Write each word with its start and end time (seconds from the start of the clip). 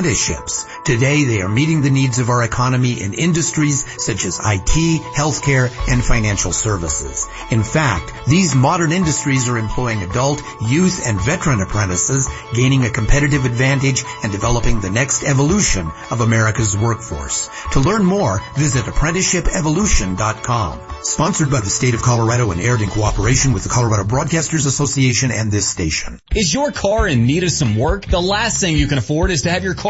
apprenticeships. 0.00 0.64
Today 0.84 1.24
they 1.24 1.42
are 1.42 1.48
meeting 1.48 1.82
the 1.82 1.90
needs 1.90 2.18
of 2.18 2.30
our 2.30 2.42
economy 2.42 3.02
in 3.02 3.12
industries 3.12 3.84
such 4.02 4.24
as 4.24 4.38
IT, 4.38 5.02
healthcare, 5.14 5.70
and 5.92 6.02
financial 6.02 6.52
services. 6.52 7.28
In 7.50 7.62
fact, 7.62 8.10
these 8.26 8.54
modern 8.54 8.92
industries 8.92 9.46
are 9.46 9.58
employing 9.58 10.02
adult, 10.02 10.42
youth, 10.66 11.06
and 11.06 11.20
veteran 11.20 11.60
apprentices, 11.60 12.30
gaining 12.54 12.86
a 12.86 12.90
competitive 12.90 13.44
advantage 13.44 14.02
and 14.22 14.32
developing 14.32 14.80
the 14.80 14.88
next 14.88 15.22
evolution 15.22 15.90
of 16.10 16.22
America's 16.22 16.74
workforce. 16.74 17.50
To 17.72 17.80
learn 17.80 18.06
more, 18.06 18.40
visit 18.56 18.86
apprenticeshipevolution.com. 18.86 20.80
Sponsored 21.02 21.50
by 21.50 21.60
the 21.60 21.70
state 21.70 21.94
of 21.94 22.02
Colorado 22.02 22.50
and 22.50 22.60
aired 22.60 22.82
in 22.82 22.88
cooperation 22.88 23.54
with 23.54 23.62
the 23.62 23.70
Colorado 23.70 24.04
Broadcasters 24.04 24.66
Association 24.66 25.30
and 25.30 25.50
this 25.50 25.66
station. 25.66 26.20
Is 26.34 26.52
your 26.52 26.72
car 26.72 27.08
in 27.08 27.24
need 27.26 27.42
of 27.42 27.50
some 27.50 27.76
work? 27.76 28.04
The 28.04 28.20
last 28.20 28.60
thing 28.60 28.76
you 28.76 28.86
can 28.86 28.98
afford 28.98 29.30
is 29.30 29.42
to 29.42 29.50
have 29.50 29.64
your 29.64 29.74
car 29.74 29.89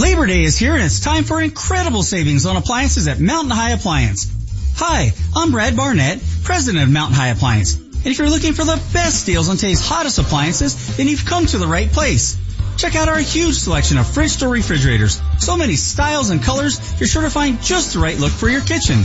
Labor 0.00 0.24
Day 0.24 0.44
is 0.44 0.56
here 0.56 0.72
and 0.72 0.82
it's 0.82 1.00
time 1.00 1.24
for 1.24 1.42
incredible 1.42 2.02
savings 2.02 2.46
on 2.46 2.56
appliances 2.56 3.06
at 3.06 3.20
Mountain 3.20 3.50
High 3.50 3.72
Appliance. 3.72 4.32
Hi, 4.76 5.12
I'm 5.36 5.50
Brad 5.50 5.76
Barnett, 5.76 6.20
president 6.42 6.84
of 6.84 6.90
Mountain 6.90 7.16
High 7.16 7.28
Appliance. 7.28 7.74
And 7.74 8.06
if 8.06 8.16
you're 8.16 8.30
looking 8.30 8.54
for 8.54 8.64
the 8.64 8.82
best 8.94 9.26
deals 9.26 9.50
on 9.50 9.56
today's 9.56 9.86
hottest 9.86 10.18
appliances, 10.18 10.96
then 10.96 11.06
you've 11.06 11.26
come 11.26 11.44
to 11.44 11.58
the 11.58 11.66
right 11.66 11.92
place. 11.92 12.38
Check 12.78 12.96
out 12.96 13.10
our 13.10 13.18
huge 13.18 13.56
selection 13.56 13.98
of 13.98 14.06
fridge 14.06 14.38
door 14.38 14.48
refrigerators. 14.48 15.20
So 15.38 15.58
many 15.58 15.76
styles 15.76 16.30
and 16.30 16.42
colors, 16.42 16.80
you're 16.98 17.06
sure 17.06 17.20
to 17.20 17.28
find 17.28 17.60
just 17.60 17.92
the 17.92 17.98
right 17.98 18.18
look 18.18 18.32
for 18.32 18.48
your 18.48 18.62
kitchen. 18.62 19.04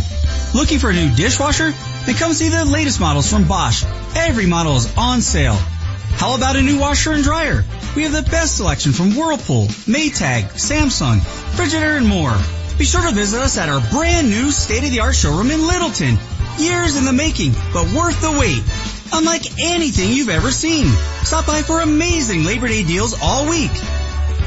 Looking 0.53 0.79
for 0.79 0.91
a 0.91 0.93
new 0.93 1.13
dishwasher? 1.13 1.73
Then 2.05 2.15
come 2.15 2.31
see 2.31 2.47
the 2.47 2.63
latest 2.63 3.01
models 3.01 3.29
from 3.29 3.49
Bosch. 3.49 3.83
Every 4.15 4.45
model 4.45 4.77
is 4.77 4.95
on 4.95 5.19
sale. 5.19 5.57
How 6.15 6.37
about 6.37 6.55
a 6.55 6.61
new 6.61 6.79
washer 6.79 7.11
and 7.11 7.21
dryer? 7.21 7.65
We 7.95 8.03
have 8.03 8.11
the 8.11 8.29
best 8.29 8.57
selection 8.57 8.91
from 8.91 9.15
Whirlpool, 9.15 9.67
Maytag, 9.87 10.51
Samsung, 10.55 11.21
Frigidaire, 11.55 11.97
and 11.97 12.05
more. 12.05 12.37
Be 12.77 12.83
sure 12.83 13.01
to 13.01 13.11
visit 13.15 13.39
us 13.39 13.57
at 13.57 13.69
our 13.69 13.79
brand 13.89 14.29
new 14.29 14.51
state-of-the-art 14.51 15.15
showroom 15.15 15.49
in 15.49 15.65
Littleton. 15.65 16.17
Years 16.57 16.97
in 16.97 17.05
the 17.05 17.13
making, 17.13 17.53
but 17.71 17.89
worth 17.93 18.19
the 18.21 18.33
wait. 18.37 18.61
Unlike 19.13 19.61
anything 19.61 20.11
you've 20.11 20.27
ever 20.29 20.51
seen. 20.51 20.87
Stop 21.23 21.45
by 21.47 21.61
for 21.61 21.79
amazing 21.79 22.43
Labor 22.43 22.67
Day 22.67 22.83
deals 22.83 23.15
all 23.21 23.47
week. 23.49 23.71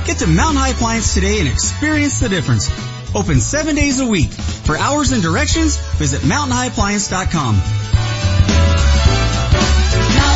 Get 0.05 0.19
to 0.19 0.27
Mountain 0.27 0.57
High 0.57 0.71
Appliance 0.71 1.15
today 1.15 1.39
and 1.39 1.49
experience 1.49 2.19
the 2.21 2.29
difference. 2.29 2.69
Open 3.15 3.41
seven 3.41 3.77
days 3.77 3.99
a 4.01 4.07
week. 4.07 4.31
For 4.31 4.77
hours 4.77 5.13
and 5.13 5.23
directions, 5.23 5.79
visit 5.97 6.21
mountainhighappliance.com. 6.21 7.55
Mountain 7.55 7.63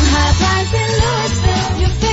High 0.09 0.31
Appliance 0.31 0.73
in 0.73 0.89
your 0.89 0.99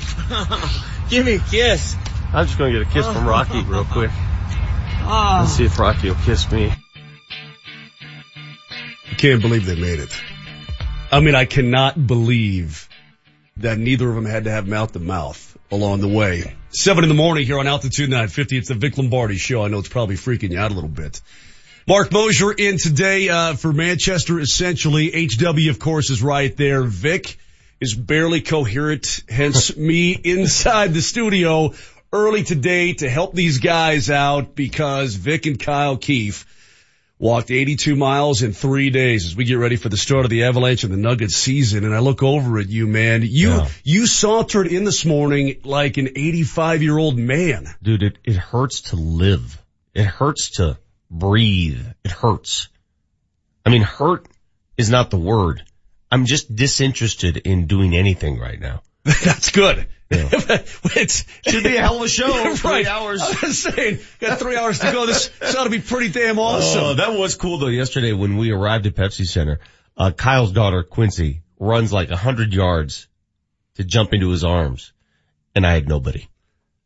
Give 1.09 1.25
me 1.25 1.35
a 1.35 1.39
kiss. 1.39 1.95
I'm 2.33 2.45
just 2.47 2.57
gonna 2.57 2.71
get 2.71 2.81
a 2.81 2.85
kiss 2.91 3.05
from 3.05 3.27
Rocky 3.27 3.61
real 3.63 3.85
quick. 3.91 4.09
Ah. 4.11 5.41
Let's 5.41 5.53
see 5.55 5.65
if 5.65 5.77
Rocky 5.77 6.09
will 6.09 6.15
kiss 6.17 6.51
me. 6.51 6.73
I 9.11 9.15
can't 9.15 9.41
believe 9.41 9.65
they 9.67 9.75
made 9.75 9.99
it. 9.99 10.09
I 11.11 11.19
mean, 11.19 11.35
I 11.35 11.45
cannot 11.45 12.07
believe 12.07 12.89
that 13.57 13.77
neither 13.77 14.09
of 14.09 14.15
them 14.15 14.25
had 14.25 14.45
to 14.45 14.51
have 14.51 14.67
mouth 14.67 14.93
to 14.93 14.99
mouth 14.99 15.55
along 15.71 16.01
the 16.01 16.07
way. 16.07 16.55
Seven 16.71 17.03
in 17.03 17.09
the 17.09 17.15
morning 17.15 17.45
here 17.45 17.59
on 17.59 17.67
Altitude 17.67 18.09
950. 18.09 18.57
It's 18.57 18.69
the 18.69 18.73
Vic 18.73 18.97
Lombardi 18.97 19.37
show. 19.37 19.63
I 19.63 19.67
know 19.67 19.77
it's 19.79 19.87
probably 19.87 20.15
freaking 20.15 20.49
you 20.51 20.57
out 20.59 20.71
a 20.71 20.73
little 20.73 20.89
bit. 20.89 21.21
Mark 21.87 22.11
Mosier 22.11 22.51
in 22.51 22.77
today, 22.79 23.29
uh, 23.29 23.53
for 23.53 23.71
Manchester 23.71 24.39
essentially. 24.39 25.11
HW 25.27 25.69
of 25.69 25.77
course 25.77 26.09
is 26.09 26.23
right 26.23 26.55
there. 26.57 26.83
Vic 26.83 27.37
is 27.79 27.93
barely 27.93 28.41
coherent, 28.41 29.21
hence 29.29 29.75
me 29.77 30.11
inside 30.11 30.95
the 30.95 31.01
studio 31.01 31.73
early 32.11 32.43
today 32.43 32.93
to 32.93 33.07
help 33.07 33.33
these 33.35 33.59
guys 33.59 34.09
out 34.09 34.55
because 34.55 35.13
Vic 35.13 35.45
and 35.45 35.59
Kyle 35.59 35.95
Keefe 35.97 36.47
walked 37.19 37.51
82 37.51 37.95
miles 37.95 38.41
in 38.41 38.51
three 38.51 38.89
days 38.89 39.25
as 39.25 39.35
we 39.35 39.45
get 39.45 39.55
ready 39.55 39.75
for 39.75 39.89
the 39.89 39.97
start 39.97 40.25
of 40.25 40.31
the 40.31 40.45
Avalanche 40.45 40.83
and 40.85 40.91
the 40.91 40.97
Nuggets 40.97 41.35
season. 41.35 41.85
And 41.85 41.93
I 41.93 41.99
look 41.99 42.23
over 42.23 42.57
at 42.57 42.67
you, 42.67 42.87
man. 42.87 43.21
You, 43.23 43.49
Yeah. 43.49 43.69
you 43.83 44.07
sauntered 44.07 44.65
in 44.67 44.85
this 44.85 45.05
morning 45.05 45.59
like 45.63 45.97
an 45.97 46.07
85 46.15 46.81
year 46.81 46.97
old 46.97 47.15
man. 47.17 47.67
Dude, 47.83 48.01
it, 48.01 48.17
it 48.23 48.37
hurts 48.37 48.81
to 48.89 48.95
live. 48.95 49.61
It 49.93 50.05
hurts 50.05 50.49
to 50.57 50.77
breathe. 51.09 51.85
It 52.03 52.11
hurts. 52.11 52.69
I 53.65 53.69
mean, 53.69 53.81
hurt 53.81 54.27
is 54.77 54.89
not 54.89 55.09
the 55.09 55.17
word. 55.17 55.63
I'm 56.11 56.25
just 56.25 56.53
disinterested 56.55 57.37
in 57.37 57.67
doing 57.67 57.95
anything 57.95 58.39
right 58.39 58.59
now. 58.59 58.81
That's 59.03 59.51
good. 59.51 59.87
It 60.11 61.25
Should 61.47 61.63
be 61.63 61.75
a 61.77 61.81
hell 61.81 61.97
of 61.97 62.03
a 62.03 62.07
show. 62.07 62.55
Three 62.55 62.71
right. 62.71 62.85
hours. 62.87 63.21
I 63.21 63.47
was 63.47 63.57
saying, 63.59 63.99
got 64.19 64.37
three 64.39 64.55
hours 64.55 64.79
to 64.79 64.91
go. 64.91 65.07
This, 65.07 65.29
this 65.39 65.55
ought 65.55 65.63
to 65.63 65.69
be 65.71 65.79
pretty 65.79 66.09
damn 66.09 66.37
awesome. 66.37 66.83
Oh, 66.83 66.93
that 66.93 67.17
was 67.17 67.35
cool 67.35 67.57
though. 67.57 67.67
Yesterday 67.67 68.13
when 68.13 68.37
we 68.37 68.51
arrived 68.51 68.85
at 68.85 68.93
Pepsi 68.95 69.25
Center, 69.25 69.59
uh, 69.97 70.11
Kyle's 70.11 70.51
daughter 70.51 70.83
Quincy 70.83 71.41
runs 71.59 71.91
like 71.91 72.11
a 72.11 72.15
hundred 72.15 72.53
yards 72.53 73.07
to 73.75 73.83
jump 73.83 74.13
into 74.13 74.29
his 74.29 74.43
arms, 74.43 74.93
and 75.55 75.65
I 75.65 75.73
had 75.73 75.89
nobody. 75.89 76.27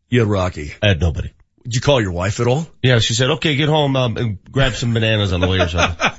yeah, 0.09 0.24
Rocky. 0.25 0.74
I 0.81 0.88
had 0.88 1.02
nobody. 1.02 1.31
Did 1.69 1.75
you 1.75 1.81
call 1.81 2.02
your 2.02 2.13
wife 2.13 2.40
at 2.40 2.47
all? 2.47 2.66
Yeah, 2.81 2.97
she 2.97 3.13
said, 3.13 3.30
"Okay, 3.30 3.56
get 3.56 3.69
home 3.69 3.96
um, 3.96 4.18
and 4.18 4.40
grab 4.52 4.74
some 4.74 4.91
bananas 4.91 5.34
on 5.34 5.40
the 5.40 5.47
way 5.47 5.59
or 5.59 5.68
something." 5.68 6.09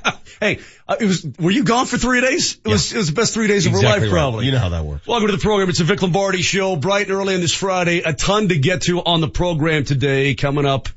Hey, 0.41 0.57
uh, 0.87 0.95
it 0.99 1.05
was, 1.05 1.23
were 1.39 1.51
you 1.51 1.63
gone 1.63 1.85
for 1.85 1.99
three 1.99 2.19
days? 2.19 2.57
It 2.65 2.67
was, 2.67 2.91
it 2.91 2.97
was 2.97 3.09
the 3.09 3.13
best 3.13 3.35
three 3.35 3.45
days 3.47 3.67
of 3.67 3.73
her 3.73 3.81
life 3.83 4.01
right. 4.01 4.09
probably. 4.09 4.47
You 4.47 4.51
know 4.53 4.57
how 4.57 4.69
that 4.69 4.83
works. 4.83 5.05
Welcome 5.05 5.27
to 5.27 5.33
the 5.33 5.41
program. 5.41 5.69
It's 5.69 5.81
a 5.81 5.83
Vic 5.83 6.01
Lombardi 6.01 6.41
show, 6.41 6.75
bright 6.75 7.09
and 7.09 7.15
early 7.15 7.35
on 7.35 7.41
this 7.41 7.53
Friday. 7.53 7.99
A 7.99 8.13
ton 8.13 8.47
to 8.47 8.57
get 8.57 8.81
to 8.83 9.03
on 9.03 9.21
the 9.21 9.27
program 9.27 9.83
today. 9.83 10.33
Coming 10.33 10.65
up 10.65 10.89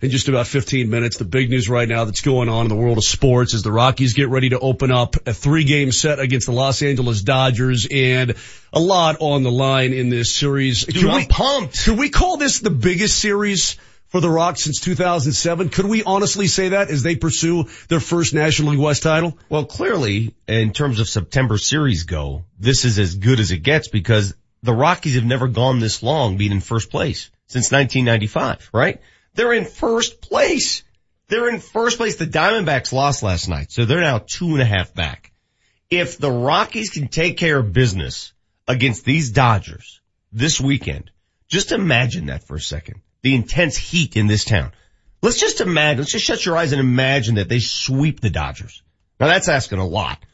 in 0.00 0.10
just 0.10 0.28
about 0.28 0.46
15 0.46 0.88
minutes. 0.90 1.18
The 1.18 1.24
big 1.24 1.50
news 1.50 1.68
right 1.68 1.88
now 1.88 2.04
that's 2.04 2.20
going 2.20 2.48
on 2.48 2.62
in 2.62 2.68
the 2.68 2.76
world 2.76 2.98
of 2.98 3.04
sports 3.04 3.54
is 3.54 3.62
the 3.62 3.72
Rockies 3.72 4.14
get 4.14 4.28
ready 4.28 4.50
to 4.50 4.58
open 4.58 4.90
up 4.90 5.16
a 5.26 5.34
three 5.34 5.64
game 5.64 5.92
set 5.92 6.18
against 6.18 6.46
the 6.46 6.52
Los 6.52 6.82
Angeles 6.82 7.22
Dodgers 7.22 7.86
and 7.90 8.34
a 8.72 8.80
lot 8.80 9.16
on 9.20 9.42
the 9.42 9.50
line 9.50 9.92
in 9.92 10.08
this 10.08 10.32
series. 10.32 10.84
Dude, 10.84 11.04
I'm 11.04 11.26
pumped. 11.26 11.84
Could 11.84 11.98
we 11.98 12.10
call 12.10 12.36
this 12.36 12.60
the 12.60 12.70
biggest 12.70 13.18
series 13.18 13.76
for 14.08 14.20
the 14.20 14.30
Rocks 14.30 14.62
since 14.62 14.80
2007? 14.80 15.68
Could 15.70 15.86
we 15.86 16.02
honestly 16.04 16.46
say 16.46 16.70
that 16.70 16.90
as 16.90 17.02
they 17.02 17.16
pursue 17.16 17.66
their 17.88 18.00
first 18.00 18.34
National 18.34 18.70
League 18.70 18.80
West 18.80 19.02
title? 19.02 19.38
Well, 19.48 19.64
clearly, 19.64 20.34
in 20.46 20.72
terms 20.72 21.00
of 21.00 21.08
September 21.08 21.58
series 21.58 22.04
go, 22.04 22.44
this 22.58 22.84
is 22.84 22.98
as 22.98 23.16
good 23.16 23.40
as 23.40 23.50
it 23.50 23.58
gets 23.58 23.88
because 23.88 24.34
the 24.62 24.74
Rockies 24.74 25.14
have 25.14 25.24
never 25.24 25.48
gone 25.48 25.78
this 25.78 26.02
long 26.02 26.36
being 26.36 26.52
in 26.52 26.60
first 26.60 26.90
place 26.90 27.30
since 27.46 27.70
1995, 27.70 28.70
right? 28.72 29.00
They're 29.34 29.52
in 29.52 29.64
first 29.64 30.20
place. 30.20 30.82
They're 31.28 31.48
in 31.48 31.60
first 31.60 31.98
place. 31.98 32.16
The 32.16 32.26
Diamondbacks 32.26 32.92
lost 32.92 33.22
last 33.22 33.48
night, 33.48 33.70
so 33.70 33.84
they're 33.84 34.00
now 34.00 34.18
two 34.18 34.50
and 34.52 34.62
a 34.62 34.64
half 34.64 34.94
back. 34.94 35.32
If 35.90 36.18
the 36.18 36.30
Rockies 36.30 36.90
can 36.90 37.08
take 37.08 37.36
care 37.36 37.58
of 37.58 37.72
business 37.72 38.32
against 38.66 39.04
these 39.04 39.30
Dodgers 39.30 40.00
this 40.32 40.60
weekend, 40.60 41.10
just 41.48 41.70
imagine 41.70 42.26
that 42.26 42.44
for 42.44 42.56
a 42.56 42.60
second. 42.60 43.00
The 43.26 43.34
intense 43.34 43.76
heat 43.76 44.16
in 44.16 44.28
this 44.28 44.44
town. 44.44 44.70
Let's 45.20 45.40
just 45.40 45.60
imagine, 45.60 45.98
let's 45.98 46.12
just 46.12 46.24
shut 46.24 46.46
your 46.46 46.56
eyes 46.56 46.70
and 46.70 46.78
imagine 46.78 47.34
that 47.34 47.48
they 47.48 47.58
sweep 47.58 48.20
the 48.20 48.30
Dodgers. 48.30 48.84
Now 49.18 49.26
that's 49.26 49.48
asking 49.48 49.80
a 49.80 49.84
lot. 49.84 50.24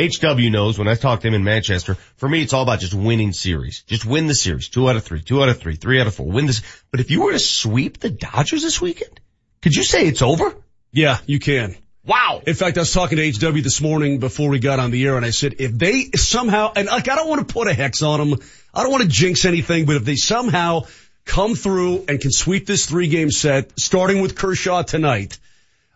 HW 0.00 0.48
knows 0.48 0.78
when 0.78 0.88
I 0.88 0.94
talk 0.94 1.20
to 1.20 1.28
him 1.28 1.34
in 1.34 1.44
Manchester, 1.44 1.96
for 2.16 2.26
me 2.26 2.40
it's 2.40 2.54
all 2.54 2.62
about 2.62 2.80
just 2.80 2.94
winning 2.94 3.34
series. 3.34 3.82
Just 3.82 4.06
win 4.06 4.28
the 4.28 4.34
series. 4.34 4.70
Two 4.70 4.88
out 4.88 4.96
of 4.96 5.04
three, 5.04 5.20
two 5.20 5.42
out 5.42 5.50
of 5.50 5.60
three, 5.60 5.76
three 5.76 6.00
out 6.00 6.06
of 6.06 6.14
four. 6.14 6.24
Win 6.24 6.46
this. 6.46 6.62
But 6.90 7.00
if 7.00 7.10
you 7.10 7.20
were 7.20 7.32
to 7.32 7.38
sweep 7.38 8.00
the 8.00 8.08
Dodgers 8.08 8.62
this 8.62 8.80
weekend, 8.80 9.20
could 9.60 9.76
you 9.76 9.84
say 9.84 10.06
it's 10.06 10.22
over? 10.22 10.56
Yeah, 10.90 11.18
you 11.26 11.40
can. 11.40 11.76
Wow. 12.06 12.40
In 12.46 12.54
fact, 12.54 12.78
I 12.78 12.80
was 12.80 12.94
talking 12.94 13.18
to 13.18 13.30
HW 13.30 13.60
this 13.60 13.82
morning 13.82 14.20
before 14.20 14.48
we 14.48 14.58
got 14.58 14.78
on 14.78 14.90
the 14.90 15.04
air 15.04 15.18
and 15.18 15.26
I 15.26 15.30
said, 15.30 15.56
if 15.58 15.72
they 15.72 16.04
somehow, 16.16 16.72
and 16.74 16.86
like, 16.86 17.10
I 17.10 17.14
don't 17.14 17.28
want 17.28 17.46
to 17.46 17.52
put 17.52 17.68
a 17.68 17.74
hex 17.74 18.02
on 18.02 18.30
them. 18.30 18.40
I 18.72 18.84
don't 18.84 18.90
want 18.90 19.02
to 19.02 19.08
jinx 19.10 19.44
anything, 19.44 19.84
but 19.84 19.96
if 19.96 20.06
they 20.06 20.16
somehow 20.16 20.86
come 21.28 21.54
through 21.54 22.06
and 22.08 22.20
can 22.20 22.32
sweep 22.32 22.66
this 22.66 22.86
three 22.86 23.06
game 23.06 23.30
set, 23.30 23.78
starting 23.78 24.20
with 24.20 24.34
Kershaw 24.34 24.82
tonight, 24.82 25.38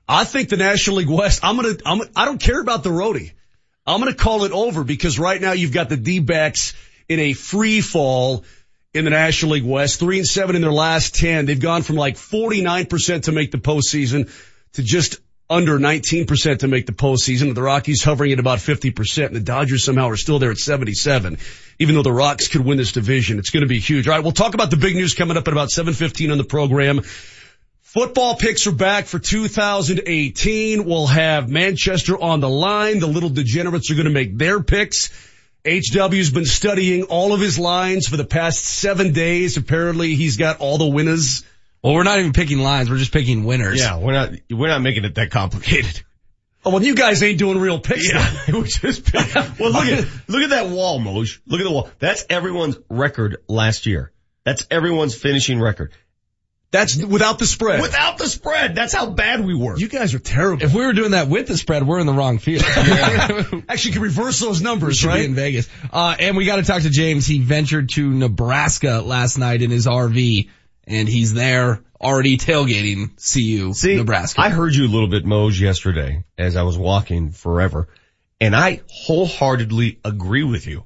I 0.09 0.25
think 0.25 0.51
the 0.51 0.57
National 0.57 0.99
League 0.99 1.09
West, 1.09 1.41
I'm 1.43 1.57
going 1.57 1.77
to, 1.77 1.83
I'm, 1.85 2.03
I 2.15 2.27
don't 2.27 2.41
care 2.41 2.61
about 2.61 2.85
the 2.85 2.91
roadie. 2.91 3.33
I'm 3.87 4.01
going 4.01 4.13
to 4.13 4.19
call 4.19 4.45
it 4.45 4.53
over 4.53 4.85
because 4.85 5.19
right 5.19 5.41
now 5.41 5.53
you've 5.53 5.73
got 5.73 5.89
the 5.89 5.97
D-backs 5.97 6.75
in 7.09 7.19
a 7.19 7.33
free 7.33 7.81
fall 7.81 8.45
in 8.95 9.05
the 9.05 9.11
National 9.11 9.53
League 9.53 9.65
West, 9.65 9.99
three 9.99 10.19
and 10.19 10.27
seven 10.27 10.55
in 10.55 10.63
their 10.63 10.73
last 10.73 11.15
10. 11.17 11.47
They've 11.47 11.59
gone 11.59 11.83
from 11.83 11.97
like 11.97 12.17
49% 12.17 13.25
to 13.25 13.33
make 13.33 13.51
the 13.51 13.59
postseason 13.59 14.31
to 14.75 14.83
just 14.83 15.19
under 15.53 15.79
19% 15.79 16.61
to 16.61 16.69
make 16.69 16.87
the 16.87 16.93
postseason. 16.93 17.55
The 17.55 17.63
Rockies 17.63 18.03
hovering 18.03 18.33
at 18.33 18.39
about 18.39 18.59
50% 18.59 19.27
and 19.27 19.37
the 19.37 19.41
Dodgers 19.41 19.85
somehow 19.85 20.09
are 20.09 20.17
still 20.17 20.39
there 20.39 20.51
at 20.51 20.59
77. 20.59 21.39
Even 21.79 21.95
though 21.95 22.03
the 22.03 22.13
Rocks 22.13 22.49
could 22.49 22.65
win 22.65 22.79
this 22.79 22.93
division, 22.93 23.39
it's 23.39 23.51
going 23.51 23.61
to 23.61 23.69
be 23.69 23.79
huge. 23.79 24.09
All 24.09 24.15
right. 24.15 24.23
We'll 24.23 24.33
talk 24.33 24.55
about 24.55 24.71
the 24.71 24.77
big 24.79 24.97
news 24.97 25.15
coming 25.15 25.37
up 25.37 25.47
at 25.47 25.53
about 25.53 25.71
715 25.71 26.33
on 26.33 26.39
the 26.39 26.45
program. 26.45 27.03
Football 27.83 28.37
picks 28.37 28.67
are 28.67 28.73
back 28.73 29.05
for 29.05 29.19
2018. 29.19 30.85
We'll 30.87 31.07
have 31.07 31.51
Manchester 31.51 32.19
on 32.19 32.41
the 32.41 32.49
line. 32.49 33.01
The 33.01 33.07
little 33.07 33.29
degenerates 33.29 33.91
are 33.91 33.95
going 33.95 34.07
to 34.07 34.11
make 34.11 34.39
their 34.39 34.63
picks. 34.63 35.11
HW's 35.67 36.31
been 36.31 36.47
studying 36.47 37.03
all 37.05 37.35
of 37.35 37.41
his 37.41 37.59
lines 37.59 38.09
for 38.09 38.17
the 38.17 38.25
past 38.25 38.65
seven 38.65 39.13
days. 39.13 39.59
Apparently 39.59 40.15
he's 40.15 40.39
got 40.39 40.61
all 40.61 40.79
the 40.79 40.87
winners. 40.87 41.45
Well, 41.83 41.95
we're 41.95 42.05
not 42.05 42.19
even 42.19 42.33
picking 42.33 42.61
lines. 42.61 42.91
We're 42.91 42.99
just 42.99 43.13
picking 43.13 43.45
winners. 43.45 43.81
Yeah, 43.81 43.99
we're 43.99 44.13
not, 44.13 44.31
we're 44.51 44.69
not 44.69 44.83
making 44.83 45.05
it 45.05 45.17
that 45.17 45.31
complicated. 45.31 46.03
Oh, 46.65 46.71
well, 46.71 46.83
you 46.83 46.95
guys 46.95 47.23
ain't 47.25 47.39
doing 47.39 47.59
real 47.59 47.81
picks. 47.81 48.09
Yeah, 48.13 48.35
we 48.53 48.63
just 48.65 49.05
pick, 49.05 49.35
well, 49.59 49.73
look 49.73 49.85
at, 49.85 50.07
look 50.29 50.43
at 50.45 50.51
that 50.51 50.69
wall, 50.69 51.01
Moj. 51.01 51.41
Look 51.45 51.61
at 51.61 51.65
the 51.65 51.73
wall. 51.73 51.91
That's 51.99 52.25
everyone's 52.31 52.79
record 52.89 53.39
last 53.49 53.87
year. 53.87 54.13
That's 54.45 54.65
everyone's 54.71 55.15
finishing 55.17 55.61
record. 55.61 55.93
That's 56.71 56.97
without 56.97 57.39
the 57.39 57.47
spread. 57.47 57.83
Without 57.83 58.17
the 58.17 58.27
spread. 58.27 58.75
That's 58.75 58.95
how 58.95 59.11
bad 59.11 59.45
we 59.45 59.55
were. 59.55 59.77
You 59.77 59.89
guys 59.89 60.15
are 60.15 60.19
terrible. 60.19 60.65
If 60.65 60.73
we 60.73 60.87
were 60.87 60.95
doing 60.95 61.11
that 61.11 61.29
with 61.29 61.47
the 61.47 61.59
spread, 61.59 61.87
we're 61.87 61.99
in 61.99 62.07
the 62.07 62.15
wrong 62.15 62.39
field. 62.39 62.63
Actually, 62.67 63.63
you 63.91 63.93
can 63.93 64.03
reverse 64.03 64.41
those 64.41 64.63
numbers, 64.63 64.97
Should 64.97 65.09
right? 65.09 65.19
be 65.19 65.25
in 65.27 65.35
Vegas. 65.35 65.69
Uh, 65.93 66.17
and 66.19 66.35
we 66.35 66.47
got 66.47 66.57
to 66.57 66.63
talk 66.63 66.81
to 66.83 66.89
James. 66.91 67.27
He 67.27 67.41
ventured 67.41 67.91
to 67.91 68.11
Nebraska 68.11 69.03
last 69.05 69.37
night 69.37 69.61
in 69.61 69.71
his 69.71 69.87
RV, 69.87 70.49
and 70.87 71.09
he's 71.09 71.33
there 71.35 71.81
already 72.01 72.37
tailgating 72.37 73.11
CU 73.17 73.73
See, 73.73 73.97
Nebraska. 73.97 74.41
I 74.41 74.49
heard 74.49 74.75
you 74.75 74.87
a 74.87 74.89
little 74.89 75.09
bit, 75.09 75.25
Moj, 75.25 75.59
yesterday 75.61 76.25
as 76.37 76.57
I 76.57 76.63
was 76.63 76.77
walking 76.77 77.31
forever, 77.31 77.89
and 78.41 78.57
I 78.57 78.81
wholeheartedly 78.89 80.01
agree 80.05 80.45
with 80.45 80.67
you. 80.67 80.85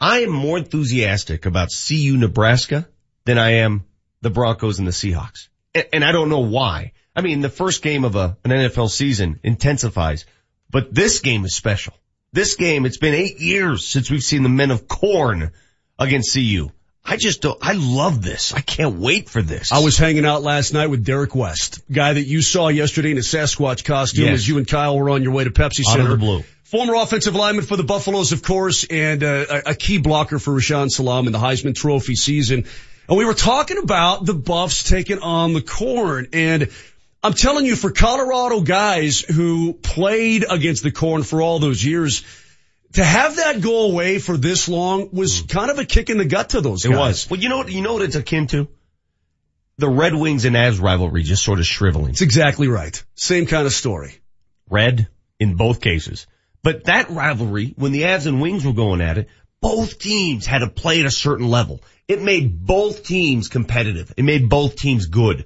I 0.00 0.20
am 0.20 0.30
more 0.30 0.58
enthusiastic 0.58 1.46
about 1.46 1.70
CU 1.70 2.16
Nebraska 2.16 2.88
than 3.24 3.38
I 3.38 3.54
am 3.54 3.84
the 4.20 4.30
Broncos 4.30 4.78
and 4.78 4.86
the 4.86 4.92
Seahawks. 4.92 5.48
And, 5.74 5.86
and 5.92 6.04
I 6.04 6.12
don't 6.12 6.28
know 6.28 6.40
why. 6.40 6.92
I 7.16 7.22
mean, 7.22 7.40
the 7.40 7.48
first 7.48 7.82
game 7.82 8.04
of 8.04 8.14
a, 8.14 8.36
an 8.44 8.50
NFL 8.50 8.90
season 8.90 9.40
intensifies, 9.42 10.24
but 10.70 10.94
this 10.94 11.18
game 11.18 11.44
is 11.44 11.54
special. 11.54 11.94
This 12.32 12.54
game, 12.54 12.86
it's 12.86 12.98
been 12.98 13.14
eight 13.14 13.40
years 13.40 13.86
since 13.86 14.10
we've 14.10 14.22
seen 14.22 14.42
the 14.42 14.48
men 14.48 14.70
of 14.70 14.86
corn 14.86 15.50
against 15.98 16.34
CU. 16.34 16.70
I 17.10 17.16
just 17.16 17.40
don't, 17.40 17.58
I 17.62 17.72
love 17.72 18.22
this. 18.22 18.52
I 18.52 18.60
can't 18.60 18.96
wait 18.96 19.28
for 19.30 19.40
this. 19.40 19.72
I 19.72 19.78
was 19.78 19.96
hanging 19.96 20.26
out 20.26 20.42
last 20.42 20.74
night 20.74 20.88
with 20.88 21.04
Derek 21.04 21.34
West, 21.34 21.80
guy 21.90 22.12
that 22.12 22.26
you 22.26 22.42
saw 22.42 22.68
yesterday 22.68 23.12
in 23.12 23.16
a 23.16 23.22
Sasquatch 23.22 23.84
costume 23.84 24.26
Yes. 24.26 24.34
as 24.34 24.48
you 24.48 24.58
and 24.58 24.68
Kyle 24.68 24.98
were 24.98 25.08
on 25.10 25.22
your 25.22 25.32
way 25.32 25.44
to 25.44 25.50
Pepsi 25.50 25.82
Center. 25.84 26.02
Out 26.02 26.10
of 26.12 26.20
the 26.20 26.26
blue. 26.26 26.44
Former 26.64 26.94
offensive 26.96 27.34
lineman 27.34 27.64
for 27.64 27.76
the 27.78 27.82
Buffaloes, 27.82 28.32
of 28.32 28.42
course, 28.42 28.84
and 28.84 29.24
uh, 29.24 29.46
a, 29.48 29.70
a 29.70 29.74
key 29.74 29.96
blocker 29.96 30.38
for 30.38 30.52
Rashaan 30.52 30.90
Salaam 30.90 31.26
in 31.26 31.32
the 31.32 31.38
Heisman 31.38 31.74
Trophy 31.74 32.14
season. 32.14 32.66
And 33.08 33.16
we 33.16 33.24
were 33.24 33.32
talking 33.32 33.78
about 33.78 34.26
the 34.26 34.34
Buffs 34.34 34.82
taking 34.84 35.20
on 35.20 35.54
the 35.54 35.62
corn. 35.62 36.28
And 36.34 36.68
I'm 37.24 37.32
telling 37.32 37.64
you, 37.64 37.74
for 37.74 37.90
Colorado 37.90 38.60
guys 38.60 39.20
who 39.20 39.72
played 39.72 40.44
against 40.48 40.82
the 40.82 40.90
corn 40.92 41.22
for 41.22 41.40
all 41.40 41.58
those 41.58 41.82
years, 41.82 42.22
to 42.98 43.04
have 43.04 43.36
that 43.36 43.60
go 43.60 43.84
away 43.84 44.18
for 44.18 44.36
this 44.36 44.68
long 44.68 45.10
was 45.12 45.42
mm. 45.42 45.48
kind 45.48 45.70
of 45.70 45.78
a 45.78 45.84
kick 45.84 46.10
in 46.10 46.18
the 46.18 46.24
gut 46.24 46.50
to 46.50 46.60
those 46.60 46.84
It 46.84 46.90
guys. 46.90 46.98
was. 46.98 47.30
Well, 47.30 47.40
you 47.40 47.48
know 47.48 47.58
what, 47.58 47.70
you 47.70 47.80
know 47.80 47.92
what 47.92 48.02
it's 48.02 48.16
akin 48.16 48.48
to? 48.48 48.66
The 49.76 49.88
Red 49.88 50.16
Wings 50.16 50.44
and 50.44 50.56
Avs 50.56 50.82
rivalry 50.82 51.22
just 51.22 51.44
sort 51.44 51.60
of 51.60 51.66
shriveling. 51.66 52.10
It's 52.10 52.22
exactly 52.22 52.66
right. 52.66 53.00
Same 53.14 53.46
kind 53.46 53.66
of 53.66 53.72
story. 53.72 54.18
Red 54.68 55.06
in 55.38 55.54
both 55.54 55.80
cases. 55.80 56.26
But 56.64 56.84
that 56.84 57.10
rivalry, 57.10 57.72
when 57.76 57.92
the 57.92 58.02
Avs 58.02 58.26
and 58.26 58.40
Wings 58.40 58.66
were 58.66 58.72
going 58.72 59.00
at 59.00 59.16
it, 59.16 59.28
both 59.60 60.00
teams 60.00 60.44
had 60.44 60.58
to 60.58 60.68
play 60.68 60.98
at 60.98 61.06
a 61.06 61.10
certain 61.12 61.46
level. 61.46 61.80
It 62.08 62.20
made 62.20 62.66
both 62.66 63.04
teams 63.04 63.48
competitive. 63.48 64.12
It 64.16 64.24
made 64.24 64.48
both 64.48 64.74
teams 64.74 65.06
good. 65.06 65.44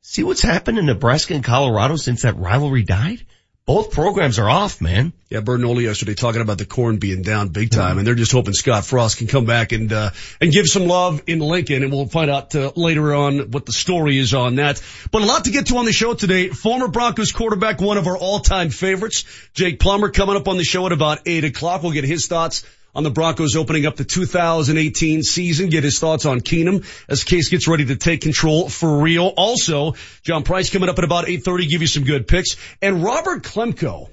See 0.00 0.24
what's 0.24 0.42
happened 0.42 0.78
in 0.78 0.86
Nebraska 0.86 1.34
and 1.34 1.44
Colorado 1.44 1.94
since 1.94 2.22
that 2.22 2.36
rivalry 2.36 2.82
died? 2.82 3.24
Both 3.64 3.92
programs 3.92 4.40
are 4.40 4.50
off, 4.50 4.80
man. 4.80 5.12
Yeah, 5.28 5.40
Bernoulli 5.40 5.84
yesterday 5.84 6.14
talking 6.14 6.40
about 6.40 6.58
the 6.58 6.66
corn 6.66 6.96
being 6.96 7.22
down 7.22 7.50
big 7.50 7.70
time, 7.70 7.98
and 7.98 8.04
they're 8.04 8.16
just 8.16 8.32
hoping 8.32 8.54
Scott 8.54 8.84
Frost 8.84 9.18
can 9.18 9.28
come 9.28 9.44
back 9.44 9.70
and 9.70 9.92
uh, 9.92 10.10
and 10.40 10.50
give 10.50 10.66
some 10.66 10.88
love 10.88 11.22
in 11.28 11.38
Lincoln, 11.38 11.84
and 11.84 11.92
we'll 11.92 12.08
find 12.08 12.28
out 12.28 12.52
uh, 12.56 12.72
later 12.74 13.14
on 13.14 13.52
what 13.52 13.64
the 13.64 13.72
story 13.72 14.18
is 14.18 14.34
on 14.34 14.56
that. 14.56 14.82
But 15.12 15.22
a 15.22 15.26
lot 15.26 15.44
to 15.44 15.52
get 15.52 15.66
to 15.66 15.76
on 15.76 15.84
the 15.84 15.92
show 15.92 16.12
today. 16.12 16.48
Former 16.48 16.88
Broncos 16.88 17.30
quarterback, 17.30 17.80
one 17.80 17.98
of 17.98 18.08
our 18.08 18.16
all-time 18.16 18.70
favorites, 18.70 19.24
Jake 19.54 19.78
Plummer, 19.78 20.10
coming 20.10 20.34
up 20.34 20.48
on 20.48 20.56
the 20.56 20.64
show 20.64 20.84
at 20.86 20.92
about 20.92 21.20
eight 21.26 21.44
o'clock. 21.44 21.84
We'll 21.84 21.92
get 21.92 22.04
his 22.04 22.26
thoughts 22.26 22.66
on 22.94 23.02
the 23.02 23.10
Broncos 23.10 23.56
opening 23.56 23.86
up 23.86 23.96
the 23.96 24.04
2018 24.04 25.22
season. 25.22 25.68
Get 25.68 25.84
his 25.84 25.98
thoughts 25.98 26.26
on 26.26 26.40
Keenum 26.40 26.84
as 27.08 27.24
Case 27.24 27.48
gets 27.48 27.68
ready 27.68 27.86
to 27.86 27.96
take 27.96 28.20
control 28.20 28.68
for 28.68 28.98
real. 28.98 29.32
Also, 29.36 29.94
John 30.22 30.44
Price 30.44 30.70
coming 30.70 30.88
up 30.88 30.98
at 30.98 31.04
about 31.04 31.28
8:30, 31.28 31.68
give 31.68 31.80
you 31.80 31.86
some 31.86 32.04
good 32.04 32.26
picks, 32.26 32.56
and 32.80 33.02
Robert 33.02 33.42
Klemko 33.42 34.08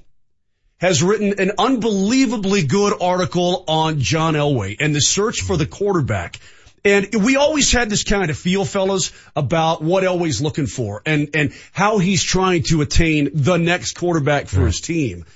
has 0.78 1.02
written 1.02 1.34
an 1.38 1.52
unbelievably 1.58 2.66
good 2.66 2.94
article 3.00 3.64
on 3.68 4.00
John 4.00 4.34
Elway 4.34 4.76
and 4.80 4.94
the 4.94 5.00
search 5.00 5.42
for 5.42 5.56
the 5.56 5.66
quarterback. 5.66 6.38
And 6.82 7.22
we 7.22 7.36
always 7.36 7.70
had 7.70 7.90
this 7.90 8.04
kind 8.04 8.30
of 8.30 8.38
feel, 8.38 8.64
fellas, 8.64 9.12
about 9.36 9.82
what 9.82 10.02
Elway's 10.02 10.40
looking 10.40 10.66
for 10.66 11.02
and, 11.04 11.28
and 11.34 11.52
how 11.72 11.98
he's 11.98 12.22
trying 12.22 12.62
to 12.70 12.80
attain 12.80 13.28
the 13.34 13.58
next 13.58 13.98
quarterback 13.98 14.48
for 14.48 14.64
his 14.64 14.80
team. 14.80 15.26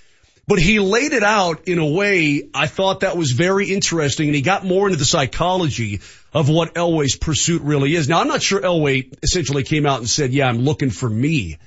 But 0.46 0.58
he 0.58 0.78
laid 0.78 1.12
it 1.12 1.22
out 1.22 1.68
in 1.68 1.78
a 1.78 1.86
way 1.86 2.50
I 2.52 2.66
thought 2.66 3.00
that 3.00 3.16
was 3.16 3.32
very 3.32 3.72
interesting 3.72 4.28
and 4.28 4.34
he 4.34 4.42
got 4.42 4.64
more 4.64 4.86
into 4.86 4.98
the 4.98 5.04
psychology 5.04 6.00
of 6.34 6.50
what 6.50 6.74
Elway's 6.74 7.16
pursuit 7.16 7.62
really 7.62 7.94
is. 7.94 8.08
Now 8.08 8.20
I'm 8.20 8.28
not 8.28 8.42
sure 8.42 8.60
Elway 8.60 9.16
essentially 9.22 9.62
came 9.62 9.86
out 9.86 10.00
and 10.00 10.08
said, 10.08 10.32
yeah, 10.32 10.46
I'm 10.48 10.58
looking 10.58 10.90
for 10.90 11.08
me. 11.08 11.58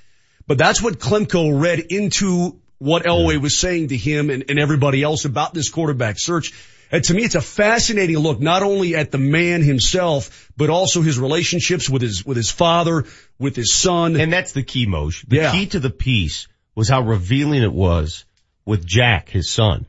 But 0.46 0.58
that's 0.58 0.82
what 0.82 1.00
Klemko 1.00 1.60
read 1.60 1.80
into 1.80 2.60
what 2.78 3.04
Elway 3.06 3.42
was 3.42 3.58
saying 3.58 3.88
to 3.88 3.98
him 3.98 4.30
and, 4.30 4.46
and 4.50 4.60
everybody 4.60 5.02
else 5.02 5.26
about 5.26 5.54
this 5.54 5.70
quarterback 5.70 6.18
search. 6.20 6.54
And 6.92 7.04
to 7.04 7.14
me, 7.14 7.24
it's 7.24 7.36
a 7.36 7.42
fascinating 7.42 8.18
look, 8.18 8.40
not 8.40 8.64
only 8.64 8.96
at 8.96 9.12
the 9.12 9.18
man 9.18 9.62
himself, 9.62 10.50
but 10.56 10.70
also 10.70 11.02
his 11.02 11.20
relationships 11.20 11.90
with 11.90 12.02
his, 12.02 12.26
with 12.26 12.38
his 12.38 12.50
father, 12.50 13.06
with 13.40 13.56
his 13.56 13.74
son. 13.74 14.16
And 14.16 14.32
that's 14.32 14.54
the 14.54 14.64
key, 14.64 14.86
Moshe. 14.88 15.28
The 15.28 15.38
Yeah. 15.38 15.52
key 15.52 15.66
to 15.68 15.80
the 15.80 15.90
piece 15.90 16.48
was 16.76 16.88
how 16.88 17.02
revealing 17.02 17.62
it 17.62 17.74
was 17.74 18.24
with 18.68 18.86
Jack, 18.86 19.30
his 19.30 19.50
son. 19.50 19.88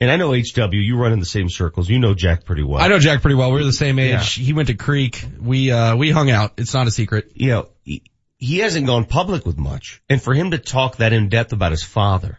And 0.00 0.10
I 0.10 0.16
know 0.16 0.32
HW, 0.32 0.74
you 0.74 0.96
run 0.96 1.12
in 1.12 1.18
the 1.18 1.26
same 1.26 1.48
circles. 1.48 1.88
You 1.88 1.98
know 1.98 2.14
Jack 2.14 2.44
pretty 2.44 2.62
well. 2.62 2.80
I 2.80 2.86
know 2.86 3.00
Jack 3.00 3.20
pretty 3.20 3.34
well. 3.34 3.50
We 3.50 3.58
were 3.58 3.64
the 3.64 3.72
same 3.72 3.98
age. 3.98 4.38
Yeah. 4.38 4.44
He 4.44 4.52
went 4.52 4.68
to 4.68 4.74
Creek. 4.74 5.24
We, 5.40 5.72
uh, 5.72 5.96
we 5.96 6.10
hung 6.10 6.30
out. 6.30 6.52
It's 6.58 6.72
not 6.72 6.86
a 6.86 6.92
secret. 6.92 7.32
you 7.34 7.48
know, 7.48 7.68
he, 7.82 8.02
he 8.36 8.58
hasn't 8.58 8.86
gone 8.86 9.06
public 9.06 9.44
with 9.44 9.58
much. 9.58 10.00
And 10.08 10.22
for 10.22 10.34
him 10.34 10.52
to 10.52 10.58
talk 10.58 10.98
that 10.98 11.12
in 11.12 11.28
depth 11.28 11.52
about 11.52 11.72
his 11.72 11.82
father 11.82 12.38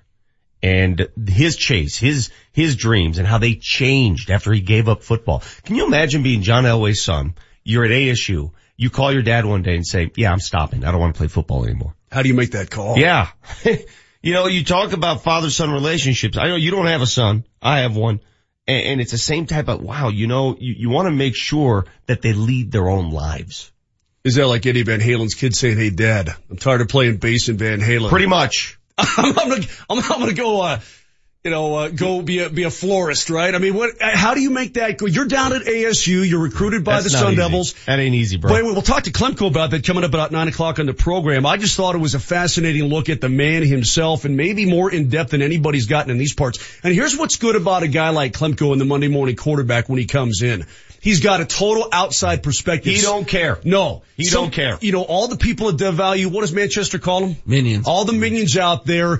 and 0.63 1.09
his 1.27 1.57
chase, 1.57 1.97
his, 1.97 2.31
his 2.53 2.77
dreams 2.77 3.17
and 3.17 3.27
how 3.27 3.37
they 3.37 3.55
changed 3.55 4.29
after 4.29 4.53
he 4.53 4.61
gave 4.61 4.87
up 4.87 5.03
football. 5.03 5.43
Can 5.65 5.75
you 5.75 5.85
imagine 5.85 6.23
being 6.23 6.43
John 6.43 6.63
Elway's 6.63 7.03
son? 7.03 7.35
You're 7.65 7.83
at 7.83 7.91
ASU. 7.91 8.51
You 8.77 8.89
call 8.89 9.11
your 9.11 9.21
dad 9.21 9.45
one 9.45 9.63
day 9.63 9.75
and 9.75 9.85
say, 9.85 10.09
yeah, 10.15 10.31
I'm 10.31 10.39
stopping. 10.39 10.85
I 10.85 10.91
don't 10.91 11.01
want 11.01 11.13
to 11.13 11.17
play 11.17 11.27
football 11.27 11.65
anymore. 11.65 11.93
How 12.09 12.21
do 12.21 12.29
you 12.29 12.33
make 12.33 12.51
that 12.51 12.71
call? 12.71 12.97
Yeah. 12.97 13.27
you 14.21 14.33
know, 14.33 14.47
you 14.47 14.63
talk 14.63 14.93
about 14.93 15.23
father-son 15.23 15.71
relationships. 15.71 16.37
I 16.37 16.47
know 16.47 16.55
you 16.55 16.71
don't 16.71 16.87
have 16.87 17.01
a 17.01 17.07
son. 17.07 17.45
I 17.61 17.79
have 17.79 17.95
one. 17.95 18.19
And, 18.67 18.85
and 18.85 19.01
it's 19.01 19.11
the 19.11 19.17
same 19.17 19.45
type 19.45 19.67
of, 19.67 19.81
wow, 19.81 20.09
you 20.09 20.27
know, 20.27 20.55
you, 20.59 20.73
you 20.77 20.89
want 20.89 21.07
to 21.07 21.11
make 21.11 21.35
sure 21.35 21.85
that 22.05 22.21
they 22.21 22.33
lead 22.33 22.71
their 22.71 22.89
own 22.89 23.11
lives. 23.11 23.71
Is 24.23 24.35
that 24.35 24.47
like 24.47 24.65
Eddie 24.65 24.83
Van 24.83 24.99
Halen's 24.99 25.33
kid 25.33 25.55
saying, 25.55 25.77
"Hey, 25.77 25.91
Dad, 25.91 26.35
I'm 26.49 26.57
tired 26.57 26.81
of 26.81 26.89
playing 26.89 27.17
bass 27.17 27.47
in 27.47 27.57
Van 27.57 27.79
Halen." 27.79 28.09
Pretty 28.09 28.25
much. 28.25 28.77
I'm, 28.97 29.33
gonna, 29.33 29.65
I'm, 29.89 29.99
I'm 29.99 30.19
gonna 30.19 30.33
go 30.33 30.61
uh, 30.61 30.79
you 31.43 31.51
know, 31.51 31.73
uh, 31.75 31.87
go 31.87 32.21
be 32.21 32.39
a 32.39 32.49
be 32.49 32.63
a 32.63 32.69
florist, 32.69 33.29
right? 33.29 33.55
I 33.55 33.59
mean, 33.59 33.73
what? 33.73 33.91
How 34.01 34.33
do 34.33 34.41
you 34.41 34.49
make 34.49 34.73
that 34.73 34.97
go? 34.97 35.05
You're 35.05 35.25
down 35.25 35.53
at 35.53 35.61
ASU. 35.61 36.27
You're 36.27 36.41
recruited 36.41 36.83
by 36.83 36.95
That's 36.95 37.05
the 37.05 37.09
Sun 37.11 37.27
easy. 37.27 37.35
Devils. 37.37 37.73
That 37.85 37.97
ain't 37.97 38.13
easy, 38.13 38.35
bro. 38.35 38.51
Wait, 38.53 38.65
wait, 38.65 38.73
we'll 38.73 38.81
talk 38.81 39.03
to 39.03 39.11
Klemko 39.11 39.47
about 39.47 39.71
that 39.71 39.85
coming 39.85 40.03
up 40.03 40.09
about 40.09 40.33
nine 40.33 40.49
o'clock 40.49 40.79
on 40.79 40.85
the 40.85 40.93
program. 40.93 41.45
I 41.45 41.55
just 41.55 41.77
thought 41.77 41.95
it 41.95 41.99
was 41.99 42.13
a 42.13 42.19
fascinating 42.19 42.83
look 42.89 43.07
at 43.07 43.21
the 43.21 43.29
man 43.29 43.63
himself 43.63 44.25
and 44.25 44.35
maybe 44.35 44.65
more 44.65 44.91
in 44.91 45.07
depth 45.07 45.31
than 45.31 45.41
anybody's 45.41 45.85
gotten 45.85 46.11
in 46.11 46.17
these 46.17 46.33
parts. 46.33 46.59
And 46.83 46.93
here's 46.93 47.15
what's 47.15 47.37
good 47.37 47.55
about 47.55 47.83
a 47.83 47.87
guy 47.87 48.09
like 48.09 48.33
Klemko 48.33 48.73
in 48.73 48.79
the 48.79 48.85
Monday 48.85 49.07
morning 49.07 49.37
quarterback 49.37 49.87
when 49.87 49.97
he 49.97 50.05
comes 50.07 50.41
in. 50.41 50.65
He's 51.01 51.21
got 51.21 51.39
a 51.39 51.45
total 51.45 51.87
outside 51.93 52.43
perspective. 52.43 52.93
He 52.93 52.99
don't 53.01 53.25
care. 53.25 53.59
No. 53.63 54.01
He 54.17 54.25
Some- 54.25 54.43
don't 54.43 54.51
care. 54.51 54.77
You 54.81 54.91
know, 54.91 55.03
all 55.03 55.29
the 55.29 55.37
people 55.37 55.69
at 55.69 55.77
Dove 55.77 55.95
Valley, 55.95 56.25
what 56.25 56.41
does 56.41 56.51
Manchester 56.51 56.99
call 56.99 57.21
them? 57.21 57.37
Minions. 57.45 57.87
All 57.87 58.03
the 58.03 58.11
minions 58.11 58.57
out 58.57 58.85
there. 58.85 59.19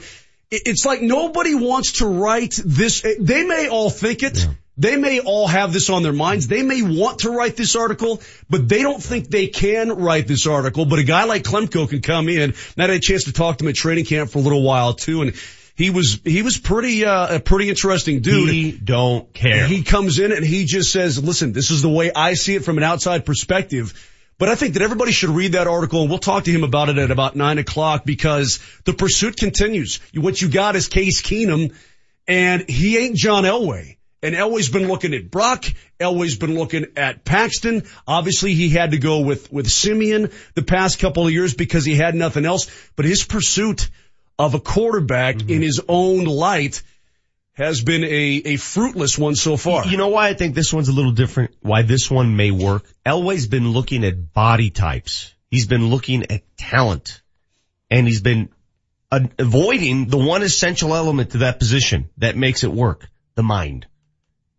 It- 0.51 0.63
It's 0.65 0.86
like 0.86 1.01
nobody 1.01 1.53
wants 1.56 1.94
to 2.00 2.06
write 2.08 2.60
this. 2.63 3.03
They 3.20 3.44
may 3.44 3.68
all 3.68 3.89
think 3.89 4.24
it. 4.24 4.46
They 4.77 4.96
may 4.96 5.20
all 5.20 5.46
have 5.46 5.74
this 5.74 5.89
on 5.89 6.03
their 6.03 6.13
minds. 6.13 6.48
They 6.48 6.62
may 6.63 6.82
want 6.82 7.20
to 7.20 7.32
write 7.32 7.58
this 7.58 7.75
article, 7.75 8.22
but 8.50 8.70
they 8.70 8.82
don't 8.82 9.03
think 9.03 9.29
they 9.29 9.48
can 9.48 9.89
write 9.91 10.25
this 10.25 10.48
article. 10.48 10.86
But 10.86 11.00
a 11.00 11.03
guy 11.03 11.25
like 11.25 11.44
Klemko 11.44 11.89
can 11.89 12.01
come 12.01 12.29
in. 12.29 12.41
And 12.41 12.53
I 12.77 12.82
had 12.84 12.89
a 12.91 13.00
chance 13.00 13.25
to 13.25 13.34
talk 13.34 13.58
to 13.58 13.65
him 13.65 13.70
at 13.70 13.75
training 13.75 14.06
camp 14.06 14.29
for 14.32 14.39
a 14.39 14.41
little 14.41 14.63
while 14.63 14.94
too. 14.94 15.22
And 15.22 15.34
he 15.75 15.89
was, 15.89 16.22
he 16.24 16.44
was 16.44 16.58
pretty, 16.58 17.03
uh, 17.06 17.36
a 17.36 17.39
pretty 17.41 17.68
interesting 17.70 18.22
dude. 18.22 18.50
He 18.50 18.72
don't 18.72 19.34
care. 19.34 19.68
He 19.68 19.84
comes 19.84 20.18
in 20.18 20.32
and 20.32 20.46
he 20.46 20.63
just 20.63 20.94
says, 20.94 21.22
listen, 21.22 21.51
this 21.51 21.72
is 21.72 21.82
the 21.82 21.89
way 21.89 22.12
I 22.15 22.36
see 22.36 22.56
it 22.56 22.63
from 22.63 22.77
an 22.77 22.84
outside 22.86 23.25
perspective. 23.25 23.94
But 24.39 24.48
I 24.48 24.55
think 24.55 24.74
that 24.75 24.81
everybody 24.81 25.12
should 25.12 25.31
read 25.31 25.51
that 25.51 25.67
article 25.67 26.01
and 26.01 26.10
we'll 26.10 26.17
talk 26.17 26.46
to 26.46 26.51
him 26.51 26.63
about 26.63 26.88
it 26.88 26.98
at 26.98 27.12
about 27.12 27.36
nine 27.36 27.58
o'clock 27.58 28.05
because 28.05 28.60
the 28.86 28.93
pursuit 28.93 29.36
continues. 29.36 30.00
What 30.15 30.41
you 30.41 30.50
got 30.50 30.77
is 30.77 30.88
Case 30.88 31.22
Keenum 31.22 31.75
and 32.25 32.67
he 32.67 32.98
ain't 32.98 33.17
John 33.17 33.43
Elway. 33.43 33.98
And 34.24 34.36
Elway's 34.36 34.69
been 34.69 34.88
looking 34.88 35.13
at 35.13 35.29
Brock. 35.29 35.65
Elway's 36.00 36.38
been 36.38 36.55
looking 36.55 36.86
at 36.96 37.25
Paxton. 37.25 37.84
Obviously 38.08 38.53
he 38.53 38.69
had 38.69 38.91
to 38.91 38.98
go 38.98 39.19
with, 39.19 39.51
with 39.51 39.69
Siemian 39.69 40.31
the 40.55 40.63
past 40.63 41.00
couple 41.00 41.27
of 41.27 41.34
years 41.34 41.53
because 41.53 41.84
he 41.84 41.96
had 41.96 42.15
nothing 42.15 42.46
else. 42.46 42.72
But 42.96 43.05
his 43.05 43.25
pursuit 43.25 43.89
of 44.38 44.53
a 44.53 44.60
quarterback 44.60 45.36
mm-hmm. 45.36 45.50
in 45.50 45.62
his 45.62 45.81
own 45.89 46.24
light 46.24 46.81
has 47.59 47.83
been 47.83 48.03
a, 48.03 48.41
a 48.45 48.55
fruitless 48.55 49.17
one 49.17 49.35
so 49.35 49.57
far. 49.57 49.85
You 49.85 49.97
know 49.97 50.07
why 50.07 50.29
I 50.29 50.33
think 50.33 50.55
this 50.55 50.73
one's 50.73 50.87
a 50.87 50.93
little 50.93 51.11
different? 51.11 51.55
Why 51.61 51.81
this 51.81 52.09
one 52.09 52.35
may 52.35 52.51
work? 52.51 52.85
Elway's 53.05 53.47
been 53.47 53.69
looking 53.71 54.05
at 54.05 54.33
body 54.33 54.69
types. 54.69 55.33
He's 55.51 55.67
been 55.67 55.89
looking 55.89 56.31
at 56.31 56.41
talent. 56.57 57.21
And 57.91 58.07
he's 58.07 58.21
been 58.21 58.49
avoiding 59.11 60.07
the 60.07 60.17
one 60.17 60.41
essential 60.41 60.95
element 60.95 61.31
to 61.31 61.39
that 61.39 61.59
position 61.59 62.09
that 62.17 62.37
makes 62.37 62.63
it 62.63 62.71
work. 62.71 63.09
The 63.35 63.43
mind. 63.43 63.87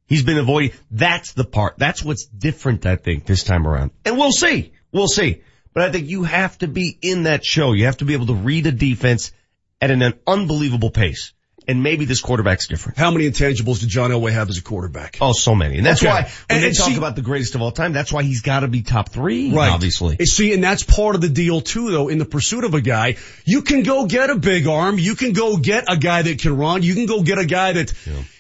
He's 0.07 0.23
been 0.23 0.39
avoiding, 0.39 0.77
that's 0.91 1.33
the 1.33 1.45
part, 1.45 1.79
that's 1.79 2.03
what's 2.03 2.27
different 2.27 2.85
I 2.85 2.97
think 2.97 3.27
this 3.27 3.45
time 3.45 3.67
around. 3.67 3.93
And 4.05 4.19
we'll 4.19 4.33
see. 4.33 4.73
We'll 4.93 5.09
see. 5.09 5.43
But 5.73 5.85
I 5.85 5.93
think 5.93 6.09
you 6.09 6.25
have 6.25 6.59
to 6.59 6.69
be 6.69 6.99
in 7.01 7.23
that 7.23 7.45
show. 7.45 7.73
You 7.73 7.87
have 7.87 7.99
to 7.99 8.05
be 8.05 8.15
able 8.15 8.27
to 8.27 8.35
read 8.35 8.67
a 8.67 8.73
defense 8.73 9.33
at 9.81 9.91
an, 9.91 10.03
an 10.03 10.15
unbelievable 10.27 10.91
pace. 10.91 11.33
And 11.71 11.83
maybe 11.85 12.05
this 12.05 12.21
quarterback's 12.21 12.67
different. 12.67 12.99
How 12.99 13.11
many 13.13 13.31
intangibles 13.31 13.79
did 13.81 13.89
John 13.89 14.11
Elway 14.11 14.33
have 14.33 14.49
as 14.51 14.59
a 14.59 14.63
quarterback? 14.63 15.19
Oh, 15.21 15.33
so 15.33 15.55
many. 15.55 15.77
And 15.77 15.87
that's 15.87 16.03
Okay. 16.03 16.11
why 16.11 16.23
when 16.23 16.29
And- 16.49 16.63
they 16.63 16.69
and 16.69 16.77
talk 16.77 16.89
see- 16.89 16.97
about 16.97 17.15
the 17.17 17.23
greatest 17.23 17.55
of 17.55 17.63
all 17.63 17.71
time, 17.71 17.93
that's 17.93 18.13
why 18.13 18.23
he's 18.25 18.41
got 18.41 18.61
to 18.61 18.69
be 18.69 18.83
top 18.83 19.11
three, 19.13 19.53
Right. 19.53 19.71
obviously. 19.71 20.17
And 20.19 20.27
See, 20.29 20.53
and 20.53 20.65
that's 20.65 20.83
part 20.83 21.15
of 21.15 21.21
the 21.21 21.29
deal 21.29 21.61
too, 21.61 21.91
though, 21.93 22.09
in 22.09 22.19
the 22.19 22.25
pursuit 22.25 22.65
of 22.65 22.75
a 22.75 22.81
guy. 22.81 23.17
You 23.45 23.63
can 23.63 23.83
go 23.85 24.07
get 24.07 24.31
a 24.31 24.37
big 24.37 24.67
arm. 24.67 24.99
You 24.99 25.15
can 25.15 25.33
go 25.33 25.57
get 25.59 25.85
a 25.87 25.97
guy 25.97 26.23
that 26.23 26.39
can 26.41 26.57
run. 26.57 26.83
You 26.83 26.95
can 26.95 27.07
go 27.07 27.23
get 27.23 27.39
a 27.39 27.47
guy 27.47 27.73
that, 27.73 27.93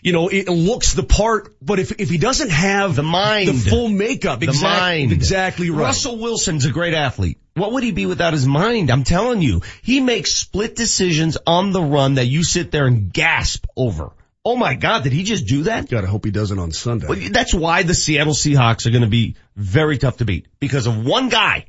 you 0.03 0.13
know, 0.13 0.29
it 0.29 0.49
looks 0.49 0.95
the 0.95 1.03
part, 1.03 1.57
but 1.61 1.79
if, 1.79 1.93
if 2.01 2.09
he 2.09 2.19
doesn't 2.19 2.51
have 2.51 2.97
The 2.97 3.03
mind. 3.03 3.49
the 3.49 3.71
full 3.71 3.89
makeup, 3.89 4.41
The 4.41 4.47
exact- 4.47 4.81
mind. 4.81 5.13
exactly 5.13 5.71
right. 5.71 5.85
Russell 5.85 6.19
Wilson's 6.19 6.65
a 6.65 6.71
great 6.71 6.95
athlete. 6.95 7.39
What 7.55 7.73
would 7.73 7.83
he 7.83 7.93
be 7.93 8.07
without 8.07 8.33
his 8.33 8.47
mind? 8.47 8.91
I'm 8.91 9.05
telling 9.05 9.43
you. 9.43 9.63
He 9.83 10.01
makes 10.01 10.33
split 10.33 10.77
decisions 10.77 11.37
on 11.47 11.73
the 11.73 11.83
run 11.83 12.15
that 12.15 12.27
you 12.27 12.45
sit 12.45 12.71
there 12.71 12.87
and 12.87 13.13
gasp 13.13 13.67
over. 13.77 14.11
Oh 14.43 14.57
my 14.57 14.75
God, 14.75 15.03
did 15.05 15.13
he 15.13 15.23
just 15.23 15.47
do 15.47 15.65
that? 15.65 15.91
Gotta 15.91 16.07
hope 16.07 16.25
he 16.25 16.31
does 16.31 16.51
it 16.51 16.59
on 16.59 16.73
Sunday. 16.73 17.07
Well, 17.07 17.19
that's 17.31 17.53
why 17.53 17.83
the 17.83 17.93
Seattle 17.95 18.33
Seahawks 18.33 18.87
are 18.87 18.91
going 18.91 19.03
to 19.03 19.09
be 19.11 19.37
very 19.55 19.99
tough 19.99 20.17
to 20.19 20.25
beat 20.25 20.47
because 20.61 20.87
of 20.87 21.05
one 21.05 21.29
guy 21.29 21.67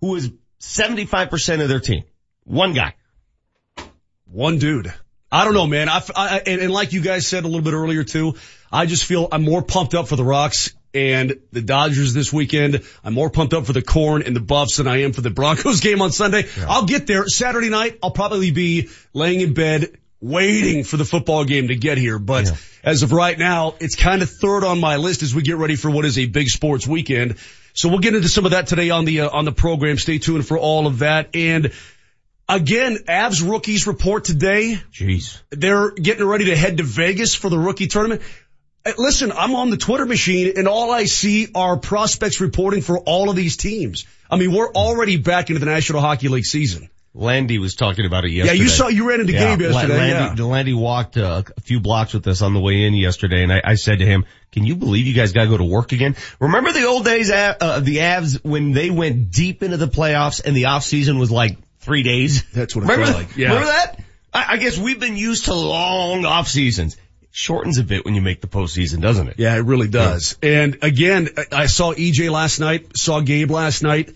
who 0.00 0.14
is 0.16 0.30
75% 0.60 1.60
of 1.60 1.68
their 1.68 1.80
team. 1.80 2.04
One 2.44 2.72
guy. 2.72 2.94
One 4.24 4.58
dude. 4.58 4.92
I 5.32 5.44
don't 5.44 5.54
know, 5.54 5.66
man. 5.66 5.88
I, 5.88 6.02
I 6.16 6.42
and, 6.46 6.60
and 6.60 6.72
like 6.72 6.92
you 6.92 7.00
guys 7.00 7.26
said 7.26 7.44
a 7.44 7.46
little 7.46 7.62
bit 7.62 7.74
earlier 7.74 8.04
too, 8.04 8.34
I 8.72 8.86
just 8.86 9.04
feel 9.04 9.28
I'm 9.30 9.42
more 9.42 9.62
pumped 9.62 9.94
up 9.94 10.08
for 10.08 10.16
the 10.16 10.24
Rocks 10.24 10.74
and 10.92 11.38
the 11.52 11.60
Dodgers 11.60 12.14
this 12.14 12.32
weekend. 12.32 12.82
I'm 13.04 13.14
more 13.14 13.30
pumped 13.30 13.54
up 13.54 13.66
for 13.66 13.72
the 13.72 13.82
Corn 13.82 14.22
and 14.22 14.34
the 14.34 14.40
Buffs 14.40 14.78
than 14.78 14.88
I 14.88 15.02
am 15.02 15.12
for 15.12 15.20
the 15.20 15.30
Broncos 15.30 15.80
game 15.80 16.02
on 16.02 16.10
Sunday. 16.10 16.46
I'll 16.66 16.86
get 16.86 17.06
there 17.06 17.26
Saturday 17.26 17.68
night. 17.68 17.98
I'll 18.02 18.10
probably 18.10 18.50
be 18.50 18.88
laying 19.12 19.40
in 19.40 19.54
bed 19.54 19.96
waiting 20.20 20.84
for 20.84 20.96
the 20.96 21.04
football 21.04 21.44
game 21.44 21.68
to 21.68 21.76
get 21.76 21.96
here. 21.96 22.18
But 22.18 22.52
as 22.84 23.02
of 23.02 23.12
right 23.12 23.38
now, 23.38 23.74
it's 23.80 23.96
kind 23.96 24.22
of 24.22 24.30
third 24.30 24.64
on 24.64 24.80
my 24.80 24.96
list 24.96 25.22
as 25.22 25.34
we 25.34 25.42
get 25.42 25.56
ready 25.56 25.76
for 25.76 25.90
what 25.90 26.04
is 26.04 26.18
a 26.18 26.26
big 26.26 26.48
sports 26.48 26.86
weekend. 26.86 27.36
So 27.72 27.88
we'll 27.88 28.00
get 28.00 28.14
into 28.14 28.28
some 28.28 28.44
of 28.44 28.50
that 28.50 28.66
today 28.66 28.90
on 28.90 29.04
the 29.04 29.22
uh, 29.22 29.30
on 29.30 29.44
the 29.44 29.52
program. 29.52 29.96
Stay 29.96 30.18
tuned 30.18 30.46
for 30.46 30.58
all 30.58 30.86
of 30.86 31.00
that 31.00 31.30
and. 31.34 31.72
Again, 32.50 32.96
Avs 33.08 33.48
rookies 33.48 33.86
report 33.86 34.24
today. 34.24 34.78
Jeez. 34.92 35.40
They're 35.50 35.90
getting 35.90 36.26
ready 36.26 36.46
to 36.46 36.56
head 36.56 36.78
to 36.78 36.82
Vegas 36.82 37.34
for 37.34 37.48
the 37.48 37.58
rookie 37.58 37.86
tournament. 37.86 38.22
Uh, 38.84 38.92
Listen, 38.98 39.30
I'm 39.32 39.54
on 39.54 39.70
the 39.70 39.76
Twitter 39.76 40.06
machine 40.06 40.54
and 40.56 40.66
all 40.66 40.90
I 40.90 41.04
see 41.04 41.48
are 41.54 41.76
prospects 41.76 42.40
reporting 42.40 42.82
for 42.82 42.98
all 42.98 43.30
of 43.30 43.36
these 43.36 43.56
teams. 43.56 44.04
I 44.30 44.36
mean, 44.36 44.52
we're 44.52 44.72
already 44.72 45.16
back 45.16 45.50
into 45.50 45.60
the 45.60 45.66
National 45.66 46.00
Hockey 46.00 46.28
League 46.28 46.44
season. 46.44 46.90
Landy 47.12 47.58
was 47.58 47.74
talking 47.74 48.06
about 48.06 48.24
it 48.24 48.30
yesterday. 48.30 48.56
Yeah, 48.56 48.62
you 48.62 48.68
saw, 48.68 48.86
you 48.86 49.08
ran 49.08 49.20
into 49.20 49.32
Gabe 49.32 49.60
yesterday. 49.60 49.98
Landy, 49.98 50.42
yeah. 50.42 50.48
Landy 50.48 50.74
walked 50.74 51.16
uh, 51.16 51.42
a 51.56 51.60
few 51.60 51.80
blocks 51.80 52.14
with 52.14 52.26
us 52.28 52.40
on 52.40 52.54
the 52.54 52.60
way 52.60 52.84
in 52.84 52.94
yesterday, 52.94 53.42
and 53.42 53.52
I, 53.52 53.60
I 53.64 53.74
said 53.74 53.98
to 53.98 54.06
him, 54.06 54.26
"Can 54.52 54.64
you 54.64 54.76
believe 54.76 55.08
you 55.08 55.14
guys 55.14 55.32
got 55.32 55.42
to 55.42 55.48
go 55.48 55.56
to 55.56 55.64
work 55.64 55.90
again? 55.90 56.14
Remember 56.38 56.70
the 56.70 56.86
old 56.86 57.04
days, 57.04 57.30
of 57.30 57.56
uh, 57.60 57.80
the 57.80 57.96
Avs 57.96 58.44
when 58.44 58.70
they 58.70 58.90
went 58.90 59.32
deep 59.32 59.64
into 59.64 59.76
the 59.76 59.88
playoffs 59.88 60.40
and 60.44 60.56
the 60.56 60.66
off 60.66 60.84
season 60.84 61.18
was 61.18 61.32
like 61.32 61.58
three 61.90 62.04
days. 62.04 62.44
That's 62.52 62.76
what 62.76 62.84
it 62.84 62.88
remember 62.88 63.12
felt 63.12 63.18
like, 63.24 63.36
yeah. 63.36 63.48
Remember 63.48 63.66
that? 63.66 64.00
I, 64.32 64.44
I 64.50 64.56
guess 64.58 64.78
we've 64.78 65.00
been 65.00 65.16
used 65.16 65.46
to 65.46 65.54
long 65.54 66.24
off 66.24 66.46
seasons. 66.46 66.96
Shortens 67.32 67.78
a 67.78 67.84
bit 67.84 68.04
when 68.04 68.14
you 68.14 68.20
make 68.20 68.40
the 68.40 68.46
postseason, 68.46 69.00
doesn't 69.00 69.28
it? 69.28 69.34
Yeah, 69.38 69.56
it 69.56 69.64
really 69.64 69.88
does. 69.88 70.36
And 70.42 70.78
again, 70.82 71.28
I 71.36 71.62
I 71.62 71.66
saw 71.66 71.92
EJ 71.92 72.30
last 72.30 72.60
night, 72.60 72.96
saw 72.96 73.20
Gabe 73.20 73.50
last 73.50 73.82
night, 73.82 74.12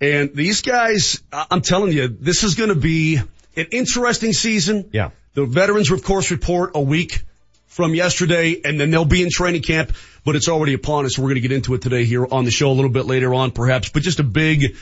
and 0.00 0.34
these 0.34 0.62
guys, 0.62 1.22
I'm 1.32 1.60
telling 1.60 1.92
you, 1.92 2.08
this 2.08 2.44
is 2.44 2.54
going 2.54 2.70
to 2.70 2.74
be 2.74 3.16
an 3.16 3.66
interesting 3.70 4.32
season. 4.32 4.90
Yeah. 4.92 5.10
The 5.34 5.46
veterans, 5.46 5.90
of 5.90 6.02
course, 6.02 6.30
report 6.30 6.72
a 6.74 6.80
week 6.80 7.22
from 7.68 7.94
yesterday, 7.94 8.60
and 8.64 8.78
then 8.78 8.90
they'll 8.90 9.06
be 9.06 9.22
in 9.22 9.30
training 9.30 9.62
camp, 9.62 9.92
but 10.24 10.36
it's 10.36 10.48
already 10.48 10.74
upon 10.74 11.06
us. 11.06 11.18
We're 11.18 11.28
going 11.28 11.36
to 11.36 11.40
get 11.40 11.52
into 11.52 11.72
it 11.74 11.82
today 11.82 12.04
here 12.04 12.26
on 12.30 12.44
the 12.44 12.50
show 12.50 12.70
a 12.70 12.74
little 12.74 12.90
bit 12.90 13.06
later 13.06 13.32
on, 13.32 13.50
perhaps, 13.50 13.88
but 13.88 14.02
just 14.02 14.20
a 14.20 14.24
big, 14.24 14.76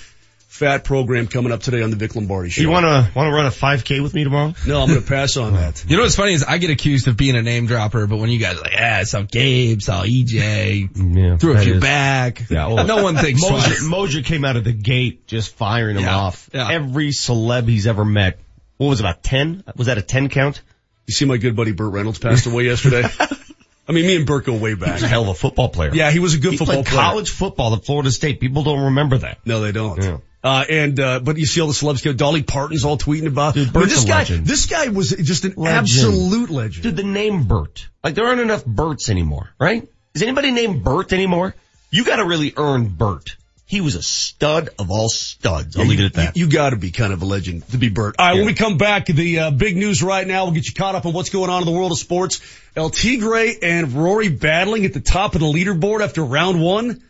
fat 0.50 0.82
program 0.84 1.28
coming 1.28 1.52
up 1.52 1.60
today 1.62 1.80
on 1.80 1.90
the 1.90 1.96
Vic 1.96 2.16
Lombardi 2.16 2.50
show. 2.50 2.60
You 2.60 2.70
want 2.70 2.84
to 2.84 3.10
want 3.16 3.28
to 3.28 3.32
run 3.32 3.46
a 3.46 3.50
5K 3.50 4.02
with 4.02 4.12
me 4.12 4.24
tomorrow? 4.24 4.52
No, 4.66 4.80
I'm 4.82 4.88
going 4.88 5.00
to 5.00 5.06
pass 5.06 5.36
on 5.36 5.54
that. 5.54 5.82
You 5.88 5.96
know 5.96 6.02
what's 6.02 6.16
funny 6.16 6.32
is 6.34 6.42
I 6.44 6.58
get 6.58 6.70
accused 6.70 7.06
of 7.08 7.16
being 7.16 7.36
a 7.36 7.42
name 7.42 7.66
dropper, 7.66 8.06
but 8.08 8.18
when 8.18 8.30
you 8.30 8.38
guys 8.38 8.58
are 8.58 8.62
like, 8.62 8.72
yeah, 8.72 8.98
I 9.00 9.04
saw 9.04 9.22
Gabe, 9.22 9.80
saw 9.80 10.02
EJ, 10.02 10.90
Yeah, 11.16 11.36
threw 11.38 11.54
a 11.54 11.58
few 11.60 11.74
is- 11.74 11.80
back. 11.80 12.50
Yeah, 12.50 12.66
oh. 12.66 12.82
no 12.84 13.02
one 13.02 13.16
thinks 13.16 13.42
Moja. 13.44 13.88
Moja 13.88 14.24
came 14.24 14.44
out 14.44 14.56
of 14.56 14.64
the 14.64 14.72
gate 14.72 15.26
just 15.28 15.54
firing 15.54 15.96
him 15.96 16.02
Yeah, 16.02 16.16
off. 16.16 16.50
yeah. 16.52 16.68
Every 16.70 17.08
celeb 17.10 17.68
he's 17.68 17.86
ever 17.86 18.04
met. 18.04 18.38
What 18.76 18.88
was 18.88 19.00
it, 19.00 19.04
about 19.04 19.22
10? 19.22 19.64
Was 19.76 19.86
that 19.86 19.98
a 19.98 20.02
10 20.02 20.28
count? 20.30 20.62
You 21.06 21.14
see 21.14 21.24
my 21.26 21.36
good 21.36 21.54
buddy 21.56 21.72
Burt 21.72 21.92
Reynolds 21.92 22.18
passed 22.18 22.46
away 22.46 22.64
yesterday? 22.64 23.02
I 23.88 23.92
mean, 23.92 24.06
me 24.06 24.16
and 24.16 24.26
Burt 24.26 24.44
go 24.44 24.56
way 24.56 24.74
back. 24.74 24.94
He's 24.94 25.02
a 25.02 25.08
hell 25.08 25.22
of 25.22 25.28
a 25.28 25.34
football 25.34 25.68
player. 25.68 25.90
Yeah, 25.94 26.10
he 26.12 26.18
was 26.20 26.34
a 26.34 26.38
good 26.38 26.52
He 26.52 26.56
football 26.58 26.76
played 26.76 26.86
player. 26.86 27.00
college 27.02 27.30
football 27.30 27.74
at 27.74 27.84
Florida 27.84 28.10
State. 28.12 28.38
People 28.40 28.62
don't 28.62 28.84
remember 28.86 29.18
that. 29.18 29.38
No, 29.44 29.60
they 29.60 29.72
don't. 29.72 30.00
Yeah. 30.02 30.18
Uh, 30.42 30.64
and, 30.70 30.98
uh, 30.98 31.20
but 31.20 31.36
you 31.36 31.44
see 31.44 31.60
all 31.60 31.66
the 31.66 31.74
celebs 31.74 32.02
go, 32.02 32.12
Dolly 32.14 32.42
Parton's 32.42 32.84
all 32.84 32.96
tweeting 32.96 33.26
about, 33.26 33.52
Dude, 33.54 33.62
I 33.62 33.64
mean, 33.66 33.72
Burt's 33.74 33.94
this 33.94 34.04
a 34.04 34.08
guy, 34.08 34.18
legend. 34.20 34.46
this 34.46 34.66
guy 34.66 34.88
was 34.88 35.10
just 35.10 35.44
an 35.44 35.54
Legend. 35.56 35.78
absolute 35.80 36.50
legend. 36.50 36.82
Dude, 36.82 36.96
the 36.96 37.02
name 37.02 37.44
Bert. 37.44 37.88
Like 38.02 38.14
there 38.14 38.24
aren't 38.26 38.40
enough 38.40 38.64
Berts 38.64 39.10
anymore, 39.10 39.50
right? 39.58 39.86
Is 40.14 40.22
anybody 40.22 40.50
named 40.50 40.82
Bert 40.82 41.12
anymore? 41.12 41.54
You 41.90 42.04
gotta 42.04 42.24
really 42.24 42.54
earn 42.56 42.88
Bert. 42.88 43.36
He 43.66 43.80
was 43.80 43.94
a 43.94 44.02
stud 44.02 44.70
of 44.80 44.90
all 44.90 45.08
studs. 45.08 45.76
I'll 45.76 45.84
leave 45.84 46.00
it 46.00 46.06
at 46.06 46.12
that. 46.14 46.36
You, 46.36 46.46
you 46.46 46.50
gotta 46.50 46.76
be 46.76 46.90
kind 46.90 47.12
of 47.12 47.20
a 47.22 47.24
legend 47.26 47.68
to 47.68 47.76
be 47.78 47.88
Burt. 47.90 48.16
All 48.18 48.26
right, 48.26 48.34
when 48.36 48.46
we 48.46 48.54
come 48.54 48.78
back, 48.78 49.06
the 49.06 49.38
uh, 49.38 49.50
big 49.50 49.76
news 49.76 50.02
right 50.02 50.26
now, 50.26 50.44
we'll 50.44 50.54
get 50.54 50.66
you 50.66 50.72
caught 50.74 50.94
up 50.94 51.04
on 51.06 51.12
what's 51.12 51.30
going 51.30 51.50
on 51.50 51.62
in 51.62 51.66
the 51.66 51.72
world 51.78 51.92
of 51.92 51.98
sports. 51.98 52.40
El 52.74 52.88
Tigre 52.90 53.52
and 53.62 53.92
Rory 53.92 54.28
battling 54.28 54.86
at 54.86 54.92
the 54.94 55.00
top 55.00 55.34
of 55.34 55.40
the 55.40 55.46
leaderboard 55.46 56.00
after 56.02 56.24
round 56.24 56.60
one. 56.60 57.02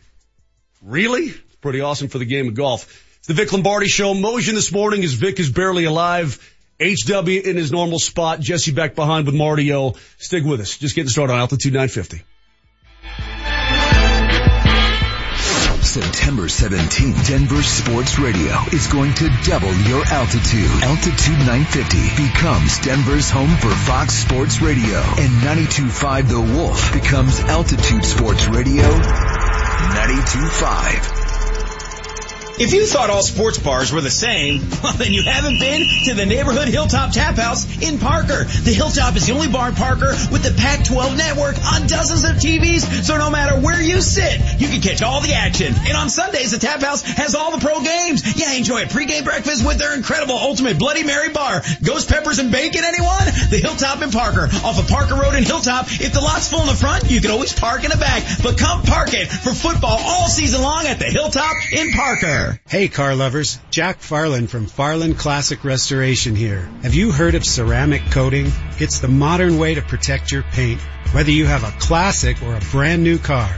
Really? 0.83 1.33
Pretty 1.61 1.81
awesome 1.81 2.09
for 2.09 2.17
the 2.17 2.25
game 2.25 2.47
of 2.49 2.55
golf. 2.55 3.07
It's 3.21 3.27
the 3.27 3.35
Vic 3.35 3.53
Lombardi 3.53 3.85
show. 3.85 4.15
Motion 4.15 4.55
this 4.55 4.71
morning 4.71 5.03
as 5.03 5.13
Vic 5.13 5.39
is 5.39 5.51
barely 5.51 5.83
alive. 5.83 6.39
HW 6.81 7.45
in 7.45 7.55
his 7.55 7.71
normal 7.71 7.99
spot. 7.99 8.39
Jesse 8.39 8.71
back 8.71 8.95
behind 8.95 9.27
with 9.27 9.35
Marty 9.35 9.71
O. 9.73 9.93
Stick 10.17 10.43
with 10.43 10.59
us. 10.59 10.75
Just 10.75 10.95
getting 10.95 11.09
started 11.09 11.33
on 11.33 11.39
Altitude 11.39 11.71
950. 11.71 12.23
September 15.83 16.45
17th, 16.45 17.27
Denver 17.27 17.61
Sports 17.61 18.17
Radio 18.17 18.57
is 18.73 18.87
going 18.87 19.13
to 19.13 19.29
double 19.43 19.71
your 19.85 20.03
altitude. 20.03 20.71
Altitude 20.81 21.37
950 21.45 22.23
becomes 22.25 22.79
Denver's 22.79 23.29
home 23.29 23.55
for 23.57 23.69
Fox 23.69 24.15
Sports 24.15 24.63
Radio. 24.63 24.97
And 24.97 25.29
92.5 25.45 26.27
The 26.27 26.41
Wolf 26.41 26.91
becomes 26.91 27.39
Altitude 27.41 28.03
Sports 28.03 28.47
Radio 28.47 28.81
92.5. 28.81 31.20
If 32.61 32.73
you 32.73 32.85
thought 32.85 33.09
all 33.09 33.23
sports 33.23 33.57
bars 33.57 33.91
were 33.91 34.01
the 34.01 34.11
same, 34.11 34.61
well 34.83 34.93
then 34.93 35.13
you 35.13 35.23
haven't 35.23 35.57
been 35.57 35.81
to 36.05 36.13
the 36.13 36.27
neighborhood 36.27 36.67
Hilltop 36.67 37.11
Tap 37.11 37.33
House 37.33 37.65
in 37.81 37.97
Parker. 37.97 38.43
The 38.43 38.69
Hilltop 38.71 39.15
is 39.15 39.25
the 39.25 39.33
only 39.33 39.47
bar 39.47 39.69
in 39.69 39.73
Parker 39.73 40.13
with 40.29 40.43
the 40.43 40.53
Pac-12 40.55 41.17
network 41.17 41.57
on 41.57 41.87
dozens 41.87 42.23
of 42.23 42.37
TVs, 42.37 42.85
so 43.01 43.17
no 43.17 43.31
matter 43.31 43.59
where 43.59 43.81
you 43.81 43.99
sit, 43.99 44.61
you 44.61 44.67
can 44.67 44.79
catch 44.79 45.01
all 45.01 45.21
the 45.21 45.33
action. 45.33 45.73
And 45.73 45.97
on 45.97 46.11
Sundays, 46.11 46.51
the 46.51 46.59
Tap 46.59 46.81
House 46.81 47.01
has 47.01 47.33
all 47.33 47.49
the 47.49 47.65
pro 47.65 47.81
games. 47.81 48.21
Yeah, 48.37 48.53
enjoy 48.53 48.83
a 48.83 48.85
pregame 48.85 49.25
breakfast 49.25 49.65
with 49.65 49.79
their 49.79 49.95
incredible 49.95 50.35
Ultimate 50.35 50.77
Bloody 50.77 51.01
Mary 51.01 51.29
bar. 51.29 51.63
Ghost 51.81 52.09
peppers 52.09 52.37
and 52.37 52.51
bacon, 52.51 52.83
anyone? 52.85 53.25
The 53.49 53.57
Hilltop 53.57 54.03
in 54.03 54.11
Parker, 54.11 54.45
off 54.61 54.77
of 54.77 54.87
Parker 54.87 55.15
Road 55.15 55.33
in 55.33 55.45
Hilltop. 55.45 55.87
If 55.89 56.13
the 56.13 56.21
lot's 56.21 56.47
full 56.47 56.61
in 56.61 56.67
the 56.67 56.75
front, 56.75 57.09
you 57.09 57.21
can 57.21 57.31
always 57.31 57.53
park 57.53 57.85
in 57.85 57.89
the 57.89 57.97
back. 57.97 58.21
But 58.43 58.59
come 58.59 58.83
park 58.83 59.15
it 59.15 59.31
for 59.31 59.49
football 59.49 59.97
all 59.97 60.27
season 60.27 60.61
long 60.61 60.85
at 60.85 60.99
the 60.99 61.05
Hilltop 61.05 61.55
in 61.73 61.93
Parker. 61.93 62.50
Hey 62.67 62.87
car 62.87 63.15
lovers, 63.15 63.59
Jack 63.69 63.99
Farland 63.99 64.49
from 64.49 64.65
Farland 64.65 65.17
Classic 65.17 65.63
Restoration 65.63 66.35
here. 66.35 66.69
Have 66.83 66.93
you 66.93 67.11
heard 67.11 67.35
of 67.35 67.45
ceramic 67.45 68.01
coating? 68.11 68.51
It's 68.79 68.99
the 68.99 69.07
modern 69.07 69.57
way 69.57 69.75
to 69.75 69.81
protect 69.81 70.31
your 70.31 70.43
paint, 70.43 70.81
whether 71.13 71.31
you 71.31 71.45
have 71.45 71.63
a 71.63 71.77
classic 71.79 72.41
or 72.41 72.55
a 72.55 72.61
brand 72.71 73.03
new 73.03 73.17
car. 73.17 73.49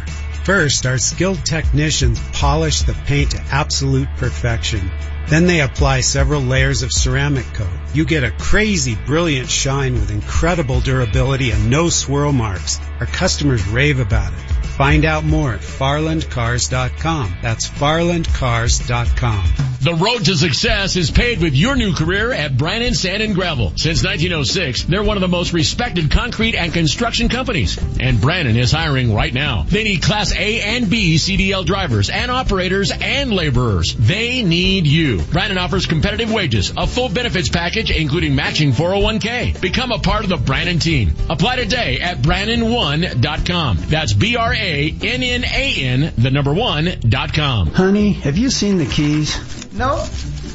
First, 0.43 0.85
our 0.85 0.97
skilled 0.97 1.45
technicians 1.45 2.19
polish 2.33 2.81
the 2.81 2.93
paint 3.05 3.31
to 3.31 3.41
absolute 3.51 4.09
perfection. 4.17 4.91
Then 5.29 5.47
they 5.47 5.61
apply 5.61 6.01
several 6.01 6.41
layers 6.41 6.83
of 6.83 6.91
ceramic 6.91 7.45
coat. 7.53 7.82
You 7.93 8.05
get 8.05 8.23
a 8.23 8.31
crazy 8.31 8.95
brilliant 8.95 9.49
shine 9.49 9.93
with 9.93 10.09
incredible 10.09 10.79
durability 10.79 11.51
and 11.51 11.69
no 11.69 11.89
swirl 11.89 12.31
marks. 12.31 12.79
Our 12.99 13.05
customers 13.05 13.67
rave 13.67 13.99
about 13.99 14.33
it. 14.33 14.39
Find 14.73 15.05
out 15.05 15.23
more 15.23 15.53
at 15.53 15.59
farlandcars.com. 15.59 17.37
That's 17.43 17.69
farlandcars.com. 17.69 19.73
The 19.83 19.93
road 19.93 20.23
to 20.23 20.35
success 20.35 20.95
is 20.95 21.11
paved 21.11 21.43
with 21.43 21.53
your 21.53 21.75
new 21.75 21.93
career 21.93 22.31
at 22.31 22.57
Brannan 22.57 22.93
Sand 22.93 23.21
and 23.21 23.35
Gravel. 23.35 23.73
Since 23.75 24.01
1906, 24.01 24.83
they're 24.83 25.03
one 25.03 25.17
of 25.17 25.21
the 25.21 25.27
most 25.27 25.51
respected 25.51 26.09
concrete 26.09 26.55
and 26.55 26.71
construction 26.71 27.27
companies. 27.27 27.77
And 27.99 28.21
Brannan 28.21 28.55
is 28.55 28.71
hiring 28.71 29.13
right 29.13 29.33
now. 29.33 29.65
They 29.67 29.83
need 29.83 30.01
Class 30.01 30.33
A 30.33 30.61
and 30.61 30.89
B 30.89 31.15
CDL 31.15 31.65
drivers 31.65 32.09
and 32.09 32.31
operators 32.31 32.91
and 32.91 33.33
laborers. 33.33 33.93
They 33.93 34.41
need 34.41 34.87
you. 34.87 35.21
Brannan 35.21 35.57
offers 35.57 35.85
competitive 35.85 36.31
wages, 36.31 36.71
a 36.77 36.87
full 36.87 37.09
benefits 37.09 37.49
package, 37.49 37.82
including 37.91 38.35
matching 38.35 38.71
401k. 38.71 39.59
Become 39.61 39.91
a 39.91 39.99
part 39.99 40.23
of 40.23 40.29
the 40.29 40.37
Brannan 40.37 40.79
team. 40.79 41.13
Apply 41.29 41.57
today 41.57 41.99
at 41.99 42.19
Brannan1.com. 42.19 43.77
That's 43.87 44.13
B-R-A-N-N-A-N, 44.13 46.13
the 46.17 46.31
number 46.31 46.53
one, 46.53 46.89
dot 47.07 47.33
com. 47.33 47.67
Honey, 47.67 48.13
have 48.13 48.37
you 48.37 48.49
seen 48.49 48.77
the 48.77 48.85
keys? 48.85 49.37
No, 49.73 50.05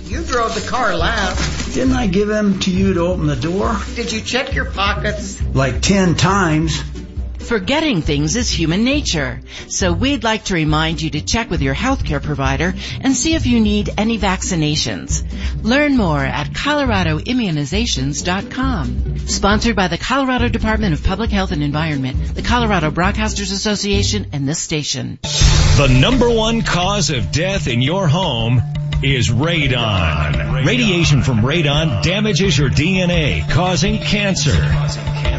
you 0.04 0.22
drove 0.24 0.54
the 0.54 0.66
car 0.68 0.96
last. 0.96 1.74
Didn't 1.74 1.94
I 1.94 2.06
give 2.06 2.28
them 2.28 2.60
to 2.60 2.70
you 2.70 2.94
to 2.94 3.00
open 3.00 3.26
the 3.26 3.36
door? 3.36 3.76
Did 3.94 4.12
you 4.12 4.20
check 4.20 4.54
your 4.54 4.66
pockets? 4.66 5.40
Like 5.42 5.82
ten 5.82 6.14
times. 6.14 6.82
Forgetting 7.48 8.02
things 8.02 8.36
is 8.36 8.50
human 8.50 8.84
nature. 8.84 9.40
So 9.68 9.94
we'd 9.94 10.22
like 10.22 10.44
to 10.44 10.54
remind 10.54 11.00
you 11.00 11.08
to 11.08 11.22
check 11.22 11.48
with 11.48 11.62
your 11.62 11.74
healthcare 11.74 12.22
provider 12.22 12.74
and 13.00 13.16
see 13.16 13.34
if 13.34 13.46
you 13.46 13.58
need 13.58 13.88
any 13.96 14.18
vaccinations. 14.18 15.24
Learn 15.64 15.96
more 15.96 16.22
at 16.22 16.48
coloradoimmunizations.com. 16.48 19.18
Sponsored 19.20 19.76
by 19.76 19.88
the 19.88 19.96
Colorado 19.96 20.50
Department 20.50 20.92
of 20.92 21.02
Public 21.02 21.30
Health 21.30 21.52
and 21.52 21.62
Environment, 21.62 22.34
the 22.34 22.42
Colorado 22.42 22.90
Broadcasters 22.90 23.50
Association, 23.50 24.26
and 24.34 24.46
this 24.46 24.58
station. 24.58 25.18
The 25.22 25.88
number 26.02 26.28
one 26.28 26.60
cause 26.60 27.08
of 27.08 27.32
death 27.32 27.66
in 27.66 27.80
your 27.80 28.08
home 28.08 28.60
is 29.02 29.30
radon. 29.30 30.66
Radiation 30.66 31.22
from 31.22 31.38
radon 31.38 32.02
damages 32.02 32.58
your 32.58 32.68
DNA, 32.68 33.48
causing 33.48 34.00
cancer. 34.00 34.52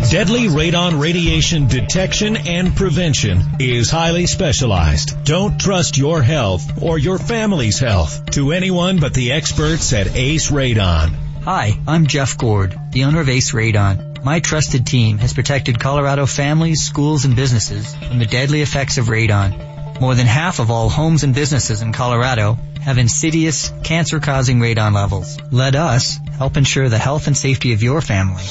Deadly 0.10 0.48
radon 0.48 1.00
radiation 1.00 1.68
detection 1.68 2.36
and 2.36 2.76
prevention 2.76 3.44
is 3.60 3.92
highly 3.92 4.26
specialized. 4.26 5.24
Don't 5.24 5.62
trust 5.62 6.00
your 6.00 6.24
health 6.24 6.82
or 6.82 6.98
your 6.98 7.20
family's 7.20 7.78
health 7.78 8.32
to 8.32 8.52
anyone 8.52 9.00
but 9.00 9.14
the 9.14 9.32
experts 9.34 9.94
at 9.94 10.16
Ace 10.16 10.50
Radon. 10.50 11.12
Hi, 11.44 11.78
I'm 11.88 12.08
Jeff 12.08 12.40
Gord, 12.40 12.76
the 12.90 13.04
owner 13.04 13.20
of 13.20 13.30
Ace 13.30 13.52
Radon. 13.52 14.24
My 14.24 14.40
trusted 14.40 14.88
team 14.88 15.20
has 15.20 15.34
protected 15.34 15.80
Colorado 15.80 16.26
families, 16.26 16.82
schools, 16.82 17.26
and 17.26 17.36
businesses 17.36 17.94
from 17.94 18.18
the 18.18 18.26
deadly 18.26 18.64
effects 18.64 18.98
of 18.98 19.06
radon. 19.06 19.69
More 20.00 20.16
than 20.16 20.28
half 20.28 20.60
of 20.60 20.72
all 20.72 20.90
homes 20.90 21.24
and 21.24 21.36
businesses 21.36 21.82
in 21.82 21.92
Colorado 21.92 22.58
have 22.82 22.98
insidious, 22.98 23.72
cancer-causing 23.84 24.60
radon 24.60 24.94
levels. 24.94 25.38
Let 25.52 25.76
us 25.76 26.18
help 26.38 26.56
ensure 26.56 26.88
the 26.88 26.98
health 26.98 27.28
and 27.28 27.36
safety 27.36 27.74
of 27.74 27.84
your 27.84 28.00
family. 28.00 28.42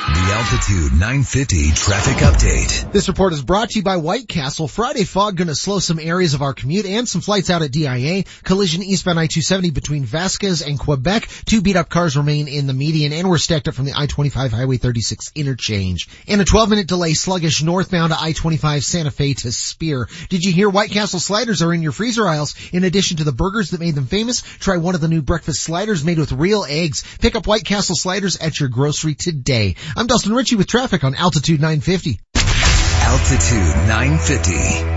The 0.02 0.32
Altitude 0.34 0.92
950 0.98 1.70
traffic 1.72 2.16
update. 2.16 2.90
This 2.90 3.06
report 3.06 3.32
is 3.34 3.42
brought 3.42 3.70
to 3.70 3.78
you 3.78 3.84
by 3.84 3.98
White 3.98 4.26
Castle. 4.26 4.66
Friday 4.66 5.04
fog 5.04 5.36
to 5.36 5.54
slow 5.54 5.78
some 5.78 6.00
areas 6.00 6.34
of 6.34 6.42
our 6.42 6.52
commute 6.52 6.86
and 6.86 7.08
some 7.08 7.20
flights 7.20 7.50
out 7.50 7.62
at 7.62 7.70
DIA. 7.70 8.24
Collision 8.42 8.82
eastbound 8.82 9.20
I-270 9.20 9.72
between 9.72 10.04
Vasquez 10.04 10.60
and 10.60 10.76
Quebec. 10.76 11.28
Two 11.44 11.62
beat 11.62 11.76
up 11.76 11.88
cars 11.88 12.16
remain 12.16 12.48
in 12.48 12.66
the 12.66 12.72
median 12.72 13.12
and 13.12 13.30
we're 13.30 13.38
stacked 13.38 13.68
up 13.68 13.74
from 13.74 13.84
the 13.84 13.92
I-25 13.92 14.50
Highway 14.50 14.76
36 14.76 15.30
interchange. 15.36 16.08
And 16.26 16.40
a 16.40 16.44
12 16.44 16.70
minute 16.70 16.88
delay 16.88 17.14
sluggish 17.14 17.62
northbound 17.62 18.12
to 18.12 18.20
I-25 18.20 18.82
Santa 18.82 19.12
Fe 19.12 19.34
to 19.34 19.52
Spear. 19.52 20.08
Did 20.30 20.42
you 20.42 20.52
hear 20.52 20.68
White 20.68 20.90
Castle 20.90 21.20
sliders 21.20 21.62
are 21.62 21.72
in 21.72 21.80
your 21.82 21.92
freezer 21.92 22.26
aisles? 22.26 22.56
In 22.72 22.82
addition 22.82 23.18
to 23.18 23.24
the 23.24 23.30
burgers 23.30 23.70
that 23.70 23.80
made 23.80 23.94
them 23.94 24.06
famous, 24.06 24.40
try 24.40 24.78
one 24.78 24.96
of 24.96 25.00
the 25.00 25.06
new 25.06 25.22
breakfast 25.22 25.62
sliders 25.62 26.04
made 26.04 26.18
with 26.18 26.32
real 26.32 26.66
eggs. 26.68 27.04
Pick 27.20 27.36
up 27.36 27.46
White 27.46 27.64
Castle 27.64 27.94
sliders 27.94 28.36
at 28.38 28.58
your 28.58 28.68
grocery 28.68 29.14
today. 29.14 29.76
I'm 29.94 30.06
Dustin 30.06 30.32
Ritchie 30.32 30.56
with 30.56 30.68
traffic 30.68 31.04
on 31.04 31.14
Altitude 31.14 31.60
950. 31.60 32.18
Altitude 32.34 33.76
950. 33.88 34.52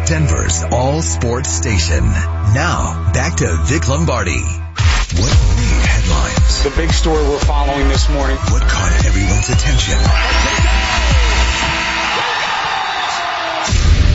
Denver's 0.07 0.63
all 0.71 1.01
sports 1.01 1.49
station. 1.49 2.05
Now, 2.05 3.11
back 3.13 3.35
to 3.37 3.57
Vic 3.65 3.89
Lombardi. 3.89 4.39
What 4.39 5.35
made 5.57 5.85
headlines? 5.85 6.63
The 6.63 6.73
big 6.77 6.91
story 6.93 7.23
we're 7.27 7.39
following 7.39 7.89
this 7.89 8.09
morning. 8.09 8.37
What 8.37 8.61
caught 8.61 9.05
everyone's 9.05 9.49
attention? 9.49 9.97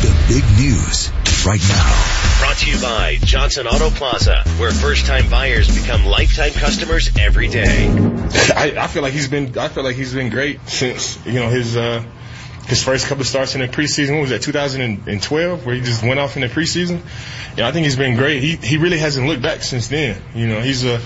The 0.00 0.32
big 0.32 0.44
news 0.56 1.10
right 1.44 1.60
now. 1.68 2.19
Brought 2.40 2.56
to 2.56 2.70
you 2.70 2.80
by 2.80 3.18
Johnson 3.20 3.66
Auto 3.66 3.90
Plaza, 3.90 4.42
where 4.58 4.72
first-time 4.72 5.28
buyers 5.28 5.68
become 5.74 6.06
lifetime 6.06 6.52
customers 6.52 7.10
every 7.18 7.48
day. 7.48 7.88
I, 8.56 8.74
I 8.78 8.86
feel 8.86 9.02
like 9.02 9.12
he's 9.12 9.28
been 9.28 9.56
I 9.58 9.68
feel 9.68 9.84
like 9.84 9.94
he's 9.94 10.14
been 10.14 10.30
great 10.30 10.66
since 10.66 11.18
you 11.26 11.34
know 11.34 11.50
his 11.50 11.76
uh 11.76 12.02
his 12.70 12.84
first 12.84 13.08
couple 13.08 13.22
of 13.22 13.26
starts 13.26 13.56
in 13.56 13.60
the 13.60 13.66
preseason. 13.66 14.12
What 14.12 14.22
was 14.22 14.30
that 14.30 14.42
2012 14.42 15.66
where 15.66 15.74
he 15.74 15.80
just 15.80 16.04
went 16.04 16.20
off 16.20 16.36
in 16.36 16.42
the 16.42 16.48
preseason? 16.48 17.02
Yeah, 17.56 17.66
I 17.66 17.72
think 17.72 17.84
he's 17.84 17.96
been 17.96 18.16
great. 18.16 18.42
He 18.42 18.54
he 18.54 18.76
really 18.76 18.98
hasn't 18.98 19.26
looked 19.26 19.42
back 19.42 19.62
since 19.62 19.88
then. 19.88 20.22
You 20.36 20.46
know, 20.46 20.60
he's 20.60 20.84
a 20.84 20.98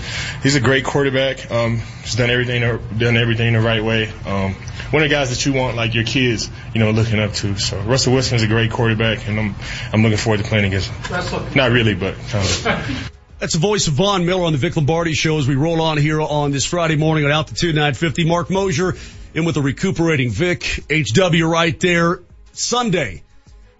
he's 0.43 0.55
a 0.55 0.61
great 0.61 0.85
quarterback. 0.85 1.51
Um, 1.51 1.81
he's 2.03 2.15
done 2.15 2.29
everything 2.29 2.61
done 2.61 3.17
everything 3.17 3.53
the 3.53 3.61
right 3.61 3.83
way. 3.83 4.09
Um, 4.27 4.53
one 4.91 5.01
of 5.01 5.09
the 5.09 5.15
guys 5.15 5.31
that 5.31 5.43
you 5.47 5.53
want 5.53 5.75
like 5.75 5.95
your 5.95 6.03
kids, 6.03 6.51
you 6.75 6.79
know, 6.79 6.91
looking 6.91 7.19
up 7.19 7.33
to. 7.33 7.57
So 7.57 7.81
Russell 7.81 8.13
Wilson 8.13 8.35
is 8.35 8.43
a 8.43 8.47
great 8.47 8.69
quarterback, 8.69 9.27
and 9.27 9.39
I'm 9.39 9.55
I'm 9.91 10.03
looking 10.03 10.19
forward 10.19 10.43
to 10.43 10.43
playing 10.43 10.65
against 10.65 10.91
him. 10.91 11.55
Not 11.55 11.71
really, 11.71 11.95
but 11.95 12.15
kind 12.29 12.45
of. 12.45 13.11
That's 13.39 13.53
the 13.53 13.59
voice 13.59 13.87
of 13.87 13.95
Von 13.95 14.25
Miller 14.25 14.45
on 14.45 14.53
the 14.53 14.57
Vic 14.57 14.77
Lombardi 14.77 15.13
show 15.13 15.39
as 15.39 15.47
we 15.47 15.55
roll 15.55 15.81
on 15.81 15.97
here 15.97 16.21
on 16.21 16.51
this 16.51 16.63
Friday 16.63 16.95
morning 16.95 17.25
on 17.25 17.31
Altitude 17.31 17.75
950. 17.75 18.23
Mark 18.25 18.49
Mosier 18.49 18.95
in 19.35 19.43
with 19.43 19.57
a 19.57 19.61
recuperating 19.61 20.31
Vic. 20.31 20.85
HW 20.89 21.43
right 21.43 21.77
there. 21.79 22.23
Sunday. 22.53 23.21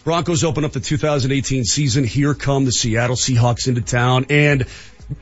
Broncos 0.03 0.43
open 0.43 0.65
up 0.65 0.73
the 0.73 0.81
2018 0.81 1.63
season. 1.63 2.03
Here 2.03 2.33
come 2.33 2.65
the 2.65 2.73
Seattle 2.73 3.15
Seahawks 3.15 3.67
into 3.67 3.81
town. 3.81 4.25
And 4.29 4.63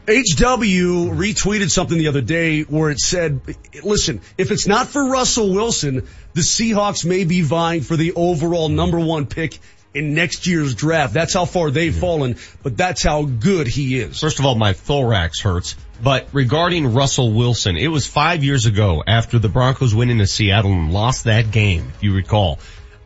HW 0.08 1.14
retweeted 1.14 1.70
something 1.70 1.98
the 1.98 2.08
other 2.08 2.22
day 2.22 2.64
where 2.64 2.90
it 2.90 3.00
said, 3.00 3.42
listen, 3.84 4.22
if 4.38 4.50
it's 4.52 4.66
not 4.66 4.88
for 4.88 5.08
Russell 5.08 5.54
Wilson, 5.54 6.08
the 6.34 6.42
Seahawks 6.42 7.06
may 7.06 7.26
be 7.26 7.42
vying 7.42 7.82
for 7.82 7.96
the 7.96 8.14
overall 8.14 8.70
number 8.70 9.00
one 9.00 9.28
pick 9.28 9.60
in 9.94 10.14
next 10.14 10.48
year's 10.48 10.76
draft. 10.76 11.14
That's 11.14 11.34
how 11.34 11.46
far 11.46 11.72
they've 11.72 11.96
fallen, 11.96 12.38
but 12.62 12.76
that's 12.78 13.04
how 13.04 13.24
good 13.24 13.68
he 13.68 14.00
is. 14.00 14.20
First 14.20 14.40
of 14.40 14.46
all, 14.46 14.56
my 14.56 14.74
thorax 14.74 15.42
hurts. 15.42 15.76
But 16.02 16.28
regarding 16.34 16.94
Russell 16.94 17.32
Wilson, 17.32 17.78
it 17.78 17.88
was 17.88 18.06
five 18.06 18.44
years 18.44 18.66
ago 18.66 19.04
after 19.06 19.40
the 19.40 19.50
Broncos 19.50 19.96
went 19.96 20.12
into 20.12 20.28
Seattle 20.28 20.74
and 20.74 20.92
lost 20.92 21.26
that 21.26 21.52
game, 21.52 21.92
if 21.96 22.04
you 22.04 22.14
recall. 22.14 22.60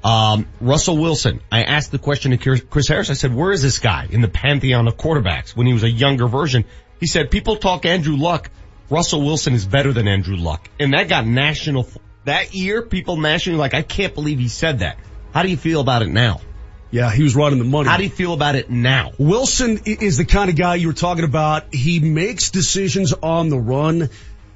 Um, 0.03 0.47
Russell 0.61 0.97
Wilson, 0.97 1.41
I 1.51 1.63
asked 1.63 1.91
the 1.91 1.99
question 1.99 2.37
to 2.37 2.59
Chris 2.61 2.87
Harris. 2.87 3.09
I 3.09 3.13
said, 3.13 3.35
where 3.35 3.51
is 3.51 3.61
this 3.61 3.79
guy 3.79 4.07
in 4.09 4.21
the 4.21 4.27
pantheon 4.27 4.87
of 4.87 4.95
quarterbacks 4.95 5.55
when 5.55 5.67
he 5.67 5.73
was 5.73 5.83
a 5.83 5.89
younger 5.89 6.27
version? 6.27 6.65
He 6.99 7.07
said, 7.07 7.29
people 7.29 7.57
talk 7.57 7.85
Andrew 7.85 8.15
Luck. 8.15 8.49
Russell 8.89 9.25
Wilson 9.25 9.53
is 9.53 9.65
better 9.65 9.91
than 9.91 10.07
Andrew 10.07 10.37
Luck. 10.37 10.69
And 10.79 10.93
that 10.93 11.09
got 11.09 11.27
national, 11.27 11.87
that 12.23 12.55
year, 12.55 12.81
people 12.81 13.17
nationally 13.17 13.59
like, 13.59 13.73
I 13.73 13.81
can't 13.81 14.15
believe 14.15 14.39
he 14.39 14.47
said 14.47 14.79
that. 14.79 14.97
How 15.33 15.43
do 15.43 15.49
you 15.49 15.57
feel 15.57 15.81
about 15.81 16.03
it 16.03 16.09
now? 16.09 16.39
Yeah, 16.89 17.11
he 17.11 17.23
was 17.23 17.35
running 17.35 17.59
the 17.59 17.65
money. 17.65 17.89
How 17.89 17.97
do 17.97 18.03
you 18.03 18.09
feel 18.09 18.33
about 18.33 18.55
it 18.55 18.69
now? 18.69 19.11
Wilson 19.17 19.81
is 19.85 20.17
the 20.17 20.25
kind 20.25 20.49
of 20.49 20.55
guy 20.55 20.75
you 20.75 20.87
were 20.87 20.93
talking 20.93 21.25
about. 21.25 21.73
He 21.73 21.99
makes 21.99 22.49
decisions 22.49 23.13
on 23.13 23.49
the 23.49 23.59
run 23.59 24.09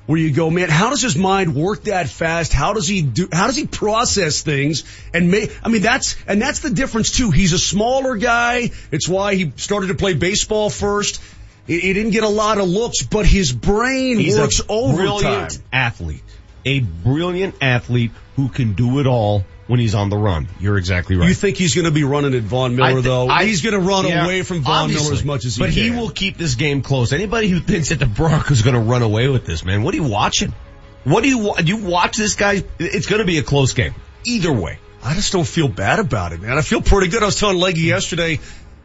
where 0.07 0.19
you 0.19 0.31
go, 0.31 0.49
man, 0.49 0.69
how 0.69 0.89
does 0.89 1.01
his 1.01 1.15
mind 1.15 1.55
work 1.55 1.83
that 1.83 2.09
fast? 2.09 2.53
How 2.53 2.73
does 2.73 2.87
he 2.87 3.01
do, 3.01 3.27
how 3.31 3.47
does 3.47 3.55
he 3.55 3.67
process 3.67 4.41
things 4.41 4.83
and 5.13 5.29
make, 5.29 5.55
I 5.63 5.69
mean, 5.69 5.81
that's, 5.81 6.15
and 6.27 6.41
that's 6.41 6.59
the 6.59 6.69
difference 6.69 7.11
too. 7.11 7.31
He's 7.31 7.53
a 7.53 7.59
smaller 7.59 8.15
guy. 8.15 8.71
It's 8.91 9.07
why 9.07 9.35
he 9.35 9.53
started 9.57 9.87
to 9.87 9.95
play 9.95 10.13
baseball 10.13 10.69
first. 10.69 11.21
He, 11.67 11.79
he 11.79 11.93
didn't 11.93 12.11
get 12.11 12.23
a 12.23 12.29
lot 12.29 12.57
of 12.57 12.67
looks, 12.67 13.03
but 13.03 13.25
his 13.25 13.51
brain 13.53 14.17
He's 14.19 14.37
works 14.37 14.59
a 14.59 14.65
overtime. 14.67 15.21
brilliant 15.21 15.59
athlete. 15.71 16.23
A 16.65 16.79
brilliant 16.79 17.55
athlete 17.61 18.11
who 18.35 18.49
can 18.49 18.73
do 18.73 18.99
it 18.99 19.07
all 19.07 19.45
when 19.71 19.79
he's 19.79 19.95
on 19.95 20.10
the 20.10 20.17
run. 20.17 20.49
You're 20.60 20.77
exactly 20.77 21.15
right. 21.15 21.29
You 21.29 21.34
think 21.34 21.55
he's 21.55 21.73
going 21.73 21.86
to 21.86 21.91
be 21.91 22.03
running 22.03 22.34
at 22.36 22.43
Von 22.43 22.75
Miller 22.75 22.89
I 22.89 22.95
thi- 22.95 23.01
though? 23.01 23.29
I- 23.29 23.45
he's 23.45 23.62
going 23.62 23.73
to 23.73 23.79
run 23.79 24.05
yeah, 24.05 24.25
away 24.25 24.41
from 24.43 24.63
Von 24.63 24.89
Miller 24.93 25.13
as 25.13 25.23
much 25.23 25.45
as 25.45 25.55
he 25.55 25.63
But 25.63 25.71
can. 25.71 25.81
he 25.84 25.91
will 25.91 26.10
keep 26.10 26.38
this 26.38 26.55
game 26.55 26.81
close. 26.81 27.13
Anybody 27.13 27.47
who 27.47 27.62
thinks 27.62 27.88
that 27.88 27.99
the 27.99 28.05
Broncos 28.05 28.60
are 28.60 28.63
going 28.65 28.75
to 28.75 28.81
run 28.81 29.01
away 29.01 29.29
with 29.29 29.45
this, 29.45 29.63
man, 29.63 29.81
what 29.84 29.93
are 29.93 29.97
you 29.97 30.03
watching? 30.10 30.53
What 31.05 31.23
do 31.23 31.29
you 31.29 31.55
do? 31.55 31.63
You 31.63 31.77
watch 31.77 32.17
this 32.17 32.36
guy? 32.36 32.63
It's 32.79 33.07
going 33.07 33.21
to 33.21 33.25
be 33.25 33.38
a 33.38 33.43
close 33.43 33.71
game. 33.71 33.95
Either 34.25 34.51
way. 34.51 34.77
I 35.01 35.13
just 35.15 35.31
don't 35.31 35.47
feel 35.47 35.69
bad 35.69 35.99
about 35.99 36.34
it, 36.34 36.41
man. 36.41 36.57
I 36.57 36.62
feel 36.62 36.81
pretty 36.81 37.07
good. 37.07 37.23
I 37.23 37.27
was 37.27 37.39
telling 37.39 37.57
Leggy 37.57 37.84
yesterday, 37.84 38.39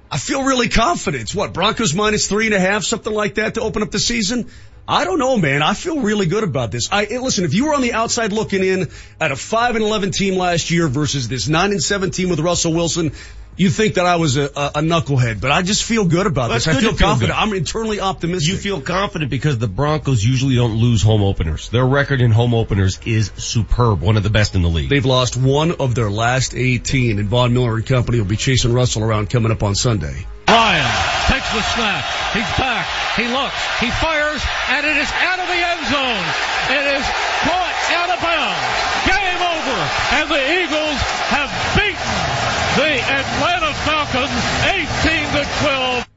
I 0.09 0.18
feel 0.18 0.44
really 0.44 0.68
confident. 0.68 1.22
It's 1.22 1.35
what, 1.35 1.53
Broncos 1.53 1.94
minus 1.94 2.29
three 2.29 2.46
and 2.46 2.55
a 2.55 2.61
half, 2.61 2.85
something 2.85 3.12
like 3.12 3.35
that 3.35 3.55
to 3.55 3.61
open 3.61 3.83
up 3.83 3.90
the 3.90 3.99
season? 3.99 4.49
I 4.88 5.05
don't 5.05 5.18
know, 5.18 5.37
man. 5.37 5.62
I 5.62 5.75
feel 5.75 6.01
really 6.01 6.27
good 6.27 6.44
about 6.44 6.70
this. 6.70 6.88
I, 6.92 7.05
listen, 7.07 7.44
if 7.44 7.55
you 7.55 7.66
were 7.66 7.75
on 7.75 7.83
the 7.83 7.92
outside 7.92 8.33
looking 8.33 8.62
in 8.62 8.88
at 9.20 9.33
a 9.33 9.37
5 9.37 9.77
and 9.77 9.85
11 9.85 10.12
team 10.12 10.37
last 10.37 10.70
year 10.70 10.87
versus 10.87 11.29
this 11.29 11.49
9 11.49 11.72
and 11.72 11.83
7 11.83 12.11
team 12.12 12.29
with 12.29 12.38
Russell 12.38 12.72
Wilson, 12.72 13.11
you'd 13.57 13.70
think 13.70 13.94
that 13.94 14.07
I 14.07 14.16
was 14.16 14.37
a, 14.37 14.44
a, 14.44 14.66
a 14.77 14.81
knucklehead, 14.83 15.40
but 15.40 15.51
I 15.51 15.62
just 15.62 15.83
feel 15.83 16.05
good 16.05 16.27
about 16.27 16.51
That's 16.51 16.66
this. 16.66 16.77
I 16.77 16.79
good 16.79 16.83
feel 16.83 16.92
to 16.92 16.99
feel 16.99 17.09
confident. 17.09 17.37
good. 17.37 17.42
I'm 17.42 17.53
internally 17.55 18.01
optimistic. 18.01 18.53
You 18.53 18.59
feel 18.59 18.81
confident 18.81 19.29
because 19.31 19.59
the 19.59 19.66
Broncos 19.66 20.25
usually 20.25 20.55
don't 20.55 20.77
lose 20.77 21.03
home 21.03 21.22
openers. 21.22 21.68
Their 21.70 21.87
record 21.87 22.20
in 22.20 22.31
home 22.31 22.55
openers 22.55 23.01
is 23.05 23.33
superb, 23.37 24.03
one 24.03 24.16
of 24.16 24.22
the 24.22 24.31
best 24.31 24.55
in 24.55 24.62
the 24.62 24.68
league. 24.68 24.88
They've 24.88 25.05
lost 25.05 25.37
one 25.37 25.72
of 25.81 25.96
their 25.96 26.11
last 26.11 26.55
18 26.55 27.18
and 27.18 27.29
Von 27.29 27.53
Miller 27.53 27.75
and 27.75 27.87
company 27.87 28.18
will 28.18 28.27
be 28.27 28.37
chasing 28.37 28.72
Russell 28.72 29.03
around 29.03 29.31
coming 29.31 29.51
up 29.51 29.64
on 29.64 29.75
Sunday. 29.75 30.27
Ryan 30.46 31.33
takes 31.33 31.53
the 31.53 31.62
snap. 31.62 32.05
He's 32.33 32.59
back. 32.59 32.76
He 33.16 33.26
looks. 33.29 33.57
He 33.81 33.90
fires, 33.90 34.44
and 34.68 34.85
it 34.87 34.96
is 34.96 35.11
out 35.11 35.40
of 35.40 35.48
the 35.48 35.57
end 35.57 35.83
zone. 35.88 36.24
It 36.68 36.85
is 37.00 37.05
caught 37.48 37.76
out 37.96 38.11
of 38.12 38.20
bounds. 38.20 38.68
Game 39.09 39.40
over. 39.40 39.79
And 40.20 40.26
the 40.29 40.42
Eagles 40.61 41.00
have 41.33 41.50
beaten 41.72 42.46
the 42.76 42.92
Atlanta 43.00 43.72
Falcons 43.88 44.37
18 44.68 45.33
to 45.33 45.48
12. 45.64 46.09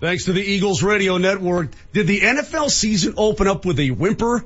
Thanks 0.00 0.24
to 0.26 0.34
the 0.34 0.42
Eagles 0.42 0.82
radio 0.82 1.16
network. 1.16 1.70
Did 1.94 2.06
the 2.06 2.20
NFL 2.20 2.68
season 2.70 3.14
open 3.16 3.48
up 3.48 3.64
with 3.64 3.80
a 3.80 3.90
whimper, 3.90 4.44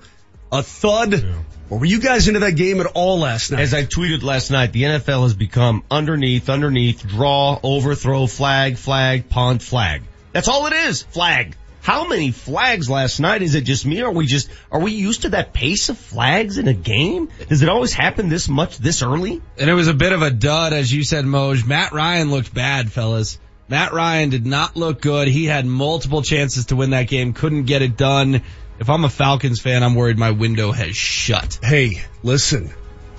a 0.53 0.63
thud, 0.63 1.25
or 1.69 1.79
were 1.79 1.85
you 1.85 1.99
guys 1.99 2.29
into 2.29 2.41
that 2.41 2.53
game 2.53 2.81
at 2.81 2.87
all 2.87 3.19
last 3.19 3.51
night? 3.51 3.61
As 3.61 3.75
I 3.75 3.83
tweeted 3.83 4.23
last 4.23 4.53
night, 4.53 4.73
the 4.73 4.85
NFL 4.85 5.25
has 5.25 5.35
become 5.35 5.83
underneath, 5.91 6.49
underneath, 6.49 7.05
draw, 7.05 7.59
overthrow, 7.61 8.29
flag, 8.29 8.77
flag, 8.77 9.29
punt, 9.29 9.63
flag. 9.63 10.03
That's 10.33 10.47
all 10.47 10.67
it 10.67 10.75
is. 10.75 11.03
Flag. 11.03 11.57
How 11.89 12.07
many 12.07 12.33
flags 12.33 12.91
last 12.91 13.19
night? 13.19 13.41
Is 13.41 13.55
it 13.55 13.63
just 13.63 13.87
me? 13.87 14.03
Or 14.03 14.09
are 14.09 14.13
we 14.13 14.27
just, 14.27 14.51
are 14.71 14.79
we 14.79 14.93
used 14.93 15.23
to 15.23 15.31
that 15.31 15.55
pace 15.55 15.89
of 15.89 15.97
flags 15.97 16.59
in 16.59 16.69
a 16.69 16.75
game? 16.75 17.31
Does 17.49 17.63
it 17.63 17.71
always 17.71 17.95
happen 17.95 18.29
this 18.29 18.47
much, 18.47 18.77
this 18.77 19.03
early? 19.03 19.41
And 19.57 19.71
it 19.71 19.73
was 19.73 19.89
a 19.89 19.95
bit 19.95 20.13
of 20.13 20.21
a 20.21 20.31
dud, 20.31 20.75
as 20.75 20.93
you 20.93 21.03
said, 21.03 21.25
Moj. 21.25 21.67
Matt 21.67 21.93
Ryan 21.93 22.31
looked 22.31 22.53
bad, 22.53 22.93
fellas. 22.93 23.39
Matt 23.69 23.95
Ryan 23.95 24.29
did 24.29 24.45
not 24.45 24.77
look 24.77 25.01
good. 25.01 25.29
He 25.29 25.47
had 25.47 25.65
multiple 25.65 26.21
chances 26.21 26.67
to 26.67 26.77
win 26.77 26.91
that 26.91 27.09
game, 27.09 27.33
couldn't 27.33 27.65
get 27.65 27.81
it 27.81 27.97
done. 27.97 28.43
If 28.79 28.91
I'm 28.91 29.07
a 29.07 29.09
Falcons 29.09 29.63
fan, 29.63 29.83
I'm 29.83 29.95
worried 29.95 30.19
my 30.19 30.33
window 30.33 30.73
has 30.73 30.95
shut. 30.95 31.59
Hey, 31.63 32.03
listen, 32.23 32.71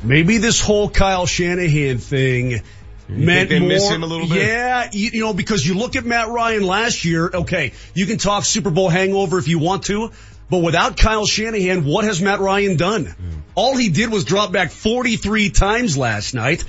maybe 0.04 0.38
this 0.38 0.62
whole 0.62 0.92
Kyle 0.92 1.26
Shanahan 1.26 1.98
thing 1.98 2.62
meant 3.10 3.50
they 3.50 3.60
more. 3.60 3.70
miss 3.70 3.90
him 3.90 4.04
a 4.04 4.06
little 4.06 4.28
bit? 4.28 4.38
Yeah, 4.38 4.90
you, 4.92 5.10
you 5.14 5.20
know, 5.22 5.34
because 5.34 5.66
you 5.66 5.74
look 5.74 5.96
at 5.96 6.06
Matt 6.06 6.30
Ryan 6.30 6.64
last 6.64 7.06
year. 7.06 7.30
Okay, 7.34 7.74
you 7.94 8.06
can 8.06 8.18
talk 8.18 8.46
Super 8.46 8.70
Bowl 8.70 8.90
hangover 8.90 9.38
if 9.38 9.48
you 9.48 9.60
want 9.60 9.84
to, 9.84 10.12
but 10.50 10.60
without 10.60 10.98
Kyle 10.98 11.26
Shanahan, 11.26 11.86
what 11.86 12.06
has 12.06 12.22
Matt 12.22 12.40
Ryan 12.40 12.78
done? 12.78 13.06
Hmm. 13.06 13.30
All 13.56 13.76
he 13.76 13.90
did 13.90 14.12
was 14.12 14.24
drop 14.24 14.52
back 14.52 14.72
43 14.72 15.50
times 15.50 15.98
last 15.98 16.34
night. 16.34 16.64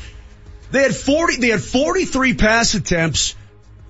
They 0.70 0.83
had 0.83 0.94
40. 0.94 1.37
They 1.37 1.48
had 1.48 1.62
43 1.62 2.35
pass 2.35 2.74
attempts 2.74 3.35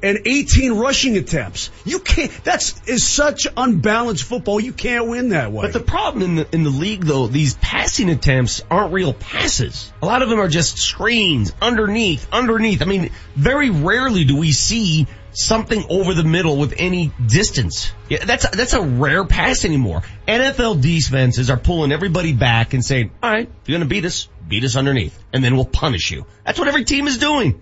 and 0.02 0.20
18 0.24 0.72
rushing 0.72 1.16
attempts. 1.16 1.70
You 1.84 1.98
can't. 1.98 2.30
That's 2.44 2.80
is 2.88 3.06
such 3.06 3.46
unbalanced 3.56 4.24
football. 4.24 4.60
You 4.60 4.72
can't 4.72 5.08
win 5.08 5.30
that 5.30 5.52
way. 5.52 5.62
But 5.62 5.72
the 5.72 5.80
problem 5.80 6.22
in 6.22 6.34
the, 6.36 6.54
in 6.54 6.62
the 6.62 6.70
league 6.70 7.04
though, 7.04 7.26
these 7.26 7.54
passing 7.54 8.10
attempts 8.10 8.62
aren't 8.70 8.92
real 8.92 9.12
passes. 9.12 9.92
A 10.02 10.06
lot 10.06 10.22
of 10.22 10.28
them 10.28 10.40
are 10.40 10.48
just 10.48 10.78
screens, 10.78 11.52
underneath, 11.60 12.26
underneath. 12.32 12.82
I 12.82 12.86
mean, 12.86 13.10
very 13.34 13.70
rarely 13.70 14.24
do 14.24 14.36
we 14.36 14.52
see 14.52 15.06
something 15.32 15.84
over 15.88 16.14
the 16.14 16.24
middle 16.24 16.56
with 16.56 16.74
any 16.76 17.12
distance. 17.24 17.92
Yeah, 18.08 18.24
that's, 18.24 18.48
that's 18.50 18.72
a 18.72 18.82
rare 18.82 19.24
pass 19.24 19.64
anymore. 19.64 20.02
NFL 20.26 20.82
defenses 20.82 21.50
are 21.50 21.56
pulling 21.56 21.92
everybody 21.92 22.32
back 22.32 22.74
and 22.74 22.84
saying, 22.84 23.12
alright, 23.22 23.48
if 23.48 23.68
you're 23.68 23.78
gonna 23.78 23.88
beat 23.88 24.04
us, 24.04 24.28
beat 24.48 24.64
us 24.64 24.76
underneath, 24.76 25.18
and 25.32 25.44
then 25.44 25.54
we'll 25.54 25.64
punish 25.64 26.10
you. 26.10 26.26
That's 26.44 26.58
what 26.58 26.68
every 26.68 26.84
team 26.84 27.06
is 27.06 27.18
doing. 27.18 27.60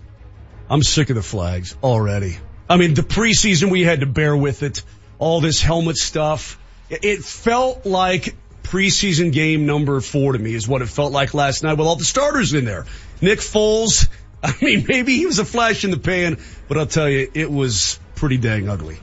I'm 0.69 0.83
sick 0.83 1.09
of 1.09 1.15
the 1.15 1.23
flags 1.23 1.75
already. 1.83 2.37
I 2.69 2.77
mean, 2.77 2.93
the 2.93 3.01
preseason 3.01 3.71
we 3.71 3.83
had 3.83 4.01
to 4.01 4.05
bear 4.05 4.35
with 4.37 4.61
it. 4.63 4.83
All 5.17 5.41
this 5.41 5.61
helmet 5.61 5.97
stuff. 5.97 6.59
It- 6.89 7.23
felt 7.23 7.85
like 7.85 8.35
preseason 8.63 9.31
game 9.33 9.65
number 9.65 9.99
four 10.01 10.33
to 10.33 10.39
me 10.39 10.53
is 10.53 10.67
what 10.67 10.81
it 10.81 10.89
felt 10.89 11.11
like 11.11 11.33
last 11.33 11.63
night 11.63 11.73
with 11.73 11.87
all 11.87 11.95
the 11.95 12.05
starters 12.05 12.53
in 12.53 12.65
there. 12.65 12.85
Nick 13.21 13.39
Foles, 13.39 14.07
I 14.43 14.53
mean, 14.61 14.85
maybe 14.87 15.17
he 15.17 15.25
was 15.25 15.39
a 15.39 15.45
flash 15.45 15.83
in 15.83 15.91
the 15.91 15.97
pan, 15.97 16.37
but 16.67 16.77
I'll 16.77 16.85
tell 16.85 17.09
you, 17.09 17.29
it 17.33 17.51
was 17.51 17.99
pretty 18.15 18.37
dang 18.37 18.69
ugly. 18.69 18.99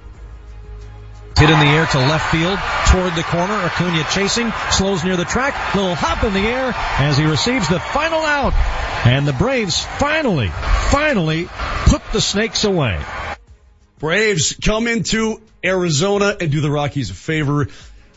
Hit 1.39 1.51
in 1.51 1.59
the 1.59 1.67
air 1.67 1.85
to 1.85 1.99
left 1.99 2.33
field, 2.33 2.59
toward 2.89 3.15
the 3.15 3.23
corner. 3.23 3.53
Acuna 3.53 4.05
chasing, 4.11 4.51
slows 4.71 5.05
near 5.05 5.19
the 5.19 5.27
track, 5.27 5.75
little 5.75 5.95
hop 5.95 6.25
in 6.25 6.33
the 6.33 6.41
air 6.41 6.73
as 6.75 7.19
he 7.19 7.27
receives 7.27 7.69
the 7.69 7.79
final 7.79 8.21
out. 8.21 8.55
And 9.05 9.29
the 9.29 9.35
Braves 9.35 9.85
finally, 9.99 10.49
finally 10.49 11.47
put 11.85 12.01
the 12.13 12.23
Snakes 12.23 12.65
away. 12.65 12.99
Braves 13.99 14.57
come 14.65 14.87
into 14.87 15.43
Arizona 15.63 16.35
and 16.41 16.51
do 16.51 16.63
the 16.63 16.71
Rockies 16.71 17.11
a 17.11 17.15
favor. 17.15 17.69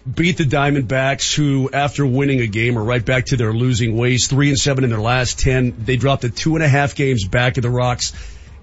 Beat 0.10 0.38
the 0.38 0.45
Diamondbacks 0.45 1.36
who 1.36 1.69
after 1.73 2.05
winning 2.05 2.39
a 2.39 2.47
game 2.47 2.77
are 2.77 2.84
right 2.84 3.03
back 3.03 3.25
to 3.27 3.38
their 3.38 3.53
losing 3.53 3.97
ways. 3.97 4.27
Three 4.27 4.47
and 4.47 4.58
seven 4.58 4.86
in 4.86 4.89
their 4.89 5.01
last 5.01 5.39
ten. 5.39 5.75
They 5.84 5.97
dropped 5.97 6.21
the 6.21 6.29
two 6.29 6.55
and 6.55 6.63
a 6.63 6.69
half 6.69 6.95
games 6.95 7.27
back 7.27 7.58
of 7.58 7.63
the 7.63 7.69
Rocks 7.69 8.13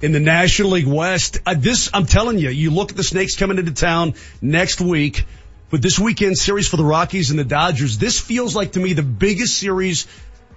in 0.03 0.13
the 0.13 0.21
National 0.21 0.71
League 0.71 0.87
West. 0.87 1.39
Uh, 1.47 1.55
this, 1.57 1.91
I'm 1.93 2.07
telling 2.07 2.39
you, 2.39 2.51
you 2.51 2.71
look 2.71 2.91
at 2.91 2.97
the 2.97 3.05
Snakes 3.05 3.37
coming 3.37 3.59
into 3.59 3.73
town 3.73 4.15
next 4.41 4.81
week, 4.81 5.25
but 5.71 5.83
this 5.83 5.99
weekend 5.99 6.39
series 6.39 6.69
for 6.69 6.77
the 6.77 6.85
Rockies 6.85 7.31
and 7.31 7.39
the 7.39 7.45
Dodgers, 7.45 7.99
this 7.99 8.21
feels 8.21 8.55
like 8.55 8.73
to 8.73 8.81
me 8.81 8.93
the 8.93 9.03
biggest 9.03 9.59
series 9.59 10.07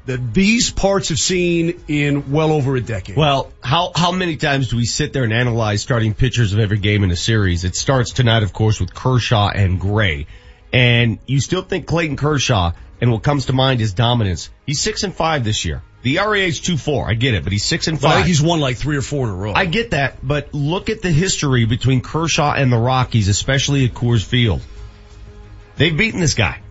that 0.06 0.34
these 0.34 0.72
parts 0.72 1.10
have 1.10 1.20
seen 1.20 1.82
in 1.88 2.32
well 2.32 2.52
over 2.52 2.76
a 2.76 2.82
decade. 2.82 3.16
Well, 3.16 3.52
how, 3.62 3.92
how 3.96 4.12
many 4.12 4.38
times 4.38 4.70
do 4.70 4.78
we 4.78 4.86
sit 4.86 5.14
there 5.14 5.24
and 5.24 5.34
analyze 5.34 5.82
starting 5.82 6.14
pitchers 6.14 6.54
of 6.54 6.60
every 6.60 6.80
game 6.80 7.04
in 7.04 7.12
a 7.12 7.16
series? 7.16 7.64
It 7.64 7.76
starts 7.76 8.12
tonight, 8.12 8.44
of 8.44 8.54
course, 8.54 8.80
with 8.80 8.94
Kershaw 8.94 9.50
and 9.50 9.80
Gray. 9.80 10.28
And 10.72 11.20
you 11.26 11.40
still 11.40 11.62
think 11.62 11.88
Clayton 11.88 12.16
Kershaw, 12.16 12.74
and 13.02 13.12
what 13.12 13.24
comes 13.24 13.48
to 13.48 13.54
mind 13.54 13.82
is 13.82 13.94
dominance. 13.94 14.50
He's 14.66 14.82
six 14.82 15.04
and 15.04 15.14
five 15.14 15.44
this 15.44 15.66
year. 15.66 15.82
The 16.02 16.18
ERA 16.18 16.40
is 16.40 16.60
two 16.60 16.78
four. 16.78 17.10
I 17.10 17.14
get 17.14 17.34
it, 17.34 17.44
but 17.44 17.52
he's 17.52 17.66
six 17.66 17.88
and 17.88 18.00
five. 18.00 18.16
think 18.16 18.28
he's 18.28 18.42
won 18.42 18.60
like 18.60 18.78
three 18.78 18.96
or 18.96 19.02
four 19.02 19.28
in 19.28 19.34
a 19.34 19.36
row. 19.36 19.54
I 19.54 19.66
get 19.66 19.92
that, 19.92 20.26
but 20.26 20.54
look 20.54 20.90
at 20.90 21.02
the 21.02 21.12
history 21.12 21.66
between 21.66 22.02
Kershaw 22.02 22.54
and 22.54 22.72
the 22.72 22.78
Rockies, 22.78 23.28
especially 23.28 23.86
at 23.86 23.94
Coors 23.94 24.24
Field. 24.24 24.62
They've 25.76 25.96
beaten 25.96 26.20
this 26.20 26.36
guy. 26.36 26.62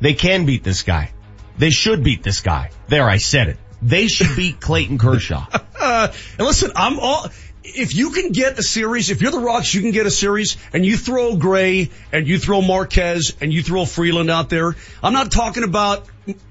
They 0.00 0.14
can 0.14 0.46
beat 0.46 0.62
this 0.62 0.82
guy. 0.82 1.12
They 1.58 1.70
should 1.70 2.02
beat 2.02 2.22
this 2.22 2.40
guy. 2.40 2.70
There, 2.88 3.08
I 3.08 3.18
said 3.18 3.48
it. 3.48 3.58
They 3.82 4.08
should 4.08 4.34
beat 4.36 4.60
Clayton 4.60 4.98
Kershaw. 4.98 5.46
Uh, 5.78 6.12
and 6.38 6.46
listen, 6.46 6.72
I'm 6.76 6.98
all, 6.98 7.26
if 7.64 7.94
you 7.94 8.10
can 8.10 8.32
get 8.32 8.58
a 8.58 8.62
series, 8.62 9.10
if 9.10 9.22
you're 9.22 9.30
the 9.30 9.40
Rocks, 9.40 9.74
you 9.74 9.80
can 9.80 9.90
get 9.90 10.06
a 10.06 10.10
series 10.10 10.56
and 10.72 10.84
you 10.84 10.96
throw 10.96 11.36
Gray 11.36 11.90
and 12.12 12.26
you 12.26 12.38
throw 12.38 12.62
Marquez 12.62 13.36
and 13.40 13.52
you 13.52 13.62
throw 13.62 13.84
Freeland 13.84 14.30
out 14.30 14.48
there. 14.50 14.76
I'm 15.02 15.12
not 15.12 15.32
talking 15.32 15.64
about 15.64 16.06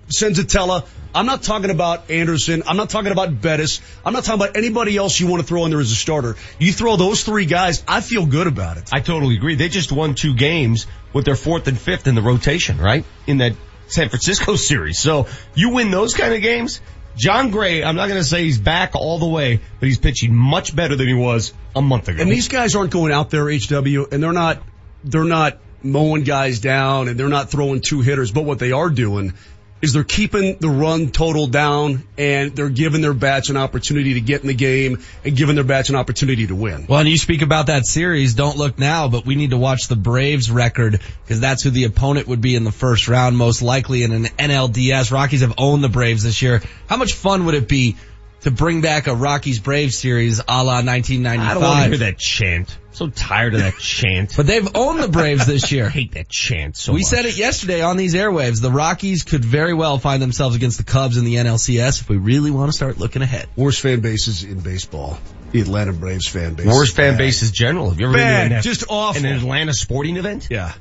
Senzatela. 0.09 0.85
I'm 1.13 1.25
not 1.25 1.41
talking 1.41 1.71
about 1.71 2.11
Anderson. 2.11 2.63
I'm 2.67 2.77
not 2.77 2.89
talking 2.89 3.11
about 3.11 3.41
Bettis. 3.41 3.81
I'm 4.05 4.13
not 4.13 4.23
talking 4.23 4.41
about 4.41 4.57
anybody 4.57 4.95
else 4.95 5.19
you 5.19 5.27
want 5.27 5.41
to 5.41 5.47
throw 5.47 5.65
in 5.65 5.71
there 5.71 5.79
as 5.79 5.91
a 5.91 5.95
starter. 5.95 6.35
You 6.59 6.71
throw 6.71 6.97
those 6.97 7.23
three 7.23 7.45
guys, 7.45 7.83
I 7.87 8.01
feel 8.01 8.25
good 8.25 8.47
about 8.47 8.77
it. 8.77 8.89
I 8.91 8.99
totally 8.99 9.35
agree. 9.35 9.55
They 9.55 9.69
just 9.69 9.91
won 9.91 10.13
two 10.13 10.35
games 10.35 10.85
with 11.13 11.25
their 11.25 11.35
fourth 11.35 11.67
and 11.67 11.77
fifth 11.77 12.07
in 12.07 12.15
the 12.15 12.21
rotation, 12.21 12.77
right? 12.77 13.05
In 13.25 13.39
that 13.39 13.53
San 13.87 14.09
Francisco 14.09 14.55
series. 14.55 14.99
So 14.99 15.27
you 15.55 15.71
win 15.71 15.89
those 15.89 16.13
kind 16.13 16.33
of 16.33 16.41
games. 16.41 16.81
Jon 17.15 17.49
Gray, 17.49 17.83
I'm 17.83 17.95
not 17.95 18.07
going 18.07 18.21
to 18.21 18.27
say 18.27 18.43
he's 18.43 18.59
back 18.59 18.95
all 18.95 19.19
the 19.19 19.27
way, 19.27 19.59
but 19.79 19.87
he's 19.87 19.97
pitching 19.97 20.33
much 20.33 20.75
better 20.75 20.95
than 20.95 21.07
he 21.07 21.13
was 21.13 21.53
a 21.75 21.81
month 21.81 22.07
ago. 22.07 22.21
And 22.21 22.31
these 22.31 22.47
guys 22.47 22.75
aren't 22.75 22.91
going 22.91 23.11
out 23.11 23.29
there, 23.29 23.49
HW, 23.49 24.07
and 24.11 24.23
they're 24.23 24.31
not, 24.31 24.61
they're 25.03 25.25
not 25.25 25.57
mowing 25.81 26.23
guys 26.23 26.59
down 26.59 27.07
and 27.07 27.19
they're 27.19 27.29
not 27.29 27.49
throwing 27.49 27.81
two 27.81 28.01
hitters, 28.01 28.31
but 28.31 28.45
what 28.45 28.59
they 28.59 28.71
are 28.71 28.89
doing 28.89 29.33
is 29.81 29.93
they're 29.93 30.03
keeping 30.03 30.57
the 30.59 30.69
run 30.69 31.09
total 31.09 31.47
down 31.47 32.03
and 32.17 32.55
they're 32.55 32.69
giving 32.69 33.01
their 33.01 33.13
bats 33.13 33.49
an 33.49 33.57
opportunity 33.57 34.15
to 34.15 34.21
get 34.21 34.41
in 34.41 34.47
the 34.47 34.53
game 34.53 34.99
and 35.23 35.37
giving 35.37 35.55
their 35.55 35.63
bats 35.63 35.89
an 35.89 35.95
opportunity 35.95 36.47
to 36.47 36.55
win. 36.55 36.85
Well, 36.87 36.99
and 36.99 37.07
you 37.07 37.17
speak 37.17 37.41
about 37.41 37.67
that 37.67 37.85
series. 37.85 38.33
Don't 38.33 38.57
look 38.57 38.77
now, 38.77 39.07
but 39.07 39.25
we 39.25 39.35
need 39.35 39.51
to 39.51 39.57
watch 39.57 39.87
the 39.87 39.95
Braves 39.95 40.51
record 40.51 40.99
because 41.23 41.39
that's 41.39 41.63
who 41.63 41.69
the 41.69 41.85
opponent 41.85 42.27
would 42.27 42.41
be 42.41 42.55
in 42.55 42.63
the 42.63 42.71
first 42.71 43.07
round, 43.07 43.37
most 43.37 43.61
likely 43.61 44.03
in 44.03 44.11
an 44.11 44.25
NLDS. 44.25 45.11
Rockies 45.11 45.41
have 45.41 45.53
owned 45.57 45.83
the 45.83 45.89
Braves 45.89 46.23
this 46.23 46.41
year. 46.41 46.61
How 46.87 46.97
much 46.97 47.13
fun 47.13 47.45
would 47.45 47.55
it 47.55 47.67
be 47.67 47.95
to 48.41 48.51
bring 48.51 48.81
back 48.81 49.07
a 49.07 49.15
Rockies 49.15 49.59
Braves 49.59 49.97
series 49.97 50.39
a 50.39 50.63
la 50.63 50.81
1995? 50.81 51.39
I 51.39 51.53
don't 51.53 51.63
want 51.63 51.83
to 51.83 51.89
hear 51.89 51.97
that 51.99 52.17
chant. 52.17 52.77
I'm 53.01 53.13
so 53.13 53.23
tired 53.25 53.53
of 53.53 53.61
that 53.61 53.77
chant. 53.79 54.33
But 54.35 54.47
they've 54.47 54.67
owned 54.75 55.01
the 55.01 55.07
Braves 55.07 55.45
this 55.45 55.71
year. 55.71 55.85
I 55.87 55.89
hate 55.89 56.13
that 56.13 56.29
chant 56.29 56.75
so 56.77 56.93
we 56.93 56.99
much. 56.99 57.07
said 57.09 57.25
it 57.25 57.37
yesterday 57.37 57.81
on 57.81 57.97
these 57.97 58.13
airwaves. 58.13 58.61
The 58.61 58.71
Rockies 58.71 59.23
could 59.23 59.43
very 59.45 59.73
well 59.73 59.97
find 59.97 60.21
themselves 60.21 60.55
against 60.55 60.77
the 60.77 60.83
Cubs 60.83 61.17
in 61.17 61.25
the 61.25 61.35
NLCS 61.35 62.01
if 62.01 62.09
we 62.09 62.17
really 62.17 62.51
want 62.51 62.69
to 62.69 62.73
start 62.75 62.97
looking 62.97 63.21
ahead. 63.21 63.47
Worst 63.55 63.81
fan 63.81 64.01
bases 64.01 64.43
in 64.43 64.59
baseball. 64.59 65.17
The 65.51 65.61
Atlanta 65.61 65.93
Braves 65.93 66.27
fan 66.27 66.53
base. 66.53 66.67
Worst 66.67 66.95
fan 66.95 67.13
Bad. 67.13 67.17
base 67.17 67.41
is 67.41 67.51
general. 67.51 67.89
Have 67.89 67.99
you 67.99 68.05
ever 68.07 68.15
Bad, 68.15 68.43
been 68.43 68.49
to 68.51 68.55
an, 68.57 68.61
just 68.61 68.83
awful. 68.89 69.25
an 69.25 69.31
Atlanta 69.35 69.73
sporting 69.73 70.17
event? 70.17 70.47
Yeah. 70.51 70.73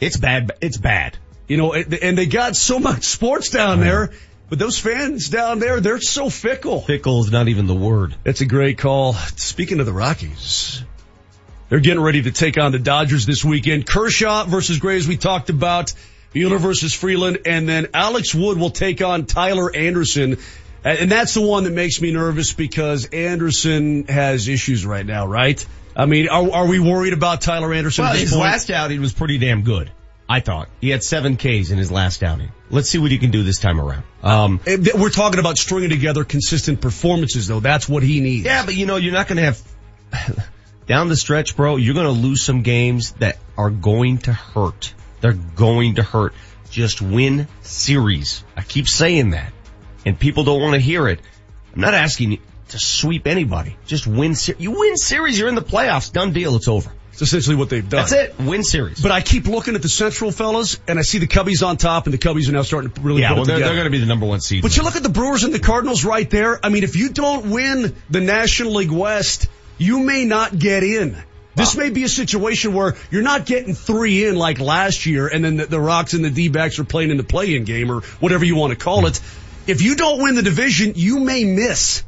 It's 0.00 0.16
bad. 0.16 0.52
It's 0.60 0.76
bad. 0.76 1.16
You 1.48 1.56
know, 1.56 1.72
and 1.74 2.16
they 2.16 2.26
got 2.26 2.54
so 2.54 2.78
much 2.78 3.02
sports 3.04 3.50
down 3.50 3.80
there, 3.80 4.10
but 4.48 4.58
those 4.60 4.78
fans 4.78 5.28
down 5.28 5.58
there, 5.58 5.80
they're 5.80 6.00
so 6.00 6.30
fickle. 6.30 6.82
Fickle 6.82 7.24
is 7.24 7.32
not 7.32 7.48
even 7.48 7.66
the 7.66 7.74
word. 7.74 8.14
That's 8.22 8.40
a 8.40 8.46
great 8.46 8.78
call. 8.78 9.14
Speaking 9.14 9.80
of 9.80 9.86
the 9.86 9.92
Rockies, 9.92 10.84
they're 11.72 11.80
getting 11.80 12.02
ready 12.02 12.20
to 12.20 12.30
take 12.30 12.58
on 12.58 12.70
the 12.70 12.78
Dodgers 12.78 13.24
this 13.24 13.42
weekend. 13.42 13.86
Kershaw 13.86 14.44
versus 14.44 14.78
Gray, 14.78 14.98
as 14.98 15.08
we 15.08 15.16
talked 15.16 15.48
about. 15.48 15.94
Buehler 16.34 16.58
versus 16.58 16.92
Freeland, 16.92 17.38
and 17.46 17.66
then 17.66 17.86
Alex 17.94 18.34
Wood 18.34 18.58
will 18.58 18.68
take 18.68 19.00
on 19.00 19.24
Tyler 19.24 19.74
Anderson. 19.74 20.36
And 20.84 21.10
that's 21.10 21.32
the 21.32 21.40
one 21.40 21.64
that 21.64 21.72
makes 21.72 21.98
me 22.02 22.12
nervous 22.12 22.52
because 22.52 23.06
Anderson 23.06 24.04
has 24.04 24.48
issues 24.48 24.84
right 24.84 25.06
now, 25.06 25.26
right? 25.26 25.64
I 25.96 26.04
mean, 26.04 26.28
are, 26.28 26.52
are 26.52 26.66
we 26.66 26.78
worried 26.78 27.14
about 27.14 27.40
Tyler 27.40 27.72
Anderson? 27.72 28.04
Well, 28.04 28.16
his 28.16 28.32
point? 28.32 28.42
last 28.42 28.70
outing 28.70 29.00
was 29.00 29.14
pretty 29.14 29.38
damn 29.38 29.62
good. 29.62 29.90
I 30.28 30.40
thought 30.40 30.68
he 30.78 30.90
had 30.90 31.02
seven 31.02 31.38
Ks 31.38 31.70
in 31.70 31.78
his 31.78 31.90
last 31.90 32.22
outing. 32.22 32.50
Let's 32.68 32.90
see 32.90 32.98
what 32.98 33.10
he 33.10 33.16
can 33.16 33.30
do 33.30 33.44
this 33.44 33.58
time 33.58 33.80
around. 33.80 34.02
Um, 34.22 34.60
We're 34.66 35.08
talking 35.08 35.40
about 35.40 35.56
stringing 35.56 35.88
together 35.88 36.24
consistent 36.24 36.82
performances, 36.82 37.48
though. 37.48 37.60
That's 37.60 37.88
what 37.88 38.02
he 38.02 38.20
needs. 38.20 38.44
yeah, 38.44 38.66
but 38.66 38.74
you 38.74 38.84
know, 38.84 38.96
you're 38.96 39.14
not 39.14 39.26
going 39.26 39.38
to 39.38 39.44
have 39.44 40.52
down 40.92 41.08
the 41.08 41.16
stretch, 41.16 41.56
bro. 41.56 41.76
You're 41.76 41.94
going 41.94 42.04
to 42.04 42.12
lose 42.12 42.42
some 42.42 42.60
games 42.60 43.12
that 43.12 43.38
are 43.56 43.70
going 43.70 44.18
to 44.18 44.32
hurt. 44.34 44.92
They're 45.22 45.32
going 45.32 45.94
to 45.94 46.02
hurt. 46.02 46.34
Just 46.70 47.00
win 47.00 47.48
series. 47.62 48.44
I 48.58 48.60
keep 48.60 48.86
saying 48.86 49.30
that, 49.30 49.54
and 50.04 50.18
people 50.18 50.44
don't 50.44 50.60
want 50.60 50.74
to 50.74 50.80
hear 50.80 51.08
it. 51.08 51.20
I'm 51.74 51.80
not 51.80 51.94
asking 51.94 52.32
you 52.32 52.38
to 52.68 52.78
sweep 52.78 53.26
anybody. 53.26 53.78
Just 53.86 54.06
win. 54.06 54.34
Se- 54.34 54.56
you 54.58 54.72
win 54.72 54.98
series, 54.98 55.38
you're 55.38 55.48
in 55.48 55.54
the 55.54 55.62
playoffs. 55.62 56.12
Done 56.12 56.34
deal. 56.34 56.56
It's 56.56 56.68
over. 56.68 56.92
It's 57.12 57.22
essentially 57.22 57.56
what 57.56 57.70
they've 57.70 57.88
done. 57.88 58.00
That's 58.00 58.12
it. 58.12 58.38
Win 58.38 58.62
series. 58.62 59.00
But 59.00 59.12
I 59.12 59.22
keep 59.22 59.46
looking 59.46 59.74
at 59.76 59.80
the 59.80 59.88
Central 59.88 60.30
fellas, 60.30 60.78
and 60.86 60.98
I 60.98 61.02
see 61.02 61.16
the 61.16 61.26
Cubbies 61.26 61.66
on 61.66 61.78
top, 61.78 62.04
and 62.04 62.12
the 62.12 62.18
Cubbies 62.18 62.50
are 62.50 62.52
now 62.52 62.62
starting 62.62 62.90
to 62.90 63.00
really 63.00 63.22
yeah, 63.22 63.28
put 63.28 63.36
well, 63.36 63.44
they're, 63.46 63.60
they're 63.60 63.72
going 63.72 63.84
to 63.84 63.90
be 63.90 63.98
the 63.98 64.04
number 64.04 64.26
one 64.26 64.42
seed. 64.42 64.60
But 64.60 64.76
you 64.76 64.82
look 64.82 64.96
at 64.96 65.02
the 65.02 65.08
Brewers 65.08 65.44
and 65.44 65.54
the 65.54 65.58
Cardinals 65.58 66.04
right 66.04 66.28
there. 66.28 66.60
I 66.62 66.68
mean, 66.68 66.84
if 66.84 66.96
you 66.96 67.08
don't 67.08 67.50
win 67.50 67.96
the 68.10 68.20
National 68.20 68.74
League 68.74 68.90
West, 68.90 69.48
you 69.78 70.00
may 70.00 70.24
not 70.24 70.58
get 70.58 70.82
in. 70.82 71.16
This 71.54 71.76
may 71.76 71.90
be 71.90 72.04
a 72.04 72.08
situation 72.08 72.72
where 72.72 72.96
you're 73.10 73.22
not 73.22 73.44
getting 73.44 73.74
three 73.74 74.26
in 74.26 74.36
like 74.36 74.58
last 74.58 75.04
year, 75.04 75.28
and 75.28 75.44
then 75.44 75.56
the, 75.56 75.66
the 75.66 75.80
Rocks 75.80 76.14
and 76.14 76.24
the 76.24 76.30
D-backs 76.30 76.78
are 76.78 76.84
playing 76.84 77.10
in 77.10 77.18
the 77.18 77.24
play-in 77.24 77.64
game 77.64 77.90
or 77.90 78.00
whatever 78.20 78.44
you 78.44 78.56
want 78.56 78.72
to 78.72 78.78
call 78.78 79.06
it. 79.06 79.20
If 79.66 79.82
you 79.82 79.94
don't 79.94 80.22
win 80.22 80.34
the 80.34 80.42
division, 80.42 80.94
you 80.96 81.20
may 81.20 81.44
miss. 81.44 82.04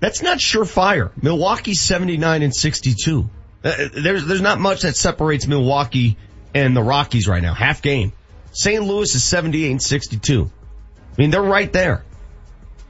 That's 0.00 0.22
not 0.22 0.38
surefire. 0.38 1.10
Milwaukee's 1.22 1.80
79 1.80 2.42
and 2.42 2.54
62. 2.54 3.30
Uh, 3.62 3.88
There's, 3.94 4.26
there's 4.26 4.42
not 4.42 4.60
much 4.60 4.82
that 4.82 4.96
separates 4.96 5.46
Milwaukee 5.46 6.18
and 6.52 6.76
the 6.76 6.82
Rockies 6.82 7.26
right 7.26 7.42
now. 7.42 7.54
Half 7.54 7.80
game. 7.80 8.12
St. 8.52 8.82
Louis 8.82 9.14
is 9.14 9.24
78 9.24 9.70
and 9.70 9.82
62. 9.82 10.50
I 11.16 11.20
mean, 11.20 11.30
they're 11.30 11.42
right 11.42 11.72
there. 11.72 12.04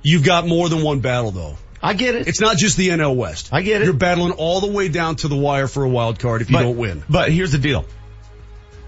You've 0.03 0.25
got 0.25 0.47
more 0.47 0.69
than 0.69 0.83
one 0.83 1.01
battle 1.01 1.31
though. 1.31 1.57
I 1.85 1.93
get 1.93 2.15
it. 2.15 2.27
It's 2.27 2.41
not 2.41 2.57
just 2.57 2.77
the 2.77 2.89
NL 2.89 3.15
West. 3.15 3.51
I 3.53 3.61
get 3.63 3.83
it. 3.83 3.85
You're 3.85 3.93
battling 3.93 4.33
all 4.33 4.61
the 4.61 4.71
way 4.71 4.89
down 4.89 5.17
to 5.17 5.29
the 5.29 5.37
wire 5.37 5.69
for 5.69 5.85
a 5.85 5.89
wild 5.89 6.19
card 6.19 6.41
if 6.41 6.51
you 6.51 6.57
But- 6.57 6.63
don't 6.63 6.79
win. 6.79 7.03
But 7.09 7.31
here's 7.31 7.53
the 7.53 7.59
deal. 7.59 7.85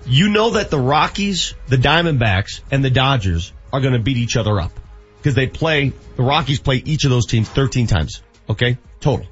You 0.06 0.28
know 0.30 0.50
that 0.50 0.70
the 0.70 0.78
Rockies, 0.78 1.54
the 1.66 1.76
Diamondbacks, 1.76 2.61
and 2.70 2.85
the 2.85 2.90
Dodgers 2.90 3.52
are 3.72 3.80
going 3.80 3.92
to 3.92 3.98
beat 3.98 4.16
each 4.16 4.37
other 4.37 4.59
up. 4.61 4.72
Because 5.18 5.35
they 5.35 5.46
play, 5.46 5.92
the 6.16 6.22
Rockies 6.22 6.61
play 6.61 6.76
each 6.76 7.04
of 7.04 7.11
those 7.11 7.26
teams 7.26 7.48
13 7.48 7.87
times. 7.87 8.22
Okay? 8.48 8.78
Total. 9.00 9.26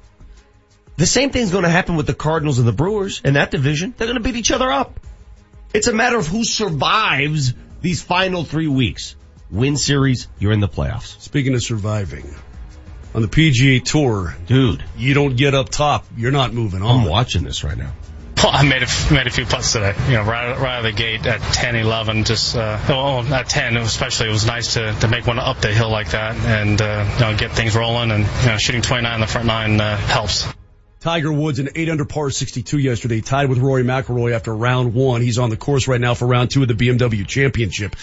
The 0.97 1.05
same 1.05 1.31
thing's 1.31 1.51
going 1.51 1.63
to 1.63 1.69
happen 1.69 1.95
with 1.95 2.07
the 2.07 2.13
Cardinals 2.13 2.59
and 2.59 2.67
the 2.67 2.73
Brewers 2.73 3.21
in 3.25 3.33
that 3.33 3.49
division. 3.51 3.93
They're 3.97 4.07
going 4.07 4.17
to 4.17 4.23
beat 4.23 4.35
each 4.35 4.51
other 4.51 4.71
up. 4.71 4.99
It's 5.73 5.87
a 5.87 5.93
matter 5.93 6.17
of 6.17 6.27
who 6.27 6.43
survives 6.43 7.53
these 7.81 8.01
final 8.03 8.43
three 8.43 8.67
weeks. 8.67 9.15
Win 9.49 9.77
series, 9.77 10.27
you're 10.39 10.51
in 10.51 10.59
the 10.59 10.67
playoffs. 10.67 11.19
Speaking 11.21 11.53
of 11.53 11.63
surviving, 11.63 12.33
on 13.15 13.21
the 13.21 13.29
PGA 13.29 13.81
Tour, 13.81 14.35
Dude, 14.45 14.83
you 14.97 15.13
don't 15.13 15.37
get 15.37 15.53
up 15.53 15.69
top, 15.69 16.05
you're 16.17 16.33
not 16.33 16.53
moving 16.53 16.81
on. 16.81 16.99
I'm 16.99 17.09
watching 17.09 17.45
this 17.45 17.63
right 17.63 17.77
now. 17.77 17.93
Well, 18.35 18.49
I 18.53 18.63
made 18.63 18.83
a, 18.83 19.13
made 19.13 19.25
a 19.25 19.29
few 19.29 19.45
putts 19.45 19.71
today. 19.71 19.93
You 20.07 20.15
know, 20.15 20.23
right, 20.23 20.59
right 20.59 20.73
out 20.73 20.77
of 20.79 20.83
the 20.83 20.91
gate 20.91 21.25
at 21.25 21.39
10, 21.53 21.77
11, 21.77 22.25
just, 22.25 22.57
uh, 22.57 22.77
well, 22.89 23.21
at 23.33 23.47
10 23.47 23.77
especially, 23.77 24.27
it 24.27 24.31
was 24.31 24.45
nice 24.45 24.73
to, 24.73 24.93
to 24.99 25.07
make 25.07 25.25
one 25.25 25.39
up 25.39 25.61
the 25.61 25.71
hill 25.71 25.89
like 25.89 26.09
that 26.09 26.35
and, 26.35 26.81
uh, 26.81 27.09
you 27.13 27.19
know, 27.21 27.37
get 27.37 27.53
things 27.53 27.73
rolling 27.73 28.11
and, 28.11 28.25
you 28.41 28.47
know, 28.47 28.57
shooting 28.57 28.81
29 28.81 29.13
on 29.13 29.21
the 29.21 29.27
front 29.27 29.47
nine, 29.47 29.79
uh, 29.79 29.95
helps. 29.95 30.45
Tiger 30.99 31.31
Woods 31.31 31.59
an 31.59 31.69
8 31.73 31.87
under 31.87 32.03
par 32.03 32.31
62 32.31 32.79
yesterday, 32.79 33.21
tied 33.21 33.47
with 33.47 33.59
Rory 33.59 33.83
McIlroy 33.83 34.33
after 34.33 34.53
round 34.53 34.93
one. 34.93 35.21
He's 35.21 35.37
on 35.37 35.49
the 35.49 35.57
course 35.57 35.87
right 35.87 36.01
now 36.01 36.15
for 36.15 36.27
round 36.27 36.51
two 36.51 36.63
of 36.63 36.67
the 36.67 36.73
BMW 36.73 37.25
championship. 37.25 37.95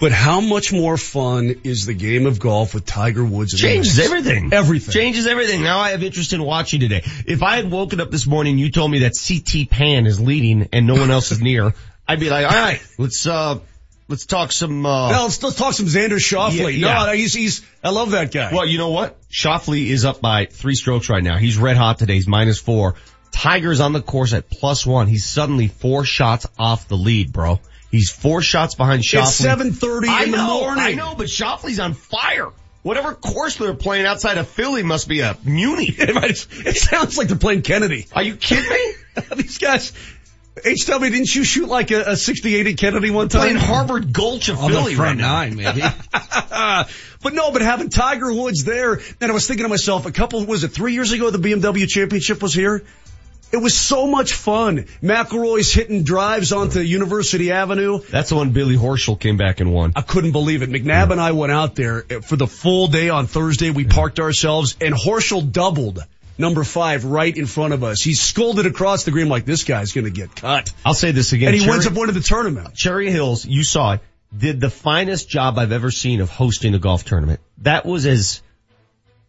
But 0.00 0.12
how 0.12 0.40
much 0.40 0.72
more 0.72 0.96
fun 0.96 1.54
is 1.64 1.86
the 1.86 1.94
game 1.94 2.26
of 2.26 2.38
golf 2.38 2.74
with 2.74 2.84
Tiger 2.84 3.24
Woods? 3.24 3.58
Changes 3.58 3.98
everything. 3.98 4.52
Everything. 4.52 4.92
Changes 4.92 5.26
everything. 5.26 5.62
Now 5.62 5.78
I 5.78 5.90
have 5.90 6.02
interest 6.02 6.32
in 6.32 6.42
watching 6.42 6.80
today. 6.80 7.02
If 7.26 7.42
I 7.42 7.56
had 7.56 7.70
woken 7.70 8.00
up 8.00 8.10
this 8.10 8.26
morning, 8.26 8.58
you 8.58 8.70
told 8.70 8.90
me 8.90 9.00
that 9.00 9.12
CT 9.16 9.70
Pan 9.70 10.06
is 10.06 10.20
leading 10.20 10.68
and 10.72 10.86
no 10.86 10.94
one 10.94 11.10
else 11.10 11.30
is 11.30 11.40
near, 11.40 11.74
I'd 12.06 12.20
be 12.20 12.28
like, 12.28 12.44
all 12.44 12.56
right, 12.56 12.82
let's, 12.98 13.26
uh, 13.26 13.60
let's 14.08 14.26
talk 14.26 14.52
some, 14.52 14.84
uh, 14.84 15.12
no, 15.12 15.22
let's, 15.24 15.42
let's 15.42 15.56
talk 15.56 15.72
some 15.74 15.86
Xander 15.86 16.18
Schauffele. 16.18 16.78
Yeah, 16.78 16.88
yeah. 16.88 17.06
No, 17.06 17.12
he's, 17.12 17.32
he's, 17.32 17.62
I 17.82 17.90
love 17.90 18.10
that 18.10 18.32
guy. 18.32 18.52
Well, 18.52 18.66
you 18.66 18.78
know 18.78 18.90
what? 18.90 19.16
Shoffley 19.30 19.86
is 19.86 20.04
up 20.04 20.20
by 20.20 20.46
three 20.46 20.74
strokes 20.74 21.08
right 21.08 21.22
now. 21.22 21.36
He's 21.36 21.56
red 21.56 21.76
hot 21.76 21.98
today. 21.98 22.14
He's 22.14 22.28
minus 22.28 22.58
four. 22.58 22.96
Tiger's 23.30 23.80
on 23.80 23.92
the 23.92 24.02
course 24.02 24.32
at 24.32 24.48
plus 24.48 24.86
one. 24.86 25.08
He's 25.08 25.24
suddenly 25.24 25.68
four 25.68 26.04
shots 26.04 26.46
off 26.58 26.88
the 26.88 26.96
lead, 26.96 27.32
bro. 27.32 27.60
He's 27.94 28.10
four 28.10 28.42
shots 28.42 28.74
behind 28.74 29.04
Schauffele. 29.04 29.66
It's 29.66 29.80
7.30 29.80 30.08
I 30.08 30.24
in 30.24 30.30
the 30.32 30.36
know, 30.36 30.60
morning. 30.62 30.82
I 30.82 30.92
know, 30.94 31.14
but 31.16 31.28
Schauffele's 31.28 31.78
on 31.78 31.94
fire. 31.94 32.48
Whatever 32.82 33.14
course 33.14 33.54
they're 33.54 33.72
playing 33.72 34.04
outside 34.04 34.36
of 34.36 34.48
Philly 34.48 34.82
must 34.82 35.08
be 35.08 35.20
a 35.20 35.38
Muni. 35.44 35.86
it 35.96 36.76
sounds 36.76 37.16
like 37.16 37.28
they're 37.28 37.36
playing 37.36 37.62
Kennedy. 37.62 38.08
Are 38.12 38.24
you 38.24 38.34
kidding 38.34 38.68
me? 38.68 38.94
These 39.36 39.58
guys, 39.58 39.92
HW, 40.56 40.98
didn't 40.98 41.32
you 41.32 41.44
shoot 41.44 41.68
like 41.68 41.92
a, 41.92 42.00
a 42.10 42.16
68 42.16 42.66
at 42.66 42.76
Kennedy 42.78 43.12
one 43.12 43.28
time? 43.28 43.42
Playing 43.42 43.56
Harvard 43.58 44.12
Gulch 44.12 44.48
of 44.48 44.58
On 44.58 44.72
the 44.72 44.76
Philly 44.76 44.96
front 44.96 45.20
right 45.20 45.22
now. 45.22 45.32
nine, 45.32 45.54
maybe. 45.54 45.80
but 46.12 47.32
no, 47.32 47.52
but 47.52 47.62
having 47.62 47.90
Tiger 47.90 48.32
Woods 48.34 48.64
there, 48.64 48.94
and 49.20 49.30
I 49.30 49.32
was 49.32 49.46
thinking 49.46 49.64
to 49.64 49.68
myself, 49.68 50.04
a 50.04 50.10
couple, 50.10 50.44
was 50.46 50.64
it 50.64 50.68
three 50.68 50.94
years 50.94 51.12
ago 51.12 51.30
the 51.30 51.38
BMW 51.38 51.86
championship 51.86 52.42
was 52.42 52.54
here? 52.54 52.82
It 53.54 53.62
was 53.62 53.72
so 53.78 54.08
much 54.08 54.32
fun. 54.32 54.86
McIlroy's 55.00 55.72
hitting 55.72 56.02
drives 56.02 56.52
onto 56.52 56.80
University 56.80 57.52
Avenue. 57.52 58.00
That's 58.10 58.30
the 58.30 58.34
one 58.34 58.50
Billy 58.50 58.76
Horschel 58.76 59.16
came 59.18 59.36
back 59.36 59.60
and 59.60 59.72
won. 59.72 59.92
I 59.94 60.02
couldn't 60.02 60.32
believe 60.32 60.62
it. 60.62 60.70
McNabb 60.70 61.12
and 61.12 61.20
I 61.20 61.30
went 61.30 61.52
out 61.52 61.76
there 61.76 62.00
for 62.22 62.34
the 62.34 62.48
full 62.48 62.88
day 62.88 63.10
on 63.10 63.28
Thursday. 63.28 63.70
We 63.70 63.84
parked 63.84 64.18
ourselves 64.18 64.76
and 64.80 64.92
Horschel 64.92 65.52
doubled 65.52 66.00
number 66.36 66.64
five 66.64 67.04
right 67.04 67.36
in 67.36 67.46
front 67.46 67.74
of 67.74 67.84
us. 67.84 68.02
He 68.02 68.14
scolded 68.14 68.66
across 68.66 69.04
the 69.04 69.12
green 69.12 69.28
like 69.28 69.44
this 69.44 69.62
guy's 69.62 69.92
going 69.92 70.06
to 70.06 70.10
get 70.10 70.34
cut. 70.34 70.72
I'll 70.84 70.92
say 70.92 71.12
this 71.12 71.32
again. 71.32 71.50
And 71.50 71.54
he 71.54 71.60
Cherry- 71.60 71.70
winds 71.70 71.86
up 71.86 71.92
winning 71.92 72.16
the 72.16 72.22
tournament. 72.22 72.74
Cherry 72.74 73.08
Hills, 73.12 73.46
you 73.46 73.62
saw 73.62 73.92
it, 73.92 74.00
did 74.36 74.60
the 74.60 74.68
finest 74.68 75.28
job 75.28 75.60
I've 75.60 75.70
ever 75.70 75.92
seen 75.92 76.20
of 76.20 76.28
hosting 76.28 76.74
a 76.74 76.80
golf 76.80 77.04
tournament. 77.04 77.38
That 77.58 77.86
was 77.86 78.04
as, 78.04 78.42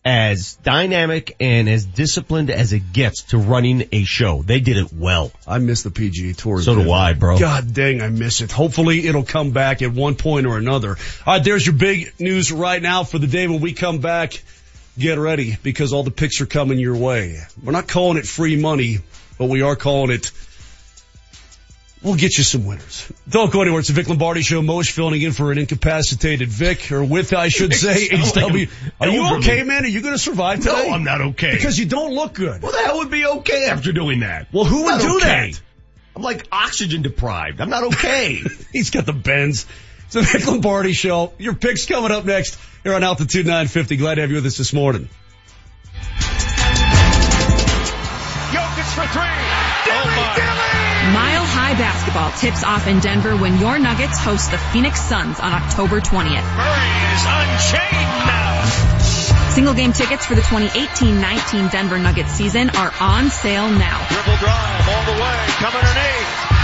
as 0.05 0.55
dynamic 0.57 1.35
and 1.39 1.67
as 1.67 1.83
disciplined 1.83 2.51
as 2.51 2.73
it 2.73 2.93
gets 2.93 3.23
to 3.23 3.39
running 3.39 3.89
a 3.91 4.03
show. 4.03 4.43
They 4.43 4.59
did 4.59 4.77
it 4.77 4.93
well. 4.93 5.31
I 5.47 5.57
miss 5.57 5.81
the 5.81 5.89
PGA 5.89 6.35
Tour. 6.35 6.61
So 6.61 6.75
do 6.75 6.91
I, 6.91 7.13
bro. 7.13 7.39
God 7.39 7.73
dang, 7.73 8.01
I 8.01 8.09
miss 8.09 8.41
it. 8.41 8.51
Hopefully 8.51 9.07
it'll 9.07 9.23
come 9.23 9.49
back 9.49 9.81
at 9.81 9.91
one 9.91 10.13
point 10.13 10.45
or 10.45 10.57
another. 10.57 10.89
All 10.89 11.33
right, 11.33 11.43
there's 11.43 11.65
your 11.65 11.75
big 11.75 12.13
news 12.19 12.51
right 12.51 12.81
now 12.81 13.03
for 13.03 13.17
the 13.17 13.27
day 13.27 13.47
when 13.47 13.61
we 13.61 13.73
come 13.73 13.97
back. 13.97 14.43
Get 14.97 15.17
ready 15.17 15.57
because 15.61 15.91
all 15.91 16.03
the 16.03 16.11
picks 16.11 16.39
are 16.39 16.45
coming 16.45 16.79
your 16.79 16.95
way. 16.95 17.41
We're 17.61 17.73
not 17.73 17.87
calling 17.87 18.17
it 18.17 18.25
free 18.25 18.55
money, 18.55 18.99
but 19.37 19.49
we 19.49 19.61
are 19.61 19.75
calling 19.75 20.11
it 20.11 20.31
We'll 22.03 22.15
get 22.15 22.37
you 22.37 22.43
some 22.43 22.65
winners. 22.65 23.11
Don't 23.27 23.51
go 23.51 23.61
anywhere. 23.61 23.79
It's 23.79 23.87
the 23.87 23.95
Vic 23.95 24.07
Lombardi 24.07 24.43
Show. 24.43 24.61
Mosh 24.61 24.91
filling 24.91 25.21
in 25.21 25.31
for 25.31 25.51
an 25.51 25.57
incapacitated 25.57 26.49
Vic, 26.49 26.91
or 26.91 27.03
with, 27.03 27.33
I 27.33 27.47
should 27.47 27.73
say, 27.73 28.07
HW. 28.09 28.67
Are 28.99 29.07
you 29.07 29.37
okay, 29.37 29.63
man? 29.63 29.85
Are 29.85 29.87
you 29.87 30.01
going 30.01 30.13
to 30.13 30.19
survive 30.19 30.59
today? 30.59 30.87
No, 30.87 30.93
I'm 30.93 31.03
not 31.03 31.21
okay. 31.21 31.53
Because 31.53 31.79
you 31.79 31.85
don't 31.85 32.13
look 32.13 32.33
good. 32.33 32.61
Well, 32.61 32.73
the 32.73 32.77
hell 32.79 32.99
would 32.99 33.09
be 33.09 33.25
okay 33.25 33.67
after 33.67 33.91
doing 33.91 34.19
that. 34.19 34.47
Well, 34.53 34.65
who 34.65 34.83
would 34.83 35.01
do 35.01 35.17
okay. 35.17 35.51
that? 35.51 35.61
I'm 36.15 36.21
like 36.21 36.47
oxygen 36.51 37.01
deprived. 37.01 37.59
I'm 37.59 37.69
not 37.69 37.85
okay. 37.85 38.41
He's 38.71 38.91
got 38.91 39.05
the 39.05 39.13
bends. 39.13 39.65
It's 40.05 40.13
the 40.13 40.21
Vic 40.21 40.45
Lombardi 40.45 40.93
Show. 40.93 41.33
Your 41.39 41.55
picks 41.55 41.87
coming 41.87 42.11
up 42.11 42.25
next 42.25 42.59
here 42.83 42.93
on 42.93 43.03
Altitude 43.03 43.45
950. 43.45 43.97
Glad 43.97 44.15
to 44.15 44.21
have 44.21 44.29
you 44.29 44.35
with 44.35 44.45
us 44.45 44.57
this 44.57 44.73
morning. 44.73 45.09
Jokic 48.51 48.93
for 48.93 49.07
three. 49.07 49.64
Dilly, 51.75 51.87
Dilly! 51.87 52.05
Mile 52.15 52.31
High 52.31 52.31
Basketball 52.31 52.31
tips 52.31 52.63
off 52.63 52.87
in 52.87 52.99
Denver 52.99 53.35
when 53.35 53.59
your 53.59 53.79
Nuggets 53.79 54.17
host 54.17 54.51
the 54.51 54.57
Phoenix 54.57 55.01
Suns 55.01 55.39
on 55.39 55.53
October 55.53 56.01
20th. 56.01 56.45
Murray 56.55 56.95
is 57.13 57.23
unchained 57.27 58.25
now. 58.25 58.65
Single 59.49 59.73
game 59.73 59.93
tickets 59.93 60.25
for 60.25 60.35
the 60.35 60.41
2018-19 60.41 61.71
Denver 61.71 61.97
Nuggets 61.97 62.31
season 62.31 62.69
are 62.71 62.93
on 62.99 63.29
sale 63.29 63.69
now. 63.69 64.07
Dribble 64.09 64.37
drive 64.37 64.89
all 64.89 65.15
the 65.15 65.21
way. 65.21 65.45
Come 65.59 65.73
underneath. 65.73 66.54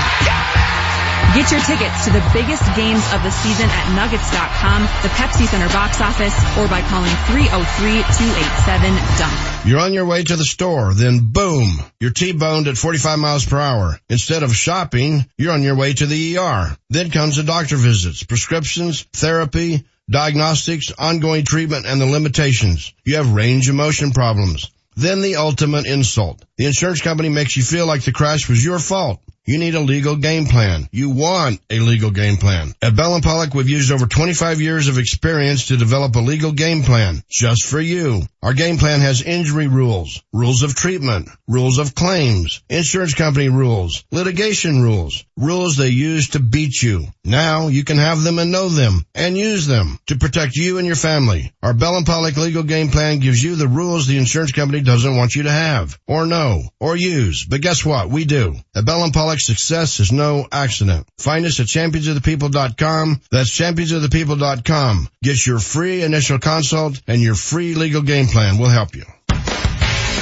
Get 1.33 1.49
your 1.49 1.61
tickets 1.61 2.03
to 2.03 2.11
the 2.11 2.21
biggest 2.33 2.61
games 2.75 3.01
of 3.13 3.23
the 3.23 3.31
season 3.31 3.69
at 3.71 3.95
nuggets.com, 3.95 4.81
the 5.01 5.07
Pepsi 5.15 5.47
Center 5.47 5.69
box 5.69 6.01
office, 6.01 6.35
or 6.57 6.67
by 6.67 6.81
calling 6.81 7.09
303-287-DUNK. 7.31 9.65
You're 9.65 9.79
on 9.79 9.93
your 9.93 10.05
way 10.05 10.23
to 10.23 10.35
the 10.35 10.43
store, 10.43 10.93
then 10.93 11.31
boom, 11.31 11.79
you're 12.01 12.11
T-boned 12.11 12.67
at 12.67 12.75
45 12.75 13.17
miles 13.17 13.45
per 13.45 13.57
hour. 13.57 13.97
Instead 14.09 14.43
of 14.43 14.53
shopping, 14.53 15.25
you're 15.37 15.53
on 15.53 15.63
your 15.63 15.77
way 15.77 15.93
to 15.93 16.05
the 16.05 16.37
ER. 16.37 16.75
Then 16.89 17.11
comes 17.11 17.37
the 17.37 17.43
doctor 17.43 17.77
visits, 17.77 18.23
prescriptions, 18.23 19.03
therapy, 19.13 19.85
diagnostics, 20.09 20.91
ongoing 20.91 21.45
treatment, 21.45 21.85
and 21.85 22.01
the 22.01 22.07
limitations. 22.07 22.93
You 23.05 23.15
have 23.15 23.31
range 23.31 23.69
of 23.69 23.75
motion 23.75 24.11
problems. 24.11 24.69
Then 24.97 25.21
the 25.21 25.37
ultimate 25.37 25.85
insult. 25.85 26.43
The 26.57 26.65
insurance 26.65 27.01
company 27.01 27.29
makes 27.29 27.55
you 27.55 27.63
feel 27.63 27.85
like 27.85 28.03
the 28.03 28.11
crash 28.11 28.49
was 28.49 28.61
your 28.61 28.79
fault. 28.79 29.21
You 29.43 29.57
need 29.57 29.73
a 29.73 29.79
legal 29.79 30.17
game 30.17 30.45
plan. 30.45 30.87
You 30.91 31.09
want 31.09 31.61
a 31.71 31.79
legal 31.79 32.11
game 32.11 32.37
plan. 32.37 32.73
At 32.79 32.95
Bell 32.95 33.15
and 33.15 33.23
Pollock, 33.23 33.55
we've 33.55 33.67
used 33.67 33.91
over 33.91 34.05
25 34.05 34.61
years 34.61 34.87
of 34.87 34.99
experience 34.99 35.67
to 35.67 35.77
develop 35.77 36.15
a 36.15 36.19
legal 36.19 36.51
game 36.51 36.83
plan 36.83 37.23
just 37.27 37.65
for 37.65 37.81
you. 37.81 38.21
Our 38.43 38.53
game 38.53 38.77
plan 38.77 38.99
has 39.01 39.23
injury 39.23 39.67
rules, 39.67 40.21
rules 40.31 40.61
of 40.61 40.75
treatment, 40.75 41.29
rules 41.47 41.79
of 41.79 41.95
claims, 41.95 42.61
insurance 42.69 43.15
company 43.15 43.49
rules, 43.49 44.03
litigation 44.11 44.81
rules, 44.81 45.25
rules 45.37 45.75
they 45.75 45.89
use 45.89 46.29
to 46.29 46.39
beat 46.39 46.81
you. 46.81 47.07
Now 47.23 47.67
you 47.67 47.83
can 47.83 47.97
have 47.97 48.21
them 48.21 48.37
and 48.37 48.51
know 48.51 48.69
them 48.69 49.05
and 49.15 49.37
use 49.37 49.65
them 49.65 49.99
to 50.07 50.17
protect 50.17 50.55
you 50.55 50.77
and 50.77 50.85
your 50.85 50.95
family. 50.95 51.51
Our 51.63 51.73
Bell 51.73 51.97
and 51.97 52.05
Pollock 52.05 52.37
legal 52.37 52.63
game 52.63 52.89
plan 52.89 53.19
gives 53.19 53.43
you 53.43 53.55
the 53.55 53.67
rules 53.67 54.05
the 54.05 54.17
insurance 54.17 54.51
company 54.51 54.81
doesn't 54.81 55.15
want 55.17 55.35
you 55.35 55.43
to 55.43 55.51
have 55.51 55.99
or 56.07 56.25
know 56.25 56.61
or 56.79 56.95
use. 56.95 57.45
But 57.45 57.61
guess 57.61 57.83
what? 57.85 58.09
We 58.09 58.25
do. 58.25 58.55
At 58.75 58.85
Bell 58.85 59.03
and 59.03 59.13
Pollock, 59.13 59.30
success 59.39 59.99
is 59.99 60.11
no 60.11 60.47
accident. 60.51 61.07
Find 61.17 61.45
us 61.45 61.59
at 61.59 61.67
championsofthepeople.com. 61.67 63.21
That's 63.31 63.51
championsofthepeople.com. 63.51 65.07
Get 65.23 65.45
your 65.45 65.59
free 65.59 66.03
initial 66.03 66.39
consult 66.39 67.01
and 67.07 67.21
your 67.21 67.35
free 67.35 67.75
legal 67.75 68.01
game 68.01 68.27
plan. 68.27 68.57
We'll 68.57 68.69
help 68.69 68.95
you. 68.95 69.05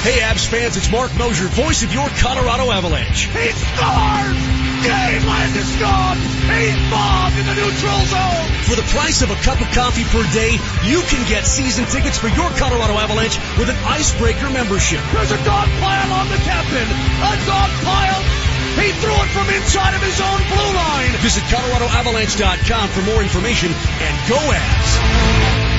Hey, 0.00 0.24
Avs 0.24 0.48
fans, 0.48 0.78
it's 0.78 0.90
Mark 0.90 1.12
Mosier, 1.18 1.44
voice 1.48 1.82
of 1.82 1.92
your 1.92 2.08
Colorado 2.24 2.72
Avalanche. 2.72 3.28
He 3.36 3.52
scores! 3.52 4.40
Game 4.80 5.28
is 5.60 5.68
scored! 5.76 6.16
He's 6.48 6.80
bombed 6.88 7.36
in 7.36 7.44
the 7.44 7.52
neutral 7.52 8.00
zone! 8.08 8.48
For 8.64 8.80
the 8.80 8.88
price 8.96 9.20
of 9.20 9.28
a 9.28 9.36
cup 9.44 9.60
of 9.60 9.68
coffee 9.76 10.08
per 10.08 10.24
day, 10.32 10.56
you 10.88 11.04
can 11.04 11.28
get 11.28 11.44
season 11.44 11.84
tickets 11.84 12.16
for 12.16 12.28
your 12.28 12.48
Colorado 12.56 12.96
Avalanche 12.96 13.36
with 13.58 13.68
an 13.68 13.76
Icebreaker 13.84 14.48
membership. 14.48 15.04
There's 15.12 15.32
a 15.32 15.44
dog 15.44 15.68
pile 15.84 16.12
on 16.16 16.32
the 16.32 16.40
captain! 16.48 16.88
A 16.88 17.32
dog 17.44 17.70
pile! 17.84 18.49
He 18.78 18.92
threw 18.92 19.14
it 19.14 19.30
from 19.30 19.48
inside 19.50 19.94
of 19.94 20.02
his 20.02 20.20
own 20.20 20.38
blue 20.48 20.72
line! 20.74 21.10
Visit 21.18 21.44
ColoradoAvalanche.com 21.44 22.88
for 22.90 23.02
more 23.02 23.22
information 23.22 23.72
and 23.72 24.28
go 24.28 24.36
Avs! 24.36 25.69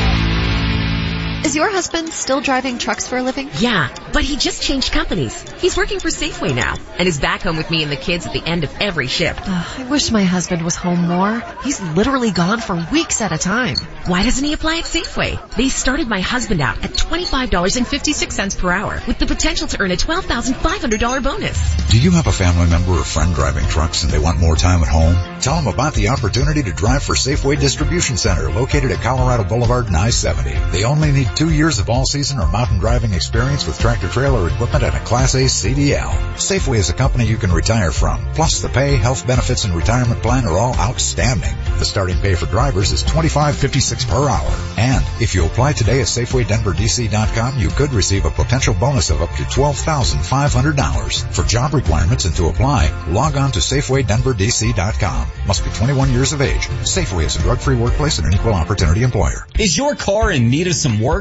Is 1.43 1.55
your 1.55 1.71
husband 1.71 2.09
still 2.09 2.39
driving 2.39 2.77
trucks 2.77 3.07
for 3.07 3.17
a 3.17 3.23
living? 3.23 3.49
Yeah, 3.57 3.89
but 4.13 4.23
he 4.23 4.37
just 4.37 4.61
changed 4.61 4.91
companies. 4.91 5.33
He's 5.59 5.75
working 5.75 5.99
for 5.99 6.09
Safeway 6.09 6.53
now 6.53 6.75
and 6.99 7.07
is 7.07 7.19
back 7.19 7.41
home 7.41 7.57
with 7.57 7.71
me 7.71 7.81
and 7.81 7.91
the 7.91 7.95
kids 7.95 8.27
at 8.27 8.33
the 8.33 8.43
end 8.45 8.63
of 8.63 8.71
every 8.79 9.07
shift. 9.07 9.41
Ugh, 9.43 9.79
I 9.79 9.83
wish 9.89 10.11
my 10.11 10.23
husband 10.23 10.61
was 10.61 10.75
home 10.75 11.07
more. 11.07 11.43
He's 11.63 11.81
literally 11.81 12.29
gone 12.29 12.59
for 12.59 12.75
weeks 12.91 13.21
at 13.21 13.31
a 13.31 13.39
time. 13.39 13.75
Why 14.05 14.21
doesn't 14.21 14.43
he 14.45 14.53
apply 14.53 14.77
at 14.77 14.83
Safeway? 14.85 15.55
They 15.55 15.69
started 15.69 16.07
my 16.07 16.21
husband 16.21 16.61
out 16.61 16.83
at 16.83 16.91
$25.56 16.91 18.57
per 18.59 18.71
hour 18.71 19.01
with 19.07 19.17
the 19.17 19.25
potential 19.25 19.67
to 19.67 19.81
earn 19.81 19.91
a 19.91 19.97
$12,500 19.97 21.23
bonus. 21.23 21.89
Do 21.89 21.99
you 21.99 22.11
have 22.11 22.27
a 22.27 22.31
family 22.31 22.69
member 22.69 22.91
or 22.91 23.03
friend 23.03 23.33
driving 23.33 23.67
trucks 23.67 24.03
and 24.03 24.11
they 24.11 24.19
want 24.19 24.39
more 24.39 24.55
time 24.55 24.83
at 24.83 24.87
home? 24.87 25.15
Tell 25.41 25.55
them 25.55 25.73
about 25.73 25.95
the 25.95 26.09
opportunity 26.09 26.61
to 26.63 26.71
drive 26.71 27.01
for 27.01 27.15
Safeway 27.15 27.59
Distribution 27.59 28.15
Center 28.15 28.51
located 28.51 28.91
at 28.91 29.01
Colorado 29.01 29.43
Boulevard 29.43 29.87
and 29.87 29.97
I-70. 29.97 30.71
They 30.71 30.83
only 30.83 31.11
need 31.11 31.30
Two 31.35 31.49
years 31.49 31.79
of 31.79 31.89
all-season 31.89 32.39
or 32.39 32.47
mountain 32.47 32.77
driving 32.77 33.13
experience 33.13 33.65
with 33.65 33.79
tractor 33.79 34.07
trailer 34.07 34.47
equipment 34.47 34.83
and 34.83 34.95
a 34.95 34.99
Class 34.99 35.33
A 35.33 35.45
CDL. 35.45 36.11
Safeway 36.35 36.77
is 36.77 36.89
a 36.89 36.93
company 36.93 37.25
you 37.25 37.37
can 37.37 37.51
retire 37.51 37.91
from. 37.91 38.33
Plus, 38.33 38.61
the 38.61 38.69
pay, 38.69 38.97
health 38.97 39.25
benefits, 39.25 39.63
and 39.65 39.73
retirement 39.73 40.21
plan 40.21 40.45
are 40.45 40.57
all 40.57 40.75
outstanding. 40.75 41.55
The 41.79 41.85
starting 41.85 42.17
pay 42.17 42.35
for 42.35 42.45
drivers 42.47 42.91
is 42.91 43.03
$25.56 43.03 44.07
per 44.07 44.29
hour. 44.29 44.51
And 44.77 45.03
if 45.21 45.33
you 45.33 45.45
apply 45.45 45.73
today 45.73 46.01
at 46.01 46.07
SafewayDenverDC.com, 46.07 47.59
you 47.59 47.69
could 47.69 47.93
receive 47.93 48.25
a 48.25 48.31
potential 48.31 48.75
bonus 48.75 49.09
of 49.09 49.21
up 49.21 49.29
to 49.31 49.43
$12,500. 49.43 51.33
For 51.33 51.43
job 51.43 51.73
requirements 51.73 52.25
and 52.25 52.35
to 52.35 52.49
apply, 52.49 52.91
log 53.07 53.37
on 53.37 53.51
to 53.53 53.59
SafewayDenverDC.com. 53.59 55.27
Must 55.47 55.63
be 55.63 55.71
21 55.71 56.11
years 56.11 56.33
of 56.33 56.41
age. 56.41 56.67
Safeway 56.83 57.25
is 57.25 57.37
a 57.37 57.39
drug-free 57.39 57.77
workplace 57.77 58.19
and 58.19 58.27
an 58.27 58.33
equal 58.33 58.53
opportunity 58.53 59.03
employer. 59.03 59.47
Is 59.57 59.75
your 59.77 59.95
car 59.95 60.31
in 60.31 60.49
need 60.49 60.67
of 60.67 60.75
some 60.75 60.99
work? 60.99 61.20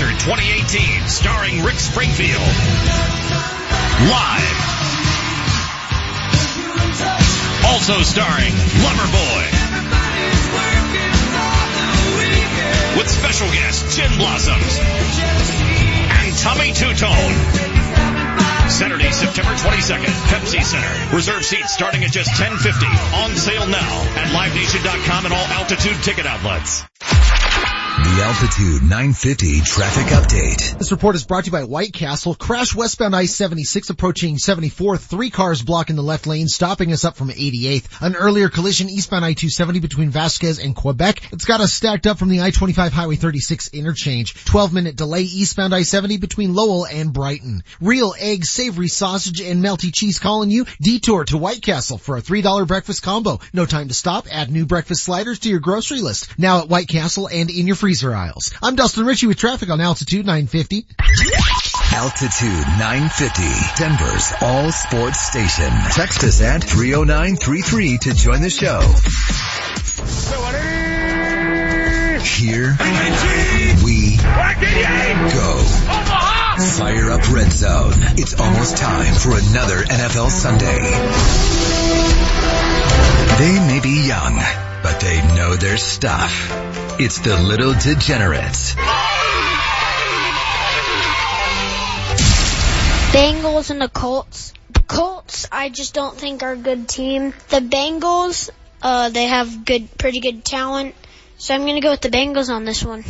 Concert 0.00 0.32
2018 0.32 1.08
starring 1.08 1.62
Rick 1.62 1.76
Springfield. 1.76 2.40
Live. 4.08 4.60
Also 7.68 8.00
starring 8.00 8.48
Loverboy. 8.80 9.44
With 12.96 13.10
special 13.10 13.46
guest 13.52 13.94
Gin 13.94 14.16
Blossoms 14.16 14.78
and 14.80 16.32
Tommy 16.38 16.72
Tutone. 16.72 17.36
Saturday, 18.70 19.10
September 19.10 19.52
22nd, 19.52 20.14
Pepsi 20.32 20.64
Center. 20.64 21.14
Reserve 21.14 21.44
seats 21.44 21.74
starting 21.74 22.04
at 22.04 22.10
just 22.10 22.30
1050. 22.40 22.86
On 23.20 23.36
sale 23.36 23.66
now 23.66 24.00
at 24.16 24.32
LiveNation.com 24.32 25.26
and 25.26 25.34
all 25.34 25.46
altitude 25.60 26.02
ticket 26.02 26.24
outlets. 26.24 26.84
The 28.10 28.24
Altitude 28.24 28.82
950 28.82 29.60
traffic 29.60 30.06
update. 30.06 30.76
This 30.78 30.90
report 30.90 31.14
is 31.14 31.24
brought 31.24 31.44
to 31.44 31.46
you 31.46 31.52
by 31.52 31.62
White 31.62 31.92
Castle. 31.92 32.34
Crash 32.34 32.74
westbound 32.74 33.14
I-76 33.14 33.88
approaching 33.88 34.34
74th. 34.34 35.02
Three 35.02 35.30
cars 35.30 35.62
blocking 35.62 35.94
the 35.94 36.02
left 36.02 36.26
lane, 36.26 36.48
stopping 36.48 36.92
us 36.92 37.04
up 37.04 37.16
from 37.16 37.28
88th. 37.28 37.84
An 38.00 38.16
earlier 38.16 38.48
collision 38.48 38.90
eastbound 38.90 39.24
I-270 39.24 39.80
between 39.80 40.10
Vasquez 40.10 40.58
and 40.58 40.74
Quebec. 40.74 41.32
It's 41.32 41.44
got 41.44 41.60
us 41.60 41.72
stacked 41.72 42.08
up 42.08 42.18
from 42.18 42.30
the 42.30 42.40
I-25 42.40 42.90
Highway 42.90 43.14
36 43.14 43.68
interchange. 43.68 44.44
12 44.44 44.74
minute 44.74 44.96
delay 44.96 45.22
eastbound 45.22 45.72
I-70 45.72 46.20
between 46.20 46.52
Lowell 46.52 46.86
and 46.86 47.12
Brighton. 47.12 47.62
Real 47.80 48.12
egg, 48.18 48.44
savory 48.44 48.88
sausage, 48.88 49.40
and 49.40 49.62
melty 49.62 49.94
cheese 49.94 50.18
calling 50.18 50.50
you. 50.50 50.66
Detour 50.80 51.26
to 51.26 51.38
White 51.38 51.62
Castle 51.62 51.98
for 51.98 52.16
a 52.16 52.22
$3 52.22 52.66
breakfast 52.66 53.04
combo. 53.04 53.38
No 53.52 53.66
time 53.66 53.86
to 53.86 53.94
stop. 53.94 54.26
Add 54.28 54.50
new 54.50 54.66
breakfast 54.66 55.04
sliders 55.04 55.38
to 55.40 55.48
your 55.48 55.60
grocery 55.60 56.00
list. 56.00 56.36
Now 56.36 56.62
at 56.62 56.68
White 56.68 56.88
Castle 56.88 57.28
and 57.28 57.50
in 57.50 57.68
your 57.68 57.76
freezer 57.76 57.99
aisles. 58.08 58.52
I'm 58.62 58.76
Dustin 58.76 59.04
Ritchie 59.04 59.26
with 59.26 59.36
traffic 59.36 59.68
on 59.68 59.80
Altitude 59.80 60.24
950. 60.24 60.86
Altitude 61.92 62.66
950, 62.78 63.42
Denver's 63.76 64.32
all 64.40 64.72
sports 64.72 65.20
station. 65.20 65.70
Text 65.90 66.24
us 66.24 66.40
at 66.40 66.64
30933 66.64 67.98
to 67.98 68.14
join 68.14 68.40
the 68.40 68.48
show. 68.48 68.80
Here 72.22 72.76
we 73.84 74.16
go. 74.16 75.50
Fire 76.78 77.10
up 77.10 77.32
Red 77.32 77.52
Zone. 77.52 77.94
It's 78.16 78.38
almost 78.38 78.76
time 78.76 79.14
for 79.14 79.30
another 79.30 79.82
NFL 79.82 80.30
Sunday. 80.30 80.80
They 83.38 83.58
may 83.66 83.80
be 83.82 84.06
young, 84.06 84.36
but 84.82 85.00
they 85.00 85.20
know 85.36 85.56
their 85.56 85.76
stuff. 85.76 86.69
It's 87.02 87.18
the 87.20 87.34
Little 87.34 87.72
Degenerates. 87.72 88.74
Bengals 93.14 93.70
and 93.70 93.80
the 93.80 93.88
Colts. 93.88 94.52
The 94.70 94.80
Colts, 94.80 95.48
I 95.50 95.70
just 95.70 95.94
don't 95.94 96.14
think 96.14 96.42
are 96.42 96.52
a 96.52 96.56
good 96.58 96.90
team. 96.90 97.32
The 97.48 97.60
Bengals, 97.60 98.50
uh, 98.82 99.08
they 99.08 99.24
have 99.24 99.64
good, 99.64 99.96
pretty 99.96 100.20
good 100.20 100.44
talent. 100.44 100.94
So 101.38 101.54
I'm 101.54 101.64
gonna 101.64 101.80
go 101.80 101.90
with 101.90 102.02
the 102.02 102.10
Bengals 102.10 102.50
on 102.50 102.66
this 102.66 102.84
one. 102.84 103.02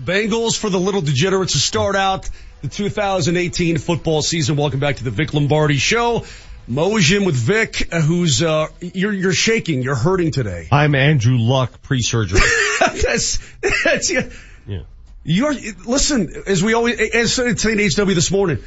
Bengals 0.00 0.56
for 0.56 0.70
the 0.70 0.78
little 0.78 1.00
degenerates 1.00 1.54
to 1.54 1.58
start 1.58 1.96
out 1.96 2.30
the 2.62 2.68
2018 2.68 3.78
football 3.78 4.22
season. 4.22 4.54
Welcome 4.54 4.78
back 4.78 4.98
to 4.98 5.04
the 5.04 5.10
Vic 5.10 5.34
Lombardi 5.34 5.78
show. 5.78 6.24
Motion 6.68 7.24
with 7.24 7.36
Vic, 7.36 7.88
uh, 7.92 8.00
who's, 8.00 8.42
uh, 8.42 8.66
you're, 8.80 9.12
you're 9.12 9.32
shaking, 9.32 9.82
you're 9.82 9.94
hurting 9.94 10.32
today. 10.32 10.66
I'm 10.72 10.96
Andrew 10.96 11.36
Luck 11.38 11.80
pre-surgery. 11.82 12.40
that's, 12.80 13.38
that's, 13.84 14.10
yeah. 14.10 14.28
Yeah. 14.66 14.82
You're, 15.22 15.54
listen, 15.86 16.42
as 16.46 16.64
we 16.64 16.74
always, 16.74 16.98
as 17.14 17.32
said 17.32 17.46
in 17.46 17.78
HW 17.78 18.14
this 18.14 18.32
morning, 18.32 18.58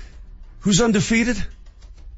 who's 0.62 0.82
undefeated? 0.82 1.38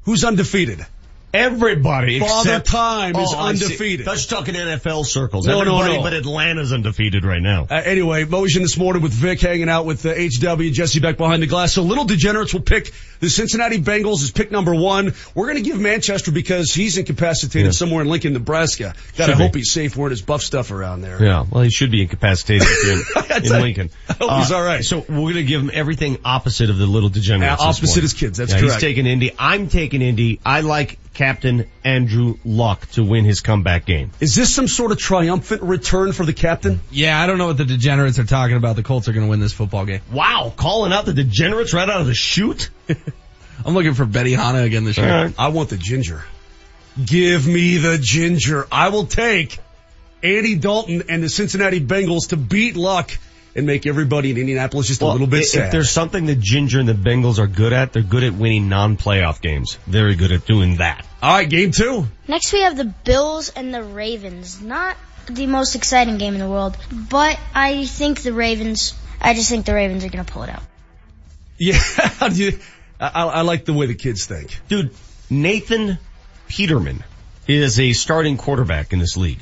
Who's 0.04 0.24
undefeated? 0.24 0.86
Everybody 1.34 2.20
Father 2.20 2.50
except 2.50 2.66
Time 2.68 3.16
is 3.16 3.32
Oh, 3.32 3.38
undefeated. 3.38 4.04
That's 4.04 4.26
talking 4.26 4.54
NFL 4.54 5.06
circles. 5.06 5.46
No, 5.46 5.62
no, 5.64 5.78
Everybody 5.78 5.96
no. 5.96 6.02
but 6.02 6.12
Atlanta's 6.12 6.72
undefeated 6.74 7.24
right 7.24 7.40
now. 7.40 7.66
Uh, 7.70 7.74
anyway, 7.74 8.24
Motion 8.24 8.60
this 8.60 8.76
morning 8.76 9.02
with 9.02 9.12
Vic 9.12 9.40
hanging 9.40 9.70
out 9.70 9.86
with 9.86 10.04
uh, 10.04 10.12
HW, 10.14 10.70
Jesse 10.72 11.00
Beck 11.00 11.16
behind 11.16 11.42
the 11.42 11.46
glass. 11.46 11.72
So 11.72 11.82
Little 11.82 12.04
Degenerates 12.04 12.52
will 12.52 12.60
pick 12.60 12.92
the 13.20 13.30
Cincinnati 13.30 13.78
Bengals 13.80 14.22
as 14.22 14.30
pick 14.30 14.50
number 14.50 14.74
one. 14.74 15.14
We're 15.34 15.46
going 15.46 15.56
to 15.56 15.62
give 15.62 15.80
Manchester 15.80 16.32
because 16.32 16.74
he's 16.74 16.98
incapacitated 16.98 17.66
Yeah. 17.66 17.70
somewhere 17.72 18.02
in 18.02 18.08
Lincoln, 18.08 18.34
Nebraska. 18.34 18.94
Gotta 19.16 19.32
Should 19.32 19.38
be. 19.38 19.44
hope 19.44 19.54
he's 19.54 19.72
safe 19.72 19.96
wearing 19.96 20.10
his 20.10 20.20
buff 20.22 20.42
stuff 20.42 20.70
around 20.70 21.00
there. 21.00 21.22
Yeah, 21.22 21.46
well, 21.50 21.62
he 21.62 21.70
should 21.70 21.90
be 21.90 22.02
incapacitated 22.02 22.66
in, 22.84 23.02
in 23.44 23.52
Lincoln. 23.62 23.90
I 24.08 24.12
hope 24.14 24.38
he's 24.38 24.52
all 24.52 24.62
right. 24.62 24.84
So 24.84 24.98
we're 24.98 25.06
going 25.14 25.34
to 25.36 25.44
give 25.44 25.62
him 25.62 25.70
everything 25.72 26.18
opposite 26.26 26.68
of 26.68 26.76
the 26.76 26.86
little 26.86 27.08
degenerates. 27.08 27.60
Yeah, 27.62 27.68
opposite 27.68 28.02
his 28.02 28.12
kids, 28.12 28.36
that's 28.36 28.52
yeah, 28.52 28.58
correct. 28.60 28.74
He's 28.74 28.82
taking 28.82 29.06
Indy. 29.06 29.30
I'm 29.38 29.68
taking 29.68 30.02
Indy. 30.02 30.40
I 30.44 30.60
like 30.60 30.98
Captain 31.14 31.68
Andrew 31.84 32.38
Luck 32.44 32.86
to 32.92 33.04
win 33.04 33.24
his 33.24 33.40
comeback 33.40 33.84
game. 33.84 34.10
Is 34.20 34.34
this 34.34 34.54
some 34.54 34.66
sort 34.66 34.92
of 34.92 34.98
triumphant 34.98 35.62
return 35.62 36.12
for 36.12 36.24
the 36.24 36.32
captain? 36.32 36.80
Yeah, 36.90 37.20
I 37.20 37.26
don't 37.26 37.38
know 37.38 37.48
what 37.48 37.58
the 37.58 37.64
degenerates 37.64 38.18
are 38.18 38.24
talking 38.24 38.56
about. 38.56 38.76
The 38.76 38.82
Colts 38.82 39.08
are 39.08 39.12
going 39.12 39.26
to 39.26 39.30
win 39.30 39.40
this 39.40 39.52
football 39.52 39.84
game. 39.84 40.00
Wow, 40.10 40.52
calling 40.56 40.92
out 40.92 41.04
the 41.04 41.12
degenerates 41.12 41.74
right 41.74 41.88
out 41.88 42.00
of 42.00 42.06
the 42.06 42.14
chute. 42.14 42.70
I'm 43.64 43.74
looking 43.74 43.94
for 43.94 44.06
Betty 44.06 44.32
Hanna 44.32 44.62
again 44.62 44.84
this 44.84 44.96
year. 44.96 45.12
All 45.12 45.24
right. 45.24 45.34
I 45.38 45.48
want 45.48 45.68
the 45.68 45.76
ginger. 45.76 46.24
Give 47.04 47.46
me 47.46 47.76
the 47.78 47.98
ginger. 47.98 48.66
I 48.72 48.88
will 48.88 49.06
take 49.06 49.58
Andy 50.22 50.56
Dalton 50.56 51.04
and 51.08 51.22
the 51.22 51.28
Cincinnati 51.28 51.80
Bengals 51.80 52.28
to 52.30 52.36
beat 52.36 52.76
Luck 52.76 53.10
and 53.54 53.66
make 53.66 53.86
everybody 53.86 54.30
in 54.30 54.38
Indianapolis 54.38 54.88
just 54.88 55.02
a 55.02 55.06
little 55.06 55.26
bit 55.26 55.40
if 55.40 55.48
sad. 55.48 55.72
there's 55.72 55.90
something 55.90 56.26
that 56.26 56.40
Ginger 56.40 56.80
and 56.80 56.88
the 56.88 56.94
Bengals 56.94 57.38
are 57.38 57.46
good 57.46 57.72
at, 57.72 57.92
they're 57.92 58.02
good 58.02 58.24
at 58.24 58.32
winning 58.34 58.68
non-playoff 58.68 59.40
games. 59.42 59.74
Very 59.86 60.14
good 60.14 60.32
at 60.32 60.46
doing 60.46 60.76
that. 60.76 61.06
All 61.22 61.34
right, 61.34 61.48
game 61.48 61.70
two. 61.70 62.06
Next 62.26 62.52
we 62.52 62.60
have 62.60 62.76
the 62.76 62.86
Bills 62.86 63.50
and 63.50 63.72
the 63.74 63.82
Ravens. 63.82 64.60
Not 64.60 64.96
the 65.26 65.46
most 65.46 65.74
exciting 65.76 66.18
game 66.18 66.34
in 66.34 66.40
the 66.40 66.48
world, 66.48 66.76
but 66.90 67.38
I 67.54 67.84
think 67.84 68.22
the 68.22 68.32
Ravens, 68.32 68.94
I 69.20 69.34
just 69.34 69.48
think 69.50 69.66
the 69.66 69.74
Ravens 69.74 70.04
are 70.04 70.08
gonna 70.08 70.24
pull 70.24 70.42
it 70.44 70.50
out. 70.50 70.62
Yeah, 71.58 71.78
you- 72.32 72.58
I, 72.98 73.24
I 73.24 73.40
like 73.42 73.64
the 73.66 73.72
way 73.72 73.86
the 73.86 73.94
kids 73.94 74.26
think. 74.26 74.58
Dude, 74.68 74.92
Nathan 75.30 75.98
Peterman 76.48 77.04
is 77.46 77.78
a 77.78 77.92
starting 77.92 78.36
quarterback 78.36 78.92
in 78.92 78.98
this 78.98 79.16
league. 79.16 79.40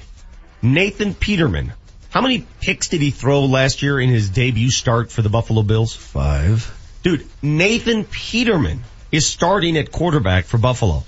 Nathan 0.62 1.14
Peterman. 1.14 1.72
How 2.10 2.20
many 2.20 2.44
picks 2.60 2.88
did 2.88 3.00
he 3.00 3.10
throw 3.10 3.44
last 3.44 3.82
year 3.82 4.00
in 4.00 4.08
his 4.08 4.30
debut 4.30 4.70
start 4.70 5.12
for 5.12 5.22
the 5.22 5.28
Buffalo 5.28 5.62
Bills? 5.62 5.94
Five. 5.94 6.76
Dude, 7.04 7.26
Nathan 7.40 8.04
Peterman 8.04 8.82
is 9.12 9.26
starting 9.26 9.76
at 9.78 9.92
quarterback 9.92 10.46
for 10.46 10.58
Buffalo. 10.58 11.04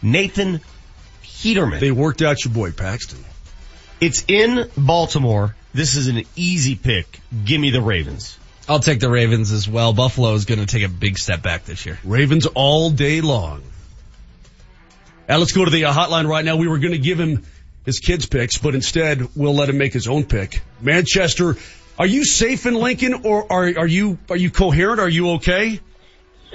Nathan 0.00 0.60
Peterman. 1.22 1.80
They 1.80 1.90
worked 1.90 2.22
out 2.22 2.44
your 2.44 2.54
boy 2.54 2.70
Paxton. 2.70 3.18
It's 4.00 4.24
in 4.28 4.70
Baltimore. 4.76 5.56
This 5.72 5.96
is 5.96 6.06
an 6.06 6.22
easy 6.36 6.76
pick. 6.76 7.20
Give 7.44 7.60
me 7.60 7.70
the 7.70 7.82
Ravens. 7.82 8.38
I'll 8.68 8.80
take 8.80 9.00
the 9.00 9.10
Ravens 9.10 9.50
as 9.50 9.68
well. 9.68 9.92
Buffalo 9.92 10.34
is 10.34 10.44
going 10.44 10.60
to 10.60 10.66
take 10.66 10.84
a 10.84 10.88
big 10.88 11.18
step 11.18 11.42
back 11.42 11.64
this 11.64 11.84
year. 11.84 11.98
Ravens 12.04 12.46
all 12.46 12.90
day 12.90 13.20
long. 13.20 13.62
Now 15.28 15.38
let's 15.38 15.52
go 15.52 15.64
to 15.64 15.70
the 15.70 15.86
uh, 15.86 15.92
hotline 15.92 16.28
right 16.28 16.44
now. 16.44 16.56
We 16.56 16.68
were 16.68 16.78
going 16.78 16.92
to 16.92 16.98
give 16.98 17.18
him 17.18 17.44
his 17.84 17.98
kids 17.98 18.26
picks, 18.26 18.58
but 18.58 18.74
instead 18.74 19.28
we'll 19.34 19.54
let 19.54 19.68
him 19.68 19.78
make 19.78 19.92
his 19.92 20.08
own 20.08 20.24
pick. 20.24 20.62
Manchester 20.80 21.56
Are 21.98 22.06
you 22.06 22.24
safe 22.24 22.66
in 22.66 22.74
Lincoln 22.74 23.22
or 23.24 23.52
are, 23.52 23.72
are 23.78 23.86
you, 23.86 24.18
are 24.28 24.36
you 24.36 24.50
coherent? 24.50 25.00
Are 25.00 25.08
you 25.08 25.32
okay? 25.32 25.80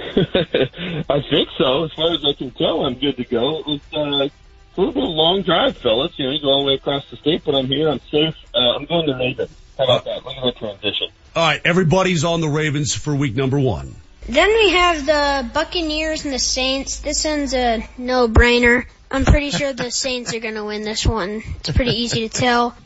I 0.00 1.20
think 1.30 1.48
so. 1.58 1.84
As 1.84 1.92
far 1.92 2.14
as 2.14 2.24
I 2.24 2.32
can 2.36 2.50
tell, 2.52 2.84
I'm 2.84 2.94
good 2.94 3.16
to 3.16 3.24
go. 3.24 3.58
It 3.60 3.66
was 3.66 3.80
uh, 3.94 4.24
it's 4.24 4.78
a 4.78 4.80
little 4.80 4.94
bit 4.94 5.02
of 5.02 5.08
a 5.08 5.12
long 5.12 5.42
drive, 5.42 5.76
fellas. 5.76 6.12
You 6.16 6.26
know, 6.26 6.32
you 6.32 6.40
go 6.40 6.48
all 6.48 6.60
the 6.62 6.68
way 6.68 6.74
across 6.74 7.08
the 7.10 7.16
state, 7.16 7.42
but 7.44 7.54
I'm 7.54 7.66
here. 7.66 7.88
I'm 7.88 8.00
safe. 8.10 8.34
Uh, 8.54 8.76
I'm 8.76 8.86
going 8.86 9.06
to 9.06 9.14
Ravens. 9.14 9.50
How 9.76 9.84
about 9.84 10.04
that? 10.04 10.24
Look 10.24 10.36
at 10.36 10.44
that 10.44 10.56
transition. 10.56 11.08
All 11.36 11.44
right, 11.44 11.60
everybody's 11.64 12.24
on 12.24 12.40
the 12.40 12.48
Ravens 12.48 12.94
for 12.94 13.14
week 13.14 13.34
number 13.34 13.58
one. 13.58 13.94
Then 14.28 14.48
we 14.48 14.70
have 14.70 15.06
the 15.06 15.50
Buccaneers 15.52 16.24
and 16.24 16.32
the 16.32 16.38
Saints. 16.38 17.00
This 17.00 17.24
one's 17.24 17.52
a 17.54 17.84
no-brainer. 17.98 18.86
I'm 19.10 19.24
pretty 19.24 19.50
sure 19.50 19.72
the 19.72 19.90
Saints 19.90 20.34
are 20.34 20.40
going 20.40 20.54
to 20.54 20.64
win 20.64 20.82
this 20.82 21.04
one. 21.04 21.42
It's 21.58 21.70
pretty 21.72 22.02
easy 22.02 22.28
to 22.28 22.34
tell. 22.34 22.76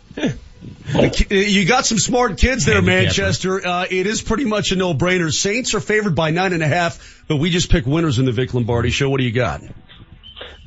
You 1.31 1.66
got 1.66 1.85
some 1.85 1.99
smart 1.99 2.39
kids 2.39 2.64
there, 2.64 2.81
Manchester. 2.81 3.66
Uh, 3.66 3.87
it 3.91 4.07
is 4.07 4.22
pretty 4.22 4.45
much 4.45 4.72
a 4.72 4.77
no-brainer. 4.77 5.31
Saints 5.33 5.75
are 5.75 5.81
favored 5.81 6.14
by 6.14 6.31
nine 6.31 6.55
and 6.55 6.62
a 6.62 6.66
half, 6.66 7.25
but 7.29 7.37
we 7.37 7.51
just 7.51 7.70
pick 7.70 7.85
winners 7.85 8.18
in 8.18 8.25
the 8.25 8.33
Vic 8.33 8.55
Lombardi 8.55 8.91
show. 8.91 9.11
What 9.11 9.18
do 9.18 9.25
you 9.25 9.33
got? 9.33 9.61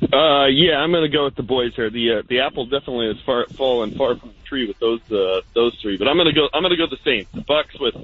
Uh, 0.00 0.46
yeah, 0.46 0.76
I'm 0.76 0.92
going 0.92 1.10
to 1.10 1.16
go 1.16 1.24
with 1.24 1.34
the 1.34 1.42
boys 1.42 1.74
here. 1.74 1.90
The 1.90 2.18
uh, 2.18 2.22
the 2.28 2.40
apple 2.40 2.66
definitely 2.66 3.08
has 3.08 3.20
far 3.24 3.46
fallen 3.46 3.96
far 3.96 4.16
from 4.16 4.28
the 4.28 4.48
tree 4.48 4.66
with 4.66 4.78
those 4.78 5.00
uh, 5.10 5.40
those 5.54 5.76
three, 5.82 5.96
but 5.96 6.06
I'm 6.06 6.16
going 6.16 6.28
to 6.28 6.32
go. 6.32 6.48
I'm 6.52 6.62
going 6.62 6.70
to 6.70 6.76
go 6.76 6.86
the 6.86 7.02
Saints. 7.02 7.30
The 7.32 7.40
Bucks 7.40 7.78
with 7.80 7.94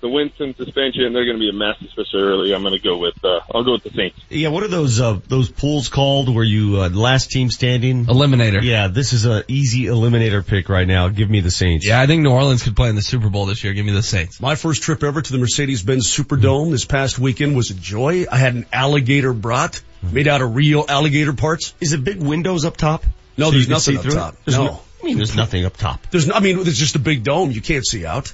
the 0.00 0.08
Winston 0.10 0.54
suspension, 0.54 1.14
they're 1.14 1.24
going 1.24 1.38
to 1.38 1.40
be 1.40 1.48
a 1.48 1.52
mess, 1.54 1.76
especially 1.80 2.20
early. 2.20 2.54
I'm 2.54 2.62
going 2.62 2.74
to 2.74 2.82
go 2.82 2.98
with. 2.98 3.24
Uh, 3.24 3.40
I'll 3.54 3.64
go 3.64 3.72
with 3.72 3.84
the 3.84 3.90
Saints. 3.90 4.18
Yeah, 4.28 4.48
what 4.48 4.62
are 4.64 4.68
those 4.68 5.00
uh 5.00 5.20
those 5.28 5.48
pools 5.48 5.88
called 5.88 6.28
where 6.34 6.44
you 6.44 6.82
uh, 6.82 6.88
last 6.90 7.30
team 7.30 7.50
standing? 7.50 8.06
Eliminator. 8.06 8.62
Yeah, 8.62 8.88
this 8.88 9.12
is 9.12 9.24
a 9.24 9.44
easy 9.48 9.84
eliminator 9.84 10.46
pick 10.46 10.68
right 10.68 10.86
now. 10.86 11.08
Give 11.08 11.30
me 11.30 11.40
the 11.40 11.52
Saints. 11.52 11.86
Yeah, 11.86 12.00
I 12.00 12.06
think 12.06 12.22
New 12.22 12.32
Orleans 12.32 12.64
could 12.64 12.76
play 12.76 12.88
in 12.88 12.96
the 12.96 13.02
Super 13.02 13.30
Bowl 13.30 13.46
this 13.46 13.62
year. 13.62 13.72
Give 13.72 13.86
me 13.86 13.92
the 13.92 14.02
Saints. 14.02 14.40
My 14.40 14.56
first 14.56 14.82
trip 14.82 15.02
ever 15.04 15.22
to 15.22 15.32
the 15.32 15.38
Mercedes-Benz 15.38 16.06
Superdome 16.06 16.70
this 16.70 16.84
past 16.84 17.18
weekend 17.18 17.56
was 17.56 17.70
a 17.70 17.74
joy. 17.74 18.26
I 18.30 18.36
had 18.36 18.54
an 18.54 18.66
alligator 18.72 19.32
brat 19.32 19.80
made 20.12 20.28
out 20.28 20.42
of 20.42 20.54
real 20.54 20.84
alligator 20.88 21.32
parts. 21.32 21.74
Is 21.80 21.92
it 21.92 22.04
big 22.04 22.20
windows 22.20 22.64
up 22.64 22.76
top? 22.76 23.04
No, 23.36 23.46
So 23.46 23.50
there's 23.52 23.68
nothing 23.68 23.96
up 23.96 24.02
through 24.02 24.12
top. 24.14 24.36
There's 24.44 24.56
no. 24.58 24.64
no- 24.66 24.80
I 25.02 25.06
mean, 25.06 25.16
there's 25.18 25.36
nothing 25.36 25.66
up 25.66 25.76
top. 25.76 26.06
There's, 26.10 26.26
no, 26.26 26.34
I 26.34 26.40
mean, 26.40 26.62
there's 26.64 26.78
just 26.78 26.96
a 26.96 26.98
big 26.98 27.24
dome. 27.24 27.50
You 27.50 27.60
can't 27.60 27.84
see 27.86 28.06
out. 28.06 28.32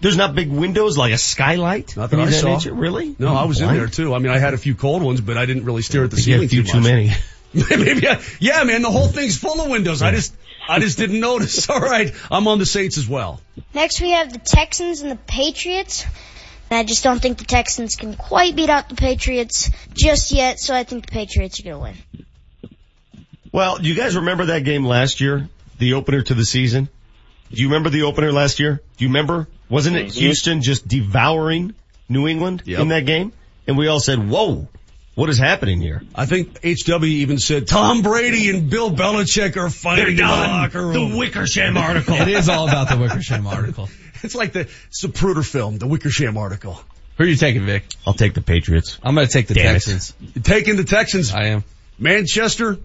There's 0.00 0.16
not 0.16 0.36
big 0.36 0.50
windows 0.52 0.96
like 0.96 1.12
a 1.12 1.18
skylight. 1.18 1.96
Not 1.96 2.10
that 2.10 2.20
I 2.20 2.22
of 2.24 2.30
that 2.30 2.40
saw. 2.40 2.54
nature? 2.54 2.72
Really? 2.72 3.16
No, 3.18 3.34
I 3.34 3.44
was 3.44 3.60
in 3.60 3.66
there 3.74 3.88
too. 3.88 4.14
I 4.14 4.18
mean, 4.20 4.30
I 4.30 4.38
had 4.38 4.54
a 4.54 4.58
few 4.58 4.76
cold 4.76 5.02
ones, 5.02 5.20
but 5.20 5.36
I 5.36 5.46
didn't 5.46 5.64
really 5.64 5.82
stare 5.82 6.04
at 6.04 6.12
the 6.12 6.20
You 6.20 6.40
had 6.40 6.40
ceiling 6.40 6.44
a 6.46 6.48
few 6.48 6.62
too 6.62 6.80
many. 6.80 7.10
Maybe, 7.54 8.08
I, 8.08 8.22
yeah, 8.38 8.62
man, 8.64 8.82
the 8.82 8.90
whole 8.90 9.08
thing's 9.08 9.36
full 9.36 9.60
of 9.60 9.68
windows. 9.68 10.00
I 10.00 10.12
just, 10.12 10.32
I 10.68 10.78
just 10.78 10.96
didn't 10.96 11.18
notice. 11.20 11.68
All 11.70 11.80
right, 11.80 12.12
I'm 12.30 12.46
on 12.48 12.58
the 12.58 12.66
Saints 12.66 12.98
as 12.98 13.08
well. 13.08 13.40
Next 13.74 14.00
we 14.00 14.10
have 14.12 14.32
the 14.32 14.38
Texans 14.38 15.02
and 15.02 15.10
the 15.10 15.16
Patriots. 15.16 16.04
And 16.72 16.78
I 16.78 16.84
just 16.84 17.04
don't 17.04 17.20
think 17.20 17.36
the 17.36 17.44
Texans 17.44 17.96
can 17.96 18.14
quite 18.14 18.56
beat 18.56 18.70
out 18.70 18.88
the 18.88 18.94
Patriots 18.94 19.68
just 19.92 20.32
yet, 20.32 20.58
so 20.58 20.74
I 20.74 20.84
think 20.84 21.04
the 21.04 21.12
Patriots 21.12 21.60
are 21.60 21.64
going 21.64 21.76
to 21.76 21.82
win. 21.82 22.24
Well, 23.52 23.76
do 23.76 23.86
you 23.86 23.94
guys 23.94 24.16
remember 24.16 24.46
that 24.46 24.64
game 24.64 24.86
last 24.86 25.20
year? 25.20 25.50
The 25.80 25.92
opener 25.92 26.22
to 26.22 26.32
the 26.32 26.46
season? 26.46 26.88
Do 27.50 27.60
you 27.60 27.68
remember 27.68 27.90
the 27.90 28.04
opener 28.04 28.32
last 28.32 28.58
year? 28.58 28.80
Do 28.96 29.04
you 29.04 29.10
remember? 29.10 29.48
Wasn't 29.68 29.96
it 29.96 30.06
Mhm. 30.06 30.14
Houston 30.14 30.62
just 30.62 30.88
devouring 30.88 31.74
New 32.08 32.26
England 32.26 32.62
Yep. 32.64 32.80
in 32.80 32.88
that 32.88 33.04
game? 33.04 33.32
And 33.66 33.76
we 33.76 33.88
all 33.88 34.00
said, 34.00 34.26
whoa, 34.26 34.66
what 35.14 35.28
is 35.28 35.36
happening 35.36 35.78
here? 35.82 36.02
I 36.14 36.24
think 36.24 36.58
HW 36.64 37.04
even 37.04 37.36
said 37.38 37.66
Tom 37.66 38.00
Brady 38.00 38.48
and 38.48 38.70
Bill 38.70 38.90
Belichick 38.90 39.58
are 39.58 39.68
fighting 39.68 40.08
in 40.08 40.16
the 40.16 40.22
locker 40.22 40.86
room. 40.86 41.10
The 41.10 41.16
Wickersham 41.18 41.76
article. 41.76 42.14
It 42.22 42.28
is 42.28 42.48
all 42.48 42.66
about 42.66 42.88
the 42.88 42.96
Wickersham 42.96 43.46
article. 43.46 43.90
It's 44.24 44.34
like 44.34 44.52
the 44.52 44.66
Zapruder 44.90 45.44
film, 45.44 45.78
the 45.78 45.86
Wickersham 45.86 46.36
article. 46.36 46.80
Who 47.18 47.24
are 47.24 47.26
you 47.26 47.36
taking, 47.36 47.66
Vic? 47.66 47.84
I'll 48.06 48.14
take 48.14 48.34
the 48.34 48.40
Patriots. 48.40 48.98
I'm 49.02 49.14
going 49.14 49.26
to 49.26 49.32
take 49.32 49.48
the 49.48 49.54
Damn. 49.54 49.74
Texans. 49.74 50.14
You're 50.20 50.42
taking 50.42 50.76
the 50.76 50.84
Texans. 50.84 51.32
I 51.32 51.46
am. 51.46 51.64
Manchester. 51.98 52.78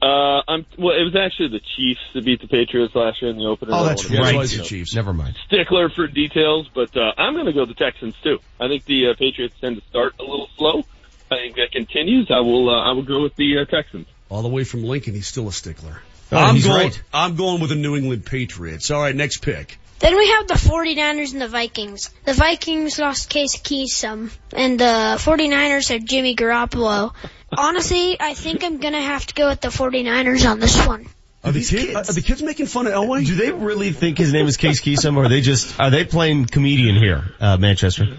Uh, 0.00 0.42
I'm 0.48 0.66
well. 0.76 0.96
It 0.96 1.04
was 1.04 1.14
actually 1.14 1.48
the 1.48 1.60
Chiefs 1.76 2.00
that 2.14 2.24
beat 2.24 2.40
the 2.40 2.48
Patriots 2.48 2.92
last 2.94 3.22
year 3.22 3.30
in 3.30 3.36
the 3.36 3.44
opener. 3.44 3.70
Oh, 3.72 3.84
that's 3.84 4.10
right. 4.10 4.34
you 4.34 4.40
It's 4.40 4.56
the 4.56 4.64
Chiefs. 4.64 4.94
Never 4.94 5.12
mind. 5.12 5.36
Stickler 5.46 5.90
for 5.90 6.08
details, 6.08 6.68
but 6.74 6.96
uh, 6.96 7.12
I'm 7.16 7.34
going 7.34 7.46
to 7.46 7.52
go 7.52 7.66
the 7.66 7.74
Texans 7.74 8.16
too. 8.24 8.38
I 8.58 8.66
think 8.66 8.84
the 8.84 9.10
uh, 9.10 9.14
Patriots 9.16 9.54
tend 9.60 9.76
to 9.76 9.88
start 9.88 10.14
a 10.18 10.22
little 10.22 10.48
slow. 10.56 10.82
I 11.30 11.36
think 11.36 11.56
that 11.56 11.70
continues. 11.70 12.32
I 12.32 12.40
will. 12.40 12.68
Uh, 12.68 12.82
I 12.82 12.92
will 12.92 13.04
go 13.04 13.22
with 13.22 13.36
the 13.36 13.58
uh, 13.58 13.64
Texans. 13.64 14.08
All 14.28 14.42
the 14.42 14.48
way 14.48 14.64
from 14.64 14.82
Lincoln, 14.82 15.14
he's 15.14 15.28
still 15.28 15.46
a 15.46 15.52
stickler. 15.52 16.02
Oh, 16.32 16.36
I'm 16.36 16.60
going. 16.60 16.70
right. 16.74 17.02
I'm 17.12 17.36
going 17.36 17.60
with 17.60 17.70
the 17.70 17.76
New 17.76 17.94
England 17.94 18.26
Patriots. 18.26 18.90
All 18.90 19.00
right, 19.00 19.14
next 19.14 19.38
pick. 19.38 19.78
Then 20.02 20.16
we 20.16 20.28
have 20.28 20.48
the 20.48 20.54
49ers 20.54 21.32
and 21.32 21.40
the 21.40 21.46
Vikings. 21.48 22.10
The 22.24 22.32
Vikings 22.34 22.98
lost 22.98 23.30
Case 23.30 23.56
Keesum, 23.56 24.30
and 24.52 24.78
the 24.78 25.16
49ers 25.18 25.88
had 25.88 26.06
Jimmy 26.06 26.34
Garoppolo. 26.34 27.12
Honestly, 27.56 28.16
I 28.20 28.34
think 28.34 28.64
I'm 28.64 28.78
going 28.78 28.94
to 28.94 29.00
have 29.00 29.24
to 29.26 29.34
go 29.34 29.48
with 29.48 29.60
the 29.60 29.68
49ers 29.68 30.50
on 30.50 30.58
this 30.58 30.76
one. 30.86 31.06
Are 31.44 31.52
the 31.52 31.58
these 31.60 31.70
kids, 31.70 31.86
kids- 31.86 32.10
are 32.10 32.12
the 32.14 32.20
kids 32.20 32.42
making 32.42 32.66
fun 32.66 32.86
of 32.88 32.92
Elway? 32.94 33.24
Do 33.24 33.36
they 33.36 33.52
really 33.52 33.92
think 33.92 34.18
his 34.18 34.32
name 34.32 34.46
is 34.46 34.56
Case 34.56 34.80
Keesum 34.80 35.16
or 35.16 35.24
are 35.24 35.28
they 35.28 35.40
just, 35.40 35.78
are 35.78 35.90
they 35.90 36.04
playing 36.04 36.46
comedian 36.46 36.96
here, 36.96 37.24
uh, 37.40 37.56
Manchester? 37.56 38.16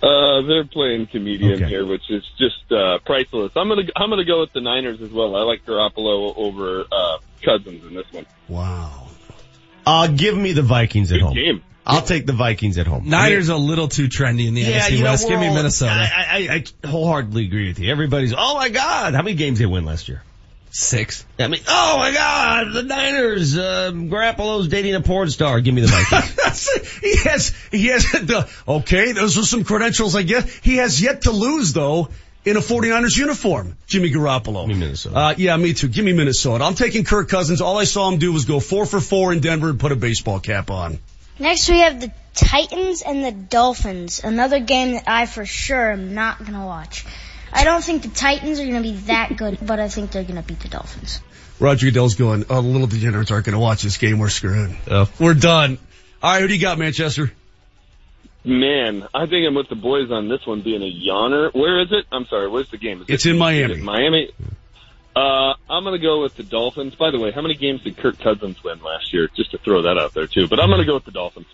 Uh, 0.00 0.42
they're 0.42 0.64
playing 0.64 1.06
comedian 1.08 1.54
Okay. 1.54 1.66
here, 1.68 1.84
which 1.86 2.08
is 2.10 2.22
just 2.38 2.70
uh, 2.70 2.98
priceless. 3.04 3.50
I'm 3.56 3.68
gonna 3.68 3.82
I'm 3.96 4.10
gonna 4.10 4.24
go 4.24 4.40
with 4.40 4.52
the 4.52 4.60
Niners 4.60 5.00
as 5.02 5.10
well. 5.10 5.34
I 5.34 5.42
like 5.42 5.66
Garoppolo 5.66 6.36
over 6.36 6.84
uh, 6.92 7.18
Cousins 7.42 7.84
in 7.84 7.94
this 7.94 8.06
one. 8.12 8.24
Wow. 8.46 9.07
Uh, 9.88 10.06
give 10.08 10.36
me 10.36 10.52
the 10.52 10.62
Vikings 10.62 11.10
at 11.12 11.16
Good 11.16 11.22
home. 11.22 11.34
game. 11.34 11.62
I'll 11.86 12.02
take 12.02 12.26
the 12.26 12.34
Vikings 12.34 12.76
at 12.76 12.86
home. 12.86 13.08
Niners 13.08 13.48
a 13.48 13.56
little 13.56 13.88
too 13.88 14.08
trendy 14.08 14.46
in 14.46 14.52
the 14.52 14.62
NFC 14.62 15.02
West. 15.02 15.24
we're 15.24 15.30
Give 15.30 15.40
me 15.40 15.54
Minnesota. 15.54 15.92
I, 15.92 16.04
I, 16.52 16.64
I 16.84 16.86
wholeheartedly 16.86 17.46
agree 17.46 17.68
with 17.68 17.78
you. 17.78 17.90
Everybody's, 17.90 18.34
oh 18.36 18.56
my 18.56 18.68
god, 18.68 19.14
how 19.14 19.22
many 19.22 19.34
games 19.34 19.58
they 19.58 19.64
win 19.64 19.86
last 19.86 20.06
year? 20.06 20.22
Six. 20.70 21.24
I 21.38 21.48
mean, 21.48 21.62
oh 21.66 21.96
my 21.96 22.12
god, 22.12 22.74
the 22.74 22.82
Niners, 22.82 23.56
uh, 23.56 23.90
Garoppolo's 23.94 24.68
dating 24.68 24.96
a 24.96 25.00
porn 25.00 25.30
star. 25.30 25.62
Give 25.62 25.74
me 25.74 25.80
the 25.80 25.86
Vikings. 25.86 26.34
That's 26.44 26.76
it. 26.76 26.86
He 27.00 27.16
has, 27.26 27.54
he 27.70 27.86
has 27.86 28.04
the, 28.12 28.46
okay, 28.68 29.12
those 29.12 29.38
are 29.38 29.44
some 29.44 29.64
credentials, 29.64 30.14
I 30.14 30.24
guess. 30.24 30.52
He 30.56 30.76
has 30.76 31.00
yet 31.00 31.22
to 31.22 31.30
lose 31.30 31.72
though 31.72 32.10
in 32.48 32.56
a 32.56 32.60
49ers 32.60 33.16
uniform, 33.16 33.76
Jimmy 33.86 34.10
Garoppolo. 34.10 34.66
Give 34.66 34.76
me 34.76 34.84
Minnesota. 34.84 35.16
Uh, 35.16 35.34
yeah, 35.36 35.56
me 35.56 35.74
too. 35.74 35.88
Give 35.88 36.04
me 36.04 36.12
Minnesota. 36.12 36.64
I'm 36.64 36.74
taking 36.74 37.04
Kirk 37.04 37.28
Cousins. 37.28 37.60
All 37.60 37.78
I 37.78 37.84
saw 37.84 38.08
him 38.10 38.18
do 38.18 38.32
was 38.32 38.44
go 38.44 38.60
four 38.60 38.86
for 38.86 39.00
four 39.00 39.32
in 39.32 39.40
Denver 39.40 39.70
and 39.70 39.78
put 39.78 39.92
a 39.92 39.96
baseball 39.96 40.40
cap 40.40 40.70
on. 40.70 40.98
Next 41.38 41.68
we 41.68 41.78
have 41.78 42.00
the 42.00 42.10
Titans 42.34 43.02
and 43.02 43.24
the 43.24 43.32
Dolphins. 43.32 44.22
Another 44.24 44.60
game 44.60 44.92
that 44.92 45.04
I 45.06 45.26
for 45.26 45.44
sure 45.44 45.92
am 45.92 46.14
not 46.14 46.38
going 46.38 46.54
to 46.54 46.64
watch. 46.64 47.04
I 47.52 47.64
don't 47.64 47.82
think 47.82 48.02
the 48.02 48.08
Titans 48.08 48.58
are 48.58 48.64
going 48.64 48.82
to 48.82 48.88
be 48.88 48.96
that 49.06 49.36
good, 49.36 49.58
but 49.62 49.80
I 49.80 49.88
think 49.88 50.10
they're 50.10 50.24
going 50.24 50.36
to 50.36 50.42
beat 50.42 50.60
the 50.60 50.68
Dolphins. 50.68 51.20
Roger 51.60 51.86
Goodell's 51.86 52.14
going, 52.14 52.44
oh, 52.50 52.62
the 52.62 52.68
little 52.68 52.86
degenerates 52.86 53.30
aren't 53.30 53.46
going 53.46 53.54
to 53.54 53.60
watch 53.60 53.82
this 53.82 53.96
game. 53.96 54.18
We're 54.18 54.28
screwed. 54.28 54.76
Oh. 54.88 55.08
We're 55.18 55.34
done. 55.34 55.78
All 56.22 56.32
right, 56.32 56.40
who 56.40 56.48
do 56.48 56.54
you 56.54 56.60
got, 56.60 56.78
Manchester? 56.78 57.32
Man, 58.44 59.06
I 59.12 59.26
think 59.26 59.46
I'm 59.46 59.54
with 59.54 59.68
the 59.68 59.74
boys 59.74 60.10
on 60.10 60.28
this 60.28 60.46
one 60.46 60.62
being 60.62 60.82
a 60.82 60.92
yawner. 60.92 61.52
Where 61.52 61.80
is 61.82 61.88
it? 61.90 62.06
I'm 62.12 62.24
sorry. 62.26 62.48
Where's 62.48 62.70
the 62.70 62.78
game? 62.78 63.02
Is 63.02 63.06
It's 63.08 63.26
it, 63.26 63.30
in 63.30 63.38
Miami. 63.38 63.74
it 63.74 63.82
Miami. 63.82 64.30
Uh, 65.16 65.54
I'm 65.68 65.82
gonna 65.84 65.98
go 65.98 66.22
with 66.22 66.36
the 66.36 66.44
Dolphins. 66.44 66.94
By 66.94 67.10
the 67.10 67.18
way, 67.18 67.32
how 67.32 67.42
many 67.42 67.54
games 67.56 67.82
did 67.82 67.96
Kirk 67.96 68.18
Cousins 68.20 68.62
win 68.62 68.80
last 68.82 69.12
year? 69.12 69.28
Just 69.36 69.50
to 69.50 69.58
throw 69.58 69.82
that 69.82 69.98
out 69.98 70.14
there 70.14 70.26
too. 70.28 70.46
But 70.46 70.60
I'm 70.60 70.70
gonna 70.70 70.84
go 70.84 70.94
with 70.94 71.04
the 71.04 71.10
Dolphins. 71.10 71.46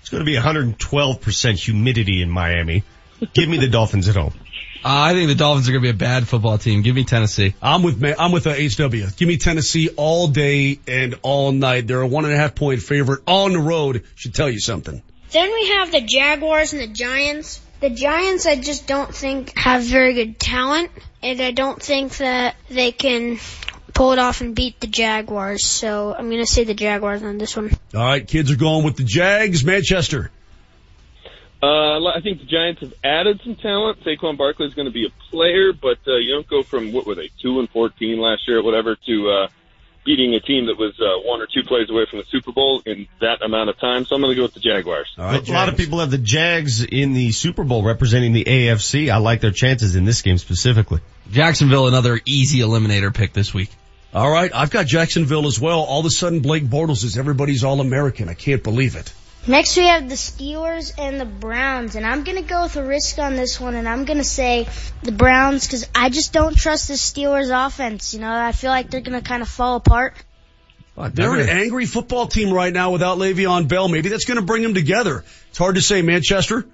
it's 0.00 0.10
going 0.10 0.20
to 0.24 0.26
be 0.26 0.36
112% 0.36 1.58
humidity 1.58 2.22
in 2.22 2.30
Miami. 2.30 2.84
Give 3.32 3.48
me 3.48 3.56
the 3.58 3.68
Dolphins 3.78 4.08
at 4.08 4.16
home. 4.16 4.34
Uh, 4.82 4.88
I 4.88 5.12
think 5.14 5.28
the 5.28 5.34
Dolphins 5.34 5.68
are 5.68 5.72
going 5.72 5.82
to 5.82 5.86
be 5.92 5.94
a 5.94 5.98
bad 5.98 6.26
football 6.26 6.56
team. 6.56 6.80
Give 6.82 6.94
me 6.96 7.04
Tennessee. 7.04 7.54
I'm 7.60 7.82
with 7.82 8.00
Ma- 8.00 8.14
I'm 8.18 8.32
with 8.32 8.46
uh, 8.46 8.54
HW. 8.54 9.14
Give 9.16 9.28
me 9.28 9.36
Tennessee 9.36 9.90
all 9.96 10.28
day 10.28 10.80
and 10.88 11.18
all 11.22 11.52
night. 11.52 11.86
They're 11.86 12.00
a 12.00 12.06
one 12.06 12.24
and 12.24 12.32
a 12.32 12.36
half 12.36 12.54
point 12.54 12.80
favorite 12.82 13.20
on 13.26 13.52
the 13.52 13.58
road. 13.58 14.04
Should 14.14 14.34
tell 14.34 14.48
you 14.48 14.58
something. 14.58 15.02
Then 15.32 15.52
we 15.52 15.68
have 15.68 15.92
the 15.92 16.00
Jaguars 16.00 16.72
and 16.72 16.82
the 16.82 16.88
Giants. 16.88 17.60
The 17.80 17.90
Giants 17.90 18.46
I 18.46 18.56
just 18.56 18.86
don't 18.86 19.14
think 19.14 19.56
have 19.56 19.82
very 19.84 20.14
good 20.14 20.38
talent, 20.38 20.90
and 21.22 21.40
I 21.40 21.50
don't 21.50 21.80
think 21.80 22.16
that 22.18 22.56
they 22.68 22.92
can 22.92 23.38
pull 23.94 24.12
it 24.12 24.18
off 24.18 24.40
and 24.40 24.54
beat 24.54 24.80
the 24.80 24.86
Jaguars. 24.86 25.64
So 25.64 26.14
I'm 26.14 26.28
going 26.28 26.40
to 26.40 26.46
say 26.46 26.64
the 26.64 26.74
Jaguars 26.74 27.22
on 27.22 27.38
this 27.38 27.56
one. 27.56 27.70
All 27.94 28.04
right, 28.04 28.26
kids 28.26 28.50
are 28.50 28.56
going 28.56 28.84
with 28.84 28.96
the 28.96 29.04
Jags. 29.04 29.64
Manchester. 29.64 30.30
Uh, 31.62 32.06
I 32.06 32.20
think 32.22 32.40
the 32.40 32.46
Giants 32.46 32.80
have 32.80 32.94
added 33.04 33.40
some 33.44 33.54
talent. 33.56 34.02
Saquon 34.02 34.38
Barkley 34.38 34.66
is 34.66 34.74
going 34.74 34.86
to 34.86 34.92
be 34.92 35.06
a 35.06 35.30
player, 35.30 35.72
but 35.74 35.98
uh, 36.06 36.16
you 36.16 36.32
don't 36.32 36.48
go 36.48 36.62
from 36.62 36.92
what 36.92 37.06
were 37.06 37.14
they 37.14 37.30
two 37.42 37.60
and 37.60 37.68
fourteen 37.68 38.18
last 38.18 38.48
year, 38.48 38.58
or 38.58 38.62
whatever, 38.62 38.96
to 39.06 39.30
uh, 39.30 39.48
beating 40.04 40.34
a 40.34 40.40
team 40.40 40.66
that 40.66 40.78
was 40.78 40.98
uh, 41.00 41.28
one 41.28 41.40
or 41.40 41.46
two 41.46 41.62
plays 41.62 41.90
away 41.90 42.06
from 42.08 42.20
the 42.20 42.24
Super 42.30 42.52
Bowl 42.52 42.82
in 42.86 43.06
that 43.20 43.42
amount 43.42 43.70
of 43.70 43.78
time. 43.78 44.04
So 44.06 44.14
I'm 44.14 44.22
going 44.22 44.32
to 44.32 44.36
go 44.36 44.42
with 44.42 44.54
the 44.54 44.60
Jaguars. 44.60 45.08
All 45.18 45.24
right, 45.24 45.46
a 45.46 45.52
lot 45.52 45.68
of 45.68 45.76
people 45.76 46.00
have 46.00 46.10
the 46.10 46.18
Jags 46.18 46.82
in 46.82 47.12
the 47.12 47.32
Super 47.32 47.64
Bowl 47.64 47.82
representing 47.82 48.32
the 48.32 48.44
AFC. 48.44 49.10
I 49.10 49.18
like 49.18 49.40
their 49.40 49.50
chances 49.50 49.96
in 49.96 50.04
this 50.04 50.22
game 50.22 50.38
specifically. 50.38 51.00
Jacksonville, 51.30 51.86
another 51.86 52.20
easy 52.24 52.60
eliminator 52.60 53.14
pick 53.14 53.32
this 53.32 53.52
week. 53.52 53.70
All 54.12 54.30
right, 54.30 54.50
I've 54.52 54.70
got 54.70 54.86
Jacksonville 54.86 55.46
as 55.46 55.60
well. 55.60 55.80
All 55.80 56.00
of 56.00 56.06
a 56.06 56.10
sudden, 56.10 56.40
Blake 56.40 56.64
Bortles 56.64 57.04
is 57.04 57.16
everybody's 57.16 57.62
All 57.62 57.80
American. 57.80 58.28
I 58.28 58.34
can't 58.34 58.62
believe 58.62 58.96
it. 58.96 59.12
Next 59.46 59.76
we 59.76 59.86
have 59.86 60.08
the 60.08 60.16
Steelers 60.16 60.92
and 60.98 61.20
the 61.20 61.24
Browns, 61.24 61.96
and 61.96 62.06
I'm 62.06 62.24
gonna 62.24 62.42
go 62.42 62.64
with 62.64 62.76
a 62.76 62.84
risk 62.84 63.18
on 63.18 63.36
this 63.36 63.58
one, 63.58 63.74
and 63.74 63.88
I'm 63.88 64.04
gonna 64.04 64.22
say 64.22 64.68
the 65.02 65.12
Browns 65.12 65.66
because 65.66 65.86
I 65.94 66.10
just 66.10 66.32
don't 66.32 66.54
trust 66.56 66.88
the 66.88 66.94
Steelers 66.94 67.50
offense. 67.66 68.12
You 68.12 68.20
know, 68.20 68.32
I 68.32 68.52
feel 68.52 68.70
like 68.70 68.90
they're 68.90 69.00
gonna 69.00 69.22
kind 69.22 69.42
of 69.42 69.48
fall 69.48 69.76
apart. 69.76 70.14
They're 71.08 71.34
an 71.34 71.48
angry 71.48 71.86
football 71.86 72.26
team 72.26 72.52
right 72.52 72.72
now 72.72 72.90
without 72.90 73.18
Le'Veon 73.18 73.68
Bell. 73.68 73.88
Maybe 73.88 74.10
that's 74.10 74.26
going 74.26 74.38
to 74.38 74.44
bring 74.44 74.62
them 74.62 74.74
together. 74.74 75.24
It's 75.48 75.58
hard 75.58 75.76
to 75.76 75.80
say, 75.80 76.02
Manchester. 76.02 76.66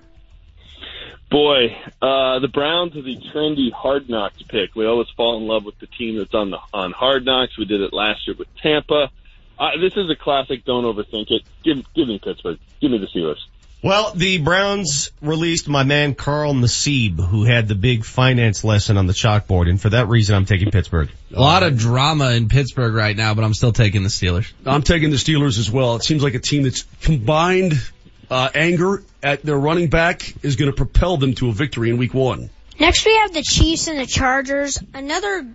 Boy, 1.30 1.76
uh, 2.00 2.38
the 2.38 2.48
Browns 2.52 2.96
are 2.96 3.02
the 3.02 3.16
trendy 3.32 3.72
hard 3.72 4.08
knocks 4.08 4.42
pick. 4.42 4.74
We 4.74 4.86
always 4.86 5.08
fall 5.16 5.38
in 5.38 5.46
love 5.46 5.64
with 5.64 5.78
the 5.80 5.86
team 5.86 6.18
that's 6.18 6.34
on 6.34 6.50
the 6.50 6.58
on 6.72 6.92
hard 6.92 7.24
knocks. 7.24 7.58
We 7.58 7.64
did 7.64 7.80
it 7.80 7.92
last 7.92 8.26
year 8.26 8.36
with 8.38 8.48
Tampa. 8.62 9.10
Uh, 9.58 9.70
this 9.80 9.94
is 9.96 10.10
a 10.10 10.16
classic. 10.16 10.64
Don't 10.64 10.84
overthink 10.84 11.30
it. 11.30 11.42
Give 11.64 11.78
give 11.94 12.08
me 12.08 12.20
Pittsburgh. 12.22 12.58
Give 12.80 12.90
me 12.90 12.98
the 12.98 13.06
Steelers. 13.06 13.38
Well, 13.82 14.12
the 14.14 14.38
Browns 14.38 15.12
released 15.20 15.68
my 15.68 15.84
man 15.84 16.14
Carl 16.14 16.54
Nassib, 16.54 17.20
who 17.20 17.44
had 17.44 17.68
the 17.68 17.74
big 17.74 18.04
finance 18.04 18.64
lesson 18.64 18.96
on 18.96 19.06
the 19.06 19.12
chalkboard, 19.12 19.68
and 19.68 19.80
for 19.80 19.90
that 19.90 20.08
reason, 20.08 20.34
I'm 20.34 20.46
taking 20.46 20.70
Pittsburgh. 20.70 21.10
A 21.32 21.40
lot 21.40 21.62
of 21.62 21.76
drama 21.78 22.30
in 22.32 22.48
Pittsburgh 22.48 22.94
right 22.94 23.14
now, 23.14 23.34
but 23.34 23.44
I'm 23.44 23.54
still 23.54 23.72
taking 23.72 24.02
the 24.02 24.08
Steelers. 24.08 24.50
I'm 24.64 24.82
taking 24.82 25.10
the 25.10 25.16
Steelers 25.16 25.58
as 25.58 25.70
well. 25.70 25.96
It 25.96 26.04
seems 26.04 26.22
like 26.22 26.34
a 26.34 26.40
team 26.40 26.62
that's 26.62 26.82
combined 27.02 27.74
uh, 28.30 28.48
anger 28.54 29.04
at 29.22 29.42
their 29.42 29.58
running 29.58 29.88
back 29.88 30.34
is 30.42 30.56
going 30.56 30.70
to 30.70 30.76
propel 30.76 31.16
them 31.18 31.34
to 31.34 31.50
a 31.50 31.52
victory 31.52 31.90
in 31.90 31.98
Week 31.98 32.14
One. 32.14 32.50
Next 32.80 33.06
we 33.06 33.14
have 33.16 33.32
the 33.32 33.42
Chiefs 33.42 33.88
and 33.88 33.98
the 33.98 34.06
Chargers. 34.06 34.82
Another 34.94 35.46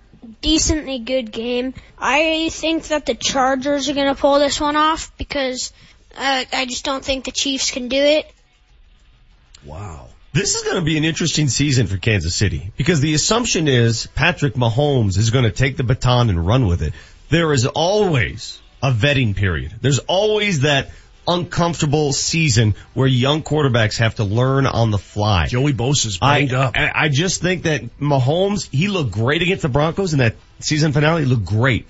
decently 0.41 0.99
good 0.99 1.31
game. 1.31 1.73
I 1.97 2.49
think 2.49 2.85
that 2.87 3.05
the 3.05 3.15
Chargers 3.15 3.89
are 3.89 3.93
going 3.93 4.13
to 4.13 4.19
pull 4.19 4.39
this 4.39 4.59
one 4.59 4.75
off 4.75 5.15
because 5.17 5.73
uh, 6.17 6.43
I 6.51 6.65
just 6.65 6.85
don't 6.85 7.03
think 7.03 7.25
the 7.25 7.31
Chiefs 7.31 7.71
can 7.71 7.87
do 7.87 7.97
it. 7.97 8.31
Wow. 9.65 10.07
This 10.33 10.55
is 10.55 10.63
going 10.63 10.77
to 10.77 10.81
be 10.81 10.97
an 10.97 11.03
interesting 11.03 11.49
season 11.49 11.87
for 11.87 11.97
Kansas 11.97 12.35
City 12.35 12.71
because 12.77 13.01
the 13.01 13.13
assumption 13.13 13.67
is 13.67 14.07
Patrick 14.07 14.53
Mahomes 14.53 15.17
is 15.17 15.29
going 15.29 15.43
to 15.43 15.51
take 15.51 15.75
the 15.75 15.83
baton 15.83 16.29
and 16.29 16.45
run 16.45 16.67
with 16.67 16.81
it. 16.81 16.93
There 17.29 17.51
is 17.51 17.65
always 17.65 18.61
a 18.81 18.91
vetting 18.91 19.35
period. 19.35 19.75
There's 19.81 19.99
always 19.99 20.61
that 20.61 20.91
uncomfortable 21.27 22.13
season 22.13 22.75
where 22.93 23.07
young 23.07 23.43
quarterbacks 23.43 23.97
have 23.97 24.15
to 24.15 24.23
learn 24.23 24.65
on 24.65 24.91
the 24.91 24.97
fly. 24.97 25.47
Joey 25.47 25.73
Bosa's 25.73 26.17
I, 26.21 26.39
banged 26.39 26.53
up. 26.53 26.75
I 26.75 26.91
I 26.93 27.09
just 27.09 27.41
think 27.41 27.63
that 27.63 27.99
Mahomes, 27.99 28.69
he 28.71 28.87
looked 28.87 29.11
great 29.11 29.41
against 29.41 29.61
the 29.61 29.69
Broncos 29.69 30.13
in 30.13 30.19
that 30.19 30.35
season 30.59 30.91
finale. 30.91 31.23
He 31.23 31.27
looked 31.27 31.45
great. 31.45 31.87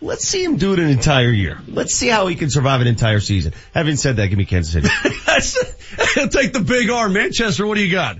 Let's 0.00 0.28
see 0.28 0.44
him 0.44 0.58
do 0.58 0.74
it 0.74 0.80
an 0.80 0.90
entire 0.90 1.30
year. 1.30 1.58
Let's 1.66 1.94
see 1.94 2.08
how 2.08 2.26
he 2.26 2.36
can 2.36 2.50
survive 2.50 2.82
an 2.82 2.86
entire 2.86 3.20
season. 3.20 3.54
Having 3.72 3.96
said 3.96 4.16
that, 4.16 4.26
give 4.26 4.36
me 4.36 4.44
Kansas 4.44 4.72
City. 4.72 4.88
I'll 6.20 6.28
take 6.28 6.52
the 6.52 6.60
big 6.60 6.90
R. 6.90 7.08
Manchester, 7.08 7.66
what 7.66 7.76
do 7.76 7.82
you 7.82 7.90
got? 7.90 8.18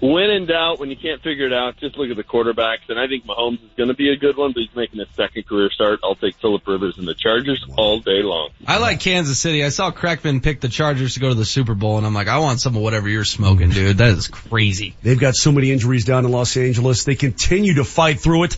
When 0.00 0.30
in 0.30 0.46
doubt, 0.46 0.78
when 0.78 0.90
you 0.90 0.96
can't 0.96 1.22
figure 1.22 1.46
it 1.46 1.52
out, 1.52 1.78
just 1.78 1.96
look 1.96 2.10
at 2.10 2.16
the 2.16 2.24
quarterbacks. 2.24 2.88
And 2.88 2.98
I 2.98 3.06
think 3.06 3.24
Mahomes 3.24 3.62
is 3.64 3.70
going 3.76 3.88
to 3.88 3.94
be 3.94 4.10
a 4.10 4.16
good 4.16 4.36
one, 4.36 4.52
but 4.52 4.60
he's 4.60 4.76
making 4.76 4.98
his 4.98 5.08
second 5.14 5.46
career 5.46 5.70
start. 5.70 6.00
I'll 6.04 6.14
take 6.14 6.36
Philip 6.36 6.66
Rivers 6.66 6.98
and 6.98 7.08
the 7.08 7.14
Chargers 7.14 7.64
all 7.78 8.00
day 8.00 8.22
long. 8.22 8.50
I 8.66 8.78
like 8.78 9.00
Kansas 9.00 9.38
City. 9.38 9.64
I 9.64 9.70
saw 9.70 9.90
Kreckman 9.90 10.42
pick 10.42 10.60
the 10.60 10.68
Chargers 10.68 11.14
to 11.14 11.20
go 11.20 11.30
to 11.30 11.34
the 11.34 11.46
Super 11.46 11.74
Bowl, 11.74 11.96
and 11.96 12.06
I'm 12.06 12.14
like, 12.14 12.28
I 12.28 12.38
want 12.38 12.60
some 12.60 12.76
of 12.76 12.82
whatever 12.82 13.08
you're 13.08 13.24
smoking, 13.24 13.70
dude. 13.70 13.98
That 13.98 14.10
is 14.10 14.28
crazy. 14.28 14.94
They've 15.02 15.18
got 15.18 15.34
so 15.34 15.50
many 15.50 15.70
injuries 15.70 16.04
down 16.04 16.26
in 16.26 16.30
Los 16.30 16.56
Angeles. 16.56 17.04
They 17.04 17.14
continue 17.14 17.74
to 17.74 17.84
fight 17.84 18.20
through 18.20 18.44
it. 18.44 18.56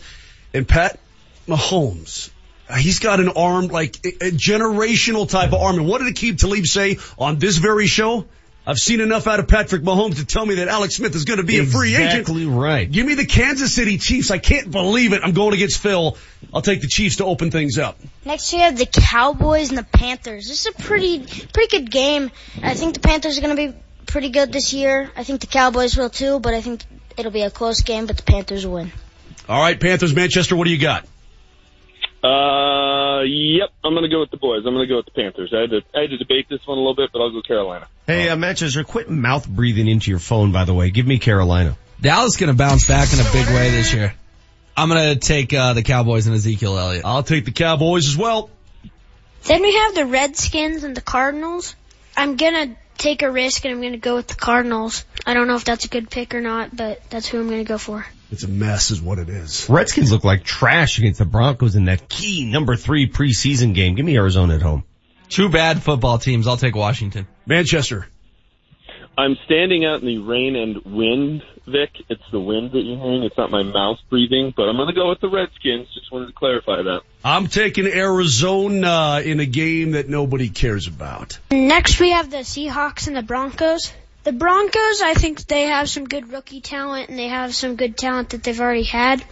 And 0.53 0.67
Pat 0.67 0.99
Mahomes, 1.47 2.31
uh, 2.67 2.75
he's 2.75 2.99
got 2.99 3.19
an 3.19 3.29
arm 3.29 3.67
like 3.67 3.95
a, 4.03 4.27
a 4.27 4.31
generational 4.31 5.29
type 5.29 5.53
of 5.53 5.61
arm. 5.61 5.77
And 5.77 5.87
what 5.87 6.01
did 6.01 6.13
Aqib 6.13 6.37
Talib 6.37 6.65
say 6.65 6.97
on 7.17 7.39
this 7.39 7.57
very 7.57 7.87
show? 7.87 8.25
I've 8.67 8.77
seen 8.77 9.01
enough 9.01 9.25
out 9.25 9.39
of 9.39 9.47
Patrick 9.47 9.81
Mahomes 9.81 10.17
to 10.17 10.25
tell 10.25 10.45
me 10.45 10.55
that 10.55 10.67
Alex 10.67 10.95
Smith 10.95 11.15
is 11.15 11.25
going 11.25 11.37
to 11.37 11.45
be 11.45 11.57
a 11.59 11.65
free 11.65 11.95
agent. 11.95 12.21
Exactly 12.21 12.45
right. 12.45 12.89
Give 12.89 13.05
me 13.05 13.15
the 13.15 13.25
Kansas 13.25 13.73
City 13.73 13.97
Chiefs. 13.97 14.29
I 14.29 14.37
can't 14.37 14.69
believe 14.69 15.13
it. 15.13 15.21
I'm 15.23 15.33
going 15.33 15.53
against 15.53 15.79
Phil. 15.79 16.17
I'll 16.53 16.61
take 16.61 16.81
the 16.81 16.87
Chiefs 16.87 17.15
to 17.17 17.25
open 17.25 17.49
things 17.51 17.77
up. 17.79 17.97
Next 18.25 18.53
we 18.53 18.59
have 18.59 18.77
the 18.77 18.85
Cowboys 18.85 19.69
and 19.69 19.77
the 19.77 19.83
Panthers. 19.83 20.47
This 20.47 20.67
is 20.67 20.75
a 20.75 20.83
pretty 20.83 21.25
pretty 21.51 21.79
good 21.79 21.89
game. 21.89 22.31
I 22.61 22.75
think 22.75 22.93
the 22.93 22.99
Panthers 22.99 23.37
are 23.37 23.41
going 23.41 23.55
to 23.55 23.71
be 23.71 23.77
pretty 24.05 24.29
good 24.29 24.51
this 24.51 24.73
year. 24.73 25.09
I 25.15 25.23
think 25.23 25.41
the 25.41 25.47
Cowboys 25.47 25.97
will 25.97 26.09
too, 26.09 26.39
but 26.39 26.53
I 26.53 26.61
think 26.61 26.83
it'll 27.17 27.31
be 27.31 27.41
a 27.41 27.51
close 27.51 27.81
game, 27.81 28.05
but 28.05 28.17
the 28.17 28.23
Panthers 28.23 28.65
will 28.65 28.75
win. 28.75 28.91
All 29.47 29.59
right, 29.59 29.79
Panthers, 29.79 30.13
Manchester, 30.13 30.55
what 30.55 30.65
do 30.65 30.71
you 30.71 30.79
got? 30.79 31.07
Uh, 32.23 33.21
yep, 33.23 33.69
I'm 33.83 33.93
going 33.93 34.03
to 34.03 34.09
go 34.09 34.19
with 34.19 34.31
the 34.31 34.37
boys. 34.37 34.65
I'm 34.65 34.73
going 34.73 34.87
to 34.87 34.91
go 34.91 34.97
with 34.97 35.05
the 35.05 35.11
Panthers. 35.11 35.53
I 35.53 35.61
had 35.61 35.69
to, 35.69 35.81
I 35.95 36.01
had 36.01 36.09
to 36.09 36.17
debate 36.17 36.47
this 36.49 36.65
one 36.65 36.77
a 36.77 36.81
little 36.81 36.95
bit, 36.95 37.11
but 37.13 37.21
I'll 37.21 37.31
go 37.31 37.41
Carolina. 37.41 37.87
Hey, 38.07 38.29
uh, 38.29 38.35
Manchester, 38.35 38.83
quit 38.83 39.09
mouth 39.09 39.47
breathing 39.47 39.87
into 39.87 40.11
your 40.11 40.19
phone, 40.19 40.51
by 40.51 40.65
the 40.65 40.73
way. 40.73 40.89
Give 40.89 41.07
me 41.07 41.19
Carolina. 41.19 41.77
Dallas 42.01 42.37
going 42.37 42.51
to 42.51 42.57
bounce 42.57 42.87
back 42.87 43.13
in 43.13 43.19
a 43.19 43.31
big 43.31 43.47
way 43.47 43.71
this 43.71 43.93
year. 43.93 44.13
I'm 44.75 44.89
going 44.89 45.13
to 45.13 45.19
take 45.19 45.53
uh, 45.53 45.73
the 45.73 45.83
Cowboys 45.83 46.27
and 46.27 46.35
Ezekiel 46.35 46.77
Elliott. 46.77 47.05
I'll 47.05 47.23
take 47.23 47.45
the 47.45 47.51
Cowboys 47.51 48.07
as 48.07 48.17
well. 48.17 48.49
Then 49.43 49.61
we 49.61 49.73
have 49.75 49.95
the 49.95 50.05
Redskins 50.05 50.83
and 50.83 50.95
the 50.95 51.01
Cardinals. 51.01 51.75
I'm 52.15 52.35
gonna 52.35 52.75
take 52.97 53.21
a 53.21 53.31
risk 53.31 53.63
and 53.65 53.73
I'm 53.73 53.81
gonna 53.81 53.97
go 53.97 54.15
with 54.15 54.27
the 54.27 54.35
Cardinals. 54.35 55.05
I 55.25 55.33
don't 55.33 55.47
know 55.47 55.55
if 55.55 55.63
that's 55.63 55.85
a 55.85 55.87
good 55.87 56.09
pick 56.09 56.35
or 56.35 56.41
not, 56.41 56.75
but 56.75 57.01
that's 57.09 57.27
who 57.27 57.39
I'm 57.39 57.49
gonna 57.49 57.63
go 57.63 57.77
for. 57.77 58.05
It's 58.31 58.43
a 58.43 58.47
mess 58.47 58.91
is 58.91 59.01
what 59.01 59.17
it 59.17 59.29
is. 59.29 59.67
Redskins 59.69 60.11
look 60.11 60.23
like 60.23 60.43
trash 60.43 60.99
against 60.99 61.19
the 61.19 61.25
Broncos 61.25 61.75
in 61.75 61.85
that 61.85 62.07
key 62.07 62.45
number 62.45 62.75
three 62.75 63.09
preseason 63.09 63.73
game. 63.73 63.95
Give 63.95 64.05
me 64.05 64.15
Arizona 64.17 64.55
at 64.55 64.61
home. 64.61 64.83
Two 65.29 65.49
bad 65.49 65.81
football 65.81 66.17
teams. 66.17 66.47
I'll 66.47 66.57
take 66.57 66.75
Washington. 66.75 67.27
Manchester. 67.45 68.07
I'm 69.17 69.35
standing 69.45 69.83
out 69.83 70.01
in 70.01 70.07
the 70.07 70.19
rain 70.19 70.55
and 70.55 70.77
wind, 70.85 71.43
Vic. 71.67 71.89
It's 72.07 72.23
the 72.31 72.39
wind 72.39 72.71
that 72.71 72.79
you're 72.79 72.97
hearing. 72.97 73.23
It's 73.23 73.37
not 73.37 73.51
my 73.51 73.63
mouth 73.63 73.97
breathing, 74.09 74.53
but 74.55 74.69
I'm 74.69 74.77
going 74.77 74.87
to 74.87 74.93
go 74.93 75.09
with 75.09 75.19
the 75.19 75.29
Redskins. 75.29 75.87
Just 75.93 76.09
wanted 76.11 76.27
to 76.27 76.33
clarify 76.33 76.83
that. 76.83 77.01
I'm 77.23 77.47
taking 77.47 77.85
Arizona 77.85 79.21
in 79.23 79.41
a 79.41 79.45
game 79.45 79.91
that 79.91 80.07
nobody 80.07 80.49
cares 80.49 80.87
about. 80.87 81.37
Next 81.51 81.99
we 81.99 82.11
have 82.11 82.31
the 82.31 82.37
Seahawks 82.37 83.07
and 83.07 83.15
the 83.15 83.21
Broncos. 83.21 83.91
The 84.29 84.33
Broncos, 84.33 85.01
I 85.01 85.15
think 85.15 85.47
they 85.47 85.63
have 85.63 85.89
some 85.89 86.07
good 86.07 86.31
rookie 86.31 86.61
talent 86.61 87.09
and 87.09 87.17
they 87.17 87.29
have 87.29 87.55
some 87.55 87.75
good 87.75 87.97
talent 87.97 88.29
that 88.29 88.43
they've 88.43 88.61
already 88.61 88.83
had. 88.83 89.25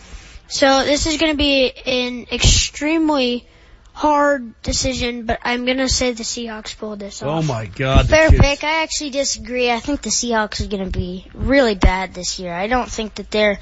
So 0.47 0.83
this 0.83 1.05
is 1.05 1.17
going 1.17 1.33
to 1.33 1.37
be 1.37 1.71
an 1.85 2.25
extremely 2.31 3.47
hard 3.93 4.59
decision, 4.63 5.27
but 5.27 5.37
I'm 5.43 5.65
going 5.65 5.77
to 5.77 5.87
say 5.87 6.13
the 6.13 6.23
Seahawks 6.23 6.75
pulled 6.75 6.97
this 6.97 7.21
oh 7.21 7.29
off. 7.29 7.43
Oh 7.43 7.47
my 7.47 7.67
God. 7.67 8.09
Fair 8.09 8.31
pick. 8.31 8.63
I 8.63 8.81
actually 8.81 9.11
disagree. 9.11 9.69
I 9.69 9.79
think 9.79 10.01
the 10.01 10.09
Seahawks 10.09 10.65
are 10.65 10.67
going 10.67 10.91
to 10.91 10.99
be 10.99 11.27
really 11.35 11.75
bad 11.75 12.15
this 12.15 12.39
year. 12.39 12.51
I 12.51 12.65
don't 12.65 12.89
think 12.89 13.13
that 13.15 13.29
they're 13.29 13.59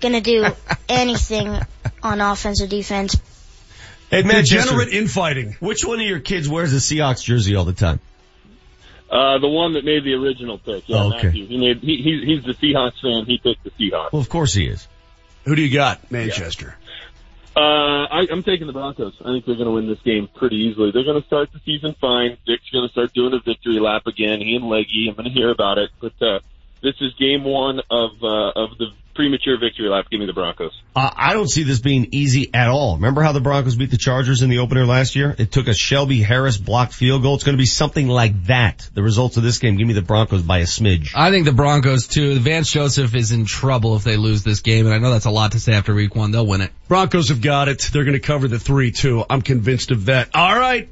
going 0.00 0.14
to 0.14 0.22
do 0.22 0.46
anything 0.88 1.58
on 2.02 2.22
offense 2.22 2.62
or 2.62 2.66
defense. 2.66 3.20
Hey, 4.08 4.22
Manchester, 4.22 4.70
Degenerate 4.70 4.94
infighting. 4.94 5.56
which 5.60 5.84
one 5.84 6.00
of 6.00 6.06
your 6.06 6.20
kids 6.20 6.48
wears 6.48 6.72
a 6.72 6.76
Seahawks 6.76 7.22
jersey 7.22 7.54
all 7.54 7.66
the 7.66 7.74
time? 7.74 8.00
Uh, 9.10 9.38
the 9.38 9.48
one 9.48 9.74
that 9.74 9.84
made 9.84 10.02
the 10.04 10.14
original 10.14 10.58
pick. 10.58 10.88
Yeah, 10.88 10.96
Oh, 11.04 11.08
okay. 11.14 11.26
Matthew. 11.28 11.46
He 11.46 11.58
made, 11.58 11.78
he, 11.80 11.96
he, 11.96 12.24
he's 12.24 12.44
the 12.44 12.54
Seahawks 12.54 13.00
fan. 13.00 13.26
He 13.26 13.38
picked 13.38 13.62
the 13.64 13.70
Seahawks. 13.70 14.12
Well, 14.12 14.20
of 14.22 14.28
course 14.28 14.54
he 14.54 14.66
is. 14.66 14.88
Who 15.44 15.54
do 15.54 15.62
you 15.62 15.72
got? 15.72 16.10
Manchester. 16.10 16.76
Uh, 17.56 17.60
I, 17.60 18.26
I'm 18.32 18.42
taking 18.42 18.66
the 18.66 18.72
Broncos. 18.72 19.14
I 19.20 19.24
think 19.26 19.44
they're 19.46 19.54
going 19.54 19.66
to 19.68 19.72
win 19.72 19.86
this 19.86 20.00
game 20.00 20.28
pretty 20.34 20.56
easily. 20.56 20.90
They're 20.90 21.04
going 21.04 21.20
to 21.20 21.26
start 21.26 21.52
the 21.52 21.60
season 21.64 21.94
fine. 22.00 22.36
Dick's 22.46 22.68
going 22.72 22.88
to 22.88 22.92
start 22.92 23.12
doing 23.14 23.32
a 23.32 23.38
victory 23.38 23.78
lap 23.78 24.06
again. 24.06 24.40
He 24.40 24.56
and 24.56 24.64
Leggy. 24.68 25.06
I'm 25.08 25.14
going 25.14 25.26
to 25.26 25.30
hear 25.30 25.50
about 25.50 25.78
it. 25.78 25.90
But 26.00 26.20
uh, 26.20 26.40
this 26.82 26.94
is 27.00 27.14
game 27.14 27.44
one 27.44 27.80
of 27.90 28.10
uh, 28.22 28.50
of 28.56 28.76
the 28.78 28.86
premature 29.14 29.58
victory 29.58 29.88
lap. 29.88 30.06
Give 30.10 30.20
me 30.20 30.26
the 30.26 30.32
Broncos. 30.32 30.72
Uh, 30.96 31.10
I 31.14 31.32
don't 31.32 31.48
see 31.48 31.62
this 31.62 31.80
being 31.80 32.08
easy 32.12 32.52
at 32.52 32.68
all. 32.68 32.96
Remember 32.96 33.22
how 33.22 33.32
the 33.32 33.40
Broncos 33.40 33.76
beat 33.76 33.90
the 33.90 33.96
Chargers 33.96 34.42
in 34.42 34.50
the 34.50 34.58
opener 34.58 34.84
last 34.84 35.16
year? 35.16 35.34
It 35.36 35.50
took 35.50 35.68
a 35.68 35.74
Shelby 35.74 36.20
Harris 36.20 36.56
blocked 36.56 36.92
field 36.92 37.22
goal. 37.22 37.34
It's 37.34 37.44
going 37.44 37.56
to 37.56 37.60
be 37.62 37.66
something 37.66 38.08
like 38.08 38.44
that. 38.44 38.88
The 38.94 39.02
results 39.02 39.36
of 39.36 39.42
this 39.42 39.58
game 39.58 39.76
give 39.76 39.86
me 39.86 39.94
the 39.94 40.02
Broncos 40.02 40.42
by 40.42 40.58
a 40.58 40.64
smidge. 40.64 41.12
I 41.14 41.30
think 41.30 41.44
the 41.46 41.52
Broncos 41.52 42.06
too. 42.06 42.38
Vance 42.38 42.70
Joseph 42.70 43.14
is 43.14 43.32
in 43.32 43.44
trouble 43.44 43.96
if 43.96 44.04
they 44.04 44.16
lose 44.16 44.42
this 44.42 44.60
game, 44.60 44.86
and 44.86 44.94
I 44.94 44.98
know 44.98 45.10
that's 45.10 45.26
a 45.26 45.30
lot 45.30 45.52
to 45.52 45.60
say 45.60 45.72
after 45.72 45.94
week 45.94 46.14
one. 46.14 46.30
They'll 46.30 46.46
win 46.46 46.60
it. 46.60 46.70
Broncos 46.88 47.28
have 47.28 47.40
got 47.40 47.68
it. 47.68 47.88
They're 47.92 48.04
going 48.04 48.14
to 48.14 48.20
cover 48.20 48.48
the 48.48 48.58
three 48.58 48.92
too. 48.92 49.24
I'm 49.28 49.42
convinced 49.42 49.90
of 49.90 50.06
that. 50.06 50.30
All 50.34 50.58
right. 50.58 50.88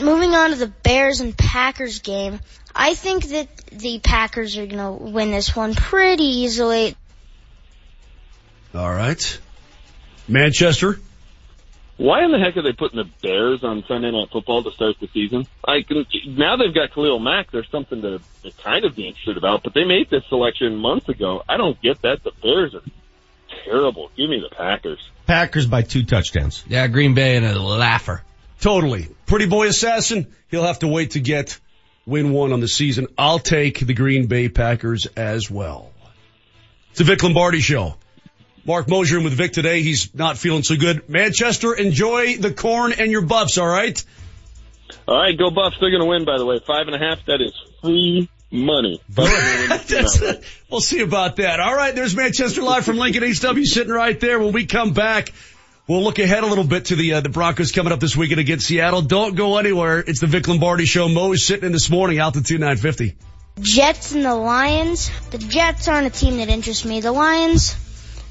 Moving 0.00 0.34
on 0.34 0.50
to 0.50 0.56
the 0.56 0.68
Bears 0.68 1.20
and 1.20 1.36
Packers 1.36 1.98
game, 2.00 2.40
I 2.74 2.94
think 2.94 3.26
that 3.26 3.54
the 3.72 3.98
Packers 3.98 4.56
are 4.56 4.66
going 4.66 4.78
to 4.78 4.92
win 4.92 5.30
this 5.30 5.54
one 5.54 5.74
pretty 5.74 6.24
easily. 6.24 6.96
All 8.74 8.92
right. 8.92 9.40
Manchester. 10.28 10.98
Why 11.98 12.24
in 12.24 12.32
the 12.32 12.38
heck 12.38 12.56
are 12.56 12.62
they 12.62 12.72
putting 12.72 12.96
the 12.96 13.08
Bears 13.22 13.62
on 13.62 13.84
Sunday 13.86 14.10
Night 14.10 14.28
Football 14.32 14.64
to 14.64 14.72
start 14.72 14.96
the 14.98 15.08
season? 15.08 15.46
Like 15.66 15.88
now 16.26 16.56
they've 16.56 16.74
got 16.74 16.92
Khalil 16.92 17.18
Mack. 17.18 17.50
There's 17.50 17.68
something 17.70 18.00
to, 18.02 18.20
to 18.42 18.50
kind 18.62 18.84
of 18.84 18.96
be 18.96 19.06
interested 19.06 19.36
about. 19.36 19.62
But 19.62 19.74
they 19.74 19.84
made 19.84 20.08
this 20.10 20.24
selection 20.28 20.76
months 20.76 21.08
ago. 21.08 21.42
I 21.48 21.58
don't 21.58 21.80
get 21.80 22.02
that. 22.02 22.24
The 22.24 22.32
Bears 22.42 22.74
are 22.74 22.82
terrible. 23.64 24.10
Give 24.16 24.28
me 24.28 24.40
the 24.40 24.54
Packers. 24.54 24.98
Packers 25.26 25.66
by 25.66 25.82
two 25.82 26.04
touchdowns. 26.04 26.64
Yeah, 26.66 26.86
Green 26.88 27.14
Bay 27.14 27.36
and 27.36 27.46
a 27.46 27.60
laugher. 27.60 28.22
Totally. 28.60 29.08
Pretty 29.26 29.46
boy 29.46 29.66
assassin, 29.66 30.32
he'll 30.48 30.64
have 30.64 30.80
to 30.80 30.88
wait 30.88 31.12
to 31.12 31.20
get 31.20 31.58
win 32.06 32.32
one 32.32 32.52
on 32.52 32.60
the 32.60 32.68
season. 32.68 33.08
I'll 33.18 33.38
take 33.38 33.78
the 33.78 33.94
Green 33.94 34.26
Bay 34.26 34.48
Packers 34.48 35.06
as 35.16 35.50
well. 35.50 35.90
It's 36.90 36.98
the 36.98 37.04
Vic 37.04 37.22
Lombardi 37.22 37.60
show. 37.60 37.96
Mark 38.64 38.88
Mosier 38.88 39.20
with 39.20 39.32
Vic 39.32 39.52
today. 39.52 39.82
He's 39.82 40.14
not 40.14 40.38
feeling 40.38 40.62
so 40.62 40.76
good. 40.76 41.08
Manchester, 41.08 41.74
enjoy 41.74 42.36
the 42.36 42.52
corn 42.52 42.92
and 42.92 43.10
your 43.10 43.22
buffs, 43.22 43.58
all 43.58 43.66
right? 43.66 44.02
All 45.06 45.16
right, 45.16 45.36
go 45.36 45.50
Buffs. 45.50 45.76
They're 45.80 45.90
going 45.90 46.02
to 46.02 46.08
win, 46.08 46.24
by 46.24 46.38
the 46.38 46.46
way. 46.46 46.60
Five 46.64 46.86
and 46.86 46.94
a 46.94 46.98
half. 46.98 47.24
That 47.26 47.40
is 47.40 47.52
free 47.80 48.28
money. 48.50 49.00
we'll 50.70 50.80
see 50.80 51.00
about 51.00 51.36
that. 51.36 51.60
All 51.60 51.74
right, 51.74 51.94
there's 51.94 52.14
Manchester 52.14 52.62
Live 52.62 52.84
from 52.84 52.98
Lincoln 52.98 53.22
HW 53.22 53.64
sitting 53.64 53.92
right 53.92 54.18
there. 54.20 54.38
When 54.38 54.52
we 54.52 54.66
come 54.66 54.92
back, 54.92 55.32
we'll 55.88 56.02
look 56.02 56.18
ahead 56.18 56.44
a 56.44 56.46
little 56.46 56.64
bit 56.64 56.86
to 56.86 56.96
the 56.96 57.14
uh, 57.14 57.20
the 57.20 57.30
Broncos 57.30 57.72
coming 57.72 57.92
up 57.92 58.00
this 58.00 58.16
weekend 58.16 58.40
against 58.40 58.66
Seattle. 58.66 59.02
Don't 59.02 59.34
go 59.34 59.56
anywhere. 59.56 59.98
It's 59.98 60.20
the 60.20 60.26
Vic 60.26 60.46
Lombardi 60.46 60.84
Show. 60.84 61.08
Mo 61.08 61.32
is 61.32 61.44
sitting 61.44 61.64
in 61.64 61.72
this 61.72 61.90
morning, 61.90 62.18
altitude 62.18 62.60
950. 62.60 63.16
Jets 63.60 64.12
and 64.12 64.24
the 64.24 64.34
Lions. 64.34 65.10
The 65.30 65.38
Jets 65.38 65.88
aren't 65.88 66.06
a 66.06 66.10
team 66.10 66.38
that 66.38 66.48
interests 66.48 66.84
me. 66.84 67.00
The 67.00 67.12
Lions, 67.12 67.74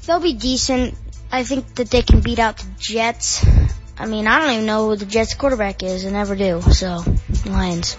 they'll 0.06 0.20
be 0.20 0.34
decent. 0.34 0.94
I 1.30 1.44
think 1.44 1.74
that 1.76 1.90
they 1.90 2.02
can 2.02 2.20
beat 2.20 2.38
out 2.38 2.58
the 2.58 2.70
Jets. 2.78 3.44
I 3.98 4.06
mean, 4.06 4.26
I 4.26 4.40
don't 4.40 4.50
even 4.52 4.66
know 4.66 4.88
who 4.88 4.96
the 4.96 5.06
Jets 5.06 5.34
quarterback 5.34 5.82
is. 5.82 6.04
I 6.04 6.10
never 6.10 6.36
do. 6.36 6.60
So, 6.60 7.04
Lions. 7.46 7.96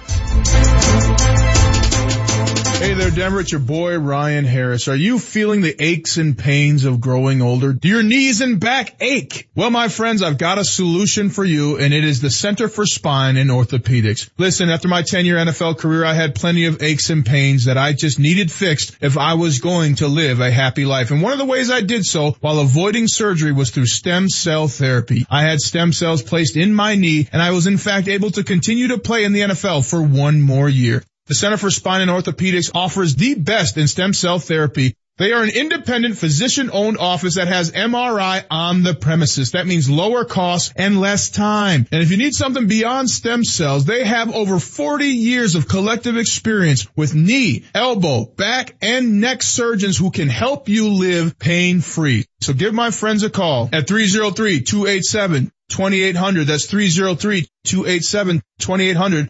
Hey 2.83 2.95
there, 2.95 3.11
Denver. 3.11 3.39
It's 3.39 3.53
your 3.53 3.61
boy, 3.61 3.97
Ryan 3.97 4.43
Harris. 4.43 4.89
Are 4.89 4.95
you 4.95 5.17
feeling 5.17 5.61
the 5.61 5.73
aches 5.81 6.17
and 6.17 6.37
pains 6.37 6.83
of 6.83 6.99
growing 6.99 7.41
older? 7.41 7.71
Do 7.71 7.87
your 7.87 8.03
knees 8.03 8.41
and 8.41 8.59
back 8.59 8.97
ache? 8.99 9.47
Well, 9.55 9.69
my 9.69 9.87
friends, 9.87 10.21
I've 10.21 10.37
got 10.37 10.57
a 10.57 10.65
solution 10.65 11.29
for 11.29 11.45
you, 11.45 11.77
and 11.77 11.93
it 11.93 12.03
is 12.03 12.19
the 12.19 12.29
Center 12.29 12.67
for 12.67 12.85
Spine 12.85 13.37
and 13.37 13.49
Orthopedics. 13.49 14.29
Listen, 14.37 14.69
after 14.69 14.89
my 14.89 15.01
10-year 15.01 15.37
NFL 15.37 15.77
career, 15.77 16.03
I 16.03 16.13
had 16.13 16.35
plenty 16.35 16.65
of 16.65 16.83
aches 16.83 17.09
and 17.09 17.25
pains 17.25 17.67
that 17.67 17.77
I 17.77 17.93
just 17.93 18.19
needed 18.19 18.51
fixed 18.51 18.97
if 18.99 19.17
I 19.17 19.35
was 19.35 19.59
going 19.59 19.95
to 19.95 20.09
live 20.09 20.41
a 20.41 20.51
happy 20.51 20.83
life. 20.83 21.09
And 21.09 21.21
one 21.21 21.31
of 21.31 21.39
the 21.39 21.45
ways 21.45 21.71
I 21.71 21.79
did 21.79 22.03
so 22.03 22.31
while 22.41 22.59
avoiding 22.59 23.07
surgery 23.07 23.53
was 23.53 23.71
through 23.71 23.85
stem 23.85 24.27
cell 24.27 24.67
therapy. 24.67 25.25
I 25.29 25.43
had 25.43 25.61
stem 25.61 25.93
cells 25.93 26.21
placed 26.21 26.57
in 26.57 26.73
my 26.73 26.95
knee, 26.95 27.29
and 27.31 27.41
I 27.41 27.51
was 27.51 27.65
in 27.65 27.77
fact 27.77 28.09
able 28.09 28.31
to 28.31 28.43
continue 28.43 28.89
to 28.89 28.97
play 28.97 29.23
in 29.23 29.31
the 29.31 29.39
NFL 29.39 29.89
for 29.89 30.03
one 30.03 30.41
more 30.41 30.67
year. 30.67 31.01
The 31.27 31.35
Center 31.35 31.55
for 31.55 31.71
Spine 31.71 32.01
and 32.01 32.11
Orthopedics 32.11 32.71
offers 32.75 33.15
the 33.15 33.35
best 33.35 33.77
in 33.77 33.87
stem 33.87 34.11
cell 34.11 34.39
therapy. 34.39 34.97
They 35.17 35.31
are 35.31 35.41
an 35.41 35.51
independent 35.51 36.17
physician 36.17 36.69
owned 36.73 36.97
office 36.97 37.35
that 37.35 37.47
has 37.47 37.71
MRI 37.71 38.43
on 38.51 38.83
the 38.83 38.93
premises. 38.93 39.51
That 39.51 39.65
means 39.65 39.89
lower 39.89 40.25
costs 40.25 40.73
and 40.75 40.99
less 40.99 41.29
time. 41.29 41.87
And 41.93 42.03
if 42.03 42.11
you 42.11 42.17
need 42.17 42.35
something 42.35 42.67
beyond 42.67 43.09
stem 43.09 43.45
cells, 43.45 43.85
they 43.85 44.03
have 44.03 44.35
over 44.35 44.59
40 44.59 45.05
years 45.05 45.55
of 45.55 45.69
collective 45.69 46.17
experience 46.17 46.87
with 46.97 47.15
knee, 47.15 47.63
elbow, 47.73 48.25
back, 48.25 48.75
and 48.81 49.21
neck 49.21 49.43
surgeons 49.43 49.97
who 49.97 50.11
can 50.11 50.27
help 50.27 50.67
you 50.67 50.89
live 50.89 51.39
pain 51.39 51.79
free. 51.79 52.25
So 52.41 52.51
give 52.51 52.73
my 52.73 52.91
friends 52.91 53.23
a 53.23 53.29
call 53.29 53.69
at 53.71 53.87
303-287-2800. 53.87 56.47
That's 56.47 56.69
303-287-2800 56.69 59.29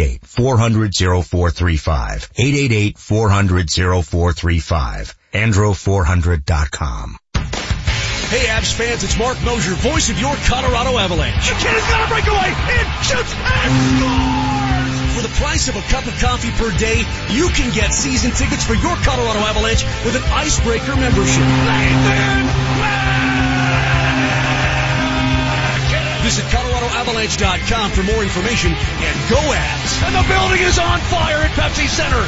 888-400-0435. 0.01 2.95
888-400-0435. 2.95 5.13
Andro400.com. 5.33 7.17
Hey, 8.31 8.47
Avs 8.47 8.71
fans, 8.71 9.03
it's 9.03 9.17
Mark 9.19 9.43
Mosier, 9.43 9.75
voice 9.75 10.07
of 10.09 10.17
your 10.17 10.33
Colorado 10.47 10.97
Avalanche. 10.97 11.49
The 11.49 11.55
kid 11.55 11.75
is 11.75 11.83
gonna 11.83 12.07
break 12.07 12.25
away. 12.27 12.47
It 12.47 12.87
shoots 13.03 13.35
and 13.35 13.99
scores! 13.99 15.15
For 15.15 15.21
the 15.21 15.27
price 15.35 15.67
of 15.67 15.75
a 15.75 15.81
cup 15.91 16.07
of 16.07 16.17
coffee 16.21 16.51
per 16.51 16.71
day, 16.77 17.03
you 17.29 17.49
can 17.49 17.73
get 17.75 17.91
season 17.91 18.31
tickets 18.31 18.63
for 18.63 18.73
your 18.73 18.95
Colorado 19.03 19.39
Avalanche 19.39 19.83
with 20.05 20.15
an 20.15 20.23
Icebreaker 20.31 20.95
membership. 20.95 21.43
Visit 26.31 26.45
ColoradoAvalanche.com 26.45 27.91
for 27.91 28.03
more 28.03 28.23
information 28.23 28.71
and 28.71 29.29
go 29.29 29.35
Avs. 29.35 30.01
And 30.07 30.15
the 30.15 30.23
building 30.31 30.61
is 30.61 30.79
on 30.79 30.97
fire 31.11 31.43
at 31.43 31.51
Pepsi 31.59 31.89
Center. 31.89 32.23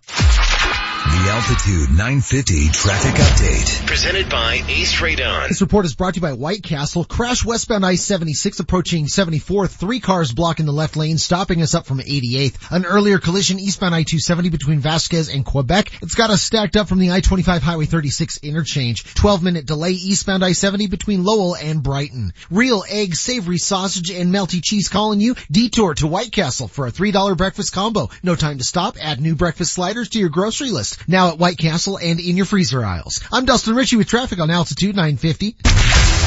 The 1.01 1.30
Altitude 1.30 1.88
950 1.96 2.68
traffic 2.68 3.14
update. 3.14 3.86
Presented 3.86 4.28
by 4.28 4.62
Ace 4.68 5.01
Radon. 5.01 5.48
This 5.48 5.62
report 5.62 5.86
is 5.86 5.94
brought 5.94 6.12
to 6.12 6.18
you 6.18 6.22
by 6.22 6.34
White 6.34 6.62
Castle. 6.62 7.07
Crash 7.07 7.42
westbound 7.42 7.86
I-76 7.86 8.61
approaching 8.61 9.07
74th. 9.07 9.70
Three 9.70 10.01
cars 10.01 10.30
blocking 10.30 10.66
the 10.66 10.72
left 10.72 10.98
lane, 10.98 11.16
stopping 11.16 11.62
us 11.62 11.74
up 11.74 11.86
from 11.86 12.01
88th. 12.01 12.70
An 12.70 12.84
earlier 12.84 13.18
collision 13.18 13.59
eastbound 13.59 13.94
I-270 13.94 14.51
between 14.51 14.80
Vasquez 14.80 15.30
and 15.30 15.42
Quebec. 15.42 15.90
It's 16.03 16.14
got 16.14 16.28
us 16.28 16.42
stacked 16.42 16.76
up 16.76 16.86
from 16.86 16.98
the 16.98 17.12
I-25 17.12 17.61
Highway 17.61 17.86
36 17.86 18.36
interchange. 18.42 19.14
12 19.14 19.42
minute 19.42 19.64
delay 19.64 19.92
eastbound 19.92 20.44
I-70 20.44 20.90
between 20.90 21.24
Lowell 21.24 21.57
and 21.57 21.82
Brighton. 21.82 22.34
Real 22.51 22.84
egg, 22.86 23.14
savory 23.14 23.59
sausage, 23.59 24.11
and 24.11 24.34
melty 24.34 24.61
cheese 24.62 24.90
calling 24.90 25.22
you. 25.22 25.34
Detour 25.51 25.94
to 25.94 26.07
White 26.07 26.32
Castle 26.32 26.68
for 26.68 26.86
a 26.86 26.92
$3 26.92 27.38
breakfast 27.38 27.72
combo. 27.72 28.11
No 28.22 28.34
time 28.36 28.59
to 28.59 28.64
stop. 28.64 28.98
Add 29.01 29.18
new 29.18 29.34
breakfast 29.34 29.72
sliders 29.72 30.11
to 30.11 30.18
your 30.18 30.28
grocery 30.28 30.70
list. 30.70 30.89
Now 31.07 31.28
at 31.28 31.38
White 31.38 31.59
Castle 31.59 31.99
and 31.99 32.20
in 32.20 32.36
your 32.36 32.47
freezer 32.47 32.84
aisles. 32.84 33.20
I'm 33.32 33.45
Dustin 33.45 33.74
Ritchie 33.74 33.97
with 33.97 34.09
traffic 34.09 34.38
on 34.38 34.51
Altitude 34.51 34.97
950. 34.97 35.57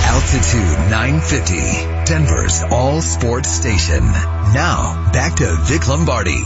Altitude 0.05 0.91
950, 0.91 1.55
Denver's 2.05 2.61
all 2.70 3.01
sports 3.01 3.49
station. 3.49 4.03
Now, 4.03 5.09
back 5.11 5.36
to 5.38 5.55
Vic 5.61 5.88
Lombardi. 5.88 6.41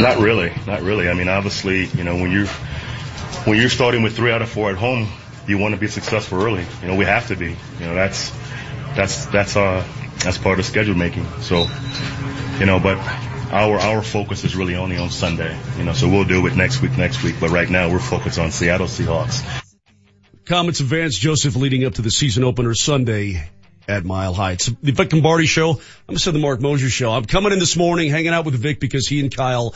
Not 0.00 0.18
really, 0.18 0.52
not 0.66 0.82
really. 0.82 1.08
I 1.08 1.14
mean, 1.14 1.28
obviously, 1.28 1.86
you 1.86 2.04
know, 2.04 2.14
when 2.16 2.30
you're, 2.30 2.46
when 3.46 3.58
you're 3.58 3.68
starting 3.68 4.02
with 4.02 4.16
three 4.16 4.30
out 4.30 4.42
of 4.42 4.48
four 4.48 4.70
at 4.70 4.76
home, 4.76 5.08
you 5.46 5.58
want 5.58 5.74
to 5.74 5.80
be 5.80 5.88
successful 5.88 6.42
early. 6.42 6.64
You 6.82 6.88
know, 6.88 6.96
we 6.96 7.04
have 7.04 7.28
to 7.28 7.36
be. 7.36 7.50
You 7.80 7.86
know, 7.86 7.94
that's, 7.94 8.30
that's, 8.94 9.26
that's, 9.26 9.56
uh, 9.56 9.86
that's 10.18 10.38
part 10.38 10.58
of 10.58 10.64
schedule 10.64 10.94
making. 10.94 11.26
So, 11.40 11.66
you 12.58 12.66
know, 12.66 12.80
but 12.80 12.98
our 13.50 13.78
our 13.78 14.02
focus 14.02 14.44
is 14.44 14.56
really 14.56 14.76
only 14.76 14.96
on 14.96 15.10
Sunday. 15.10 15.56
You 15.78 15.84
know, 15.84 15.92
so 15.92 16.08
we'll 16.08 16.24
do 16.24 16.46
it 16.46 16.56
next 16.56 16.82
week, 16.82 16.96
next 16.96 17.22
week. 17.22 17.36
But 17.40 17.50
right 17.50 17.68
now, 17.68 17.90
we're 17.90 17.98
focused 17.98 18.38
on 18.38 18.50
Seattle 18.50 18.86
Seahawks. 18.86 19.42
Comments 20.44 20.78
of 20.80 20.86
Vance 20.86 21.18
Joseph 21.18 21.56
leading 21.56 21.84
up 21.84 21.94
to 21.94 22.02
the 22.02 22.10
season 22.10 22.44
opener 22.44 22.74
Sunday 22.74 23.48
at 23.86 24.04
Mile 24.04 24.34
Heights. 24.34 24.66
The 24.82 24.92
Vic 24.92 25.12
Lombardi 25.12 25.46
Show. 25.46 25.72
I'm 25.72 25.80
gonna 26.06 26.18
say 26.18 26.30
the 26.30 26.38
Mark 26.38 26.60
Mosier 26.60 26.88
Show. 26.88 27.10
I'm 27.10 27.24
coming 27.24 27.52
in 27.52 27.58
this 27.58 27.76
morning, 27.76 28.10
hanging 28.10 28.28
out 28.28 28.44
with 28.44 28.54
Vic 28.54 28.80
because 28.80 29.08
he 29.08 29.20
and 29.20 29.34
Kyle 29.34 29.74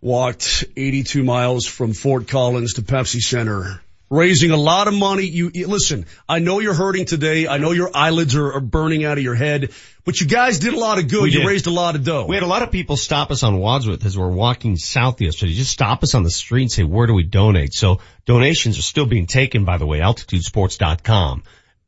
walked 0.00 0.64
82 0.76 1.22
miles 1.22 1.66
from 1.66 1.92
Fort 1.92 2.28
Collins 2.28 2.74
to 2.74 2.82
Pepsi 2.82 3.20
Center 3.20 3.80
raising 4.12 4.50
a 4.50 4.56
lot 4.56 4.88
of 4.88 4.94
money. 4.94 5.24
You, 5.24 5.50
you, 5.52 5.66
listen, 5.66 6.04
I 6.28 6.38
know 6.38 6.60
you're 6.60 6.74
hurting 6.74 7.06
today. 7.06 7.48
I 7.48 7.56
know 7.56 7.72
your 7.72 7.90
eyelids 7.94 8.36
are, 8.36 8.52
are, 8.52 8.60
burning 8.60 9.04
out 9.04 9.16
of 9.16 9.24
your 9.24 9.34
head, 9.34 9.72
but 10.04 10.20
you 10.20 10.26
guys 10.26 10.58
did 10.58 10.74
a 10.74 10.78
lot 10.78 10.98
of 10.98 11.08
good. 11.08 11.32
You 11.32 11.46
raised 11.46 11.66
a 11.66 11.70
lot 11.70 11.94
of 11.94 12.04
dough. 12.04 12.26
We 12.26 12.36
had 12.36 12.42
a 12.42 12.46
lot 12.46 12.62
of 12.62 12.70
people 12.70 12.98
stop 12.98 13.30
us 13.30 13.42
on 13.42 13.58
Wadsworth 13.58 14.04
as 14.04 14.16
we're 14.16 14.30
walking 14.30 14.76
south 14.76 15.20
yesterday. 15.20 15.54
Just 15.54 15.72
stop 15.72 16.02
us 16.02 16.14
on 16.14 16.24
the 16.24 16.30
street 16.30 16.62
and 16.62 16.70
say, 16.70 16.84
where 16.84 17.06
do 17.06 17.14
we 17.14 17.22
donate? 17.22 17.72
So 17.72 18.00
donations 18.26 18.78
are 18.78 18.82
still 18.82 19.06
being 19.06 19.26
taken, 19.26 19.64
by 19.64 19.78
the 19.78 19.86
way, 19.86 20.00
altitudesports.com. 20.00 21.44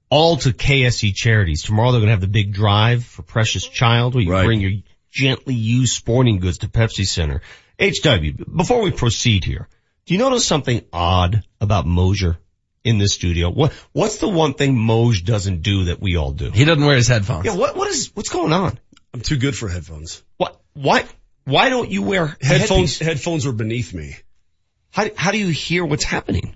All 0.09 0.37
to 0.39 0.51
KSE 0.51 1.14
charities. 1.14 1.62
Tomorrow 1.62 1.93
they're 1.93 2.01
going 2.01 2.09
to 2.09 2.12
have 2.12 2.20
the 2.20 2.27
big 2.27 2.55
drive 2.55 3.05
for 3.05 3.22
Precious 3.22 3.68
Child 3.68 4.14
where 4.14 4.25
you 4.25 4.33
right. 4.33 4.47
bring 4.47 4.61
your 4.61 4.72
gently 5.11 5.55
used 5.55 5.95
sporting 5.95 6.39
goods 6.39 6.59
to 6.59 6.68
Pepsi 6.68 7.05
Center. 7.05 7.43
HW, 7.79 8.45
before 8.57 8.81
we 8.81 8.93
proceed 8.93 9.45
here, 9.45 9.68
do 10.07 10.14
you 10.14 10.18
notice 10.18 10.46
something 10.46 10.82
odd 10.92 11.44
about 11.61 11.86
Mosier 11.86 12.38
in 12.84 12.98
this 12.98 13.14
studio? 13.14 13.50
What 13.50 13.72
What's 13.92 14.18
the 14.18 14.28
one 14.28 14.55
thing 14.55 14.76
Moj 14.76 15.24
doesn't 15.24 15.62
do 15.62 15.84
that 15.84 16.00
we 16.00 16.16
all 16.16 16.32
do? 16.32 16.50
He 16.50 16.64
doesn't 16.64 16.84
wear 16.84 16.96
his 16.96 17.09
headphones. 17.09 17.46
Yeah. 17.46 17.57
What 17.57 17.76
What 17.76 17.88
is 17.88 18.11
What's 18.14 18.28
going 18.28 18.52
on? 18.52 18.78
I'm 19.12 19.20
too 19.20 19.36
good 19.36 19.57
for 19.57 19.68
headphones. 19.68 20.22
What? 20.36 20.61
Why? 20.74 21.05
Why 21.44 21.68
don't 21.70 21.90
you 21.90 22.02
wear 22.02 22.36
headphones? 22.40 22.98
Headphones 22.98 23.46
are 23.46 23.52
beneath 23.52 23.94
me. 23.94 24.16
How 24.90 25.09
How 25.16 25.30
do 25.32 25.38
you 25.38 25.48
hear 25.48 25.84
what's 25.84 26.05
happening? 26.05 26.55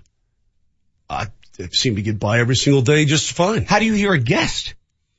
I 1.09 1.27
seem 1.71 1.95
to 1.95 2.01
get 2.01 2.19
by 2.19 2.39
every 2.39 2.55
single 2.55 2.83
day 2.83 3.05
just 3.05 3.33
fine. 3.33 3.65
How 3.65 3.79
do 3.79 3.85
you 3.85 3.93
hear 3.93 4.13
a 4.13 4.19
guest? 4.19 4.75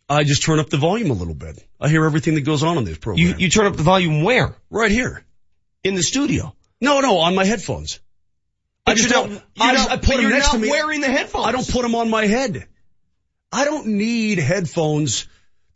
I 0.09 0.25
just 0.25 0.43
turn 0.43 0.59
up 0.59 0.71
the 0.71 0.77
volume 0.77 1.11
a 1.11 1.15
little 1.15 1.35
bit. 1.35 1.65
I 1.81 1.89
hear 1.89 2.05
everything 2.05 2.35
that 2.35 2.41
goes 2.43 2.63
on 2.63 2.79
in 2.79 2.85
this 2.85 2.99
program. 2.99 3.27
You 3.27 3.35
You 3.39 3.49
turn 3.49 3.67
up 3.67 3.77
the 3.77 3.83
volume 3.83 4.23
where? 4.23 4.57
Right 4.71 4.91
here. 4.91 5.25
In 5.83 5.95
the 5.95 6.03
studio. 6.03 6.55
No, 6.81 7.01
no, 7.01 7.19
on 7.19 7.35
my 7.35 7.45
headphones. 7.45 8.01
I 8.91 8.95
just 8.95 9.11
not, 9.11 9.29
don't, 9.29 9.43
I, 9.61 9.75
just, 9.75 9.91
I 9.91 9.97
put 9.97 10.17
them 10.17 10.31
next 10.31 10.51
to 10.51 10.59
me. 10.59 10.71
wearing 10.71 11.01
the 11.01 11.09
headphones. 11.11 11.47
I 11.47 11.53
don't 11.53 11.69
put 11.69 11.83
them 11.83 11.95
on 11.95 12.11
my 12.11 12.27
head. 12.27 12.67
I 13.53 13.65
don't 13.65 13.87
need 13.87 14.39
headphones 14.39 15.27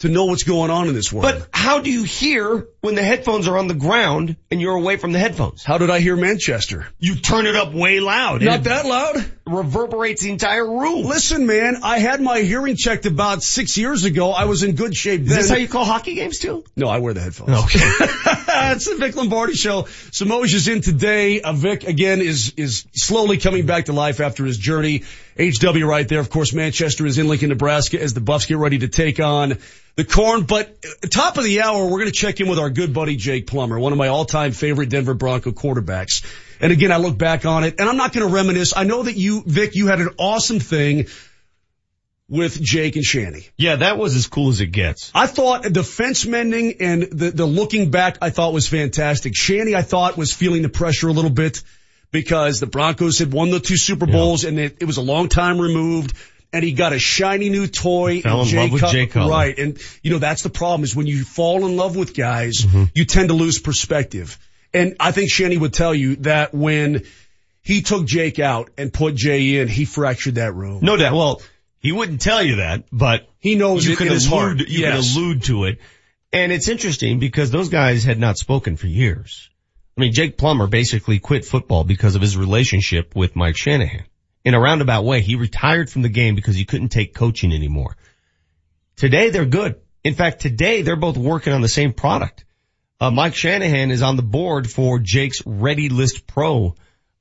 to 0.00 0.08
know 0.08 0.26
what's 0.26 0.44
going 0.44 0.70
on 0.70 0.88
in 0.88 0.94
this 0.94 1.12
world. 1.12 1.22
But 1.22 1.48
how 1.52 1.80
do 1.80 1.90
you 1.90 2.04
hear 2.04 2.66
when 2.84 2.94
the 2.94 3.02
headphones 3.02 3.48
are 3.48 3.56
on 3.56 3.66
the 3.66 3.74
ground 3.74 4.36
and 4.50 4.60
you're 4.60 4.74
away 4.74 4.98
from 4.98 5.12
the 5.12 5.18
headphones? 5.18 5.64
How 5.64 5.78
did 5.78 5.88
I 5.88 6.00
hear 6.00 6.16
Manchester? 6.16 6.86
You 6.98 7.14
turn 7.14 7.46
it 7.46 7.56
up 7.56 7.72
way 7.72 7.98
loud. 7.98 8.42
Not 8.42 8.64
that 8.64 8.84
loud. 8.84 9.24
Reverberates 9.46 10.20
the 10.20 10.28
entire 10.28 10.66
room. 10.66 11.06
Listen, 11.06 11.46
man, 11.46 11.78
I 11.82 11.98
had 11.98 12.20
my 12.20 12.40
hearing 12.40 12.76
checked 12.76 13.06
about 13.06 13.42
six 13.42 13.78
years 13.78 14.04
ago. 14.04 14.32
I 14.32 14.44
was 14.44 14.62
in 14.62 14.74
good 14.74 14.94
shape 14.94 15.22
Is 15.22 15.28
then. 15.30 15.38
this 15.38 15.48
how 15.48 15.56
you 15.56 15.66
call 15.66 15.86
hockey 15.86 16.14
games 16.14 16.40
too? 16.40 16.62
No, 16.76 16.88
I 16.88 16.98
wear 16.98 17.14
the 17.14 17.20
headphones. 17.20 17.52
Okay. 17.64 17.80
it's 18.72 18.86
the 18.86 18.96
Vic 18.98 19.16
Lombardi 19.16 19.54
show. 19.54 19.84
Samoj 19.84 20.52
is 20.52 20.68
in 20.68 20.82
today. 20.82 21.40
Uh, 21.40 21.54
Vic 21.54 21.84
again 21.84 22.20
is, 22.20 22.52
is 22.58 22.86
slowly 22.92 23.38
coming 23.38 23.64
back 23.64 23.86
to 23.86 23.94
life 23.94 24.20
after 24.20 24.44
his 24.44 24.58
journey. 24.58 25.04
HW 25.38 25.84
right 25.84 26.06
there. 26.06 26.20
Of 26.20 26.28
course, 26.28 26.52
Manchester 26.52 27.06
is 27.06 27.16
in 27.16 27.28
Lincoln, 27.28 27.48
Nebraska 27.48 28.00
as 28.00 28.12
the 28.12 28.20
Buffs 28.20 28.44
get 28.44 28.58
ready 28.58 28.78
to 28.80 28.88
take 28.88 29.20
on 29.20 29.58
the 29.96 30.04
corn. 30.04 30.44
But 30.44 30.68
uh, 30.84 31.08
top 31.08 31.38
of 31.38 31.44
the 31.44 31.62
hour, 31.62 31.84
we're 31.84 31.98
going 31.98 32.06
to 32.06 32.12
check 32.12 32.40
in 32.40 32.48
with 32.48 32.58
our 32.58 32.70
good 32.74 32.92
buddy 32.92 33.16
Jake 33.16 33.46
Plummer, 33.46 33.78
one 33.78 33.92
of 33.92 33.98
my 33.98 34.08
all-time 34.08 34.52
favorite 34.52 34.90
Denver 34.90 35.14
Bronco 35.14 35.52
quarterbacks. 35.52 36.24
And 36.60 36.72
again, 36.72 36.92
I 36.92 36.98
look 36.98 37.16
back 37.16 37.46
on 37.46 37.64
it 37.64 37.76
and 37.78 37.88
I'm 37.88 37.96
not 37.96 38.12
going 38.12 38.26
to 38.26 38.32
reminisce. 38.32 38.74
I 38.76 38.84
know 38.84 39.02
that 39.02 39.16
you, 39.16 39.42
Vic, 39.46 39.74
you 39.74 39.86
had 39.86 40.00
an 40.00 40.10
awesome 40.18 40.60
thing 40.60 41.06
with 42.28 42.60
Jake 42.60 42.96
and 42.96 43.04
Shanny. 43.04 43.46
Yeah, 43.56 43.76
that 43.76 43.98
was 43.98 44.16
as 44.16 44.26
cool 44.26 44.48
as 44.48 44.60
it 44.60 44.66
gets. 44.68 45.10
I 45.14 45.26
thought 45.26 45.62
the 45.62 45.84
fence 45.84 46.26
mending 46.26 46.76
and 46.80 47.02
the, 47.02 47.30
the 47.30 47.46
looking 47.46 47.90
back 47.90 48.18
I 48.22 48.30
thought 48.30 48.52
was 48.52 48.66
fantastic. 48.66 49.34
Shanny 49.36 49.74
I 49.74 49.82
thought 49.82 50.16
was 50.16 50.32
feeling 50.32 50.62
the 50.62 50.68
pressure 50.68 51.08
a 51.08 51.12
little 51.12 51.30
bit 51.30 51.62
because 52.10 52.60
the 52.60 52.66
Broncos 52.66 53.18
had 53.18 53.32
won 53.32 53.50
the 53.50 53.60
two 53.60 53.76
Super 53.76 54.06
Bowls 54.06 54.44
yeah. 54.44 54.50
and 54.50 54.58
it, 54.60 54.76
it, 54.80 54.84
was 54.84 54.98
a 54.98 55.02
long 55.02 55.28
time 55.28 55.60
removed 55.60 56.16
and 56.54 56.62
he 56.62 56.70
got 56.70 56.92
a 56.92 57.00
shiny 57.00 57.50
new 57.50 57.66
toy. 57.66 58.20
Fell 58.20 58.42
in 58.42 58.46
Jay 58.46 58.56
love 58.58 58.72
with 58.72 58.86
Jay 58.86 59.06
Cutler. 59.06 59.30
Right. 59.30 59.58
And 59.58 59.76
you 60.02 60.12
know, 60.12 60.18
that's 60.18 60.42
the 60.42 60.50
problem 60.50 60.84
is 60.84 60.94
when 60.94 61.08
you 61.08 61.24
fall 61.24 61.66
in 61.66 61.76
love 61.76 61.96
with 61.96 62.14
guys, 62.14 62.58
mm-hmm. 62.60 62.84
you 62.94 63.04
tend 63.04 63.28
to 63.28 63.34
lose 63.34 63.58
perspective. 63.58 64.38
And 64.72 64.96
I 65.00 65.10
think 65.10 65.30
Shanny 65.30 65.58
would 65.58 65.72
tell 65.72 65.92
you 65.92 66.16
that 66.16 66.54
when 66.54 67.02
he 67.60 67.82
took 67.82 68.06
Jake 68.06 68.38
out 68.38 68.70
and 68.78 68.92
put 68.92 69.16
Jay 69.16 69.56
in, 69.56 69.66
he 69.66 69.84
fractured 69.84 70.36
that 70.36 70.54
room. 70.54 70.78
No 70.82 70.96
doubt. 70.96 71.12
Well, 71.12 71.42
he 71.80 71.90
wouldn't 71.90 72.20
tell 72.20 72.42
you 72.42 72.56
that, 72.56 72.84
but 72.92 73.28
he 73.40 73.56
knows 73.56 73.84
you 73.84 73.94
it 73.94 73.98
can 73.98 74.08
allude. 74.08 74.60
You 74.60 74.80
yes. 74.80 75.12
can 75.12 75.22
allude 75.22 75.42
to 75.44 75.64
it. 75.64 75.80
And 76.32 76.52
it's 76.52 76.68
interesting 76.68 77.18
because 77.18 77.50
those 77.50 77.68
guys 77.68 78.04
had 78.04 78.20
not 78.20 78.38
spoken 78.38 78.76
for 78.76 78.86
years. 78.86 79.50
I 79.96 80.00
mean, 80.00 80.12
Jake 80.12 80.38
Plummer 80.38 80.68
basically 80.68 81.18
quit 81.18 81.44
football 81.44 81.82
because 81.82 82.14
of 82.14 82.22
his 82.22 82.36
relationship 82.36 83.16
with 83.16 83.34
Mike 83.34 83.56
Shanahan. 83.56 84.04
In 84.44 84.54
a 84.54 84.60
roundabout 84.60 85.04
way, 85.04 85.22
he 85.22 85.36
retired 85.36 85.88
from 85.88 86.02
the 86.02 86.10
game 86.10 86.34
because 86.34 86.54
he 86.54 86.66
couldn't 86.66 86.90
take 86.90 87.14
coaching 87.14 87.52
anymore. 87.52 87.96
Today 88.96 89.30
they're 89.30 89.46
good. 89.46 89.76
In 90.04 90.14
fact, 90.14 90.42
today 90.42 90.82
they're 90.82 90.96
both 90.96 91.16
working 91.16 91.54
on 91.54 91.62
the 91.62 91.68
same 91.68 91.94
product. 91.94 92.44
Uh, 93.00 93.10
Mike 93.10 93.34
Shanahan 93.34 93.90
is 93.90 94.02
on 94.02 94.16
the 94.16 94.22
board 94.22 94.70
for 94.70 94.98
Jake's 94.98 95.42
Ready 95.46 95.88
List 95.88 96.26
Pro, 96.26 96.74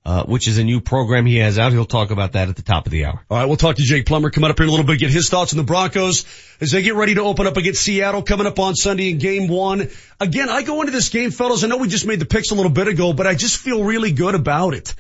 uh, 0.06 0.24
which 0.26 0.50
is 0.50 0.58
a 0.58 0.64
new 0.64 0.82
program 0.82 1.26
he 1.26 1.38
has 1.38 1.58
out. 1.58 1.72
He'll 1.72 1.86
talk 1.86 2.12
about 2.12 2.34
that 2.34 2.50
at 2.50 2.58
the 2.58 2.62
top 2.62 2.86
of 2.86 2.92
the 2.92 3.06
hour. 3.06 3.24
All 3.30 3.38
right, 3.38 3.46
we'll 3.46 3.56
talk 3.56 3.78
to 3.78 3.84
Jake 3.84 4.06
Plummer 4.06 4.30
coming 4.30 4.52
up 4.52 4.58
here 4.60 4.66
in 4.66 4.70
a 4.70 4.72
little 4.72 4.86
bit, 4.86 5.00
get 5.00 5.10
his 5.10 5.30
thoughts 5.30 5.54
on 5.54 5.58
the 5.58 5.64
Broncos 5.64 6.26
as 6.60 6.72
they 6.72 6.82
get 6.84 6.96
ready 6.96 7.16
to 7.16 7.22
open 7.22 7.48
up 7.48 7.56
against 7.56 7.82
Seattle 7.82 8.22
coming 8.22 8.46
up 8.46 8.60
on 8.60 8.76
Sunday 8.76 9.10
in 9.10 9.18
game 9.18 9.48
one. 9.48 9.90
Again, 10.20 10.50
I 10.50 10.62
go 10.62 10.82
into 10.82 10.92
this 10.92 11.08
game, 11.08 11.32
fellas. 11.32 11.64
I 11.64 11.68
know 11.68 11.78
we 11.78 11.88
just 11.88 12.06
made 12.06 12.20
the 12.20 12.26
picks 12.26 12.52
a 12.52 12.56
little 12.56 12.72
bit 12.72 12.90
ago, 12.90 13.14
but 13.14 13.28
I 13.28 13.34
just 13.34 13.58
feel 13.58 13.84
really 13.84 14.12
good 14.12 14.36
about 14.36 14.74
it. 14.74 14.94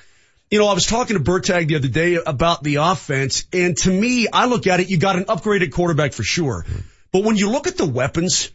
You 0.53 0.59
know, 0.59 0.67
I 0.67 0.75
was 0.75 0.85
talking 0.85 1.17
to 1.17 1.23
Bertag 1.23 1.67
the 1.67 1.77
other 1.77 1.87
day 1.87 2.13
about 2.13 2.61
the 2.61 2.75
offense, 2.75 3.47
and 3.51 3.75
to 3.77 3.89
me, 3.89 4.27
I 4.31 4.45
look 4.45 4.67
at 4.67 4.79
it, 4.79 4.87
you 4.87 4.99
got 4.99 5.15
an 5.15 5.25
upgraded 5.25 5.71
quarterback 5.71 6.13
for 6.13 6.21
sure. 6.21 6.63
But 7.11 7.23
when 7.23 7.37
you 7.37 7.49
look 7.49 7.65
at 7.65 7.75
the 7.75 7.87
weapons, 7.87 8.51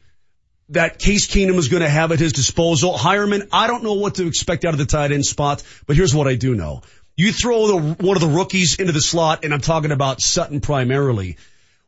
that 0.68 1.00
Case 1.00 1.26
Keenum 1.26 1.56
is 1.56 1.66
going 1.66 1.82
to 1.82 1.88
have 1.88 2.12
at 2.12 2.20
his 2.20 2.32
disposal. 2.32 2.96
Heuerman, 2.96 3.48
I 3.52 3.66
don't 3.66 3.82
know 3.82 3.94
what 3.94 4.14
to 4.14 4.28
expect 4.28 4.64
out 4.64 4.74
of 4.74 4.78
the 4.78 4.86
tight 4.86 5.10
end 5.10 5.26
spot, 5.26 5.64
but 5.88 5.96
here's 5.96 6.14
what 6.14 6.28
I 6.28 6.36
do 6.36 6.54
know. 6.54 6.82
You 7.16 7.32
throw 7.32 7.66
the, 7.66 7.94
one 7.94 8.16
of 8.16 8.20
the 8.20 8.28
rookies 8.28 8.76
into 8.76 8.92
the 8.92 9.00
slot, 9.00 9.44
and 9.44 9.52
I'm 9.52 9.60
talking 9.60 9.90
about 9.90 10.20
Sutton 10.20 10.60
primarily, 10.60 11.36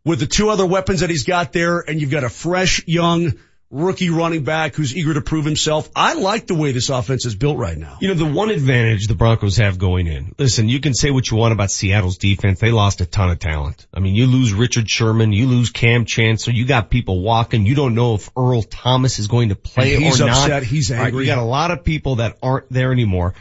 with 0.04 0.18
the 0.18 0.26
two 0.26 0.50
other 0.50 0.66
weapons 0.66 1.02
that 1.02 1.10
he's 1.10 1.22
got 1.22 1.52
there, 1.52 1.78
and 1.78 2.00
you've 2.00 2.10
got 2.10 2.24
a 2.24 2.30
fresh, 2.30 2.84
young, 2.88 3.34
rookie 3.70 4.10
running 4.10 4.42
back 4.42 4.74
who's 4.74 4.96
eager 4.96 5.14
to 5.14 5.20
prove 5.20 5.44
himself. 5.44 5.88
I 5.94 6.14
like 6.14 6.46
the 6.48 6.54
way 6.56 6.72
this 6.72 6.88
offense 6.90 7.24
is 7.24 7.36
built 7.36 7.56
right 7.56 7.78
now. 7.78 7.98
You 8.00 8.08
know, 8.08 8.14
the 8.14 8.26
one 8.26 8.50
advantage 8.50 9.06
the 9.06 9.14
Broncos 9.14 9.58
have 9.58 9.78
going 9.78 10.08
in, 10.08 10.34
listen, 10.38 10.68
you 10.68 10.80
can 10.80 10.92
say 10.92 11.10
what 11.10 11.30
you 11.30 11.36
want 11.36 11.52
about 11.52 11.70
Seattle's 11.70 12.18
defense. 12.18 12.58
They 12.58 12.72
lost 12.72 13.00
a 13.00 13.06
ton 13.06 13.30
of 13.30 13.38
talent. 13.38 13.86
I 13.94 14.00
mean, 14.00 14.14
you 14.16 14.26
lose 14.26 14.52
Richard 14.52 14.90
Sherman, 14.90 15.32
you 15.32 15.46
lose 15.46 15.70
Kam 15.70 16.04
Chancellor, 16.04 16.52
you 16.52 16.66
got 16.66 16.90
people 16.90 17.20
walking. 17.22 17.64
You 17.64 17.76
don't 17.76 17.94
know 17.94 18.14
if 18.16 18.28
Earl 18.36 18.62
Thomas 18.62 19.18
is 19.20 19.28
going 19.28 19.50
to 19.50 19.54
play 19.56 19.94
And 19.94 20.02
he's 20.04 20.20
or 20.20 20.26
not. 20.26 20.36
upset, 20.50 20.62
he's 20.64 20.90
All 20.90 20.98
right, 20.98 21.06
angry. 21.06 21.24
you 21.26 21.30
got 21.30 21.38
a 21.38 21.42
lot 21.42 21.70
of 21.70 21.84
people 21.84 22.16
that 22.16 22.38
aren't 22.42 22.68
there 22.72 22.90
anymore. 22.90 23.34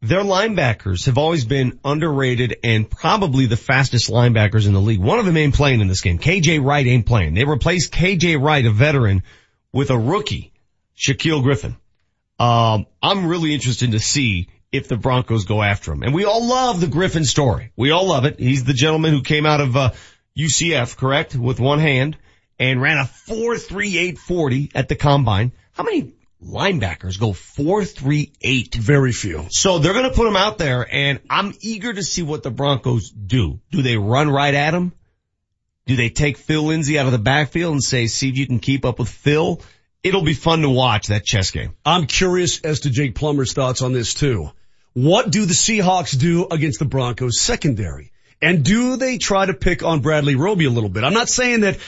their 0.00 0.22
linebackers 0.22 1.06
have 1.06 1.18
always 1.18 1.44
been 1.44 1.78
underrated 1.84 2.56
and 2.62 2.88
probably 2.88 3.46
the 3.46 3.56
fastest 3.56 4.10
linebackers 4.10 4.66
in 4.66 4.72
the 4.74 4.80
league. 4.80 5.00
One 5.00 5.18
of 5.18 5.26
them 5.26 5.36
ain't 5.36 5.54
playing 5.54 5.80
in 5.80 5.88
this 5.88 6.00
game. 6.02 6.18
KJ 6.18 6.64
Wright 6.64 6.86
ain't 6.86 7.06
playing. 7.06 7.34
They 7.34 7.44
replaced 7.44 7.92
KJ 7.92 8.40
Wright, 8.40 8.64
a 8.66 8.70
veteran, 8.72 9.22
with 9.72 9.90
a 9.90 9.98
rookie, 9.98 10.52
Shaquem 10.96 11.42
Griffin. 11.42 11.76
Um, 12.38 12.86
I'm 13.02 13.26
really 13.26 13.54
interested 13.54 13.92
to 13.92 14.00
see 14.00 14.48
if 14.70 14.88
the 14.88 14.96
Broncos 14.96 15.44
go 15.44 15.62
after 15.62 15.92
him. 15.92 16.02
And 16.02 16.14
we 16.14 16.24
all 16.24 16.46
love 16.46 16.80
the 16.80 16.86
Griffin 16.86 17.24
story. 17.24 17.72
We 17.76 17.90
all 17.90 18.08
love 18.08 18.24
it. 18.24 18.38
He's 18.38 18.64
the 18.64 18.72
gentleman 18.72 19.12
who 19.12 19.22
came 19.22 19.46
out 19.46 19.60
of, 19.60 19.76
uh, 19.76 19.90
UCF, 20.36 20.96
correct? 20.96 21.36
With 21.36 21.60
one 21.60 21.78
hand 21.78 22.16
and 22.58 22.80
ran 22.80 22.98
a 22.98 23.04
4.3840 23.04 24.72
at 24.74 24.88
the 24.88 24.96
combine. 24.96 25.52
How 25.72 25.84
many 25.84 26.14
linebackers 26.42 27.18
go 27.18 27.32
4.38? 27.32 28.74
Very 28.74 29.12
few. 29.12 29.46
So 29.50 29.78
they're 29.78 29.92
going 29.92 30.08
to 30.08 30.16
put 30.16 30.26
him 30.26 30.36
out 30.36 30.58
there 30.58 30.86
and 30.90 31.20
I'm 31.28 31.54
eager 31.60 31.92
to 31.92 32.02
see 32.02 32.22
what 32.22 32.42
the 32.42 32.50
Broncos 32.50 33.10
do. 33.10 33.60
Do 33.70 33.82
they 33.82 33.96
run 33.96 34.30
right 34.30 34.54
at 34.54 34.74
him? 34.74 34.92
Do 35.86 35.96
they 35.96 36.10
take 36.10 36.38
Phil 36.38 36.62
Lindsay 36.62 36.98
out 36.98 37.06
of 37.06 37.12
the 37.12 37.18
backfield 37.18 37.72
and 37.72 37.82
say, 37.82 38.06
see 38.06 38.28
if 38.28 38.36
you 38.36 38.46
can 38.46 38.60
keep 38.60 38.84
up 38.84 38.98
with 38.98 39.08
Phil? 39.08 39.60
It'll 40.02 40.22
be 40.22 40.34
fun 40.34 40.62
to 40.62 40.68
watch 40.68 41.08
that 41.08 41.24
chess 41.24 41.50
game. 41.50 41.74
I'm 41.84 42.06
curious 42.06 42.60
as 42.62 42.80
to 42.80 42.90
Jake 42.90 43.14
Plummer's 43.14 43.52
thoughts 43.52 43.82
on 43.82 43.92
this 43.92 44.14
too. 44.14 44.50
What 44.94 45.30
do 45.30 45.44
the 45.44 45.54
Seahawks 45.54 46.18
do 46.18 46.46
against 46.50 46.78
the 46.78 46.84
Broncos 46.84 47.40
secondary? 47.40 48.12
And 48.40 48.64
do 48.64 48.96
they 48.96 49.18
try 49.18 49.46
to 49.46 49.54
pick 49.54 49.82
on 49.82 50.00
Bradley 50.00 50.34
Roby 50.34 50.66
a 50.66 50.70
little 50.70 50.90
bit? 50.90 51.04
I'm 51.04 51.14
not 51.14 51.28
saying 51.28 51.60
that 51.60 51.78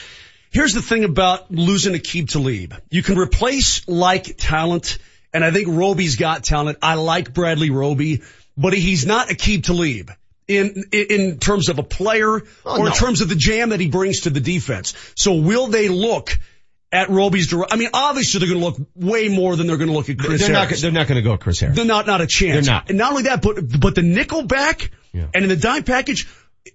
Here's 0.55 0.71
the 0.71 0.81
thing 0.81 1.03
about 1.03 1.51
losing 1.51 1.95
Aqib 1.95 2.29
Talib. 2.29 2.75
You 2.89 3.03
can 3.03 3.17
replace 3.17 3.85
like 3.89 4.37
talent, 4.37 4.99
and 5.33 5.43
I 5.43 5.51
think 5.51 5.67
Roby's 5.69 6.15
got 6.15 6.45
talent. 6.45 6.77
I 6.81 6.93
like 6.93 7.33
Bradley 7.33 7.71
Roby, 7.71 8.21
but 8.55 8.71
he's 8.71 9.05
not 9.05 9.27
Aqib 9.27 9.65
Talib 9.65 10.11
in, 10.47 10.83
in 10.91 11.39
terms 11.39 11.69
of 11.69 11.79
a 11.79 11.83
player 11.83 12.41
Oh, 12.65 12.81
or 12.81 12.87
in 12.87 12.93
terms 12.93 13.21
of 13.21 13.29
the 13.29 13.35
jam 13.35 13.69
that 13.69 13.79
he 13.79 13.87
brings 13.87 14.21
to 14.21 14.29
the 14.29 14.39
defense. 14.39 14.93
So 15.15 15.35
will 15.35 15.67
they 15.67 15.89
look 15.89 16.37
at 16.91 17.09
Roby's, 17.09 17.53
I 17.53 17.75
mean, 17.75 17.89
obviously 17.93 18.39
they're 18.39 18.49
going 18.49 18.59
to 18.59 18.65
look 18.65 18.89
way 18.95 19.27
more 19.27 19.55
than 19.55 19.67
they're 19.67 19.77
going 19.77 19.89
to 19.89 19.95
look 19.95 20.09
at 20.09 20.17
Chris 20.17 20.41
they're 20.41 20.51
not, 20.51 20.65
Harris. 20.65 20.81
they're 20.81 20.91
not 20.91 21.07
going 21.07 21.17
to 21.17 21.21
go 21.21 21.33
at 21.33 21.41
Chris 21.41 21.59
Harris. 21.59 21.75
They're 21.75 21.85
not, 21.85 22.07
not 22.07 22.21
a 22.21 22.27
chance. 22.27 22.65
They're 22.65 22.73
not. 22.73 22.89
And 22.89 22.97
not 22.97 23.11
only 23.11 23.23
that, 23.23 23.41
but, 23.41 23.79
but 23.79 23.95
the 23.95 24.01
nickel 24.01 24.43
back 24.43 24.91
and 25.13 25.43
in 25.43 25.49
the 25.49 25.55
dime 25.55 25.83
package, 25.83 26.27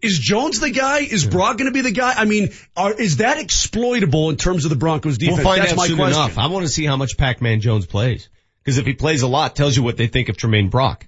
is 0.03 0.18
Jones 0.18 0.61
the 0.61 0.71
guy? 0.71 1.01
Is 1.01 1.27
Brock 1.27 1.59
going 1.59 1.66
to 1.66 1.75
be 1.75 1.81
the 1.81 1.91
guy? 1.91 2.14
I 2.16 2.25
mean, 2.25 2.51
are, 2.77 2.93
is 2.93 3.18
that 3.18 3.39
exploitable 3.39 4.31
in 4.31 4.37
terms 4.37 4.64
of 4.64 4.71
the 4.71 4.77
Broncos 4.77 5.18
defense? 5.18 5.39
We'll 5.39 5.45
find 5.45 5.62
That's 5.62 5.73
out 5.73 5.79
my 5.79 5.87
soon 5.89 5.97
question. 5.97 6.23
enough. 6.23 6.39
I 6.39 6.47
want 6.47 6.64
to 6.64 6.68
see 6.68 6.87
how 6.87 6.97
much 6.97 7.18
Pac-Man 7.18 7.61
Jones 7.61 7.87
plays. 7.87 8.29
Because 8.62 8.79
if 8.79 8.87
he 8.87 8.93
plays 8.93 9.23
a 9.23 9.27
lot, 9.29 9.57
tells 9.57 9.77
you 9.77 9.83
what 9.83 9.97
they 9.97 10.07
think 10.07 10.29
of 10.29 10.37
Tramaine 10.37 10.71
Brock. 10.71 11.07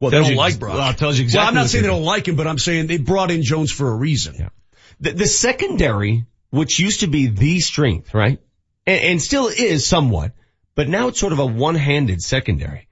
Well, 0.00 0.10
they 0.10 0.18
don't 0.18 0.30
you- 0.32 0.36
like 0.36 0.58
Brock. 0.58 0.74
Well, 0.74 0.90
it 0.90 0.98
tells 0.98 1.18
you 1.18 1.24
exactly. 1.24 1.40
Well, 1.42 1.48
I'm 1.48 1.54
not 1.54 1.70
saying 1.70 1.82
they 1.82 1.88
they 1.88 1.94
don't 1.94 2.04
like 2.04 2.28
him, 2.28 2.36
but 2.36 2.46
I'm 2.46 2.58
saying 2.58 2.86
they 2.86 2.98
brought 2.98 3.30
in 3.30 3.42
Jones 3.42 3.72
for 3.72 3.90
a 3.90 3.94
reason. 3.94 4.50
The, 5.00 5.12
the 5.12 5.26
secondary, 5.26 6.24
which 6.50 6.78
used 6.78 7.00
to 7.00 7.06
be 7.06 7.26
the 7.26 7.60
strength, 7.60 8.14
right? 8.14 8.38
And, 8.86 9.00
and 9.00 9.22
still 9.22 9.48
is 9.48 9.86
somewhat, 9.86 10.32
but 10.74 10.88
now 10.88 11.08
it's 11.08 11.18
sort 11.20 11.32
of 11.32 11.38
a 11.40 11.46
one-handed 11.46 12.22
secondary. 12.22 12.88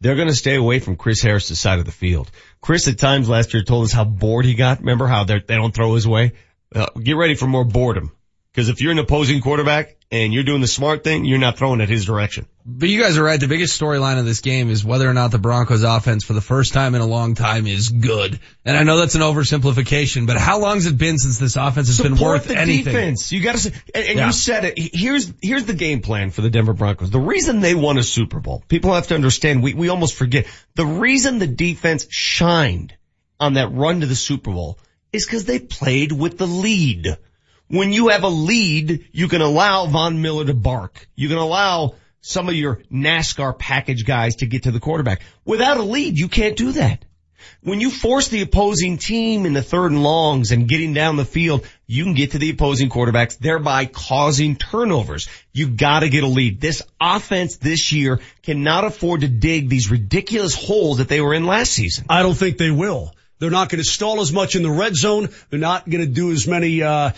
They're 0.00 0.14
going 0.16 0.28
to 0.28 0.34
stay 0.34 0.54
away 0.54 0.78
from 0.78 0.96
Chris 0.96 1.20
Harris' 1.22 1.58
side 1.58 1.80
of 1.80 1.84
the 1.84 1.90
field. 1.92 2.30
Chris 2.60 2.86
at 2.86 2.98
times 2.98 3.28
last 3.28 3.52
year 3.52 3.64
told 3.64 3.84
us 3.84 3.92
how 3.92 4.04
bored 4.04 4.44
he 4.44 4.54
got. 4.54 4.78
Remember 4.80 5.06
how 5.08 5.24
they're- 5.24 5.42
they 5.44 5.56
don't 5.56 5.74
throw 5.74 5.94
his 5.94 6.06
way? 6.06 6.32
Uh, 6.74 6.86
get 7.02 7.16
ready 7.16 7.34
for 7.34 7.46
more 7.46 7.64
boredom. 7.64 8.12
Because 8.52 8.68
if 8.68 8.80
you're 8.80 8.92
an 8.92 8.98
opposing 8.98 9.40
quarterback 9.40 9.96
and 10.10 10.32
you're 10.32 10.42
doing 10.44 10.62
the 10.62 10.66
smart 10.66 11.04
thing, 11.04 11.26
you're 11.26 11.38
not 11.38 11.58
throwing 11.58 11.80
at 11.82 11.88
his 11.90 12.06
direction. 12.06 12.46
But 12.64 12.88
you 12.88 13.00
guys 13.02 13.18
are 13.18 13.22
right. 13.22 13.38
The 13.38 13.46
biggest 13.48 13.78
storyline 13.78 14.18
of 14.18 14.24
this 14.24 14.40
game 14.40 14.70
is 14.70 14.84
whether 14.84 15.08
or 15.08 15.12
not 15.12 15.30
the 15.30 15.38
Broncos 15.38 15.82
offense 15.82 16.24
for 16.24 16.32
the 16.32 16.40
first 16.40 16.72
time 16.72 16.94
in 16.94 17.00
a 17.02 17.06
long 17.06 17.34
time 17.34 17.66
is 17.66 17.90
good. 17.90 18.40
And 18.64 18.76
I 18.76 18.84
know 18.84 18.98
that's 18.98 19.14
an 19.16 19.20
oversimplification, 19.20 20.26
but 20.26 20.36
how 20.38 20.60
long 20.60 20.76
has 20.76 20.86
it 20.86 20.96
been 20.96 21.18
since 21.18 21.38
this 21.38 21.56
offense 21.56 21.88
has 21.88 22.00
been 22.00 22.16
Support 22.16 22.40
worth 22.40 22.48
the 22.48 22.58
anything? 22.58 22.84
defense. 22.94 23.32
You 23.32 23.42
gotta 23.42 23.58
say, 23.58 23.72
and, 23.94 24.04
and 24.06 24.18
Yeah. 24.18 24.26
you 24.26 24.32
said 24.32 24.64
it. 24.64 24.74
Here's, 24.94 25.32
here's 25.42 25.64
the 25.64 25.74
game 25.74 26.00
plan 26.00 26.30
for 26.30 26.40
the 26.42 26.50
Denver 26.50 26.72
Broncos. 26.74 27.10
The 27.10 27.20
reason 27.20 27.60
they 27.60 27.74
won 27.74 27.98
a 27.98 28.02
Super 28.02 28.40
Bowl, 28.40 28.62
people 28.68 28.94
have 28.94 29.08
to 29.08 29.14
understand, 29.14 29.62
we, 29.62 29.74
we 29.74 29.88
almost 29.88 30.14
forget. 30.14 30.46
The 30.74 30.86
reason 30.86 31.38
the 31.38 31.46
defense 31.46 32.06
shined 32.10 32.94
on 33.40 33.54
that 33.54 33.72
run 33.72 34.00
to 34.00 34.06
the 34.06 34.16
Super 34.16 34.50
Bowl 34.50 34.78
is 35.12 35.24
because 35.26 35.44
they 35.44 35.58
played 35.58 36.12
with 36.12 36.38
the 36.38 36.46
lead. 36.46 37.16
When 37.68 37.92
you 37.92 38.08
have 38.08 38.24
a 38.24 38.28
lead, 38.28 39.08
you 39.12 39.28
can 39.28 39.42
allow 39.42 39.86
Von 39.86 40.22
Miller 40.22 40.46
to 40.46 40.54
bark. 40.54 41.06
You 41.14 41.28
can 41.28 41.38
allow 41.38 41.94
some 42.20 42.48
of 42.48 42.54
your 42.54 42.80
NASCAR 42.92 43.58
package 43.58 44.04
guys 44.04 44.36
to 44.36 44.46
get 44.46 44.64
to 44.64 44.70
the 44.70 44.80
quarterback. 44.80 45.22
Without 45.44 45.76
a 45.76 45.82
lead, 45.82 46.18
you 46.18 46.28
can't 46.28 46.56
do 46.56 46.72
that. 46.72 47.04
When 47.62 47.80
you 47.80 47.90
force 47.90 48.28
the 48.28 48.42
opposing 48.42 48.98
team 48.98 49.46
in 49.46 49.52
the 49.52 49.62
third 49.62 49.92
and 49.92 50.02
longs 50.02 50.50
and 50.50 50.68
getting 50.68 50.92
down 50.92 51.16
the 51.16 51.24
field, 51.24 51.66
you 51.86 52.04
can 52.04 52.14
get 52.14 52.32
to 52.32 52.38
the 52.38 52.50
opposing 52.50 52.88
quarterbacks, 52.88 53.38
thereby 53.38 53.86
causing 53.86 54.56
turnovers. 54.56 55.28
You 55.52 55.68
gotta 55.68 56.08
get 56.08 56.24
a 56.24 56.28
lead. 56.28 56.60
This 56.60 56.82
offense 57.00 57.56
this 57.56 57.92
year 57.92 58.20
cannot 58.42 58.84
afford 58.84 59.20
to 59.20 59.28
dig 59.28 59.68
these 59.68 59.90
ridiculous 59.90 60.54
holes 60.54 60.98
that 60.98 61.08
they 61.08 61.20
were 61.20 61.34
in 61.34 61.46
last 61.46 61.72
season. 61.72 62.06
I 62.08 62.22
don't 62.22 62.34
think 62.34 62.58
they 62.58 62.70
will. 62.70 63.12
They're 63.38 63.50
not 63.50 63.68
going 63.68 63.82
to 63.82 63.88
stall 63.88 64.20
as 64.20 64.32
much 64.32 64.56
in 64.56 64.62
the 64.62 64.70
red 64.70 64.96
zone. 64.96 65.28
They're 65.50 65.60
not 65.60 65.88
going 65.88 66.04
to 66.04 66.10
do 66.10 66.32
as 66.32 66.46
many, 66.46 66.82
uh, 66.82 67.12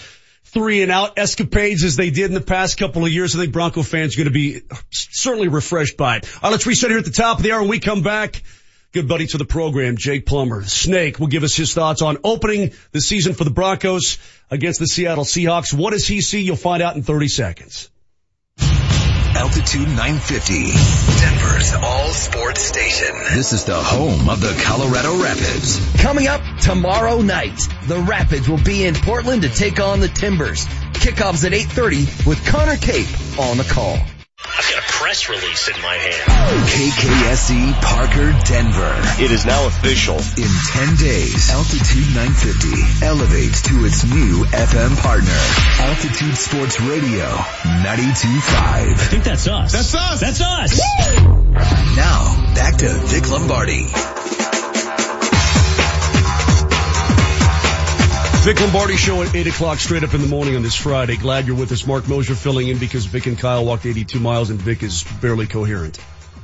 three 0.52 0.82
and 0.82 0.90
out 0.90 1.18
escapades 1.18 1.84
as 1.84 1.96
they 1.96 2.10
did 2.10 2.26
in 2.26 2.34
the 2.34 2.40
past 2.40 2.78
couple 2.78 3.04
of 3.04 3.12
years. 3.12 3.34
I 3.34 3.40
think 3.40 3.52
Bronco 3.52 3.82
fans 3.82 4.14
are 4.14 4.18
going 4.18 4.28
to 4.28 4.32
be 4.32 4.62
certainly 4.90 5.48
refreshed 5.48 5.96
by 5.96 6.16
it. 6.16 6.28
All 6.36 6.42
right, 6.44 6.52
let's 6.52 6.66
reset 6.66 6.90
here 6.90 6.98
at 6.98 7.04
the 7.04 7.10
top 7.10 7.38
of 7.38 7.42
the 7.42 7.52
hour 7.52 7.60
when 7.60 7.70
we 7.70 7.78
come 7.78 8.02
back. 8.02 8.42
Good 8.92 9.06
buddy 9.06 9.26
to 9.28 9.38
the 9.38 9.44
program, 9.44 9.96
Jake 9.96 10.26
Plummer. 10.26 10.64
Snake 10.64 11.20
will 11.20 11.28
give 11.28 11.44
us 11.44 11.54
his 11.54 11.72
thoughts 11.74 12.02
on 12.02 12.18
opening 12.24 12.72
the 12.90 13.00
season 13.00 13.34
for 13.34 13.44
the 13.44 13.50
Broncos 13.50 14.18
against 14.50 14.80
the 14.80 14.86
Seattle 14.86 15.24
Seahawks. 15.24 15.72
What 15.72 15.92
does 15.92 16.08
he 16.08 16.20
see? 16.20 16.40
You'll 16.40 16.56
find 16.56 16.82
out 16.82 16.96
in 16.96 17.02
30 17.02 17.28
seconds. 17.28 17.89
Altitude 19.36 19.88
950, 19.88 20.72
Denver's 21.20 21.72
all 21.74 22.08
sports 22.08 22.60
station. 22.62 23.14
This 23.32 23.52
is 23.52 23.64
the 23.64 23.80
home 23.80 24.28
of 24.28 24.40
the 24.40 24.60
Colorado 24.64 25.22
Rapids. 25.22 25.80
Coming 26.02 26.26
up 26.26 26.42
tomorrow 26.60 27.22
night, 27.22 27.58
the 27.86 27.98
Rapids 27.98 28.48
will 28.48 28.62
be 28.62 28.84
in 28.84 28.94
Portland 28.94 29.42
to 29.42 29.48
take 29.48 29.80
on 29.80 30.00
the 30.00 30.08
Timbers. 30.08 30.66
Kickoffs 30.92 31.44
at 31.44 31.52
8.30 31.52 32.26
with 32.26 32.44
Connor 32.46 32.76
Cape 32.76 33.08
on 33.38 33.56
the 33.56 33.64
call. 33.64 33.98
I've 34.46 34.70
got 34.70 34.78
a 34.78 34.86
press 34.92 35.28
release 35.28 35.68
in 35.68 35.80
my 35.82 35.94
hand. 35.94 36.30
KKSE 36.68 37.70
E 37.70 37.72
Parker, 37.82 38.32
Denver. 38.44 39.22
It 39.22 39.30
is 39.30 39.44
now 39.44 39.66
official. 39.66 40.16
In 40.16 40.48
10 40.48 40.96
days, 40.96 41.50
Altitude 41.50 42.14
950 42.14 43.04
elevates 43.04 43.62
to 43.62 43.84
its 43.84 44.04
new 44.04 44.44
FM 44.44 44.96
partner. 45.02 45.36
Altitude 45.80 46.36
Sports 46.36 46.80
Radio 46.80 47.26
92.5. 47.26 48.40
I 48.56 48.94
think 48.94 49.24
that's 49.24 49.46
us. 49.46 49.72
That's 49.72 49.94
us. 49.94 50.20
That's 50.20 50.40
us. 50.40 50.80
Now, 51.96 52.54
back 52.54 52.76
to 52.78 52.88
Vic 52.88 53.30
Lombardi. 53.30 53.88
Vic 58.42 58.58
Lombardi 58.60 58.96
show 58.96 59.22
at 59.22 59.34
8 59.34 59.46
o'clock 59.48 59.78
straight 59.78 60.02
up 60.02 60.14
in 60.14 60.22
the 60.22 60.26
morning 60.26 60.56
on 60.56 60.62
this 60.62 60.74
Friday. 60.74 61.16
Glad 61.16 61.46
you're 61.46 61.56
with 61.56 61.70
us. 61.72 61.86
Mark 61.86 62.08
Mosier 62.08 62.34
filling 62.34 62.68
in 62.68 62.78
because 62.78 63.04
Vic 63.04 63.26
and 63.26 63.38
Kyle 63.38 63.64
walked 63.66 63.84
82 63.84 64.18
miles 64.18 64.48
and 64.50 64.58
Vic 64.60 64.82
is 64.82 65.04
barely 65.20 65.46
coherent. 65.46 65.98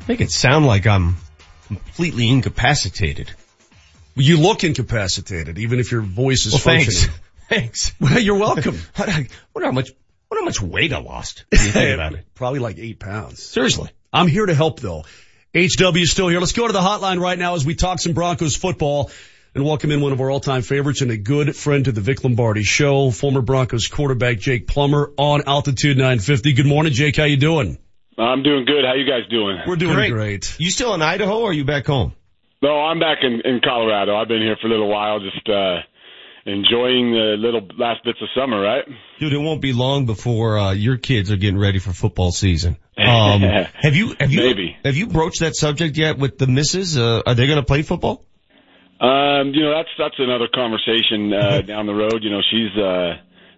Make 0.06 0.20
it 0.20 0.30
sound 0.30 0.66
like 0.66 0.86
I'm 0.86 1.16
completely 1.66 2.28
incapacitated. 2.28 3.32
You 4.14 4.36
look 4.38 4.62
incapacitated, 4.62 5.58
even 5.58 5.80
if 5.80 5.90
your 5.90 6.02
voice 6.02 6.44
is 6.46 6.52
Well, 6.52 6.60
thanks. 6.60 7.04
functioning. 7.04 7.20
Thanks. 7.48 7.92
Well, 8.00 8.18
you're 8.18 8.38
welcome. 8.38 8.76
I 8.98 9.28
wonder 9.54 9.66
how 9.66 9.72
much, 9.72 9.90
wonder 10.30 10.40
how 10.42 10.44
much 10.44 10.60
weight 10.60 10.92
I 10.92 10.98
lost. 10.98 11.44
You 11.52 11.58
think 11.58 11.94
about 11.94 12.14
it. 12.14 12.24
Probably 12.34 12.58
like 12.58 12.76
eight 12.78 12.98
pounds. 12.98 13.40
Seriously. 13.42 13.88
I'm 14.12 14.26
here 14.26 14.44
to 14.46 14.54
help 14.54 14.80
though. 14.80 15.04
HW 15.54 15.96
is 15.96 16.10
still 16.10 16.28
here. 16.28 16.40
Let's 16.40 16.52
go 16.52 16.66
to 16.66 16.72
the 16.72 16.80
hotline 16.80 17.20
right 17.20 17.38
now 17.38 17.54
as 17.54 17.64
we 17.64 17.74
talk 17.74 18.00
some 18.00 18.12
Broncos 18.14 18.56
football 18.56 19.10
and 19.56 19.64
welcome 19.64 19.90
in 19.90 20.02
one 20.02 20.12
of 20.12 20.20
our 20.20 20.30
all-time 20.30 20.60
favorites 20.60 21.00
and 21.00 21.10
a 21.10 21.16
good 21.16 21.56
friend 21.56 21.86
to 21.86 21.92
the 21.92 22.02
Vic 22.02 22.22
Lombardi 22.22 22.62
show, 22.62 23.10
former 23.10 23.40
Broncos 23.40 23.86
quarterback 23.86 24.38
Jake 24.38 24.66
Plummer 24.66 25.10
on 25.16 25.44
Altitude 25.46 25.96
950. 25.96 26.52
Good 26.52 26.66
morning, 26.66 26.92
Jake. 26.92 27.16
How 27.16 27.24
you 27.24 27.38
doing? 27.38 27.78
I'm 28.18 28.42
doing 28.42 28.66
good. 28.66 28.84
How 28.84 28.92
you 28.92 29.06
guys 29.06 29.26
doing? 29.30 29.60
We're 29.66 29.76
doing 29.76 30.12
great. 30.12 30.54
You 30.60 30.70
still 30.70 30.92
in 30.92 31.00
Idaho 31.00 31.40
or 31.40 31.50
are 31.50 31.52
you 31.54 31.64
back 31.64 31.86
home? 31.86 32.12
No, 32.62 32.68
I'm 32.68 33.00
back 33.00 33.20
in, 33.22 33.40
in 33.46 33.62
Colorado. 33.64 34.14
I've 34.14 34.28
been 34.28 34.42
here 34.42 34.58
for 34.60 34.66
a 34.66 34.70
little 34.70 34.90
while, 34.90 35.20
just 35.20 35.48
uh 35.48 35.78
enjoying 36.44 37.12
the 37.12 37.36
little 37.38 37.66
last 37.78 38.04
bits 38.04 38.18
of 38.20 38.28
summer, 38.36 38.60
right? 38.60 38.84
Dude, 39.18 39.32
it 39.32 39.38
won't 39.38 39.62
be 39.62 39.72
long 39.72 40.04
before 40.04 40.58
uh, 40.58 40.72
your 40.72 40.98
kids 40.98 41.32
are 41.32 41.36
getting 41.36 41.58
ready 41.58 41.78
for 41.78 41.92
football 41.92 42.30
season. 42.30 42.76
Um, 42.98 43.40
have 43.74 43.96
you 43.96 44.14
have 44.20 44.30
you 44.30 44.40
Maybe. 44.40 44.76
have 44.84 44.96
you 44.96 45.06
broached 45.06 45.40
that 45.40 45.56
subject 45.56 45.96
yet 45.96 46.18
with 46.18 46.36
the 46.36 46.46
misses? 46.46 46.98
Uh, 46.98 47.22
are 47.26 47.34
they 47.34 47.46
going 47.46 47.58
to 47.58 47.64
play 47.64 47.80
football? 47.80 48.25
Um, 49.00 49.52
you 49.52 49.62
know, 49.62 49.72
that's 49.76 49.90
that's 49.98 50.18
another 50.18 50.48
conversation 50.52 51.32
uh 51.32 51.62
down 51.66 51.86
the 51.86 51.94
road. 51.94 52.22
You 52.22 52.30
know, 52.30 52.42
she's 52.50 52.76
uh 52.76 53.16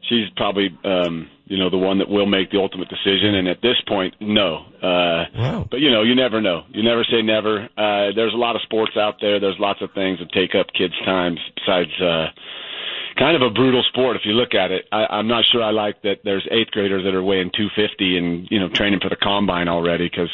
she's 0.09 0.29
probably 0.37 0.77
um, 0.85 1.29
you 1.47 1.59
know 1.59 1.71
the 1.71 1.79
one 1.79 1.99
that 1.99 2.09
will 2.09 2.27
make 2.27 2.51
the 2.51 2.59
ultimate 2.59 2.89
decision. 2.89 3.35
And 3.35 3.49
at 3.49 3.61
this 3.63 3.77
point, 3.87 4.15
no. 4.21 4.65
Uh, 4.83 5.25
wow. 5.37 5.69
But 5.71 5.81
you 5.81 5.91
know, 5.91 6.03
you 6.03 6.15
never 6.15 6.41
know. 6.41 6.65
You 6.71 6.83
never 6.83 7.05
say 7.05 7.23
never. 7.23 7.69
Uh, 7.77 8.15
there's 8.15 8.35
a 8.35 8.39
lot 8.39 8.57
of 8.57 8.63
sports 8.63 8.93
out 8.97 9.17
there. 9.21 9.41
There's 9.41 9.59
lots 9.59 9.83
of 9.83 9.93
things 9.93 10.19
that 10.19 10.33
take 10.33 10.55
up 10.55 10.67
kids' 10.77 10.95
time 11.05 11.37
besides. 11.57 11.91
Uh, 12.01 12.27
kind 13.19 13.35
of 13.35 13.43
a 13.43 13.51
brutal 13.51 13.83
sport 13.89 14.15
if 14.15 14.23
you 14.25 14.33
look 14.33 14.55
at 14.55 14.71
it. 14.71 14.87
I, 14.93 15.07
I'm 15.11 15.27
not 15.27 15.45
sure 15.51 15.61
I 15.61 15.73
like 15.73 16.03
that 16.03 16.19
there's 16.23 16.47
eighth 16.53 16.71
graders 16.71 17.03
that 17.03 17.15
are 17.15 17.23
weighing 17.23 17.51
250 17.51 18.17
and 18.17 18.49
you 18.49 18.61
know 18.61 18.69
training 18.69 19.01
for 19.01 19.09
the 19.09 19.17
combine 19.17 19.67
already 19.67 20.09
because 20.09 20.31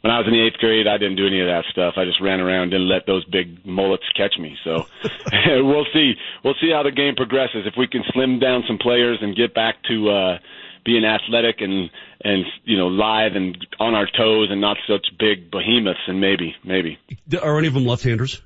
when 0.00 0.10
I 0.10 0.18
was 0.18 0.26
in 0.26 0.32
the 0.32 0.44
eighth 0.46 0.58
grade, 0.58 0.86
I 0.86 0.98
didn't 0.98 1.16
do 1.16 1.26
any 1.26 1.40
of 1.40 1.46
that 1.46 1.64
stuff. 1.70 1.94
I 1.96 2.04
just 2.04 2.20
ran 2.20 2.40
around 2.40 2.72
and 2.72 2.88
let 2.88 3.06
those 3.06 3.24
big 3.26 3.64
mullets 3.66 4.04
catch 4.16 4.38
me. 4.38 4.56
So 4.64 4.86
we'll 5.64 5.86
see. 5.92 6.14
We'll 6.44 6.58
see 6.60 6.70
how 6.72 6.82
the 6.82 6.92
game 6.92 7.14
progresses. 7.16 7.66
If 7.66 7.74
we 7.76 7.86
can 7.86 8.02
slim 8.12 8.38
down 8.38 8.64
some 8.66 8.78
players 8.78 9.18
and 9.20 9.36
get 9.36 9.54
back 9.54 9.82
to 9.88 10.10
uh, 10.10 10.38
being 10.84 11.04
athletic 11.04 11.60
and 11.60 11.90
and 12.22 12.44
you 12.64 12.76
know 12.76 12.88
live 12.88 13.32
and 13.34 13.56
on 13.78 13.94
our 13.94 14.06
toes 14.06 14.48
and 14.50 14.60
not 14.60 14.76
such 14.86 15.06
big 15.18 15.50
behemoths, 15.50 16.00
and 16.06 16.20
maybe 16.20 16.54
maybe. 16.64 16.98
Are 17.40 17.58
any 17.58 17.68
of 17.68 17.74
them 17.74 17.86
left-handers? 17.86 18.42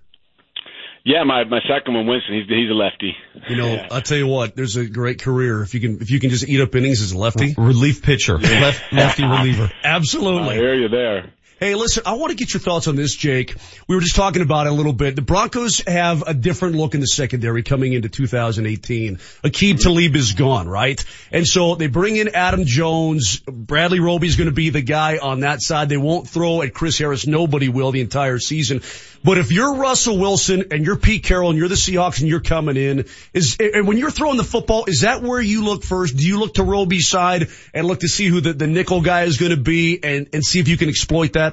Yeah, 1.05 1.25
my 1.25 1.45
my 1.45 1.59
second 1.69 1.95
one, 1.95 2.07
Winston. 2.07 2.35
He's 2.35 2.49
he's 2.49 2.71
a 2.71 2.75
lefty. 2.75 3.17
You 3.49 3.57
know, 3.57 3.75
yeah. 3.75 3.89
I'll 3.91 4.03
tell 4.03 4.19
you 4.19 4.29
what. 4.29 4.55
There's 4.55 4.77
a 4.77 4.87
great 4.87 5.21
career 5.21 5.63
if 5.63 5.75
you 5.75 5.81
can 5.81 6.01
if 6.01 6.11
you 6.11 6.21
can 6.21 6.31
just 6.31 6.49
eat 6.49 6.61
up 6.61 6.75
innings 6.77 7.03
as 7.03 7.13
a 7.13 7.19
lefty, 7.19 7.55
relief 7.59 8.03
pitcher, 8.03 8.39
left 8.39 8.93
lefty 8.93 9.25
reliever. 9.27 9.71
Absolutely. 9.83 10.51
I 10.51 10.55
hear 10.55 10.75
you 10.75 10.89
there. 10.89 11.33
Hey, 11.63 11.77
listen, 11.77 12.03
I 12.07 12.15
want 12.15 12.31
to 12.33 12.35
get 12.35 12.53
your 12.53 12.61
thoughts 12.61 12.89
on 12.89 12.97
this, 12.97 13.15
Jake. 13.15 13.55
We 13.87 13.95
were 13.95 14.01
just 14.01 14.17
talking 14.17 14.43
about 14.43 14.67
it 14.67 14.71
a 14.71 14.75
little 14.75 14.93
bit. 14.93 15.15
The 15.15 15.23
Broncos 15.23 15.79
have 15.87 16.25
a 16.27 16.35
different 16.35 16.75
look 16.75 16.95
in 16.95 17.01
the 17.01 17.07
secondary 17.07 17.63
coming 17.63 17.93
into 17.93 18.09
2018. 18.09 19.19
Aqib 19.19 19.45
mm-hmm. 19.45 19.79
Talib 19.79 20.17
is 20.17 20.33
gone, 20.33 20.69
right? 20.69 21.05
And 21.31 21.47
so 21.47 21.77
they 21.77 21.87
bring 21.87 22.17
in 22.17 22.31
Adam 22.35 22.65
Jones. 22.65 23.39
Bradley 23.47 24.01
Roby 24.01 24.27
is 24.27 24.35
going 24.35 24.49
to 24.49 24.53
be 24.53 24.71
the 24.71 24.83
guy 24.83 25.19
on 25.19 25.41
that 25.41 25.63
side. 25.63 25.89
They 25.89 25.97
won't 25.97 26.29
throw 26.29 26.63
at 26.63 26.75
Chris 26.75 26.99
Harris. 26.99 27.29
Nobody 27.29 27.69
will 27.69 27.93
the 27.93 28.01
entire 28.01 28.41
season. 28.41 28.83
But 29.25 29.39
if 29.39 29.53
you're 29.53 29.77
Russell 29.77 30.19
Wilson 30.19 30.65
and 30.73 30.85
you're 30.85 30.97
Pete 30.97 31.23
Carroll 31.23 31.51
and 31.51 31.59
you're 31.59 31.69
the 31.69 31.77
Seahawks 31.77 32.19
and 32.19 32.29
you're 32.29 32.41
coming 32.41 32.77
in, 32.77 33.05
is 33.33 33.57
and 33.61 33.87
when 33.87 33.99
you're 33.99 34.11
throwing 34.11 34.37
the 34.37 34.43
football, 34.43 34.87
is 34.87 35.03
that 35.03 35.23
where 35.23 35.41
you 35.41 35.65
look 35.65 35.85
first? 35.85 36.17
Do 36.17 36.27
you 36.27 36.41
look 36.41 36.55
to 36.55 36.65
Roby's 36.65 37.07
side 37.07 37.49
and 37.73 37.87
look 37.87 38.01
to 38.01 38.09
see 38.09 38.27
who 38.27 38.41
the, 38.41 38.53
the 38.53 38.67
nickel 38.67 39.01
guy 39.01 39.23
is 39.23 39.37
going 39.39 39.53
to 39.53 39.57
be 39.57 40.03
and, 40.03 40.29
and 40.33 40.45
see 40.45 40.59
if 40.59 40.67
you 40.67 40.77
can 40.77 40.89
exploit 40.89 41.35
that? 41.35 41.52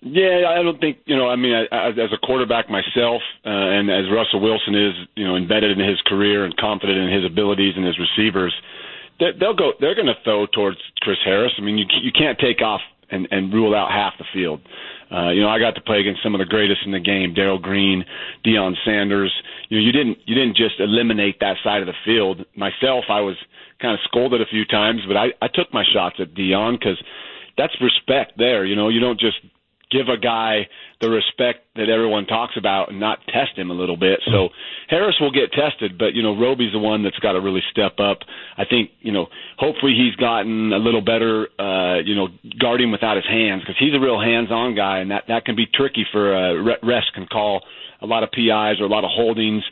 Yeah, 0.00 0.46
I 0.48 0.62
don't 0.62 0.78
think 0.80 0.98
you 1.06 1.16
know. 1.16 1.28
I 1.28 1.34
mean, 1.34 1.54
I, 1.54 1.88
as 1.88 2.12
a 2.12 2.24
quarterback 2.24 2.70
myself, 2.70 3.20
uh, 3.44 3.50
and 3.50 3.90
as 3.90 4.04
Russell 4.12 4.40
Wilson 4.40 4.74
is, 4.74 4.94
you 5.16 5.26
know, 5.26 5.34
embedded 5.34 5.76
in 5.76 5.86
his 5.86 6.00
career 6.06 6.44
and 6.44 6.56
confident 6.56 6.98
in 6.98 7.12
his 7.12 7.24
abilities 7.24 7.74
and 7.76 7.84
his 7.84 7.98
receivers, 7.98 8.54
they'll 9.18 9.56
go. 9.56 9.72
They're 9.80 9.96
going 9.96 10.06
to 10.06 10.14
throw 10.22 10.46
towards 10.46 10.78
Chris 11.00 11.18
Harris. 11.24 11.52
I 11.58 11.62
mean, 11.62 11.78
you 11.78 11.86
you 12.00 12.12
can't 12.12 12.38
take 12.38 12.62
off 12.62 12.80
and 13.10 13.26
and 13.32 13.52
rule 13.52 13.74
out 13.74 13.90
half 13.90 14.14
the 14.18 14.24
field. 14.32 14.60
Uh, 15.10 15.30
you 15.30 15.40
know, 15.40 15.48
I 15.48 15.58
got 15.58 15.74
to 15.74 15.80
play 15.80 15.98
against 16.00 16.22
some 16.22 16.34
of 16.34 16.38
the 16.38 16.44
greatest 16.44 16.82
in 16.86 16.92
the 16.92 17.00
game: 17.00 17.34
Darrell 17.34 17.58
Green, 17.58 18.04
Deion 18.46 18.74
Sanders. 18.84 19.34
You 19.68 19.78
know, 19.78 19.84
you 19.84 19.92
didn't 19.92 20.18
you 20.26 20.34
didn't 20.36 20.56
just 20.56 20.78
eliminate 20.78 21.40
that 21.40 21.56
side 21.64 21.80
of 21.80 21.86
the 21.86 21.98
field. 22.04 22.44
Myself, 22.54 23.06
I 23.08 23.20
was 23.20 23.36
kind 23.82 23.94
of 23.94 24.00
scolded 24.04 24.40
a 24.40 24.46
few 24.46 24.64
times, 24.64 25.00
but 25.08 25.16
I 25.16 25.28
I 25.42 25.48
took 25.48 25.72
my 25.72 25.84
shots 25.92 26.16
at 26.20 26.34
Deion 26.34 26.78
because 26.78 27.02
that's 27.56 27.74
respect 27.80 28.38
there. 28.38 28.64
You 28.64 28.76
know, 28.76 28.88
you 28.88 29.00
don't 29.00 29.18
just 29.18 29.38
give 29.90 30.08
a 30.08 30.18
guy 30.18 30.68
the 31.00 31.08
respect 31.08 31.66
that 31.76 31.88
everyone 31.88 32.26
talks 32.26 32.56
about 32.56 32.90
and 32.90 33.00
not 33.00 33.18
test 33.26 33.56
him 33.56 33.70
a 33.70 33.74
little 33.74 33.96
bit. 33.96 34.20
So 34.26 34.48
Harris 34.88 35.16
will 35.20 35.30
get 35.30 35.52
tested, 35.52 35.98
but 35.98 36.14
you 36.14 36.22
know 36.22 36.38
Roby's 36.38 36.72
the 36.72 36.78
one 36.78 37.02
that's 37.02 37.18
got 37.18 37.32
to 37.32 37.40
really 37.40 37.62
step 37.70 38.00
up. 38.00 38.18
I 38.56 38.64
think 38.64 38.90
you 39.00 39.12
know 39.12 39.26
hopefully 39.56 39.94
he's 39.96 40.14
gotten 40.16 40.72
a 40.72 40.78
little 40.78 41.00
better, 41.00 41.48
uh, 41.58 41.98
you 42.04 42.14
know, 42.14 42.28
guarding 42.58 42.90
without 42.90 43.16
his 43.16 43.26
hands 43.26 43.62
because 43.62 43.76
he's 43.78 43.94
a 43.94 44.00
real 44.00 44.20
hands-on 44.20 44.74
guy, 44.74 44.98
and 44.98 45.10
that 45.10 45.24
that 45.28 45.44
can 45.44 45.56
be 45.56 45.66
tricky 45.66 46.06
for 46.10 46.34
uh, 46.34 46.76
rest 46.82 47.12
can 47.14 47.26
call 47.26 47.62
a 48.00 48.06
lot 48.06 48.22
of 48.22 48.30
PIs 48.30 48.80
or 48.80 48.84
a 48.84 48.88
lot 48.88 49.04
of 49.04 49.10
holdings. 49.12 49.62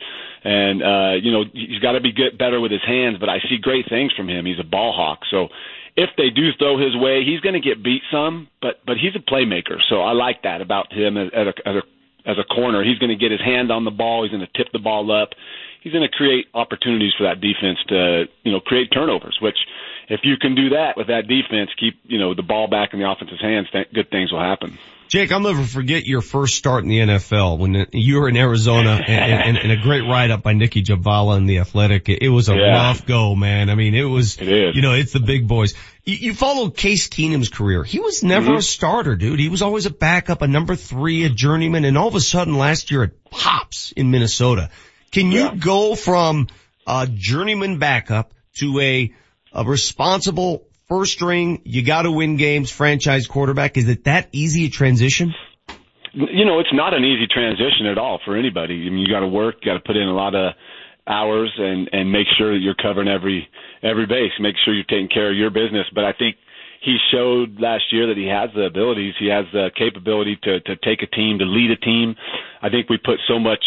And 0.43 0.83
uh, 0.83 1.13
you 1.21 1.31
know 1.31 1.43
he's 1.51 1.79
got 1.79 1.93
to 1.93 2.01
be 2.01 2.11
get 2.11 2.37
better 2.37 2.61
with 2.61 2.71
his 2.71 2.83
hands, 2.85 3.17
but 3.19 3.29
I 3.29 3.39
see 3.49 3.57
great 3.61 3.89
things 3.89 4.13
from 4.13 4.29
him. 4.29 4.45
He's 4.45 4.59
a 4.59 4.63
ball 4.63 4.93
hawk, 4.93 5.21
so 5.29 5.49
if 5.97 6.11
they 6.15 6.29
do 6.29 6.53
throw 6.59 6.77
his 6.77 6.95
way, 6.95 7.25
he's 7.25 7.41
going 7.41 7.55
to 7.55 7.59
get 7.59 7.83
beat 7.83 8.03
some, 8.11 8.47
but 8.61 8.79
but 8.85 8.97
he's 8.97 9.15
a 9.15 9.19
playmaker, 9.19 9.81
so 9.89 10.01
I 10.01 10.13
like 10.13 10.43
that 10.43 10.61
about 10.61 10.93
him 10.93 11.17
as, 11.17 11.29
as 11.33 11.47
a 11.47 11.67
as 11.67 11.75
a 11.75 12.29
as 12.29 12.37
a 12.37 12.43
corner. 12.43 12.83
He's 12.83 12.99
going 12.99 13.09
to 13.09 13.15
get 13.15 13.31
his 13.31 13.41
hand 13.41 13.71
on 13.71 13.83
the 13.83 13.91
ball. 13.91 14.23
He's 14.23 14.31
going 14.31 14.45
to 14.45 14.57
tip 14.57 14.71
the 14.71 14.79
ball 14.79 15.11
up. 15.11 15.29
He's 15.81 15.93
going 15.93 16.07
to 16.07 16.15
create 16.15 16.47
opportunities 16.53 17.13
for 17.17 17.23
that 17.23 17.41
defense 17.41 17.79
to 17.87 18.25
you 18.43 18.51
know 18.51 18.59
create 18.59 18.91
turnovers. 18.93 19.39
Which, 19.41 19.57
if 20.07 20.21
you 20.23 20.37
can 20.37 20.53
do 20.53 20.69
that 20.69 20.97
with 20.97 21.07
that 21.07 21.27
defense, 21.27 21.71
keep 21.79 21.99
you 22.03 22.19
know 22.19 22.35
the 22.35 22.43
ball 22.43 22.67
back 22.67 22.93
in 22.93 22.99
the 22.99 23.09
offense's 23.09 23.41
hands, 23.41 23.67
th- 23.71 23.91
good 23.91 24.11
things 24.11 24.31
will 24.31 24.39
happen. 24.39 24.77
Jake, 25.07 25.31
I'll 25.31 25.39
never 25.39 25.63
forget 25.63 26.05
your 26.05 26.21
first 26.21 26.55
start 26.55 26.83
in 26.83 26.89
the 26.89 26.99
NFL 26.99 27.57
when 27.59 27.87
you 27.93 28.19
were 28.19 28.27
in 28.27 28.35
Arizona 28.35 29.01
and, 29.07 29.57
and, 29.57 29.57
and 29.57 29.71
a 29.71 29.77
great 29.77 30.01
write 30.01 30.31
up 30.31 30.43
by 30.43 30.53
Nicki 30.53 30.83
Jhabvala 30.83 31.37
in 31.37 31.45
the 31.45 31.59
Athletic. 31.59 32.09
It 32.09 32.29
was 32.29 32.49
a 32.49 32.55
yeah. 32.55 32.87
rough 32.87 33.05
go, 33.05 33.33
man. 33.33 33.69
I 33.69 33.75
mean, 33.75 33.95
it 33.95 34.03
was, 34.03 34.37
it 34.37 34.75
you 34.75 34.81
know, 34.81 34.93
it's 34.93 35.13
the 35.13 35.21
big 35.21 35.47
boys. 35.47 35.75
You, 36.03 36.15
you 36.15 36.33
followed 36.33 36.75
Case 36.75 37.07
Keenum's 37.07 37.49
career. 37.49 37.83
He 37.83 37.99
was 37.99 38.21
never 38.21 38.47
mm-hmm. 38.47 38.57
a 38.57 38.61
starter, 38.61 39.15
dude. 39.15 39.39
He 39.39 39.49
was 39.49 39.61
always 39.61 39.85
a 39.85 39.91
backup, 39.91 40.41
a 40.41 40.47
number 40.47 40.75
three, 40.75 41.23
a 41.23 41.29
journeyman, 41.29 41.85
and 41.85 41.97
all 41.97 42.09
of 42.09 42.15
a 42.15 42.21
sudden 42.21 42.57
last 42.57 42.91
year 42.91 43.03
it 43.03 43.23
pops 43.29 43.93
in 43.93 44.11
Minnesota. 44.11 44.69
Can 45.11 45.31
you 45.31 45.45
yeah. 45.45 45.55
go 45.55 45.95
from 45.95 46.47
a 46.85 47.07
journeyman 47.07 47.79
backup 47.79 48.33
to 48.59 48.79
a, 48.79 49.13
a 49.53 49.63
responsible 49.63 50.66
first 50.87 51.13
string, 51.13 51.61
you 51.63 51.83
got 51.83 52.03
to 52.03 52.11
win 52.11 52.37
games, 52.37 52.71
franchise 52.71 53.27
quarterback. 53.27 53.77
Is 53.77 53.89
it 53.89 54.05
that 54.05 54.29
easy 54.31 54.65
a 54.65 54.69
transition? 54.69 55.33
You 56.13 56.45
know, 56.45 56.59
it's 56.59 56.73
not 56.73 56.93
an 56.93 57.03
easy 57.03 57.27
transition 57.27 57.85
at 57.85 57.97
all 57.97 58.19
for 58.25 58.35
anybody. 58.35 58.87
I 58.87 58.89
mean, 58.89 58.99
you 58.99 59.07
got 59.07 59.19
to 59.19 59.27
work, 59.27 59.61
got 59.61 59.73
to 59.73 59.79
put 59.79 59.95
in 59.95 60.07
a 60.07 60.15
lot 60.15 60.33
of 60.33 60.53
hours 61.07 61.53
and 61.57 61.89
and 61.93 62.11
make 62.11 62.27
sure 62.37 62.53
that 62.53 62.59
you're 62.59 62.75
covering 62.75 63.07
every 63.07 63.47
every 63.83 64.05
base, 64.05 64.31
make 64.39 64.55
sure 64.65 64.73
you're 64.73 64.83
taking 64.83 65.09
care 65.09 65.31
of 65.31 65.37
your 65.37 65.51
business. 65.51 65.85
But 65.93 66.05
I 66.05 66.13
think 66.13 66.35
he 66.81 66.97
showed 67.11 67.59
last 67.59 67.83
year 67.91 68.07
that 68.07 68.17
he 68.17 68.27
has 68.27 68.49
the 68.55 68.65
abilities, 68.65 69.13
he 69.19 69.27
has 69.27 69.45
the 69.53 69.69
capability 69.77 70.37
to 70.43 70.59
to 70.61 70.75
take 70.77 71.03
a 71.03 71.07
team, 71.07 71.39
to 71.39 71.45
lead 71.45 71.71
a 71.71 71.77
team. 71.77 72.15
I 72.61 72.69
think 72.69 72.89
we 72.89 72.97
put 72.97 73.19
so 73.27 73.39
much 73.39 73.63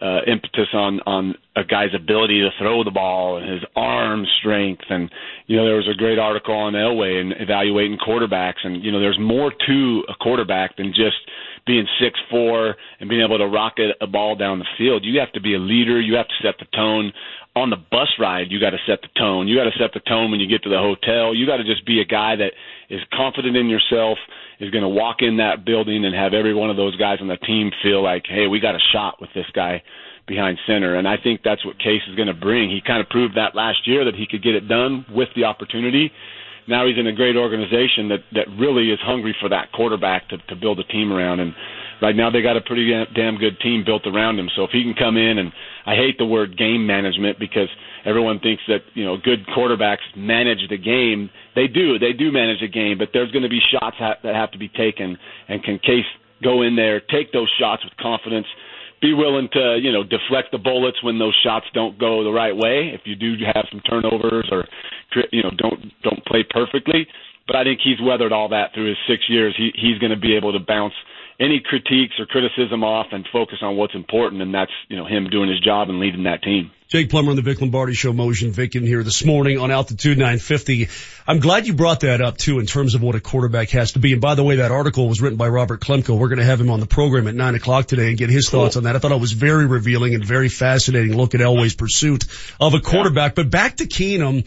uh, 0.00 0.20
impetus 0.26 0.68
on 0.72 1.00
on 1.00 1.34
a 1.56 1.64
guy's 1.64 1.94
ability 1.94 2.40
to 2.40 2.50
throw 2.58 2.82
the 2.82 2.90
ball 2.90 3.36
and 3.36 3.50
his 3.50 3.62
arm 3.76 4.26
strength 4.38 4.84
and 4.88 5.10
you 5.46 5.56
know 5.56 5.64
there 5.64 5.76
was 5.76 5.88
a 5.88 5.96
great 5.96 6.18
article 6.18 6.54
on 6.54 6.72
Elway 6.72 7.20
and 7.20 7.34
evaluating 7.38 7.98
quarterbacks 7.98 8.64
and 8.64 8.82
you 8.82 8.90
know 8.90 9.00
there's 9.00 9.18
more 9.20 9.52
to 9.66 10.02
a 10.08 10.14
quarterback 10.14 10.76
than 10.76 10.88
just 10.88 11.16
being 11.66 11.86
six 12.00 12.18
four 12.30 12.74
and 13.00 13.08
being 13.08 13.22
able 13.22 13.38
to 13.38 13.46
rocket 13.46 13.96
a 14.00 14.06
ball 14.06 14.34
down 14.34 14.58
the 14.58 14.66
field. 14.76 15.04
You 15.04 15.18
have 15.20 15.32
to 15.32 15.40
be 15.40 15.54
a 15.54 15.58
leader. 15.58 16.00
You 16.00 16.16
have 16.16 16.28
to 16.28 16.34
set 16.42 16.54
the 16.58 16.66
tone 16.76 17.12
on 17.54 17.70
the 17.70 17.76
bus 17.76 18.08
ride. 18.18 18.50
You 18.50 18.58
got 18.58 18.70
to 18.70 18.78
set 18.86 19.02
the 19.02 19.08
tone. 19.18 19.46
You 19.46 19.56
got 19.56 19.70
to 19.70 19.78
set 19.78 19.92
the 19.92 20.00
tone 20.00 20.30
when 20.30 20.40
you 20.40 20.48
get 20.48 20.62
to 20.64 20.70
the 20.70 20.78
hotel. 20.78 21.34
You 21.34 21.46
got 21.46 21.58
to 21.58 21.64
just 21.64 21.86
be 21.86 22.00
a 22.00 22.04
guy 22.04 22.34
that 22.36 22.52
is 22.88 23.00
confident 23.12 23.56
in 23.56 23.68
yourself 23.68 24.18
is 24.60 24.70
going 24.70 24.82
to 24.82 24.88
walk 24.88 25.16
in 25.20 25.38
that 25.38 25.64
building 25.64 26.04
and 26.04 26.14
have 26.14 26.34
every 26.34 26.54
one 26.54 26.70
of 26.70 26.76
those 26.76 26.96
guys 26.96 27.18
on 27.20 27.28
the 27.28 27.36
team 27.36 27.70
feel 27.82 28.02
like, 28.02 28.24
hey, 28.28 28.46
we 28.46 28.60
got 28.60 28.74
a 28.74 28.80
shot 28.92 29.20
with 29.20 29.30
this 29.34 29.46
guy 29.54 29.82
behind 30.26 30.58
center. 30.66 30.96
And 30.96 31.08
I 31.08 31.16
think 31.22 31.40
that's 31.44 31.64
what 31.64 31.78
Case 31.78 32.02
is 32.08 32.14
going 32.14 32.28
to 32.28 32.34
bring. 32.34 32.70
He 32.70 32.80
kind 32.86 33.00
of 33.00 33.08
proved 33.08 33.36
that 33.36 33.54
last 33.54 33.86
year 33.86 34.04
that 34.04 34.14
he 34.14 34.26
could 34.26 34.42
get 34.42 34.54
it 34.54 34.68
done 34.68 35.04
with 35.10 35.28
the 35.34 35.44
opportunity. 35.44 36.12
Now 36.68 36.86
he's 36.86 36.98
in 36.98 37.06
a 37.06 37.12
great 37.12 37.36
organization 37.36 38.08
that 38.08 38.20
that 38.32 38.46
really 38.58 38.90
is 38.90 39.00
hungry 39.02 39.34
for 39.40 39.48
that 39.48 39.72
quarterback 39.72 40.28
to 40.28 40.38
to 40.48 40.54
build 40.54 40.78
a 40.78 40.84
team 40.84 41.12
around. 41.12 41.40
And 41.40 41.54
right 42.00 42.14
now 42.14 42.30
they 42.30 42.40
got 42.40 42.56
a 42.56 42.60
pretty 42.60 42.90
damn 43.14 43.36
good 43.36 43.58
team 43.60 43.82
built 43.84 44.06
around 44.06 44.38
him. 44.38 44.48
So 44.54 44.62
if 44.64 44.70
he 44.70 44.82
can 44.82 44.94
come 44.94 45.16
in 45.16 45.38
and 45.38 45.52
I 45.86 45.96
hate 45.96 46.18
the 46.18 46.26
word 46.26 46.56
game 46.56 46.86
management 46.86 47.38
because 47.38 47.68
everyone 48.04 48.38
thinks 48.38 48.62
that 48.68 48.82
you 48.94 49.04
know 49.04 49.16
good 49.16 49.46
quarterbacks 49.46 50.06
manage 50.16 50.68
the 50.68 50.78
game. 50.78 51.30
They 51.54 51.66
do, 51.66 51.98
they 51.98 52.12
do 52.12 52.32
manage 52.32 52.62
a 52.62 52.68
game, 52.68 52.96
but 52.98 53.08
there's 53.12 53.30
going 53.30 53.42
to 53.42 53.48
be 53.48 53.60
shots 53.70 53.96
ha- 53.98 54.16
that 54.22 54.34
have 54.34 54.50
to 54.52 54.58
be 54.58 54.68
taken. 54.68 55.18
And 55.48 55.62
can 55.62 55.78
Case 55.78 56.08
go 56.42 56.62
in 56.62 56.76
there, 56.76 57.00
take 57.00 57.32
those 57.32 57.50
shots 57.60 57.84
with 57.84 57.96
confidence? 57.98 58.46
Be 59.00 59.12
willing 59.12 59.48
to, 59.52 59.78
you 59.82 59.92
know, 59.92 60.04
deflect 60.04 60.52
the 60.52 60.58
bullets 60.58 61.02
when 61.02 61.18
those 61.18 61.36
shots 61.42 61.66
don't 61.74 61.98
go 61.98 62.22
the 62.22 62.32
right 62.32 62.54
way. 62.54 62.92
If 62.94 63.02
you 63.04 63.16
do 63.16 63.34
have 63.52 63.66
some 63.70 63.80
turnovers 63.80 64.48
or, 64.50 64.66
you 65.32 65.42
know, 65.42 65.50
don't 65.58 65.92
don't 66.02 66.24
play 66.24 66.44
perfectly, 66.48 67.06
but 67.46 67.56
I 67.56 67.64
think 67.64 67.80
he's 67.82 68.00
weathered 68.00 68.32
all 68.32 68.48
that 68.50 68.72
through 68.74 68.88
his 68.88 68.98
six 69.08 69.24
years. 69.28 69.54
He 69.58 69.72
he's 69.74 69.98
going 69.98 70.12
to 70.12 70.20
be 70.20 70.36
able 70.36 70.52
to 70.52 70.60
bounce 70.60 70.94
any 71.42 71.60
critiques 71.60 72.14
or 72.20 72.26
criticism 72.26 72.84
off 72.84 73.08
and 73.10 73.26
focus 73.32 73.58
on 73.62 73.76
what's 73.76 73.94
important, 73.94 74.42
and 74.42 74.54
that's 74.54 74.70
you 74.88 74.96
know 74.96 75.06
him 75.06 75.28
doing 75.28 75.50
his 75.50 75.60
job 75.60 75.90
and 75.90 75.98
leading 75.98 76.22
that 76.24 76.42
team. 76.42 76.70
Jake 76.86 77.08
Plummer 77.10 77.30
on 77.30 77.36
the 77.36 77.42
Vic 77.42 77.60
Lombardi 77.60 77.94
Show, 77.94 78.12
Motion 78.12 78.52
Vic 78.52 78.76
in 78.76 78.86
here 78.86 79.02
this 79.02 79.24
morning 79.24 79.58
on 79.58 79.70
Altitude 79.70 80.18
950. 80.18 80.88
I'm 81.26 81.40
glad 81.40 81.66
you 81.66 81.72
brought 81.72 82.00
that 82.00 82.20
up 82.20 82.36
too 82.36 82.60
in 82.60 82.66
terms 82.66 82.94
of 82.94 83.02
what 83.02 83.14
a 83.14 83.20
quarterback 83.20 83.70
has 83.70 83.92
to 83.92 83.98
be. 83.98 84.12
And 84.12 84.20
by 84.20 84.34
the 84.34 84.44
way, 84.44 84.56
that 84.56 84.70
article 84.70 85.08
was 85.08 85.20
written 85.20 85.38
by 85.38 85.48
Robert 85.48 85.80
Klemko. 85.80 86.18
We're 86.18 86.28
going 86.28 86.38
to 86.38 86.44
have 86.44 86.60
him 86.60 86.70
on 86.70 86.80
the 86.80 86.86
program 86.86 87.26
at 87.26 87.34
nine 87.34 87.54
o'clock 87.54 87.86
today 87.86 88.10
and 88.10 88.18
get 88.18 88.30
his 88.30 88.48
cool. 88.48 88.60
thoughts 88.60 88.76
on 88.76 88.84
that. 88.84 88.94
I 88.94 88.98
thought 88.98 89.10
it 89.10 89.20
was 89.20 89.32
very 89.32 89.66
revealing 89.66 90.14
and 90.14 90.24
very 90.24 90.48
fascinating 90.48 91.16
look 91.16 91.34
at 91.34 91.40
Elway's 91.40 91.74
pursuit 91.74 92.26
of 92.60 92.74
a 92.74 92.80
quarterback. 92.80 93.32
Yeah. 93.32 93.42
But 93.42 93.50
back 93.50 93.76
to 93.78 93.86
Keenum. 93.86 94.46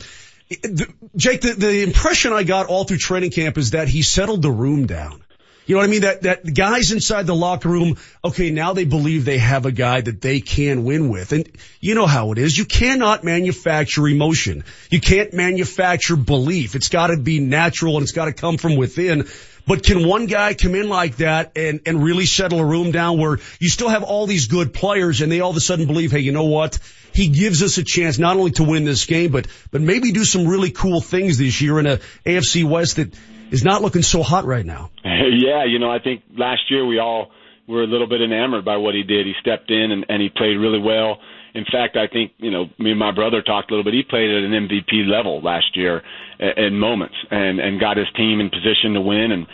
Jake, 1.16 1.42
the, 1.42 1.56
the 1.58 1.82
impression 1.82 2.32
I 2.32 2.44
got 2.44 2.68
all 2.68 2.84
through 2.84 3.00
training 3.00 3.32
camp 3.32 3.58
is 3.58 3.72
that 3.72 3.88
he 3.88 4.04
settled 4.04 4.44
the 4.44 4.52
room 4.52 4.86
down. 4.86 5.25
You 5.66 5.76
know 5.76 5.80
what 5.80 5.88
I 5.88 5.92
mean? 5.92 6.02
That, 6.02 6.22
that 6.22 6.54
guys 6.54 6.92
inside 6.92 7.26
the 7.26 7.36
locker 7.36 7.70
room, 7.70 7.98
okay, 8.24 8.52
now 8.52 8.74
they 8.74 8.86
believe 8.86 9.26
they 9.26 9.40
have 9.40 9.66
a 9.66 9.72
guy 9.72 10.02
that 10.02 10.22
they 10.22 10.40
can 10.40 10.84
win 10.84 11.10
with. 11.10 11.32
And 11.32 11.50
you 11.80 11.96
know 11.96 12.06
how 12.06 12.32
it 12.32 12.38
is. 12.38 12.56
You 12.56 12.66
cannot 12.66 13.24
manufacture 13.24 14.08
emotion. 14.08 14.64
You 14.92 15.02
can't 15.02 15.34
manufacture 15.34 16.16
belief. 16.16 16.76
It's 16.76 16.90
gotta 16.90 17.18
be 17.18 17.40
natural 17.40 17.96
and 17.96 18.04
it's 18.04 18.12
gotta 18.12 18.34
come 18.34 18.58
from 18.58 18.76
within. 18.76 19.28
But 19.68 19.84
can 19.84 20.08
one 20.08 20.28
guy 20.28 20.54
come 20.54 20.76
in 20.76 20.90
like 20.90 21.18
that 21.18 21.54
and, 21.56 21.82
and 21.88 22.04
really 22.04 22.28
settle 22.28 22.60
a 22.60 22.66
room 22.66 22.92
down 22.92 23.18
where 23.18 23.40
you 23.60 23.70
still 23.70 23.90
have 23.90 24.04
all 24.04 24.28
these 24.28 24.48
good 24.48 24.74
players 24.74 25.22
and 25.22 25.32
they 25.32 25.40
all 25.40 25.50
of 25.50 25.58
a 25.58 25.62
sudden 25.62 25.88
believe, 25.88 26.12
hey, 26.12 26.20
you 26.20 26.32
know 26.32 26.46
what? 26.46 26.78
He 27.14 27.30
gives 27.30 27.64
us 27.64 27.80
a 27.80 27.84
chance 27.84 28.20
not 28.20 28.38
only 28.38 28.52
to 28.52 28.64
win 28.64 28.84
this 28.84 29.06
game, 29.06 29.32
but, 29.32 29.48
but 29.72 29.82
maybe 29.82 30.12
do 30.12 30.24
some 30.24 30.48
really 30.48 30.70
cool 30.70 31.02
things 31.02 31.40
this 31.40 31.62
year 31.62 31.80
in 31.80 31.88
a 31.88 32.00
AFC 32.26 32.64
West 32.64 32.98
that 32.98 33.14
is 33.52 33.64
not 33.64 33.82
looking 33.82 34.02
so 34.02 34.24
hot 34.24 34.46
right 34.46 34.66
now. 34.66 34.92
Yeah, 35.26 35.66
you 35.66 35.80
know, 35.80 35.90
I 35.90 36.00
think 36.00 36.22
last 36.38 36.70
year 36.70 36.86
we 36.86 37.00
all 37.00 37.32
were 37.68 37.84
a 37.84 37.88
little 37.88 38.08
bit 38.08 38.22
enamored 38.22 38.64
by 38.64 38.78
what 38.78 38.94
he 38.94 39.04
did. 39.04 39.26
He 39.26 39.34
stepped 39.42 39.72
in 39.72 39.92
and, 39.92 40.06
and 40.08 40.22
he 40.22 40.30
played 40.30 40.56
really 40.56 40.80
well. 40.80 41.18
In 41.54 41.66
fact, 41.66 41.98
I 41.98 42.08
think, 42.08 42.34
you 42.38 42.52
know, 42.52 42.66
me 42.78 42.92
and 42.92 43.00
my 43.00 43.12
brother 43.12 43.42
talked 43.42 43.72
a 43.72 43.74
little 43.74 43.84
bit. 43.84 43.94
He 43.94 44.04
played 44.04 44.30
at 44.30 44.44
an 44.44 44.52
MVP 44.52 45.08
level 45.08 45.42
last 45.42 45.76
year 45.76 46.04
in 46.40 46.78
moments 46.78 47.16
and, 47.32 47.60
and 47.60 47.80
got 47.80 47.98
his 47.98 48.08
team 48.16 48.40
in 48.40 48.50
position 48.50 48.94
to 48.94 49.02
win 49.02 49.32
and 49.32 49.48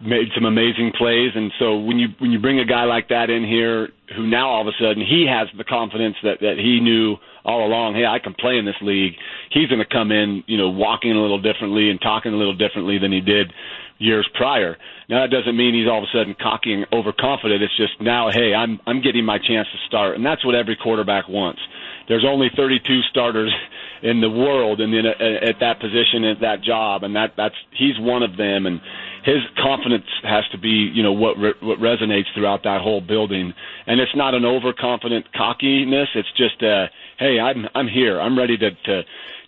made 0.00 0.28
some 0.34 0.44
amazing 0.44 0.92
plays. 0.96 1.30
And 1.34 1.52
so 1.58 1.78
when 1.78 1.98
you, 1.98 2.08
when 2.18 2.32
you 2.32 2.40
bring 2.40 2.58
a 2.58 2.64
guy 2.64 2.84
like 2.84 3.08
that 3.08 3.30
in 3.30 3.44
here 3.44 3.90
who 4.16 4.26
now 4.26 4.48
all 4.48 4.62
of 4.62 4.66
a 4.66 4.76
sudden 4.80 5.04
he 5.04 5.26
has 5.30 5.48
the 5.56 5.64
confidence 5.64 6.16
that, 6.22 6.40
that 6.40 6.56
he 6.58 6.80
knew 6.80 7.16
all 7.44 7.66
along, 7.66 7.94
hey, 7.94 8.06
I 8.06 8.18
can 8.18 8.34
play 8.34 8.58
in 8.58 8.64
this 8.64 8.78
league. 8.82 9.14
He's 9.50 9.68
going 9.68 9.80
to 9.80 9.88
come 9.88 10.12
in, 10.12 10.44
you 10.46 10.56
know, 10.56 10.70
walking 10.70 11.12
a 11.12 11.20
little 11.20 11.40
differently 11.40 11.90
and 11.90 12.00
talking 12.00 12.32
a 12.32 12.36
little 12.36 12.56
differently 12.56 12.98
than 12.98 13.12
he 13.12 13.20
did 13.20 13.52
years 13.98 14.28
prior. 14.34 14.76
Now 15.08 15.22
that 15.22 15.30
doesn't 15.30 15.56
mean 15.56 15.74
he's 15.74 15.88
all 15.88 15.98
of 15.98 16.04
a 16.04 16.12
sudden 16.12 16.34
cocky 16.40 16.72
and 16.74 16.86
overconfident. 16.92 17.62
It's 17.62 17.76
just 17.76 18.00
now, 18.00 18.30
hey, 18.30 18.54
I'm 18.54 18.80
I'm 18.86 19.00
getting 19.00 19.24
my 19.24 19.38
chance 19.38 19.68
to 19.72 19.78
start, 19.86 20.16
and 20.16 20.26
that's 20.26 20.44
what 20.44 20.54
every 20.54 20.76
quarterback 20.76 21.28
wants. 21.28 21.60
There's 22.08 22.24
only 22.26 22.48
32 22.56 23.00
starters 23.10 23.54
in 24.02 24.20
the 24.20 24.30
world, 24.30 24.80
and 24.80 24.92
then 24.92 25.06
at 25.06 25.60
that 25.60 25.80
position, 25.80 26.24
at 26.24 26.40
that 26.40 26.62
job, 26.62 27.04
and 27.04 27.14
that 27.14 27.34
that's 27.36 27.54
he's 27.78 27.98
one 27.98 28.22
of 28.22 28.36
them, 28.36 28.66
and 28.66 28.80
his 29.24 29.38
confidence 29.62 30.06
has 30.24 30.44
to 30.50 30.58
be, 30.58 30.90
you 30.92 31.02
know, 31.02 31.12
what 31.12 31.38
re- 31.38 31.54
what 31.60 31.78
resonates 31.78 32.26
throughout 32.34 32.64
that 32.64 32.80
whole 32.80 33.00
building. 33.00 33.54
And 33.86 34.00
it's 34.00 34.14
not 34.16 34.34
an 34.34 34.44
overconfident 34.44 35.32
cockiness. 35.32 36.08
It's 36.14 36.32
just, 36.36 36.62
uh, 36.62 36.86
hey, 37.22 37.38
I'm 37.38 37.66
I'm 37.74 37.88
here. 37.88 38.20
I'm 38.20 38.36
ready 38.36 38.56
to 38.58 38.70
to 38.70 39.02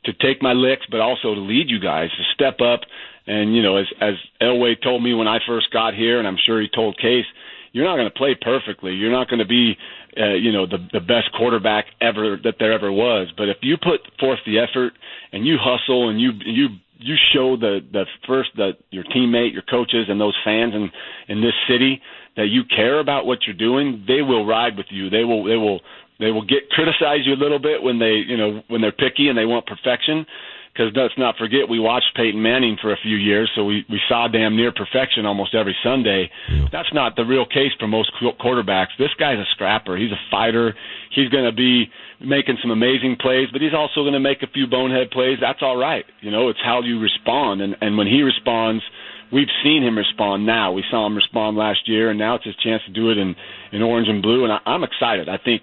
to 0.04 0.12
take 0.14 0.42
my 0.42 0.52
licks, 0.52 0.86
but 0.90 1.00
also 1.00 1.34
to 1.34 1.40
lead 1.40 1.68
you 1.68 1.80
guys 1.80 2.10
to 2.10 2.24
step 2.34 2.60
up. 2.60 2.80
And 3.26 3.54
you 3.54 3.62
know, 3.62 3.76
as 3.76 3.86
as 4.00 4.14
Elway 4.40 4.80
told 4.82 5.02
me 5.02 5.14
when 5.14 5.28
I 5.28 5.38
first 5.46 5.70
got 5.72 5.94
here, 5.94 6.18
and 6.18 6.28
I'm 6.28 6.38
sure 6.44 6.60
he 6.60 6.68
told 6.68 6.96
Case, 6.98 7.26
you're 7.72 7.84
not 7.84 7.96
going 7.96 8.08
to 8.08 8.14
play 8.14 8.36
perfectly. 8.40 8.92
You're 8.92 9.12
not 9.12 9.28
going 9.28 9.40
to 9.40 9.46
be, 9.46 9.76
uh, 10.16 10.34
you 10.34 10.52
know, 10.52 10.66
the 10.66 10.78
the 10.92 11.00
best 11.00 11.32
quarterback 11.36 11.86
ever 12.00 12.38
that 12.44 12.54
there 12.58 12.72
ever 12.72 12.92
was. 12.92 13.28
But 13.36 13.48
if 13.48 13.58
you 13.62 13.76
put 13.76 14.00
forth 14.20 14.38
the 14.46 14.58
effort 14.58 14.92
and 15.32 15.46
you 15.46 15.56
hustle 15.60 16.08
and 16.08 16.20
you 16.20 16.32
you 16.44 16.68
you 16.98 17.16
show 17.32 17.56
the 17.56 17.80
the 17.92 18.04
first 18.26 18.50
that 18.56 18.78
your 18.90 19.04
teammate, 19.04 19.52
your 19.52 19.62
coaches, 19.62 20.06
and 20.08 20.20
those 20.20 20.36
fans 20.44 20.74
in 20.74 20.90
in 21.28 21.40
this 21.40 21.54
city 21.68 22.00
that 22.36 22.46
you 22.48 22.62
care 22.64 22.98
about 22.98 23.26
what 23.26 23.38
you're 23.46 23.56
doing, 23.56 24.04
they 24.06 24.22
will 24.22 24.44
ride 24.44 24.76
with 24.76 24.86
you. 24.90 25.10
They 25.10 25.24
will 25.24 25.44
they 25.44 25.56
will 25.56 25.80
they 26.20 26.30
will 26.30 26.44
get 26.44 26.70
criticize 26.70 27.26
you 27.26 27.34
a 27.34 27.40
little 27.40 27.58
bit 27.58 27.82
when 27.82 27.98
they 27.98 28.22
you 28.26 28.36
know 28.36 28.62
when 28.68 28.80
they're 28.80 28.92
picky 28.92 29.28
and 29.28 29.38
they 29.38 29.46
want 29.46 29.66
perfection. 29.66 30.26
Because 30.74 30.90
let's 30.96 31.14
not 31.16 31.36
forget, 31.38 31.68
we 31.70 31.78
watched 31.78 32.16
Peyton 32.16 32.42
Manning 32.42 32.76
for 32.82 32.92
a 32.92 32.96
few 33.00 33.14
years, 33.14 33.48
so 33.54 33.64
we 33.64 33.86
we 33.88 34.00
saw 34.08 34.26
damn 34.26 34.56
near 34.56 34.72
perfection 34.72 35.24
almost 35.24 35.54
every 35.54 35.76
Sunday. 35.84 36.28
Yeah. 36.50 36.66
That's 36.72 36.92
not 36.92 37.14
the 37.14 37.22
real 37.22 37.46
case 37.46 37.70
for 37.78 37.86
most 37.86 38.10
quarterbacks. 38.20 38.90
This 38.98 39.14
guy's 39.16 39.38
a 39.38 39.46
scrapper. 39.52 39.96
He's 39.96 40.10
a 40.10 40.18
fighter. 40.32 40.74
He's 41.14 41.28
going 41.28 41.44
to 41.44 41.54
be 41.54 41.86
making 42.20 42.58
some 42.60 42.72
amazing 42.72 43.18
plays, 43.20 43.46
but 43.52 43.62
he's 43.62 43.74
also 43.74 44.02
going 44.02 44.14
to 44.14 44.20
make 44.20 44.42
a 44.42 44.48
few 44.48 44.66
bonehead 44.66 45.12
plays. 45.12 45.38
That's 45.40 45.62
all 45.62 45.76
right. 45.76 46.04
You 46.20 46.32
know, 46.32 46.48
it's 46.48 46.58
how 46.64 46.82
you 46.82 46.98
respond, 46.98 47.62
and 47.62 47.76
and 47.80 47.96
when 47.96 48.08
he 48.08 48.22
responds 48.22 48.82
we've 49.32 49.50
seen 49.62 49.82
him 49.82 49.98
respond 49.98 50.46
now. 50.46 50.72
We 50.72 50.84
saw 50.90 51.06
him 51.06 51.16
respond 51.16 51.56
last 51.56 51.88
year, 51.88 52.10
and 52.10 52.18
now 52.18 52.36
it's 52.36 52.44
his 52.44 52.54
chance 52.56 52.82
to 52.86 52.92
do 52.92 53.10
it 53.10 53.18
in 53.18 53.34
in 53.72 53.82
orange 53.82 54.08
and 54.08 54.22
blue. 54.22 54.44
And 54.44 54.52
I, 54.52 54.58
I'm 54.64 54.84
excited. 54.84 55.28
I 55.28 55.38
think 55.38 55.62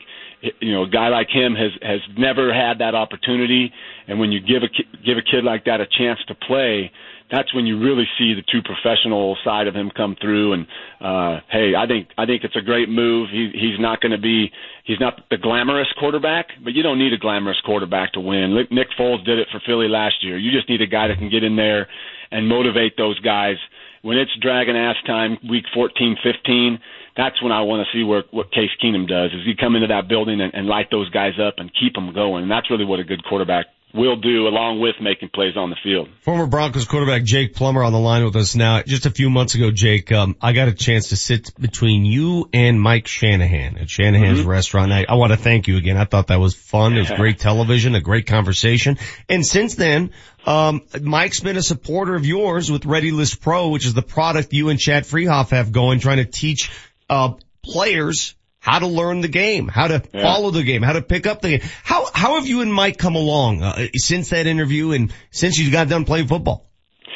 you 0.59 0.71
know 0.71 0.83
a 0.83 0.89
guy 0.89 1.09
like 1.09 1.29
him 1.29 1.55
has 1.55 1.71
has 1.81 1.99
never 2.17 2.53
had 2.53 2.79
that 2.79 2.95
opportunity, 2.95 3.71
and 4.07 4.19
when 4.19 4.31
you 4.31 4.39
give 4.39 4.63
a 4.63 4.69
give 5.05 5.17
a 5.17 5.21
kid 5.21 5.43
like 5.43 5.65
that 5.65 5.81
a 5.81 5.87
chance 5.97 6.19
to 6.27 6.35
play, 6.35 6.91
that's 7.31 7.53
when 7.53 7.65
you 7.65 7.79
really 7.79 8.05
see 8.17 8.33
the 8.33 8.41
true 8.43 8.61
professional 8.61 9.37
side 9.43 9.67
of 9.67 9.75
him 9.75 9.89
come 9.95 10.15
through. 10.19 10.53
And 10.53 10.67
uh, 10.99 11.39
hey, 11.49 11.73
I 11.77 11.87
think 11.87 12.09
I 12.17 12.25
think 12.25 12.43
it's 12.43 12.55
a 12.55 12.61
great 12.61 12.89
move. 12.89 13.29
He, 13.31 13.51
he's 13.53 13.79
not 13.79 14.01
going 14.01 14.11
to 14.11 14.21
be 14.21 14.51
he's 14.83 14.99
not 14.99 15.21
the 15.29 15.37
glamorous 15.37 15.87
quarterback, 15.97 16.47
but 16.63 16.73
you 16.73 16.83
don't 16.83 16.99
need 16.99 17.13
a 17.13 17.17
glamorous 17.17 17.61
quarterback 17.65 18.13
to 18.13 18.19
win. 18.19 18.55
Nick 18.71 18.87
Foles 18.99 19.23
did 19.25 19.39
it 19.39 19.47
for 19.51 19.61
Philly 19.65 19.87
last 19.87 20.23
year. 20.23 20.37
You 20.37 20.51
just 20.51 20.69
need 20.69 20.81
a 20.81 20.87
guy 20.87 21.07
that 21.07 21.17
can 21.17 21.29
get 21.29 21.43
in 21.43 21.55
there 21.55 21.87
and 22.31 22.47
motivate 22.47 22.97
those 22.97 23.19
guys 23.19 23.55
when 24.01 24.17
it's 24.17 24.31
dragon 24.41 24.75
ass 24.75 24.95
time, 25.05 25.37
week 25.49 25.65
14, 25.73 26.17
15 26.23 26.79
that's 27.15 27.41
when 27.41 27.51
I 27.51 27.61
want 27.61 27.85
to 27.85 27.97
see 27.97 28.03
where 28.03 28.23
what 28.31 28.51
Case 28.51 28.71
Keenum 28.83 29.07
does. 29.07 29.31
Is 29.33 29.45
he 29.45 29.55
come 29.59 29.75
into 29.75 29.87
that 29.87 30.07
building 30.07 30.41
and, 30.41 30.53
and 30.53 30.67
light 30.67 30.87
those 30.91 31.09
guys 31.09 31.33
up 31.41 31.55
and 31.57 31.71
keep 31.73 31.93
them 31.93 32.13
going? 32.13 32.43
And 32.43 32.51
that's 32.51 32.69
really 32.69 32.85
what 32.85 32.99
a 32.99 33.03
good 33.03 33.23
quarterback 33.23 33.65
will 33.93 34.15
do 34.15 34.47
along 34.47 34.79
with 34.79 34.95
making 35.01 35.29
plays 35.29 35.57
on 35.57 35.69
the 35.69 35.75
field. 35.83 36.07
Former 36.21 36.47
Broncos 36.47 36.85
quarterback 36.85 37.23
Jake 37.23 37.55
Plummer 37.55 37.83
on 37.83 37.91
the 37.91 37.99
line 37.99 38.23
with 38.23 38.35
us 38.35 38.55
now. 38.55 38.81
Just 38.83 39.05
a 39.05 39.11
few 39.11 39.29
months 39.29 39.55
ago, 39.55 39.71
Jake, 39.71 40.11
um, 40.11 40.35
I 40.41 40.53
got 40.53 40.67
a 40.67 40.73
chance 40.73 41.09
to 41.09 41.17
sit 41.17 41.51
between 41.59 42.05
you 42.05 42.49
and 42.53 42.79
Mike 42.79 43.07
Shanahan 43.07 43.77
at 43.77 43.89
Shanahan's 43.89 44.39
mm-hmm. 44.39 44.49
restaurant. 44.49 44.91
I, 44.91 45.05
I 45.07 45.15
want 45.15 45.31
to 45.31 45.37
thank 45.37 45.67
you 45.67 45.77
again. 45.77 45.97
I 45.97 46.05
thought 46.05 46.27
that 46.27 46.39
was 46.39 46.55
fun. 46.55 46.95
It 46.95 46.99
was 46.99 47.11
great 47.15 47.39
television, 47.39 47.95
a 47.95 48.01
great 48.01 48.27
conversation. 48.27 48.97
And 49.27 49.45
since 49.45 49.75
then, 49.75 50.11
um, 50.45 50.81
Mike's 51.01 51.39
been 51.41 51.57
a 51.57 51.61
supporter 51.61 52.15
of 52.15 52.25
yours 52.25 52.71
with 52.71 52.85
Ready 52.85 53.11
List 53.11 53.41
Pro, 53.41 53.69
which 53.69 53.85
is 53.85 53.93
the 53.93 54.01
product 54.01 54.53
you 54.53 54.69
and 54.69 54.79
Chad 54.79 55.03
Friehauf 55.03 55.49
have 55.49 55.71
going, 55.71 55.99
trying 55.99 56.17
to 56.17 56.25
teach 56.25 56.71
uh, 57.11 57.33
players 57.61 58.35
how 58.59 58.79
to 58.79 58.87
learn 58.87 59.21
the 59.21 59.27
game, 59.27 59.67
how 59.67 59.87
to 59.87 60.01
yeah. 60.13 60.21
follow 60.21 60.51
the 60.51 60.63
game, 60.63 60.81
how 60.81 60.93
to 60.93 61.01
pick 61.01 61.27
up 61.27 61.41
the 61.41 61.57
game. 61.57 61.69
How 61.83 62.07
how 62.13 62.35
have 62.35 62.47
you 62.47 62.61
and 62.61 62.73
Mike 62.73 62.97
come 62.97 63.15
along 63.15 63.61
uh, 63.61 63.87
since 63.95 64.29
that 64.29 64.47
interview 64.47 64.91
and 64.91 65.13
since 65.29 65.57
you 65.57 65.71
got 65.71 65.89
done 65.89 66.05
playing 66.05 66.27
football? 66.27 66.65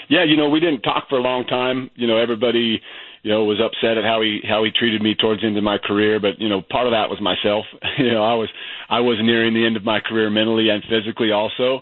Yeah, 0.09 0.23
you 0.25 0.37
know, 0.37 0.49
we 0.49 0.59
didn't 0.59 0.81
talk 0.81 1.09
for 1.09 1.17
a 1.17 1.21
long 1.21 1.45
time. 1.45 1.89
You 1.95 2.07
know, 2.07 2.17
everybody, 2.17 2.81
you 3.23 3.31
know, 3.31 3.45
was 3.45 3.59
upset 3.63 3.97
at 3.97 4.03
how 4.03 4.21
he 4.21 4.41
how 4.47 4.63
he 4.63 4.71
treated 4.71 5.01
me 5.01 5.15
towards 5.15 5.41
the 5.41 5.47
end 5.47 5.57
of 5.57 5.63
my 5.63 5.77
career, 5.77 6.19
but 6.19 6.39
you 6.39 6.49
know, 6.49 6.61
part 6.61 6.87
of 6.87 6.91
that 6.91 7.09
was 7.09 7.21
myself. 7.21 7.65
you 7.97 8.11
know, 8.11 8.23
I 8.23 8.33
was 8.33 8.49
I 8.89 8.99
was 8.99 9.17
nearing 9.21 9.53
the 9.53 9.65
end 9.65 9.77
of 9.77 9.85
my 9.85 9.99
career 10.01 10.29
mentally 10.29 10.69
and 10.69 10.83
physically 10.83 11.31
also. 11.31 11.81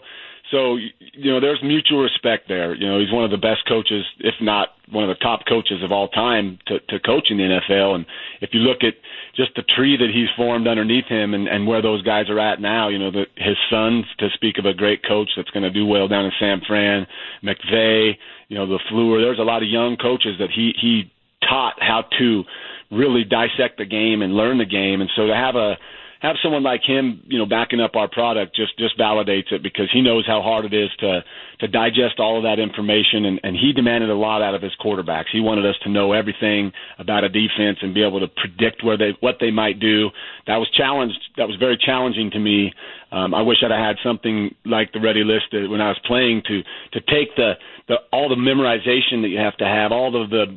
So, 0.50 0.76
you 0.76 1.32
know, 1.32 1.40
there's 1.40 1.60
mutual 1.62 2.02
respect 2.02 2.48
there. 2.48 2.74
You 2.74 2.86
know, 2.86 3.00
he's 3.00 3.10
one 3.10 3.24
of 3.24 3.30
the 3.30 3.38
best 3.38 3.66
coaches, 3.66 4.04
if 4.20 4.34
not 4.42 4.68
one 4.90 5.02
of 5.02 5.08
the 5.08 5.22
top 5.22 5.40
coaches 5.48 5.82
of 5.82 5.90
all 5.90 6.08
time 6.08 6.58
to, 6.66 6.80
to 6.80 7.00
coach 7.00 7.28
in 7.30 7.38
the 7.38 7.44
NFL. 7.44 7.94
And 7.94 8.04
if 8.42 8.50
you 8.52 8.60
look 8.60 8.84
at 8.84 8.94
just 9.34 9.52
the 9.56 9.62
tree 9.62 9.96
that 9.96 10.10
he's 10.12 10.28
formed 10.36 10.68
underneath 10.68 11.06
him 11.06 11.32
and, 11.32 11.48
and 11.48 11.66
where 11.66 11.80
those 11.80 12.02
guys 12.02 12.28
are 12.28 12.38
at 12.38 12.60
now, 12.60 12.88
you 12.88 12.98
know, 12.98 13.10
the, 13.10 13.24
his 13.36 13.56
sons, 13.70 14.04
to 14.18 14.28
speak 14.34 14.58
of 14.58 14.66
a 14.66 14.74
great 14.74 15.02
coach 15.02 15.30
that's 15.34 15.50
going 15.50 15.62
to 15.62 15.70
do 15.70 15.86
well 15.86 16.08
down 16.08 16.26
in 16.26 16.32
San 16.38 16.60
Fran, 16.66 17.06
McVay, 17.42 18.12
you 18.48 18.58
know, 18.58 18.66
the 18.66 18.78
Fleur, 18.90 19.22
there's 19.22 19.38
a 19.38 19.42
lot 19.42 19.62
of 19.62 19.68
young 19.68 19.96
coaches 19.96 20.36
that 20.38 20.50
he, 20.54 20.72
he 20.78 21.10
taught 21.48 21.74
how 21.80 22.04
to 22.18 22.44
really 22.90 23.24
dissect 23.24 23.78
the 23.78 23.86
game 23.86 24.20
and 24.20 24.34
learn 24.34 24.58
the 24.58 24.66
game. 24.66 25.00
And 25.00 25.10
so 25.16 25.26
to 25.26 25.34
have 25.34 25.56
a, 25.56 25.76
have 26.24 26.36
someone 26.42 26.62
like 26.62 26.80
him, 26.82 27.20
you 27.26 27.36
know, 27.36 27.44
backing 27.44 27.80
up 27.80 27.96
our 27.96 28.08
product 28.08 28.56
just 28.56 28.78
just 28.78 28.98
validates 28.98 29.52
it 29.52 29.62
because 29.62 29.90
he 29.92 30.00
knows 30.00 30.26
how 30.26 30.40
hard 30.40 30.64
it 30.64 30.72
is 30.72 30.88
to 31.00 31.20
to 31.60 31.68
digest 31.68 32.18
all 32.18 32.38
of 32.38 32.44
that 32.44 32.58
information 32.58 33.26
and, 33.26 33.40
and 33.44 33.54
he 33.54 33.74
demanded 33.74 34.08
a 34.08 34.14
lot 34.14 34.40
out 34.40 34.54
of 34.54 34.62
his 34.62 34.72
quarterbacks. 34.82 35.28
He 35.30 35.40
wanted 35.40 35.66
us 35.66 35.76
to 35.84 35.90
know 35.90 36.12
everything 36.12 36.72
about 36.98 37.24
a 37.24 37.28
defense 37.28 37.78
and 37.82 37.92
be 37.92 38.02
able 38.02 38.20
to 38.20 38.28
predict 38.28 38.82
where 38.82 38.96
they 38.96 39.12
what 39.20 39.36
they 39.38 39.50
might 39.50 39.78
do. 39.78 40.08
That 40.46 40.56
was 40.56 40.68
challenged 40.74 41.20
that 41.36 41.46
was 41.46 41.56
very 41.60 41.76
challenging 41.76 42.30
to 42.30 42.40
me. 42.40 42.72
Um, 43.12 43.34
I 43.34 43.42
wish 43.42 43.58
I'd 43.62 43.70
had 43.70 43.96
something 44.02 44.54
like 44.64 44.92
the 44.92 45.00
ready 45.00 45.24
list 45.24 45.52
when 45.52 45.82
I 45.82 45.88
was 45.88 46.00
playing 46.06 46.42
to 46.48 46.62
to 46.98 47.00
take 47.00 47.36
the, 47.36 47.52
the 47.86 47.96
all 48.12 48.30
the 48.30 48.40
memorization 48.40 49.20
that 49.22 49.28
you 49.28 49.38
have 49.38 49.56
to 49.58 49.66
have, 49.66 49.92
all 49.92 50.08
of 50.08 50.30
the 50.30 50.46
the 50.46 50.56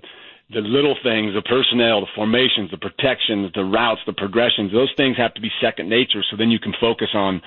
little 0.50 0.96
things, 1.04 1.34
the 1.34 1.42
personnel, 1.42 2.02
the 2.02 2.08
formations, 2.16 2.72
the 2.72 2.78
protections, 2.78 3.52
the 3.54 3.64
routes, 3.64 4.02
the 4.06 4.14
progressions, 4.14 4.72
those 4.72 4.92
things 4.96 5.18
have 5.18 5.34
to 5.34 5.42
be 5.42 5.52
second 5.62 5.90
nature. 5.90 6.24
So 6.30 6.38
then 6.38 6.50
you 6.50 6.60
can 6.60 6.74
focus 6.80 7.10
on 7.14 7.42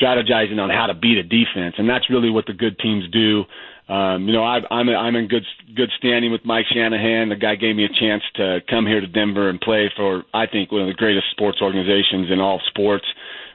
strategizing 0.00 0.58
on 0.60 0.70
how 0.70 0.86
to 0.86 0.94
beat 0.94 1.18
a 1.18 1.22
defense, 1.22 1.74
and 1.78 1.88
that's 1.88 2.08
really 2.10 2.30
what 2.30 2.46
the 2.46 2.52
good 2.52 2.78
teams 2.78 3.04
do. 3.10 3.44
Um, 3.92 4.28
you 4.28 4.34
know, 4.34 4.44
I, 4.44 4.60
I'm 4.70 4.88
I'm 4.88 5.16
in 5.16 5.28
good 5.28 5.44
good 5.74 5.90
standing 5.96 6.30
with 6.30 6.44
Mike 6.44 6.66
Shanahan. 6.72 7.30
The 7.30 7.36
guy 7.36 7.56
gave 7.56 7.74
me 7.74 7.84
a 7.84 7.88
chance 7.88 8.22
to 8.36 8.60
come 8.68 8.86
here 8.86 9.00
to 9.00 9.06
Denver 9.06 9.48
and 9.48 9.60
play 9.60 9.90
for 9.96 10.24
I 10.34 10.46
think 10.46 10.70
one 10.70 10.82
of 10.82 10.88
the 10.88 10.94
greatest 10.94 11.30
sports 11.30 11.58
organizations 11.62 12.30
in 12.30 12.38
all 12.38 12.60
sports, 12.68 13.06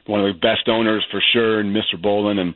one 0.06 0.20
of 0.20 0.34
the 0.34 0.38
best 0.38 0.68
owners 0.68 1.06
for 1.10 1.22
sure, 1.32 1.60
and 1.60 1.74
Mr. 1.74 2.00
Bowlen 2.00 2.38
and 2.38 2.54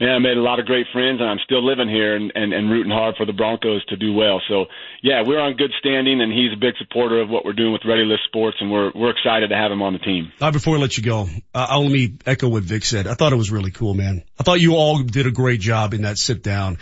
man, 0.00 0.10
I 0.10 0.18
made 0.18 0.36
a 0.36 0.42
lot 0.42 0.60
of 0.60 0.66
great 0.66 0.86
friends, 0.92 1.20
and 1.20 1.28
I'm 1.28 1.38
still 1.44 1.64
living 1.64 1.88
here 1.88 2.16
and, 2.16 2.32
and, 2.34 2.52
and 2.52 2.70
rooting 2.70 2.92
hard 2.92 3.16
for 3.16 3.26
the 3.26 3.32
Broncos 3.32 3.84
to 3.86 3.96
do 3.96 4.12
well. 4.12 4.40
So, 4.48 4.66
yeah, 5.02 5.22
we're 5.26 5.40
on 5.40 5.54
good 5.54 5.72
standing, 5.78 6.20
and 6.20 6.32
he's 6.32 6.52
a 6.52 6.56
big 6.56 6.74
supporter 6.78 7.20
of 7.20 7.28
what 7.28 7.44
we're 7.44 7.52
doing 7.52 7.72
with 7.72 7.82
Ready 7.84 8.04
List 8.04 8.24
Sports, 8.24 8.58
and 8.60 8.70
we're 8.70 8.92
we're 8.94 9.10
excited 9.10 9.48
to 9.48 9.56
have 9.56 9.72
him 9.72 9.82
on 9.82 9.92
the 9.92 9.98
team. 9.98 10.32
Uh, 10.40 10.50
before 10.50 10.76
I 10.76 10.80
let 10.80 10.96
you 10.96 11.02
go, 11.02 11.28
uh, 11.54 11.66
I'll 11.68 11.82
let 11.82 11.92
me 11.92 12.16
echo 12.26 12.48
what 12.48 12.62
Vic 12.62 12.84
said. 12.84 13.06
I 13.06 13.14
thought 13.14 13.32
it 13.32 13.36
was 13.36 13.50
really 13.50 13.70
cool, 13.70 13.94
man. 13.94 14.22
I 14.38 14.42
thought 14.42 14.60
you 14.60 14.74
all 14.74 15.02
did 15.02 15.26
a 15.26 15.32
great 15.32 15.60
job 15.60 15.94
in 15.94 16.02
that 16.02 16.18
sit 16.18 16.42
down. 16.42 16.78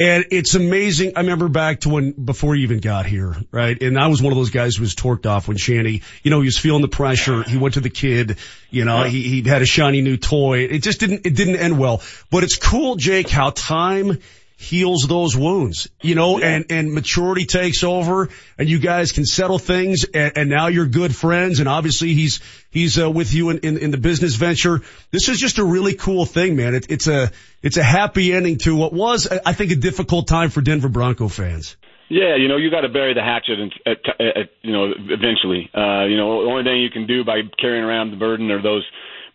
And 0.00 0.26
it's 0.30 0.54
amazing. 0.54 1.14
I 1.16 1.20
remember 1.20 1.48
back 1.48 1.80
to 1.80 1.88
when, 1.88 2.12
before 2.12 2.54
you 2.54 2.62
even 2.62 2.78
got 2.78 3.06
here, 3.06 3.34
right? 3.50 3.80
And 3.82 3.98
I 3.98 4.06
was 4.06 4.22
one 4.22 4.32
of 4.32 4.38
those 4.38 4.50
guys 4.50 4.76
who 4.76 4.82
was 4.82 4.94
torqued 4.94 5.26
off 5.26 5.48
when 5.48 5.56
Shanny, 5.56 6.02
you 6.22 6.30
know, 6.30 6.40
he 6.40 6.46
was 6.46 6.56
feeling 6.56 6.82
the 6.82 6.88
pressure. 6.88 7.42
He 7.42 7.56
went 7.56 7.74
to 7.74 7.80
the 7.80 7.90
kid, 7.90 8.38
you 8.70 8.84
know, 8.84 9.02
he, 9.02 9.22
he 9.22 9.48
had 9.48 9.60
a 9.60 9.66
shiny 9.66 10.00
new 10.00 10.16
toy. 10.16 10.60
It 10.60 10.84
just 10.84 11.00
didn't, 11.00 11.26
it 11.26 11.34
didn't 11.34 11.56
end 11.56 11.80
well. 11.80 12.00
But 12.30 12.44
it's 12.44 12.56
cool, 12.56 12.94
Jake, 12.94 13.28
how 13.28 13.50
time 13.50 14.20
heals 14.60 15.06
those 15.06 15.36
wounds, 15.36 15.88
you 16.02 16.16
know, 16.16 16.40
and, 16.40 16.66
and 16.70 16.92
maturity 16.92 17.46
takes 17.46 17.84
over 17.84 18.28
and 18.58 18.68
you 18.68 18.80
guys 18.80 19.12
can 19.12 19.24
settle 19.24 19.58
things 19.58 20.04
and, 20.12 20.32
and 20.36 20.50
now 20.50 20.66
you're 20.66 20.86
good 20.86 21.14
friends 21.14 21.60
and 21.60 21.68
obviously 21.68 22.12
he's, 22.12 22.40
he's 22.68 22.98
uh, 22.98 23.08
with 23.08 23.32
you 23.32 23.50
in, 23.50 23.58
in, 23.58 23.78
in 23.78 23.90
the 23.92 23.98
business 23.98 24.34
venture. 24.34 24.82
This 25.12 25.28
is 25.28 25.38
just 25.38 25.58
a 25.58 25.64
really 25.64 25.94
cool 25.94 26.26
thing, 26.26 26.56
man. 26.56 26.74
It, 26.74 26.90
it's 26.90 27.06
a, 27.06 27.30
it's 27.62 27.76
a 27.76 27.84
happy 27.84 28.32
ending 28.32 28.58
to 28.58 28.74
what 28.74 28.92
was, 28.92 29.28
I 29.28 29.52
think, 29.52 29.70
a 29.70 29.76
difficult 29.76 30.26
time 30.26 30.50
for 30.50 30.60
Denver 30.60 30.88
Bronco 30.88 31.28
fans. 31.28 31.76
Yeah, 32.08 32.34
you 32.34 32.48
know, 32.48 32.56
you 32.56 32.68
got 32.68 32.80
to 32.80 32.88
bury 32.88 33.14
the 33.14 33.22
hatchet, 33.22 33.60
and 33.60 33.72
at, 33.86 33.98
at, 34.18 34.50
you 34.62 34.72
know, 34.72 34.92
eventually. 34.96 35.70
Uh, 35.72 36.06
you 36.06 36.16
know, 36.16 36.42
the 36.42 36.50
only 36.50 36.64
thing 36.64 36.80
you 36.80 36.90
can 36.90 37.06
do 37.06 37.22
by 37.22 37.42
carrying 37.60 37.84
around 37.84 38.10
the 38.10 38.16
burden 38.16 38.50
or 38.50 38.60
those 38.62 38.82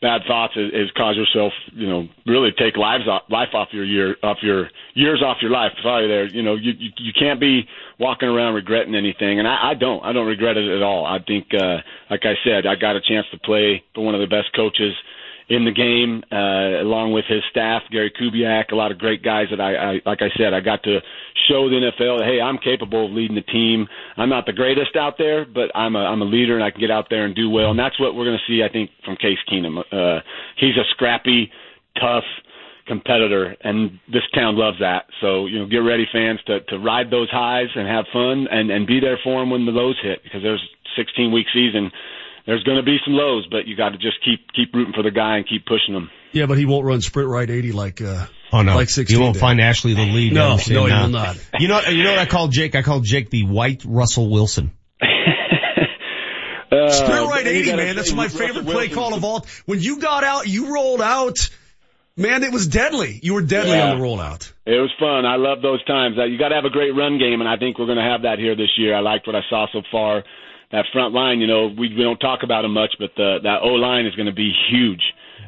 bad 0.04 0.22
thoughts 0.28 0.54
is, 0.58 0.70
is 0.74 0.92
cause 0.92 1.16
yourself, 1.16 1.54
you 1.72 1.88
know, 1.88 2.08
really 2.28 2.52
take 2.52 2.76
lives 2.76 3.08
off, 3.08 3.24
life 3.30 3.56
off 3.56 3.70
your 3.72 3.86
year, 3.86 4.18
off 4.22 4.38
your 4.44 4.70
years 4.94 5.24
off 5.26 5.38
your 5.42 5.50
life. 5.50 5.72
Sorry, 5.82 6.08
there, 6.10 6.28
you 6.28 6.44
know, 6.44 6.56
you 6.56 6.74
you, 6.78 6.90
you 6.98 7.14
can't 7.18 7.40
be 7.40 7.66
walking 8.00 8.28
around 8.28 8.54
regretting 8.54 8.96
anything, 8.96 9.40
and 9.40 9.48
I, 9.48 9.72
I 9.72 9.74
don't, 9.74 10.04
I 10.04 10.12
don't 10.12 10.28
regret 10.28 10.58
it 10.58 10.70
at 10.70 10.84
all. 10.84 11.06
I 11.06 11.20
think, 11.26 11.48
uh, 11.54 11.78
like 12.12 12.26
I 12.26 12.36
said, 12.44 12.68
I 12.68 12.76
got 12.76 12.98
a 12.98 13.02
chance 13.02 13.26
to 13.32 13.40
play 13.40 13.82
for 13.96 14.04
one 14.06 14.14
of 14.14 14.22
the 14.22 14.28
best 14.28 14.54
coaches 14.54 14.94
in 15.54 15.66
the 15.66 15.72
game, 15.72 16.24
uh, 16.32 16.82
along 16.82 17.14
with 17.14 17.26
his 17.30 17.42
staff, 17.52 17.84
Gary 17.92 18.12
Kubiak, 18.12 18.72
a 18.72 18.76
lot 18.76 18.92
of 18.92 18.98
great 18.98 19.24
guys 19.24 19.48
that 19.52 19.62
I, 19.62 19.76
I, 19.76 19.92
like 20.06 20.22
I 20.22 20.30
said, 20.36 20.54
I 20.54 20.60
got 20.60 20.82
to 20.84 21.00
show 21.48 21.70
the 21.70 21.78
NFL 21.78 22.26
hey, 22.26 22.42
I'm 22.42 22.58
capable 22.58 23.06
of 23.06 23.12
leading 23.12 23.36
the 23.36 23.42
team. 23.42 23.88
I'm 24.18 24.30
not 24.30 24.46
the 24.46 24.54
greatest 24.54 24.96
out 24.96 25.16
there, 25.18 25.46
but 25.46 25.70
I'm 25.76 25.96
a, 25.96 26.00
I'm 26.00 26.22
a 26.22 26.26
leader 26.26 26.56
and 26.56 26.64
I 26.64 26.72
can 26.72 26.82
get 26.82 26.92
out 26.92 27.08
there 27.10 27.26
and 27.26 27.36
do 27.36 27.50
well. 27.50 27.70
And 27.70 27.80
that's 27.80 28.00
what 28.00 28.16
we're 28.16 28.26
going 28.26 28.38
to 28.38 28.52
see, 28.52 28.64
I 28.64 28.72
think, 28.72 28.90
from 29.06 29.16
Case 29.18 29.38
Keenum. 29.52 29.78
Uh, 29.92 30.22
he's 30.58 30.76
a 30.76 30.86
scrappy, 30.92 31.52
tough 32.00 32.26
competitor 32.88 33.56
and 33.62 34.00
this 34.12 34.24
town 34.34 34.58
loves 34.58 34.78
that. 34.80 35.06
So, 35.22 35.46
you 35.46 35.60
know, 35.60 35.68
get 35.68 35.78
ready 35.78 36.06
fans 36.12 36.40
to, 36.48 36.60
to 36.62 36.80
ride 36.80 37.10
those 37.12 37.30
highs 37.30 37.70
and 37.76 37.88
have 37.88 38.06
fun 38.12 38.48
and, 38.52 38.72
and 38.72 38.86
be 38.88 39.00
there 39.00 39.20
for 39.24 39.40
them 39.40 39.52
when 39.52 39.66
the 39.66 39.72
lows 39.72 39.96
hit 40.02 40.22
because 40.24 40.42
there's 40.42 40.64
16 40.98 41.32
week 41.32 41.48
season 41.54 41.92
there's 42.46 42.64
going 42.64 42.78
to 42.78 42.84
be 42.84 42.98
some 43.06 43.14
lows, 43.14 43.48
but 43.50 43.68
you 43.68 43.76
got 43.76 43.90
to 43.90 43.98
just 43.98 44.18
keep 44.24 44.52
keep 44.54 44.74
rooting 44.74 44.94
for 44.94 45.04
the 45.04 45.12
guy 45.12 45.38
and 45.38 45.48
keep 45.48 45.66
pushing 45.66 45.94
him. 45.96 46.10
Yeah, 46.32 46.46
but 46.48 46.58
he 46.58 46.66
won't 46.66 46.86
run 46.86 47.02
sprint 47.02 47.30
right 47.30 47.50
80 47.50 47.72
like 47.74 48.02
uh 48.02 48.26
Oh 48.52 48.62
no, 48.62 48.76
like 48.76 48.90
16 48.90 49.16
you 49.16 49.22
won't 49.24 49.34
did. 49.36 49.40
find 49.40 49.60
Ashley 49.62 49.94
the 49.94 50.02
lead. 50.06 50.34
No, 50.34 50.52
I'm 50.58 50.74
no, 50.74 50.86
he 50.86 50.94
will 50.94 51.10
not. 51.10 51.38
You 51.60 51.68
know, 51.68 51.82
you 51.82 52.04
know 52.04 52.12
what 52.12 52.20
I 52.20 52.26
call 52.26 52.48
Jake? 52.50 52.76
I 52.76 52.82
call 52.82 53.00
Jake 53.02 53.30
the 53.30 53.46
white 53.46 53.84
Russell 53.86 54.30
Wilson. 54.30 54.72
Uh, 56.72 56.90
Sprint 56.90 57.28
right 57.30 57.46
80, 57.46 57.76
man. 57.76 57.96
That's 57.96 58.10
say 58.10 58.16
my 58.16 58.24
Russell 58.24 58.40
favorite 58.40 58.66
play 58.66 58.74
Wilson- 58.88 58.94
call 58.96 59.14
of 59.14 59.24
all. 59.24 59.46
When 59.68 59.80
you 59.80 60.00
got 60.00 60.24
out, 60.24 60.48
you 60.48 60.74
rolled 60.74 61.04
out. 61.04 61.38
Man, 62.18 62.44
it 62.44 62.52
was 62.52 62.66
deadly. 62.68 63.20
You 63.22 63.36
were 63.36 63.44
deadly 63.44 63.74
Yeah. 63.78 63.92
on 63.92 64.00
the 64.00 64.04
rollout. 64.04 64.52
It 64.66 64.80
was 64.80 64.92
fun. 65.00 65.24
I 65.26 65.36
love 65.36 65.62
those 65.62 65.84
times. 65.86 66.18
Uh, 66.18 66.24
You 66.26 66.40
got 66.40 66.50
to 66.50 66.56
have 66.56 66.66
a 66.66 66.72
great 66.72 66.96
run 66.96 67.20
game, 67.20 67.42
and 67.42 67.48
I 67.50 67.58
think 67.58 67.78
we're 67.78 67.86
going 67.86 68.00
to 68.00 68.04
have 68.04 68.24
that 68.24 68.40
here 68.40 68.56
this 68.56 68.72
year. 68.78 68.96
I 68.96 69.02
liked 69.02 69.28
what 69.28 69.36
I 69.36 69.42
saw 69.52 69.68
so 69.72 69.82
far. 69.92 70.24
That 70.74 70.86
front 70.92 71.14
line, 71.14 71.38
you 71.38 71.46
know, 71.46 71.68
we, 71.68 71.94
we 71.94 72.02
don't 72.02 72.18
talk 72.18 72.42
about 72.42 72.64
them 72.64 72.74
much, 72.74 72.96
but 72.98 73.12
the, 73.16 73.38
that 73.44 73.62
O 73.62 73.78
line 73.78 74.08
is 74.08 74.16
going 74.16 74.26
to 74.26 74.34
be 74.34 74.52
huge. 74.72 75.02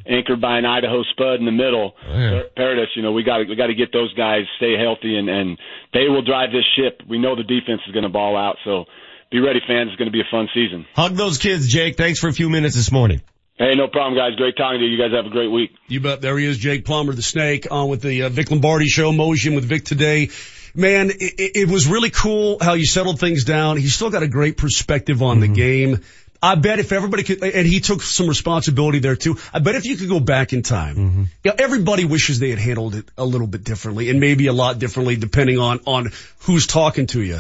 Anchored 0.06 0.40
by 0.40 0.60
an 0.60 0.66
Idaho 0.66 1.02
Spud 1.02 1.40
in 1.40 1.46
the 1.46 1.52
middle, 1.52 1.96
yeah. 2.08 2.44
Paradis. 2.56 2.90
You 2.96 3.02
know, 3.02 3.12
we 3.12 3.24
got 3.24 3.40
to 3.40 3.46
we 3.46 3.56
got 3.56 3.68
to 3.68 3.74
get 3.74 3.92
those 3.92 4.14
guys 4.14 4.44
stay 4.58 4.78
healthy, 4.78 5.18
and 5.18 5.28
and 5.28 5.58
they 5.94 6.08
will 6.10 6.22
drive 6.22 6.52
this 6.52 6.64
ship. 6.78 7.02
We 7.10 7.18
know 7.18 7.36
the 7.36 7.42
defense 7.42 7.82
is 7.88 7.92
going 7.92 8.04
to 8.04 8.10
ball 8.10 8.38
out, 8.38 8.58
so 8.64 8.86
be 9.32 9.40
ready, 9.40 9.62
fans. 9.68 9.90
It's 9.90 9.98
going 9.98 10.06
to 10.06 10.14
be 10.14 10.22
a 10.22 10.30
fun 10.30 10.48
season. 10.54 10.86
Hug 10.94 11.16
those 11.16 11.40
kids, 11.40 11.68
Jake. 11.68 11.98
Thanks 11.98 12.20
for 12.20 12.28
a 12.28 12.34
few 12.34 12.52
minutes 12.52 12.76
this 12.76 12.92
morning. 12.92 13.24
Hey, 13.58 13.74
no 13.76 13.88
problem, 13.88 14.16
guys. 14.16 14.36
Great 14.38 14.56
talking 14.58 14.80
to 14.80 14.86
you. 14.86 14.92
You 14.92 15.02
guys 15.02 15.12
have 15.16 15.26
a 15.26 15.34
great 15.34 15.50
week. 15.50 15.72
You 15.88 16.02
bet. 16.02 16.22
There 16.22 16.38
he 16.38 16.46
is, 16.46 16.60
Jake 16.60 16.86
Plummer, 16.86 17.14
the 17.14 17.24
snake, 17.24 17.66
on 17.72 17.90
with 17.90 18.04
the 18.04 18.24
uh, 18.24 18.30
Vic 18.30 18.52
Lombardi 18.52 18.86
show, 18.88 19.12
Motion 19.12 19.56
with 19.56 19.66
Vic 19.66 19.86
today. 19.86 20.30
Man, 20.76 21.10
it, 21.10 21.52
it 21.56 21.70
was 21.70 21.88
really 21.88 22.10
cool 22.10 22.58
how 22.62 22.74
you 22.74 22.86
settled 22.86 23.20
things 23.20 23.46
down. 23.46 23.78
He's 23.78 23.96
still 23.96 24.10
got 24.10 24.24
a 24.24 24.28
great 24.28 24.58
perspective 24.58 25.24
on 25.24 25.40
the 25.40 25.48
game. 25.48 26.02
I 26.44 26.56
bet 26.56 26.80
if 26.80 26.92
everybody 26.92 27.24
could, 27.24 27.42
and 27.44 27.66
he 27.66 27.80
took 27.80 28.02
some 28.02 28.28
responsibility 28.28 29.00
there 29.00 29.16
too. 29.16 29.38
I 29.54 29.60
bet 29.60 29.76
if 29.76 29.86
you 29.86 29.96
could 29.96 30.10
go 30.10 30.20
back 30.20 30.54
in 30.54 30.62
time, 30.62 31.30
you 31.44 31.52
know, 31.52 31.56
everybody 31.58 32.06
wishes 32.06 32.40
they 32.40 32.50
had 32.50 32.60
handled 32.60 32.94
it 32.96 33.06
a 33.18 33.26
little 33.26 33.48
bit 33.48 33.64
differently 33.64 34.10
and 34.10 34.20
maybe 34.20 34.48
a 34.48 34.54
lot 34.54 34.78
differently 34.78 35.16
depending 35.16 35.58
on, 35.58 35.80
on 35.88 36.12
who's 36.40 36.68
talking 36.68 37.08
to 37.08 37.22
you. 37.22 37.40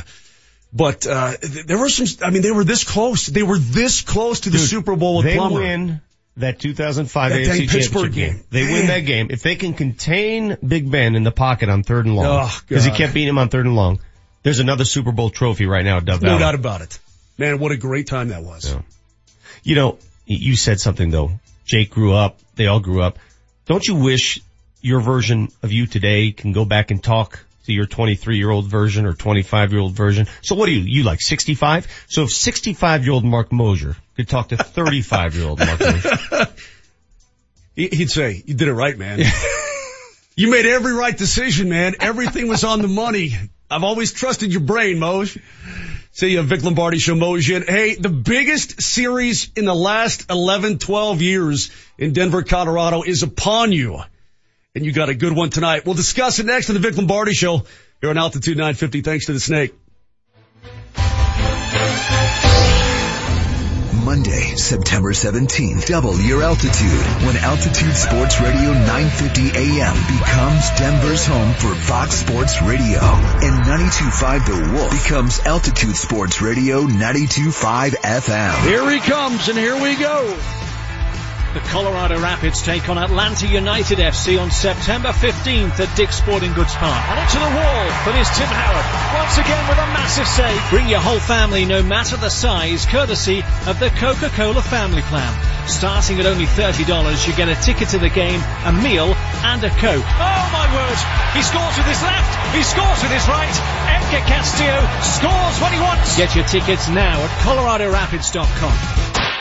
But, 0.74 1.06
uh, 1.06 1.34
there 1.42 1.78
were 1.78 1.90
some, 1.90 2.08
I 2.26 2.32
mean, 2.32 2.42
they 2.42 2.52
were 2.52 2.64
this 2.64 2.84
close. 2.84 3.28
They 3.28 3.44
were 3.44 3.60
this 3.60 4.02
close 4.02 4.42
to 4.42 4.50
the 4.50 4.58
Dude, 4.58 4.68
Super 4.68 4.96
Bowl 4.96 5.18
with 5.18 5.26
they 5.26 5.36
Plummer. 5.36 5.60
win 5.60 6.02
that 6.38 6.60
2005 6.60 7.32
That 7.32 7.38
AFC 7.40 7.46
dang 7.46 7.68
Pittsburgh 7.68 8.04
Championship 8.14 8.36
game. 8.36 8.44
They 8.52 8.64
win 8.74 8.88
that 8.88 9.00
game. 9.02 9.28
If 9.30 9.42
they 9.42 9.56
can 9.56 9.74
contain 9.74 10.58
Big 10.66 10.90
Ben 10.92 11.16
in 11.16 11.24
the 11.24 11.32
pocket 11.32 11.70
on 11.70 11.84
third 11.84 12.06
and 12.06 12.16
long, 12.16 12.26
Oh, 12.26 12.62
because 12.68 12.84
he 12.84 12.90
God. 12.92 12.98
can't 12.98 13.14
beat 13.14 13.28
him 13.28 13.38
on 13.38 13.50
third 13.50 13.66
and 13.66 13.76
long, 13.76 14.00
there's 14.44 14.60
another 14.60 14.86
Super 14.86 15.12
Bowl 15.12 15.30
trophy 15.30 15.66
right 15.66 15.84
now 15.86 15.98
at 15.98 16.06
Dove 16.06 16.22
No 16.22 16.30
Valley. 16.30 16.40
doubt 16.40 16.56
about 16.56 16.82
it. 16.82 17.00
Man, 17.38 17.60
what 17.60 17.72
a 17.72 17.78
great 17.78 18.08
time 18.08 18.30
that 18.30 18.44
was. 18.44 18.70
Yeah. 18.70 18.82
You 19.64 19.76
know, 19.76 19.98
you 20.26 20.56
said 20.56 20.80
something 20.80 21.10
though. 21.10 21.32
Jake 21.66 21.90
grew 21.90 22.14
up. 22.14 22.38
They 22.56 22.68
all 22.68 22.80
grew 22.80 23.02
up. 23.02 23.18
Don't 23.66 23.86
you 23.88 23.96
wish 23.96 24.40
your 24.82 25.00
version 25.00 25.50
of 25.64 25.72
you 25.72 25.88
today 25.88 26.32
can 26.32 26.52
go 26.52 26.66
back 26.66 26.92
and 26.92 27.04
talk 27.04 27.45
to 27.66 27.74
your 27.74 27.86
23 27.86 28.38
year 28.38 28.50
old 28.50 28.66
version 28.68 29.06
or 29.06 29.14
25 29.14 29.72
year 29.72 29.82
old 29.82 29.94
version? 29.94 30.28
So 30.42 30.56
what 30.56 30.70
are 30.70 30.72
you? 30.72 30.82
You 30.82 31.04
like 31.04 31.22
65? 31.22 31.88
So 32.08 32.24
if 32.24 32.32
65 32.32 33.04
year 33.04 33.14
old 33.14 33.24
Mark 33.26 33.52
Mosier 33.52 33.96
could 34.16 34.30
talk 34.30 34.50
to 34.50 34.58
35 34.58 35.36
year 35.36 35.48
old 35.48 35.60
Mark 35.60 35.80
Mosier. 35.80 36.48
He- 37.76 37.90
He'd 37.90 38.10
say, 38.10 38.42
you 38.46 38.54
did 38.54 38.68
it 38.70 38.74
right, 38.74 38.98
man. 38.98 39.20
you 40.38 40.50
made 40.50 40.66
every 40.66 40.94
right 40.94 41.18
decision, 41.18 41.68
man. 41.70 41.96
Everything 42.00 42.48
was 42.48 42.64
on 42.64 42.82
the 42.82 42.88
money. 42.88 43.34
I've 43.70 43.84
always 43.84 44.14
trusted 44.14 44.52
your 44.52 44.62
brain, 44.62 44.98
Moj. 44.98 45.38
See 46.14 46.30
you, 46.30 46.42
Vic 46.44 46.64
Lombardi 46.64 47.00
Show, 47.00 47.16
Mojan. 47.16 47.68
Hey, 47.68 47.96
the 47.96 48.08
biggest 48.08 48.82
series 48.82 49.52
in 49.58 49.66
the 49.66 49.76
last 49.76 50.32
11, 50.32 50.78
12 50.80 51.22
years 51.22 51.72
in 51.98 52.14
Denver, 52.14 52.44
Colorado 52.44 53.02
is 53.02 53.24
upon 53.24 53.74
you. 53.74 54.00
And 54.76 54.86
you 54.86 54.92
got 54.92 55.08
a 55.08 55.16
good 55.16 55.34
one 55.34 55.50
tonight. 55.50 55.86
We'll 55.86 55.96
discuss 55.96 56.40
it 56.40 56.46
next 56.46 56.70
on 56.70 56.74
the 56.74 56.82
Vic 56.82 56.98
Lombardi 56.98 57.34
Show 57.34 57.66
here 58.02 58.10
on 58.10 58.18
Altitude 58.18 58.58
950. 58.58 59.02
Thanks 59.02 59.26
to 59.28 59.34
the 59.34 59.40
snake. 59.40 59.74
Monday, 64.04 64.56
September 64.56 65.14
17th. 65.14 65.88
Double 65.88 66.20
your 66.20 66.44
altitude 66.44 67.02
when 67.26 67.36
Altitude 67.38 67.96
Sports 67.96 68.40
Radio 68.40 68.72
950 68.72 69.58
AM 69.58 69.96
becomes 70.20 70.70
Denver's 70.78 71.26
home 71.26 71.54
for 71.54 71.74
Fox 71.74 72.16
Sports 72.16 72.62
Radio. 72.62 73.00
And 73.00 73.66
92.5 73.66 74.46
The 74.46 74.74
Wolf 74.74 74.92
becomes 74.92 75.40
Altitude 75.40 75.96
Sports 75.96 76.42
Radio 76.42 76.84
92.5 76.84 77.96
FM. 77.96 78.68
Here 78.68 78.92
he 78.92 79.00
comes, 79.00 79.48
and 79.50 79.58
here 79.58 79.82
we 79.82 79.96
go. 79.96 80.65
The 81.56 81.62
Colorado 81.72 82.20
Rapids 82.20 82.62
take 82.62 82.90
on 82.90 82.98
Atlanta 82.98 83.48
United 83.48 83.98
FC 83.98 84.36
on 84.36 84.52
September 84.52 85.16
15th 85.16 85.80
at 85.80 85.88
Dick's 85.96 86.18
Sporting 86.18 86.52
Goods 86.52 86.76
Park. 86.76 87.00
And 87.08 87.16
into 87.16 87.40
the 87.40 87.48
wall 87.48 87.86
for 88.04 88.12
this 88.12 88.28
Tim 88.36 88.52
Howard. 88.52 88.84
Once 89.16 89.40
again 89.40 89.64
with 89.72 89.80
a 89.80 89.88
massive 89.96 90.28
save. 90.28 90.60
Bring 90.70 90.92
your 90.92 91.00
whole 91.00 91.24
family 91.24 91.64
no 91.64 91.82
matter 91.82 92.18
the 92.18 92.28
size, 92.28 92.86
courtesy 92.86 93.40
of 93.72 93.80
the 93.80 93.88
Coca-Cola 93.88 94.62
Family 94.68 95.02
Plan. 95.08 95.32
Starting 95.66 96.20
at 96.20 96.26
only 96.26 96.44
$30, 96.44 96.84
you 97.24 97.34
get 97.40 97.48
a 97.48 97.56
ticket 97.64 97.88
to 97.96 98.00
the 98.00 98.12
game, 98.12 98.44
a 98.68 98.74
meal, 98.76 99.16
and 99.48 99.64
a 99.64 99.72
Coke. 99.80 100.04
Oh 100.04 100.46
my 100.52 100.68
word! 100.76 101.00
He 101.40 101.42
scores 101.42 101.78
with 101.80 101.88
his 101.88 102.04
left, 102.04 102.36
he 102.52 102.68
scores 102.68 103.00
with 103.00 103.16
his 103.16 103.24
right. 103.32 103.56
Edgar 103.96 104.28
Castillo 104.28 104.84
scores 105.00 105.56
when 105.64 105.72
he 105.72 105.80
wants. 105.80 106.20
Get 106.20 106.36
your 106.36 106.44
tickets 106.52 106.92
now 106.92 107.16
at 107.16 107.32
coloradorapids.com. 107.48 109.35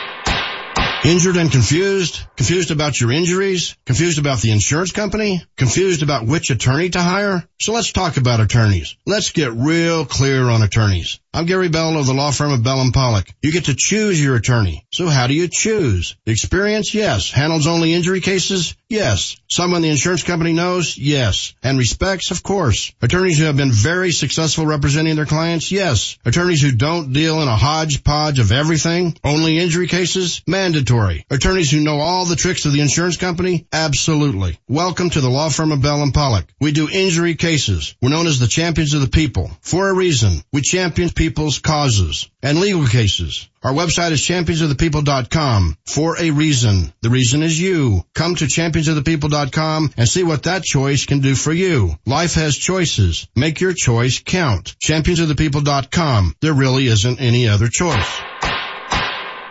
Injured 1.05 1.37
and 1.37 1.51
confused? 1.51 2.19
Confused 2.35 2.71
about 2.71 2.99
your 2.99 3.11
injuries? 3.11 3.77
Confused 3.85 4.17
about 4.17 4.41
the 4.41 4.49
insurance 4.49 4.91
company? 4.91 5.45
Confused 5.55 6.01
about 6.01 6.25
which 6.25 6.49
attorney 6.49 6.89
to 6.89 6.99
hire? 6.99 7.47
So 7.61 7.73
let's 7.73 7.91
talk 7.91 8.17
about 8.17 8.39
attorneys. 8.39 8.97
Let's 9.05 9.31
get 9.31 9.53
real 9.53 10.05
clear 10.05 10.49
on 10.49 10.63
attorneys. 10.63 11.19
I'm 11.31 11.45
Gary 11.45 11.69
Bell 11.69 11.95
of 11.99 12.07
the 12.07 12.13
law 12.15 12.31
firm 12.31 12.53
of 12.53 12.63
Bell 12.63 12.81
and 12.81 12.91
Pollock. 12.91 13.27
You 13.43 13.51
get 13.51 13.65
to 13.65 13.75
choose 13.75 14.19
your 14.19 14.35
attorney. 14.35 14.83
So 14.91 15.07
how 15.07 15.27
do 15.27 15.35
you 15.35 15.47
choose? 15.47 16.15
Experience? 16.25 16.95
Yes. 16.95 17.29
Handles 17.29 17.67
only 17.67 17.93
injury 17.93 18.21
cases? 18.21 18.75
Yes. 18.89 19.35
Someone 19.49 19.81
the 19.81 19.89
insurance 19.89 20.21
company 20.21 20.53
knows? 20.53 20.95
Yes. 20.95 21.55
And 21.63 21.79
respects? 21.79 22.29
Of 22.29 22.43
course. 22.43 22.93
Attorneys 23.01 23.39
who 23.39 23.45
have 23.45 23.57
been 23.57 23.71
very 23.71 24.11
successful 24.11 24.67
representing 24.67 25.15
their 25.15 25.25
clients? 25.25 25.71
Yes. 25.71 26.19
Attorneys 26.23 26.61
who 26.61 26.71
don't 26.71 27.11
deal 27.11 27.41
in 27.41 27.47
a 27.47 27.55
hodgepodge 27.55 28.37
of 28.37 28.51
everything? 28.51 29.17
Only 29.23 29.57
injury 29.57 29.87
cases? 29.87 30.43
Mandatory. 30.45 31.25
Attorneys 31.31 31.71
who 31.71 31.81
know 31.81 31.99
all 31.99 32.25
the 32.25 32.35
tricks 32.35 32.65
of 32.65 32.73
the 32.73 32.81
insurance 32.81 33.17
company? 33.17 33.65
Absolutely. 33.73 34.59
Welcome 34.67 35.09
to 35.11 35.21
the 35.21 35.29
law 35.29 35.49
firm 35.49 35.71
of 35.71 35.81
Bell 35.81 36.03
and 36.03 36.13
Pollock. 36.13 36.45
We 36.59 36.71
do 36.71 36.87
injury 36.87 37.33
cases. 37.33 37.95
We're 38.03 38.09
known 38.09 38.27
as 38.27 38.39
the 38.39 38.47
champions 38.47 38.93
of 38.93 39.01
the 39.01 39.07
people. 39.07 39.49
For 39.61 39.89
a 39.89 39.95
reason. 39.95 40.43
We 40.53 40.61
champion 40.61 41.09
people's 41.09 41.57
causes 41.57 42.29
and 42.45 42.59
legal 42.59 42.85
cases. 42.85 43.49
Our 43.63 43.73
website 43.73 44.11
is 44.11 44.21
championsofthepeople.com 44.21 45.77
for 45.87 46.21
a 46.21 46.29
reason. 46.29 46.93
The 47.01 47.09
reason 47.09 47.41
is 47.41 47.59
you. 47.59 48.05
Come 48.13 48.35
to 48.35 48.45
championsofthepeople.com 48.45 49.93
and 49.97 50.07
see 50.07 50.23
what 50.23 50.43
that 50.43 50.63
choice 50.63 51.07
can 51.07 51.21
do 51.21 51.33
for 51.33 51.51
you. 51.51 51.95
Life 52.05 52.35
has 52.35 52.55
choices. 52.55 53.27
Make 53.35 53.61
your 53.61 53.73
choice 53.73 54.19
count. 54.23 54.75
Championsofthepeople.com. 54.79 56.35
There 56.39 56.53
really 56.53 56.85
isn't 56.85 57.19
any 57.19 57.49
other 57.49 57.67
choice. 57.67 58.21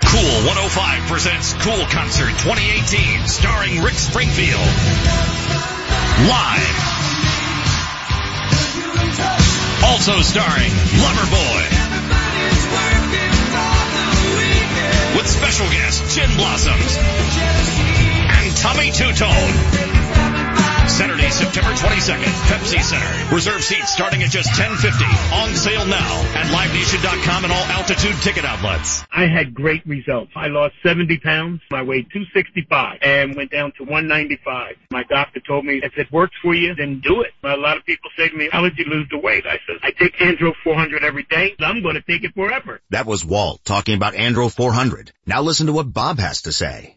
Cool 0.06 0.46
105 0.46 1.10
presents 1.10 1.52
Cool 1.54 1.84
Concert 1.90 2.30
2018 2.46 3.26
starring 3.26 3.82
Rick 3.82 3.94
Springfield. 3.94 4.70
Live. 6.30 6.94
Also 9.82 10.22
starring 10.22 10.70
Loverboy. 11.02 11.83
With 15.24 15.32
special 15.32 15.66
guests 15.70 16.14
Gin 16.14 16.36
Blossoms 16.36 16.98
and 16.98 18.56
Tommy 18.58 18.90
Tutone. 18.90 20.03
Saturday, 20.88 21.28
September 21.30 21.70
22nd, 21.70 22.32
Pepsi 22.48 22.80
Center. 22.82 23.34
Reserve 23.34 23.62
seats 23.62 23.92
starting 23.92 24.22
at 24.22 24.30
just 24.30 24.50
$10.50. 24.50 25.42
On 25.42 25.54
sale 25.54 25.86
now 25.86 26.20
at 26.34 26.46
LiveNation.com 26.46 27.44
and 27.44 27.52
all 27.52 27.64
altitude 27.64 28.16
ticket 28.22 28.44
outlets. 28.44 29.04
I 29.10 29.26
had 29.26 29.54
great 29.54 29.86
results. 29.86 30.32
I 30.36 30.48
lost 30.48 30.74
70 30.82 31.18
pounds. 31.18 31.60
I 31.72 31.82
weighed 31.82 32.06
265 32.12 32.98
and 33.02 33.34
went 33.34 33.50
down 33.50 33.72
to 33.78 33.84
195. 33.84 34.76
My 34.90 35.02
doctor 35.04 35.40
told 35.40 35.64
me, 35.64 35.80
if 35.82 35.96
it 35.96 36.10
works 36.12 36.36
for 36.42 36.54
you, 36.54 36.74
then 36.74 37.00
do 37.00 37.22
it. 37.22 37.32
A 37.42 37.56
lot 37.56 37.76
of 37.76 37.84
people 37.84 38.10
say 38.16 38.28
to 38.28 38.36
me, 38.36 38.48
how 38.52 38.62
did 38.62 38.78
you 38.78 38.84
lose 38.84 39.08
the 39.10 39.18
weight? 39.18 39.46
I 39.46 39.58
said, 39.66 39.76
I 39.82 39.90
take 39.90 40.16
Andro 40.18 40.52
400 40.62 41.04
every 41.04 41.24
day. 41.24 41.54
I'm 41.60 41.82
going 41.82 41.94
to 41.94 42.02
take 42.02 42.24
it 42.24 42.34
forever. 42.34 42.80
That 42.90 43.06
was 43.06 43.24
Walt 43.24 43.64
talking 43.64 43.94
about 43.94 44.14
Andro 44.14 44.50
400. 44.50 45.12
Now 45.26 45.42
listen 45.42 45.66
to 45.66 45.72
what 45.72 45.92
Bob 45.92 46.18
has 46.18 46.42
to 46.42 46.52
say 46.52 46.96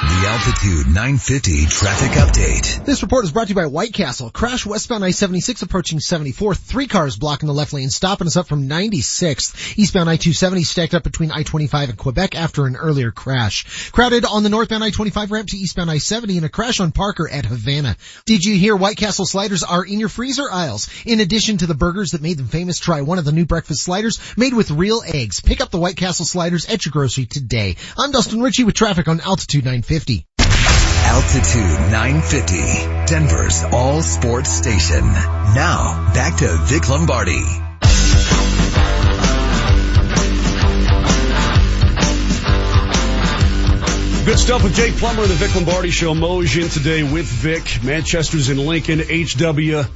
The 0.00 0.26
Altitude 0.28 0.86
950 0.86 1.66
traffic 1.66 2.12
update. 2.12 2.86
This 2.86 3.02
report 3.02 3.26
is 3.26 3.32
brought 3.32 3.48
to 3.48 3.48
you 3.50 3.54
by 3.54 3.66
White 3.66 3.92
Castle. 3.92 4.30
Crash 4.30 4.64
westbound 4.64 5.04
I-76 5.04 5.62
approaching 5.62 5.98
74th. 5.98 6.56
Three 6.56 6.86
cars 6.86 7.18
blocking 7.18 7.48
the 7.48 7.52
left 7.52 7.74
lane, 7.74 7.90
stopping 7.90 8.26
us 8.26 8.38
up 8.38 8.48
from 8.48 8.66
96th. 8.66 9.78
Eastbound 9.78 10.08
I-270 10.08 10.64
stacked 10.64 10.94
up 10.94 11.02
between 11.02 11.30
I-25 11.30 11.90
and 11.90 11.98
Quebec 11.98 12.34
after 12.34 12.64
an 12.64 12.76
earlier 12.76 13.10
crash. 13.10 13.90
Crowded 13.92 14.24
on 14.24 14.42
the 14.42 14.48
northbound 14.48 14.82
I-25 14.82 15.30
ramp 15.30 15.48
to 15.48 15.58
eastbound 15.58 15.90
I-70 15.90 16.36
and 16.36 16.46
a 16.46 16.48
crash 16.48 16.80
on 16.80 16.92
Parker 16.92 17.28
at 17.28 17.44
Havana. 17.44 17.94
Did 18.24 18.42
you 18.42 18.56
hear 18.56 18.76
White 18.76 18.96
Castle 18.96 19.26
sliders 19.26 19.62
are 19.62 19.84
in 19.84 20.00
your 20.00 20.08
freezer 20.08 20.50
aisles? 20.50 20.88
In 21.04 21.20
addition 21.20 21.58
to 21.58 21.66
the 21.66 21.74
burgers 21.74 22.12
that 22.12 22.22
made 22.22 22.38
them 22.38 22.48
famous, 22.48 22.78
try 22.78 23.02
one 23.02 23.18
of 23.18 23.26
the 23.26 23.32
new 23.32 23.44
breakfast 23.44 23.82
sliders 23.82 24.18
made 24.38 24.54
with 24.54 24.70
real 24.70 25.02
eggs. 25.06 25.42
Pick 25.42 25.60
up 25.60 25.70
the 25.70 25.78
White 25.78 25.96
Castle 25.96 26.24
sliders 26.24 26.64
at 26.64 26.86
your 26.86 26.92
grocery 26.92 27.26
today. 27.26 27.76
I'm 27.98 28.12
Dustin 28.12 28.40
Ritchie 28.40 28.64
with 28.64 28.74
traffic 28.74 29.06
on 29.06 29.20
Altitude 29.20 29.66
950. 29.66 29.89
Altitude 29.90 31.90
950, 31.90 33.12
Denver's 33.12 33.64
all 33.64 34.02
sports 34.02 34.48
station. 34.48 35.00
Now, 35.00 36.12
back 36.14 36.36
to 36.36 36.46
Vic 36.46 36.88
Lombardi. 36.88 37.42
Good 44.24 44.38
stuff 44.38 44.62
with 44.62 44.76
Jake 44.76 44.94
Plummer, 44.94 45.26
the 45.26 45.34
Vic 45.34 45.56
Lombardi 45.56 45.90
Show. 45.90 46.14
Moj 46.14 46.62
in 46.62 46.68
today 46.68 47.02
with 47.02 47.26
Vic. 47.26 47.82
Manchester's 47.82 48.48
in 48.48 48.58
Lincoln. 48.58 49.00
HW 49.00 49.90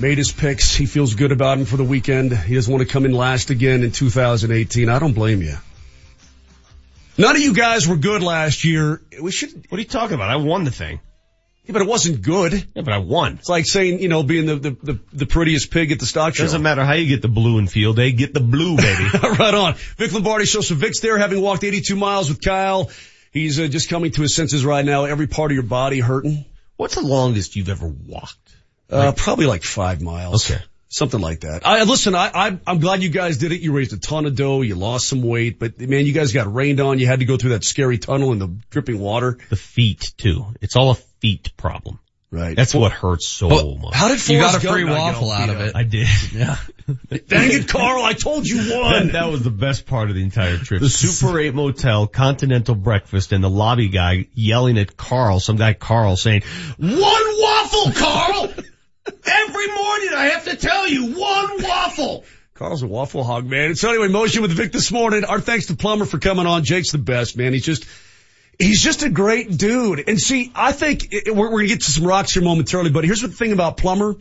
made 0.00 0.18
his 0.18 0.32
picks. 0.32 0.74
He 0.74 0.86
feels 0.86 1.14
good 1.14 1.30
about 1.30 1.58
him 1.58 1.64
for 1.64 1.76
the 1.76 1.84
weekend. 1.84 2.36
He 2.36 2.56
doesn't 2.56 2.72
want 2.72 2.84
to 2.84 2.92
come 2.92 3.04
in 3.04 3.12
last 3.12 3.50
again 3.50 3.84
in 3.84 3.92
2018. 3.92 4.88
I 4.88 4.98
don't 4.98 5.12
blame 5.12 5.42
you. 5.42 5.54
None 7.18 7.34
of 7.34 7.42
you 7.42 7.52
guys 7.52 7.88
were 7.88 7.96
good 7.96 8.22
last 8.22 8.64
year. 8.64 9.02
We 9.20 9.32
should. 9.32 9.66
What 9.68 9.78
are 9.78 9.82
you 9.82 9.88
talking 9.88 10.14
about? 10.14 10.30
I 10.30 10.36
won 10.36 10.64
the 10.64 10.70
thing. 10.70 11.00
Yeah, 11.64 11.72
but 11.72 11.82
it 11.82 11.88
wasn't 11.88 12.22
good. 12.22 12.54
Yeah, 12.74 12.82
but 12.82 12.94
I 12.94 12.98
won. 12.98 13.34
It's 13.34 13.48
like 13.48 13.66
saying, 13.66 14.00
you 14.00 14.08
know, 14.08 14.22
being 14.22 14.46
the, 14.46 14.56
the, 14.56 14.70
the, 14.70 15.00
the 15.12 15.26
prettiest 15.26 15.70
pig 15.70 15.92
at 15.92 15.98
the 15.98 16.06
stock 16.06 16.34
show. 16.34 16.44
Doesn't 16.44 16.62
matter 16.62 16.82
how 16.82 16.94
you 16.94 17.06
get 17.06 17.20
the 17.20 17.28
blue 17.28 17.58
in 17.58 17.66
field 17.66 17.96
day, 17.96 18.12
get 18.12 18.32
the 18.32 18.40
blue, 18.40 18.76
baby. 18.76 19.04
right 19.38 19.52
on. 19.52 19.74
Vic 19.98 20.12
Lombardi 20.12 20.46
show. 20.46 20.62
So 20.62 20.74
Vic's 20.74 21.00
there 21.00 21.18
having 21.18 21.42
walked 21.42 21.64
82 21.64 21.94
miles 21.94 22.30
with 22.30 22.40
Kyle. 22.40 22.90
He's 23.32 23.60
uh, 23.60 23.66
just 23.66 23.90
coming 23.90 24.12
to 24.12 24.22
his 24.22 24.34
senses 24.34 24.64
right 24.64 24.84
now. 24.84 25.04
Every 25.04 25.26
part 25.26 25.50
of 25.50 25.54
your 25.54 25.64
body 25.64 26.00
hurting. 26.00 26.46
What's 26.76 26.94
the 26.94 27.02
longest 27.02 27.54
you've 27.56 27.68
ever 27.68 27.86
walked? 27.86 28.56
Uh, 28.88 29.12
probably 29.14 29.44
like 29.44 29.62
five 29.62 30.00
miles. 30.00 30.50
Okay. 30.50 30.62
Something 30.90 31.20
like 31.20 31.40
that. 31.40 31.66
I 31.66 31.82
listen. 31.84 32.14
I, 32.14 32.30
I 32.34 32.58
I'm 32.66 32.78
glad 32.80 33.02
you 33.02 33.10
guys 33.10 33.36
did 33.36 33.52
it. 33.52 33.60
You 33.60 33.72
raised 33.72 33.92
a 33.92 33.98
ton 33.98 34.24
of 34.24 34.34
dough. 34.36 34.62
You 34.62 34.74
lost 34.74 35.06
some 35.08 35.22
weight, 35.22 35.58
but 35.58 35.78
man, 35.78 36.06
you 36.06 36.12
guys 36.14 36.32
got 36.32 36.52
rained 36.52 36.80
on. 36.80 36.98
You 36.98 37.06
had 37.06 37.20
to 37.20 37.26
go 37.26 37.36
through 37.36 37.50
that 37.50 37.64
scary 37.64 37.98
tunnel 37.98 38.32
in 38.32 38.38
the 38.38 38.48
dripping 38.70 38.98
water. 38.98 39.36
The 39.50 39.56
feet 39.56 40.12
too. 40.16 40.46
It's 40.62 40.76
all 40.76 40.90
a 40.92 40.94
feet 40.94 41.52
problem. 41.58 41.98
Right. 42.30 42.54
That's 42.54 42.74
what 42.74 42.92
hurts 42.92 43.26
so 43.26 43.48
much. 43.48 43.94
How 43.94 44.08
did 44.08 44.26
You 44.28 44.38
got 44.38 44.54
a 44.54 44.60
free 44.60 44.84
Gump 44.84 44.98
waffle 44.98 45.30
out 45.30 45.48
of 45.48 45.60
it. 45.60 45.74
I 45.74 45.82
did. 45.82 46.06
Yeah. 46.32 46.56
Dang 47.10 47.18
it, 47.52 47.68
Carl! 47.68 48.02
I 48.02 48.14
told 48.14 48.46
you 48.46 48.62
That, 48.64 48.80
one. 48.80 49.08
that 49.08 49.30
was 49.30 49.42
the 49.42 49.50
best 49.50 49.84
part 49.84 50.08
of 50.08 50.14
the 50.16 50.22
entire 50.22 50.56
trip. 50.56 50.80
The 50.80 50.88
Super 50.88 51.38
8 51.38 51.54
Motel, 51.54 52.06
continental 52.06 52.74
breakfast, 52.74 53.32
and 53.32 53.44
the 53.44 53.50
lobby 53.50 53.88
guy 53.88 54.28
yelling 54.32 54.78
at 54.78 54.96
Carl, 54.96 55.38
some 55.38 55.56
guy 55.56 55.74
Carl 55.74 56.16
saying, 56.16 56.42
one 56.78 56.92
waffle, 56.92 57.92
Carl! 57.92 58.52
Every 59.26 59.66
morning 59.68 60.10
I 60.14 60.30
have 60.32 60.44
to 60.44 60.56
tell 60.56 60.88
you, 60.88 61.14
one 61.18 61.62
waffle! 61.62 62.24
Carl's 62.54 62.82
a 62.82 62.88
waffle 62.88 63.22
hog, 63.22 63.46
man. 63.46 63.76
So 63.76 63.90
anyway, 63.90 64.08
motion 64.08 64.42
with 64.42 64.50
Vic 64.50 64.72
this 64.72 64.90
morning. 64.90 65.24
Our 65.24 65.40
thanks 65.40 65.66
to 65.66 65.76
Plummer 65.76 66.04
for 66.04 66.18
coming 66.18 66.46
on. 66.46 66.64
Jake's 66.64 66.90
the 66.90 66.98
best, 66.98 67.36
man. 67.36 67.52
He's 67.52 67.64
just, 67.64 67.84
He's 68.58 68.82
just 68.82 69.04
a 69.04 69.08
great 69.08 69.56
dude. 69.56 70.08
And 70.08 70.18
see, 70.18 70.50
I 70.54 70.72
think 70.72 71.12
it, 71.12 71.34
we're, 71.34 71.52
we're 71.52 71.62
to 71.62 71.68
get 71.68 71.82
to 71.82 71.90
some 71.90 72.04
rocks 72.04 72.34
here 72.34 72.42
momentarily, 72.42 72.90
but 72.90 73.04
here's 73.04 73.20
the 73.20 73.28
thing 73.28 73.52
about 73.52 73.76
Plummer 73.76 74.16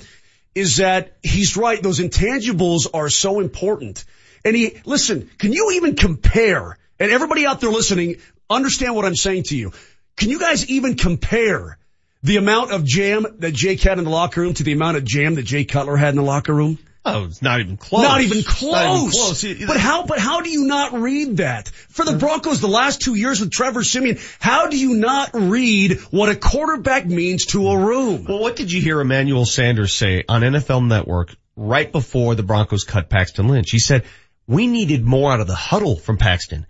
is 0.53 0.77
that 0.77 1.17
he's 1.23 1.57
right. 1.57 1.81
Those 1.81 1.99
intangibles 1.99 2.87
are 2.93 3.09
so 3.09 3.39
important. 3.39 4.05
And 4.45 4.55
he, 4.55 4.77
listen, 4.85 5.29
can 5.37 5.53
you 5.53 5.71
even 5.75 5.95
compare? 5.95 6.77
And 6.99 7.11
everybody 7.11 7.45
out 7.45 7.61
there 7.61 7.71
listening, 7.71 8.17
understand 8.49 8.95
what 8.95 9.05
I'm 9.05 9.15
saying 9.15 9.43
to 9.43 9.57
you. 9.57 9.71
Can 10.15 10.29
you 10.29 10.39
guys 10.39 10.69
even 10.69 10.95
compare 10.95 11.76
the 12.23 12.37
amount 12.37 12.71
of 12.71 12.83
jam 12.83 13.25
that 13.39 13.53
Jake 13.53 13.81
had 13.81 13.97
in 13.97 14.03
the 14.03 14.09
locker 14.09 14.41
room 14.41 14.53
to 14.55 14.63
the 14.63 14.73
amount 14.73 14.97
of 14.97 15.05
jam 15.05 15.35
that 15.35 15.43
Jay 15.43 15.65
Cutler 15.65 15.97
had 15.97 16.09
in 16.09 16.15
the 16.15 16.23
locker 16.23 16.53
room? 16.53 16.77
Oh, 17.09 17.23
it's 17.23 17.41
not 17.41 17.61
even 17.61 17.77
close. 17.77 18.03
Not 18.03 18.19
even 18.19 18.43
close. 18.43 18.71
Not 18.73 18.95
even 18.97 19.11
close. 19.11 19.65
But 19.65 19.77
how, 19.77 20.05
but 20.05 20.19
how 20.19 20.41
do 20.41 20.49
you 20.49 20.65
not 20.65 20.91
read 20.91 21.37
that? 21.37 21.69
For 21.69 22.03
the 22.03 22.17
Broncos 22.17 22.59
the 22.59 22.67
last 22.67 23.01
two 23.01 23.15
years 23.15 23.39
with 23.39 23.49
Trevor 23.49 23.81
Siemian, 23.81 24.17
how 24.39 24.67
do 24.67 24.77
you 24.77 24.95
not 24.95 25.29
read 25.33 26.01
what 26.11 26.27
a 26.27 26.35
quarterback 26.35 27.05
means 27.05 27.45
to 27.47 27.69
a 27.69 27.77
room? 27.77 28.25
Well, 28.27 28.39
what 28.39 28.57
did 28.57 28.73
you 28.73 28.81
hear 28.81 28.99
Emmanuel 28.99 29.45
Sanders 29.45 29.93
say 29.93 30.25
on 30.27 30.41
NFL 30.41 30.85
Network 30.85 31.33
right 31.55 31.89
before 31.89 32.35
the 32.35 32.43
Broncos 32.43 32.83
cut 32.83 33.09
Paxton 33.09 33.47
Lynch? 33.47 33.71
He 33.71 33.79
said, 33.79 34.03
we 34.45 34.67
needed 34.67 35.05
more 35.05 35.31
out 35.31 35.39
of 35.39 35.47
the 35.47 35.55
huddle 35.55 35.95
from 35.95 36.17
Paxton. 36.17 36.65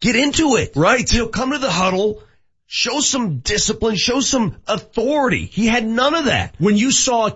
Get 0.00 0.16
into 0.16 0.56
it. 0.56 0.72
Right. 0.76 1.10
You 1.10 1.20
know, 1.20 1.28
come 1.28 1.52
to 1.52 1.58
the 1.58 1.70
huddle, 1.70 2.22
show 2.68 3.00
some 3.00 3.38
discipline, 3.40 3.96
show 3.96 4.20
some 4.20 4.56
authority. 4.68 5.46
He 5.46 5.66
had 5.66 5.84
none 5.86 6.14
of 6.14 6.26
that. 6.26 6.54
When 6.58 6.76
you 6.76 6.90
saw 6.92 7.30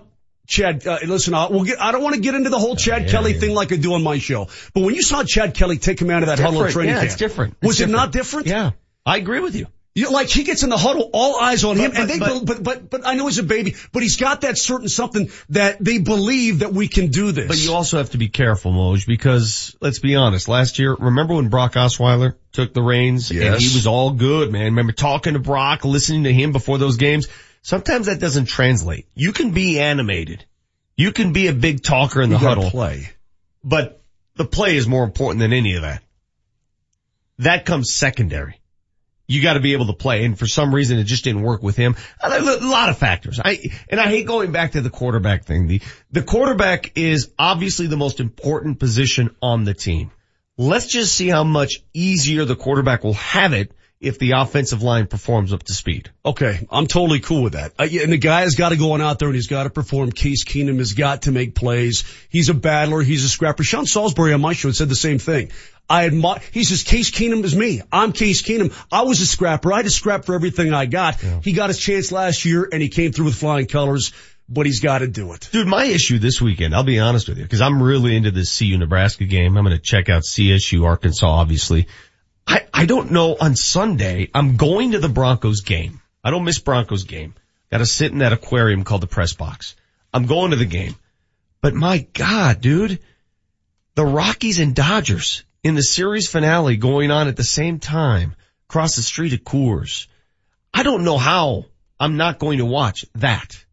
Chad, 0.47 0.85
uh, 0.87 0.99
listen, 1.05 1.33
I, 1.33 1.47
we'll 1.49 1.63
get, 1.63 1.81
I 1.81 1.91
don't 1.91 2.03
want 2.03 2.15
to 2.15 2.21
get 2.21 2.35
into 2.35 2.49
the 2.49 2.59
whole 2.59 2.75
Chad 2.75 3.03
Yeah, 3.05 3.11
Kelly 3.11 3.33
yeah. 3.33 3.39
thing 3.39 3.53
like 3.55 3.71
I 3.71 3.77
do 3.77 3.93
on 3.93 4.03
my 4.03 4.19
show. 4.19 4.47
But 4.73 4.83
when 4.83 4.93
you 4.95 5.01
saw 5.01 5.23
Chad 5.23 5.53
Kelly 5.55 5.77
take 5.77 5.97
command 5.97 6.23
of 6.23 6.27
that 6.27 6.37
huddle 6.39 6.53
Different. 6.59 6.73
training 6.73 6.89
yeah, 6.91 6.99
camp, 6.99 7.05
it's 7.07 7.15
different. 7.17 7.55
was 7.61 7.79
It's 7.81 7.89
it 7.89 7.91
not 7.91 8.11
different. 8.11 8.45
different? 8.45 8.73
Yeah. 8.75 9.11
I 9.11 9.17
agree 9.17 9.39
with 9.39 9.55
you. 9.55 9.67
You 9.95 10.05
know, 10.05 10.09
like 10.11 10.27
he 10.29 10.43
gets 10.43 10.63
in 10.63 10.69
the 10.71 10.77
huddle, 10.77 11.11
all 11.13 11.39
eyes 11.39 11.63
on 11.63 11.77
him, 11.77 11.91
But- 11.91 11.99
and 11.99 12.09
they, 12.09 12.17
but- 12.17 12.45
but, 12.45 12.63
but, 12.63 12.89
but, 12.89 13.01
I 13.05 13.13
know 13.13 13.27
he's 13.27 13.37
a 13.37 13.43
baby, 13.43 13.75
but 13.91 14.01
he's 14.01 14.17
got 14.17 14.41
that 14.41 14.57
certain 14.57 14.89
something 14.89 15.29
that 15.49 15.77
they 15.83 15.99
believe 15.99 16.59
that 16.59 16.73
we 16.73 16.87
can 16.87 17.09
do 17.09 17.31
this. 17.31 17.47
But 17.47 17.59
you 17.63 17.73
also 17.73 17.97
have 17.99 18.09
to 18.11 18.17
be 18.17 18.27
careful, 18.27 18.71
Moj, 18.73 19.05
because 19.05 19.75
let's 19.81 19.99
be 19.99 20.15
honest, 20.15 20.47
last 20.47 20.79
year, 20.79 20.95
remember 20.95 21.35
when 21.35 21.49
Brock 21.49 21.73
Osweiler 21.73 22.33
took 22.53 22.73
the 22.73 22.81
reins 22.81 23.29
and 23.29 23.39
Yes. 23.39 23.61
he 23.61 23.67
was 23.75 23.85
all 23.85 24.09
good, 24.11 24.51
man. 24.51 24.65
Remember 24.65 24.93
talking 24.93 25.33
to 25.33 25.39
Brock, 25.39 25.85
listening 25.85 26.23
to 26.23 26.33
him 26.33 26.53
before 26.53 26.79
those 26.79 26.97
games? 26.97 27.27
Sometimes 27.61 28.07
that 28.07 28.19
doesn't 28.19 28.45
translate. 28.45 29.05
You 29.13 29.31
can 29.31 29.51
be 29.51 29.79
animated. 29.79 30.43
You 30.97 31.11
can 31.11 31.33
be 31.33 31.47
a 31.47 31.53
big 31.53 31.83
talker 31.83 32.21
in 32.21 32.31
the 32.31 32.37
You 32.39 32.47
huddle. 32.47 32.69
play. 32.71 33.11
But 33.63 34.01
the 34.35 34.45
play 34.45 34.75
is 34.75 34.87
more 34.87 35.03
important 35.03 35.39
than 35.39 35.53
any 35.53 35.75
of 35.75 35.83
that. 35.83 36.01
That 37.39 37.65
comes 37.65 37.91
secondary. 37.91 38.59
You 39.33 39.41
got 39.41 39.53
to 39.53 39.59
be 39.59 39.73
able 39.73 39.87
to 39.87 39.93
play, 39.93 40.25
and 40.25 40.37
for 40.37 40.45
some 40.45 40.73
reason 40.73 40.99
it 40.99 41.05
just 41.05 41.23
didn't 41.23 41.41
work 41.41 41.63
with 41.63 41.75
him. 41.75 41.95
A 42.21 42.39
lot 42.39 42.89
of 42.89 42.97
factors. 42.97 43.39
I 43.43 43.59
and 43.89 43.99
I 43.99 44.07
hate 44.07 44.27
going 44.27 44.51
back 44.51 44.73
to 44.73 44.81
the 44.81 44.89
quarterback 44.89 45.45
thing. 45.45 45.67
The 45.67 45.81
the 46.11 46.21
quarterback 46.21 46.91
is 46.95 47.31
obviously 47.39 47.87
the 47.87 47.97
most 47.97 48.19
important 48.19 48.79
position 48.79 49.35
on 49.41 49.63
the 49.63 49.73
team. 49.73 50.11
Let's 50.57 50.87
just 50.87 51.15
see 51.15 51.29
how 51.29 51.43
much 51.43 51.83
easier 51.93 52.45
the 52.45 52.55
quarterback 52.55 53.03
will 53.03 53.15
have 53.15 53.53
it 53.53 53.71
if 54.03 54.19
the 54.19 54.31
offensive 54.31 54.83
line 54.83 55.07
performs 55.07 55.53
up 55.53 55.63
to 55.63 55.73
speed. 55.73 56.11
Okay, 56.25 56.67
I'm 56.69 56.87
totally 56.87 57.21
cool 57.21 57.41
with 57.41 57.53
that. 57.53 57.73
Uh, 57.79 57.83
yeah, 57.83 58.03
and 58.03 58.11
the 58.11 58.17
guy 58.17 58.41
has 58.41 58.55
got 58.55 58.69
to 58.69 58.75
go 58.75 58.91
on 58.91 59.01
out 59.01 59.19
there 59.19 59.29
and 59.29 59.35
he's 59.35 59.47
got 59.47 59.63
to 59.63 59.69
perform. 59.69 60.11
Case 60.11 60.43
Keenum 60.43 60.77
has 60.79 60.93
got 60.93 61.23
to 61.23 61.31
make 61.31 61.55
plays. 61.55 62.03
He's 62.29 62.49
a 62.49 62.53
battler. 62.53 63.01
He's 63.01 63.23
a 63.23 63.29
scrapper. 63.29 63.63
Sean 63.63 63.85
Salisbury 63.85 64.33
on 64.33 64.41
my 64.41 64.53
show 64.53 64.71
said 64.71 64.89
the 64.89 64.95
same 64.95 65.19
thing. 65.19 65.51
I 65.89 66.05
admire, 66.05 66.41
he 66.51 66.63
says, 66.63 66.83
Case 66.83 67.11
Keenum 67.11 67.43
is 67.43 67.55
me. 67.55 67.81
I'm 67.91 68.11
Case 68.11 68.41
Keenum. 68.41 68.73
I 68.91 69.03
was 69.03 69.21
a 69.21 69.25
scrapper. 69.25 69.71
I 69.71 69.77
had 69.77 69.85
to 69.85 69.91
scrap 69.91 70.25
for 70.25 70.35
everything 70.35 70.73
I 70.73 70.85
got. 70.85 71.19
He 71.43 71.53
got 71.53 71.69
his 71.69 71.79
chance 71.79 72.11
last 72.11 72.45
year 72.45 72.67
and 72.71 72.81
he 72.81 72.89
came 72.89 73.11
through 73.11 73.25
with 73.25 73.35
flying 73.35 73.67
colors, 73.67 74.13
but 74.49 74.65
he's 74.65 74.79
got 74.79 74.99
to 74.99 75.07
do 75.07 75.33
it. 75.33 75.49
Dude, 75.51 75.67
my 75.67 75.85
issue 75.85 76.19
this 76.19 76.41
weekend, 76.41 76.75
I'll 76.75 76.83
be 76.83 76.99
honest 76.99 77.29
with 77.29 77.37
you, 77.37 77.43
because 77.43 77.61
I'm 77.61 77.81
really 77.81 78.15
into 78.15 78.31
this 78.31 78.57
CU 78.57 78.77
Nebraska 78.77 79.25
game. 79.25 79.57
I'm 79.57 79.63
going 79.63 79.75
to 79.75 79.81
check 79.81 80.09
out 80.09 80.23
CSU 80.23 80.85
Arkansas, 80.85 81.27
obviously. 81.27 81.87
I, 82.47 82.65
I 82.73 82.85
don't 82.85 83.11
know 83.11 83.35
on 83.39 83.55
Sunday, 83.55 84.29
I'm 84.33 84.57
going 84.57 84.91
to 84.91 84.99
the 84.99 85.09
Broncos 85.09 85.61
game. 85.61 86.01
I 86.23 86.31
don't 86.31 86.43
miss 86.43 86.59
Broncos 86.59 87.03
game. 87.03 87.35
Got 87.71 87.79
to 87.79 87.85
sit 87.85 88.11
in 88.11 88.19
that 88.19 88.33
aquarium 88.33 88.83
called 88.83 89.01
the 89.01 89.07
press 89.07 89.33
box. 89.33 89.75
I'm 90.13 90.25
going 90.25 90.51
to 90.51 90.57
the 90.57 90.65
game. 90.65 90.95
But 91.61 91.73
my 91.73 92.05
God, 92.13 92.61
dude, 92.61 92.99
the 93.95 94.05
Rockies 94.05 94.59
and 94.59 94.75
Dodgers 94.75 95.43
in 95.63 95.75
the 95.75 95.83
series 95.83 96.29
finale 96.29 96.77
going 96.77 97.09
on 97.09 97.27
at 97.27 97.35
the 97.35 97.43
same 97.43 97.79
time 97.79 98.35
across 98.69 98.95
the 98.95 99.01
street 99.01 99.33
at 99.33 99.43
Coors. 99.43 100.07
I 100.73 100.83
don't 100.83 101.03
know 101.03 101.17
how 101.17 101.65
I'm 101.99 102.17
not 102.17 102.39
going 102.39 102.57
to 102.57 102.65
watch 102.65 103.05
that. 103.15 103.63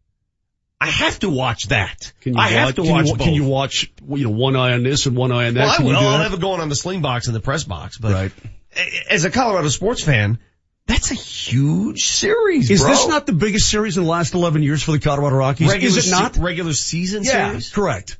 I 0.79 0.87
have 0.87 1.19
to 1.19 1.29
watch 1.29 1.65
that. 1.67 2.11
Can 2.21 2.33
you 2.33 2.39
I 2.39 2.45
watch, 2.45 2.53
have 2.53 2.75
to 2.75 2.81
can 2.83 2.91
watch 2.91 3.07
you. 3.07 3.15
Can 3.17 3.33
you 3.33 3.43
watch, 3.45 3.91
you 4.09 4.23
know, 4.23 4.31
one 4.31 4.55
eye 4.55 4.73
on 4.73 4.83
this 4.83 5.05
and 5.05 5.15
one 5.15 5.31
eye 5.31 5.47
on 5.47 5.53
that? 5.53 5.79
well, 5.79 5.89
I 5.89 6.01
will. 6.01 6.09
I'll 6.09 6.23
have 6.23 6.33
it 6.33 6.41
going 6.41 6.59
on 6.59 6.69
the 6.69 6.75
sling 6.75 7.01
box 7.01 7.27
and 7.27 7.35
the 7.35 7.39
press 7.39 7.65
box. 7.65 7.99
But 7.99 8.13
Right. 8.13 8.31
A- 8.75 9.13
as 9.13 9.25
a 9.25 9.29
Colorado 9.31 9.67
sports 9.69 10.03
fan, 10.03 10.39
that's 10.87 11.11
a 11.11 11.15
huge 11.15 12.01
series, 12.01 12.69
Is 12.69 12.81
bro. 12.81 12.89
this 12.89 13.07
not 13.07 13.25
the 13.25 13.33
biggest 13.33 13.69
series 13.69 13.97
in 13.97 14.03
the 14.03 14.09
last 14.09 14.33
11 14.33 14.63
years 14.63 14.81
for 14.83 14.91
the 14.91 14.99
Colorado 14.99 15.35
Rockies? 15.37 15.67
regular 15.69 15.97
is 15.97 16.07
it 16.07 16.11
not? 16.11 16.35
se- 16.35 16.41
regular 16.41 16.73
season 16.73 17.23
yeah, 17.23 17.49
series? 17.49 17.69
correct. 17.69 18.17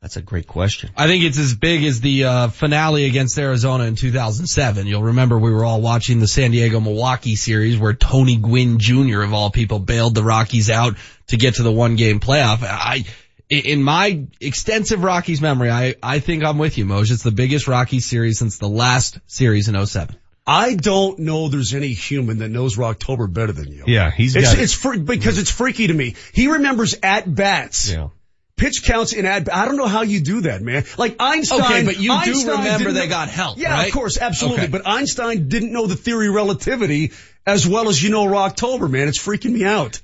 That's 0.00 0.16
a 0.16 0.22
great 0.22 0.46
question. 0.46 0.90
I 0.96 1.08
think 1.08 1.24
it's 1.24 1.38
as 1.40 1.54
big 1.56 1.82
as 1.82 2.00
the 2.00 2.24
uh, 2.24 2.48
finale 2.50 3.04
against 3.06 3.36
Arizona 3.36 3.82
in 3.84 3.96
2007. 3.96 4.86
You'll 4.86 5.02
remember 5.02 5.36
we 5.36 5.50
were 5.50 5.64
all 5.64 5.80
watching 5.80 6.20
the 6.20 6.28
San 6.28 6.52
Diego 6.52 6.78
Milwaukee 6.78 7.34
series 7.34 7.76
where 7.78 7.94
Tony 7.94 8.36
Gwynn 8.36 8.78
Jr. 8.78 9.22
of 9.22 9.34
all 9.34 9.50
people 9.50 9.80
bailed 9.80 10.14
the 10.14 10.22
Rockies 10.22 10.70
out 10.70 10.94
to 11.26 11.36
get 11.36 11.56
to 11.56 11.64
the 11.64 11.72
one 11.72 11.96
game 11.96 12.20
playoff. 12.20 12.58
I, 12.62 13.06
in 13.50 13.82
my 13.82 14.26
extensive 14.40 15.02
Rockies 15.02 15.40
memory, 15.40 15.70
I, 15.70 15.94
I 16.02 16.18
think 16.20 16.44
I'm 16.44 16.58
with 16.58 16.76
you, 16.78 16.84
Moj. 16.84 17.10
It's 17.10 17.22
the 17.22 17.30
biggest 17.30 17.66
Rockies 17.68 18.04
series 18.06 18.38
since 18.38 18.58
the 18.58 18.68
last 18.68 19.18
series 19.26 19.68
in 19.68 19.86
07. 19.86 20.16
I 20.46 20.74
don't 20.74 21.18
know 21.20 21.48
there's 21.48 21.74
any 21.74 21.88
human 21.92 22.38
that 22.38 22.48
knows 22.48 22.76
Rocktober 22.76 23.30
better 23.32 23.52
than 23.52 23.68
you. 23.70 23.84
Yeah, 23.86 24.10
he's 24.10 24.34
It's, 24.34 24.48
got 24.48 24.58
it. 24.58 24.62
it's 24.62 24.72
fr- 24.74 24.98
because 24.98 25.38
it's 25.38 25.50
freaky 25.50 25.86
to 25.88 25.94
me. 25.94 26.14
He 26.32 26.48
remembers 26.48 26.96
at 27.02 27.32
bats. 27.32 27.90
Yeah. 27.90 28.08
Pitch 28.56 28.82
counts 28.84 29.12
in 29.12 29.24
at, 29.24 29.52
I 29.54 29.66
don't 29.66 29.76
know 29.76 29.86
how 29.86 30.02
you 30.02 30.20
do 30.20 30.40
that, 30.42 30.62
man. 30.62 30.84
Like 30.96 31.16
Einstein. 31.20 31.60
Okay, 31.60 31.84
but 31.84 31.98
you 32.00 32.18
do 32.24 32.50
remember 32.50 32.92
they 32.92 33.06
got 33.06 33.28
help, 33.28 33.56
Yeah, 33.58 33.72
right? 33.72 33.86
of 33.88 33.94
course, 33.94 34.18
absolutely. 34.18 34.62
Okay. 34.64 34.72
But 34.72 34.86
Einstein 34.86 35.48
didn't 35.48 35.70
know 35.72 35.86
the 35.86 35.94
theory 35.96 36.28
of 36.28 36.34
relativity 36.34 37.12
as 37.46 37.66
well 37.68 37.88
as 37.88 38.02
you 38.02 38.10
know 38.10 38.26
Rocktober, 38.26 38.90
man. 38.90 39.06
It's 39.06 39.18
freaking 39.24 39.52
me 39.52 39.64
out. 39.64 40.00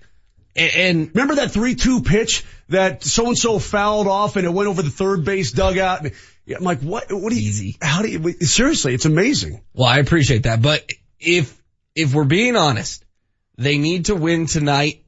And, 0.54 0.72
and 0.74 1.08
Remember 1.14 1.34
that 1.36 1.48
3-2 1.50 2.06
pitch 2.06 2.44
that 2.68 3.02
so-and-so 3.02 3.58
fouled 3.58 4.06
off 4.06 4.36
and 4.36 4.46
it 4.46 4.52
went 4.52 4.68
over 4.68 4.82
the 4.82 4.90
third 4.90 5.24
base 5.24 5.52
dugout? 5.52 6.00
And, 6.00 6.12
I'm 6.54 6.62
like, 6.62 6.80
what, 6.80 7.06
what 7.10 7.30
do 7.30 7.36
you, 7.36 7.48
Easy. 7.48 7.76
how 7.80 8.02
do 8.02 8.08
you, 8.08 8.32
seriously, 8.40 8.94
it's 8.94 9.06
amazing. 9.06 9.62
Well, 9.72 9.88
I 9.88 9.98
appreciate 9.98 10.42
that, 10.42 10.60
but 10.60 10.88
if, 11.18 11.56
if 11.94 12.14
we're 12.14 12.24
being 12.24 12.56
honest, 12.56 13.04
they 13.56 13.78
need 13.78 14.06
to 14.06 14.14
win 14.14 14.46
tonight 14.46 15.04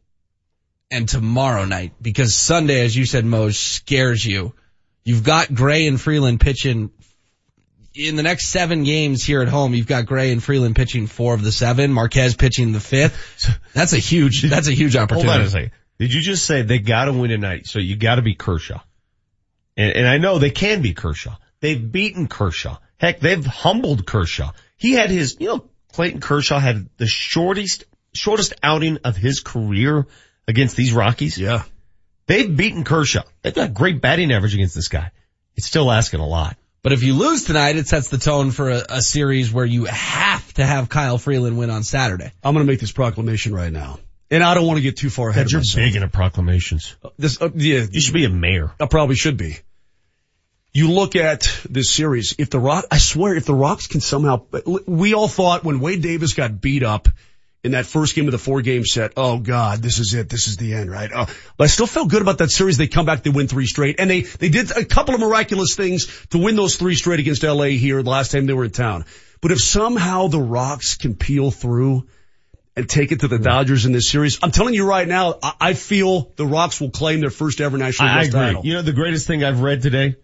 and 0.90 1.08
tomorrow 1.08 1.64
night 1.64 1.92
because 2.00 2.34
Sunday, 2.34 2.84
as 2.84 2.96
you 2.96 3.04
said, 3.04 3.24
Moj, 3.24 3.54
scares 3.54 4.24
you. 4.24 4.54
You've 5.04 5.24
got 5.24 5.52
Gray 5.52 5.86
and 5.86 6.00
Freeland 6.00 6.40
pitching 6.40 6.90
in 7.94 8.16
the 8.16 8.22
next 8.22 8.48
seven 8.48 8.84
games 8.84 9.24
here 9.24 9.42
at 9.42 9.48
home. 9.48 9.74
You've 9.74 9.86
got 9.86 10.06
Gray 10.06 10.32
and 10.32 10.42
Freeland 10.42 10.76
pitching 10.76 11.06
four 11.06 11.34
of 11.34 11.42
the 11.42 11.52
seven, 11.52 11.92
Marquez 11.92 12.36
pitching 12.36 12.72
the 12.72 12.80
fifth. 12.80 13.58
That's 13.72 13.92
a 13.92 13.98
huge, 13.98 14.42
that's 14.42 14.68
a 14.68 14.72
huge 14.72 14.94
Hold 14.94 15.10
opportunity. 15.10 15.38
on 15.38 15.40
a 15.42 15.50
second. 15.50 15.70
Did 15.98 16.12
you 16.12 16.20
just 16.20 16.44
say 16.44 16.62
they 16.62 16.78
gotta 16.78 17.12
win 17.12 17.30
tonight, 17.30 17.66
so 17.66 17.78
you 17.78 17.96
gotta 17.96 18.22
be 18.22 18.34
Kershaw? 18.34 18.80
And, 19.76 19.92
and 19.92 20.06
I 20.06 20.18
know 20.18 20.38
they 20.38 20.50
can 20.50 20.82
be 20.82 20.94
Kershaw. 20.94 21.36
They've 21.60 21.90
beaten 21.90 22.28
Kershaw. 22.28 22.78
Heck, 22.98 23.20
they've 23.20 23.44
humbled 23.44 24.06
Kershaw. 24.06 24.52
He 24.76 24.92
had 24.92 25.10
his, 25.10 25.36
you 25.38 25.48
know, 25.48 25.68
Clayton 25.92 26.20
Kershaw 26.20 26.58
had 26.58 26.88
the 26.98 27.06
shortest, 27.06 27.84
shortest 28.14 28.54
outing 28.62 28.98
of 29.04 29.16
his 29.16 29.40
career 29.40 30.06
against 30.46 30.76
these 30.76 30.92
Rockies. 30.92 31.38
Yeah. 31.38 31.62
They've 32.26 32.54
beaten 32.54 32.84
Kershaw. 32.84 33.22
They've 33.42 33.54
got 33.54 33.74
great 33.74 34.00
batting 34.00 34.32
average 34.32 34.54
against 34.54 34.74
this 34.74 34.88
guy. 34.88 35.10
It's 35.56 35.66
still 35.66 35.90
asking 35.90 36.20
a 36.20 36.26
lot. 36.26 36.56
But 36.82 36.92
if 36.92 37.02
you 37.02 37.14
lose 37.14 37.44
tonight, 37.44 37.76
it 37.76 37.88
sets 37.88 38.08
the 38.08 38.18
tone 38.18 38.50
for 38.50 38.70
a, 38.70 38.82
a 38.90 39.02
series 39.02 39.52
where 39.52 39.64
you 39.64 39.86
have 39.86 40.52
to 40.54 40.64
have 40.64 40.88
Kyle 40.88 41.18
Freeland 41.18 41.58
win 41.58 41.70
on 41.70 41.82
Saturday. 41.82 42.30
I'm 42.44 42.54
going 42.54 42.64
to 42.64 42.70
make 42.70 42.80
this 42.80 42.92
proclamation 42.92 43.54
right 43.54 43.72
now. 43.72 43.98
And 44.30 44.42
I 44.42 44.54
don't 44.54 44.66
want 44.66 44.78
to 44.78 44.82
get 44.82 44.96
too 44.96 45.10
far 45.10 45.28
ahead 45.28 45.50
you're 45.50 45.60
myself. 45.60 45.84
big 45.84 45.94
into 45.94 46.08
proclamations. 46.08 46.96
This, 47.16 47.40
uh, 47.40 47.50
yeah, 47.54 47.86
You 47.90 48.00
should 48.00 48.14
be 48.14 48.24
a 48.24 48.30
mayor. 48.30 48.72
I 48.80 48.86
probably 48.86 49.14
should 49.14 49.36
be. 49.36 49.58
You 50.72 50.90
look 50.90 51.16
at 51.16 51.48
this 51.70 51.90
series, 51.90 52.34
if 52.38 52.50
the 52.50 52.58
Rock, 52.58 52.84
I 52.90 52.98
swear, 52.98 53.34
if 53.34 53.46
the 53.46 53.54
Rocks 53.54 53.86
can 53.86 54.00
somehow, 54.00 54.44
we 54.86 55.14
all 55.14 55.28
thought 55.28 55.64
when 55.64 55.80
Wade 55.80 56.02
Davis 56.02 56.34
got 56.34 56.60
beat 56.60 56.82
up 56.82 57.08
in 57.64 57.72
that 57.72 57.86
first 57.86 58.14
game 58.14 58.26
of 58.26 58.32
the 58.32 58.38
four 58.38 58.62
game 58.62 58.84
set, 58.84 59.12
oh 59.16 59.38
God, 59.38 59.80
this 59.80 59.98
is 59.98 60.12
it. 60.12 60.28
This 60.28 60.48
is 60.48 60.56
the 60.56 60.74
end, 60.74 60.90
right? 60.90 61.10
Oh, 61.14 61.26
but 61.56 61.64
I 61.64 61.66
still 61.68 61.86
felt 61.86 62.10
good 62.10 62.20
about 62.20 62.38
that 62.38 62.50
series. 62.50 62.76
They 62.76 62.88
come 62.88 63.06
back, 63.06 63.22
they 63.22 63.30
win 63.30 63.48
three 63.48 63.66
straight 63.66 63.96
and 63.98 64.10
they, 64.10 64.20
they 64.22 64.48
did 64.50 64.70
a 64.70 64.84
couple 64.84 65.14
of 65.14 65.20
miraculous 65.20 65.74
things 65.74 66.26
to 66.28 66.38
win 66.38 66.56
those 66.56 66.76
three 66.76 66.94
straight 66.94 67.20
against 67.20 67.42
LA 67.42 67.64
here 67.64 68.02
the 68.02 68.10
last 68.10 68.32
time 68.32 68.46
they 68.46 68.52
were 68.52 68.64
in 68.64 68.70
town. 68.70 69.04
But 69.40 69.52
if 69.52 69.60
somehow 69.60 70.28
the 70.28 70.40
Rocks 70.40 70.96
can 70.96 71.14
peel 71.14 71.50
through 71.50 72.06
and 72.76 72.88
take 72.88 73.10
it 73.10 73.20
to 73.20 73.28
the 73.28 73.38
Dodgers 73.38 73.86
in 73.86 73.92
this 73.92 74.08
series, 74.08 74.38
I'm 74.42 74.50
telling 74.50 74.74
you 74.74 74.86
right 74.86 75.08
now, 75.08 75.38
I, 75.42 75.52
I 75.60 75.74
feel 75.74 76.32
the 76.36 76.46
Rocks 76.46 76.80
will 76.80 76.90
claim 76.90 77.20
their 77.20 77.30
first 77.30 77.60
ever 77.60 77.78
National 77.78 78.08
I 78.08 78.16
West 78.18 78.28
agree. 78.28 78.40
title. 78.40 78.66
You 78.66 78.74
know 78.74 78.82
the 78.82 78.92
greatest 78.92 79.26
thing 79.26 79.42
I've 79.42 79.60
read 79.60 79.82
today? 79.82 80.16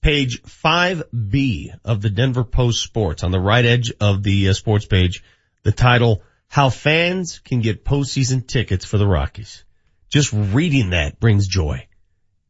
Page 0.00 0.42
5B 0.42 1.78
of 1.84 2.00
the 2.00 2.10
Denver 2.10 2.44
Post 2.44 2.82
Sports 2.82 3.22
on 3.22 3.30
the 3.30 3.40
right 3.40 3.64
edge 3.64 3.92
of 4.00 4.22
the 4.22 4.48
uh, 4.48 4.52
sports 4.54 4.86
page, 4.86 5.22
the 5.64 5.72
title, 5.72 6.22
How 6.48 6.70
Fans 6.70 7.40
Can 7.40 7.60
Get 7.60 7.84
Postseason 7.84 8.46
Tickets 8.46 8.84
for 8.84 8.98
the 8.98 9.06
Rockies. 9.06 9.64
Just 10.08 10.32
reading 10.32 10.90
that 10.90 11.20
brings 11.20 11.46
joy. 11.46 11.86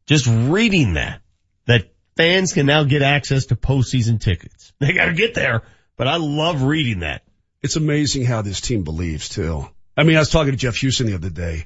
Just 0.05 0.27
reading 0.27 0.93
that, 0.93 1.21
that 1.65 1.91
fans 2.15 2.53
can 2.53 2.65
now 2.65 2.83
get 2.83 3.01
access 3.01 3.47
to 3.47 3.55
postseason 3.55 4.21
tickets. 4.21 4.73
They 4.79 4.93
gotta 4.93 5.13
get 5.13 5.33
there, 5.33 5.63
but 5.97 6.07
I 6.07 6.17
love 6.17 6.61
reading 6.61 6.99
that. 6.99 7.23
It's 7.67 7.75
amazing 7.75 8.23
how 8.23 8.43
this 8.43 8.61
team 8.61 8.85
believes 8.85 9.27
too. 9.27 9.67
I 9.97 10.03
mean, 10.03 10.15
I 10.15 10.19
was 10.19 10.29
talking 10.29 10.51
to 10.51 10.57
Jeff 10.57 10.75
Huson 10.75 11.07
the 11.07 11.15
other 11.15 11.29
day 11.29 11.65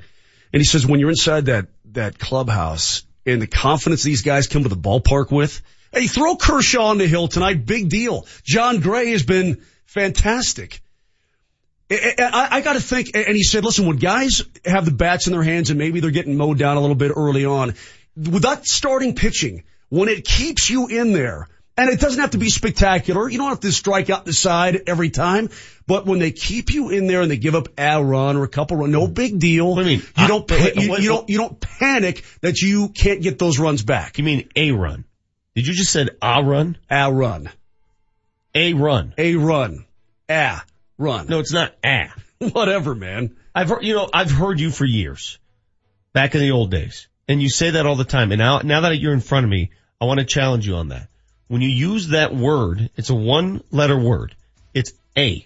and 0.51 0.59
he 0.59 0.63
says 0.63 0.83
when 0.83 0.99
you're 0.99 1.11
inside 1.11 1.45
that, 1.45 1.67
that 1.91 2.17
clubhouse 2.17 3.03
and 3.23 3.39
the 3.39 3.45
confidence 3.45 4.01
these 4.01 4.23
guys 4.23 4.47
come 4.47 4.63
to 4.63 4.69
the 4.69 4.75
ballpark 4.75 5.29
with, 5.29 5.61
hey, 5.93 6.07
throw 6.07 6.37
Kershaw 6.37 6.85
on 6.85 6.97
the 6.97 7.05
hill 7.05 7.27
tonight. 7.27 7.67
Big 7.67 7.89
deal. 7.89 8.25
Jon 8.43 8.79
Gray 8.79 9.11
has 9.11 9.21
been 9.21 9.61
fantastic. 9.85 10.81
I, 11.91 12.47
I, 12.49 12.61
got 12.61 12.73
to 12.73 12.79
think, 12.79 13.11
and 13.13 13.35
he 13.35 13.43
said, 13.43 13.63
listen, 13.63 13.85
when 13.85 13.97
guys 13.97 14.41
have 14.65 14.85
the 14.85 14.91
bats 14.91 15.27
in 15.27 15.33
their 15.33 15.43
hands 15.43 15.69
and 15.69 15.77
maybe 15.77 15.99
they're 15.99 16.09
getting 16.09 16.35
mowed 16.35 16.57
down 16.57 16.77
a 16.77 16.81
little 16.81 16.95
bit 16.95 17.11
early 17.15 17.45
on, 17.45 17.75
with 18.15 18.41
that 18.41 18.65
starting 18.65 19.13
pitching, 19.13 19.65
when 19.89 20.09
it 20.09 20.25
keeps 20.25 20.67
you 20.67 20.87
in 20.87 21.13
there, 21.13 21.47
and 21.77 21.89
it 21.89 21.99
doesn't 21.99 22.19
have 22.19 22.31
to 22.31 22.37
be 22.37 22.49
spectacular. 22.49 23.29
You 23.29 23.37
don't 23.37 23.49
have 23.49 23.61
to 23.61 23.71
strike 23.71 24.09
out 24.09 24.25
the 24.25 24.33
side 24.33 24.83
every 24.87 25.09
time, 25.09 25.49
but 25.87 26.05
when 26.05 26.19
they 26.19 26.31
keep 26.31 26.73
you 26.73 26.89
in 26.89 27.07
there 27.07 27.21
and 27.21 27.31
they 27.31 27.37
give 27.37 27.55
up 27.55 27.69
a 27.77 28.03
run 28.03 28.37
or 28.37 28.43
a 28.43 28.47
couple 28.47 28.77
run, 28.77 28.91
no 28.91 29.07
big 29.07 29.39
deal. 29.39 29.75
What 29.75 29.83
do 29.83 29.89
you 29.89 29.97
mean? 29.97 30.07
You 30.17 30.27
don't, 30.27 30.47
pa- 30.47 30.69
you, 30.75 30.97
you 30.97 31.09
don't, 31.09 31.29
you 31.29 31.37
don't 31.37 31.59
panic 31.59 32.23
that 32.41 32.61
you 32.61 32.89
can't 32.89 33.21
get 33.21 33.39
those 33.39 33.59
runs 33.59 33.83
back. 33.83 34.17
You 34.17 34.23
mean 34.23 34.49
a 34.55 34.71
run? 34.71 35.05
Did 35.55 35.67
you 35.67 35.73
just 35.73 35.91
said 35.91 36.11
a 36.21 36.43
run? 36.43 36.77
A 36.89 37.11
run. 37.11 37.49
A 38.53 38.73
run. 38.73 39.13
A 39.17 39.35
run. 39.35 39.85
A 40.29 40.61
run. 40.97 41.27
No, 41.27 41.39
it's 41.39 41.51
not 41.51 41.73
a. 41.83 42.09
Whatever, 42.39 42.95
man. 42.95 43.35
I've 43.53 43.69
heard, 43.69 43.83
you 43.83 43.93
know, 43.93 44.09
I've 44.13 44.31
heard 44.31 44.59
you 44.59 44.71
for 44.71 44.85
years, 44.85 45.39
back 46.13 46.35
in 46.35 46.41
the 46.41 46.51
old 46.51 46.71
days, 46.71 47.07
and 47.27 47.41
you 47.41 47.49
say 47.49 47.71
that 47.71 47.85
all 47.85 47.95
the 47.95 48.05
time. 48.05 48.31
And 48.31 48.39
now, 48.39 48.59
now 48.59 48.81
that 48.81 48.97
you're 48.97 49.13
in 49.13 49.19
front 49.19 49.43
of 49.43 49.49
me, 49.49 49.71
I 49.99 50.05
want 50.05 50.19
to 50.19 50.25
challenge 50.25 50.65
you 50.65 50.75
on 50.75 50.89
that. 50.89 51.09
When 51.51 51.61
you 51.61 51.67
use 51.67 52.07
that 52.07 52.33
word, 52.33 52.89
it's 52.95 53.09
a 53.09 53.13
one 53.13 53.61
letter 53.71 53.99
word. 53.99 54.33
It's 54.73 54.93
a. 55.17 55.45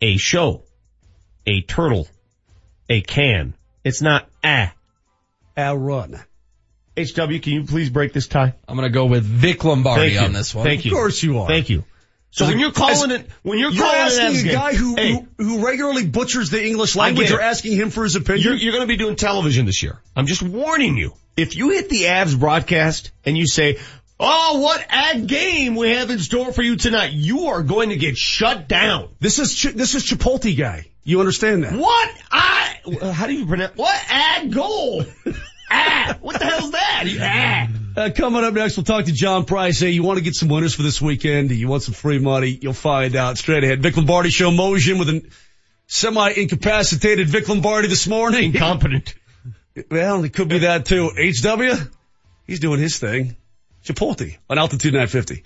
A 0.00 0.16
show. 0.16 0.62
A 1.46 1.60
turtle. 1.60 2.08
A 2.88 3.02
can. 3.02 3.52
It's 3.84 4.00
not 4.00 4.26
a. 4.42 4.72
A 5.58 5.76
run. 5.76 6.18
HW, 6.96 7.38
can 7.42 7.52
you 7.52 7.64
please 7.64 7.90
break 7.90 8.14
this 8.14 8.28
tie? 8.28 8.54
I'm 8.66 8.76
gonna 8.76 8.88
go 8.88 9.04
with 9.04 9.24
Vic 9.24 9.62
Lombardi 9.62 10.00
Thank 10.08 10.14
you. 10.14 10.20
on 10.26 10.32
this 10.32 10.54
one. 10.54 10.64
Thank 10.64 10.86
you. 10.86 10.92
Of 10.92 10.96
course 10.96 11.22
you 11.22 11.40
are. 11.40 11.48
Thank 11.48 11.68
you. 11.68 11.84
So 12.30 12.46
when 12.46 12.58
you're 12.58 12.72
calling 12.72 13.10
it, 13.10 13.28
when 13.42 13.58
you're, 13.58 13.72
You're 13.72 13.84
calling 13.84 14.00
asking 14.00 14.26
it 14.36 14.40
a 14.40 14.42
game- 14.44 14.54
guy 14.54 14.74
who, 14.74 14.96
hey, 14.96 15.12
who 15.12 15.44
who 15.44 15.66
regularly 15.66 16.06
butchers 16.06 16.48
the 16.48 16.64
English 16.64 16.96
language. 16.96 17.28
You're 17.28 17.42
asking 17.42 17.72
him 17.76 17.90
for 17.90 18.04
his 18.04 18.16
opinion. 18.16 18.42
You're, 18.42 18.54
you're 18.54 18.72
going 18.72 18.82
to 18.84 18.88
be 18.88 18.96
doing 18.96 19.16
television 19.16 19.66
this 19.66 19.82
year. 19.82 20.00
I'm 20.16 20.24
just 20.26 20.42
warning 20.42 20.96
you. 20.96 21.12
If 21.36 21.56
you 21.56 21.70
hit 21.70 21.90
the 21.90 22.04
Avs 22.04 22.38
broadcast 22.38 23.10
and 23.24 23.36
you 23.36 23.46
say, 23.46 23.78
"Oh, 24.18 24.60
what 24.60 24.84
ad 24.88 25.26
game 25.26 25.74
we 25.76 25.90
have 25.90 26.10
in 26.10 26.18
store 26.18 26.52
for 26.52 26.62
you 26.62 26.76
tonight," 26.76 27.12
you 27.12 27.46
are 27.48 27.62
going 27.62 27.90
to 27.90 27.96
get 27.96 28.16
shut 28.16 28.68
down. 28.68 29.08
This 29.20 29.38
is 29.38 29.54
Ch- 29.54 29.74
this 29.74 29.94
is 29.94 30.04
Chipotle 30.04 30.56
guy. 30.56 30.86
You 31.04 31.20
understand 31.20 31.64
that? 31.64 31.74
What 31.74 32.10
I? 32.30 32.76
How 33.12 33.26
do 33.26 33.34
you 33.34 33.46
pronounce? 33.46 33.76
What 33.76 34.00
ad 34.08 34.52
goal? 34.52 35.04
ah, 35.70 36.16
what 36.20 36.38
the 36.38 36.46
hell's 36.46 36.70
that? 36.70 37.04
Ah. 37.20 37.68
Uh, 37.96 38.10
coming 38.10 38.42
up 38.42 38.54
next, 38.54 38.76
we'll 38.76 38.84
talk 38.84 39.04
to 39.04 39.12
John 39.12 39.44
Price. 39.44 39.80
Hey, 39.80 39.90
you 39.90 40.02
want 40.02 40.18
to 40.18 40.24
get 40.24 40.34
some 40.34 40.48
winners 40.48 40.74
for 40.74 40.82
this 40.82 41.00
weekend? 41.00 41.50
You 41.50 41.68
want 41.68 41.82
some 41.82 41.94
free 41.94 42.18
money? 42.18 42.58
You'll 42.60 42.72
find 42.72 43.14
out 43.14 43.38
straight 43.38 43.62
ahead. 43.62 43.82
Vic 43.82 43.96
Lombardi 43.96 44.30
show 44.30 44.50
Motion 44.50 44.98
with 44.98 45.08
a 45.10 45.22
semi-incapacitated 45.86 47.28
Vic 47.28 47.48
Lombardi 47.48 47.88
this 47.88 48.06
morning. 48.06 48.54
Incompetent. 48.54 49.14
Well, 49.90 50.22
it 50.22 50.32
could 50.32 50.48
be 50.48 50.60
that 50.60 50.86
too. 50.86 51.10
HW, 51.16 51.90
he's 52.46 52.60
doing 52.60 52.78
his 52.78 52.98
thing. 52.98 53.34
Chipotle 53.84 54.36
on 54.48 54.58
Altitude 54.58 54.94
950. 54.94 55.44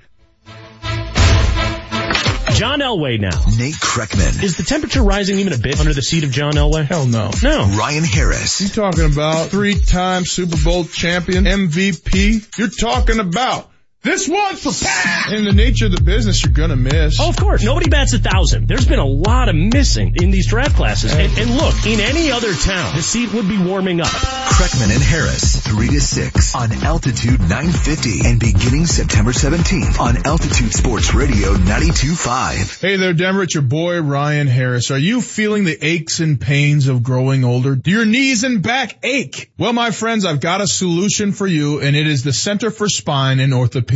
John 2.54 2.80
Elway 2.80 3.20
now. 3.20 3.44
Nate 3.56 3.74
Kreckman. 3.74 4.42
Is 4.42 4.56
the 4.56 4.64
temperature 4.64 5.02
rising 5.02 5.38
even 5.38 5.52
a 5.52 5.58
bit 5.58 5.78
under 5.78 5.92
the 5.92 6.02
seat 6.02 6.24
of 6.24 6.30
John 6.30 6.54
Elway? 6.54 6.84
Hell 6.84 7.06
no. 7.06 7.30
No. 7.42 7.66
Ryan 7.78 8.02
Harris. 8.04 8.60
You 8.60 8.68
talking 8.68 9.04
about 9.12 9.50
three-time 9.50 10.24
Super 10.24 10.56
Bowl 10.64 10.84
champion, 10.84 11.44
MVP? 11.44 12.58
You're 12.58 12.68
talking 12.68 13.20
about 13.20 13.70
this 14.02 14.28
one's 14.28 14.62
for 14.62 14.72
Pat. 14.86 15.32
In 15.32 15.44
the 15.44 15.52
nature 15.52 15.86
of 15.86 15.92
the 15.92 16.00
business, 16.00 16.44
you're 16.44 16.52
gonna 16.52 16.76
miss. 16.76 17.18
Oh, 17.20 17.30
of 17.30 17.36
course. 17.36 17.64
Nobody 17.64 17.90
bats 17.90 18.12
a 18.14 18.20
thousand. 18.20 18.68
There's 18.68 18.86
been 18.86 19.00
a 19.00 19.04
lot 19.04 19.48
of 19.48 19.56
missing 19.56 20.14
in 20.22 20.30
these 20.30 20.46
draft 20.46 20.76
classes. 20.76 21.12
And, 21.12 21.36
and 21.36 21.56
look, 21.56 21.74
in 21.84 21.98
any 21.98 22.30
other 22.30 22.54
town, 22.54 22.94
the 22.94 23.02
seat 23.02 23.32
would 23.34 23.48
be 23.48 23.58
warming 23.58 24.00
up. 24.00 24.06
Kreckman 24.06 24.92
and 24.92 25.02
Harris, 25.02 25.60
3 25.66 25.88
to 25.88 26.00
6 26.00 26.54
on 26.54 26.72
Altitude 26.84 27.40
950 27.40 28.28
and 28.28 28.38
beginning 28.38 28.86
September 28.86 29.32
17th 29.32 29.98
on 29.98 30.26
Altitude 30.26 30.72
Sports 30.72 31.12
Radio 31.12 31.54
92.5. 31.54 32.80
Hey 32.80 32.96
there, 32.96 33.12
Denver. 33.12 33.42
It's 33.42 33.54
your 33.54 33.62
boy, 33.64 34.00
Ryan 34.00 34.46
Harris. 34.46 34.92
Are 34.92 34.98
you 34.98 35.20
feeling 35.20 35.64
the 35.64 35.76
aches 35.84 36.20
and 36.20 36.40
pains 36.40 36.86
of 36.86 37.02
growing 37.02 37.44
older? 37.44 37.74
Do 37.74 37.90
your 37.90 38.06
knees 38.06 38.44
and 38.44 38.62
back 38.62 38.98
ache? 39.02 39.50
Well, 39.58 39.72
my 39.72 39.90
friends, 39.90 40.24
I've 40.24 40.40
got 40.40 40.60
a 40.60 40.68
solution 40.68 41.32
for 41.32 41.46
you, 41.46 41.80
and 41.80 41.96
it 41.96 42.06
is 42.06 42.22
the 42.22 42.32
Center 42.32 42.70
for 42.70 42.88
Spine 42.88 43.40
and 43.40 43.52
Orthopedics. 43.52 43.87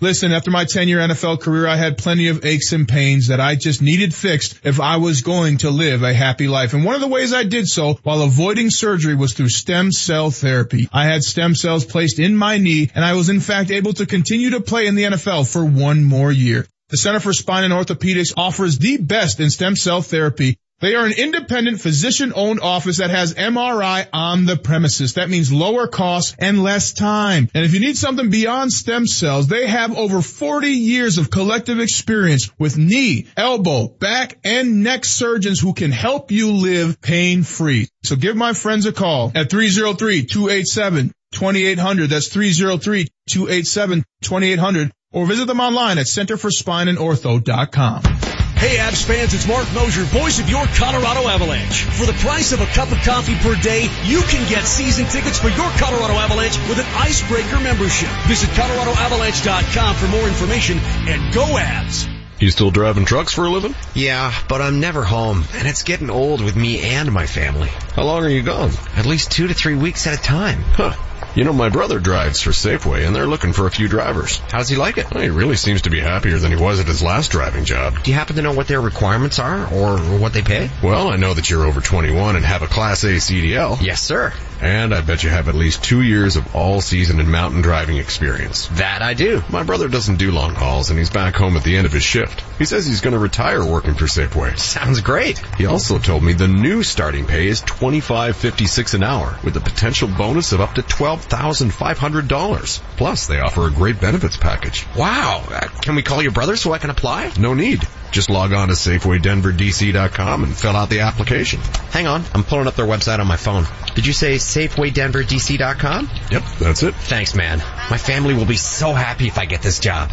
Listen, 0.00 0.32
after 0.32 0.50
my 0.50 0.64
10-year 0.64 0.98
NFL 0.98 1.40
career, 1.40 1.66
I 1.66 1.76
had 1.76 1.98
plenty 1.98 2.28
of 2.28 2.44
aches 2.44 2.72
and 2.72 2.86
pains 2.88 3.28
that 3.28 3.40
I 3.40 3.54
just 3.54 3.82
needed 3.82 4.14
fixed 4.14 4.60
if 4.64 4.80
I 4.80 4.98
was 4.98 5.22
going 5.22 5.58
to 5.58 5.70
live 5.70 6.02
a 6.02 6.14
happy 6.14 6.48
life. 6.48 6.74
And 6.74 6.84
one 6.84 6.94
of 6.94 7.00
the 7.00 7.08
ways 7.08 7.32
I 7.32 7.44
did 7.44 7.66
so 7.66 7.94
while 8.02 8.22
avoiding 8.22 8.70
surgery 8.70 9.14
was 9.14 9.32
through 9.32 9.48
stem 9.48 9.92
cell 9.92 10.30
therapy. 10.30 10.88
I 10.92 11.06
had 11.06 11.22
stem 11.22 11.54
cells 11.54 11.84
placed 11.84 12.18
in 12.18 12.36
my 12.36 12.58
knee, 12.58 12.90
and 12.94 13.04
I 13.04 13.14
was 13.14 13.28
in 13.28 13.40
fact 13.40 13.70
able 13.70 13.92
to 13.94 14.06
continue 14.06 14.50
to 14.50 14.60
play 14.60 14.86
in 14.86 14.94
the 14.94 15.04
NFL 15.04 15.50
for 15.50 15.64
one 15.64 16.04
more 16.04 16.30
year. 16.30 16.66
The 16.90 16.96
Center 16.96 17.20
for 17.20 17.34
Spine 17.34 17.64
and 17.64 17.74
Orthopedics 17.74 18.32
offers 18.36 18.78
the 18.78 18.96
best 18.96 19.40
in 19.40 19.50
stem 19.50 19.76
cell 19.76 20.00
therapy. 20.00 20.56
They 20.80 20.94
are 20.94 21.06
an 21.06 21.12
independent 21.12 21.80
physician 21.80 22.32
owned 22.36 22.60
office 22.60 22.98
that 22.98 23.10
has 23.10 23.34
MRI 23.34 24.06
on 24.12 24.44
the 24.44 24.56
premises. 24.56 25.14
That 25.14 25.28
means 25.28 25.52
lower 25.52 25.88
costs 25.88 26.36
and 26.38 26.62
less 26.62 26.92
time. 26.92 27.48
And 27.52 27.64
if 27.64 27.74
you 27.74 27.80
need 27.80 27.96
something 27.96 28.30
beyond 28.30 28.72
stem 28.72 29.08
cells, 29.08 29.48
they 29.48 29.66
have 29.66 29.98
over 29.98 30.22
40 30.22 30.68
years 30.68 31.18
of 31.18 31.30
collective 31.30 31.80
experience 31.80 32.48
with 32.60 32.78
knee, 32.78 33.26
elbow, 33.36 33.88
back, 33.88 34.38
and 34.44 34.84
neck 34.84 35.04
surgeons 35.04 35.58
who 35.58 35.74
can 35.74 35.90
help 35.90 36.30
you 36.30 36.52
live 36.52 37.00
pain 37.00 37.42
free. 37.42 37.88
So 38.04 38.14
give 38.14 38.36
my 38.36 38.52
friends 38.52 38.86
a 38.86 38.92
call 38.92 39.32
at 39.34 39.50
303-287 39.50 41.10
2800. 41.32 42.08
That's 42.08 42.28
303-287-2800 42.28 44.92
or 45.12 45.26
visit 45.26 45.46
them 45.46 45.60
online 45.60 45.98
at 45.98 46.06
centerforspineandortho.com. 46.06 48.47
Hey 48.58 48.78
Avs 48.78 49.04
fans, 49.04 49.34
it's 49.34 49.46
Marc 49.46 49.72
Moser, 49.72 50.02
voice 50.02 50.40
of 50.40 50.50
your 50.50 50.66
Colorado 50.66 51.28
Avalanche. 51.28 51.84
For 51.84 52.06
the 52.06 52.12
price 52.14 52.50
of 52.50 52.60
a 52.60 52.66
cup 52.66 52.90
of 52.90 52.98
coffee 53.02 53.36
per 53.36 53.54
day, 53.54 53.82
you 54.02 54.20
can 54.22 54.48
get 54.50 54.64
season 54.64 55.06
tickets 55.06 55.38
for 55.38 55.48
your 55.48 55.70
Colorado 55.78 56.14
Avalanche 56.14 56.58
with 56.68 56.80
an 56.80 56.86
Icebreaker 56.86 57.60
membership. 57.60 58.08
Visit 58.26 58.50
coloradoavalanche.com 58.50 59.94
for 59.94 60.08
more 60.08 60.26
information 60.26 60.78
and 61.06 61.32
go 61.32 61.44
Avs! 61.44 62.17
You 62.40 62.50
still 62.50 62.70
driving 62.70 63.04
trucks 63.04 63.32
for 63.32 63.46
a 63.46 63.50
living? 63.50 63.74
Yeah, 63.94 64.32
but 64.48 64.62
I'm 64.62 64.78
never 64.78 65.02
home, 65.02 65.44
and 65.54 65.66
it's 65.66 65.82
getting 65.82 66.08
old 66.08 66.40
with 66.40 66.54
me 66.54 66.80
and 66.80 67.10
my 67.10 67.26
family. 67.26 67.68
How 67.94 68.04
long 68.04 68.24
are 68.24 68.28
you 68.28 68.42
gone? 68.42 68.70
At 68.96 69.06
least 69.06 69.32
two 69.32 69.48
to 69.48 69.54
three 69.54 69.74
weeks 69.74 70.06
at 70.06 70.18
a 70.18 70.22
time. 70.22 70.62
Huh. 70.62 70.94
You 71.34 71.44
know, 71.44 71.52
my 71.52 71.68
brother 71.68 72.00
drives 72.00 72.40
for 72.40 72.50
Safeway 72.50 73.06
and 73.06 73.14
they're 73.14 73.26
looking 73.26 73.52
for 73.52 73.66
a 73.66 73.70
few 73.70 73.86
drivers. 73.86 74.38
How's 74.50 74.68
he 74.68 74.76
like 74.76 74.98
it? 74.98 75.12
Well, 75.12 75.22
he 75.22 75.28
really 75.28 75.56
seems 75.56 75.82
to 75.82 75.90
be 75.90 76.00
happier 76.00 76.38
than 76.38 76.50
he 76.50 76.60
was 76.60 76.80
at 76.80 76.86
his 76.86 77.02
last 77.02 77.30
driving 77.30 77.64
job. 77.64 78.02
Do 78.02 78.10
you 78.10 78.16
happen 78.16 78.36
to 78.36 78.42
know 78.42 78.52
what 78.52 78.66
their 78.66 78.80
requirements 78.80 79.38
are 79.38 79.72
or 79.72 79.98
what 80.18 80.32
they 80.32 80.42
pay? 80.42 80.70
Well, 80.82 81.08
I 81.08 81.16
know 81.16 81.34
that 81.34 81.48
you're 81.50 81.66
over 81.66 81.80
21 81.80 82.36
and 82.36 82.44
have 82.44 82.62
a 82.62 82.66
Class 82.66 83.04
A 83.04 83.16
CDL. 83.16 83.80
Yes, 83.80 84.02
sir. 84.02 84.32
And 84.60 84.94
I 84.94 85.00
bet 85.00 85.22
you 85.22 85.30
have 85.30 85.48
at 85.48 85.54
least 85.54 85.84
two 85.84 86.02
years 86.02 86.36
of 86.36 86.54
all-season 86.54 87.20
and 87.20 87.30
mountain 87.30 87.62
driving 87.62 87.98
experience. 87.98 88.66
That 88.68 89.02
I 89.02 89.14
do. 89.14 89.42
My 89.50 89.62
brother 89.62 89.88
doesn't 89.88 90.16
do 90.16 90.32
long 90.32 90.54
hauls 90.54 90.90
and 90.90 90.98
he's 90.98 91.10
back 91.10 91.36
home 91.36 91.56
at 91.56 91.62
the 91.62 91.76
end 91.76 91.86
of 91.86 91.92
his 91.92 92.02
shift. 92.02 92.42
He 92.58 92.64
says 92.64 92.86
he's 92.86 93.00
going 93.00 93.12
to 93.12 93.18
retire 93.18 93.64
working 93.64 93.94
for 93.94 94.06
Safeway. 94.06 94.58
Sounds 94.58 95.00
great. 95.00 95.38
He 95.56 95.66
also 95.66 95.98
told 95.98 96.22
me 96.22 96.32
the 96.32 96.48
new 96.48 96.82
starting 96.82 97.26
pay 97.26 97.46
is 97.46 97.62
$25.56 97.62 98.94
an 98.94 99.02
hour 99.04 99.38
with 99.44 99.56
a 99.56 99.60
potential 99.60 100.08
bonus 100.08 100.52
of 100.52 100.60
up 100.60 100.74
to 100.74 100.82
$12,500. 100.82 102.80
Plus, 102.96 103.26
they 103.26 103.40
offer 103.40 103.66
a 103.66 103.70
great 103.70 104.00
benefits 104.00 104.36
package. 104.36 104.86
Wow. 104.96 105.44
Uh, 105.48 105.68
can 105.80 105.94
we 105.94 106.02
call 106.02 106.22
your 106.22 106.32
brother 106.32 106.56
so 106.56 106.72
I 106.72 106.78
can 106.78 106.90
apply? 106.90 107.32
No 107.38 107.54
need. 107.54 107.86
Just 108.10 108.30
log 108.30 108.52
on 108.52 108.68
to 108.68 108.74
SafewayDenverDC.com 108.74 110.44
and 110.44 110.56
fill 110.56 110.76
out 110.76 110.88
the 110.88 111.00
application. 111.00 111.60
Hang 111.90 112.06
on. 112.06 112.24
I'm 112.34 112.44
pulling 112.44 112.66
up 112.66 112.74
their 112.74 112.86
website 112.86 113.18
on 113.18 113.26
my 113.26 113.36
phone. 113.36 113.64
Did 113.94 114.06
you 114.06 114.12
say 114.12 114.36
SafewayDenverDC.com? 114.36 116.10
Yep, 116.30 116.42
that's 116.58 116.82
it. 116.82 116.94
Thanks, 116.94 117.34
man. 117.34 117.58
My 117.90 117.98
family 117.98 118.34
will 118.34 118.46
be 118.46 118.56
so 118.56 118.92
happy 118.92 119.26
if 119.26 119.38
I 119.38 119.44
get 119.44 119.62
this 119.62 119.78
job. 119.78 120.10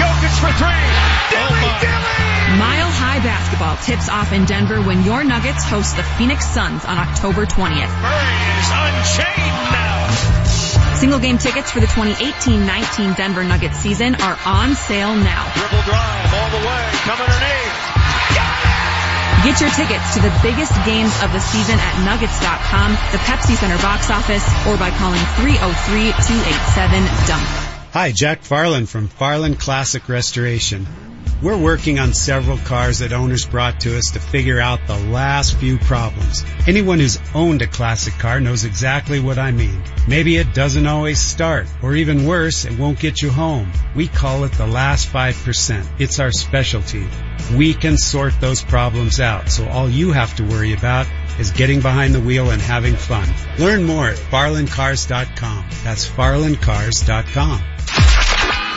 Jokic 0.00 0.40
for 0.40 0.52
three. 0.58 0.68
Oh, 0.68 1.80
Dilly, 1.80 1.80
Dilly! 1.80 2.39
Mile 2.58 2.90
High 2.90 3.22
Basketball 3.22 3.76
tips 3.78 4.08
off 4.08 4.32
in 4.32 4.44
Denver 4.44 4.82
when 4.82 5.04
your 5.04 5.22
Nuggets 5.22 5.62
host 5.62 5.94
the 5.96 6.02
Phoenix 6.02 6.44
Suns 6.46 6.84
on 6.84 6.98
October 6.98 7.46
20th. 7.46 8.02
Murray 8.02 8.42
is 8.58 8.70
unchained 8.74 9.70
now. 9.70 10.10
Single 10.96 11.18
game 11.18 11.38
tickets 11.38 11.70
for 11.70 11.80
the 11.80 11.86
2018-19 11.86 13.16
Denver 13.16 13.44
Nuggets 13.44 13.78
season 13.78 14.16
are 14.16 14.36
on 14.44 14.74
sale 14.74 15.14
now. 15.14 15.50
Dribble 15.54 15.82
drive 15.86 16.34
all 16.34 16.50
the 16.50 16.66
way. 16.66 16.90
Come 17.06 17.20
underneath. 17.20 17.70
Get 19.40 19.56
your 19.62 19.70
tickets 19.70 20.12
to 20.14 20.20
the 20.20 20.30
biggest 20.42 20.74
games 20.84 21.14
of 21.22 21.32
the 21.32 21.40
season 21.40 21.78
at 21.78 22.04
nuggets.com, 22.04 22.92
the 23.12 23.18
Pepsi 23.24 23.56
Center 23.56 23.78
box 23.78 24.10
office, 24.10 24.44
or 24.68 24.76
by 24.76 24.90
calling 24.90 25.18
303-287-DUNK. 25.40 27.46
Hi, 27.92 28.12
Jack 28.12 28.42
Farland 28.42 28.90
from 28.90 29.08
Farland 29.08 29.58
Classic 29.58 30.06
Restoration. 30.10 30.86
We're 31.42 31.56
working 31.56 31.98
on 31.98 32.12
several 32.12 32.58
cars 32.58 32.98
that 32.98 33.14
owners 33.14 33.46
brought 33.46 33.80
to 33.80 33.96
us 33.96 34.10
to 34.10 34.20
figure 34.20 34.60
out 34.60 34.86
the 34.86 34.98
last 34.98 35.56
few 35.56 35.78
problems. 35.78 36.44
Anyone 36.68 36.98
who's 36.98 37.18
owned 37.34 37.62
a 37.62 37.66
classic 37.66 38.12
car 38.14 38.40
knows 38.40 38.64
exactly 38.64 39.20
what 39.20 39.38
I 39.38 39.50
mean. 39.50 39.82
Maybe 40.06 40.36
it 40.36 40.52
doesn't 40.52 40.86
always 40.86 41.18
start, 41.18 41.66
or 41.82 41.94
even 41.94 42.26
worse, 42.26 42.66
it 42.66 42.78
won't 42.78 43.00
get 43.00 43.22
you 43.22 43.30
home. 43.30 43.72
We 43.96 44.06
call 44.06 44.44
it 44.44 44.52
the 44.52 44.66
last 44.66 45.08
5%. 45.08 45.86
It's 45.98 46.20
our 46.20 46.30
specialty. 46.30 47.06
We 47.56 47.72
can 47.72 47.96
sort 47.96 48.38
those 48.38 48.60
problems 48.62 49.18
out, 49.18 49.48
so 49.48 49.66
all 49.66 49.88
you 49.88 50.12
have 50.12 50.36
to 50.36 50.44
worry 50.44 50.74
about 50.74 51.06
is 51.38 51.52
getting 51.52 51.80
behind 51.80 52.14
the 52.14 52.20
wheel 52.20 52.50
and 52.50 52.60
having 52.60 52.96
fun. 52.96 53.26
Learn 53.58 53.84
more 53.84 54.08
at 54.08 54.18
farlandcars.com. 54.18 55.64
That's 55.84 56.06
farlandcars.com. 56.06 57.62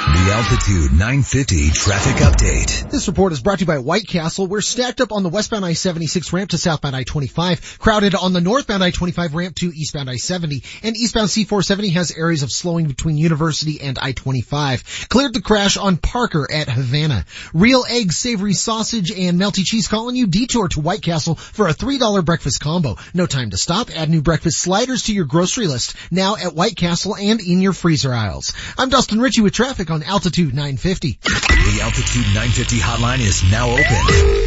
The 0.03 0.33
Altitude 0.33 0.91
950 0.91 1.71
traffic 1.71 2.15
update. 2.17 2.91
This 2.91 3.07
report 3.07 3.31
is 3.31 3.41
brought 3.41 3.59
to 3.59 3.61
you 3.61 3.67
by 3.67 3.77
White 3.77 4.05
Castle. 4.05 4.47
We're 4.47 4.59
stacked 4.59 4.99
up 4.99 5.13
on 5.13 5.23
the 5.23 5.29
westbound 5.29 5.63
I-76 5.63 6.33
ramp 6.33 6.49
to 6.49 6.57
southbound 6.57 6.93
I-25, 6.93 7.79
crowded 7.79 8.13
on 8.13 8.33
the 8.33 8.41
northbound 8.41 8.83
I-25 8.83 9.33
ramp 9.33 9.55
to 9.55 9.67
eastbound 9.67 10.09
I-70, 10.09 10.83
and 10.83 10.97
eastbound 10.97 11.29
C-470 11.29 11.93
has 11.93 12.11
areas 12.11 12.43
of 12.43 12.51
slowing 12.51 12.87
between 12.87 13.15
University 13.17 13.79
and 13.79 13.97
I-25. 13.97 15.07
Cleared 15.07 15.33
the 15.33 15.41
crash 15.41 15.77
on 15.77 15.95
Parker 15.95 16.49
at 16.51 16.67
Havana. 16.67 17.23
Real 17.53 17.85
egg, 17.89 18.11
savory 18.11 18.53
sausage, 18.53 19.09
and 19.09 19.39
melty 19.39 19.63
cheese 19.63 19.87
calling 19.87 20.17
you 20.17 20.27
detour 20.27 20.67
to 20.67 20.81
White 20.81 21.01
Castle 21.01 21.35
for 21.35 21.69
a 21.69 21.73
$3 21.73 22.25
breakfast 22.25 22.59
combo. 22.59 22.97
No 23.13 23.25
time 23.25 23.51
to 23.51 23.57
stop. 23.57 23.89
Add 23.95 24.09
new 24.09 24.21
breakfast 24.21 24.59
sliders 24.59 25.03
to 25.03 25.13
your 25.13 25.25
grocery 25.25 25.67
list 25.67 25.95
now 26.11 26.35
at 26.35 26.53
White 26.53 26.75
Castle 26.75 27.15
and 27.15 27.39
in 27.39 27.61
your 27.61 27.73
freezer 27.73 28.13
aisles. 28.13 28.51
I'm 28.77 28.89
Dustin 28.89 29.21
Ritchie 29.21 29.41
with 29.41 29.53
traffic 29.53 29.92
on 29.93 30.03
Altitude 30.03 30.53
950. 30.55 31.19
The 31.21 31.79
Altitude 31.81 32.25
950 32.33 32.79
hotline 32.79 33.19
is 33.19 33.43
now 33.51 33.69
open. 33.69 33.83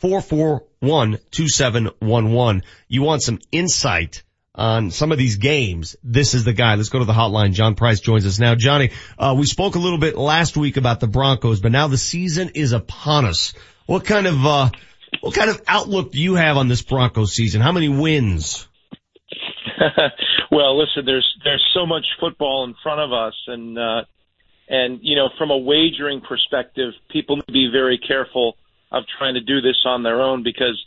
866-441-2711. 0.00 2.62
You 2.88 3.02
want 3.02 3.22
some 3.22 3.38
insight 3.52 4.22
on 4.54 4.90
some 4.90 5.12
of 5.12 5.18
these 5.18 5.36
games, 5.36 5.96
this 6.02 6.34
is 6.34 6.44
the 6.44 6.52
guy. 6.52 6.74
Let's 6.74 6.88
go 6.88 6.98
to 6.98 7.04
the 7.04 7.12
hotline. 7.12 7.52
John 7.52 7.74
Price 7.74 8.00
joins 8.00 8.26
us 8.26 8.38
now. 8.38 8.54
Johnny, 8.54 8.90
uh, 9.18 9.34
we 9.38 9.46
spoke 9.46 9.76
a 9.76 9.78
little 9.78 9.98
bit 9.98 10.16
last 10.16 10.56
week 10.56 10.76
about 10.76 11.00
the 11.00 11.06
Broncos, 11.06 11.60
but 11.60 11.72
now 11.72 11.88
the 11.88 11.98
season 11.98 12.50
is 12.54 12.72
upon 12.72 13.26
us. 13.26 13.54
What 13.86 14.04
kind 14.04 14.26
of, 14.26 14.44
uh, 14.44 14.70
what 15.20 15.34
kind 15.34 15.50
of 15.50 15.62
outlook 15.66 16.12
do 16.12 16.20
you 16.20 16.34
have 16.34 16.56
on 16.56 16.68
this 16.68 16.82
Broncos 16.82 17.32
season? 17.32 17.60
How 17.60 17.72
many 17.72 17.88
wins? 17.88 18.66
well, 20.50 20.78
listen, 20.78 21.04
there's, 21.06 21.28
there's 21.44 21.64
so 21.72 21.86
much 21.86 22.04
football 22.18 22.64
in 22.64 22.74
front 22.82 23.00
of 23.00 23.12
us 23.12 23.34
and, 23.46 23.78
uh, 23.78 24.02
and, 24.68 25.00
you 25.02 25.16
know, 25.16 25.30
from 25.36 25.50
a 25.50 25.58
wagering 25.58 26.20
perspective, 26.20 26.92
people 27.10 27.36
need 27.36 27.46
to 27.46 27.52
be 27.52 27.68
very 27.72 27.98
careful 27.98 28.56
of 28.92 29.04
trying 29.18 29.34
to 29.34 29.40
do 29.40 29.60
this 29.60 29.76
on 29.84 30.04
their 30.04 30.20
own 30.20 30.44
because, 30.44 30.80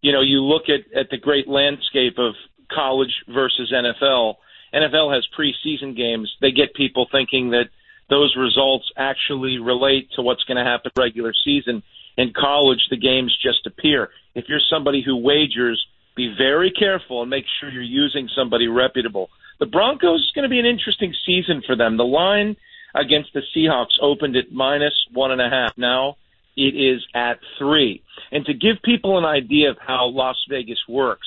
you 0.00 0.12
know, 0.12 0.20
you 0.20 0.42
look 0.42 0.64
at, 0.68 0.92
at 0.98 1.10
the 1.10 1.18
great 1.18 1.46
landscape 1.46 2.18
of 2.18 2.34
college 2.72 3.12
versus 3.28 3.72
NFL. 3.72 4.36
NFL 4.74 5.14
has 5.14 5.26
preseason 5.38 5.96
games. 5.96 6.32
They 6.40 6.50
get 6.50 6.74
people 6.74 7.06
thinking 7.10 7.50
that 7.50 7.70
those 8.10 8.34
results 8.36 8.90
actually 8.96 9.58
relate 9.58 10.08
to 10.16 10.22
what's 10.22 10.44
going 10.44 10.56
to 10.56 10.64
happen 10.64 10.90
regular 10.96 11.32
season. 11.44 11.82
In 12.16 12.32
college, 12.32 12.80
the 12.90 12.96
games 12.96 13.36
just 13.42 13.66
appear. 13.66 14.10
If 14.34 14.46
you're 14.48 14.60
somebody 14.70 15.02
who 15.04 15.16
wagers, 15.16 15.84
be 16.16 16.34
very 16.36 16.70
careful 16.70 17.22
and 17.22 17.30
make 17.30 17.44
sure 17.60 17.70
you're 17.70 17.82
using 17.82 18.28
somebody 18.34 18.66
reputable. 18.66 19.30
The 19.60 19.66
Broncos 19.66 20.20
is 20.20 20.32
going 20.34 20.42
to 20.44 20.48
be 20.48 20.58
an 20.58 20.66
interesting 20.66 21.14
season 21.24 21.62
for 21.66 21.76
them. 21.76 21.96
The 21.96 22.04
line 22.04 22.56
against 22.94 23.32
the 23.34 23.42
Seahawks 23.54 23.98
opened 24.00 24.36
at 24.36 24.50
minus 24.52 24.94
one 25.12 25.30
and 25.30 25.40
a 25.40 25.48
half. 25.48 25.72
Now 25.76 26.16
it 26.56 26.74
is 26.74 27.06
at 27.14 27.38
three. 27.58 28.02
And 28.32 28.44
to 28.46 28.54
give 28.54 28.82
people 28.82 29.16
an 29.16 29.24
idea 29.24 29.70
of 29.70 29.78
how 29.78 30.06
Las 30.06 30.36
Vegas 30.48 30.80
works, 30.88 31.26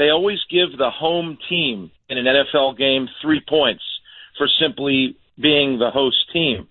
they 0.00 0.08
always 0.08 0.38
give 0.50 0.78
the 0.78 0.90
home 0.90 1.36
team 1.50 1.90
in 2.08 2.16
an 2.16 2.24
NFL 2.24 2.78
game 2.78 3.06
three 3.20 3.42
points 3.46 3.82
for 4.38 4.48
simply 4.58 5.18
being 5.38 5.78
the 5.78 5.90
host 5.90 6.16
team. 6.32 6.68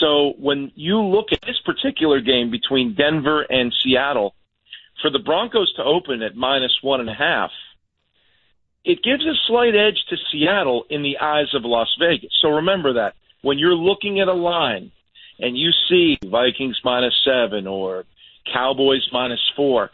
So 0.00 0.34
when 0.40 0.72
you 0.74 1.00
look 1.00 1.26
at 1.30 1.38
this 1.42 1.60
particular 1.64 2.20
game 2.20 2.50
between 2.50 2.96
Denver 2.96 3.42
and 3.42 3.72
Seattle, 3.80 4.34
for 5.00 5.08
the 5.08 5.20
Broncos 5.20 5.72
to 5.74 5.84
open 5.84 6.22
at 6.22 6.34
minus 6.34 6.76
one 6.82 6.98
and 6.98 7.08
a 7.08 7.14
half, 7.14 7.52
it 8.84 9.04
gives 9.04 9.24
a 9.24 9.34
slight 9.46 9.76
edge 9.76 10.02
to 10.10 10.16
Seattle 10.32 10.84
in 10.90 11.04
the 11.04 11.18
eyes 11.18 11.54
of 11.54 11.64
Las 11.64 11.94
Vegas. 12.00 12.32
So 12.42 12.48
remember 12.56 12.94
that 12.94 13.14
when 13.42 13.56
you're 13.56 13.76
looking 13.76 14.18
at 14.18 14.26
a 14.26 14.34
line 14.34 14.90
and 15.38 15.56
you 15.56 15.70
see 15.88 16.18
Vikings 16.26 16.80
minus 16.82 17.14
seven 17.24 17.68
or 17.68 18.04
Cowboys 18.52 19.08
minus 19.12 19.40
four, 19.54 19.92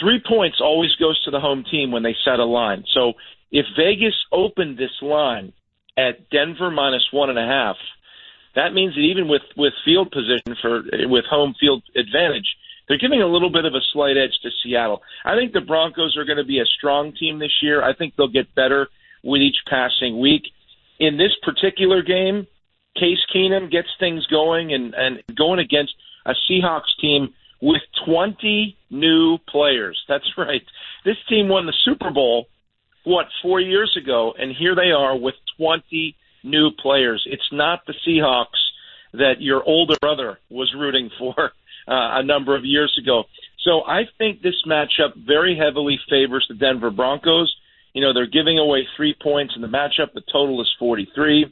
three 0.00 0.22
points 0.26 0.58
always 0.60 0.94
goes 0.96 1.22
to 1.24 1.30
the 1.30 1.40
home 1.40 1.64
team 1.70 1.90
when 1.90 2.02
they 2.02 2.16
set 2.24 2.38
a 2.38 2.44
line. 2.44 2.84
So 2.92 3.14
if 3.50 3.66
Vegas 3.76 4.14
opened 4.32 4.78
this 4.78 4.90
line 5.02 5.52
at 5.96 6.30
Denver 6.30 6.70
minus 6.70 7.06
one 7.12 7.30
and 7.30 7.38
a 7.38 7.46
half, 7.46 7.76
that 8.54 8.72
means 8.72 8.94
that 8.94 9.00
even 9.00 9.28
with 9.28 9.42
with 9.56 9.72
field 9.84 10.10
position 10.10 10.56
for 10.60 10.82
with 11.08 11.24
home 11.26 11.54
field 11.60 11.82
advantage, 11.94 12.56
they're 12.88 12.98
giving 12.98 13.22
a 13.22 13.26
little 13.26 13.50
bit 13.50 13.64
of 13.64 13.74
a 13.74 13.80
slight 13.92 14.16
edge 14.16 14.32
to 14.42 14.50
Seattle. 14.62 15.02
I 15.24 15.36
think 15.36 15.52
the 15.52 15.60
Broncos 15.60 16.16
are 16.16 16.24
going 16.24 16.38
to 16.38 16.44
be 16.44 16.60
a 16.60 16.66
strong 16.78 17.12
team 17.12 17.38
this 17.38 17.62
year. 17.62 17.82
I 17.82 17.94
think 17.94 18.14
they'll 18.16 18.28
get 18.28 18.54
better 18.54 18.88
with 19.22 19.42
each 19.42 19.56
passing 19.68 20.18
week. 20.18 20.42
In 20.98 21.18
this 21.18 21.32
particular 21.42 22.02
game, 22.02 22.46
Case 22.94 23.20
Keenum 23.34 23.70
gets 23.70 23.88
things 24.00 24.26
going 24.26 24.72
and 24.72 24.94
and 24.94 25.22
going 25.36 25.58
against 25.58 25.94
a 26.24 26.34
Seahawks 26.48 26.96
team 27.00 27.34
with 27.66 27.82
20 28.06 28.76
new 28.90 29.38
players. 29.48 30.00
That's 30.08 30.30
right. 30.38 30.62
This 31.04 31.16
team 31.28 31.48
won 31.48 31.66
the 31.66 31.74
Super 31.84 32.12
Bowl, 32.12 32.46
what, 33.02 33.26
four 33.42 33.60
years 33.60 33.96
ago, 34.00 34.34
and 34.38 34.54
here 34.56 34.76
they 34.76 34.92
are 34.92 35.18
with 35.18 35.34
20 35.58 36.14
new 36.44 36.70
players. 36.80 37.26
It's 37.28 37.50
not 37.50 37.80
the 37.84 37.94
Seahawks 38.06 38.62
that 39.14 39.40
your 39.40 39.64
older 39.64 39.96
brother 40.00 40.38
was 40.48 40.72
rooting 40.78 41.10
for 41.18 41.34
uh, 41.88 42.20
a 42.20 42.22
number 42.22 42.54
of 42.54 42.64
years 42.64 42.96
ago. 43.02 43.24
So 43.64 43.82
I 43.84 44.02
think 44.16 44.42
this 44.42 44.62
matchup 44.64 45.16
very 45.16 45.58
heavily 45.58 45.98
favors 46.08 46.46
the 46.48 46.54
Denver 46.54 46.92
Broncos. 46.92 47.52
You 47.94 48.02
know, 48.02 48.14
they're 48.14 48.28
giving 48.28 48.60
away 48.60 48.86
three 48.96 49.16
points 49.20 49.54
in 49.56 49.62
the 49.62 49.66
matchup. 49.66 50.12
The 50.14 50.22
total 50.32 50.60
is 50.60 50.70
43. 50.78 51.46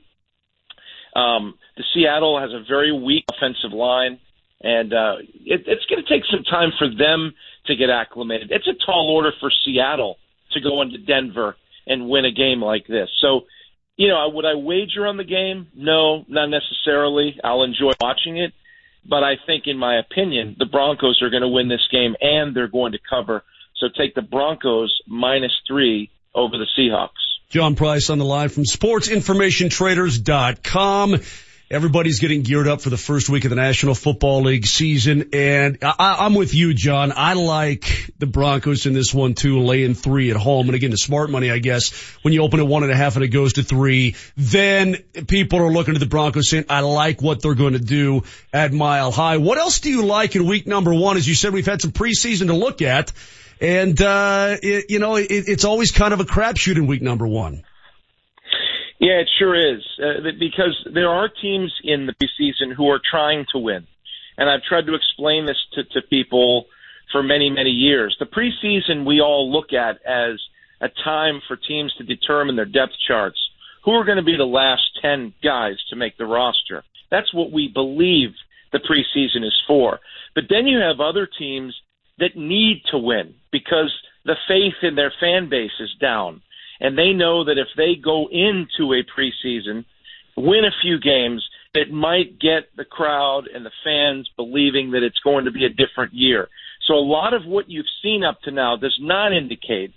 Um, 1.16 1.55
the 1.77 1.82
Seattle 1.93 2.39
has 2.39 2.51
a 2.53 2.62
very 2.69 2.93
weak 2.93 3.24
offensive 3.32 3.73
line, 3.73 4.20
and 4.65 4.93
uh, 4.95 5.16
it, 5.45 5.62
it's 5.66 5.85
going 5.86 6.03
to 6.03 6.09
take 6.09 6.24
some 6.31 6.43
time 6.43 6.73
for 6.78 6.89
them 6.89 7.35
to 7.66 7.77
get 7.77 7.91
acclimated. 7.91 8.51
It's 8.51 8.66
a 8.66 8.73
tall 8.85 9.11
order 9.15 9.31
for 9.39 9.53
Seattle 9.65 10.16
to 10.53 10.61
go 10.61 10.82
into 10.82 10.99
Denver 10.99 11.57
and 11.86 12.09
win 12.09 12.24
a 12.24 12.32
game 12.32 12.62
like 12.62 12.86
this. 12.86 13.11
So, 13.20 13.43
you 13.97 14.09
know, 14.09 14.27
would 14.32 14.47
I 14.47 14.55
wager 14.55 15.07
on 15.07 15.19
the 15.19 15.24
game? 15.24 15.69
No, 15.77 16.24
not 16.28 16.47
necessarily. 16.47 17.39
I'll 17.45 17.62
enjoy 17.62 17.93
watching 18.01 18.39
it, 18.39 18.55
but 19.09 19.23
I 19.23 19.35
think, 19.47 19.66
in 19.66 19.77
my 19.77 19.99
opinion, 19.99 20.57
the 20.59 20.65
Broncos 20.65 21.20
are 21.23 21.28
going 21.28 21.43
to 21.43 21.49
win 21.49 21.69
this 21.69 21.86
game 21.93 22.16
and 22.20 22.57
they're 22.57 22.69
going 22.69 22.93
to 22.93 22.99
cover. 22.99 23.45
So 23.77 23.89
take 23.97 24.15
the 24.15 24.23
Broncos 24.23 24.99
minus 25.07 25.53
three 25.69 26.11
over 26.35 26.57
the 26.57 26.66
Seahawks. 26.78 27.11
John 27.51 27.74
Price 27.77 28.09
on 28.09 28.16
the 28.19 28.24
line 28.24 28.49
from 28.49 28.65
sportsinformationtraders.com. 28.65 31.20
Everybody's 31.70 32.20
getting 32.20 32.43
geared 32.43 32.69
up 32.69 32.82
for 32.82 32.91
the 32.91 32.99
first 32.99 33.31
week 33.31 33.45
of 33.47 33.51
the 33.51 33.57
National 33.57 33.95
Football 33.95 34.43
League 34.43 34.66
season, 34.66 35.31
and 35.32 35.78
I, 35.81 36.27
am 36.27 36.35
with 36.35 36.53
you, 36.53 36.74
John. 36.74 37.11
I 37.16 37.32
like 37.32 38.11
the 38.19 38.27
Broncos 38.27 38.85
in 38.85 38.93
this 38.93 39.15
one 39.15 39.32
too, 39.32 39.61
laying 39.61 39.95
three 39.95 40.31
at 40.31 40.36
home. 40.36 40.66
And 40.69 40.74
again, 40.74 40.91
the 40.91 40.99
smart 40.99 41.31
money, 41.31 41.51
I 41.51 41.61
guess, 41.61 41.91
when 42.20 42.35
you 42.35 42.43
open 42.43 42.61
at 42.61 42.66
one 42.66 42.82
and 42.82 42.93
a 42.93 42.95
half 42.95 43.16
and 43.16 43.24
it 43.24 43.28
goes 43.28 43.55
to 43.55 43.62
three, 43.62 44.15
then 44.36 44.97
people 45.27 45.59
are 45.61 45.73
looking 45.73 45.95
at 45.95 46.01
the 46.01 46.07
Broncos 46.07 46.51
saying, 46.51 46.66
I 46.69 46.81
like 46.81 47.23
what 47.23 47.41
they're 47.41 47.55
going 47.55 47.73
to 47.73 47.78
do 47.78 48.24
at 48.53 48.74
Mile 48.74 49.11
High. 49.11 49.39
What 49.39 49.57
else 49.57 49.81
do 49.81 49.89
you 49.89 50.05
like 50.05 50.36
in 50.36 50.47
week 50.47 50.66
number 50.66 50.93
one? 50.93 51.16
As 51.16 51.27
you 51.27 51.35
said, 51.35 51.55
we've 51.55 51.65
had 51.65 51.81
some 51.81 51.93
preseason 51.93 52.49
to 52.49 52.55
look 52.55 52.82
at. 52.82 53.11
And, 53.59 53.99
uh, 54.03 54.59
it, 54.62 54.91
you 54.91 54.99
know, 54.99 55.16
it, 55.16 55.28
it's 55.31 55.65
always 55.65 55.93
kind 55.93 56.12
of 56.12 56.20
a 56.20 56.24
crapshoot 56.24 56.77
in 56.77 56.86
week 56.86 57.01
number 57.01 57.27
one. 57.27 57.65
Yeah, 58.99 59.21
it 59.21 59.29
sure 59.39 59.55
is. 59.55 59.83
Uh, 59.99 60.31
because 60.39 60.77
there 60.93 61.09
are 61.09 61.29
teams 61.29 61.73
in 61.83 62.07
the 62.07 62.15
preseason 62.15 62.75
who 62.75 62.89
are 62.91 63.01
trying 63.11 63.47
to 63.53 63.59
win. 63.59 63.87
And 64.37 64.49
I've 64.49 64.62
tried 64.62 64.87
to 64.87 64.95
explain 64.95 65.47
this 65.47 65.59
to, 65.75 65.85
to 65.85 66.03
people 66.09 66.66
for 67.12 67.23
many, 67.23 67.51
many 67.51 67.71
years. 67.71 68.16
The 68.19 68.27
preseason 68.27 69.07
we 69.07 69.21
all 69.21 69.51
look 69.53 69.73
at 69.73 70.05
as 70.07 70.41
a 70.81 70.89
time 71.05 71.41
for 71.47 71.57
teams 71.57 71.95
to 71.99 72.05
determine 72.05 72.57
their 72.57 72.65
depth 72.65 72.95
charts. 73.07 73.39
Who 73.85 73.93
are 73.93 74.05
going 74.05 74.16
to 74.16 74.25
be 74.25 74.37
the 74.37 74.45
last 74.45 74.83
10 75.03 75.35
guys 75.43 75.77
to 75.91 75.97
make 75.97 76.16
the 76.16 76.27
roster? 76.27 76.83
That's 77.11 77.33
what 77.35 77.53
we 77.53 77.69
believe 77.69 78.31
the 78.73 78.79
preseason 78.79 79.45
is 79.47 79.55
for. 79.66 80.01
But 80.35 80.45
then 80.49 80.66
you 80.66 80.79
have 80.79 81.01
other 81.01 81.29
teams 81.39 81.75
that 82.19 82.37
need 82.37 82.83
to 82.91 82.99
win 82.99 83.35
because 83.53 83.93
the 84.25 84.37
faith 84.49 84.75
in 84.83 84.95
their 84.95 85.12
fan 85.21 85.49
base 85.49 85.79
is 85.81 85.95
down. 86.01 86.43
And 86.81 86.99
they 86.99 87.13
know 87.13 87.45
that 87.45 87.59
if 87.59 87.69
they 87.77 87.95
go 87.95 88.29
into 88.29 88.93
a 88.93 89.05
preseason, 89.05 89.85
win 90.37 90.65
a 90.65 90.81
few 90.83 90.99
games, 90.99 91.45
it 91.75 91.91
might 91.91 92.39
get 92.39 92.75
the 92.77 92.85
crowd 92.85 93.49
and 93.53 93.65
the 93.65 93.71
fans 93.83 94.29
believing 94.37 94.93
that 94.93 95.03
it's 95.03 95.19
going 95.21 95.45
to 95.45 95.51
be 95.51 95.65
a 95.65 95.69
different 95.69 96.15
year. 96.15 96.49
So 96.87 96.95
a 96.95 97.01
lot 97.01 97.35
of 97.35 97.45
what 97.45 97.71
you've 97.71 97.87
seen 98.03 98.25
up 98.25 98.41
to 98.43 98.51
now 98.51 98.77
does 98.77 98.97
not 99.01 99.33
indicate 99.33 99.93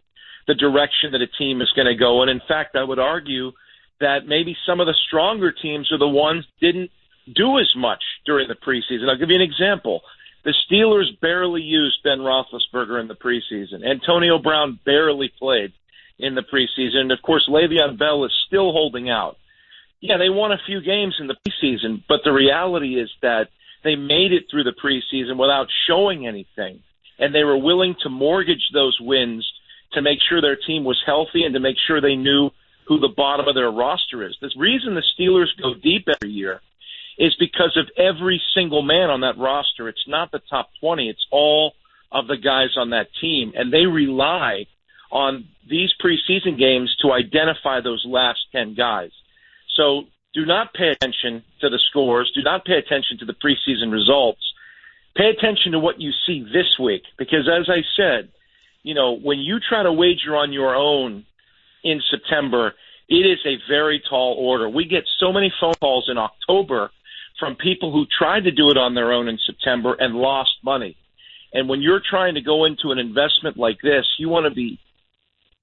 the 0.47 0.55
direction 0.55 1.11
that 1.11 1.21
a 1.21 1.27
team 1.27 1.61
is 1.61 1.71
going 1.75 1.87
to 1.87 1.95
go. 1.95 2.21
And 2.21 2.31
in 2.31 2.41
fact, 2.47 2.75
I 2.75 2.83
would 2.83 2.99
argue 2.99 3.51
that 3.99 4.27
maybe 4.27 4.55
some 4.65 4.79
of 4.79 4.87
the 4.87 4.95
stronger 5.07 5.51
teams 5.51 5.91
are 5.91 5.97
the 5.97 6.07
ones 6.07 6.45
didn't 6.61 6.91
do 7.35 7.59
as 7.59 7.71
much 7.75 8.01
during 8.25 8.47
the 8.47 8.55
preseason. 8.55 9.09
I'll 9.09 9.17
give 9.17 9.29
you 9.29 9.35
an 9.35 9.41
example. 9.41 10.01
The 10.45 10.53
Steelers 10.71 11.19
barely 11.19 11.61
used 11.61 12.01
Ben 12.03 12.19
Roethlisberger 12.19 13.01
in 13.01 13.07
the 13.07 13.15
preseason. 13.15 13.85
Antonio 13.85 14.39
Brown 14.39 14.79
barely 14.85 15.29
played 15.37 15.73
in 16.19 16.35
the 16.35 16.41
preseason. 16.41 17.13
Of 17.13 17.21
course, 17.21 17.47
Le'Veon 17.49 17.97
Bell 17.97 18.25
is 18.25 18.31
still 18.47 18.71
holding 18.71 19.09
out. 19.09 19.37
Yeah, 20.01 20.17
they 20.17 20.29
won 20.29 20.51
a 20.51 20.61
few 20.65 20.81
games 20.81 21.15
in 21.19 21.27
the 21.27 21.35
preseason, 21.35 22.03
but 22.07 22.19
the 22.23 22.31
reality 22.31 22.99
is 22.99 23.09
that 23.21 23.49
they 23.83 23.95
made 23.95 24.31
it 24.31 24.45
through 24.49 24.63
the 24.63 24.73
preseason 24.73 25.37
without 25.37 25.67
showing 25.87 26.27
anything. 26.27 26.81
And 27.19 27.33
they 27.33 27.43
were 27.43 27.57
willing 27.57 27.95
to 28.03 28.09
mortgage 28.09 28.69
those 28.73 28.97
wins 29.01 29.47
to 29.93 30.01
make 30.01 30.19
sure 30.27 30.41
their 30.41 30.57
team 30.67 30.83
was 30.83 31.01
healthy 31.05 31.43
and 31.43 31.53
to 31.53 31.59
make 31.59 31.77
sure 31.87 31.99
they 31.99 32.15
knew 32.15 32.51
who 32.87 32.99
the 32.99 33.13
bottom 33.15 33.47
of 33.47 33.55
their 33.55 33.71
roster 33.71 34.27
is. 34.27 34.35
The 34.39 34.51
reason 34.57 34.95
the 34.95 35.03
Steelers 35.17 35.47
go 35.61 35.73
deep 35.73 36.07
every 36.07 36.31
year 36.33 36.61
is 37.17 37.35
because 37.39 37.75
of 37.75 37.89
every 37.97 38.41
single 38.53 38.81
man 38.81 39.09
on 39.09 39.21
that 39.21 39.37
roster. 39.37 39.89
It's 39.89 40.07
not 40.07 40.31
the 40.31 40.41
top 40.49 40.69
20. 40.79 41.09
It's 41.09 41.25
all 41.31 41.73
of 42.11 42.27
the 42.27 42.37
guys 42.37 42.77
on 42.77 42.91
that 42.91 43.07
team. 43.19 43.53
And 43.55 43.73
they 43.73 43.85
rely 43.85 44.67
on 45.11 45.45
these 45.69 45.93
preseason 46.03 46.57
games 46.57 46.95
to 47.01 47.11
identify 47.11 47.81
those 47.81 48.03
last 48.05 48.39
10 48.51 48.75
guys. 48.75 49.11
So 49.75 50.03
do 50.33 50.45
not 50.45 50.73
pay 50.73 50.89
attention 50.89 51.43
to 51.61 51.69
the 51.69 51.79
scores. 51.89 52.31
Do 52.35 52.43
not 52.43 52.65
pay 52.65 52.77
attention 52.77 53.17
to 53.19 53.25
the 53.25 53.33
preseason 53.33 53.91
results. 53.91 54.41
Pay 55.15 55.29
attention 55.29 55.71
to 55.71 55.79
what 55.79 55.99
you 55.99 56.11
see 56.25 56.43
this 56.43 56.77
week 56.79 57.03
because 57.17 57.49
as 57.49 57.69
I 57.69 57.81
said, 57.95 58.29
you 58.83 58.93
know, 58.93 59.17
when 59.17 59.39
you 59.39 59.59
try 59.59 59.83
to 59.83 59.91
wager 59.91 60.35
on 60.35 60.53
your 60.53 60.75
own 60.75 61.25
in 61.83 62.01
September, 62.09 62.73
it 63.09 63.25
is 63.25 63.39
a 63.45 63.57
very 63.67 64.01
tall 64.07 64.35
order. 64.39 64.69
We 64.69 64.85
get 64.85 65.03
so 65.19 65.33
many 65.33 65.51
phone 65.59 65.73
calls 65.75 66.07
in 66.09 66.17
October 66.17 66.91
from 67.39 67.55
people 67.55 67.91
who 67.91 68.05
tried 68.05 68.43
to 68.45 68.51
do 68.51 68.69
it 68.69 68.77
on 68.77 68.95
their 68.95 69.11
own 69.11 69.27
in 69.27 69.39
September 69.45 69.95
and 69.99 70.15
lost 70.15 70.51
money. 70.63 70.97
And 71.53 71.69
when 71.69 71.81
you're 71.81 72.01
trying 72.07 72.35
to 72.35 72.41
go 72.41 72.65
into 72.65 72.91
an 72.91 72.99
investment 72.99 73.57
like 73.57 73.79
this, 73.81 74.05
you 74.19 74.29
want 74.29 74.45
to 74.45 74.53
be 74.53 74.79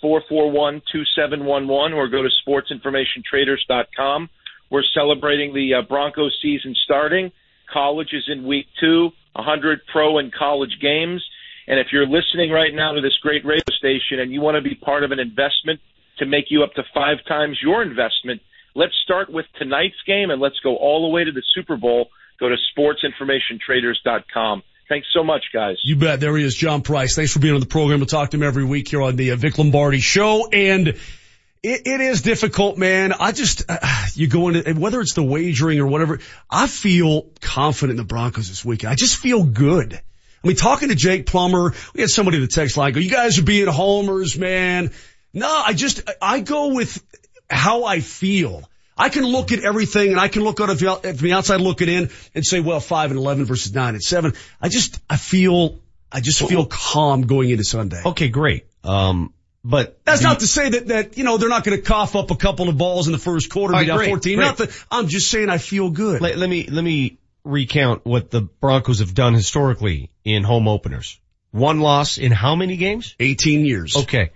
866-441-2711 0.03 1.93
or 1.95 2.07
go 2.09 2.23
to 2.23 2.29
sportsinformationtraders.com. 2.47 4.29
We're 4.71 4.83
celebrating 4.93 5.53
the 5.53 5.75
uh, 5.75 5.83
Broncos 5.87 6.37
season 6.41 6.75
starting. 6.83 7.31
College 7.71 8.09
is 8.13 8.23
in 8.27 8.45
week 8.47 8.65
two, 8.79 9.11
100 9.33 9.81
pro 9.91 10.17
and 10.17 10.33
college 10.33 10.77
games. 10.81 11.23
And 11.67 11.79
if 11.79 11.87
you're 11.91 12.07
listening 12.07 12.51
right 12.51 12.73
now 12.73 12.93
to 12.93 13.01
this 13.01 13.17
great 13.21 13.45
radio 13.45 13.63
station 13.77 14.19
and 14.19 14.33
you 14.33 14.41
want 14.41 14.55
to 14.55 14.61
be 14.61 14.75
part 14.75 15.03
of 15.03 15.11
an 15.11 15.19
investment 15.19 15.79
to 16.17 16.25
make 16.25 16.45
you 16.49 16.63
up 16.63 16.73
to 16.73 16.83
five 16.93 17.17
times 17.27 17.59
your 17.61 17.81
investment, 17.81 18.41
let's 18.75 18.93
start 19.03 19.29
with 19.29 19.45
tonight's 19.57 20.01
game 20.05 20.29
and 20.29 20.41
let's 20.41 20.59
go 20.59 20.75
all 20.75 21.07
the 21.07 21.13
way 21.13 21.23
to 21.23 21.31
the 21.31 21.43
Super 21.53 21.77
Bowl. 21.77 22.09
Go 22.39 22.49
to 22.49 22.55
sportsinformationtraders.com. 22.77 24.63
Thanks 24.87 25.07
so 25.13 25.23
much, 25.23 25.45
guys. 25.51 25.77
You 25.83 25.95
bet. 25.95 26.19
There 26.19 26.37
he 26.37 26.43
is, 26.43 26.53
John 26.53 26.81
Price. 26.81 27.15
Thanks 27.15 27.33
for 27.33 27.39
being 27.39 27.55
on 27.55 27.59
the 27.59 27.65
program. 27.65 27.99
We'll 27.99 28.07
talk 28.07 28.29
to 28.31 28.37
him 28.37 28.43
every 28.43 28.65
week 28.65 28.87
here 28.87 29.01
on 29.01 29.15
the 29.15 29.31
uh, 29.31 29.35
Vic 29.35 29.57
Lombardi 29.57 29.99
show. 29.99 30.47
And 30.51 30.89
it, 30.89 31.87
it 31.87 32.01
is 32.01 32.21
difficult, 32.21 32.77
man. 32.77 33.11
I 33.11 33.31
just, 33.31 33.63
uh, 33.67 33.79
you 34.13 34.27
go 34.27 34.49
into, 34.49 34.73
whether 34.73 35.01
it's 35.01 35.13
the 35.13 35.23
wagering 35.23 35.79
or 35.79 35.87
whatever, 35.87 36.19
I 36.49 36.67
feel 36.67 37.27
confident 37.41 37.91
in 37.91 37.97
the 37.97 38.07
Broncos 38.07 38.47
this 38.47 38.63
weekend. 38.63 38.91
I 38.91 38.95
just 38.95 39.17
feel 39.17 39.43
good. 39.43 39.93
I 39.93 40.47
mean, 40.47 40.57
talking 40.57 40.89
to 40.89 40.95
Jake 40.95 41.25
Plummer, 41.25 41.73
we 41.95 42.01
had 42.01 42.11
somebody 42.11 42.37
in 42.37 42.43
the 42.43 42.47
text 42.47 42.77
line 42.77 42.93
go, 42.93 42.99
you 42.99 43.09
guys 43.09 43.39
are 43.39 43.43
being 43.43 43.65
homers, 43.65 44.37
man. 44.37 44.91
No, 45.33 45.49
I 45.49 45.73
just, 45.73 46.07
I 46.21 46.41
go 46.41 46.75
with 46.75 47.03
how 47.49 47.85
I 47.85 47.99
feel. 47.99 48.69
I 48.97 49.09
can 49.09 49.25
look 49.25 49.51
at 49.51 49.59
everything 49.59 50.11
and 50.11 50.19
I 50.19 50.27
can 50.27 50.43
look 50.43 50.57
from 50.57 50.67
the 50.77 51.33
outside 51.33 51.61
looking 51.61 51.89
in 51.89 52.09
and 52.33 52.45
say, 52.45 52.61
well, 52.61 52.79
five 52.79 53.11
and 53.11 53.19
11 53.19 53.45
versus 53.45 53.73
nine 53.73 53.93
and 53.93 54.03
seven. 54.03 54.33
I 54.61 54.69
just, 54.69 54.99
I 55.09 55.17
feel, 55.17 55.79
I 56.11 56.21
just 56.21 56.47
feel 56.47 56.65
calm 56.65 57.23
going 57.23 57.49
into 57.49 57.63
Sunday. 57.63 58.01
Okay, 58.05 58.29
great. 58.29 58.65
Um, 58.83 59.33
but 59.65 59.99
that's 60.05 60.21
the, 60.21 60.27
not 60.27 60.39
to 60.41 60.47
say 60.47 60.69
that, 60.69 60.87
that, 60.87 61.17
you 61.17 61.23
know, 61.23 61.37
they're 61.37 61.49
not 61.49 61.63
going 61.63 61.77
to 61.77 61.83
cough 61.83 62.15
up 62.15 62.31
a 62.31 62.35
couple 62.35 62.69
of 62.69 62.77
balls 62.77 63.07
in 63.07 63.11
the 63.11 63.19
first 63.19 63.49
quarter, 63.49 63.77
be 63.77 63.85
down 63.85 64.05
14 64.05 64.39
nothing. 64.39 64.69
I'm 64.89 65.07
just 65.07 65.29
saying 65.29 65.49
I 65.49 65.57
feel 65.57 65.89
good. 65.89 66.21
Let, 66.21 66.37
let 66.37 66.49
me, 66.49 66.67
let 66.67 66.83
me 66.83 67.17
recount 67.43 68.05
what 68.05 68.31
the 68.31 68.41
Broncos 68.41 68.99
have 68.99 69.13
done 69.13 69.33
historically 69.33 70.11
in 70.23 70.43
home 70.43 70.67
openers. 70.67 71.19
One 71.51 71.79
loss 71.79 72.17
in 72.17 72.31
how 72.31 72.55
many 72.55 72.77
games? 72.77 73.15
18 73.19 73.65
years. 73.65 73.95
Okay. 73.95 74.31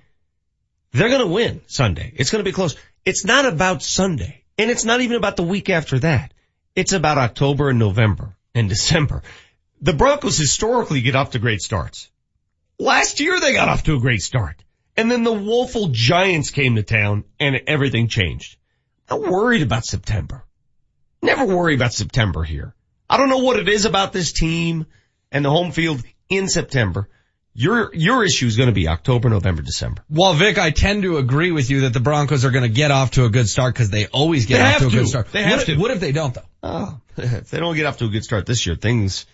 They're 0.91 1.10
going 1.10 1.22
to 1.22 1.27
win 1.27 1.61
Sunday. 1.68 2.11
It's 2.15 2.31
going 2.31 2.44
to 2.44 2.49
be 2.49 2.53
close. 2.53 2.76
It's 3.06 3.26
not 3.26 3.45
about 3.45 3.84
Sunday. 3.84 4.39
And 4.60 4.69
it's 4.69 4.84
not 4.84 4.99
even 4.99 5.15
about 5.15 5.38
the 5.38 5.44
week 5.44 5.69
after 5.69 5.99
that. 5.99 6.34
It's 6.76 6.91
about 6.91 7.18
October 7.18 7.69
and 7.69 7.80
November 7.80 8.36
and 8.53 8.68
December. 8.68 9.23
The 9.80 9.94
Broncos 9.94 10.38
historically 10.38 10.99
get 10.99 11.15
off 11.15 11.31
to 11.31 11.40
great 11.40 11.61
starts. 11.61 12.11
Last 12.77 13.22
year 13.22 13.40
they 13.40 13.53
got 13.53 13.69
off 13.69 13.84
to 13.84 13.95
a 13.95 14.02
great 14.02 14.22
start. 14.22 14.61
And 14.98 15.10
then 15.10 15.23
the 15.23 15.31
woeful 15.31 15.88
Giants 15.94 16.49
came 16.49 16.76
to 16.76 16.84
town 16.84 17.23
and 17.40 17.61
everything 17.68 18.10
changed. 18.10 18.57
Not 19.10 19.22
worried 19.22 19.61
about 19.61 19.86
September. 19.86 20.44
Never 21.22 21.45
worry 21.45 21.76
about 21.76 21.94
September 21.94 22.44
here. 22.44 22.76
I 23.10 23.15
don't 23.15 23.30
know 23.30 23.38
what 23.38 23.60
it 23.60 23.69
is 23.69 23.86
about 23.86 24.11
this 24.11 24.34
team 24.34 24.88
and 25.31 25.45
the 25.45 25.49
home 25.49 25.72
field 25.72 26.03
in 26.27 26.49
September. 26.49 27.07
Your, 27.53 27.93
your 27.93 28.23
issue 28.23 28.45
is 28.45 28.55
going 28.55 28.67
to 28.69 28.73
be 28.73 28.88
October, 28.88 29.30
November, 29.30 29.61
December. 29.61 30.03
Well, 30.09 30.34
Vic, 30.34 30.57
I 30.57 30.71
tend 30.71 31.03
to 31.03 31.17
agree 31.17 31.51
with 31.51 31.69
you 31.69 31.81
that 31.81 31.93
the 31.93 31.99
Broncos 31.99 32.45
are 32.45 32.51
going 32.51 32.63
to 32.63 32.69
get 32.69 32.91
off 32.91 33.11
to 33.11 33.26
a 33.26 33.30
good 33.30 33.49
start 33.49 33.73
because 33.73 33.89
they 33.89 34.05
always 34.07 34.45
get 34.45 34.59
They 34.59 34.63
off 34.63 34.77
to 34.80 34.88
a 34.88 34.89
to. 34.91 34.95
good 34.97 35.07
start. 35.07 35.31
They 35.31 35.41
what, 35.41 35.49
have 35.49 35.59
if, 35.61 35.65
to. 35.65 35.76
what 35.77 35.91
if 35.91 35.99
they 35.99 36.11
don't 36.11 36.34
though? 36.34 36.45
Oh, 36.63 36.99
if 37.17 37.49
they 37.49 37.59
don't 37.59 37.76
get 37.76 37.85
off 37.85 37.97
to 37.97 38.05
a 38.05 38.09
good 38.09 38.23
start 38.23 38.45
this 38.45 38.65
year, 38.65 38.76
things, 38.76 39.26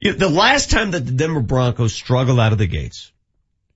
you 0.00 0.12
know, 0.12 0.18
the 0.18 0.28
last 0.28 0.70
time 0.70 0.92
that 0.92 1.04
the 1.06 1.12
Denver 1.12 1.40
Broncos 1.40 1.94
struggled 1.94 2.38
out 2.38 2.52
of 2.52 2.58
the 2.58 2.66
gates 2.66 3.10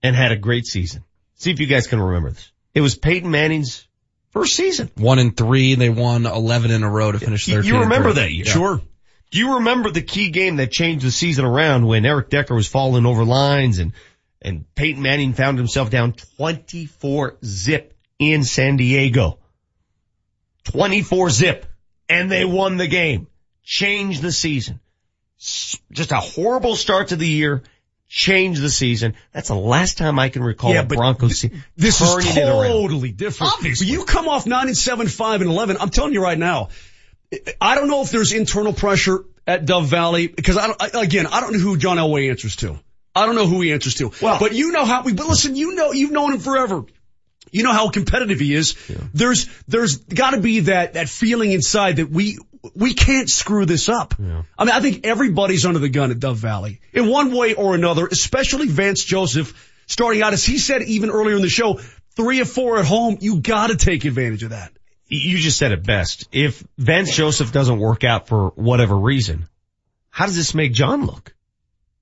and 0.03 0.15
had 0.15 0.33
a 0.33 0.37
great 0.37 0.67
season. 0.67 1.03
See 1.37 1.51
if 1.51 1.59
you 1.59 1.67
guys 1.67 1.87
can 1.89 2.01
remember 2.01 2.31
this. 2.31 2.53
It 2.75 2.83
was 2.83 2.95
Peyton 2.95 3.31
Manning's 3.31 3.87
first 4.31 4.55
season. 4.55 4.91
One 4.97 5.19
and 5.19 5.37
three, 5.37 5.75
they 5.75 5.91
won 5.91 6.25
11 6.27 6.71
in 6.71 6.85
a 6.85 6.91
row 6.91 7.11
to 7.11 7.19
finish 7.19 7.47
13. 7.47 7.65
you 7.65 7.81
remember 7.81 8.13
that 8.13 8.31
year? 8.31 8.45
Yeah. 8.47 8.53
Sure. 8.53 8.81
Do 9.33 9.39
you 9.39 9.55
remember 9.57 9.91
the 9.91 10.03
key 10.03 10.29
game 10.31 10.57
that 10.57 10.71
changed 10.71 11.05
the 11.05 11.11
season 11.11 11.45
around 11.47 11.87
when 11.87 12.05
Eric 12.05 12.29
Decker 12.29 12.55
was 12.55 12.69
falling 12.69 13.07
over 13.07 13.25
lines 13.25 13.79
and, 13.79 13.93
and 14.43 14.67
Peyton 14.75 15.01
Manning 15.03 15.33
found 15.33 15.57
himself 15.57 15.89
down 15.89 16.13
24 16.37 17.39
zip 17.43 17.95
in 18.19 18.45
San 18.45 18.77
Diego? 18.77 19.39
24 20.65 21.31
zip. 21.31 21.67
And 22.11 22.31
they 22.31 22.45
won 22.45 22.77
the 22.77 22.87
game. 22.87 23.27
Changed 23.65 24.21
the 24.21 24.33
season. 24.33 24.81
Just 25.39 26.13
a 26.13 26.17
horrible 26.17 26.77
start 26.77 27.09
to 27.09 27.17
the 27.17 27.27
year. 27.27 27.63
Changed 28.09 28.61
the 28.61 28.69
season. 28.69 29.15
That's 29.33 29.49
the 29.49 29.55
last 29.55 29.97
time 29.97 30.19
I 30.19 30.29
can 30.29 30.45
recall 30.45 30.75
Yeah, 30.75 30.81
a 30.81 30.85
Broncos 30.85 31.41
se- 31.41 31.53
This 31.75 31.99
turning 31.99 32.29
is 32.29 32.37
it 32.37 32.43
around. 32.43 32.69
totally 32.69 33.13
different. 33.13 33.55
Obviously. 33.55 33.87
You 33.87 34.05
come 34.05 34.29
off 34.29 34.47
9 34.47 34.67
and 34.67 34.77
7, 34.77 35.09
5 35.09 35.41
and 35.41 35.49
11. 35.51 35.79
I'm 35.81 35.89
telling 35.89 36.13
you 36.13 36.23
right 36.23 36.37
now, 36.39 36.69
I 37.61 37.75
don't 37.75 37.89
know 37.89 38.03
if 38.03 38.11
there's 38.11 38.33
internal 38.33 38.73
pressure 38.73 39.25
at 39.47 39.65
Dove 39.67 39.87
Valley 39.89 40.27
because 40.29 40.57
I 40.57 40.67
don't, 40.69 40.83
I, 40.97 41.03
again, 41.03 41.27
I 41.27 41.41
don't 41.41 41.53
know 41.53 41.59
who 41.59 41.77
John 41.77 41.97
Elway 41.97 42.31
answers 42.31 42.57
to. 42.57 42.79
I 43.15 43.27
don't 43.27 43.35
know 43.35 43.47
who 43.47 43.61
he 43.61 43.73
answers 43.73 43.95
to. 43.97 44.13
Well- 44.23 44.39
but 44.39 44.53
you 44.55 44.73
know 44.73 44.85
how 44.85 45.03
we, 45.03 45.13
but 45.13 45.27
listen, 45.27 45.57
you 45.57 45.75
know, 45.75 45.93
you've 45.93 46.13
known 46.13 46.33
him 46.35 46.41
forever. 46.41 46.85
You 47.51 47.63
know 47.65 47.73
how 47.73 47.91
competitive 47.91 48.41
he 48.41 48.55
is. 48.55 48.77
There's, 49.13 49.47
there's 49.69 49.97
gotta 49.97 50.39
be 50.41 50.61
that, 50.61 50.95
that 50.95 51.09
feeling 51.09 51.53
inside 51.53 51.97
that 51.97 52.09
we, 52.09 52.39
we 52.75 52.95
can't 52.95 53.29
screw 53.29 53.67
this 53.67 53.89
up. 53.89 54.15
I 54.59 54.65
mean, 54.65 54.75
I 54.75 54.81
think 54.81 55.05
everybody's 55.07 55.67
under 55.67 55.79
the 55.81 55.89
gun 55.91 56.11
at 56.13 56.21
Dove 56.21 56.39
Valley 56.39 56.81
in 56.95 57.09
one 57.09 57.33
way 57.35 57.53
or 57.55 57.75
another, 57.75 58.07
especially 58.07 58.69
Vance 58.69 59.05
Joseph 59.05 59.53
starting 59.87 60.23
out, 60.23 60.33
as 60.33 60.45
he 60.45 60.59
said 60.59 60.83
even 60.83 61.11
earlier 61.11 61.37
in 61.37 61.43
the 61.43 61.49
show, 61.51 61.81
three 62.17 62.41
or 62.41 62.45
four 62.47 62.79
at 62.79 62.87
home. 62.87 63.19
You 63.21 63.41
gotta 63.41 63.77
take 63.77 64.05
advantage 64.07 64.45
of 64.45 64.51
that. 64.51 64.73
You 65.13 65.39
just 65.39 65.59
said 65.59 65.73
it 65.73 65.85
best. 65.85 66.27
If 66.33 66.65
Vance 66.79 67.15
Joseph 67.15 67.53
doesn't 67.53 67.79
work 67.79 68.03
out 68.03 68.29
for 68.29 68.49
whatever 68.51 68.97
reason, 68.97 69.47
how 70.11 70.27
does 70.27 70.37
this 70.37 70.55
make 70.55 70.73
John 70.73 71.05
look? 71.07 71.35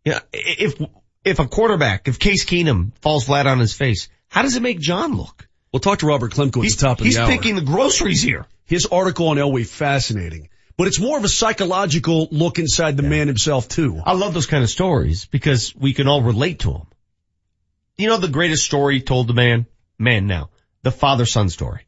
Yeah, 0.05 0.20
if, 0.32 0.81
if 1.24 1.39
a 1.39 1.47
quarterback, 1.47 2.09
if 2.09 2.19
Case 2.19 2.45
Keenum 2.45 2.93
falls 3.01 3.24
flat 3.24 3.47
on 3.47 3.59
his 3.59 3.73
face, 3.73 4.09
how 4.28 4.43
does 4.43 4.57
it 4.57 4.62
make 4.62 4.78
John 4.78 5.16
look? 5.16 5.49
We'll 5.73 5.81
talk 5.81 5.99
to 6.01 6.07
Robert 6.07 6.32
Klemko 6.32 6.59
at 6.59 6.62
He's, 6.62 6.77
the 6.77 6.87
top 6.87 7.01
of 7.01 7.05
he's 7.07 7.16
the 7.16 7.23
hour. 7.23 7.28
picking 7.28 7.57
the 7.57 7.62
groceries 7.62 8.23
here. 8.23 8.47
His 8.65 8.87
article 8.87 9.28
on 9.28 9.37
Elway, 9.37 9.66
fascinating. 9.66 10.49
But 10.77 10.87
it's 10.87 11.01
more 11.01 11.19
of 11.19 11.24
a 11.24 11.28
psychological 11.28 12.28
look 12.31 12.59
inside 12.59 12.97
the 12.97 13.03
man 13.03 13.27
himself 13.27 13.69
too. 13.69 14.01
I 14.05 14.15
love 14.15 14.32
those 14.35 14.47
kind 14.47 14.62
of 14.62 14.70
stories 14.70 15.27
because 15.27 15.74
we 15.77 15.93
can 15.93 16.09
all 16.09 16.23
relate 16.23 16.61
to 16.61 16.73
them. 16.73 16.87
You 17.99 18.09
know 18.09 18.16
the 18.16 18.28
greatest 18.28 18.65
story 18.65 19.01
told 19.03 19.27
the 19.27 19.35
man? 19.35 19.66
Man 19.99 20.27
now. 20.27 20.51
The 20.82 20.91
father-son 20.91 21.51
story. 21.51 21.82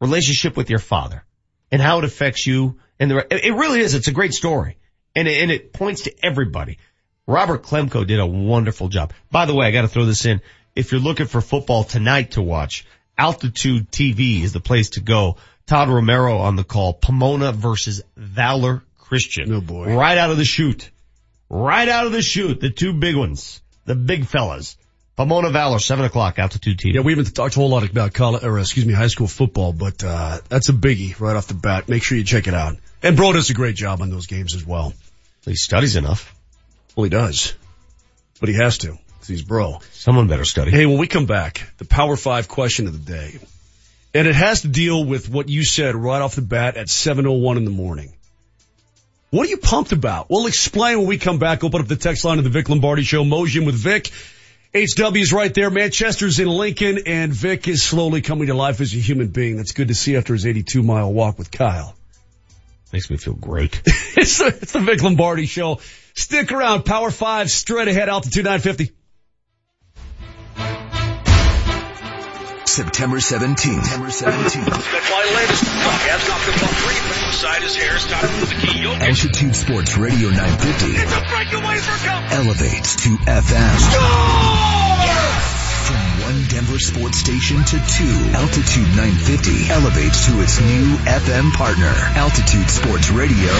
Relationship 0.00 0.56
with 0.56 0.70
your 0.70 0.78
father 0.78 1.24
and 1.70 1.80
how 1.80 1.98
it 1.98 2.04
affects 2.04 2.46
you 2.46 2.78
and 2.98 3.10
the, 3.10 3.26
it 3.30 3.54
really 3.54 3.80
is. 3.80 3.94
It's 3.94 4.08
a 4.08 4.12
great 4.12 4.34
story 4.34 4.76
and 5.14 5.28
it, 5.28 5.42
and 5.42 5.50
it 5.50 5.72
points 5.72 6.02
to 6.02 6.14
everybody. 6.24 6.78
Robert 7.26 7.62
Klemko 7.62 8.06
did 8.06 8.18
a 8.18 8.26
wonderful 8.26 8.88
job. 8.88 9.12
By 9.30 9.46
the 9.46 9.54
way, 9.54 9.66
I 9.66 9.70
gotta 9.70 9.88
throw 9.88 10.04
this 10.04 10.24
in. 10.24 10.40
If 10.74 10.92
you're 10.92 11.00
looking 11.00 11.26
for 11.26 11.40
football 11.40 11.84
tonight 11.84 12.32
to 12.32 12.42
watch, 12.42 12.84
Altitude 13.20 13.90
TV 13.90 14.42
is 14.42 14.52
the 14.52 14.60
place 14.60 14.90
to 14.90 15.00
go. 15.00 15.36
Todd 15.66 15.90
Romero 15.90 16.38
on 16.38 16.56
the 16.56 16.64
call. 16.64 16.94
Pomona 16.94 17.52
versus 17.52 18.02
Valor 18.16 18.82
Christian. 18.96 19.52
Oh 19.52 19.60
boy. 19.60 19.94
Right 19.94 20.16
out 20.16 20.30
of 20.30 20.38
the 20.38 20.44
chute. 20.44 20.90
Right 21.50 21.88
out 21.88 22.06
of 22.06 22.12
the 22.12 22.22
chute. 22.22 22.60
The 22.60 22.70
two 22.70 22.94
big 22.94 23.16
ones. 23.16 23.60
The 23.84 23.94
big 23.94 24.26
fellas. 24.26 24.76
Pomona 25.20 25.50
Valor, 25.50 25.78
7 25.78 26.06
o'clock, 26.06 26.38
Altitude 26.38 26.78
TV. 26.78 26.94
Yeah, 26.94 27.02
we 27.02 27.12
haven't 27.12 27.34
talked 27.34 27.54
a 27.54 27.58
whole 27.58 27.68
lot 27.68 27.86
about 27.86 28.14
college, 28.14 28.42
or 28.42 28.58
excuse 28.58 28.86
me, 28.86 28.94
high 28.94 29.08
school 29.08 29.26
football, 29.26 29.74
but, 29.74 30.02
uh, 30.02 30.38
that's 30.48 30.70
a 30.70 30.72
biggie 30.72 31.20
right 31.20 31.36
off 31.36 31.46
the 31.46 31.52
bat. 31.52 31.90
Make 31.90 32.02
sure 32.02 32.16
you 32.16 32.24
check 32.24 32.46
it 32.46 32.54
out. 32.54 32.78
And 33.02 33.18
Bro 33.18 33.34
does 33.34 33.50
a 33.50 33.52
great 33.52 33.74
job 33.74 34.00
on 34.00 34.08
those 34.08 34.26
games 34.26 34.54
as 34.54 34.64
well. 34.64 34.94
He 35.44 35.56
studies 35.56 35.96
enough. 35.96 36.34
Well, 36.96 37.04
he 37.04 37.10
does. 37.10 37.52
But 38.40 38.48
he 38.48 38.54
has 38.54 38.78
to, 38.78 38.92
because 38.92 39.28
he's 39.28 39.42
Bro. 39.42 39.80
Someone 39.92 40.26
better 40.26 40.46
study. 40.46 40.70
Hey, 40.70 40.86
when 40.86 40.96
we 40.96 41.06
come 41.06 41.26
back, 41.26 41.70
the 41.76 41.84
Power 41.84 42.16
Five 42.16 42.48
question 42.48 42.86
of 42.86 42.94
the 42.94 43.12
day. 43.12 43.38
And 44.14 44.26
it 44.26 44.34
has 44.34 44.62
to 44.62 44.68
deal 44.68 45.04
with 45.04 45.28
what 45.28 45.50
you 45.50 45.64
said 45.64 45.96
right 45.96 46.22
off 46.22 46.34
the 46.34 46.40
bat 46.40 46.78
at 46.78 46.86
7.01 46.86 47.58
in 47.58 47.66
the 47.66 47.70
morning. 47.70 48.14
What 49.28 49.46
are 49.46 49.50
you 49.50 49.58
pumped 49.58 49.92
about? 49.92 50.30
We'll 50.30 50.46
explain 50.46 50.96
when 50.96 51.08
we 51.08 51.18
come 51.18 51.38
back. 51.38 51.62
Open 51.62 51.82
up 51.82 51.88
the 51.88 51.96
text 51.96 52.24
line 52.24 52.38
of 52.38 52.44
the 52.44 52.50
Vic 52.50 52.70
Lombardi 52.70 53.02
Show. 53.02 53.22
Motion 53.22 53.66
with 53.66 53.74
Vic. 53.74 54.10
HW 54.72 55.16
is 55.16 55.32
right 55.32 55.52
there. 55.52 55.68
Manchester's 55.68 56.38
in 56.38 56.46
Lincoln 56.46 57.00
and 57.06 57.32
Vic 57.32 57.66
is 57.66 57.82
slowly 57.82 58.22
coming 58.22 58.46
to 58.46 58.54
life 58.54 58.80
as 58.80 58.94
a 58.94 58.98
human 58.98 59.28
being. 59.28 59.56
That's 59.56 59.72
good 59.72 59.88
to 59.88 59.96
see 59.96 60.16
after 60.16 60.32
his 60.32 60.46
82 60.46 60.84
mile 60.84 61.12
walk 61.12 61.38
with 61.38 61.50
Kyle. 61.50 61.96
Makes 62.92 63.10
me 63.10 63.16
feel 63.16 63.34
great. 63.34 63.82
it's, 63.86 64.38
the, 64.38 64.46
it's 64.46 64.72
the 64.72 64.78
Vic 64.78 65.02
Lombardi 65.02 65.46
Show. 65.46 65.80
Stick 66.14 66.52
around. 66.52 66.84
Power 66.84 67.10
5 67.10 67.50
straight 67.50 67.88
ahead. 67.88 68.08
Altitude 68.08 68.44
950. 68.44 68.94
With 78.40 78.48
the 78.48 78.66
key. 78.66 78.80
Jokic. 78.82 79.00
Altitude 79.00 79.54
Sports 79.54 79.96
Radio 79.98 80.30
950 80.30 80.86
It's 80.96 81.12
a 81.12 81.20
breakaway 81.28 81.78
for 81.78 82.06
Cup. 82.06 82.32
elevates 82.32 82.96
to 82.96 83.10
FM. 83.18 84.89
From 85.90 86.22
one 86.22 86.44
Denver 86.48 86.78
sports 86.78 87.18
station 87.18 87.56
to 87.64 87.76
two, 87.90 88.14
Altitude 88.38 88.86
950 88.94 89.70
elevates 89.70 90.26
to 90.26 90.40
its 90.40 90.60
new 90.60 90.86
FM 91.02 91.50
partner, 91.52 91.90
Altitude 92.14 92.70
Sports 92.70 93.10
Radio 93.10 93.50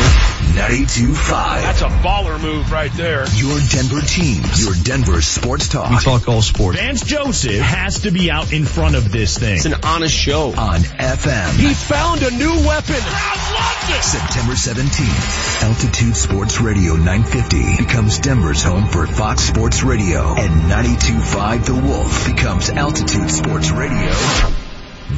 925. 0.54 1.62
That's 1.62 1.82
a 1.82 1.88
baller 2.06 2.40
move 2.40 2.70
right 2.70 2.92
there. 2.92 3.26
Your 3.34 3.58
Denver 3.68 4.00
teams, 4.00 4.62
your 4.64 4.74
Denver 4.84 5.20
sports 5.22 5.68
talk. 5.68 5.90
We 5.90 5.98
talk 5.98 6.28
all 6.28 6.40
sports. 6.42 6.78
Vance 6.78 7.02
Joseph 7.04 7.60
has 7.60 8.02
to 8.02 8.12
be 8.12 8.30
out 8.30 8.52
in 8.52 8.64
front 8.64 8.94
of 8.94 9.10
this 9.10 9.36
thing. 9.36 9.56
It's 9.56 9.64
an 9.64 9.74
honest 9.82 10.14
show. 10.14 10.50
on 10.56 10.80
FM. 10.80 11.50
He 11.58 11.74
found 11.74 12.22
a 12.22 12.30
new 12.30 12.52
weapon. 12.66 13.00
September 14.02 14.52
17th, 14.52 15.62
Altitude 15.64 16.16
Sports 16.16 16.60
Radio 16.60 16.94
950 16.94 17.84
becomes 17.84 18.18
Denver's 18.20 18.62
home 18.62 18.86
for 18.86 19.06
Fox 19.06 19.42
Sports 19.42 19.82
Radio, 19.82 20.34
and 20.36 20.70
92.5 20.70 21.64
The 21.66 21.74
Wolf 21.74 22.19
becomes 22.26 22.70
Altitude 22.70 23.30
Sports 23.30 23.70
Radio 23.70 24.10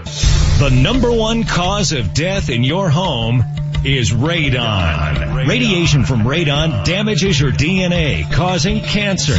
The 0.60 0.70
number 0.70 1.12
one 1.12 1.44
cause 1.44 1.92
of 1.92 2.14
death 2.14 2.50
in 2.50 2.64
your 2.64 2.90
home 2.90 3.44
is 3.86 4.12
radon. 4.12 5.48
Radiation 5.48 6.06
from 6.06 6.22
radon 6.22 6.84
damages 6.86 7.40
your 7.40 7.52
DNA, 7.52 8.32
causing 8.32 8.82
cancer. 8.82 9.38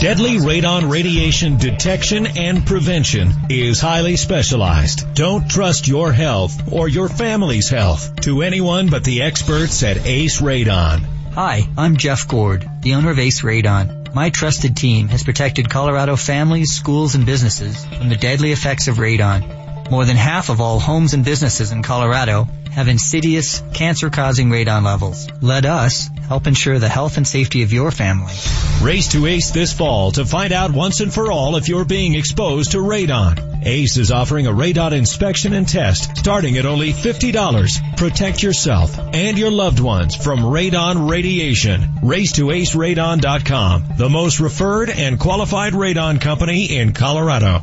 Deadly 0.00 0.38
radon 0.38 0.90
radiation 0.90 1.56
detection 1.56 2.26
and 2.26 2.66
prevention 2.66 3.32
is 3.50 3.80
highly 3.80 4.16
specialized. 4.16 5.14
Don't 5.14 5.48
trust 5.48 5.86
your 5.86 6.12
health 6.12 6.72
or 6.72 6.88
your 6.88 7.08
family's 7.08 7.68
health 7.68 8.20
to 8.22 8.42
anyone 8.42 8.90
but 8.90 9.04
the 9.04 9.22
experts 9.22 9.84
at 9.84 10.04
Ace 10.04 10.40
Radon. 10.40 11.04
Hi, 11.34 11.68
I'm 11.78 11.96
Jeff 11.96 12.26
Gord, 12.26 12.68
the 12.80 12.94
owner 12.94 13.10
of 13.10 13.20
Ace 13.20 13.42
Radon. 13.42 14.12
My 14.12 14.30
trusted 14.30 14.76
team 14.76 15.08
has 15.08 15.22
protected 15.22 15.70
Colorado 15.70 16.16
families, 16.16 16.72
schools, 16.72 17.14
and 17.14 17.24
businesses 17.24 17.84
from 17.84 18.08
the 18.08 18.16
deadly 18.16 18.50
effects 18.50 18.88
of 18.88 18.96
radon. 18.96 19.63
More 19.90 20.04
than 20.04 20.16
half 20.16 20.48
of 20.48 20.60
all 20.60 20.80
homes 20.80 21.14
and 21.14 21.24
businesses 21.24 21.70
in 21.70 21.82
Colorado 21.82 22.48
have 22.72 22.88
insidious, 22.88 23.62
cancer-causing 23.72 24.50
radon 24.50 24.82
levels. 24.82 25.28
Let 25.40 25.64
us 25.64 26.08
help 26.28 26.46
ensure 26.46 26.78
the 26.78 26.88
health 26.88 27.16
and 27.16 27.26
safety 27.26 27.62
of 27.62 27.72
your 27.72 27.90
family. 27.90 28.32
Race 28.82 29.08
to 29.12 29.26
ACE 29.26 29.50
this 29.50 29.72
fall 29.72 30.10
to 30.12 30.24
find 30.24 30.52
out 30.52 30.72
once 30.72 31.00
and 31.00 31.12
for 31.12 31.30
all 31.30 31.56
if 31.56 31.68
you're 31.68 31.84
being 31.84 32.14
exposed 32.14 32.72
to 32.72 32.78
radon. 32.78 33.64
ACE 33.64 33.96
is 33.96 34.10
offering 34.10 34.46
a 34.46 34.52
radon 34.52 34.92
inspection 34.92 35.52
and 35.52 35.68
test 35.68 36.16
starting 36.16 36.56
at 36.56 36.66
only 36.66 36.92
$50. 36.92 37.96
Protect 37.96 38.42
yourself 38.42 38.98
and 38.98 39.38
your 39.38 39.50
loved 39.50 39.80
ones 39.80 40.16
from 40.16 40.40
radon 40.40 41.08
radiation. 41.08 42.00
Race 42.02 42.32
to 42.32 42.46
aceradon.com, 42.46 43.84
the 43.96 44.08
most 44.08 44.40
referred 44.40 44.90
and 44.90 45.20
qualified 45.20 45.74
radon 45.74 46.20
company 46.20 46.76
in 46.76 46.92
Colorado. 46.92 47.62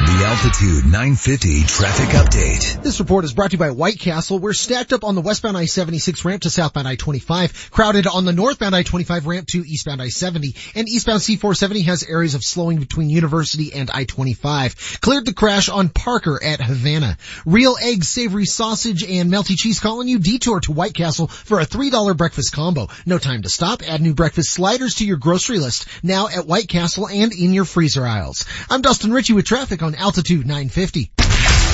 The 0.00 0.24
Altitude 0.26 0.84
950 0.84 1.64
traffic 1.64 2.08
update. 2.08 2.82
This 2.82 3.00
report 3.00 3.24
is 3.24 3.34
brought 3.34 3.50
to 3.50 3.54
you 3.54 3.58
by 3.58 3.70
White 3.70 3.98
Castle. 3.98 4.38
We're 4.38 4.54
stacked 4.54 4.94
up 4.94 5.04
on 5.04 5.14
the 5.14 5.20
westbound 5.20 5.58
I-76 5.58 6.24
ramp 6.24 6.42
to 6.42 6.50
southbound 6.50 6.88
I-25, 6.88 7.70
crowded 7.70 8.06
on 8.06 8.24
the 8.24 8.32
northbound 8.32 8.74
I-25 8.74 9.26
ramp 9.26 9.46
to 9.48 9.58
eastbound 9.58 10.00
I-70, 10.00 10.56
and 10.74 10.88
eastbound 10.88 11.20
C-470 11.20 11.84
has 11.84 12.02
areas 12.02 12.34
of 12.34 12.42
slowing 12.42 12.78
between 12.78 13.10
University 13.10 13.74
and 13.74 13.90
I-25. 13.90 15.00
Cleared 15.00 15.26
the 15.26 15.34
crash 15.34 15.68
on 15.68 15.90
Parker 15.90 16.42
at 16.42 16.60
Havana. 16.60 17.18
Real 17.44 17.76
egg, 17.80 18.02
savory 18.02 18.46
sausage, 18.46 19.04
and 19.04 19.30
melty 19.30 19.56
cheese 19.56 19.80
calling 19.80 20.08
you 20.08 20.18
detour 20.18 20.60
to 20.60 20.72
White 20.72 20.94
Castle 20.94 21.28
for 21.28 21.60
a 21.60 21.66
$3 21.66 22.16
breakfast 22.16 22.52
combo. 22.52 22.88
No 23.04 23.18
time 23.18 23.42
to 23.42 23.48
stop. 23.48 23.82
Add 23.86 24.00
new 24.00 24.14
breakfast 24.14 24.50
sliders 24.50 24.96
to 24.96 25.06
your 25.06 25.18
grocery 25.18 25.58
list 25.58 25.86
now 26.02 26.28
at 26.28 26.46
White 26.46 26.68
Castle 26.68 27.06
and 27.06 27.32
in 27.32 27.52
your 27.52 27.64
freezer 27.64 28.06
aisles. 28.06 28.46
I'm 28.68 28.80
Dustin 28.80 29.12
Ritchie 29.12 29.34
with 29.34 29.44
traffic 29.44 29.82
on 29.82 29.89
Altitude 29.94 30.46
950. 30.46 31.10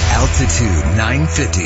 Altitude 0.09 0.97
950, 0.97 1.63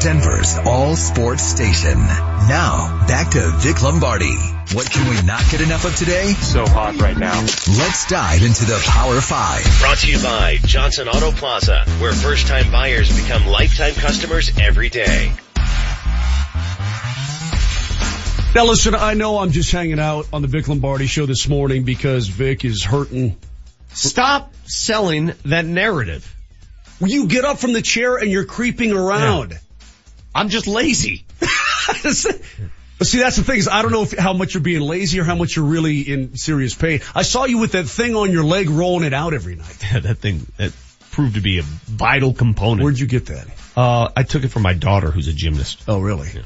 Denver's 0.00 0.58
all 0.66 0.96
sports 0.96 1.42
station. 1.42 1.96
Now, 1.98 3.06
back 3.06 3.30
to 3.30 3.40
Vic 3.56 3.82
Lombardi. 3.82 4.36
What 4.72 4.90
can 4.90 5.08
we 5.08 5.22
not 5.22 5.42
get 5.50 5.60
enough 5.60 5.84
of 5.84 5.96
today? 5.96 6.32
So 6.34 6.66
hot 6.66 7.00
right 7.00 7.16
now. 7.16 7.40
Let's 7.40 8.06
dive 8.06 8.42
into 8.42 8.64
the 8.64 8.82
Power 8.86 9.20
5. 9.20 9.78
Brought 9.80 9.98
to 9.98 10.10
you 10.10 10.22
by 10.22 10.58
Johnson 10.64 11.08
Auto 11.08 11.30
Plaza, 11.30 11.84
where 12.00 12.12
first 12.12 12.46
time 12.46 12.70
buyers 12.70 13.14
become 13.16 13.46
lifetime 13.46 13.94
customers 13.94 14.52
every 14.60 14.90
day. 14.90 15.32
Now 18.54 18.66
listen, 18.66 18.94
I 18.94 19.14
know 19.14 19.38
I'm 19.38 19.50
just 19.50 19.72
hanging 19.72 19.98
out 19.98 20.28
on 20.32 20.42
the 20.42 20.48
Vic 20.48 20.68
Lombardi 20.68 21.06
show 21.06 21.26
this 21.26 21.48
morning 21.48 21.84
because 21.84 22.28
Vic 22.28 22.64
is 22.64 22.84
hurting. 22.84 23.36
Stop 23.94 24.52
selling 24.64 25.32
that 25.44 25.64
narrative. 25.64 26.30
You 27.00 27.26
get 27.26 27.44
up 27.44 27.58
from 27.58 27.72
the 27.72 27.82
chair 27.82 28.16
and 28.16 28.30
you're 28.30 28.44
creeping 28.44 28.92
around. 28.92 29.52
Yeah. 29.52 29.58
I'm 30.34 30.48
just 30.48 30.66
lazy. 30.66 31.24
See, 33.02 33.18
that's 33.18 33.36
the 33.36 33.42
thing 33.44 33.58
is 33.58 33.68
I 33.68 33.82
don't 33.82 33.92
know 33.92 34.02
if, 34.02 34.16
how 34.16 34.32
much 34.32 34.54
you're 34.54 34.62
being 34.62 34.80
lazy 34.80 35.20
or 35.20 35.24
how 35.24 35.34
much 35.34 35.56
you're 35.56 35.64
really 35.64 36.00
in 36.00 36.36
serious 36.36 36.74
pain. 36.74 37.00
I 37.14 37.22
saw 37.22 37.44
you 37.44 37.58
with 37.58 37.72
that 37.72 37.84
thing 37.84 38.14
on 38.14 38.30
your 38.30 38.44
leg 38.44 38.70
rolling 38.70 39.04
it 39.04 39.12
out 39.12 39.34
every 39.34 39.56
night. 39.56 39.76
Yeah, 39.82 40.00
that 40.00 40.18
thing, 40.18 40.46
that 40.56 40.72
proved 41.10 41.34
to 41.34 41.40
be 41.40 41.58
a 41.58 41.62
vital 41.62 42.32
component. 42.32 42.82
Where'd 42.82 42.98
you 42.98 43.06
get 43.06 43.26
that? 43.26 43.46
Uh, 43.76 44.10
I 44.16 44.22
took 44.22 44.44
it 44.44 44.48
from 44.48 44.62
my 44.62 44.74
daughter 44.74 45.10
who's 45.10 45.28
a 45.28 45.32
gymnast. 45.32 45.82
Oh, 45.88 46.00
really? 46.00 46.28
Yeah. 46.34 46.42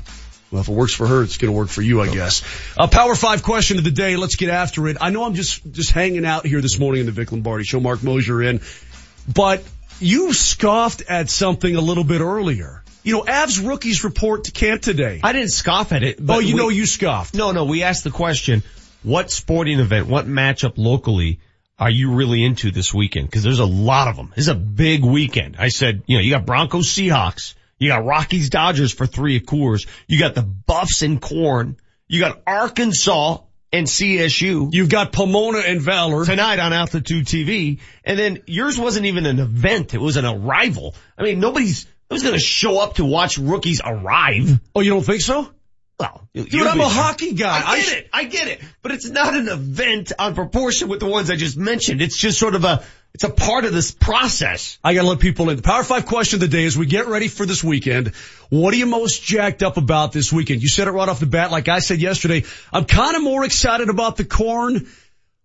Well, 0.51 0.63
if 0.63 0.69
it 0.69 0.73
works 0.73 0.95
for 0.95 1.07
her, 1.07 1.23
it's 1.23 1.37
going 1.37 1.53
to 1.53 1.57
work 1.57 1.69
for 1.69 1.83
you, 1.83 2.01
I 2.01 2.09
guess. 2.09 2.43
A 2.79 2.89
power 2.89 3.15
five 3.15 3.43
question 3.43 3.77
of 3.79 3.85
the 3.85 3.91
day. 3.91 4.17
Let's 4.17 4.37
get 4.37 4.49
after 4.49 4.89
it. 4.89 4.97
I 5.01 5.11
know 5.11 5.25
I'm 5.25 5.35
just, 5.35 5.71
just 5.71 5.91
hanging 5.91 6.25
out 6.25 6.47
here 6.47 6.61
this 6.63 6.79
morning 6.79 7.01
in 7.01 7.07
the 7.07 7.13
Vic 7.13 7.33
Lombardi 7.33 7.65
show. 7.65 7.81
Marc 7.81 8.03
Moser 8.03 8.43
in, 8.43 8.61
but 9.33 9.63
you 10.01 10.33
scoffed 10.33 11.03
at 11.03 11.29
something 11.29 11.75
a 11.75 11.81
little 11.81 12.05
bit 12.05 12.21
earlier. 12.21 12.83
You 13.03 13.15
know, 13.15 13.23
Avs 13.23 13.67
rookies 13.67 14.05
report 14.05 14.45
to 14.45 14.53
camp 14.53 14.83
today. 14.83 15.21
I 15.23 15.33
didn't 15.33 15.51
scoff 15.51 15.93
at 15.93 16.03
it. 16.03 16.19
oh, 16.27 16.39
you 16.39 16.55
we, 16.55 16.61
know 16.61 16.69
you 16.69 16.87
scoffed. 16.87 17.35
No, 17.35 17.53
no, 17.53 17.65
we 17.65 17.83
asked 17.83 18.05
the 18.05 18.11
question, 18.11 18.63
what 19.03 19.31
sporting 19.31 19.81
event, 19.81 20.09
what 20.09 20.27
matchup 20.27 20.75
locally 20.77 21.41
are 21.79 21.91
you 21.91 22.15
really 22.15 22.45
into 22.45 22.71
this 22.71 22.93
weekend? 22.93 23.31
Cause 23.31 23.43
there's 23.43 23.61
a 23.61 23.67
lot 23.67 24.09
of 24.09 24.17
them. 24.17 24.33
This 24.35 24.45
is 24.45 24.49
a 24.49 24.55
big 24.55 25.05
weekend. 25.05 25.57
I 25.59 25.69
said, 25.69 26.03
you 26.07 26.17
know, 26.17 26.23
you 26.23 26.31
got 26.31 26.45
Broncos 26.45 26.89
Seahawks. 26.89 27.55
You 27.79 27.89
got 27.89 28.05
Rockies 28.05 28.51
Dodgers 28.51 28.93
for 28.93 29.07
three 29.07 29.37
of 29.37 29.43
Coors. 29.43 29.87
You 30.07 30.19
got 30.19 30.35
the 30.35 30.43
Buffs 30.43 31.03
and 31.03 31.21
Corn. 31.21 31.77
You 32.09 32.21
got 32.21 32.43
Arkansas 32.47 33.39
and 33.73 33.87
CSU. 33.87 34.73
You've 34.73 34.89
got 34.89 35.13
Pomona 35.13 35.59
and 35.59 35.81
Valor. 35.81 36.25
Tonight 36.25 36.59
on 36.59 36.73
Altitude 36.73 37.27
TV. 37.27 37.81
And 38.05 38.19
then 38.19 38.43
yours 38.47 38.79
wasn't 38.79 39.07
even 39.07 39.27
an 39.27 39.39
event. 39.39 39.95
It 39.95 40.01
was 40.01 40.17
an 40.17 40.25
arrival. 40.25 40.95
I 41.17 41.23
mean, 41.23 41.41
nobody's, 41.41 41.87
nobody's 42.11 42.25
gonna 42.25 42.41
show 42.41 42.81
up 42.81 42.95
to 42.95 43.05
watch 43.05 43.39
rookies 43.39 43.81
arrive. 43.85 44.61
Oh, 44.75 44.81
you 44.81 44.91
don't 44.91 45.05
think 45.05 45.21
so? 45.21 45.51
Well, 45.99 46.29
dude, 46.33 46.55
I'm 46.63 46.81
a 46.81 46.89
hockey 46.89 47.33
guy. 47.35 47.61
I 47.67 47.81
get 47.81 47.89
I, 47.89 47.97
it. 47.97 48.09
I 48.13 48.25
get 48.25 48.49
it. 48.49 48.61
But 48.83 48.93
it's 48.93 49.09
not 49.09 49.35
an 49.35 49.49
event 49.49 50.13
on 50.17 50.37
proportion 50.37 50.89
with 50.89 51.01
the 51.01 51.07
ones 51.07 51.29
I 51.29 51.35
just 51.35 51.57
mentioned. 51.57 52.01
It's 52.01 52.17
just 52.17 52.39
sort 52.39 52.55
of 52.55 52.65
a, 52.65 52.85
it's 53.19 53.25
a 53.25 53.31
part 53.31 53.65
of 53.65 53.73
this 53.73 53.91
process. 53.91 54.79
I 54.85 54.95
gotta 54.95 55.09
let 55.09 55.19
people 55.19 55.51
in. 55.51 55.57
The 55.57 55.63
Power 55.63 55.83
5 55.83 56.07
question 56.07 56.37
of 56.37 56.41
the 56.41 56.57
day 56.57 56.65
as 56.67 56.79
we 56.79 56.87
get 56.87 57.09
ready 57.09 57.27
for 57.27 57.45
this 57.45 57.65
weekend. 57.65 58.15
What 58.49 58.73
are 58.73 58.77
you 58.77 58.87
most 58.87 59.25
jacked 59.25 59.65
up 59.65 59.77
about 59.77 60.13
this 60.13 60.33
weekend? 60.33 60.63
You 60.63 60.69
said 60.69 60.87
it 60.87 60.93
right 60.93 61.09
off 61.09 61.19
the 61.19 61.27
bat. 61.27 61.51
Like 61.51 61.67
I 61.67 61.81
said 61.81 62.01
yesterday, 62.01 62.45
I'm 62.73 62.85
kind 62.85 63.17
of 63.17 63.23
more 63.25 63.45
excited 63.45 63.89
about 63.89 64.19
the 64.19 64.25
corn 64.25 64.87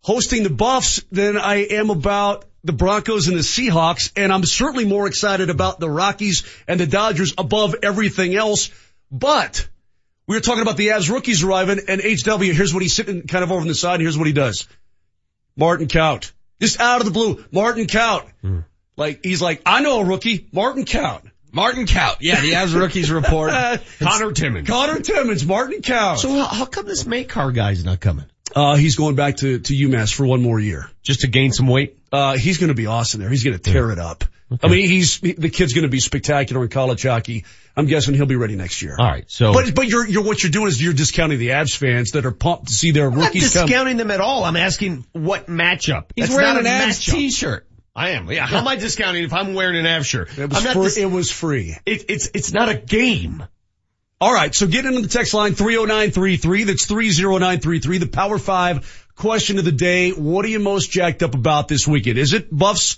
hosting 0.01 0.43
the 0.43 0.51
Buffs 0.51 1.01
than 1.11 1.35
I 1.35 1.65
am 1.65 1.89
about 1.89 2.45
the 2.63 2.73
Broncos 2.73 3.27
and 3.27 3.35
the 3.35 3.41
Seahawks. 3.41 4.11
And 4.15 4.31
I'm 4.31 4.45
certainly 4.45 4.85
more 4.85 5.07
excited 5.07 5.49
about 5.49 5.79
the 5.79 5.89
Rockies 5.89 6.43
and 6.67 6.79
the 6.79 6.85
Dodgers 6.85 7.33
above 7.39 7.73
everything 7.81 8.35
else. 8.35 8.69
But 9.11 9.67
We 10.27 10.35
were 10.35 10.41
talking 10.41 10.61
about 10.61 10.77
the 10.77 10.89
Avs 10.89 11.09
rookies 11.09 11.41
arriving 11.41 11.79
and 11.87 11.99
HW, 11.99 12.53
here's 12.53 12.71
what 12.71 12.83
he's 12.83 12.95
sitting 12.95 13.25
kind 13.25 13.43
of 13.43 13.51
over 13.51 13.61
on 13.61 13.67
the 13.67 13.73
side 13.73 13.99
here's 13.99 14.15
what 14.15 14.27
he 14.27 14.33
does. 14.33 14.67
Martin 15.57 15.87
Kaut. 15.87 16.31
Just 16.63 16.79
out 16.79 17.01
of 17.01 17.05
the 17.05 17.11
blue, 17.11 17.43
Martin 17.51 17.87
Kaut. 17.87 18.25
Like, 18.95 19.19
he's 19.23 19.41
like, 19.41 19.61
I 19.65 19.81
know 19.81 19.99
a 19.99 20.05
rookie, 20.05 20.47
Martin 20.51 20.85
Kaut. 20.85 21.23
Martin 21.51 21.85
Kaut. 21.85 22.17
Yeah, 22.21 22.41
the 22.41 22.53
Avs 22.53 22.73
rookies 22.73 23.11
report. 23.11 23.51
Conor 23.99 24.31
Timmins. 24.31 24.67
Conor 24.67 25.01
Timmins, 25.01 25.45
Martin 25.45 25.81
Kaut. 25.81 26.19
So 26.19 26.29
how, 26.29 26.45
how 26.45 26.65
come 26.65 26.85
this 26.85 27.05
Makar 27.05 27.51
guy's 27.51 27.83
not 27.83 27.99
coming? 27.99 28.25
Uh, 28.55 28.75
he's 28.75 28.95
going 28.95 29.15
back 29.15 29.37
to, 29.37 29.59
to 29.59 29.73
UMass 29.73 30.13
for 30.13 30.25
one 30.25 30.41
more 30.41 30.59
year. 30.59 30.89
Just 31.01 31.21
to 31.21 31.27
gain 31.27 31.51
some 31.51 31.67
weight? 31.67 31.97
Uh, 32.11 32.37
he's 32.37 32.59
going 32.59 32.69
to 32.69 32.75
be 32.75 32.85
awesome 32.85 33.19
there. 33.19 33.29
He's 33.29 33.43
going 33.43 33.57
to 33.57 33.71
tear 33.71 33.91
it 33.91 33.99
up. 33.99 34.23
I 34.61 34.67
mean, 34.67 34.87
he's, 34.89 35.19
the 35.19 35.49
kid's 35.49 35.73
going 35.73 35.83
to 35.83 35.89
be 35.89 35.99
spectacular 35.99 36.61
in 36.63 36.69
college 36.69 37.03
hockey. 37.03 37.45
I'm 37.75 37.85
guessing 37.87 38.13
he'll 38.13 38.25
be 38.27 38.35
ready 38.35 38.55
next 38.55 38.81
year. 38.81 38.95
All 38.99 39.05
right. 39.07 39.23
So, 39.31 39.53
But, 39.53 39.73
but 39.73 39.87
you're, 39.87 40.07
you're, 40.07 40.23
what 40.23 40.43
you're 40.43 40.51
doing 40.51 40.67
is 40.67 40.81
you're 40.81 40.93
discounting 40.93 41.39
the 41.39 41.49
Avs 41.49 41.75
fans 41.75 42.11
that 42.11 42.25
are 42.25 42.31
pumped 42.31 42.67
to 42.67 42.73
see 42.73 42.91
their 42.91 43.07
I'm 43.07 43.15
not 43.17 43.25
rookies 43.27 43.53
come. 43.53 43.65
discounting 43.67 43.97
them 43.97 44.11
at 44.11 44.21
all. 44.21 44.43
I'm 44.43 44.55
asking 44.57 45.05
what 45.13 45.47
matchup. 45.47 46.11
He's 46.15 46.27
That's 46.27 46.35
wearing 46.35 46.53
not 46.53 46.59
an 46.59 46.65
a 46.67 46.69
Avs 46.69 46.99
matchup. 47.09 47.11
t-shirt. 47.13 47.67
I 47.95 48.09
am. 48.11 48.29
Yeah. 48.31 48.45
How 48.47 48.57
am 48.59 48.67
I 48.67 48.75
discounting 48.75 49.23
if 49.23 49.33
I'm 49.33 49.53
wearing 49.53 49.77
an 49.77 49.85
Avs 49.85 50.05
shirt? 50.05 50.37
It 50.37 50.49
was, 50.49 50.57
I'm 50.57 50.63
not 50.63 50.73
free, 50.73 50.83
dis- 50.83 50.97
it 50.97 51.05
was 51.11 51.31
free. 51.31 51.75
it, 51.85 52.05
it's, 52.09 52.29
it's 52.33 52.51
not 52.51 52.69
a 52.69 52.75
game. 52.75 53.43
All 54.21 54.33
right. 54.33 54.53
So 54.53 54.67
get 54.67 54.85
into 54.85 55.01
the 55.01 55.07
text 55.07 55.33
line 55.33 55.53
30933. 55.53 56.63
That's 56.65 56.85
30933. 56.85 57.97
The 57.99 58.07
power 58.07 58.37
five 58.37 59.07
question 59.15 59.59
of 59.59 59.65
the 59.65 59.71
day. 59.71 60.11
What 60.11 60.45
are 60.45 60.47
you 60.49 60.59
most 60.59 60.91
jacked 60.91 61.23
up 61.23 61.35
about 61.35 61.67
this 61.67 61.87
weekend? 61.87 62.17
Is 62.17 62.33
it 62.33 62.47
Buffs 62.55 62.97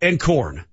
and 0.00 0.18
corn? 0.20 0.64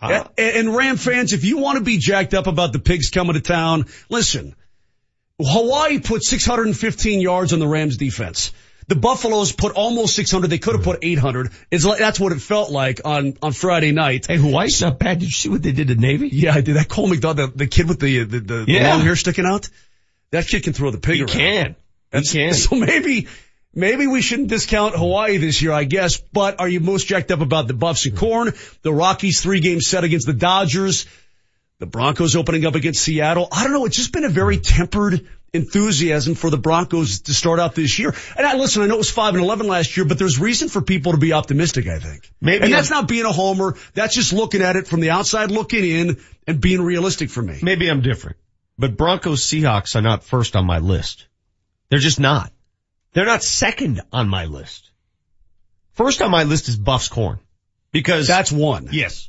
Uh, 0.00 0.24
and, 0.36 0.56
and 0.68 0.76
Ram 0.76 0.96
fans, 0.96 1.32
if 1.32 1.44
you 1.44 1.58
want 1.58 1.78
to 1.78 1.84
be 1.84 1.98
jacked 1.98 2.34
up 2.34 2.46
about 2.46 2.72
the 2.72 2.78
pigs 2.80 3.10
coming 3.10 3.34
to 3.34 3.40
town, 3.40 3.86
listen. 4.08 4.54
Hawaii 5.40 6.00
put 6.00 6.22
615 6.22 7.20
yards 7.20 7.52
on 7.52 7.58
the 7.58 7.66
Rams 7.66 7.96
defense. 7.96 8.52
The 8.88 8.96
Buffaloes 8.96 9.52
put 9.52 9.72
almost 9.74 10.14
600. 10.16 10.48
They 10.48 10.58
could 10.58 10.74
have 10.74 10.84
put 10.84 10.98
800. 11.02 11.52
It's 11.70 11.84
like, 11.84 11.98
that's 12.00 12.18
what 12.18 12.32
it 12.32 12.40
felt 12.40 12.70
like 12.70 13.00
on, 13.04 13.36
on 13.40 13.52
Friday 13.52 13.92
night. 13.92 14.26
Hey, 14.26 14.36
Hawaii's 14.36 14.80
not 14.82 14.98
bad. 14.98 15.20
Did 15.20 15.26
you 15.26 15.30
see 15.32 15.48
what 15.48 15.62
they 15.62 15.72
did 15.72 15.88
to 15.88 15.94
Navy? 15.94 16.28
Yeah, 16.28 16.52
I 16.54 16.60
did. 16.62 16.76
That 16.76 16.88
Cole 16.88 17.06
McDonald, 17.06 17.52
the, 17.52 17.58
the 17.58 17.66
kid 17.68 17.88
with 17.88 18.00
the, 18.00 18.24
the, 18.24 18.40
the, 18.40 18.54
the 18.64 18.72
Yeah. 18.72 18.94
long 18.94 19.02
hair 19.04 19.14
sticking 19.16 19.46
out. 19.46 19.68
That 20.32 20.46
kid 20.48 20.64
can 20.64 20.72
throw 20.72 20.90
the 20.90 20.98
pig 20.98 21.16
He 21.16 21.20
around. 21.22 21.28
can. 21.28 21.76
He 22.12 22.22
can. 22.24 22.54
So 22.54 22.76
maybe, 22.76 23.28
maybe 23.74 24.06
we 24.06 24.22
shouldn't 24.22 24.48
discount 24.48 24.96
Hawaii 24.96 25.36
this 25.38 25.60
year, 25.62 25.72
I 25.72 25.84
guess. 25.84 26.18
But 26.18 26.60
are 26.60 26.68
you 26.68 26.80
most 26.80 27.06
jacked 27.06 27.30
up 27.30 27.40
about 27.40 27.68
the 27.68 27.74
Buffs 27.74 28.06
and 28.06 28.16
Corn? 28.16 28.52
The 28.82 28.92
Rockies 28.92 29.40
three 29.40 29.60
game 29.60 29.80
set 29.80 30.04
against 30.04 30.26
the 30.26 30.32
Dodgers. 30.32 31.06
The 31.78 31.86
Broncos 31.86 32.36
opening 32.36 32.64
up 32.64 32.76
against 32.76 33.02
Seattle. 33.02 33.48
I 33.50 33.64
don't 33.64 33.72
know. 33.72 33.86
It's 33.86 33.96
just 33.96 34.12
been 34.12 34.24
a 34.24 34.28
very 34.28 34.58
tempered 34.58 35.26
enthusiasm 35.52 36.34
for 36.34 36.48
the 36.48 36.56
Broncos 36.56 37.22
to 37.22 37.34
start 37.34 37.58
out 37.58 37.74
this 37.74 37.98
year. 37.98 38.14
And 38.36 38.46
I 38.46 38.54
listen, 38.56 38.82
I 38.82 38.86
know 38.86 38.94
it 38.94 38.98
was 38.98 39.10
five 39.10 39.34
and 39.34 39.42
11 39.42 39.66
last 39.66 39.96
year, 39.96 40.06
but 40.06 40.18
there's 40.18 40.38
reason 40.38 40.68
for 40.68 40.80
people 40.80 41.12
to 41.12 41.18
be 41.18 41.32
optimistic, 41.32 41.88
I 41.88 41.98
think. 41.98 42.30
Maybe 42.40 42.64
and 42.64 42.72
that's 42.72 42.90
I'm- 42.90 43.00
not 43.02 43.08
being 43.08 43.24
a 43.26 43.32
homer. 43.32 43.76
That's 43.94 44.14
just 44.14 44.32
looking 44.32 44.62
at 44.62 44.76
it 44.76 44.86
from 44.86 45.00
the 45.00 45.10
outside 45.10 45.50
looking 45.50 45.84
in 45.84 46.18
and 46.46 46.60
being 46.60 46.80
realistic 46.80 47.30
for 47.30 47.42
me. 47.42 47.58
Maybe 47.62 47.88
I'm 47.90 48.00
different, 48.00 48.36
but 48.78 48.96
Broncos 48.96 49.42
Seahawks 49.44 49.94
are 49.96 50.02
not 50.02 50.24
first 50.24 50.56
on 50.56 50.64
my 50.64 50.78
list. 50.78 51.26
They're 51.90 51.98
just 51.98 52.20
not. 52.20 52.50
They're 53.12 53.26
not 53.26 53.42
second 53.42 54.00
on 54.12 54.28
my 54.28 54.46
list. 54.46 54.90
First 55.92 56.22
on 56.22 56.30
my 56.30 56.44
list 56.44 56.68
is 56.68 56.76
Buffs 56.76 57.08
Corn 57.08 57.38
because 57.92 58.26
That's 58.26 58.50
one. 58.52 58.88
yes. 58.92 59.28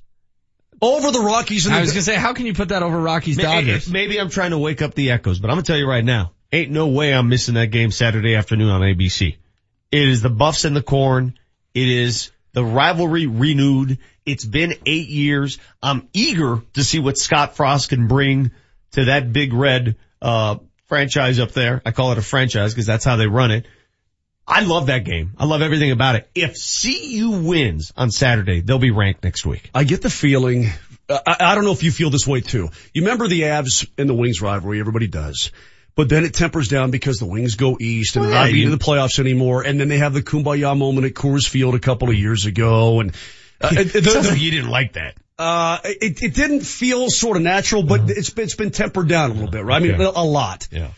Over 0.81 1.11
the 1.11 1.19
Rockies 1.19 1.65
and 1.65 1.73
I 1.75 1.77
the 1.79 1.83
was 1.83 1.91
gonna 1.91 2.01
say, 2.03 2.15
how 2.15 2.33
can 2.33 2.45
you 2.45 2.53
put 2.53 2.69
that 2.69 2.83
over 2.83 2.99
Rockies 2.99 3.37
Maybe, 3.37 3.47
Dodgers? 3.47 3.89
maybe 3.89 4.19
I'm 4.19 4.29
trying 4.29 4.51
to 4.51 4.57
wake 4.57 4.81
up 4.81 4.93
the 4.95 5.11
echoes, 5.11 5.39
but 5.39 5.49
I'm 5.49 5.55
gonna 5.55 5.63
tell 5.63 5.77
you 5.77 5.87
right 5.87 6.03
now, 6.03 6.31
ain't 6.51 6.71
no 6.71 6.87
way 6.87 7.13
I'm 7.13 7.29
missing 7.29 7.53
that 7.55 7.67
game 7.67 7.91
Saturday 7.91 8.35
afternoon 8.35 8.69
on 8.69 8.81
ABC. 8.81 9.37
It 9.91 10.07
is 10.09 10.21
the 10.21 10.29
Buffs 10.29 10.65
and 10.65 10.75
the 10.75 10.81
Corn. 10.81 11.37
It 11.73 11.87
is 11.87 12.31
the 12.53 12.65
rivalry 12.65 13.27
renewed. 13.27 13.97
It's 14.25 14.43
been 14.45 14.73
eight 14.85 15.07
years. 15.07 15.57
I'm 15.81 16.07
eager 16.13 16.61
to 16.73 16.83
see 16.83 16.99
what 16.99 17.17
Scott 17.17 17.55
Frost 17.55 17.89
can 17.89 18.07
bring 18.07 18.51
to 18.91 19.05
that 19.05 19.31
big 19.31 19.53
red, 19.53 19.95
uh, 20.21 20.57
franchise 20.93 21.39
up 21.39 21.51
there. 21.51 21.81
I 21.85 21.91
call 21.91 22.11
it 22.11 22.17
a 22.17 22.21
franchise 22.21 22.73
because 22.73 22.85
that's 22.85 23.03
how 23.03 23.15
they 23.15 23.27
run 23.27 23.51
it. 23.51 23.65
I 24.47 24.61
love 24.63 24.87
that 24.87 25.05
game. 25.05 25.33
I 25.39 25.45
love 25.45 25.61
everything 25.61 25.91
about 25.91 26.15
it. 26.15 26.29
If 26.35 26.55
CU 26.81 27.31
wins 27.47 27.93
on 27.97 28.11
Saturday, 28.11 28.61
they'll 28.61 28.77
be 28.77 28.91
ranked 28.91 29.23
next 29.23 29.45
week. 29.45 29.69
I 29.73 29.85
get 29.85 30.01
the 30.01 30.09
feeling, 30.09 30.69
I, 31.09 31.37
I 31.39 31.55
don't 31.55 31.63
know 31.63 31.71
if 31.71 31.81
you 31.81 31.91
feel 31.91 32.09
this 32.09 32.27
way 32.27 32.41
too. 32.41 32.69
You 32.93 33.01
remember 33.03 33.27
the 33.27 33.41
Avs 33.41 33.87
and 33.97 34.07
the 34.09 34.13
Wings 34.13 34.41
rivalry, 34.41 34.79
everybody 34.81 35.07
does. 35.07 35.51
But 35.95 36.09
then 36.09 36.25
it 36.25 36.33
tempers 36.33 36.67
down 36.67 36.91
because 36.91 37.19
the 37.19 37.25
Wings 37.25 37.55
go 37.55 37.77
east 37.79 38.15
and 38.17 38.23
Well, 38.25 38.31
they're 38.31 38.45
not 38.45 38.51
beating 38.51 38.71
the 38.71 38.77
playoffs 38.77 39.19
anymore. 39.19 39.63
And 39.63 39.79
then 39.79 39.87
they 39.87 39.99
have 39.99 40.13
the 40.13 40.21
Kumbaya 40.23 40.77
moment 40.77 41.05
at 41.05 41.13
Coors 41.13 41.47
Field 41.47 41.75
a 41.75 41.79
couple 41.79 42.09
of 42.09 42.15
years 42.15 42.45
ago. 42.45 42.99
And 42.99 43.15
uh, 43.61 43.69
the- 43.73 43.83
the- 43.83 44.01
Sounds 44.11 44.29
like 44.29 44.41
you 44.41 44.51
didn't 44.51 44.69
like 44.71 44.93
that. 44.93 45.15
Uh, 45.37 45.79
it, 45.83 46.21
it 46.21 46.33
didn't 46.35 46.61
feel 46.61 47.09
sort 47.09 47.37
of 47.37 47.43
natural, 47.43 47.83
but 47.83 48.09
it's 48.09 48.29
been, 48.29 48.43
it's 48.45 48.55
been 48.55 48.71
tempered 48.71 49.07
down 49.07 49.31
a 49.31 49.33
little 49.33 49.49
bit, 49.49 49.63
right? 49.63 49.81
I 49.81 49.85
mean, 49.85 49.99
a 49.99 50.23
lot. 50.23 50.67
Yeah. 50.71 50.89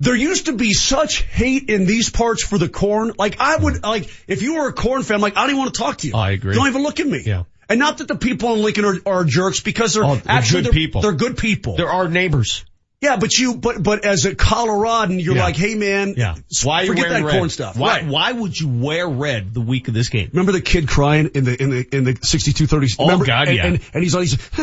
There 0.00 0.14
used 0.14 0.46
to 0.46 0.52
be 0.52 0.72
such 0.72 1.22
hate 1.22 1.70
in 1.70 1.86
these 1.86 2.10
parts 2.10 2.44
for 2.44 2.58
the 2.58 2.68
corn. 2.68 3.12
Like 3.16 3.36
I 3.40 3.56
would, 3.56 3.82
like, 3.82 4.10
if 4.26 4.42
you 4.42 4.56
were 4.56 4.68
a 4.68 4.72
corn 4.72 5.02
fan, 5.02 5.20
like, 5.20 5.36
I 5.36 5.42
don't 5.42 5.50
even 5.50 5.60
want 5.60 5.74
to 5.74 5.80
talk 5.80 5.98
to 5.98 6.08
you. 6.08 6.14
I 6.14 6.32
agree. 6.32 6.54
Don't 6.54 6.66
even 6.66 6.82
look 6.82 7.00
at 7.00 7.06
me. 7.06 7.22
Yeah. 7.24 7.44
And 7.68 7.78
not 7.78 7.98
that 7.98 8.08
the 8.08 8.16
people 8.16 8.54
in 8.54 8.62
Lincoln 8.62 8.84
are, 8.84 8.96
are 9.06 9.24
jerks 9.24 9.60
because 9.60 9.94
they're 9.94 10.04
Oh, 10.04 10.16
they're 10.16 10.22
actually 10.26 10.62
good 10.62 10.66
they're, 10.66 10.72
people. 10.72 11.02
They're 11.02 11.12
good 11.12 11.38
people. 11.38 11.76
They're 11.76 11.90
our 11.90 12.08
neighbors. 12.08 12.64
Yeah, 13.04 13.16
but 13.16 13.32
you, 13.38 13.54
but, 13.54 13.82
but 13.82 14.04
as 14.04 14.24
a 14.24 14.34
Coloradan, 14.34 15.20
you're 15.20 15.36
Yeah. 15.36 15.44
like, 15.44 15.56
hey 15.56 15.74
man, 15.74 16.14
Yeah. 16.16 16.34
Why 16.64 16.80
are 16.80 16.82
you 16.82 16.88
forget 16.88 17.08
wearing 17.10 17.22
that 17.24 17.28
red? 17.32 17.38
corn 17.38 17.50
stuff. 17.50 17.76
Why, 17.76 18.00
Right. 18.00 18.06
why 18.06 18.32
would 18.32 18.58
you 18.58 18.68
wear 18.68 19.08
red 19.08 19.54
the 19.54 19.60
week 19.60 19.88
of 19.88 19.94
this 19.94 20.08
game? 20.08 20.30
Remember 20.32 20.52
the 20.52 20.60
kid 20.60 20.88
crying 20.88 21.30
in 21.34 21.44
the 21.44 21.62
in 21.62 21.70
the 21.70 21.86
in 21.96 22.04
the 22.04 22.18
sixty 22.22 22.52
two 22.52 22.66
thirty? 22.66 22.88
Oh, 22.98 23.04
Remember? 23.04 23.26
God, 23.26 23.48
and, 23.48 23.56
yeah. 23.56 23.66
And, 23.66 23.80
and 23.94 24.02
he's 24.02 24.14
like, 24.14 24.28
he's, 24.28 24.38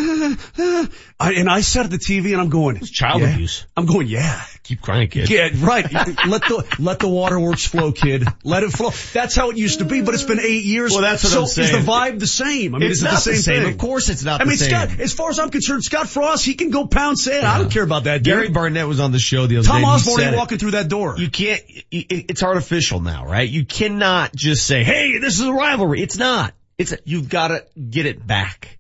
I, 1.20 1.34
and 1.34 1.50
I 1.50 1.62
sat 1.62 1.86
at 1.86 1.92
the 1.92 2.00
TV 2.00 2.32
and 2.34 2.42
I'm 2.42 2.50
going, 2.50 2.78
it's 2.78 2.90
child 2.90 3.22
abuse. 3.24 3.66
I'm 3.78 3.86
going, 3.86 4.08
yeah, 4.08 4.42
Keep 4.64 4.82
crying, 4.82 5.08
kid. 5.10 5.30
yeah, 5.30 5.50
right. 5.60 5.92
let 5.92 6.44
the 6.44 6.76
let 6.80 7.00
the 7.00 7.08
waterworks 7.08 7.66
flow, 7.66 7.92
kid. 7.92 8.26
Let 8.44 8.62
it 8.64 8.72
flow. 8.72 8.92
That's 9.12 9.36
how 9.36 9.50
it 9.50 9.58
used 9.58 9.80
to 9.80 9.86
be, 9.86 10.02
but 10.02 10.14
it's 10.14 10.24
been 10.24 10.40
eight 10.40 10.64
years. 10.64 10.92
Well, 10.92 11.02
that's 11.02 11.24
what 11.24 11.34
so 11.34 11.42
I'm 11.42 11.48
saying. 11.48 11.76
Is 11.76 11.86
the 11.86 11.92
vibe 11.92 12.20
the 12.20 12.28
same? 12.28 12.76
I 12.76 12.78
mean, 12.78 12.90
It's 12.92 13.00
is 13.00 13.04
it 13.04 13.06
not 13.06 13.14
the 13.16 13.20
same, 13.22 13.34
the 13.36 13.42
same. 13.42 13.64
thing? 13.64 13.72
Of 13.74 13.78
course 13.80 14.10
it's 14.10 14.24
not 14.24 14.40
I 14.40 14.44
the 14.44 14.50
mean, 14.50 14.58
same. 14.60 14.70
Scott. 14.70 15.00
As 15.00 15.14
far 15.14 15.30
as 15.32 15.40
I'm 15.40 15.50
concerned, 15.50 15.84
Scott 15.84 16.08
Frost, 16.08 16.46
he 16.46 16.54
can 16.54 16.70
go 16.70 16.86
pound 16.86 17.18
sand. 17.18 17.46
I 17.46 17.58
don't 17.58 17.72
care 17.72 17.84
about 17.84 18.04
that. 18.04 18.22
Gary. 18.24 18.50
Barnett 18.50 18.88
was 18.88 19.00
on 19.00 19.12
the 19.12 19.20
show 19.20 19.48
the 19.48 19.58
other 19.58 19.68
Tom 19.68 19.78
day. 19.78 19.84
Tom 19.84 19.96
Osborne 19.96 20.22
ain't 20.22 20.36
walking 20.38 20.60
through 20.60 20.72
that 20.72 20.88
door. 20.88 21.16
You 21.18 21.30
can't, 21.32 21.62
i- 21.68 21.82
i- 21.94 22.26
it's 22.30 22.44
artificial 22.44 23.02
now, 23.02 23.26
right? 23.26 23.50
You 23.50 23.66
cannot 23.66 24.36
just 24.36 24.66
say, 24.68 24.84
hey, 24.84 25.18
this 25.18 25.40
is 25.40 25.46
a 25.46 25.52
rivalry. 25.54 26.02
It's 26.04 26.18
not. 26.18 26.54
It's, 26.78 26.94
you've 27.04 27.30
gotta 27.30 27.66
get 27.90 28.06
it 28.06 28.26
back. 28.26 28.78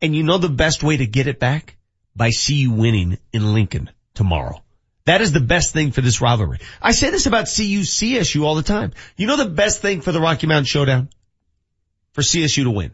And 0.00 0.16
you 0.16 0.22
know 0.22 0.38
the 0.38 0.48
best 0.48 0.82
way 0.82 0.96
to 0.96 1.06
get 1.06 1.26
it 1.26 1.38
back? 1.38 1.76
By 2.16 2.30
CU 2.32 2.70
winning 2.72 3.18
in 3.32 3.52
Lincoln 3.54 3.90
tomorrow. 4.14 4.62
That 5.08 5.22
is 5.22 5.32
the 5.32 5.40
best 5.40 5.72
thing 5.72 5.92
for 5.92 6.02
this 6.02 6.20
rivalry. 6.20 6.58
I 6.82 6.92
say 6.92 7.08
this 7.08 7.24
about 7.24 7.46
CU 7.46 7.80
CSU 7.80 8.44
all 8.44 8.56
the 8.56 8.62
time. 8.62 8.92
You 9.16 9.26
know 9.26 9.38
the 9.38 9.48
best 9.48 9.80
thing 9.80 10.02
for 10.02 10.12
the 10.12 10.20
Rocky 10.20 10.46
Mountain 10.46 10.66
Showdown? 10.66 11.08
For 12.12 12.20
CSU 12.20 12.64
to 12.64 12.70
win. 12.70 12.92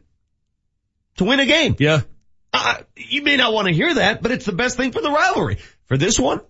To 1.17 1.25
win 1.25 1.41
a 1.41 1.47
game. 1.47 1.75
yeah. 1.81 2.03
Uh, 2.53 2.77
you 2.97 3.23
may 3.23 3.37
not 3.37 3.53
want 3.53 3.67
to 3.67 3.75
hear 3.75 3.93
that, 3.95 4.23
but 4.23 4.31
it's 4.31 4.47
the 4.47 4.53
best 4.53 4.77
thing 4.77 4.93
for 4.93 5.01
the 5.01 5.11
rivalry. 5.11 5.59
For 5.87 5.97
this 5.97 6.21
one, 6.21 6.41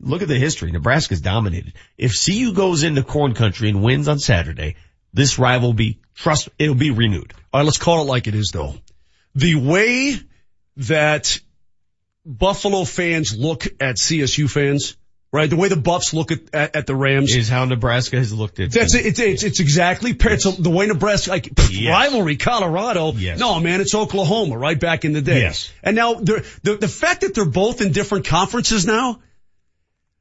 look 0.00 0.22
at 0.22 0.28
the 0.28 0.38
history. 0.38 0.72
Nebraska's 0.72 1.20
dominated. 1.20 1.74
If 1.98 2.12
CU 2.24 2.54
goes 2.54 2.82
into 2.82 3.02
corn 3.02 3.34
country 3.34 3.68
and 3.68 3.82
wins 3.82 4.08
on 4.08 4.18
Saturday, 4.18 4.76
this 5.12 5.38
rival 5.38 5.68
will 5.68 5.74
be, 5.74 6.00
trust, 6.14 6.48
it'll 6.58 6.74
be 6.74 6.92
renewed. 6.92 7.34
All 7.52 7.60
right, 7.60 7.66
let's 7.66 7.76
call 7.76 8.00
it 8.00 8.06
like 8.06 8.26
it 8.26 8.34
is 8.34 8.52
though. 8.54 8.72
The 9.34 9.56
way 9.56 10.16
that 10.78 11.40
Buffalo 12.24 12.84
fans 12.84 13.36
look 13.36 13.66
at 13.80 13.96
CSU 13.96 14.50
fans, 14.50 14.96
right? 15.32 15.48
The 15.48 15.56
way 15.56 15.68
the 15.68 15.76
Buffs 15.76 16.12
look 16.12 16.32
at, 16.32 16.54
at, 16.54 16.76
at 16.76 16.86
the 16.86 16.94
Rams. 16.94 17.34
Is 17.34 17.48
how 17.48 17.64
Nebraska 17.64 18.16
has 18.16 18.32
looked 18.32 18.60
at 18.60 18.72
That's 18.72 18.94
it. 18.94 19.06
It's, 19.06 19.18
it's, 19.18 19.42
it's 19.42 19.60
exactly, 19.60 20.14
it's 20.18 20.46
a, 20.46 20.50
the 20.50 20.70
way 20.70 20.86
Nebraska, 20.86 21.30
like, 21.30 21.50
Yes. 21.70 21.90
rivalry, 21.90 22.36
Colorado. 22.36 23.12
Yes. 23.12 23.38
No, 23.38 23.58
man, 23.60 23.80
it's 23.80 23.94
Oklahoma, 23.94 24.58
right 24.58 24.78
back 24.78 25.04
in 25.04 25.12
the 25.12 25.22
day. 25.22 25.40
Yes. 25.40 25.72
And 25.82 25.96
now, 25.96 26.14
the, 26.14 26.44
the 26.62 26.88
fact 26.88 27.22
that 27.22 27.34
they're 27.34 27.44
both 27.44 27.80
in 27.80 27.92
different 27.92 28.26
conferences 28.26 28.86
now, 28.86 29.20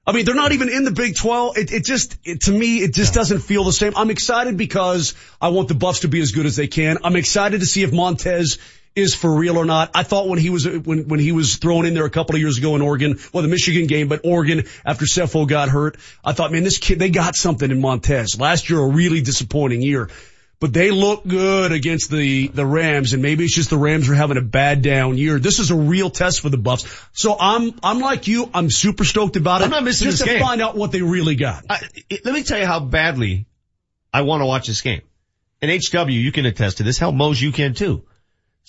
I 0.07 0.11
mean, 0.11 0.25
they're 0.25 0.33
not 0.33 0.53
even 0.53 0.69
in 0.69 0.85
the 0.85 0.91
Big 0.91 1.15
12. 1.17 1.57
It, 1.57 1.71
it 1.71 1.85
just, 1.85 2.17
it, 2.23 2.41
to 2.41 2.51
me, 2.51 2.77
it 2.77 2.93
just 2.93 3.13
doesn't 3.13 3.41
feel 3.41 3.63
the 3.63 3.73
same. 3.73 3.93
I'm 3.95 4.09
excited 4.09 4.57
because 4.57 5.13
I 5.39 5.49
want 5.49 5.67
the 5.67 5.75
Buffs 5.75 5.99
to 5.99 6.07
be 6.07 6.19
as 6.19 6.31
good 6.31 6.47
as 6.47 6.55
they 6.55 6.67
can. 6.67 6.97
I'm 7.03 7.15
excited 7.15 7.59
to 7.59 7.65
see 7.67 7.83
if 7.83 7.91
Montez 7.93 8.57
is 8.99 9.15
for 9.15 9.33
real 9.33 9.57
or 9.57 9.65
not. 9.65 9.91
I 9.95 10.03
thought 10.03 10.27
when 10.27 10.39
he 10.39 10.49
was, 10.49 10.67
when, 10.67 11.07
when 11.07 11.19
he 11.19 11.31
was 11.31 11.55
thrown 11.57 11.85
in 11.85 11.93
there 11.93 12.05
a 12.05 12.09
couple 12.09 12.35
of 12.35 12.41
years 12.41 12.57
ago 12.57 12.75
in 12.75 12.81
Oregon, 12.81 13.17
well, 13.33 13.41
the 13.43 13.49
Michigan 13.49 13.87
game, 13.87 14.07
but 14.07 14.21
Oregon 14.23 14.65
after 14.85 15.05
Sefo 15.05 15.47
got 15.47 15.69
hurt, 15.69 15.97
I 16.23 16.33
thought, 16.33 16.51
man, 16.51 16.63
this 16.63 16.77
kid, 16.77 16.99
they 16.99 17.09
got 17.09 17.35
something 17.35 17.69
in 17.69 17.81
Montez. 17.81 18.39
Last 18.39 18.69
year, 18.69 18.79
a 18.79 18.87
really 18.87 19.21
disappointing 19.21 19.81
year. 19.81 20.09
but 20.59 20.73
they 20.73 20.91
look 20.91 21.25
good 21.25 21.71
against 21.71 22.11
the, 22.11 22.47
the 22.49 22.65
Rams 22.65 23.13
and 23.13 23.21
maybe 23.21 23.45
it's 23.45 23.55
just 23.55 23.69
the 23.69 23.77
Rams 23.77 24.09
are 24.09 24.13
having 24.15 24.37
a 24.37 24.41
bad 24.41 24.81
down 24.81 25.17
year. 25.17 25.39
This 25.39 25.59
is 25.59 25.71
a 25.71 25.75
real 25.75 26.09
test 26.09 26.41
for 26.41 26.49
the 26.49 26.57
Buffs. 26.57 26.85
So 27.13 27.35
I'm, 27.39 27.73
I'm 27.81 27.99
like 27.99 28.27
you. 28.27 28.49
I'm 28.53 28.69
super 28.69 29.05
stoked 29.05 29.37
about 29.37 29.61
it. 29.61 29.65
I'm 29.65 29.69
not 29.71 29.83
missing 29.83 30.05
just 30.05 30.19
this 30.19 30.27
to 30.27 30.33
game. 30.33 30.43
find 30.43 30.61
out 30.61 30.75
what 30.75 30.91
they 30.91 31.01
really 31.01 31.35
got. 31.35 31.63
I, 31.69 31.79
let 32.25 32.33
me 32.33 32.43
tell 32.43 32.59
you 32.59 32.65
how 32.65 32.81
badly 32.81 33.45
I 34.13 34.23
want 34.23 34.41
to 34.41 34.45
watch 34.45 34.67
this 34.67 34.81
game. 34.81 35.01
And 35.61 35.71
HW, 35.71 36.09
you 36.11 36.31
can 36.31 36.45
attest 36.45 36.77
to 36.77 36.83
this. 36.83 36.97
Hell, 36.97 37.11
Mose, 37.11 37.41
you 37.41 37.51
can 37.51 37.73
too. 37.73 38.03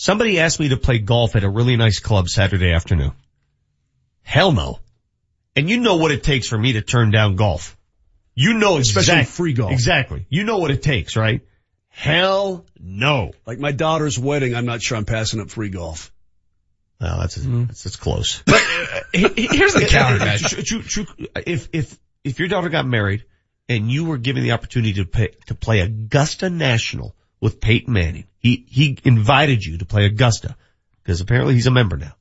Somebody 0.00 0.40
asked 0.40 0.58
me 0.58 0.70
to 0.70 0.78
play 0.78 0.98
golf 0.98 1.36
at 1.36 1.44
a 1.44 1.48
really 1.50 1.76
nice 1.76 1.98
club 1.98 2.26
Saturday 2.30 2.72
afternoon. 2.72 3.12
Hell 4.22 4.50
no. 4.50 4.78
And 5.54 5.68
you 5.68 5.78
know 5.78 5.96
what 5.96 6.10
it 6.10 6.22
takes 6.22 6.48
for 6.48 6.56
me 6.56 6.72
to 6.72 6.80
turn 6.80 7.10
down 7.10 7.36
golf. 7.36 7.76
You 8.34 8.54
know 8.54 8.78
Especially 8.78 9.18
exact- 9.18 9.28
free 9.28 9.52
golf. 9.52 9.72
Exactly. 9.72 10.24
You 10.30 10.44
know 10.44 10.56
what 10.56 10.70
it 10.70 10.82
takes, 10.82 11.16
right? 11.16 11.42
Hell 11.88 12.64
no. 12.78 13.32
Like 13.44 13.58
my 13.58 13.72
daughter's 13.72 14.18
wedding, 14.18 14.54
I'm 14.54 14.64
not 14.64 14.80
sure 14.80 14.96
I'm 14.96 15.04
passing 15.04 15.38
up 15.38 15.50
free 15.50 15.68
golf. 15.68 16.10
No, 16.98 17.20
that's, 17.20 17.36
mm-hmm. 17.36 17.66
that's, 17.66 17.84
that's 17.84 17.96
close. 17.96 18.42
But 18.46 18.54
uh, 18.54 19.00
here's 19.12 19.74
the 19.74 19.86
counter, 19.86 20.18
guys. 20.18 20.40
True- 20.40 20.62
true- 20.62 20.82
true- 20.82 21.26
If, 21.44 21.68
if, 21.74 21.98
if 22.24 22.38
your 22.38 22.48
daughter 22.48 22.70
got 22.70 22.86
married 22.86 23.26
and 23.68 23.92
you 23.92 24.06
were 24.06 24.16
given 24.16 24.44
the 24.44 24.52
opportunity 24.52 24.94
to 24.94 25.04
pay, 25.04 25.34
to 25.48 25.54
play 25.54 25.80
Augusta 25.80 26.48
National 26.48 27.14
with 27.40 27.60
Peyton 27.60 27.92
Manning, 27.92 28.24
he, 28.38 28.64
he 28.68 28.98
invited 29.04 29.64
you 29.64 29.78
to 29.78 29.84
play 29.84 30.04
Augusta 30.06 30.56
because 31.02 31.20
apparently 31.20 31.54
he's 31.54 31.66
a 31.66 31.70
member 31.70 31.96
now 31.96 32.14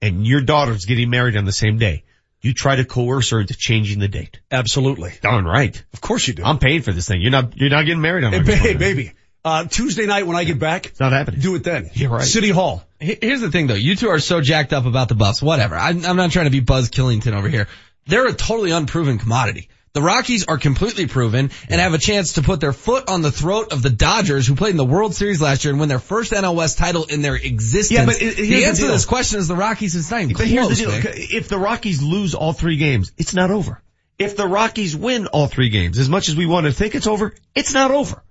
and 0.00 0.26
your 0.26 0.40
daughter's 0.40 0.84
getting 0.84 1.10
married 1.10 1.36
on 1.36 1.44
the 1.44 1.52
same 1.52 1.78
day. 1.78 2.04
You 2.40 2.54
try 2.54 2.76
to 2.76 2.84
coerce 2.84 3.30
her 3.30 3.40
into 3.40 3.54
changing 3.54 3.98
the 3.98 4.06
date. 4.08 4.38
Absolutely. 4.50 5.12
Darn 5.22 5.44
right. 5.44 5.82
Of 5.92 6.00
course 6.00 6.28
you 6.28 6.34
do. 6.34 6.44
I'm 6.44 6.58
paying 6.58 6.82
for 6.82 6.92
this 6.92 7.08
thing. 7.08 7.20
You're 7.20 7.32
not, 7.32 7.56
you're 7.56 7.70
not 7.70 7.84
getting 7.84 8.00
married 8.00 8.22
on 8.24 8.32
Hey, 8.32 8.42
ba- 8.42 8.54
hey, 8.56 8.74
baby. 8.74 9.12
Uh, 9.44 9.64
Tuesday 9.64 10.06
night 10.06 10.26
when 10.26 10.36
I 10.36 10.44
get 10.44 10.58
back, 10.58 10.86
It's 10.86 11.00
not 11.00 11.12
happening. 11.12 11.40
do 11.40 11.54
it 11.56 11.64
then. 11.64 11.90
You're 11.94 12.10
right. 12.10 12.22
City 12.22 12.50
Hall. 12.50 12.84
Here's 13.00 13.40
the 13.40 13.50
thing 13.50 13.66
though, 13.66 13.74
you 13.74 13.96
two 13.96 14.08
are 14.08 14.18
so 14.20 14.40
jacked 14.40 14.72
up 14.72 14.84
about 14.86 15.08
the 15.08 15.14
Buffs, 15.14 15.40
whatever. 15.42 15.74
I'm, 15.76 16.04
I'm 16.04 16.16
not 16.16 16.30
trying 16.30 16.46
to 16.46 16.50
be 16.50 16.60
Buzz 16.60 16.90
Killington 16.90 17.32
over 17.32 17.48
here. 17.48 17.66
They're 18.06 18.26
a 18.26 18.32
totally 18.32 18.70
unproven 18.72 19.18
commodity. 19.18 19.68
The 19.98 20.04
Rockies 20.04 20.44
are 20.46 20.58
completely 20.58 21.08
proven 21.08 21.50
and 21.68 21.80
have 21.80 21.92
a 21.92 21.98
chance 21.98 22.34
to 22.34 22.42
put 22.42 22.60
their 22.60 22.72
foot 22.72 23.08
on 23.08 23.20
the 23.20 23.32
throat 23.32 23.72
of 23.72 23.82
the 23.82 23.90
Dodgers 23.90 24.46
who 24.46 24.54
played 24.54 24.70
in 24.70 24.76
the 24.76 24.84
World 24.84 25.12
Series 25.12 25.42
last 25.42 25.64
year 25.64 25.72
and 25.72 25.80
win 25.80 25.88
their 25.88 25.98
first 25.98 26.30
NL 26.30 26.54
West 26.54 26.78
title 26.78 27.06
in 27.06 27.20
their 27.20 27.34
existence. 27.34 27.90
Yeah, 27.90 28.06
but 28.06 28.22
it- 28.22 28.36
the 28.36 28.48
the 28.48 28.64
answer 28.66 28.82
to 28.86 28.92
this 28.92 29.04
question 29.04 29.40
is 29.40 29.48
the 29.48 29.56
Rockies 29.56 29.96
is 29.96 30.08
not 30.08 30.22
even 30.22 30.36
But 30.36 30.46
here's 30.46 30.68
the 30.68 30.74
deal. 30.76 30.90
If 31.02 31.48
the 31.48 31.58
Rockies 31.58 32.00
lose 32.00 32.36
all 32.36 32.52
three 32.52 32.76
games, 32.76 33.10
it's 33.18 33.34
not 33.34 33.50
over. 33.50 33.82
If 34.20 34.36
the 34.36 34.46
Rockies 34.46 34.94
win 34.94 35.26
all 35.26 35.48
three 35.48 35.68
games, 35.68 35.98
as 35.98 36.08
much 36.08 36.28
as 36.28 36.36
we 36.36 36.46
want 36.46 36.66
to 36.66 36.72
think 36.72 36.94
it's 36.94 37.08
over, 37.08 37.34
it's 37.56 37.74
not 37.74 37.90
over. 37.90 38.22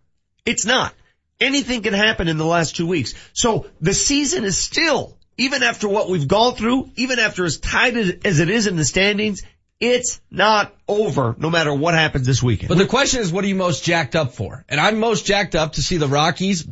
It's 0.46 0.66
not. 0.66 0.94
Anything 1.42 1.82
can 1.82 1.94
happen 1.94 2.30
in 2.30 2.38
the 2.38 2.46
last 2.46 2.78
two 2.78 2.88
weeks. 2.88 3.14
So 3.34 3.66
the 3.82 3.94
season 3.94 4.46
is 4.46 4.58
still, 4.58 5.18
even 5.38 5.64
after 5.64 5.90
what 5.90 6.10
we've 6.10 6.30
gone 6.30 6.56
through, 6.56 6.92
even 6.96 7.20
after 7.20 7.44
as 7.44 7.58
tight 7.58 7.98
as 7.98 8.40
it 8.40 8.50
is 8.50 8.68
in 8.68 8.78
the 8.78 8.86
standings, 8.86 9.44
it's 9.80 10.20
not 10.32 10.74
over 10.88 11.36
no 11.38 11.50
matter 11.50 11.74
what 11.74 11.94
happens 11.94 12.26
this 12.26 12.42
weekend. 12.42 12.70
But 12.70 12.78
the 12.78 12.88
question 12.88 13.22
is, 13.22 13.32
what 13.32 13.44
are 13.44 13.48
you 13.48 13.56
most 13.56 13.84
jacked 13.84 14.16
up 14.16 14.34
for? 14.34 14.66
And 14.70 14.80
I'm 14.80 15.00
most 15.00 15.26
jacked 15.26 15.56
up 15.56 15.74
to 15.74 15.82
see 15.82 15.98
the 15.98 16.08
Rockies 16.08 16.68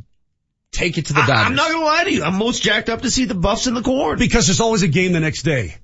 take 0.72 0.98
it 0.98 1.08
to 1.08 1.14
the 1.14 1.22
Dodgers. 1.22 1.38
I, 1.38 1.46
am 1.46 1.56
not 1.56 1.72
gonna 1.72 1.86
lie 1.86 2.04
to 2.04 2.14
you. 2.14 2.24
I'm 2.24 2.38
most 2.38 2.62
jacked 2.62 2.90
up 2.90 3.02
to 3.04 3.12
see 3.12 3.26
the 3.26 3.36
Buffs 3.36 3.68
in 3.68 3.74
the 3.74 3.82
corn. 3.82 4.20
Because 4.20 4.48
there's 4.48 4.60
always 4.60 4.84
a 4.84 4.88
game 4.88 5.14
the 5.14 5.20
next 5.20 5.44
day. 5.44 5.76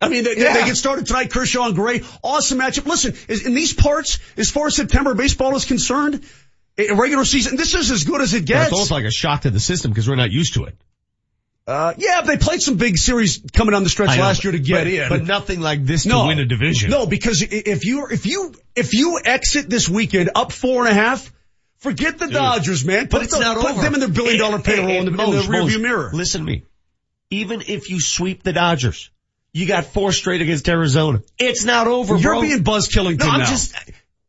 I 0.00 0.08
mean, 0.08 0.24
they, 0.24 0.36
Yeah. 0.36 0.52
they 0.52 0.64
get 0.66 0.76
started 0.76 1.06
tonight, 1.06 1.30
Kershaw 1.30 1.66
and 1.66 1.74
Gray. 1.74 2.02
Awesome 2.22 2.58
matchup. 2.58 2.86
Listen, 2.86 3.14
in 3.28 3.54
these 3.54 3.72
parts, 3.72 4.18
as 4.36 4.50
far 4.50 4.66
as 4.66 4.76
September 4.76 5.14
baseball 5.14 5.56
is 5.56 5.64
concerned, 5.64 6.22
a 6.78 6.92
regular 6.94 7.24
season, 7.24 7.56
this 7.56 7.74
is 7.74 7.90
as 7.90 8.04
good 8.04 8.20
as 8.20 8.34
it 8.34 8.44
gets. 8.44 8.66
it's 8.66 8.72
almost 8.72 8.90
like 8.90 9.04
a 9.04 9.10
shock 9.10 9.42
to 9.42 9.50
the 9.50 9.60
system 9.60 9.90
because 9.90 10.08
we're 10.08 10.16
not 10.16 10.30
used 10.30 10.54
to 10.54 10.64
it. 10.64 10.76
Uh, 11.66 11.92
yeah, 11.96 12.20
they 12.20 12.36
played 12.36 12.62
some 12.62 12.76
big 12.76 12.96
series 12.96 13.42
coming 13.52 13.74
on 13.74 13.82
the 13.82 13.88
stretch 13.90 14.10
I 14.10 14.16
know, 14.16 14.22
last 14.22 14.44
year 14.44 14.52
to 14.52 14.58
get 14.60 14.84
but- 14.84 14.86
in. 14.86 15.08
but 15.08 15.24
nothing 15.24 15.60
like 15.60 15.84
this 15.84 16.04
to 16.04 16.08
no, 16.10 16.26
win 16.28 16.38
a 16.38 16.44
division. 16.44 16.90
No, 16.90 17.06
because 17.06 17.42
if 17.42 17.84
you, 17.84 18.06
if 18.08 18.24
you, 18.24 18.54
if 18.76 18.94
you 18.94 19.18
exit 19.24 19.68
this 19.68 19.88
weekend 19.88 20.30
up 20.36 20.52
four 20.52 20.86
and 20.86 20.96
a 20.96 21.00
half, 21.00 21.32
forget 21.78 22.18
the 22.18 22.28
Dodgers, 22.28 22.84
man. 22.84 23.04
But 23.06 23.10
Put 23.10 23.22
it's 23.24 23.36
the- 23.36 23.42
put 23.54 23.70
over. 23.72 23.82
them 23.82 23.94
in 23.94 24.00
their 24.00 24.08
billion 24.08 24.38
dollar 24.38 24.60
payroll 24.60 24.90
in 24.90 25.04
the, 25.06 25.10
in 25.10 25.16
the 25.16 25.42
rearview 25.42 25.80
mirror. 25.80 26.10
Listen 26.12 26.42
to 26.42 26.46
me. 26.46 26.62
Even 27.30 27.62
if 27.66 27.90
you 27.90 28.00
sweep 28.00 28.44
the 28.44 28.52
Dodgers, 28.52 29.10
you 29.52 29.66
got 29.66 29.86
four 29.86 30.12
straight 30.12 30.42
against 30.42 30.68
Arizona. 30.68 31.22
It's 31.36 31.64
not 31.64 31.88
over, 31.88 32.14
You're 32.16 32.34
bro. 32.34 32.40
being 32.42 32.62
Buzz 32.62 32.88
Killington 32.88 33.18
no, 33.26 33.30
I'm 33.30 33.40
now. 33.40 33.46
just, 33.46 33.74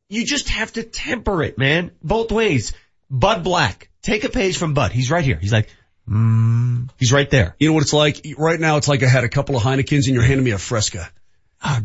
you 0.10 0.26
just 0.26 0.50
have 0.50 0.74
to 0.74 0.82
temper 0.84 1.44
it, 1.44 1.60
man. 1.60 1.92
Both 2.02 2.32
ways. 2.32 2.74
Bud 3.12 3.44
Black. 3.44 3.90
Take 4.02 4.24
a 4.24 4.30
page 4.30 4.58
from 4.58 4.74
Bud. 4.74 4.92
He's 4.92 5.12
right 5.12 5.24
here. 5.24 5.38
He's 5.40 5.54
like, 5.54 5.70
mm, 6.10 6.90
he's 6.98 7.12
right 7.12 7.30
there. 7.30 7.56
You 7.60 7.70
know 7.70 7.74
what 7.74 7.84
it's 7.84 7.94
like? 7.94 8.26
Right 8.38 8.60
now, 8.60 8.78
it's 8.78 8.88
like 8.88 9.04
I 9.04 9.08
had 9.08 9.24
a 9.24 9.30
couple 9.30 9.56
of 9.56 9.64
Heinekens 9.64 10.06
and 10.06 10.14
you're 10.16 10.24
handing 10.24 10.44
me 10.44 10.52
a 10.52 10.58
Fresca. 10.58 11.10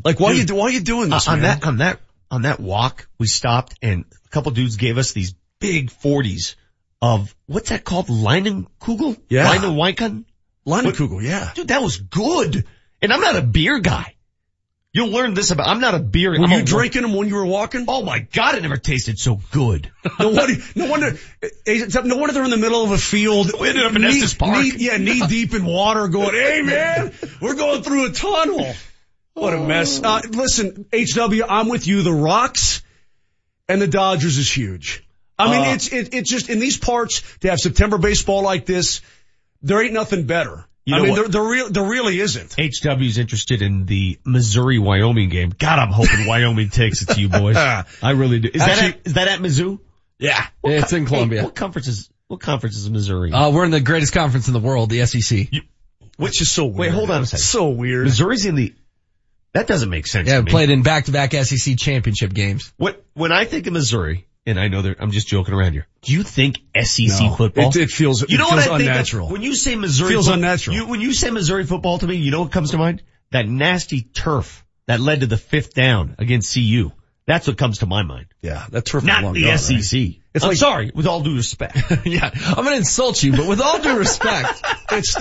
Like, 0.04 0.20
why 0.20 0.30
are 0.30 0.34
you, 0.34 0.44
why 0.54 0.64
are 0.66 0.70
you 0.70 0.80
doing 0.80 1.10
this, 1.10 1.26
Uh, 1.28 1.32
on 1.32 1.40
man? 1.40 1.58
that 1.60 1.66
on 1.66 1.76
that 1.78 2.00
on 2.30 2.42
that 2.42 2.60
walk 2.60 3.08
we 3.18 3.26
stopped 3.26 3.74
and 3.82 4.04
a 4.26 4.28
couple 4.28 4.52
dudes 4.52 4.76
gave 4.76 4.96
us 4.98 5.12
these 5.12 5.34
big 5.58 5.90
forties 5.90 6.56
of 7.00 7.34
what's 7.46 7.70
that 7.70 7.84
called 7.84 8.06
Leinenkugel 8.06 9.18
Yeah. 9.28 9.48
Leinewein 9.54 10.24
Leinenkugel, 10.66 11.22
yeah. 11.22 11.50
dude 11.54 11.68
that 11.68 11.82
was 11.82 11.96
good 11.98 12.64
and 13.00 13.12
I'm 13.12 13.20
not 13.20 13.36
a 13.36 13.42
beer 13.42 13.80
guy 13.80 14.11
you'll 14.92 15.08
learn 15.10 15.34
this 15.34 15.50
about 15.50 15.68
I'm 15.68 15.80
not 15.80 15.94
a 15.94 15.98
beer 15.98 16.30
Were 16.32 16.44
I'm 16.44 16.50
you 16.50 16.64
drinking 16.64 17.02
them 17.02 17.14
when 17.14 17.28
you 17.28 17.34
were 17.34 17.46
walking? 17.46 17.86
oh 17.88 18.02
my 18.02 18.20
god 18.20 18.54
it 18.56 18.62
never 18.62 18.76
tasted 18.76 19.18
so 19.18 19.40
good 19.50 19.90
No 20.18 20.28
wonder, 20.30 20.54
no 20.74 20.86
wonder, 20.90 21.18
no 22.04 22.16
wonder 22.16 22.32
they're 22.34 22.44
in 22.44 22.50
the 22.50 22.56
middle 22.56 22.84
of 22.84 22.90
a 22.92 22.98
field. 22.98 23.50
We 23.60 23.68
ended 23.68 23.84
up 23.86 23.94
in 23.96 24.02
knee- 24.02 24.08
Estes 24.08 24.34
Park. 24.34 24.62
knee- 24.62 24.72
yeah, 24.76 24.96
knee 24.96 25.20
deep 25.26 25.54
in 25.54 25.64
water 25.64 26.08
going, 26.08 26.34
hey 26.34 26.62
man, 26.62 27.12
we're 27.40 27.54
going 27.54 27.82
through 27.82 28.06
a 28.06 28.12
tunnel. 28.12 28.74
What 29.34 29.54
a 29.54 29.60
mess. 29.60 30.02
Uh, 30.02 30.20
listen, 30.30 30.84
HW, 30.92 31.42
I'm 31.48 31.68
with 31.68 31.86
you. 31.86 32.02
The 32.02 32.12
Rocks 32.12 32.82
and 33.68 33.80
the 33.80 33.86
Dodgers 33.88 34.36
is 34.36 34.54
huge. 34.54 35.02
I 35.38 35.50
mean, 35.50 35.68
Uh, 35.70 35.74
it's, 35.74 35.90
it, 35.92 36.12
it's 36.14 36.30
just 36.30 36.50
in 36.50 36.58
these 36.58 36.76
parts 36.76 37.22
to 37.40 37.48
have 37.48 37.58
September 37.58 37.96
baseball 37.96 38.42
like 38.42 38.66
this, 38.66 39.00
there 39.62 39.82
ain't 39.82 39.94
nothing 39.94 40.26
better. 40.26 40.66
You 40.84 40.94
I 40.94 40.98
know 40.98 41.04
mean, 41.04 41.12
what? 41.12 41.20
there, 41.20 41.28
there, 41.28 41.42
real, 41.50 41.70
there 41.70 41.84
really 41.84 42.18
isn't. 42.18 42.56
HW's 42.56 43.18
interested 43.18 43.62
in 43.62 43.86
the 43.86 44.18
Missouri 44.24 44.78
Wyoming 44.80 45.28
game 45.28 45.50
God 45.56 45.78
I'm 45.78 45.92
hoping 45.92 46.26
Wyoming 46.26 46.70
takes 46.70 47.02
it 47.02 47.10
to 47.14 47.20
you 47.20 47.28
boys 47.28 47.56
I 47.56 48.10
really 48.12 48.40
do 48.40 48.50
is 48.52 48.60
that 48.64 48.82
at, 48.82 48.98
is 49.04 49.14
that 49.14 49.28
at 49.28 49.38
Mizzou 49.40 49.78
Yeah, 50.18 50.44
it's 50.64 50.92
in 50.92 51.02
Hey, 51.02 51.08
Columbia. 51.08 51.44
what 51.44 51.54
conference 51.54 51.86
is 51.88 52.10
what 52.26 52.40
conference 52.40 52.76
is 52.76 52.90
Missouri 52.90 53.30
Uh, 53.32 53.50
we're 53.50 53.64
in 53.64 53.70
the 53.70 53.80
greatest 53.80 54.12
conference 54.12 54.48
in 54.48 54.54
the 54.54 54.60
world, 54.60 54.90
the 54.90 55.04
SEC. 55.06 55.48
Which 56.16 56.40
is 56.42 56.50
so 56.50 56.64
weird. 56.66 56.76
Wait, 56.78 56.90
hold 56.92 57.10
on 57.10 57.22
a 57.22 57.26
second. 57.26 57.42
So 57.42 57.68
weird. 57.70 58.04
Missouri's 58.04 58.44
in 58.46 58.54
the. 58.54 58.74
That 59.54 59.66
doesn't 59.66 59.90
make 59.90 60.06
sense. 60.06 60.28
Yeah, 60.28 60.36
to 60.38 60.42
me. 60.42 60.50
played 60.50 60.70
in 60.70 60.82
back-to-back 60.82 61.32
SEC 61.32 61.76
championship 61.76 62.32
games. 62.32 62.72
What 62.76 63.04
when 63.14 63.32
I 63.32 63.44
think 63.44 63.66
of 63.66 63.72
Missouri, 63.72 64.26
and 64.46 64.58
I 64.58 64.68
know 64.68 64.82
that 64.82 64.96
I'm 65.00 65.10
just 65.12 65.28
joking 65.28 65.54
around 65.54 65.72
here. 65.72 65.86
Do 66.02 66.12
you 66.12 66.22
think 66.22 66.60
SEC 66.74 67.20
No, 67.20 67.34
football? 67.34 67.68
it- 67.68 67.76
it 67.76 67.90
feels- 67.90 68.24
You 68.28 68.38
know 68.38 68.48
feels 68.48 68.66
what 68.66 68.70
I 68.74 68.78
think 68.78 68.90
unnatural. 68.90 69.28
when 69.28 69.42
you 69.42 69.54
say 69.54 69.76
Missouri, 69.76 70.10
Feels 70.10 70.26
fo- 70.28 70.34
unnatural. 70.34 70.76
You, 70.76 70.86
when 70.86 71.00
you 71.00 71.12
say 71.12 71.30
Missouri 71.30 71.64
football 71.64 71.98
to 71.98 72.06
me, 72.06 72.16
you 72.16 72.30
know 72.30 72.40
what 72.42 72.52
comes 72.52 72.70
to 72.72 72.78
mind? 72.78 73.02
That 73.30 73.48
nasty 73.48 74.00
turf 74.02 74.64
that 74.86 75.00
led 75.00 75.20
to 75.20 75.26
the 75.26 75.36
fifth 75.38 75.74
down 75.74 76.16
against 76.18 76.52
CU. 76.54 76.90
That's 77.26 77.46
what 77.46 77.56
comes 77.56 77.78
to 77.78 77.86
my 77.86 78.02
mind. 78.02 78.26
Yeah, 78.42 78.66
that's 78.70 78.92
is 78.92 79.04
Not 79.04 79.22
long 79.22 79.34
the 79.34 79.42
gone, 79.42 79.50
right? 79.50 79.58
SEC. 79.60 80.00
It's 80.34 80.44
I'm 80.44 80.48
like- 80.48 80.56
sorry, 80.58 80.90
with 80.94 81.06
all 81.06 81.22
due 81.22 81.36
respect. 81.36 81.76
yeah, 82.06 82.30
I'm 82.34 82.64
gonna 82.64 82.76
insult 82.76 83.22
you, 83.22 83.32
but 83.36 83.46
with 83.46 83.60
all 83.60 83.80
due 83.82 83.96
respect, 83.98 84.62
It's, 84.94 85.14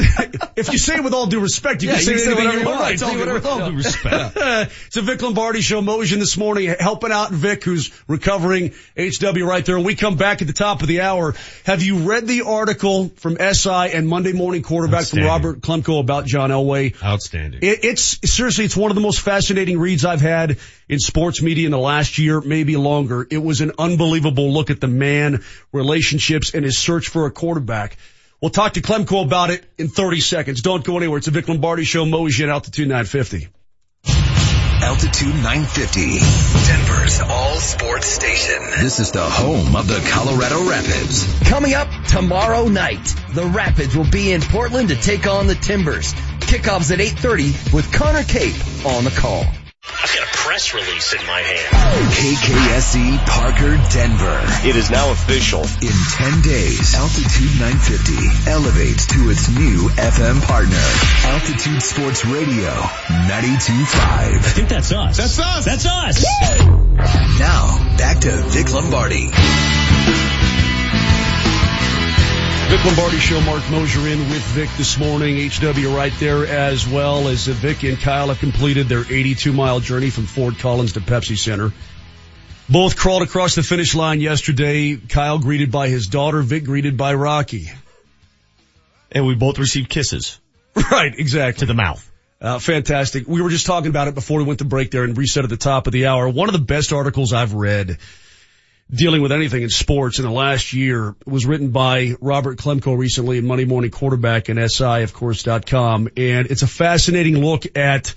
if 0.58 0.72
you 0.72 0.78
say 0.78 0.96
it 0.96 1.04
with 1.04 1.14
all 1.14 1.28
due 1.28 1.40
respect, 1.40 1.82
you 1.84 1.90
Yeah, 1.90 1.96
can 1.96 2.04
say 2.04 2.12
you 2.14 2.18
say 2.20 2.26
anything 2.32 2.46
whatever 2.46 2.60
you 2.62 2.66
want. 2.66 2.80
want. 2.82 2.94
It's 2.94 3.02
Say 3.02 3.08
all 3.08 3.14
whatever- 3.14 3.34
With 3.36 3.46
all 3.46 3.70
due 3.70 3.78
respect. 3.78 4.34
it's 4.88 4.98
a 4.98 5.02
Vic 5.02 5.22
Lombardi 5.22 5.62
show. 5.62 5.82
Motion 5.82 6.20
this 6.20 6.38
morning 6.38 6.74
helping 6.80 7.12
out 7.12 7.32
Vic, 7.32 7.64
who's 7.64 7.92
recovering 8.08 8.74
HW 8.98 9.44
right 9.46 9.66
there. 9.66 9.76
And 9.78 9.86
we 9.86 9.96
come 9.96 10.16
back 10.18 10.42
at 10.42 10.48
the 10.48 10.54
top 10.54 10.82
of 10.82 10.88
the 10.90 11.02
hour. 11.02 11.36
Have 11.66 11.84
you 11.84 12.00
read 12.10 12.28
the 12.28 12.42
article 12.42 13.10
from 13.18 13.38
SI 13.38 13.70
and 13.94 14.08
Monday 14.08 14.34
Morning 14.34 14.62
Quarterback 14.62 15.06
from 15.06 15.24
Robert 15.24 15.62
Klemko 15.62 16.00
about 16.02 16.26
John 16.26 16.50
Elway? 16.50 17.02
Outstanding. 17.04 17.62
It, 17.64 17.84
it's 17.86 18.20
seriously, 18.30 18.66
it's 18.66 18.76
one 18.78 18.92
of 18.92 18.96
the 18.96 19.02
most 19.02 19.22
fascinating 19.22 19.78
reads 19.80 20.04
I've 20.06 20.22
had 20.22 20.58
in 20.90 21.00
sports 21.00 21.42
media 21.42 21.66
in 21.66 21.72
the 21.72 21.78
last 21.80 22.18
year, 22.18 22.42
maybe 22.42 22.76
longer. 22.78 23.11
It 23.30 23.38
was 23.38 23.62
an 23.62 23.74
unbelievable 23.78 24.54
look 24.54 24.70
at 24.70 24.80
the 24.80 24.88
man, 24.88 25.44
relationships, 25.72 26.54
and 26.54 26.64
his 26.64 26.78
search 26.78 27.10
for 27.10 27.26
a 27.26 27.32
quarterback. 27.32 27.98
We'll 28.42 28.52
talk 28.52 28.74
to 28.74 28.82
Klemko 28.82 29.24
about 29.24 29.52
it 29.52 29.64
in 29.78 29.90
30 29.90 30.22
seconds. 30.22 30.62
Don't 30.62 30.84
go 30.84 30.98
anywhere. 30.98 31.18
It's 31.18 31.28
a 31.28 31.32
Vic 31.32 31.48
Lombardi 31.48 31.84
show. 31.84 32.06
Motion 32.06 32.50
Altitude 32.50 32.88
950. 32.88 33.50
Altitude 34.84 35.36
950, 35.36 36.20
Denver's 36.66 37.22
all 37.22 37.56
sports 37.60 38.08
station. 38.08 38.60
This 38.80 39.00
is 39.00 39.12
the 39.12 39.22
home 39.22 39.76
of 39.76 39.88
the 39.88 40.04
Colorado 40.10 40.68
Rapids. 40.68 41.40
Coming 41.48 41.76
up 41.76 41.88
tomorrow 42.08 42.68
night, 42.68 43.16
the 43.36 43.46
Rapids 43.46 43.96
will 43.96 44.10
be 44.10 44.32
in 44.32 44.42
Portland 44.42 44.90
to 44.90 44.96
take 44.96 45.28
on 45.28 45.46
the 45.46 45.54
Timbers. 45.54 46.14
Kickoffs 46.40 46.92
at 46.92 46.98
8.30 46.98 47.74
with 47.74 47.94
Connor 47.94 48.24
Cape 48.24 48.56
on 48.86 49.04
the 49.04 49.12
call. 49.12 49.46
I've 49.84 50.14
got 50.16 50.28
a 50.28 50.38
press 50.38 50.74
release 50.76 51.14
in 51.14 51.26
my 51.26 51.42
hand. 51.42 51.74
KKSE 52.14 53.18
Parker, 53.26 53.78
Denver. 53.90 54.42
It 54.68 54.76
is 54.76 54.92
now 54.92 55.12
official. 55.12 55.62
In 55.62 55.94
10 56.12 56.42
days, 56.42 56.94
Altitude 56.94 57.60
950 57.60 58.50
elevates 58.50 59.08
to 59.08 59.30
its 59.32 59.50
new 59.50 59.90
FM 59.90 60.42
partner. 60.46 60.86
Altitude 61.34 61.82
Sports 61.82 62.26
Radio 62.26 62.70
92.5. 62.70 63.90
I 63.98 64.40
think 64.54 64.70
that's 64.70 64.92
us. 64.92 65.18
That's 65.18 65.40
us. 65.40 65.66
That's 65.66 65.86
us. 65.88 66.26
Now, 67.40 67.96
back 67.98 68.20
to 68.22 68.38
Vic 68.50 68.72
Lombardi. 68.72 69.32
Vic 72.72 72.86
Lombardi 72.86 73.18
Show, 73.18 73.42
Marc 73.42 73.70
Moser 73.70 74.08
in 74.08 74.20
with 74.30 74.42
Vic 74.44 74.70
this 74.78 74.98
morning. 74.98 75.50
HW 75.50 75.94
right 75.94 76.14
there 76.22 76.46
as 76.48 76.88
well 76.88 77.28
as 77.28 77.46
Vic 77.46 77.84
and 77.84 78.00
Kyle 78.00 78.30
have 78.30 78.40
completed 78.40 78.88
their 78.88 79.02
82 79.02 79.52
mile 79.52 79.82
journey 79.82 80.10
from 80.10 80.26
Fort 80.26 80.58
Collins 80.58 80.94
to 80.94 81.02
Pepsi 81.02 81.38
Center. 81.38 81.74
Both 82.70 82.96
crawled 82.96 83.24
across 83.24 83.56
the 83.56 83.62
finish 83.62 83.94
line 83.94 84.22
yesterday. 84.22 84.96
Kyle 84.96 85.38
greeted 85.38 85.70
by 85.70 85.90
his 85.90 86.08
daughter, 86.08 86.42
Vic 86.42 86.64
greeted 86.64 86.96
by 86.96 87.14
Rocky. 87.14 87.70
And 89.12 89.28
we 89.28 89.36
both 89.36 89.60
received 89.60 89.90
kisses. 89.90 90.40
Right, 90.90 91.14
exactly. 91.14 91.60
To 91.60 91.66
the 91.66 91.74
mouth. 91.74 92.10
Uh, 92.40 92.60
fantastic. 92.60 93.28
We 93.28 93.42
were 93.42 93.50
just 93.50 93.66
talking 93.66 93.90
about 93.90 94.08
it 94.08 94.16
before 94.16 94.38
we 94.38 94.46
went 94.46 94.60
to 94.60 94.66
break 94.66 94.92
there 94.92 95.04
and 95.04 95.18
reset 95.18 95.44
at 95.44 95.50
the 95.50 95.58
top 95.58 95.88
of 95.88 95.94
the 95.94 96.06
hour. 96.06 96.30
One 96.30 96.48
of 96.48 96.54
the 96.54 96.60
best 96.60 96.94
articles 96.94 97.34
I've 97.34 97.54
read 97.54 97.98
dealing 98.94 99.22
with 99.22 99.32
anything 99.32 99.64
in 99.64 99.70
sports 99.70 100.20
in 100.20 100.26
the 100.26 100.32
last 100.32 100.74
year 100.74 101.16
was 101.26 101.46
written 101.46 101.70
by 101.70 102.16
Robert 102.20 102.58
Klemko 102.58 102.98
recently 102.98 103.38
in 103.38 103.48
Monday 103.48 103.66
Morning 103.66 103.92
Quarterback 103.92 104.50
and 104.50 104.60
SI, 104.72 105.04
of 105.04 105.14
course, 105.14 105.44
dot 105.44 105.66
com. 105.66 106.10
And 106.18 106.52
it's 106.52 106.62
a 106.62 106.68
fascinating 106.68 107.38
look 107.38 107.78
at 107.78 108.14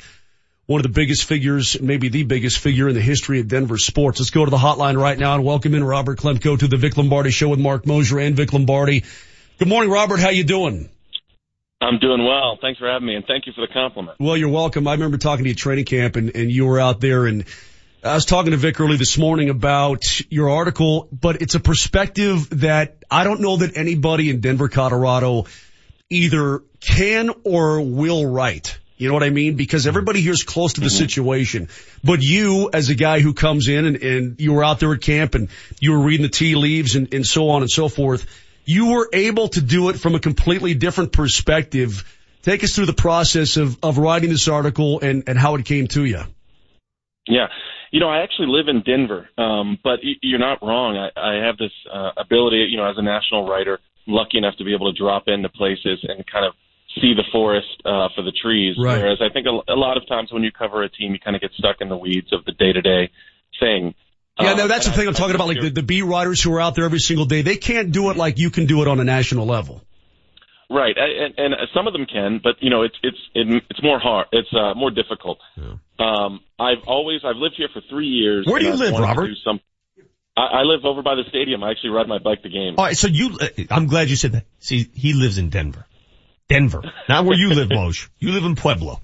one 0.67 0.81
of 0.81 0.83
the 0.83 0.89
biggest 0.89 1.25
figures, 1.25 1.81
maybe 1.81 2.09
the 2.09 2.25
biggest 2.25 2.59
figure 2.59 2.89
in 2.89 2.95
the 2.95 3.01
history 3.01 3.39
of 3.39 3.49
Denver 3.49 3.79
sports. 3.79 4.19
Let's 4.19 4.31
go 4.31 4.45
to 4.45 4.51
the 4.51 4.57
hotline 4.57 5.01
right 5.01 5.19
now 5.19 5.35
and 5.35 5.45
welcome 5.45 5.75
in 5.75 5.85
Robert 5.85 6.19
Klemko 6.19 6.59
to 6.59 6.67
the 6.67 6.77
Vic 6.77 6.97
Lombardi 6.97 7.31
show 7.31 7.51
with 7.51 7.61
Marc 7.61 7.87
Moser 7.87 8.19
and 8.19 8.35
Vic 8.35 8.53
Lombardi. 8.53 9.05
Good 9.59 9.69
morning, 9.69 9.91
Robert. 9.91 10.19
How 10.19 10.31
you 10.31 10.43
doing? 10.43 10.89
I'm 11.81 11.99
doing 11.99 12.25
well. 12.25 12.59
Thanks 12.61 12.79
for 12.79 12.89
having 12.89 13.07
me 13.07 13.15
and 13.15 13.25
thank 13.27 13.47
you 13.47 13.53
for 13.53 13.61
the 13.61 13.73
compliment. 13.73 14.17
Well, 14.19 14.37
you're 14.39 14.49
welcome. 14.49 14.89
I 14.89 14.93
remember 14.95 15.19
talking 15.19 15.45
to 15.45 15.51
you 15.51 15.53
at 15.53 15.59
training 15.59 15.85
camp 15.85 16.17
and, 16.17 16.35
and 16.35 16.51
you 16.51 16.65
were 16.67 16.81
out 16.81 17.01
there 17.01 17.27
and 17.27 17.45
I 18.05 18.15
was 18.15 18.27
talking 18.27 18.51
to 18.51 18.59
Vic 18.59 18.79
early 18.81 18.99
this 18.99 19.17
morning 19.17 19.49
about 19.49 20.03
your 20.31 20.51
article, 20.51 21.09
but 21.11 21.41
it's 21.41 21.55
a 21.55 21.61
perspective 21.61 22.51
that 22.61 23.03
I 23.11 23.25
don't 23.25 23.41
know 23.41 23.57
that 23.57 23.79
anybody 23.79 24.29
in 24.29 24.41
Denver, 24.41 24.69
Colorado 24.69 25.47
either 26.11 26.63
can 26.81 27.31
or 27.45 27.81
will 27.81 28.27
write. 28.27 28.79
You 28.99 29.09
know 29.09 29.15
what 29.15 29.23
I 29.23 29.31
mean? 29.31 29.57
Because 29.57 29.87
everybody 29.87 30.21
here's 30.21 30.43
close 30.43 30.75
to 30.75 30.83
the 30.83 30.89
mm-hmm. 30.89 30.99
situation, 30.99 31.69
but 32.05 32.21
you 32.21 32.69
as 32.75 32.91
a 32.91 32.95
guy 32.95 33.21
who 33.21 33.33
comes 33.33 33.69
in 33.69 33.87
and, 33.87 33.97
and 33.97 34.39
you 34.39 34.53
were 34.53 34.63
out 34.63 34.81
there 34.81 34.93
at 34.93 35.01
camp 35.01 35.35
and 35.35 35.49
you 35.81 35.93
were 35.93 36.01
reading 36.01 36.25
the 36.25 36.29
tea 36.29 36.57
leaves 36.57 36.97
and, 36.97 37.15
and 37.15 37.25
so 37.25 37.49
on 37.49 37.63
and 37.63 37.71
so 37.71 37.89
forth, 37.89 38.27
you 38.67 38.91
were 38.91 39.09
able 39.15 39.49
to 39.49 39.63
do 39.63 39.89
it 39.89 39.99
from 39.99 40.15
a 40.15 40.21
completely 40.21 40.75
different 40.75 41.11
perspective. 41.11 42.05
Take 42.43 42.65
us 42.65 42.75
through 42.75 42.87
the 42.87 42.93
process 42.93 43.57
of, 43.57 43.79
of 43.83 43.97
writing 43.97 44.29
this 44.29 44.47
article 44.47 45.01
and, 45.01 45.25
and 45.27 45.39
how 45.39 45.55
it 45.55 45.65
came 45.65 45.87
to 45.89 46.05
you. 46.05 46.21
Yeah. 47.27 47.47
You 47.95 48.01
know, 48.01 48.09
I 48.11 48.23
actually 48.25 48.49
live 48.49 48.67
in 48.67 48.83
Denver, 48.83 49.29
um, 49.39 49.79
but 49.85 50.01
you're 50.03 50.41
not 50.41 50.59
wrong. 50.67 50.97
I, 50.99 51.09
I 51.15 51.47
have 51.47 51.57
this 51.57 51.71
uh, 51.93 52.11
ability, 52.17 52.67
you 52.69 52.77
know, 52.77 52.91
as 52.91 52.97
a 52.99 53.03
national 53.03 53.47
writer, 53.49 53.79
I'm 54.09 54.15
lucky 54.15 54.37
enough 54.37 54.57
to 54.59 54.65
be 54.65 54.75
able 54.75 54.93
to 54.93 54.99
drop 54.99 55.29
into 55.29 55.49
places 55.49 55.99
and 56.03 56.27
kind 56.27 56.45
of 56.45 56.55
see 57.01 57.15
the 57.15 57.23
forest 57.31 57.69
uh, 57.85 58.09
for 58.17 58.23
the 58.23 58.33
trees. 58.43 58.75
Right. 58.83 58.99
Whereas 58.99 59.19
I 59.23 59.33
think 59.33 59.47
a, 59.47 59.73
a 59.73 59.79
lot 59.79 59.97
of 59.97 60.09
times 60.09 60.33
when 60.33 60.43
you 60.43 60.51
cover 60.51 60.83
a 60.83 60.89
team, 60.89 61.13
you 61.13 61.21
kind 61.21 61.37
of 61.37 61.43
get 61.43 61.53
stuck 61.57 61.77
in 61.81 61.89
the 61.89 61.97
weeds 61.97 62.33
of 62.33 62.45
the 62.45 62.51
day 62.53 62.73
to 62.73 62.83
day 62.83 63.11
thing. 63.61 63.95
Yeah, 64.41 64.51
Um, 64.51 64.57
no, 64.59 64.67
that's 64.67 64.87
the 64.87 64.93
thing 64.93 65.07
I- 65.07 65.11
I'm 65.11 65.15
talking 65.15 65.37
about. 65.37 65.47
Like 65.47 65.61
the, 65.61 65.71
the 65.71 65.83
beat 65.85 66.03
writers 66.03 66.43
who 66.43 66.53
are 66.55 66.61
out 66.61 66.75
there 66.75 66.87
every 66.87 66.99
single 66.99 67.27
day, 67.27 67.43
they 67.43 67.57
can't 67.59 67.93
do 67.93 68.11
it 68.11 68.17
like 68.17 68.39
you 68.41 68.51
can 68.51 68.67
do 68.67 68.83
it 68.83 68.89
on 68.89 68.99
a 68.99 69.05
national 69.05 69.47
level. 69.47 69.85
Right, 70.71 70.97
and, 70.97 71.35
and 71.37 71.55
some 71.75 71.87
of 71.87 71.93
them 71.93 72.07
can, 72.07 72.41
but 72.43 72.57
you 72.61 72.71
know, 72.71 72.83
it's 72.83 72.97
it's 73.03 73.19
it's 73.35 73.83
more 73.83 73.99
hard. 73.99 74.29
It's 74.33 74.49
uh, 74.55 74.75
more 74.75 74.91
difficult. 74.91 75.39
Um, 75.99 76.41
I've 76.59 76.83
always 76.87 77.21
I've 77.25 77.37
lived 77.37 77.55
here 77.57 77.69
for 77.73 77.83
three 77.91 78.07
years. 78.09 78.47
Where 78.47 78.59
do 78.59 78.67
you 78.67 78.73
I've 78.73 78.79
live, 78.79 78.99
Robert? 78.99 79.27
do 79.27 79.35
Some, 79.45 79.61
I, 80.37 80.41
I 80.41 80.63
live 80.63 80.85
over 80.85 81.03
by 81.03 81.15
the 81.17 81.25
stadium. 81.29 81.63
I 81.63 81.71
actually 81.71 81.91
ride 81.91 82.09
my 82.09 82.19
bike 82.19 82.43
to 82.43 82.49
games. 82.49 82.77
All 82.79 82.85
right, 82.85 82.97
so 82.97 83.09
you, 83.09 83.37
uh, 83.41 83.47
I'm 83.71 83.87
glad 83.87 84.09
you 84.09 84.17
said 84.17 84.33
that. 84.33 84.47
See, 84.59 84.89
he 84.95 85.13
lives 85.13 85.39
in 85.39 85.51
Denver. 85.51 85.87
Denver. 86.49 86.83
Not 87.09 87.25
where 87.27 87.37
you 87.39 87.51
live, 87.55 87.69
Moj. 87.69 88.09
You 88.19 88.33
live 88.33 88.45
in 88.45 88.57
Pueblo. 88.57 89.01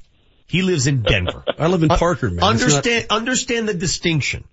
He 0.47 0.63
lives 0.63 0.87
in 0.87 1.03
Denver. 1.03 1.45
I 1.59 1.69
live 1.69 1.83
in 1.83 1.89
Parker, 1.91 2.27
man. 2.31 2.37
It's 2.37 2.43
not- 2.43 2.51
Understand, 2.53 3.07
understand 3.11 3.69
the 3.69 3.75
distinction. 3.75 4.45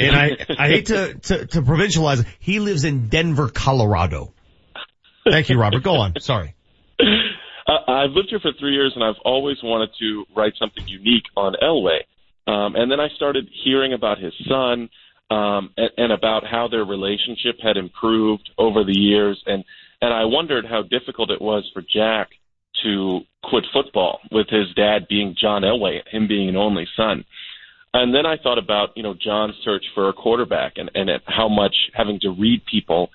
And 0.00 0.16
I, 0.16 0.36
I 0.58 0.68
hate 0.68 0.86
to, 0.86 1.14
to, 1.14 1.46
to 1.46 1.62
provincialize 1.62 2.20
it. 2.20 2.26
He 2.40 2.58
lives 2.58 2.84
in 2.84 3.08
Denver, 3.08 3.48
Colorado. 3.48 4.34
Thank 5.28 5.48
you, 5.48 5.58
Robert. 5.58 5.82
Go 5.82 5.96
on. 5.96 6.18
Sorry. 6.20 6.54
Uh, 7.64 7.90
I've 7.90 8.10
lived 8.10 8.30
here 8.30 8.40
for 8.40 8.50
three 8.58 8.74
years, 8.74 8.92
and 8.94 9.04
I've 9.04 9.20
always 9.24 9.56
wanted 9.62 9.90
to 10.00 10.24
write 10.36 10.54
something 10.58 10.86
unique 10.88 11.24
on 11.36 11.54
Elway. 11.62 12.00
Um, 12.46 12.74
and 12.74 12.90
then 12.90 12.98
I 12.98 13.08
started 13.14 13.48
hearing 13.64 13.92
about 13.92 14.18
his 14.18 14.32
son 14.48 14.90
um, 15.30 15.70
and, 15.76 15.90
and 15.96 16.12
about 16.12 16.42
how 16.44 16.66
their 16.68 16.84
relationship 16.84 17.56
had 17.62 17.76
improved 17.76 18.50
over 18.58 18.82
the 18.84 18.98
years, 18.98 19.42
and 19.46 19.64
and 20.00 20.12
I 20.12 20.24
wondered 20.24 20.66
how 20.66 20.82
difficult 20.82 21.30
it 21.30 21.40
was 21.40 21.70
for 21.72 21.82
Jack 21.82 22.30
to 22.82 23.20
quit 23.44 23.64
football 23.72 24.18
with 24.32 24.48
his 24.48 24.74
dad 24.74 25.06
being 25.08 25.36
John 25.40 25.62
Elway, 25.62 26.00
him 26.10 26.26
being 26.26 26.48
an 26.48 26.56
only 26.56 26.88
son. 26.96 27.24
And 27.94 28.12
then 28.12 28.26
I 28.26 28.36
thought 28.36 28.58
about, 28.58 28.96
you 28.96 29.02
know, 29.02 29.14
John's 29.14 29.54
search 29.62 29.84
for 29.94 30.08
a 30.08 30.12
quarterback 30.12 30.72
and, 30.76 30.90
and 30.94 31.08
how 31.26 31.48
much 31.48 31.74
having 31.94 32.18
to 32.20 32.30
read 32.30 32.62
people 32.64 33.10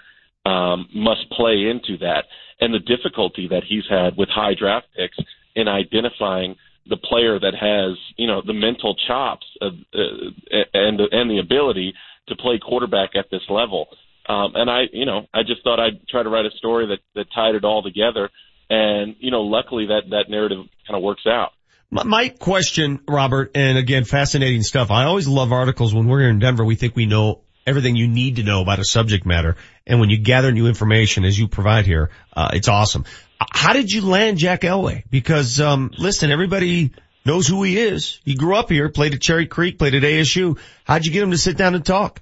um, 0.47 0.87
must 0.93 1.29
play 1.31 1.69
into 1.69 1.97
that 1.99 2.23
and 2.59 2.73
the 2.73 2.79
difficulty 2.79 3.47
that 3.49 3.63
he's 3.67 3.83
had 3.89 4.15
with 4.17 4.29
high 4.29 4.53
draft 4.57 4.87
picks 4.95 5.17
in 5.55 5.67
identifying 5.67 6.55
the 6.89 6.97
player 6.97 7.37
that 7.37 7.53
has, 7.53 7.97
you 8.15 8.27
know, 8.27 8.41
the 8.45 8.53
mental 8.53 8.95
chops 9.07 9.45
of, 9.61 9.73
uh, 9.93 10.63
and, 10.73 11.01
and 11.11 11.29
the 11.29 11.39
ability 11.39 11.93
to 12.29 12.35
play 12.35 12.59
quarterback 12.59 13.09
at 13.15 13.25
this 13.29 13.41
level. 13.49 13.87
Um, 14.29 14.53
and 14.55 14.69
I, 14.69 14.83
you 14.91 15.05
know, 15.05 15.27
I 15.33 15.43
just 15.43 15.63
thought 15.63 15.79
I'd 15.79 16.07
try 16.07 16.23
to 16.23 16.29
write 16.29 16.45
a 16.45 16.51
story 16.57 16.87
that, 16.87 16.99
that 17.15 17.27
tied 17.33 17.55
it 17.55 17.65
all 17.65 17.83
together. 17.83 18.29
And, 18.69 19.15
you 19.19 19.31
know, 19.31 19.41
luckily 19.41 19.87
that, 19.87 20.09
that 20.11 20.25
narrative 20.29 20.65
kind 20.87 20.97
of 20.97 21.03
works 21.03 21.25
out. 21.27 21.51
My, 21.89 22.03
my 22.03 22.29
question, 22.29 23.01
Robert, 23.07 23.51
and 23.55 23.77
again, 23.77 24.03
fascinating 24.03 24.63
stuff. 24.63 24.91
I 24.91 25.05
always 25.05 25.27
love 25.27 25.51
articles 25.51 25.93
when 25.93 26.07
we're 26.07 26.21
here 26.21 26.29
in 26.29 26.39
Denver. 26.39 26.65
We 26.65 26.75
think 26.75 26.95
we 26.95 27.05
know 27.05 27.41
everything 27.65 27.95
you 27.95 28.07
need 28.07 28.37
to 28.37 28.43
know 28.43 28.61
about 28.61 28.79
a 28.79 28.85
subject 28.85 29.25
matter. 29.25 29.55
And 29.87 30.01
when 30.01 30.09
you 30.09 30.19
gather 30.19 30.51
new 30.51 30.67
information 30.67 31.23
as 31.23 31.39
you 31.39 31.47
provide 31.47 31.85
here, 31.85 32.11
uh, 32.35 32.49
it's 32.53 32.67
awesome. 32.67 33.05
How 33.39 33.73
did 33.73 33.91
you 33.91 34.01
land 34.01 34.37
Jack 34.37 34.61
Elway? 34.61 35.03
Because, 35.09 35.59
um, 35.61 35.91
listen, 35.97 36.29
everybody 36.29 36.91
knows 37.25 37.47
who 37.47 37.63
he 37.63 37.79
is. 37.79 38.19
He 38.25 38.35
grew 38.35 38.55
up 38.55 38.69
here, 38.69 38.89
played 38.89 39.13
at 39.13 39.21
Cherry 39.21 39.47
Creek, 39.47 39.79
played 39.79 39.95
at 39.95 40.03
ASU. 40.03 40.59
How'd 40.83 41.05
you 41.05 41.11
get 41.11 41.23
him 41.23 41.31
to 41.31 41.37
sit 41.37 41.57
down 41.57 41.73
and 41.73 41.85
talk? 41.85 42.21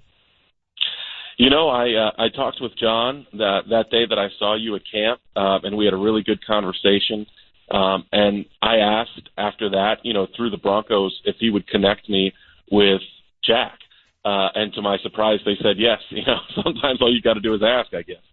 You 1.38 1.50
know, 1.50 1.68
I 1.68 1.92
uh, 1.94 2.12
I 2.18 2.30
talked 2.30 2.62
with 2.62 2.78
John 2.80 3.28
that 3.34 3.64
that 3.70 3.90
day 3.92 4.06
that 4.08 4.18
I 4.18 4.30
saw 4.40 4.56
you 4.56 4.76
at 4.76 4.84
camp, 4.90 5.20
uh, 5.36 5.60
and 5.64 5.76
we 5.76 5.84
had 5.84 5.94
a 5.94 5.98
really 5.98 6.24
good 6.24 6.46
conversation. 6.46 7.26
Um, 7.70 8.06
and 8.12 8.46
I 8.62 8.78
asked 8.78 9.30
after 9.38 9.72
that, 9.72 9.98
you 10.04 10.14
know, 10.14 10.28
through 10.36 10.52
the 10.52 10.58
Broncos, 10.58 11.20
if 11.26 11.36
he 11.40 11.50
would 11.50 11.68
connect 11.68 12.08
me 12.08 12.32
with 12.72 13.02
Jack. 13.44 13.80
Uh, 14.26 14.50
and 14.56 14.74
to 14.74 14.82
my 14.82 14.98
surprise, 15.04 15.40
they 15.46 15.56
said 15.62 15.78
yes. 15.78 16.00
You 16.10 16.24
know, 16.26 16.40
sometimes 16.64 17.02
all 17.02 17.14
you 17.14 17.22
got 17.22 17.36
to 17.36 17.42
do 17.42 17.54
is 17.54 17.62
ask, 17.62 17.94
I 17.94 18.02
guess. 18.02 18.24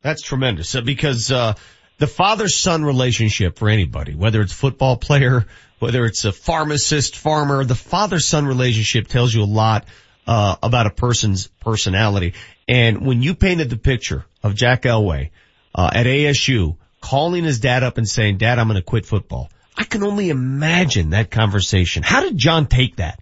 That's 0.00 0.22
tremendous 0.22 0.74
uh, 0.74 0.82
because 0.82 1.32
uh, 1.32 1.54
the 1.98 2.06
father-son 2.06 2.84
relationship 2.84 3.58
for 3.58 3.68
anybody, 3.68 4.14
whether 4.14 4.40
it's 4.42 4.52
football 4.52 4.96
player, 4.96 5.46
whether 5.80 6.04
it's 6.04 6.24
a 6.24 6.32
pharmacist, 6.32 7.16
farmer, 7.16 7.64
the 7.64 7.74
father-son 7.74 8.46
relationship 8.46 9.08
tells 9.08 9.34
you 9.34 9.42
a 9.42 9.44
lot 9.44 9.86
uh, 10.26 10.56
about 10.62 10.86
a 10.86 10.90
person's 10.90 11.48
personality. 11.60 12.34
And 12.68 13.06
when 13.06 13.22
you 13.22 13.34
painted 13.34 13.70
the 13.70 13.76
picture 13.76 14.24
of 14.42 14.54
Jack 14.54 14.82
Elway 14.82 15.30
uh, 15.74 15.90
at 15.92 16.06
ASU 16.06 16.76
calling 17.00 17.44
his 17.44 17.58
dad 17.58 17.82
up 17.82 17.98
and 17.98 18.08
saying, 18.08 18.38
"Dad, 18.38 18.58
I'm 18.58 18.68
going 18.68 18.80
to 18.80 18.82
quit 18.82 19.04
football," 19.04 19.50
I 19.76 19.84
can 19.84 20.02
only 20.02 20.30
imagine 20.30 21.10
that 21.10 21.30
conversation. 21.30 22.02
How 22.02 22.20
did 22.22 22.38
John 22.38 22.66
take 22.66 22.96
that? 22.96 23.20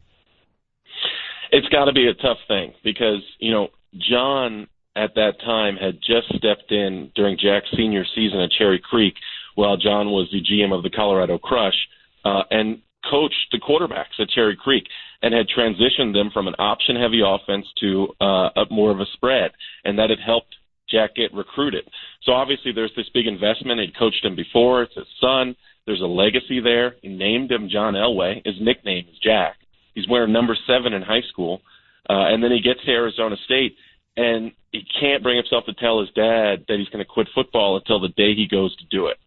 It's 1.52 1.68
got 1.68 1.84
to 1.84 1.92
be 1.92 2.08
a 2.08 2.14
tough 2.14 2.38
thing 2.48 2.72
because 2.82 3.22
you 3.38 3.52
know 3.52 3.68
John 4.10 4.66
at 4.96 5.14
that 5.14 5.34
time 5.44 5.76
had 5.76 6.00
just 6.00 6.28
stepped 6.36 6.72
in 6.72 7.10
during 7.14 7.38
Jack's 7.38 7.68
senior 7.76 8.04
season 8.14 8.40
at 8.40 8.50
Cherry 8.50 8.80
Creek 8.80 9.14
while 9.54 9.76
John 9.76 10.08
was 10.08 10.28
the 10.32 10.42
GM 10.42 10.76
of 10.76 10.82
the 10.82 10.90
Colorado 10.90 11.38
Crush 11.38 11.76
uh, 12.24 12.42
and 12.50 12.80
coached 13.10 13.48
the 13.52 13.58
quarterbacks 13.58 14.18
at 14.18 14.28
Cherry 14.30 14.56
Creek 14.56 14.84
and 15.22 15.34
had 15.34 15.46
transitioned 15.48 16.12
them 16.12 16.30
from 16.32 16.48
an 16.48 16.54
option 16.58 16.96
heavy 16.96 17.20
offense 17.24 17.66
to 17.80 18.08
uh, 18.20 18.48
a 18.56 18.64
more 18.70 18.90
of 18.90 19.00
a 19.00 19.06
spread 19.12 19.50
and 19.84 19.98
that 19.98 20.10
had 20.10 20.20
helped 20.24 20.54
Jack 20.90 21.16
get 21.16 21.34
recruited. 21.34 21.84
So 22.22 22.32
obviously 22.32 22.72
there's 22.72 22.92
this 22.96 23.08
big 23.12 23.26
investment. 23.26 23.80
He'd 23.80 23.98
coached 23.98 24.24
him 24.24 24.36
before. 24.36 24.82
It's 24.82 24.94
his 24.94 25.06
son. 25.20 25.56
There's 25.86 26.00
a 26.00 26.06
legacy 26.06 26.60
there. 26.60 26.96
He 27.02 27.08
named 27.08 27.50
him 27.50 27.68
John 27.70 27.94
Elway. 27.94 28.42
His 28.44 28.56
nickname 28.60 29.06
is 29.10 29.18
Jack. 29.22 29.56
He's 29.94 30.08
wearing 30.08 30.32
number 30.32 30.56
seven 30.66 30.92
in 30.92 31.02
high 31.02 31.22
school, 31.30 31.62
uh, 32.08 32.32
and 32.32 32.42
then 32.42 32.50
he 32.50 32.60
gets 32.60 32.84
to 32.84 32.90
Arizona 32.90 33.36
State, 33.44 33.76
and 34.16 34.52
he 34.72 34.82
can't 35.00 35.22
bring 35.22 35.36
himself 35.36 35.64
to 35.66 35.74
tell 35.74 36.00
his 36.00 36.10
dad 36.10 36.64
that 36.68 36.78
he's 36.78 36.88
going 36.88 37.04
to 37.04 37.10
quit 37.10 37.28
football 37.34 37.76
until 37.76 38.00
the 38.00 38.08
day 38.08 38.34
he 38.34 38.48
goes 38.50 38.74
to 38.76 38.84
do 38.90 39.06
it. 39.06 39.18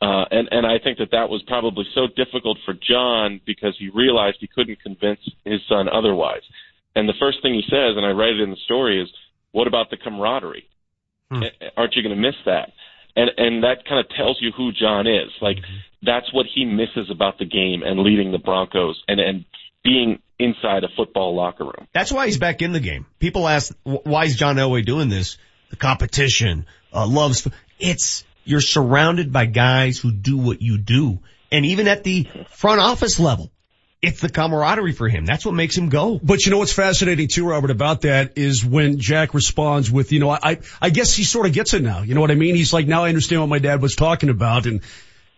Uh, 0.00 0.24
and 0.30 0.48
and 0.50 0.66
I 0.66 0.78
think 0.78 0.98
that 0.98 1.12
that 1.12 1.30
was 1.30 1.42
probably 1.46 1.84
so 1.94 2.08
difficult 2.14 2.58
for 2.64 2.74
John 2.74 3.40
because 3.46 3.74
he 3.78 3.88
realized 3.88 4.38
he 4.40 4.48
couldn't 4.48 4.82
convince 4.82 5.20
his 5.44 5.60
son 5.68 5.88
otherwise. 5.88 6.42
And 6.94 7.08
the 7.08 7.14
first 7.18 7.38
thing 7.42 7.54
he 7.54 7.62
says, 7.62 7.96
and 7.96 8.04
I 8.04 8.10
write 8.10 8.34
it 8.34 8.40
in 8.40 8.50
the 8.50 8.64
story, 8.64 9.00
is, 9.00 9.08
"What 9.52 9.66
about 9.66 9.90
the 9.90 9.96
camaraderie? 9.96 10.68
Hmm. 11.30 11.44
Aren't 11.76 11.94
you 11.94 12.02
going 12.02 12.14
to 12.14 12.20
miss 12.20 12.36
that?" 12.44 12.72
And 13.16 13.30
and 13.38 13.62
that 13.62 13.86
kind 13.88 14.00
of 14.00 14.08
tells 14.10 14.38
you 14.40 14.50
who 14.52 14.72
John 14.72 15.06
is. 15.06 15.30
Like 15.40 15.58
that's 16.02 16.32
what 16.34 16.46
he 16.52 16.64
misses 16.64 17.08
about 17.10 17.38
the 17.38 17.46
game 17.46 17.82
and 17.82 18.00
leading 18.00 18.32
the 18.32 18.38
Broncos 18.38 19.02
and 19.08 19.20
and 19.20 19.44
being 19.84 20.20
inside 20.38 20.82
a 20.82 20.88
football 20.96 21.36
locker 21.36 21.64
room. 21.64 21.86
That's 21.92 22.10
why 22.10 22.26
he's 22.26 22.38
back 22.38 22.62
in 22.62 22.72
the 22.72 22.80
game. 22.80 23.06
People 23.20 23.46
ask, 23.46 23.72
why 23.84 24.24
is 24.24 24.36
John 24.36 24.56
Elway 24.56 24.84
doing 24.84 25.08
this? 25.08 25.38
The 25.70 25.76
competition, 25.76 26.66
uh, 26.92 27.06
loves, 27.06 27.46
it's, 27.78 28.24
you're 28.44 28.60
surrounded 28.60 29.32
by 29.32 29.46
guys 29.46 29.98
who 29.98 30.10
do 30.10 30.36
what 30.36 30.60
you 30.60 30.78
do. 30.78 31.20
And 31.52 31.64
even 31.66 31.86
at 31.86 32.02
the 32.02 32.26
front 32.48 32.80
office 32.80 33.20
level, 33.20 33.50
it's 34.02 34.20
the 34.20 34.28
camaraderie 34.28 34.92
for 34.92 35.08
him. 35.08 35.24
That's 35.24 35.46
what 35.46 35.54
makes 35.54 35.76
him 35.76 35.88
go. 35.88 36.20
But 36.22 36.44
you 36.44 36.50
know 36.50 36.58
what's 36.58 36.72
fascinating 36.72 37.28
too, 37.28 37.48
Robert, 37.48 37.70
about 37.70 38.02
that 38.02 38.36
is 38.36 38.64
when 38.64 38.98
Jack 38.98 39.32
responds 39.32 39.90
with, 39.90 40.12
you 40.12 40.20
know, 40.20 40.30
I, 40.30 40.58
I 40.80 40.90
guess 40.90 41.14
he 41.14 41.24
sort 41.24 41.46
of 41.46 41.52
gets 41.52 41.72
it 41.72 41.82
now. 41.82 42.02
You 42.02 42.14
know 42.14 42.20
what 42.20 42.30
I 42.30 42.34
mean? 42.34 42.54
He's 42.54 42.72
like, 42.72 42.86
now 42.86 43.04
I 43.04 43.08
understand 43.08 43.40
what 43.40 43.48
my 43.48 43.60
dad 43.60 43.80
was 43.80 43.94
talking 43.94 44.28
about. 44.28 44.66
And, 44.66 44.82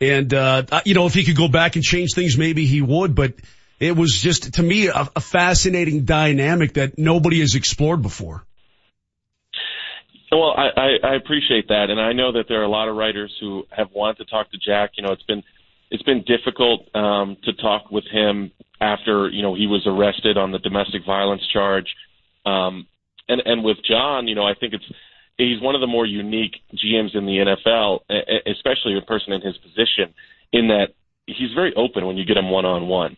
and, 0.01 0.32
uh, 0.35 0.64
you 0.85 0.94
know, 0.94 1.06
if 1.06 1.14
he 1.14 1.24
could 1.24 1.36
go 1.36 1.48
back 1.48 1.77
and 1.77 1.85
change 1.85 2.14
things, 2.14 2.36
maybe 2.36 2.66
he 2.66 2.82
would, 2.82 3.14
but 3.14 3.35
it 3.78 3.97
was 3.97 4.16
just, 4.16 4.55
to 4.55 4.62
me, 4.62 4.89
a, 4.89 5.09
a 5.16 5.20
fascinating 5.20 6.05
dynamic 6.05 6.74
that 6.74 6.98
nobody 6.98 7.40
has 7.40 7.55
explored 7.55 8.03
before. 8.03 8.44
Well, 10.32 10.55
I, 10.57 10.97
I, 11.03 11.15
appreciate 11.15 11.69
that, 11.69 11.86
and 11.89 12.01
I 12.01 12.12
know 12.12 12.32
that 12.32 12.47
there 12.48 12.61
are 12.61 12.65
a 12.65 12.69
lot 12.69 12.89
of 12.89 12.97
writers 12.97 13.32
who 13.40 13.65
have 13.70 13.89
wanted 13.94 14.19
to 14.19 14.24
talk 14.24 14.51
to 14.51 14.59
Jack. 14.59 14.93
You 14.97 15.05
know, 15.05 15.12
it's 15.12 15.23
been 15.23 15.44
it's 15.89 16.03
been 16.03 16.24
difficult 16.27 16.94
um, 16.97 17.36
to 17.44 17.53
talk 17.53 17.93
with 17.93 18.05
him 18.11 18.51
after 18.81 19.28
you 19.28 19.43
know 19.43 19.55
he 19.55 19.69
was 19.69 19.86
arrested 19.86 20.36
on 20.36 20.51
the 20.51 20.59
domestic 20.59 21.03
violence 21.07 21.43
charge, 21.53 21.86
um, 22.44 22.86
and 23.28 23.40
and 23.44 23.62
with 23.62 23.77
John, 23.89 24.27
you 24.27 24.35
know, 24.35 24.44
I 24.44 24.55
think 24.55 24.74
it's 24.74 24.85
he's 25.39 25.61
one 25.61 25.74
of 25.74 25.81
the 25.81 25.86
more 25.86 26.07
unique 26.07 26.57
GMs 26.74 27.15
in 27.15 27.24
the 27.27 27.57
NFL, 27.70 28.01
especially 28.47 28.98
a 28.98 29.07
person 29.07 29.32
in 29.32 29.40
his 29.43 29.57
position, 29.59 30.12
in 30.53 30.69
that 30.69 30.89
he's 31.27 31.53
very 31.55 31.73
open 31.77 32.07
when 32.07 32.16
you 32.16 32.24
get 32.24 32.36
him 32.36 32.51
one 32.51 32.65
on 32.65 32.89
one, 32.89 33.16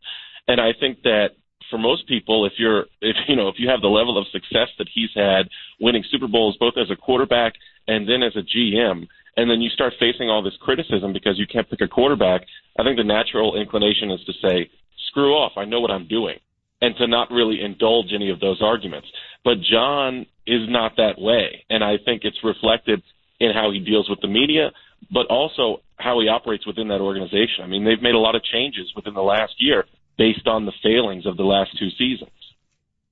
and 0.48 0.60
I 0.60 0.72
think 0.78 1.02
that 1.02 1.36
for 1.70 1.78
most 1.78 2.08
people, 2.08 2.46
if 2.46 2.54
you're, 2.56 2.86
if 3.02 3.16
you 3.28 3.36
know, 3.36 3.48
if 3.48 3.56
you 3.58 3.68
have 3.68 3.82
the 3.82 3.88
level 3.88 4.18
of 4.18 4.26
success 4.32 4.68
that 4.78 4.88
he's 4.92 5.10
had, 5.14 5.48
winning 5.80 6.02
Super 6.10 6.26
Bowls 6.26 6.56
both 6.58 6.74
as 6.80 6.90
a 6.90 6.96
quarterback 6.96 7.52
and 7.86 8.08
then 8.08 8.22
as 8.22 8.34
a 8.34 8.40
GM, 8.40 9.06
and 9.36 9.50
then 9.50 9.60
you 9.60 9.70
start 9.70 9.92
facing 10.00 10.28
all 10.28 10.42
this 10.42 10.56
criticism 10.60 11.12
because 11.12 11.38
you 11.38 11.46
can't 11.46 11.68
pick 11.68 11.80
a 11.80 11.88
quarterback, 11.88 12.42
I 12.78 12.82
think 12.82 12.96
the 12.96 13.04
natural 13.04 13.60
inclination 13.60 14.10
is 14.10 14.24
to 14.24 14.32
say, 14.42 14.70
"Screw 15.08 15.34
off! 15.34 15.52
I 15.56 15.64
know 15.64 15.80
what 15.80 15.90
I'm 15.90 16.08
doing," 16.08 16.38
and 16.80 16.96
to 16.96 17.06
not 17.06 17.30
really 17.30 17.60
indulge 17.62 18.12
any 18.12 18.30
of 18.30 18.40
those 18.40 18.60
arguments. 18.62 19.08
But 19.44 19.60
John 19.60 20.26
is 20.46 20.68
not 20.68 20.96
that 20.96 21.20
way, 21.20 21.64
and 21.70 21.84
I 21.84 21.98
think 21.98 22.24
it's 22.24 22.42
reflected 22.42 23.02
in 23.40 23.52
how 23.52 23.70
he 23.70 23.78
deals 23.78 24.08
with 24.08 24.20
the 24.20 24.28
media, 24.28 24.72
but 25.12 25.26
also 25.26 25.82
how 25.96 26.18
he 26.20 26.28
operates 26.28 26.66
within 26.66 26.88
that 26.88 27.00
organization. 27.00 27.62
I 27.62 27.66
mean, 27.66 27.84
they've 27.84 28.02
made 28.02 28.14
a 28.14 28.18
lot 28.18 28.34
of 28.34 28.42
changes 28.42 28.92
within 28.96 29.14
the 29.14 29.22
last 29.22 29.54
year 29.58 29.84
based 30.19 30.47
on 30.47 30.66
the 30.66 30.73
failings 30.82 31.24
of 31.24 31.36
the 31.36 31.45
last 31.45 31.78
two 31.78 31.89
seasons. 31.90 32.31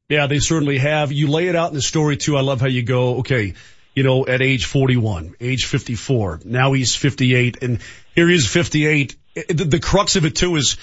Yeah, 0.08 0.26
they 0.26 0.38
certainly 0.40 0.78
have. 0.78 1.10
You 1.12 1.28
lay 1.28 1.48
it 1.48 1.56
out 1.56 1.70
in 1.70 1.74
the 1.74 1.82
story 1.82 2.16
too. 2.16 2.36
I 2.36 2.40
love 2.42 2.60
how 2.60 2.66
you 2.68 2.82
go, 2.82 3.18
okay, 3.18 3.54
you 3.94 4.02
know, 4.02 4.26
at 4.26 4.42
age 4.42 4.66
41, 4.66 5.34
age 5.40 5.64
54, 5.64 6.40
now 6.44 6.72
he's 6.74 6.94
58 6.94 7.62
and 7.62 7.78
here 8.14 8.28
he 8.28 8.34
is 8.34 8.46
58. 8.46 9.16
The, 9.48 9.54
the 9.64 9.80
crux 9.80 10.16
of 10.16 10.24
it 10.24 10.36
too 10.36 10.56
is, 10.56 10.76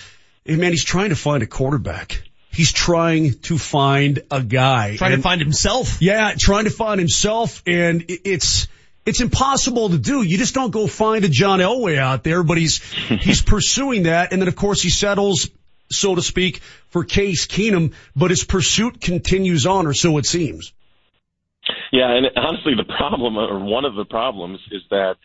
hey, 0.46 0.56
man, 0.56 0.72
he's 0.72 0.84
trying 0.84 1.10
to 1.10 1.16
find 1.16 1.44
a 1.44 1.48
quarterback. 1.48 2.24
He's 2.52 2.72
trying 2.72 3.34
to 3.42 3.58
find 3.58 4.22
a 4.30 4.42
guy. 4.42 4.98
Trying 4.98 5.16
to 5.16 5.22
find 5.22 5.42
himself. 5.42 6.02
Yeah, 6.02 6.34
trying 6.38 6.66
to 6.66 6.70
find 6.72 7.00
himself 7.00 7.64
and 7.66 8.02
it- 8.10 8.22
it's, 8.26 8.68
it's 9.06 9.22
impossible 9.22 9.90
to 9.90 9.98
do. 9.98 10.22
You 10.22 10.38
just 10.38 10.54
don't 10.54 10.72
go 10.72 10.88
find 10.88 11.24
a 11.26 11.30
John 11.30 11.60
Elway 11.60 11.98
out 11.98 12.24
there, 12.24 12.42
but 12.44 12.58
he's, 12.58 12.80
he's 13.22 13.42
pursuing 13.42 14.04
that. 14.04 14.34
And 14.34 14.42
then 14.42 14.48
of 14.50 14.56
course 14.56 14.82
he 14.82 14.90
settles, 14.90 15.50
so 15.94 16.16
to 16.16 16.22
speak, 16.22 16.62
for 16.90 17.04
Case 17.04 17.46
Keenum, 17.46 17.94
but 18.16 18.30
his 18.30 18.44
pursuit 18.44 19.02
continues 19.02 19.66
on 19.66 19.88
or 19.88 19.94
so 19.94 20.18
it 20.18 20.26
seems. 20.26 20.74
Yeah, 21.92 22.12
and 22.12 22.28
honestly, 22.36 22.74
the 22.76 22.92
problem, 22.98 23.38
or 23.38 23.64
one 23.64 23.86
of 23.86 23.96
the 23.96 24.06
problems, 24.06 24.60
is 24.72 24.82
that 24.90 25.16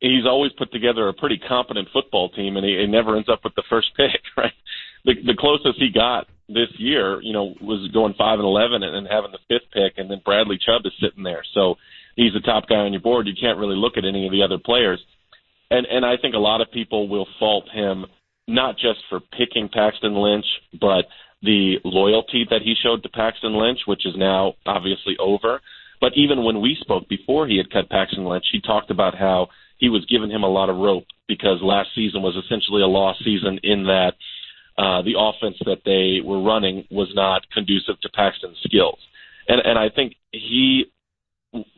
he's 0.00 0.26
always 0.26 0.52
put 0.52 0.72
together 0.72 1.08
a 1.08 1.14
pretty 1.14 1.38
competent 1.38 1.88
football 1.92 2.28
team, 2.30 2.56
and 2.56 2.64
he, 2.64 2.76
he 2.78 2.86
never 2.86 3.16
ends 3.16 3.28
up 3.28 3.40
with 3.44 3.54
the 3.54 3.62
first 3.70 3.88
pick, 3.96 4.20
right? 4.36 4.52
The, 5.04 5.14
the 5.14 5.36
closest 5.38 5.78
he 5.78 5.90
got 5.90 6.26
this 6.48 6.68
year, 6.78 7.20
you 7.22 7.32
know, 7.32 7.54
was 7.60 7.90
going 7.92 8.14
five 8.18 8.38
and 8.38 8.46
eleven 8.46 8.82
and, 8.82 8.96
and 8.96 9.06
having 9.06 9.32
the 9.32 9.44
fifth 9.48 9.70
pick, 9.72 9.98
and 9.98 10.10
then 10.10 10.20
Bradley 10.24 10.58
Chubb 10.58 10.82
is 10.84 10.92
sitting 11.00 11.22
there, 11.22 11.44
so 11.54 11.76
he's 12.16 12.32
the 12.32 12.40
top 12.40 12.68
guy 12.68 12.76
on 12.76 12.92
your 12.92 13.02
board. 13.02 13.26
You 13.26 13.34
can't 13.38 13.58
really 13.58 13.76
look 13.76 13.96
at 13.96 14.04
any 14.04 14.26
of 14.26 14.32
the 14.32 14.42
other 14.42 14.58
players, 14.58 15.00
and 15.70 15.86
and 15.86 16.04
I 16.04 16.16
think 16.16 16.34
a 16.34 16.38
lot 16.38 16.60
of 16.60 16.70
people 16.72 17.08
will 17.08 17.28
fault 17.38 17.68
him 17.72 18.06
not 18.46 18.76
just 18.76 19.00
for 19.08 19.20
picking 19.20 19.68
Paxton 19.68 20.14
Lynch, 20.14 20.46
but 20.80 21.06
the 21.42 21.76
loyalty 21.84 22.46
that 22.50 22.62
he 22.62 22.74
showed 22.80 23.02
to 23.02 23.08
Paxton 23.08 23.54
Lynch, 23.54 23.80
which 23.86 24.06
is 24.06 24.14
now 24.16 24.54
obviously 24.66 25.16
over. 25.18 25.60
But 26.00 26.12
even 26.16 26.44
when 26.44 26.60
we 26.60 26.76
spoke 26.80 27.08
before 27.08 27.46
he 27.46 27.56
had 27.56 27.70
cut 27.70 27.90
Paxton 27.90 28.24
Lynch, 28.24 28.46
he 28.52 28.60
talked 28.60 28.90
about 28.90 29.16
how 29.16 29.48
he 29.78 29.88
was 29.88 30.06
giving 30.06 30.30
him 30.30 30.42
a 30.42 30.48
lot 30.48 30.70
of 30.70 30.76
rope 30.76 31.06
because 31.28 31.58
last 31.62 31.90
season 31.94 32.22
was 32.22 32.36
essentially 32.36 32.82
a 32.82 32.86
lost 32.86 33.24
season 33.24 33.58
in 33.62 33.84
that 33.84 34.12
uh, 34.76 35.02
the 35.02 35.14
offense 35.16 35.56
that 35.64 35.82
they 35.84 36.20
were 36.26 36.42
running 36.42 36.84
was 36.90 37.08
not 37.14 37.48
conducive 37.50 38.00
to 38.00 38.08
Paxton's 38.10 38.58
skills. 38.64 38.98
And, 39.48 39.60
and 39.64 39.78
I 39.78 39.88
think 39.88 40.14
he 40.32 40.86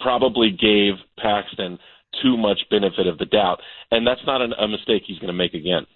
probably 0.00 0.50
gave 0.50 0.94
Paxton 1.18 1.78
too 2.22 2.36
much 2.36 2.60
benefit 2.70 3.06
of 3.06 3.18
the 3.18 3.26
doubt. 3.26 3.60
And 3.90 4.06
that's 4.06 4.24
not 4.26 4.40
an, 4.40 4.52
a 4.58 4.66
mistake 4.66 5.02
he's 5.06 5.18
going 5.18 5.28
to 5.28 5.34
make 5.34 5.54
again. 5.54 5.86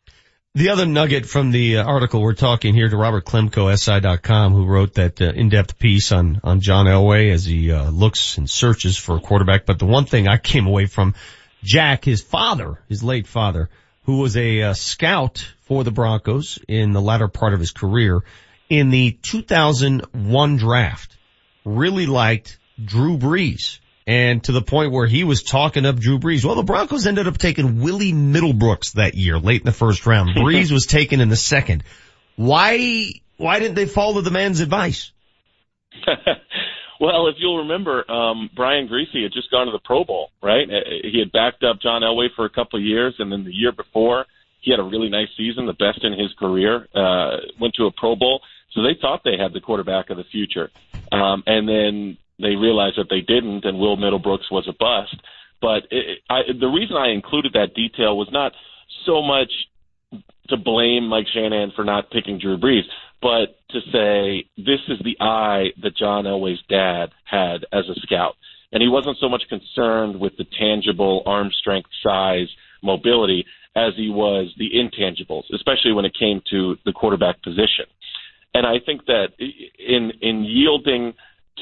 The 0.57 0.71
other 0.71 0.85
nugget 0.85 1.27
from 1.27 1.53
the 1.53 1.77
uh, 1.77 1.85
article 1.85 2.21
we're 2.21 2.35
talking 2.35 2.75
here 2.75 2.89
to 2.89 2.97
Robert 2.97 3.25
Klemko, 3.25 3.73
SI.com, 3.79 4.53
who 4.53 4.67
wrote 4.67 4.95
that 4.95 5.21
uh, 5.23 5.27
in-depth 5.27 5.79
piece 5.79 6.11
on, 6.11 6.41
on 6.43 6.61
John 6.61 6.87
Elway 6.87 7.31
as 7.31 7.45
he 7.45 7.71
uh, 7.71 7.89
looks 7.91 8.37
and 8.37 8.51
searches 8.51 8.97
for 8.97 9.17
a 9.17 9.21
quarterback. 9.21 9.65
But 9.65 9.79
the 9.79 9.87
one 9.87 10.07
thing 10.07 10.27
I 10.27 10.39
came 10.39 10.67
away 10.67 10.87
from 10.87 11.15
Jack, 11.63 12.05
his 12.05 12.21
father, 12.21 12.81
his 12.89 13.05
late 13.05 13.29
father, 13.29 13.71
who 14.07 14.19
was 14.19 14.37
a 14.37 14.63
uh, 14.63 14.75
scout 14.75 15.47
for 15.61 15.85
the 15.85 15.93
Broncos 15.93 16.59
in 16.67 16.91
the 16.91 17.01
latter 17.01 17.29
part 17.29 17.55
of 17.55 17.61
his 17.61 17.71
career, 17.71 18.25
in 18.69 18.91
the 18.91 19.13
2001 19.23 20.57
draft, 20.57 21.17
really 21.65 22.07
liked 22.07 22.59
Drew 22.85 23.19
Brees. 23.19 23.79
And 24.11 24.43
to 24.43 24.53
the 24.53 24.61
point 24.61 24.91
where 24.91 25.07
he 25.07 25.23
was 25.23 25.45
talking 25.45 25.87
up 25.87 25.95
Drew 25.95 26.19
Brees. 26.19 26.45
Well, 26.45 26.57
the 26.57 26.65
Broncos 26.65 27.07
ended 27.07 27.29
up 27.29 27.39
taking 27.39 27.81
Willie 27.81 28.13
Middlebrooks 28.13 28.95
that 28.95 29.15
year, 29.15 29.39
late 29.39 29.61
in 29.61 29.67
the 29.67 29.73
first 29.73 30.05
round. 30.05 30.31
Brees 30.37 30.73
was 30.73 30.87
taken 30.87 31.21
in 31.21 31.29
the 31.29 31.37
second. 31.37 31.85
Why, 32.35 33.13
why 33.37 33.61
didn't 33.61 33.77
they 33.77 33.87
follow 33.87 34.21
the 34.21 34.33
man's 34.33 34.59
advice? 34.59 35.13
well, 37.01 37.29
if 37.29 37.37
you'll 37.39 37.59
remember, 37.59 38.11
um, 38.11 38.51
Brian 38.57 38.89
Griese 38.89 39.23
had 39.23 39.33
just 39.33 39.49
gone 39.53 39.67
to 39.67 39.73
the 39.73 39.79
Pro 39.85 40.03
Bowl, 40.03 40.31
right? 40.43 40.69
Uh, 40.69 40.91
He 41.05 41.21
had 41.21 41.31
backed 41.31 41.63
up 41.63 41.81
John 41.81 42.03
Elway 42.03 42.31
for 42.35 42.45
a 42.45 42.51
couple 42.51 42.81
of 42.81 42.85
years, 42.85 43.15
and 43.21 43.31
then 43.31 43.45
the 43.45 43.55
year 43.55 43.71
before, 43.71 44.27
he 44.61 44.73
had 44.73 44.81
a 44.81 44.85
really 44.85 45.09
nice 45.09 45.29
season, 45.37 45.67
the 45.67 45.73
best 45.73 46.03
in 46.03 46.19
his 46.19 46.33
career. 46.37 46.89
Uh, 46.93 47.37
went 47.61 47.75
to 47.75 47.87
a 47.87 47.93
Pro 47.93 48.17
Bowl, 48.17 48.41
so 48.73 48.83
they 48.83 48.99
thought 49.01 49.23
they 49.25 49.39
had 49.39 49.53
the 49.53 49.61
quarterback 49.61 50.11
of 50.11 50.17
the 50.17 50.25
future, 50.25 50.69
um, 51.13 51.45
and 51.47 51.69
then 51.69 52.17
they 52.41 52.57
realized 52.57 52.97
that 52.99 53.09
they 53.11 53.21
didn't, 53.21 53.65
and 53.65 53.79
Will 53.79 53.97
Middlebrooks 53.97 54.51
was 54.51 54.69
a 54.69 54.73
bust. 54.73 55.21
But 55.61 55.85
it, 55.91 56.19
I, 56.29 56.41
the 56.59 56.69
reason 56.69 56.97
I 56.97 57.11
included 57.11 57.53
that 57.53 57.75
detail 57.75 58.17
was 58.17 58.29
not 58.33 58.53
so 59.07 59.23
much 59.23 59.51
to 60.49 60.57
blame 60.57 61.07
Mike 61.07 61.27
Shanahan 61.33 61.73
for 61.77 61.85
not 61.85 62.11
picking 62.11 62.39
Drew 62.39 62.59
Brees, 62.59 62.83
but 63.23 63.57
to 63.71 63.81
say 63.93 64.49
this 64.57 64.81
is 64.89 64.99
the 65.05 65.17
eye 65.21 65.69
that 65.83 65.97
John 65.97 66.25
Elway's 66.25 66.63
dad 66.69 67.11
had 67.25 67.65
as 67.73 67.85
a 67.89 68.01
scout. 68.01 68.35
And 68.73 68.83
he 68.83 68.89
wasn't 68.89 69.19
so 69.21 69.29
much 69.29 69.43
concerned 69.49 70.19
with 70.19 70.33
the 70.39 70.47
tangible 70.59 71.23
arm 71.27 71.51
strength, 71.59 71.91
size, 72.03 72.49
mobility 72.83 73.45
as 73.77 73.93
he 73.97 74.11
was 74.11 74.53
the 74.59 74.71
intangibles, 74.75 75.45
especially 75.55 75.93
when 75.93 76.05
it 76.05 76.17
came 76.19 76.41
to 76.51 76.77
the 76.85 76.93
quarterback 76.93 77.43
position. 77.43 77.87
And 78.55 78.67
I 78.67 78.85
think 78.85 79.07
that 79.07 79.29
in 79.39 80.13
in 80.21 80.45
yielding 80.45 81.15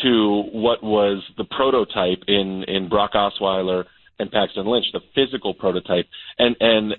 to 0.02 0.42
what 0.52 0.82
was 0.82 1.22
the 1.36 1.44
prototype 1.44 2.22
in 2.28 2.64
in 2.64 2.88
Brock 2.88 3.12
Osweiler 3.14 3.84
and 4.18 4.30
Paxton 4.30 4.66
Lynch, 4.66 4.86
the 4.92 5.00
physical 5.14 5.54
prototype, 5.54 6.06
and 6.38 6.56
and 6.60 6.94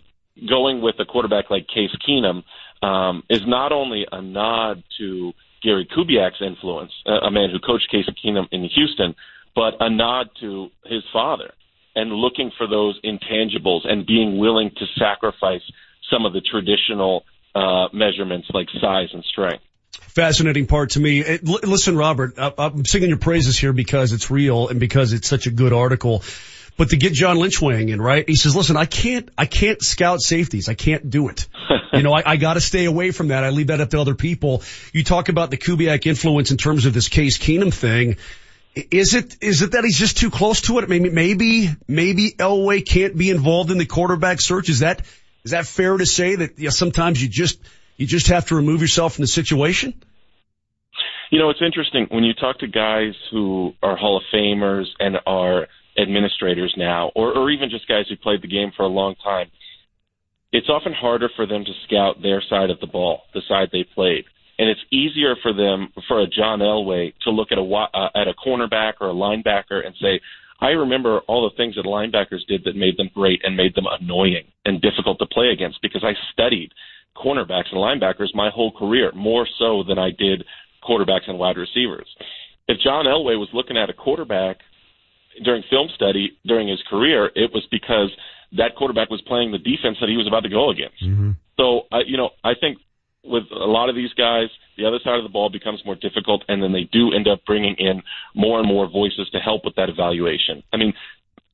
going 0.47 0.81
with 0.81 0.95
a 0.99 1.05
quarterback 1.05 1.49
like 1.49 1.67
Case 1.67 1.95
Keenum, 2.07 2.43
um, 2.81 3.23
is 3.29 3.41
not 3.45 3.71
only 3.71 4.05
a 4.11 4.21
nod 4.21 4.83
to 4.97 5.33
Gary 5.61 5.85
Kubiak's 5.85 6.41
influence, 6.41 6.91
a 7.05 7.29
man 7.29 7.49
who 7.49 7.59
coached 7.59 7.89
Case 7.91 8.07
Keenum 8.23 8.47
in 8.51 8.69
Houston, 8.75 9.15
but 9.55 9.73
a 9.79 9.89
nod 9.89 10.29
to 10.39 10.69
his 10.85 11.03
father 11.11 11.51
and 11.95 12.13
looking 12.13 12.51
for 12.57 12.67
those 12.67 12.99
intangibles 13.01 13.81
and 13.85 14.05
being 14.05 14.37
willing 14.37 14.71
to 14.77 14.85
sacrifice 14.97 15.61
some 16.09 16.25
of 16.25 16.33
the 16.33 16.41
traditional 16.41 17.23
uh, 17.55 17.87
measurements 17.91 18.47
like 18.53 18.67
size 18.79 19.09
and 19.13 19.23
strength. 19.25 19.63
Fascinating 19.91 20.67
part 20.67 20.91
to 20.91 20.99
me. 20.99 21.19
It, 21.19 21.43
listen, 21.43 21.97
Robert, 21.97 22.37
I, 22.37 22.51
I'm 22.57 22.85
singing 22.85 23.09
your 23.09 23.17
praises 23.17 23.57
here 23.57 23.73
because 23.73 24.11
it's 24.11 24.29
real 24.29 24.67
and 24.67 24.79
because 24.79 25.13
it's 25.13 25.27
such 25.27 25.47
a 25.47 25.51
good 25.51 25.73
article. 25.73 26.23
But 26.77 26.89
to 26.89 26.97
get 26.97 27.11
John 27.13 27.37
Lynch 27.37 27.61
weighing 27.61 27.89
in, 27.89 28.01
right? 28.01 28.27
He 28.27 28.35
says, 28.35 28.55
listen, 28.55 28.77
I 28.77 28.85
can't, 28.85 29.29
I 29.37 29.45
can't 29.45 29.81
scout 29.81 30.21
safeties. 30.21 30.69
I 30.69 30.75
can't 30.75 31.09
do 31.09 31.27
it. 31.27 31.47
you 31.93 32.03
know, 32.03 32.13
I, 32.13 32.23
I 32.25 32.37
gotta 32.37 32.61
stay 32.61 32.85
away 32.85 33.11
from 33.11 33.29
that. 33.29 33.43
I 33.43 33.49
leave 33.49 33.67
that 33.67 33.81
up 33.81 33.89
to 33.89 33.99
other 33.99 34.15
people. 34.15 34.63
You 34.93 35.03
talk 35.03 35.29
about 35.29 35.51
the 35.51 35.57
Kubiak 35.57 36.05
influence 36.05 36.51
in 36.51 36.57
terms 36.57 36.85
of 36.85 36.93
this 36.93 37.09
Case 37.09 37.37
Keenum 37.37 37.73
thing. 37.73 38.15
Is 38.75 39.13
it, 39.13 39.37
is 39.41 39.61
it 39.61 39.71
that 39.73 39.83
he's 39.83 39.97
just 39.97 40.17
too 40.17 40.29
close 40.29 40.61
to 40.61 40.79
it? 40.79 40.87
Maybe, 40.87 41.09
maybe, 41.09 41.69
maybe 41.87 42.31
Elway 42.31 42.87
can't 42.87 43.17
be 43.17 43.29
involved 43.29 43.71
in 43.71 43.77
the 43.77 43.85
quarterback 43.85 44.39
search. 44.39 44.69
Is 44.69 44.79
that, 44.79 45.01
is 45.43 45.51
that 45.51 45.65
fair 45.65 45.97
to 45.97 46.05
say 46.05 46.35
that 46.35 46.57
yeah, 46.57 46.69
sometimes 46.69 47.21
you 47.21 47.27
just, 47.27 47.59
you 47.99 48.07
just 48.07 48.27
have 48.27 48.47
to 48.47 48.55
remove 48.55 48.81
yourself 48.81 49.15
from 49.15 49.23
the 49.23 49.27
situation? 49.27 49.93
You 51.29 51.37
know, 51.37 51.49
it's 51.49 51.61
interesting 51.61 52.07
when 52.09 52.23
you 52.23 52.33
talk 52.33 52.59
to 52.59 52.67
guys 52.67 53.13
who 53.29 53.73
are 53.83 53.95
Hall 53.95 54.17
of 54.17 54.23
Famers 54.33 54.85
and 54.99 55.17
are 55.27 55.67
administrators 55.97 56.73
now, 56.77 57.11
or, 57.13 57.37
or 57.37 57.51
even 57.51 57.69
just 57.69 57.87
guys 57.87 58.05
who 58.09 58.15
played 58.15 58.41
the 58.41 58.47
game 58.47 58.71
for 58.75 58.83
a 58.83 58.87
long 58.87 59.15
time. 59.21 59.47
It's 60.51 60.69
often 60.69 60.93
harder 60.93 61.29
for 61.35 61.45
them 61.45 61.65
to 61.65 61.71
scout 61.85 62.21
their 62.23 62.41
side 62.49 62.69
of 62.71 62.79
the 62.79 62.87
ball, 62.87 63.23
the 63.33 63.41
side 63.47 63.67
they 63.71 63.83
played, 63.83 64.23
and 64.57 64.69
it's 64.69 64.79
easier 64.91 65.35
for 65.43 65.53
them 65.53 65.89
for 66.07 66.21
a 66.21 66.25
John 66.25 66.59
Elway 66.59 67.13
to 67.25 67.31
look 67.31 67.51
at 67.51 67.57
a 67.57 67.61
uh, 67.61 68.09
at 68.15 68.27
a 68.27 68.33
cornerback 68.33 68.93
or 69.01 69.09
a 69.09 69.13
linebacker 69.13 69.85
and 69.85 69.93
say, 70.01 70.21
I 70.61 70.69
remember 70.69 71.19
all 71.27 71.49
the 71.49 71.55
things 71.55 71.75
that 71.75 71.85
linebackers 71.85 72.47
did 72.47 72.63
that 72.63 72.75
made 72.75 72.97
them 72.97 73.09
great 73.13 73.41
and 73.43 73.55
made 73.55 73.75
them 73.75 73.85
annoying 73.87 74.45
and 74.65 74.81
difficult 74.81 75.19
to 75.19 75.25
play 75.27 75.49
against 75.49 75.81
because 75.81 76.03
I 76.03 76.13
studied 76.31 76.71
cornerbacks 77.19 77.71
and 77.71 77.79
linebackers 77.79 78.33
my 78.33 78.49
whole 78.49 78.71
career 78.71 79.11
more 79.13 79.47
so 79.57 79.83
than 79.87 79.99
I 79.99 80.09
did 80.11 80.45
quarterbacks 80.87 81.27
and 81.27 81.37
wide 81.37 81.57
receivers. 81.57 82.07
If 82.67 82.79
John 82.79 83.05
Elway 83.05 83.37
was 83.37 83.49
looking 83.53 83.77
at 83.77 83.89
a 83.89 83.93
quarterback 83.93 84.57
during 85.43 85.63
film 85.69 85.89
study 85.95 86.37
during 86.45 86.67
his 86.67 86.81
career, 86.89 87.31
it 87.35 87.51
was 87.53 87.65
because 87.71 88.09
that 88.57 88.75
quarterback 88.75 89.09
was 89.09 89.21
playing 89.21 89.51
the 89.51 89.57
defense 89.57 89.97
that 89.99 90.09
he 90.09 90.17
was 90.17 90.27
about 90.27 90.41
to 90.41 90.49
go 90.49 90.69
against. 90.69 91.03
Mm-hmm. 91.03 91.31
So, 91.59 91.81
uh, 91.91 91.99
you 92.05 92.17
know, 92.17 92.31
I 92.43 92.53
think 92.59 92.77
with 93.23 93.43
a 93.51 93.65
lot 93.65 93.89
of 93.89 93.95
these 93.95 94.13
guys, 94.13 94.47
the 94.77 94.85
other 94.85 94.99
side 95.03 95.17
of 95.17 95.23
the 95.23 95.29
ball 95.29 95.49
becomes 95.49 95.83
more 95.85 95.95
difficult, 95.95 96.43
and 96.47 96.63
then 96.63 96.71
they 96.71 96.85
do 96.91 97.13
end 97.13 97.27
up 97.27 97.43
bringing 97.45 97.75
in 97.77 98.01
more 98.33 98.59
and 98.59 98.67
more 98.67 98.89
voices 98.89 99.29
to 99.31 99.39
help 99.39 99.65
with 99.65 99.75
that 99.75 99.89
evaluation. 99.89 100.63
I 100.71 100.77
mean, 100.77 100.93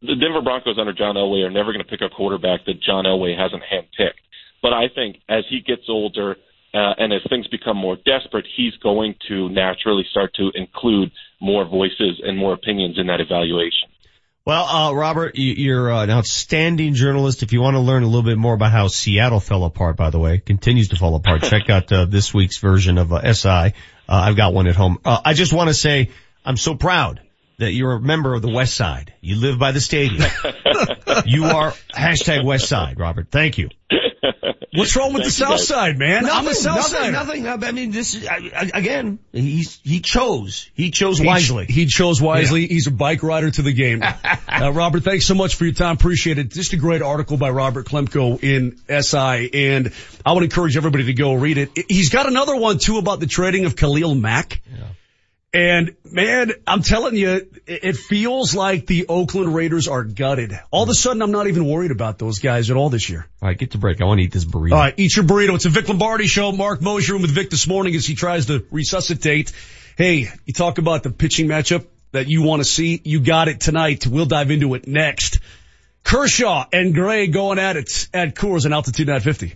the 0.01 0.15
Denver 0.15 0.41
Broncos 0.41 0.77
under 0.77 0.93
John 0.93 1.15
Elway 1.15 1.43
are 1.43 1.49
never 1.49 1.73
going 1.73 1.83
to 1.83 1.89
pick 1.89 2.01
a 2.01 2.09
quarterback 2.09 2.65
that 2.65 2.81
John 2.81 3.05
Elway 3.05 3.37
hasn't 3.37 3.63
handpicked. 3.63 4.21
But 4.65 4.73
I 4.73 4.87
think 4.87 5.17
as 5.29 5.43
he 5.47 5.61
gets 5.61 5.83
older 5.89 6.37
uh, 6.73 6.93
and 6.97 7.13
as 7.13 7.21
things 7.29 7.47
become 7.49 7.77
more 7.77 7.97
desperate, 7.97 8.47
he's 8.57 8.75
going 8.81 9.13
to 9.27 9.47
naturally 9.49 10.05
start 10.09 10.33
to 10.37 10.49
include 10.55 11.11
more 11.39 11.65
voices 11.65 12.19
and 12.23 12.35
more 12.35 12.53
opinions 12.53 12.97
in 12.97 13.05
that 13.05 13.21
evaluation. 13.21 13.89
Well, 14.43 14.65
uh, 14.65 14.91
Robert, 14.95 15.33
you're 15.35 15.91
an 15.91 16.09
outstanding 16.09 16.95
journalist. 16.95 17.43
If 17.43 17.53
you 17.53 17.61
want 17.61 17.75
to 17.75 17.79
learn 17.79 18.01
a 18.01 18.07
little 18.07 18.23
bit 18.23 18.39
more 18.39 18.55
about 18.55 18.71
how 18.71 18.87
Seattle 18.87 19.39
fell 19.39 19.65
apart, 19.65 19.97
by 19.97 20.09
the 20.09 20.17
way, 20.17 20.39
continues 20.39 20.87
to 20.87 20.95
fall 20.95 21.13
apart, 21.13 21.43
check 21.43 21.69
out 21.69 21.91
uh, 21.91 22.05
this 22.05 22.33
week's 22.33 22.57
version 22.57 22.97
of 22.97 23.13
uh, 23.13 23.33
SI. 23.33 23.47
Uh, 23.47 23.71
I've 24.09 24.35
got 24.35 24.51
one 24.51 24.65
at 24.65 24.75
home. 24.75 24.97
Uh, 25.05 25.21
I 25.23 25.35
just 25.35 25.53
want 25.53 25.67
to 25.67 25.75
say 25.75 26.09
I'm 26.43 26.57
so 26.57 26.73
proud 26.73 27.21
that 27.59 27.71
you're 27.71 27.93
a 27.93 28.01
member 28.01 28.33
of 28.33 28.41
the 28.41 28.51
West 28.51 28.73
Side. 28.73 29.13
You 29.21 29.35
live 29.35 29.59
by 29.59 29.73
the 29.73 29.81
stadium. 29.81 30.23
you 31.25 31.45
are 31.45 31.71
hashtag 31.93 32.43
West 32.43 32.67
Side, 32.67 32.99
Robert. 32.99 33.27
Thank 33.29 33.59
you. 33.59 33.69
What's 34.73 34.95
wrong 34.95 35.13
with 35.13 35.23
the 35.23 35.31
South 35.31 35.59
Side, 35.59 35.97
man? 35.97 36.23
Nothing, 36.23 36.37
I'm 36.37 36.47
a 36.47 36.55
South 36.55 36.91
nothing, 36.91 37.43
nothing. 37.43 37.67
I 37.67 37.71
mean, 37.71 37.91
this 37.91 38.15
is, 38.15 38.27
I, 38.27 38.51
I, 38.55 38.71
again, 38.73 39.19
he's, 39.31 39.79
he 39.83 39.99
chose. 39.99 40.69
He 40.73 40.91
chose 40.91 41.17
He 41.17 41.23
ch- 41.23 41.27
wisely. 41.27 41.65
He, 41.65 41.85
chose 41.85 42.21
wisely. 42.21 42.67
He's 42.67 42.87
a 42.87 42.91
bike 42.91 43.23
rider 43.23 43.51
to 43.51 43.61
the 43.61 43.73
game. 43.73 44.03
uh, 44.03 44.71
Robert, 44.71 45.03
thanks 45.03 45.25
so 45.25 45.35
much 45.35 45.55
for 45.55 45.65
your 45.65 45.73
time. 45.73 45.95
Appreciate 45.95 46.37
it. 46.37 46.49
Just 46.49 46.73
a 46.73 46.77
great 46.77 47.01
article 47.01 47.37
by 47.37 47.49
Robert 47.49 47.85
Klemko 47.85 48.43
in 48.43 48.77
SI, 48.87 49.49
and 49.53 49.93
I 50.25 50.33
would 50.33 50.43
encourage 50.43 50.77
everybody 50.77 51.05
to 51.05 51.13
go 51.13 51.33
read 51.33 51.57
it. 51.57 51.71
He's 51.87 52.09
got 52.09 52.27
another 52.27 52.55
one 52.55 52.77
too 52.77 52.97
about 52.97 53.19
the 53.19 53.27
trading 53.27 53.65
of 53.65 53.75
Khalil 53.75 54.15
Mack. 54.15 54.61
And 55.55 55.95
man, 56.11 56.51
I'm 56.67 56.81
telling 56.81 57.15
you, 57.15 57.47
it- 57.65 57.95
feels 57.95 58.53
like 58.53 58.85
the 58.87 59.05
Oakland 59.07 59.55
Raiders 59.55 59.87
are 59.87 60.03
gutted. 60.03 60.59
All 60.69 60.83
of 60.83 60.89
a 60.89 60.93
sudden, 60.93 61.21
I'm 61.21 61.31
not 61.31 61.47
even 61.47 61.65
worried 61.65 61.91
about 61.91 62.19
those 62.19 62.39
guys 62.39 62.69
at 62.69 62.75
all 62.75 62.89
this 62.89 63.09
year. 63.09 63.25
All 63.41 63.47
right, 63.47 63.57
get 63.57 63.71
to 63.71 63.77
break. 63.77 64.01
I 64.01 64.05
want 64.05 64.19
to 64.19 64.25
eat 64.25 64.33
this 64.33 64.43
burrito. 64.43 64.73
All 64.73 64.79
right, 64.79 64.93
eat 64.97 65.15
your 65.15 65.23
burrito. 65.23 65.55
It's 65.55 65.65
a 65.65 65.69
Vic 65.69 65.87
Lombardi 65.87 66.27
show. 66.27 66.51
Marc 66.51 66.81
Moser 66.81 67.17
with 67.17 67.31
Vic 67.31 67.49
this 67.49 67.67
morning 67.67 67.95
as 67.95 68.05
he 68.05 68.15
tries 68.15 68.47
to 68.47 68.65
resuscitate. 68.69 69.53
Hey, 69.97 70.27
you 70.45 70.53
talk 70.53 70.77
about 70.77 71.03
the 71.03 71.09
pitching 71.09 71.47
matchup 71.47 71.85
that 72.11 72.27
you 72.27 72.43
want 72.43 72.59
to 72.59 72.65
see. 72.65 72.99
You 73.05 73.21
got 73.21 73.47
it 73.47 73.61
tonight. 73.61 74.05
We'll 74.05 74.25
dive 74.25 74.51
into 74.51 74.73
it 74.73 74.87
next. 74.87 75.39
Kershaw 76.03 76.65
and 76.71 76.93
Gray 76.93 77.27
going 77.27 77.59
at 77.59 77.77
it 77.77 78.09
at 78.13 78.35
Coors 78.35 78.65
and 78.65 78.73
Altitude 78.73 79.07
950. 79.07 79.55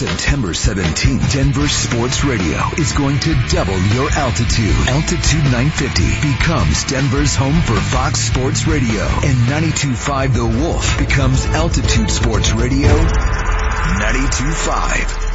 September 0.00 0.54
17th, 0.54 1.30
Denver 1.30 1.68
Sports 1.68 2.24
Radio 2.24 2.58
is 2.78 2.90
going 2.92 3.18
to 3.18 3.34
double 3.50 3.78
your 3.92 4.10
altitude. 4.12 4.74
Altitude 4.88 5.44
950 5.44 6.32
becomes 6.32 6.84
Denver's 6.84 7.36
home 7.36 7.60
for 7.60 7.78
Fox 7.78 8.20
Sports 8.20 8.66
Radio, 8.66 9.02
and 9.02 9.36
92.5 9.46 10.32
The 10.32 10.46
Wolf 10.46 10.96
becomes 10.96 11.44
Altitude 11.44 12.10
Sports 12.10 12.52
Radio 12.52 12.88
92.5. 12.88 15.29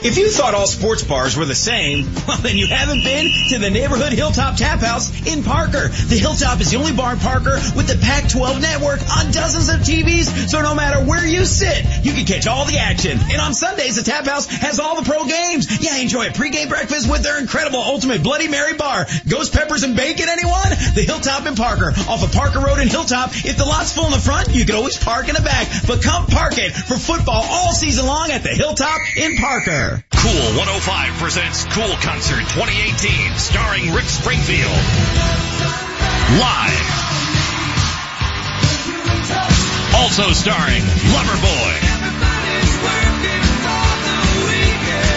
If 0.00 0.16
you 0.16 0.30
thought 0.30 0.54
all 0.54 0.68
sports 0.68 1.02
bars 1.02 1.36
were 1.36 1.44
the 1.44 1.56
same, 1.56 2.06
well 2.28 2.38
then 2.38 2.56
you 2.56 2.68
haven't 2.68 3.02
been 3.02 3.26
to 3.50 3.58
the 3.58 3.68
neighborhood 3.68 4.12
Hilltop 4.12 4.56
Tap 4.56 4.78
House 4.78 5.10
in 5.26 5.42
Parker. 5.42 5.88
The 5.88 6.16
Hilltop 6.16 6.60
is 6.60 6.70
the 6.70 6.78
only 6.78 6.92
bar 6.92 7.14
in 7.14 7.18
Parker 7.18 7.58
with 7.74 7.88
the 7.88 7.98
Pac-12 7.98 8.62
network 8.62 9.00
on 9.18 9.32
dozens 9.32 9.68
of 9.68 9.80
TVs, 9.80 10.48
so 10.48 10.62
no 10.62 10.74
matter 10.76 11.04
where 11.04 11.26
you 11.26 11.44
sit, 11.44 11.84
you 12.04 12.12
can 12.12 12.26
catch 12.26 12.46
all 12.46 12.64
the 12.64 12.78
action. 12.78 13.18
And 13.18 13.40
on 13.40 13.54
Sundays, 13.54 13.96
the 13.96 14.04
Tap 14.04 14.24
House 14.24 14.46
has 14.46 14.78
all 14.78 14.94
the 14.94 15.02
pro 15.02 15.26
games. 15.26 15.66
Yeah, 15.82 15.96
enjoy 15.96 16.28
a 16.28 16.30
pregame 16.30 16.68
breakfast 16.68 17.10
with 17.10 17.24
their 17.24 17.38
incredible 17.40 17.80
Ultimate 17.80 18.22
Bloody 18.22 18.46
Mary 18.46 18.74
bar. 18.74 19.06
Ghost 19.26 19.52
peppers 19.52 19.82
and 19.82 19.96
bacon, 19.96 20.28
anyone? 20.28 20.70
The 20.94 21.02
Hilltop 21.02 21.46
in 21.46 21.56
Parker, 21.56 21.90
off 22.06 22.22
of 22.22 22.30
Parker 22.30 22.60
Road 22.60 22.78
in 22.78 22.86
Hilltop. 22.86 23.30
If 23.34 23.56
the 23.56 23.66
lot's 23.66 23.92
full 23.92 24.06
in 24.06 24.12
the 24.12 24.18
front, 24.18 24.54
you 24.54 24.64
can 24.64 24.76
always 24.76 24.96
park 24.96 25.28
in 25.28 25.34
the 25.34 25.42
back. 25.42 25.66
But 25.88 26.02
come 26.02 26.26
park 26.26 26.56
it 26.56 26.70
for 26.70 26.96
football 26.96 27.42
all 27.42 27.72
season 27.72 28.06
long 28.06 28.30
at 28.30 28.44
the 28.44 28.54
Hilltop 28.54 29.00
in 29.16 29.36
Parker. 29.36 29.87
Cool 29.88 30.48
105 30.58 31.12
presents 31.22 31.64
Cool 31.72 31.94
Concert 32.02 32.44
2018 32.52 33.38
starring 33.38 33.92
Rick 33.92 34.04
Springfield. 34.04 34.82
Live. 36.36 36.88
Also 39.96 40.32
starring 40.32 40.82
Loverboy. 41.14 41.72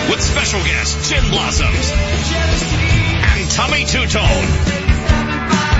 With 0.09 0.21
special 0.21 0.63
guest 0.63 1.09
Gin 1.09 1.29
Blossoms 1.31 1.91
and 1.91 3.51
Tommy 3.51 3.83
Tutone. 3.83 4.81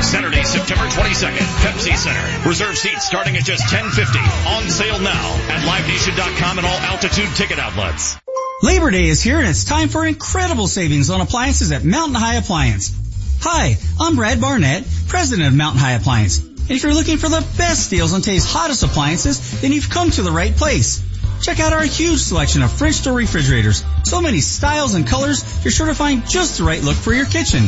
Saturday, 0.03 0.43
September 0.43 0.85
22nd, 0.85 1.45
Pepsi 1.61 1.95
Center. 1.95 2.49
Reserve 2.49 2.77
seats 2.77 3.05
starting 3.05 3.37
at 3.37 3.43
just 3.43 3.63
1050. 3.71 4.19
On 4.49 4.69
sale 4.69 4.99
now 4.99 5.35
at 5.47 5.61
livenation.com 5.63 6.57
and 6.57 6.67
all 6.67 6.79
altitude 6.89 7.29
ticket 7.35 7.59
outlets. 7.59 8.17
Labor 8.63 8.91
Day 8.91 9.07
is 9.07 9.23
here 9.23 9.39
and 9.39 9.47
it's 9.47 9.63
time 9.63 9.89
for 9.89 10.05
incredible 10.05 10.67
savings 10.67 11.09
on 11.09 11.19
appliances 11.19 11.71
at 11.71 11.83
Mountain 11.83 12.13
High 12.13 12.35
Appliance. 12.35 12.95
Hi, 13.41 13.75
I'm 13.99 14.15
Brad 14.15 14.39
Barnett, 14.39 14.83
president 15.07 15.47
of 15.47 15.55
Mountain 15.55 15.79
High 15.79 15.93
Appliance. 15.93 16.37
And 16.37 16.69
if 16.69 16.83
you're 16.83 16.93
looking 16.93 17.17
for 17.17 17.27
the 17.27 17.43
best 17.57 17.89
deals 17.89 18.13
on 18.13 18.21
today's 18.21 18.45
hottest 18.45 18.83
appliances, 18.83 19.61
then 19.61 19.71
you've 19.71 19.89
come 19.89 20.11
to 20.11 20.21
the 20.21 20.31
right 20.31 20.55
place. 20.55 21.01
Check 21.41 21.59
out 21.59 21.73
our 21.73 21.81
huge 21.81 22.19
selection 22.19 22.61
of 22.61 22.71
French 22.71 23.03
door 23.03 23.15
refrigerators. 23.15 23.83
So 24.03 24.21
many 24.21 24.41
styles 24.41 24.93
and 24.93 25.07
colors, 25.07 25.43
you're 25.65 25.71
sure 25.71 25.87
to 25.87 25.95
find 25.95 26.29
just 26.29 26.59
the 26.59 26.63
right 26.63 26.83
look 26.83 26.97
for 26.97 27.13
your 27.13 27.25
kitchen. 27.25 27.63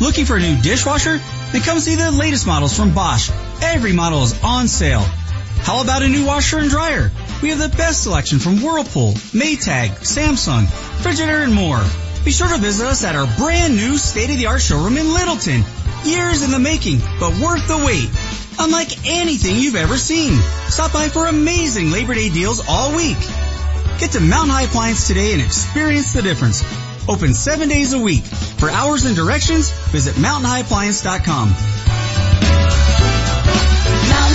Looking 0.00 0.24
for 0.24 0.36
a 0.36 0.40
new 0.40 0.62
dishwasher? 0.62 1.18
Then 1.50 1.62
come 1.62 1.80
see 1.80 1.96
the 1.96 2.12
latest 2.12 2.46
models 2.46 2.76
from 2.76 2.94
Bosch. 2.94 3.28
Every 3.60 3.92
model 3.92 4.22
is 4.22 4.40
on 4.44 4.68
sale. 4.68 5.04
How 5.62 5.82
about 5.82 6.04
a 6.04 6.08
new 6.08 6.26
washer 6.26 6.58
and 6.58 6.70
dryer? 6.70 7.10
We 7.42 7.50
have 7.50 7.58
the 7.58 7.68
best 7.76 8.02
selection 8.02 8.38
from 8.40 8.60
Whirlpool, 8.62 9.12
Maytag, 9.32 9.90
Samsung, 10.00 10.66
Frigidaire, 11.02 11.44
and 11.44 11.54
more. 11.54 11.82
Be 12.24 12.32
sure 12.32 12.48
to 12.48 12.58
visit 12.58 12.86
us 12.86 13.04
at 13.04 13.14
our 13.14 13.26
brand 13.36 13.76
new 13.76 13.96
state-of-the-art 13.96 14.60
showroom 14.60 14.96
in 14.96 15.14
Littleton. 15.14 15.62
Years 16.04 16.42
in 16.42 16.50
the 16.50 16.58
making, 16.58 16.98
but 17.20 17.38
worth 17.38 17.66
the 17.68 17.78
wait. 17.78 18.08
unlike 18.58 19.06
anything 19.06 19.56
you've 19.56 19.76
ever 19.76 19.96
seen. 19.96 20.32
Stop 20.68 20.92
by 20.92 21.08
for 21.08 21.26
amazing 21.26 21.90
Labor 21.90 22.14
Day 22.14 22.28
deals 22.28 22.62
all 22.68 22.94
week. 22.94 23.18
Get 23.98 24.12
to 24.12 24.20
Mountain 24.20 24.50
High 24.50 24.62
Appliance 24.62 25.06
today 25.06 25.32
and 25.32 25.42
experience 25.42 26.12
the 26.12 26.22
difference. 26.22 26.64
Open 27.08 27.34
seven 27.34 27.68
days 27.68 27.92
a 27.92 27.98
week. 27.98 28.24
For 28.24 28.68
hours 28.68 29.04
and 29.04 29.16
directions, 29.16 29.70
visit 29.90 30.14
mountainhighappliance.com. 30.14 31.54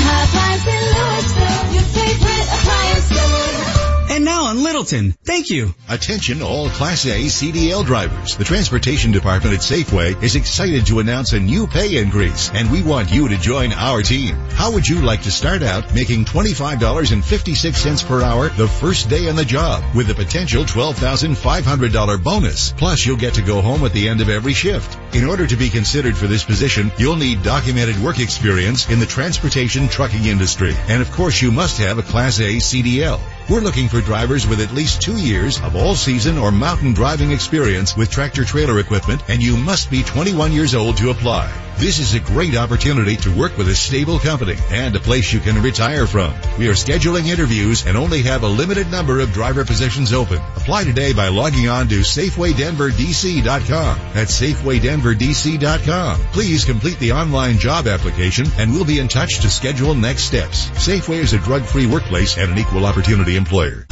High 0.01 0.23
Appliance 0.25 0.65
in 0.67 0.81
Louisville, 0.93 1.73
your 1.73 1.87
favorite 1.93 2.47
appliance 2.55 3.05
store. 3.05 3.82
And 4.13 4.25
now 4.25 4.51
in 4.51 4.61
Littleton. 4.61 5.13
Thank 5.23 5.49
you. 5.49 5.73
Attention 5.89 6.43
all 6.43 6.69
Class 6.69 7.05
A 7.05 7.23
CDL 7.23 7.83
drivers. 7.83 8.37
The 8.37 8.43
Transportation 8.43 9.11
Department 9.11 9.55
at 9.55 9.61
Safeway 9.61 10.21
is 10.21 10.35
excited 10.35 10.85
to 10.85 10.99
announce 10.99 11.33
a 11.33 11.39
new 11.39 11.65
pay 11.65 11.97
increase 11.97 12.51
and 12.53 12.69
we 12.69 12.83
want 12.83 13.11
you 13.11 13.29
to 13.29 13.37
join 13.37 13.73
our 13.73 14.03
team. 14.03 14.35
How 14.51 14.71
would 14.71 14.85
you 14.85 15.01
like 15.01 15.23
to 15.23 15.31
start 15.31 15.63
out 15.63 15.95
making 15.95 16.25
$25.56 16.25 18.05
per 18.05 18.21
hour 18.21 18.49
the 18.49 18.67
first 18.67 19.09
day 19.09 19.27
on 19.29 19.35
the 19.35 19.43
job 19.43 19.83
with 19.95 20.11
a 20.11 20.13
potential 20.13 20.63
$12,500 20.63 22.23
bonus? 22.23 22.71
Plus 22.73 23.03
you'll 23.03 23.17
get 23.17 23.33
to 23.33 23.41
go 23.41 23.61
home 23.61 23.83
at 23.83 23.93
the 23.93 24.09
end 24.09 24.21
of 24.21 24.29
every 24.29 24.53
shift. 24.53 25.15
In 25.15 25.25
order 25.25 25.47
to 25.47 25.55
be 25.55 25.69
considered 25.69 26.15
for 26.15 26.27
this 26.27 26.43
position, 26.43 26.91
you'll 26.99 27.15
need 27.15 27.41
documented 27.41 27.97
work 27.97 28.19
experience 28.19 28.87
in 28.91 28.99
the 28.99 29.07
transportation 29.07 29.87
trucking 29.87 30.25
industry. 30.25 30.75
And 30.87 31.01
of 31.01 31.11
course 31.13 31.41
you 31.41 31.51
must 31.51 31.79
have 31.79 31.97
a 31.97 32.03
Class 32.03 32.37
A 32.37 32.57
CDL. 32.57 33.19
We're 33.49 33.59
looking 33.59 33.89
for 33.89 33.99
drivers 33.99 34.47
with 34.47 34.61
at 34.61 34.73
least 34.73 35.01
two 35.01 35.17
years 35.17 35.59
of 35.59 35.75
all 35.75 35.95
season 35.95 36.37
or 36.37 36.51
mountain 36.51 36.93
driving 36.93 37.31
experience 37.31 37.95
with 37.95 38.09
tractor 38.09 38.45
trailer 38.45 38.79
equipment 38.79 39.21
and 39.27 39.43
you 39.43 39.57
must 39.57 39.91
be 39.91 40.01
21 40.01 40.53
years 40.53 40.73
old 40.73 40.97
to 40.97 41.09
apply. 41.09 41.62
This 41.77 41.99
is 41.99 42.13
a 42.13 42.19
great 42.19 42.55
opportunity 42.55 43.17
to 43.17 43.35
work 43.35 43.57
with 43.57 43.67
a 43.67 43.75
stable 43.75 44.19
company 44.19 44.55
and 44.69 44.95
a 44.95 44.99
place 44.99 45.33
you 45.33 45.39
can 45.39 45.61
retire 45.61 46.07
from. 46.07 46.33
We 46.57 46.67
are 46.69 46.73
scheduling 46.73 47.27
interviews 47.27 47.85
and 47.85 47.97
only 47.97 48.21
have 48.21 48.43
a 48.43 48.47
limited 48.47 48.89
number 48.89 49.19
of 49.19 49.33
driver 49.33 49.65
positions 49.65 50.13
open. 50.13 50.37
Apply 50.55 50.85
today 50.85 51.13
by 51.13 51.27
logging 51.27 51.67
on 51.67 51.89
to 51.89 51.99
SafewayDenverDC.com. 51.99 53.99
That's 54.13 54.41
SafewayDenverDC.com. 54.41 56.19
Please 56.31 56.63
complete 56.63 56.99
the 56.99 57.13
online 57.13 57.57
job 57.57 57.87
application 57.87 58.45
and 58.57 58.71
we'll 58.71 58.85
be 58.85 58.99
in 58.99 59.07
touch 59.07 59.39
to 59.39 59.49
schedule 59.49 59.95
next 59.95 60.23
steps. 60.23 60.69
Safeway 60.69 61.17
is 61.17 61.33
a 61.33 61.39
drug-free 61.39 61.87
workplace 61.87 62.37
and 62.37 62.51
an 62.51 62.57
equal 62.57 62.85
opportunity 62.85 63.35
employer. 63.35 63.85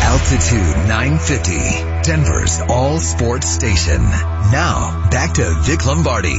Altitude 0.00 0.88
950, 0.88 1.52
Denver's 2.02 2.60
all 2.68 2.98
sports 2.98 3.48
station. 3.48 4.00
Now, 4.00 5.08
back 5.10 5.34
to 5.34 5.54
Vic 5.64 5.84
Lombardi. 5.84 6.38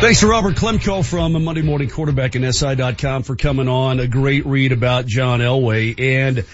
Thanks 0.00 0.20
to 0.20 0.28
Robert 0.28 0.54
Klemko 0.54 1.04
from 1.04 1.32
Monday 1.42 1.62
Morning 1.62 1.88
Quarterback 1.88 2.36
and 2.36 2.54
SI.com 2.54 3.24
for 3.24 3.34
coming 3.34 3.66
on. 3.66 3.98
A 3.98 4.06
great 4.06 4.46
read 4.46 4.70
about 4.70 5.06
John 5.06 5.40
Elway. 5.40 5.98
And 5.98 6.44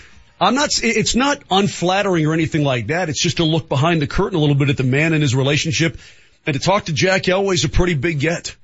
I'm 0.41 0.55
not, 0.55 0.71
it's 0.83 1.15
not 1.15 1.43
unflattering 1.51 2.27
or 2.27 2.33
anything 2.33 2.65
like 2.65 2.87
that. 2.87 3.11
It's 3.11 3.21
just 3.21 3.37
to 3.37 3.45
look 3.45 3.69
behind 3.69 4.01
the 4.01 4.07
curtain 4.07 4.39
a 4.39 4.41
little 4.41 4.55
bit 4.55 4.71
at 4.71 4.79
the 4.79 4.83
man 4.83 5.13
and 5.13 5.21
his 5.21 5.35
relationship. 5.35 5.99
And 6.47 6.55
to 6.55 6.61
talk 6.61 6.87
to 6.87 6.95
Jack 6.95 7.25
Elway 7.25 7.53
is 7.53 7.65
a 7.65 7.69
pretty 7.69 7.93
big 7.93 8.19
get. 8.19 8.57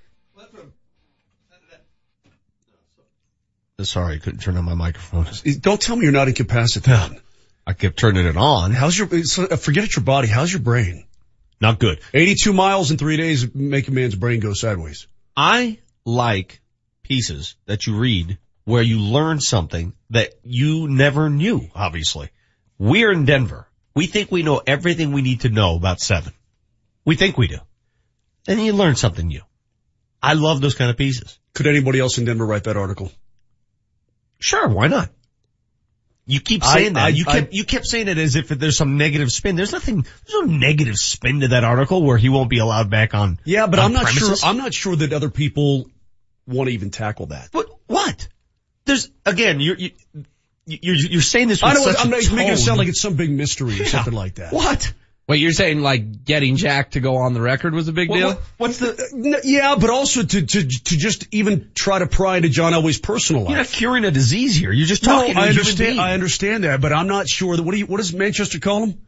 Sorry, 3.83 4.17
I 4.17 4.18
couldn't 4.18 4.41
turn 4.41 4.57
on 4.57 4.65
my 4.65 4.75
microphone. 4.75 5.26
Don't 5.60 5.81
tell 5.81 5.94
me 5.94 6.05
you're 6.05 6.12
not 6.12 6.28
incapacitated. 6.28 7.20
I 7.67 7.75
kept 7.75 7.99
turning 7.99 8.25
it 8.25 8.36
on. 8.39 8.73
How's 8.73 8.99
your, 8.99 9.09
uh, 9.12 9.57
forget 9.57 9.84
it 9.84 9.94
your 9.94 10.05
body. 10.05 10.26
How's 10.26 10.50
your 10.50 10.62
brain? 10.62 11.05
Not 11.60 11.78
good. 11.78 12.00
82 12.14 12.52
miles 12.52 12.90
in 12.90 12.97
three 12.97 13.16
days 13.16 13.55
make 13.55 13.89
a 13.89 13.92
man's 13.92 14.14
brain 14.14 14.40
go 14.40 14.55
sideways. 14.55 15.06
I 15.36 15.78
like 16.05 16.60
pieces 17.02 17.56
that 17.66 17.86
you 17.86 17.98
read 17.98 18.39
where 18.64 18.82
you 18.82 19.00
learn 19.00 19.40
something 19.40 19.92
that 20.10 20.34
you 20.42 20.89
never 20.89 21.28
knew, 21.28 21.68
obviously. 21.74 22.30
We're 22.78 23.12
in 23.12 23.24
Denver. 23.24 23.66
We 23.94 24.06
think 24.06 24.30
we 24.30 24.42
know 24.42 24.62
everything 24.66 25.12
we 25.12 25.22
need 25.22 25.42
to 25.42 25.48
know 25.48 25.76
about 25.76 26.00
seven. 26.00 26.32
We 27.05 27.16
think 27.16 27.36
we 27.36 27.48
do. 27.48 27.58
Then 28.47 28.58
you 28.58 28.72
learn 28.72 28.97
something 28.97 29.26
new. 29.26 29.42
I 30.22 30.34
love 30.34 30.60
those 30.60 30.74
kind 30.74 30.90
of 30.90 30.97
pieces. 30.97 31.39
Could 31.55 31.66
anybody 31.66 31.98
else 31.98 32.18
in 32.18 32.24
Denver 32.24 32.47
write 32.47 32.64
that 32.64 32.76
article? 32.76 33.10
Sure, 34.39 34.68
why 34.68 34.86
not? 34.86 35.10
You 36.31 36.41
keep 36.41 36.62
saying 36.62 36.97
I- 36.97 37.10
that. 37.10 37.17
you 37.17 37.25
I- 37.26 37.41
kept 37.41 37.52
you 37.52 37.65
kept 37.65 37.86
saying 37.86 38.09
it 38.09 38.18
as 38.18 38.36
if 38.36 38.49
there's 38.49 38.76
some 38.76 38.97
negative 38.97 39.31
spin. 39.33 39.57
There's 39.57 39.73
nothing. 39.73 40.02
There's 40.02 40.47
no 40.47 40.52
negative 40.52 40.97
spin 40.97 41.41
to 41.41 41.49
that 41.49 41.65
article 41.65 42.02
where 42.02 42.18
he 42.18 42.28
won't 42.28 42.49
be 42.50 42.59
allowed 42.59 42.89
back 42.91 43.15
on. 43.15 43.39
Yeah, 43.44 43.67
but 43.67 43.78
on 43.78 43.86
I'm 43.86 43.92
not 43.92 44.05
premises. 44.05 44.41
sure, 44.41 44.49
I'm 44.49 44.57
not 44.57 44.73
sure 44.73 44.94
that 44.97 45.12
other 45.12 45.31
people 45.31 45.91
want 46.47 46.68
to 46.68 46.75
even 46.75 46.91
tackle 46.91 47.26
that. 47.26 47.49
What? 47.52 47.68
What? 47.86 48.28
There's 48.84 49.10
again. 49.26 49.60
You're 49.60 49.76
you, 49.76 49.91
you're 50.67 50.94
you're 50.97 51.23
saying 51.23 51.49
this. 51.49 51.62
With 51.62 51.73
I 51.73 51.75
such 51.75 52.05
I'm 52.05 52.10
making 52.10 52.39
it 52.39 52.59
sound 52.59 52.78
like 52.78 52.89
it's 52.89 53.00
some 53.00 53.15
big 53.17 53.31
mystery 53.31 53.81
or 53.81 53.84
something 53.86 54.15
like 54.15 54.36
that. 54.36 54.52
What? 54.52 54.92
Wait, 55.31 55.39
you're 55.39 55.52
saying 55.52 55.81
like 55.81 56.25
getting 56.25 56.57
Jack 56.57 56.91
to 56.91 57.00
go 57.00 57.18
on 57.18 57.34
the 57.34 57.41
record 57.41 57.73
was 57.73 57.86
a 57.86 57.92
big 57.92 58.09
deal? 58.12 58.31
What- 58.31 58.42
what's 58.57 58.78
the? 58.78 59.41
Yeah, 59.44 59.76
but 59.76 59.89
also 59.89 60.25
to 60.25 60.42
to 60.42 60.62
to 60.67 60.97
just 60.97 61.28
even 61.31 61.70
try 61.73 62.00
to 62.00 62.09
pry 62.09 62.39
into 62.39 62.49
John 62.49 62.73
Elway's 62.73 62.99
personal 62.99 63.42
life. 63.42 63.50
You're 63.50 63.59
not 63.59 63.68
curing 63.68 64.05
a 64.05 64.10
disease 64.10 64.57
here. 64.57 64.73
You're 64.73 64.89
just 64.89 65.05
talking. 65.05 65.34
to 65.34 65.39
a 65.39 65.42
I 65.42 65.47
human 65.47 65.59
understand. 65.60 66.00
I 66.00 66.15
understand 66.15 66.65
that, 66.65 66.81
but 66.81 66.92
I'm 66.92 67.07
not 67.07 67.28
sure 67.28 67.57
that. 67.57 67.62
What 67.62 67.70
do 67.70 67.78
you? 67.78 67.86
What 67.86 67.99
does 67.99 68.12
Manchester 68.12 68.59
call 68.59 68.86
him? 68.86 69.00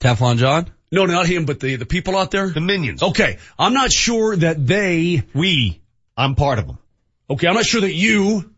Teflon 0.00 0.38
John? 0.38 0.68
No, 0.90 1.06
not 1.06 1.28
him, 1.28 1.44
but 1.44 1.60
the 1.60 1.76
the 1.76 1.86
people 1.86 2.16
out 2.16 2.32
there. 2.32 2.48
The 2.48 2.60
minions. 2.60 3.00
Okay, 3.00 3.38
I'm 3.56 3.72
not 3.72 3.92
sure 3.92 4.34
that 4.34 4.66
they. 4.66 5.22
We. 5.32 5.80
I'm 6.16 6.34
part 6.34 6.58
of 6.58 6.66
them. 6.66 6.78
Okay, 7.30 7.46
I'm 7.46 7.54
not 7.54 7.66
sure 7.66 7.82
that 7.82 7.94
you 7.94 8.50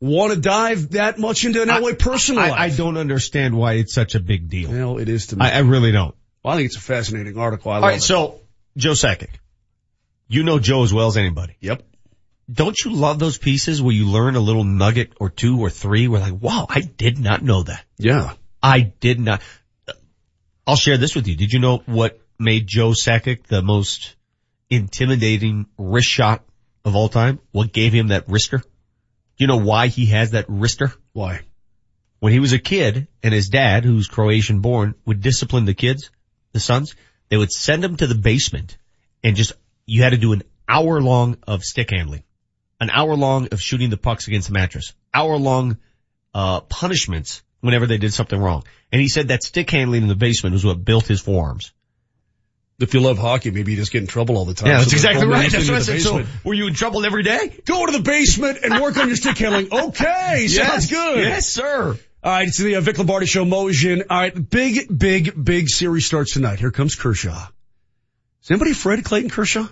want 0.00 0.32
to 0.32 0.40
dive 0.40 0.90
that 0.90 1.18
much 1.18 1.44
into 1.44 1.62
an 1.62 1.68
Elway 1.68 1.98
personal 1.98 2.42
I, 2.42 2.48
life. 2.50 2.58
I 2.58 2.76
don't 2.76 2.96
understand 2.96 3.54
why 3.56 3.74
it's 3.74 3.94
such 3.94 4.14
a 4.14 4.20
big 4.20 4.48
deal. 4.48 4.70
Well, 4.70 4.98
it 4.98 5.08
is 5.08 5.28
to 5.28 5.36
me. 5.36 5.44
I, 5.44 5.56
I 5.56 5.58
really 5.58 5.92
don't. 5.92 6.14
Well, 6.42 6.54
I 6.54 6.56
think 6.56 6.66
it's 6.66 6.76
a 6.76 6.80
fascinating 6.80 7.38
article. 7.38 7.70
I 7.70 7.74
All 7.76 7.80
love 7.82 7.88
right, 7.90 7.98
it. 7.98 8.02
so 8.02 8.40
Joe 8.76 8.92
Sakic, 8.92 9.28
you 10.28 10.42
know 10.42 10.58
Joe 10.58 10.82
as 10.82 10.92
well 10.92 11.08
as 11.08 11.16
anybody. 11.16 11.56
Yep. 11.60 11.82
Don't 12.50 12.76
you 12.84 12.92
love 12.92 13.18
those 13.18 13.38
pieces 13.38 13.80
where 13.80 13.94
you 13.94 14.06
learn 14.06 14.34
a 14.34 14.40
little 14.40 14.64
nugget 14.64 15.12
or 15.20 15.30
two 15.30 15.60
or 15.60 15.70
three? 15.70 16.08
Where 16.08 16.20
like, 16.20 16.40
wow, 16.40 16.66
I 16.68 16.80
did 16.80 17.18
not 17.18 17.42
know 17.42 17.62
that. 17.62 17.84
Yeah. 17.98 18.32
I 18.62 18.80
did 18.80 19.20
not. 19.20 19.42
I'll 20.66 20.76
share 20.76 20.98
this 20.98 21.14
with 21.14 21.28
you. 21.28 21.36
Did 21.36 21.52
you 21.52 21.60
know 21.60 21.82
what 21.86 22.20
made 22.38 22.66
Joe 22.66 22.90
Sakic 22.90 23.46
the 23.46 23.62
most 23.62 24.16
intimidating 24.68 25.66
wrist 25.78 26.08
shot 26.08 26.44
of 26.84 26.96
all 26.96 27.08
time? 27.08 27.38
What 27.52 27.72
gave 27.72 27.92
him 27.92 28.08
that 28.08 28.26
wrister? 28.26 28.62
Do 29.40 29.44
you 29.44 29.48
know 29.48 29.64
why 29.64 29.86
he 29.86 30.04
has 30.04 30.32
that 30.32 30.48
wrister? 30.48 30.92
Why? 31.14 31.40
When 32.18 32.34
he 32.34 32.40
was 32.40 32.52
a 32.52 32.58
kid 32.58 33.08
and 33.22 33.32
his 33.32 33.48
dad, 33.48 33.86
who's 33.86 34.06
Croatian 34.06 34.60
born, 34.60 34.96
would 35.06 35.22
discipline 35.22 35.64
the 35.64 35.72
kids, 35.72 36.10
the 36.52 36.60
sons, 36.60 36.94
they 37.30 37.38
would 37.38 37.50
send 37.50 37.82
them 37.82 37.96
to 37.96 38.06
the 38.06 38.14
basement 38.14 38.76
and 39.24 39.36
just, 39.36 39.54
you 39.86 40.02
had 40.02 40.10
to 40.10 40.18
do 40.18 40.34
an 40.34 40.42
hour 40.68 41.00
long 41.00 41.38
of 41.48 41.64
stick 41.64 41.88
handling, 41.90 42.22
an 42.82 42.90
hour 42.90 43.16
long 43.16 43.48
of 43.50 43.62
shooting 43.62 43.88
the 43.88 43.96
pucks 43.96 44.28
against 44.28 44.48
the 44.48 44.52
mattress, 44.52 44.92
hour 45.14 45.38
long, 45.38 45.78
uh, 46.34 46.60
punishments 46.60 47.42
whenever 47.60 47.86
they 47.86 47.96
did 47.96 48.12
something 48.12 48.38
wrong. 48.38 48.64
And 48.92 49.00
he 49.00 49.08
said 49.08 49.28
that 49.28 49.42
stick 49.42 49.70
handling 49.70 50.02
in 50.02 50.08
the 50.08 50.14
basement 50.14 50.52
was 50.52 50.66
what 50.66 50.84
built 50.84 51.06
his 51.06 51.22
forearms. 51.22 51.72
If 52.80 52.94
you 52.94 53.00
love 53.00 53.18
hockey, 53.18 53.50
maybe 53.50 53.72
you 53.72 53.76
just 53.76 53.92
get 53.92 54.00
in 54.00 54.06
trouble 54.06 54.38
all 54.38 54.46
the 54.46 54.54
time. 54.54 54.68
Yeah, 54.68 54.78
that's 54.78 54.90
So 54.90 54.96
exactly 54.96 55.26
right. 55.26 55.50
That's 55.50 55.68
what 55.68 55.76
I 55.76 55.82
said. 55.82 56.00
So 56.00 56.24
were 56.44 56.54
you 56.54 56.66
in 56.66 56.74
trouble 56.74 57.04
every 57.04 57.22
day? 57.22 57.60
Go 57.66 57.84
to 57.84 57.92
the 57.92 58.02
basement 58.02 58.58
and 58.62 58.80
work 58.80 58.96
on 58.96 59.06
your 59.08 59.16
stick 59.16 59.36
handling. 59.38 59.68
Okay, 59.90 60.48
sounds 60.48 60.90
good. 60.90 61.18
Yes, 61.18 61.46
sir. 61.46 61.98
All 62.22 62.32
right, 62.32 62.48
it's 62.48 62.58
the 62.58 62.76
uh, 62.76 62.80
Vic 62.80 62.98
Lombardi 62.98 63.26
Show, 63.26 63.44
Motion. 63.44 64.04
All 64.10 64.18
right, 64.20 64.50
big, 64.50 64.98
big, 64.98 65.42
big 65.42 65.68
series 65.68 66.04
starts 66.06 66.34
tonight. 66.34 66.58
Here 66.58 66.70
comes 66.70 66.94
Kershaw. 66.94 67.48
Is 68.42 68.50
anybody 68.50 68.72
afraid 68.72 68.98
of 68.98 69.04
Clayton 69.04 69.30
Kershaw? 69.30 69.66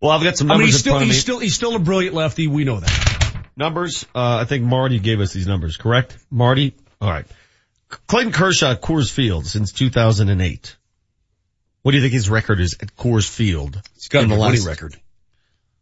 Well, 0.00 0.10
I've 0.10 0.22
got 0.22 0.36
some 0.36 0.50
I 0.50 0.54
mean, 0.54 0.60
numbers 0.60 0.74
he's 0.74 0.80
still, 0.80 0.98
he's 0.98 1.20
still, 1.20 1.38
he's 1.38 1.54
still 1.54 1.76
a 1.76 1.78
brilliant 1.78 2.14
lefty. 2.14 2.46
We 2.48 2.64
know 2.64 2.80
that. 2.80 3.44
Numbers, 3.56 4.04
uh, 4.14 4.38
I 4.40 4.44
think 4.44 4.64
Marty 4.64 4.98
gave 4.98 5.20
us 5.20 5.32
these 5.32 5.46
numbers, 5.46 5.76
correct? 5.76 6.18
Marty? 6.30 6.74
Alright. 7.00 7.26
Clayton 8.08 8.32
Kershaw 8.32 8.74
Coors 8.74 9.10
Field 9.10 9.46
since 9.46 9.72
2008. 9.72 10.76
What 11.84 11.90
do 11.90 11.98
you 11.98 12.02
think 12.02 12.14
his 12.14 12.30
record 12.30 12.60
is 12.60 12.78
at 12.80 12.96
Coors 12.96 13.28
Field? 13.28 13.78
He's 13.92 14.08
got 14.08 14.24
a 14.24 14.28
winning 14.34 14.64
record. 14.64 14.96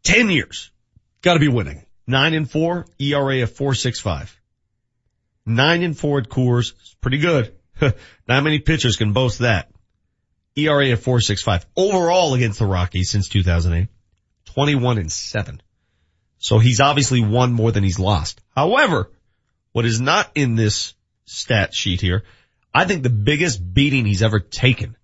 10 0.03 0.31
years. 0.31 0.73
Got 1.23 1.35
to 1.35 1.39
be 1.39 1.47
winning. 1.47 1.87
Nine 2.09 2.35
and 2.35 2.51
four, 2.51 2.87
ERA 2.99 3.45
of 3.45 3.53
465. 3.53 4.37
Nine 5.47 5.85
and 5.85 5.97
four 5.97 6.19
at 6.19 6.29
Coors, 6.29 6.73
is 6.73 6.97
pretty 7.01 7.19
good. 7.19 7.55
Not 8.27 8.43
many 8.43 8.59
pitchers 8.59 8.97
can 8.97 9.13
boast 9.13 9.39
that. 9.39 9.71
ERA 10.57 10.93
of 10.93 11.01
465. 11.05 11.67
Overall 11.77 12.35
against 12.35 12.59
the 12.59 12.67
Rockies 12.67 13.09
since 13.09 13.29
2008, 13.29 13.87
21 14.47 14.99
and 14.99 15.13
seven. 15.13 15.63
So 16.39 16.59
he's 16.59 16.81
obviously 16.81 17.23
won 17.23 17.53
more 17.53 17.71
than 17.71 17.85
he's 17.85 18.01
lost. 18.01 18.41
However, 18.57 19.09
what 19.71 19.85
is 19.85 20.01
not 20.01 20.33
in 20.35 20.57
this 20.57 20.95
stat 21.27 21.73
sheet 21.73 22.01
here 22.01 22.25
I 22.75 22.87
think 22.87 23.03
the 23.03 23.11
biggest 23.11 23.61
beating 23.73 24.07
he's 24.07 24.23
ever 24.23 24.41
taken 24.41 24.97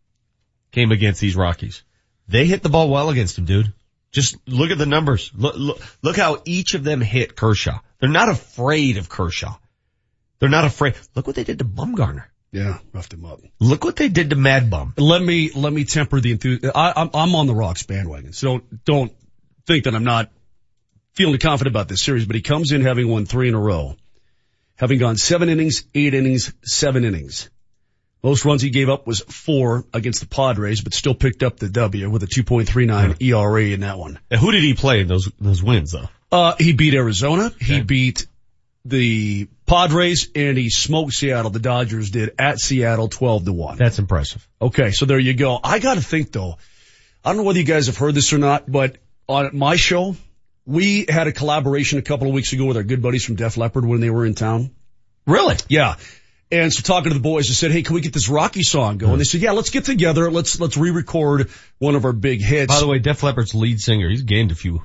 came 0.78 0.92
against 0.92 1.20
these 1.20 1.34
Rockies. 1.34 1.82
They 2.28 2.46
hit 2.46 2.62
the 2.62 2.68
ball 2.68 2.88
well 2.88 3.10
against 3.10 3.36
him, 3.36 3.46
dude. 3.46 3.72
Just 4.12 4.36
look 4.46 4.70
at 4.70 4.78
the 4.78 4.86
numbers. 4.86 5.32
Look, 5.34 5.56
look, 5.56 5.80
look 6.02 6.16
how 6.16 6.40
each 6.44 6.74
of 6.74 6.84
them 6.84 7.00
hit 7.00 7.34
Kershaw. 7.34 7.80
They're 7.98 8.08
not 8.08 8.28
afraid 8.28 8.96
of 8.96 9.08
Kershaw. 9.08 9.56
They're 10.38 10.48
not 10.48 10.64
afraid. 10.64 10.94
Look 11.16 11.26
what 11.26 11.34
they 11.34 11.42
did 11.42 11.58
to 11.58 11.64
Bumgarner. 11.64 12.26
Yeah, 12.52 12.78
roughed 12.92 13.12
him 13.12 13.24
up. 13.24 13.40
Look 13.58 13.84
what 13.84 13.96
they 13.96 14.08
did 14.08 14.30
to 14.30 14.36
Mad 14.36 14.70
Bum. 14.70 14.94
Let 14.96 15.20
me 15.20 15.50
let 15.50 15.72
me 15.72 15.84
temper 15.84 16.20
the 16.20 16.30
enthusiasm. 16.30 16.70
I'm 16.74 17.10
I'm 17.12 17.34
on 17.34 17.48
the 17.48 17.54
Rocks 17.54 17.82
bandwagon, 17.82 18.32
so 18.32 18.46
don't 18.46 18.84
don't 18.84 19.12
think 19.66 19.84
that 19.84 19.94
I'm 19.96 20.04
not 20.04 20.30
feeling 21.14 21.38
confident 21.38 21.74
about 21.74 21.88
this 21.88 22.02
series. 22.02 22.24
But 22.24 22.36
he 22.36 22.42
comes 22.42 22.70
in 22.70 22.82
having 22.82 23.08
won 23.08 23.26
three 23.26 23.48
in 23.48 23.54
a 23.54 23.60
row, 23.60 23.96
having 24.76 24.98
gone 24.98 25.16
seven 25.16 25.48
innings, 25.48 25.84
eight 25.92 26.14
innings, 26.14 26.54
seven 26.62 27.04
innings. 27.04 27.50
Most 28.22 28.44
runs 28.44 28.62
he 28.62 28.70
gave 28.70 28.88
up 28.88 29.06
was 29.06 29.20
four 29.20 29.84
against 29.94 30.20
the 30.20 30.26
Padres, 30.26 30.80
but 30.80 30.92
still 30.92 31.14
picked 31.14 31.42
up 31.42 31.58
the 31.58 31.68
W 31.68 32.10
with 32.10 32.22
a 32.22 32.26
2.39 32.26 33.22
ERA 33.22 33.64
in 33.64 33.80
that 33.80 33.98
one. 33.98 34.18
And 34.30 34.40
who 34.40 34.50
did 34.50 34.62
he 34.62 34.74
play 34.74 35.00
in 35.00 35.08
those 35.08 35.30
those 35.40 35.62
wins 35.62 35.92
though? 35.92 36.08
Uh, 36.30 36.54
he 36.58 36.72
beat 36.72 36.94
Arizona. 36.94 37.52
He 37.60 37.80
beat 37.80 38.26
the 38.84 39.48
Padres 39.66 40.28
and 40.34 40.58
he 40.58 40.70
smoked 40.70 41.12
Seattle. 41.12 41.50
The 41.50 41.60
Dodgers 41.60 42.10
did 42.10 42.34
at 42.38 42.58
Seattle 42.58 43.08
12 43.08 43.46
to 43.46 43.52
1. 43.52 43.76
That's 43.76 43.98
impressive. 43.98 44.46
Okay. 44.60 44.90
So 44.90 45.06
there 45.06 45.18
you 45.18 45.34
go. 45.34 45.58
I 45.62 45.78
got 45.78 45.94
to 45.94 46.02
think 46.02 46.32
though. 46.32 46.58
I 47.24 47.30
don't 47.30 47.38
know 47.38 47.42
whether 47.44 47.58
you 47.58 47.64
guys 47.64 47.86
have 47.86 47.96
heard 47.96 48.14
this 48.14 48.32
or 48.32 48.38
not, 48.38 48.70
but 48.70 48.96
on 49.28 49.56
my 49.56 49.76
show, 49.76 50.16
we 50.64 51.06
had 51.08 51.26
a 51.26 51.32
collaboration 51.32 51.98
a 51.98 52.02
couple 52.02 52.28
of 52.28 52.34
weeks 52.34 52.52
ago 52.52 52.64
with 52.64 52.76
our 52.76 52.82
good 52.82 53.02
buddies 53.02 53.24
from 53.24 53.36
Def 53.36 53.56
Leppard 53.56 53.84
when 53.84 54.00
they 54.00 54.10
were 54.10 54.26
in 54.26 54.34
town. 54.34 54.70
Really? 55.26 55.56
Yeah. 55.68 55.96
And 56.50 56.72
so 56.72 56.82
talking 56.82 57.10
to 57.10 57.14
the 57.14 57.22
boys, 57.22 57.50
I 57.50 57.52
said, 57.52 57.72
"Hey, 57.72 57.82
can 57.82 57.94
we 57.94 58.00
get 58.00 58.12
this 58.12 58.28
Rocky 58.28 58.62
song 58.62 58.96
going?" 58.96 59.18
They 59.18 59.24
said, 59.24 59.42
"Yeah, 59.42 59.52
let's 59.52 59.70
get 59.70 59.84
together. 59.84 60.30
Let's 60.30 60.58
let's 60.58 60.76
re-record 60.76 61.50
one 61.78 61.94
of 61.94 62.04
our 62.04 62.12
big 62.12 62.40
hits." 62.40 62.72
By 62.72 62.80
the 62.80 62.86
way, 62.86 62.98
Def 62.98 63.22
Leppard's 63.22 63.54
lead 63.54 63.80
singer, 63.80 64.08
he's 64.08 64.22
gained 64.22 64.50
a 64.50 64.54
few. 64.54 64.82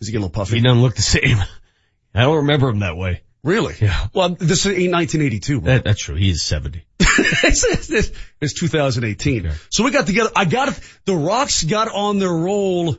Does 0.00 0.08
he 0.08 0.12
get 0.12 0.18
a 0.18 0.22
little 0.22 0.30
puffy? 0.30 0.56
He 0.56 0.62
doesn't 0.62 0.82
look 0.82 0.96
the 0.96 1.02
same. 1.02 1.38
I 2.14 2.22
don't 2.22 2.36
remember 2.38 2.68
him 2.68 2.80
that 2.80 2.96
way. 2.96 3.22
Really? 3.44 3.74
Yeah. 3.80 4.06
Well, 4.14 4.30
this 4.30 4.64
is 4.64 4.66
1982. 4.66 5.60
Bro. 5.60 5.72
That, 5.72 5.84
that's 5.84 6.00
true. 6.00 6.14
He 6.14 6.30
is 6.30 6.42
70. 6.42 6.82
it's, 7.00 7.90
it's, 7.90 8.10
it's 8.40 8.54
2018. 8.54 9.50
So 9.70 9.84
we 9.84 9.90
got 9.90 10.06
together. 10.06 10.30
I 10.34 10.46
got 10.46 10.78
the 11.04 11.14
Rocks 11.14 11.62
got 11.62 11.88
on 11.88 12.18
their 12.18 12.32
roll 12.32 12.96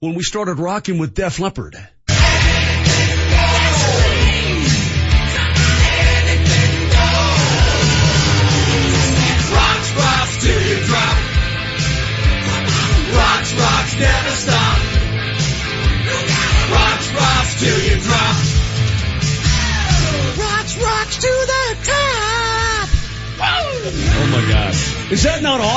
when 0.00 0.14
we 0.14 0.22
started 0.22 0.58
rocking 0.58 0.98
with 0.98 1.14
Def 1.14 1.38
Leppard. 1.40 1.76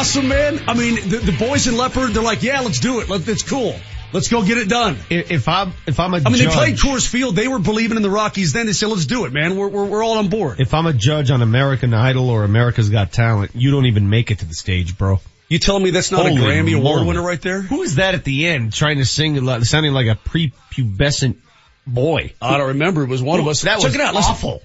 Awesome, 0.10 0.28
man? 0.28 0.60
I 0.68 0.74
mean, 0.74 0.96
the, 1.08 1.18
the 1.18 1.38
boys 1.38 1.68
in 1.68 1.78
Leppard, 1.78 2.16
they're 2.16 2.24
like, 2.24 2.42
yeah, 2.42 2.62
let's 2.62 2.80
do 2.80 3.00
it. 3.00 3.10
Let, 3.10 3.28
it's 3.28 3.44
cool. 3.44 3.76
Let's 4.12 4.28
go 4.28 4.44
get 4.44 4.58
it 4.58 4.68
done. 4.68 4.98
If 5.08 5.48
I'm, 5.48 5.72
if 5.86 6.00
I'm 6.00 6.16
a 6.16 6.18
I 6.18 6.22
mean, 6.22 6.34
judge, 6.34 6.40
they 6.40 6.48
played 6.48 6.78
Coors 6.78 7.08
Field. 7.08 7.36
They 7.36 7.48
were 7.48 7.60
believing 7.60 7.96
in 7.96 8.02
the 8.02 8.10
Rockies 8.10 8.52
then. 8.52 8.66
They 8.66 8.74
said, 8.74 8.90
let's 8.90 9.06
do 9.06 9.26
it, 9.26 9.34
man. 9.34 9.56
We're, 9.56 9.68
we're, 9.68 9.86
we're 9.86 10.04
all 10.04 10.18
on 10.18 10.30
board. 10.30 10.60
if 10.60 10.74
I'm 10.74 10.88
a 10.88 10.94
judge 10.94 11.30
on 11.30 11.44
American 11.44 11.94
Idol 11.94 12.32
or 12.32 12.44
America's 12.44 12.90
Got 12.90 13.12
Talent, 13.12 13.52
you 13.54 13.70
don't 13.70 13.86
even 13.86 14.10
make 14.10 14.32
it 14.32 14.40
to 14.40 14.46
the 14.46 14.56
stage, 14.56 14.98
bro. 14.98 15.20
You 15.48 15.60
telling 15.60 15.84
me 15.84 15.92
that's 15.92 16.12
not 16.12 16.26
Holy 16.26 16.42
a 16.42 16.44
Grammy 16.44 16.76
Award 16.76 17.06
winner 17.06 17.22
right 17.22 17.40
there? 17.40 17.62
Who 17.62 17.84
is 17.84 17.98
that 17.98 18.16
at 18.16 18.24
the 18.24 18.48
end 18.48 18.74
trying 18.74 18.98
to 18.98 19.06
sing, 19.06 19.36
sounding 19.64 19.94
like 19.94 20.08
a 20.08 20.16
prepubescent 20.16 21.38
boy? 21.86 22.34
I 22.42 22.58
don't 22.58 22.70
remember. 22.70 23.04
It 23.04 23.10
was 23.10 23.22
one 23.22 23.40
of 23.40 23.48
us. 23.48 23.62
That 23.62 23.76
Check 23.76 23.84
was 23.84 23.94
it 23.94 24.02
out. 24.02 24.16
Listen. 24.16 24.32
awful. 24.32 24.62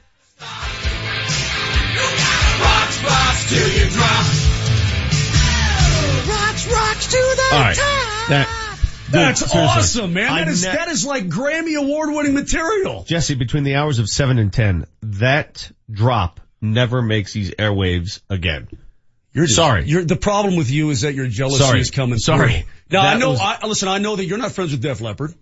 Rocks, 4.00 4.53
rocks 6.67 7.10
till 7.10 7.20
you 7.28 7.36
drop. 7.36 7.52
Rocks, 7.52 7.52
rocks 7.52 7.52
to 7.52 7.52
the 7.52 7.57
All 7.57 7.60
right. 7.62 7.76
top. 7.76 8.28
That, 8.28 8.49
That's 9.10 9.41
seriously. 9.41 9.60
awesome, 9.60 10.12
man. 10.15 10.33
I 10.33 10.39
That 10.44 10.49
is, 10.51 10.65
ne- 10.65 10.73
that 10.73 10.89
is 10.89 11.05
like 11.05 11.28
Grammy 11.28 11.76
Award 11.78 12.10
winning 12.10 12.34
material. 12.34 13.05
Jesse, 13.05 13.34
between 13.34 13.62
the 13.65 13.75
hours 13.76 13.99
of 13.99 14.09
7 14.09 14.39
and 14.39 14.52
10, 14.52 14.86
that 15.02 15.70
drop 15.91 16.41
never 16.60 17.02
makes 17.02 17.33
these 17.33 17.51
airwaves 17.52 18.20
again. 18.31 18.68
You're 19.33 19.44
just- 19.47 19.57
Sorry. 19.57 19.84
You're, 19.86 20.05
the 20.05 20.17
problem 20.17 20.57
with 20.57 20.70
you 20.70 20.91
is 20.91 21.02
that 21.02 21.15
your 21.15 21.26
jealousy 21.26 21.59
Sorry. 21.62 21.81
is 21.81 21.91
coming 21.91 22.18
Sorry. 22.18 22.52
through. 22.52 22.62
Now 22.91 23.02
I 23.07 23.17
know, 23.18 23.31
was- 23.31 23.41
I, 23.41 23.67
listen, 23.67 23.89
I 23.89 23.99
know 23.99 24.17
that 24.17 24.25
you're 24.25 24.39
not 24.39 24.52
friends 24.52 24.70
with 24.73 24.81
Def 24.81 25.01
Leppard. 25.01 25.34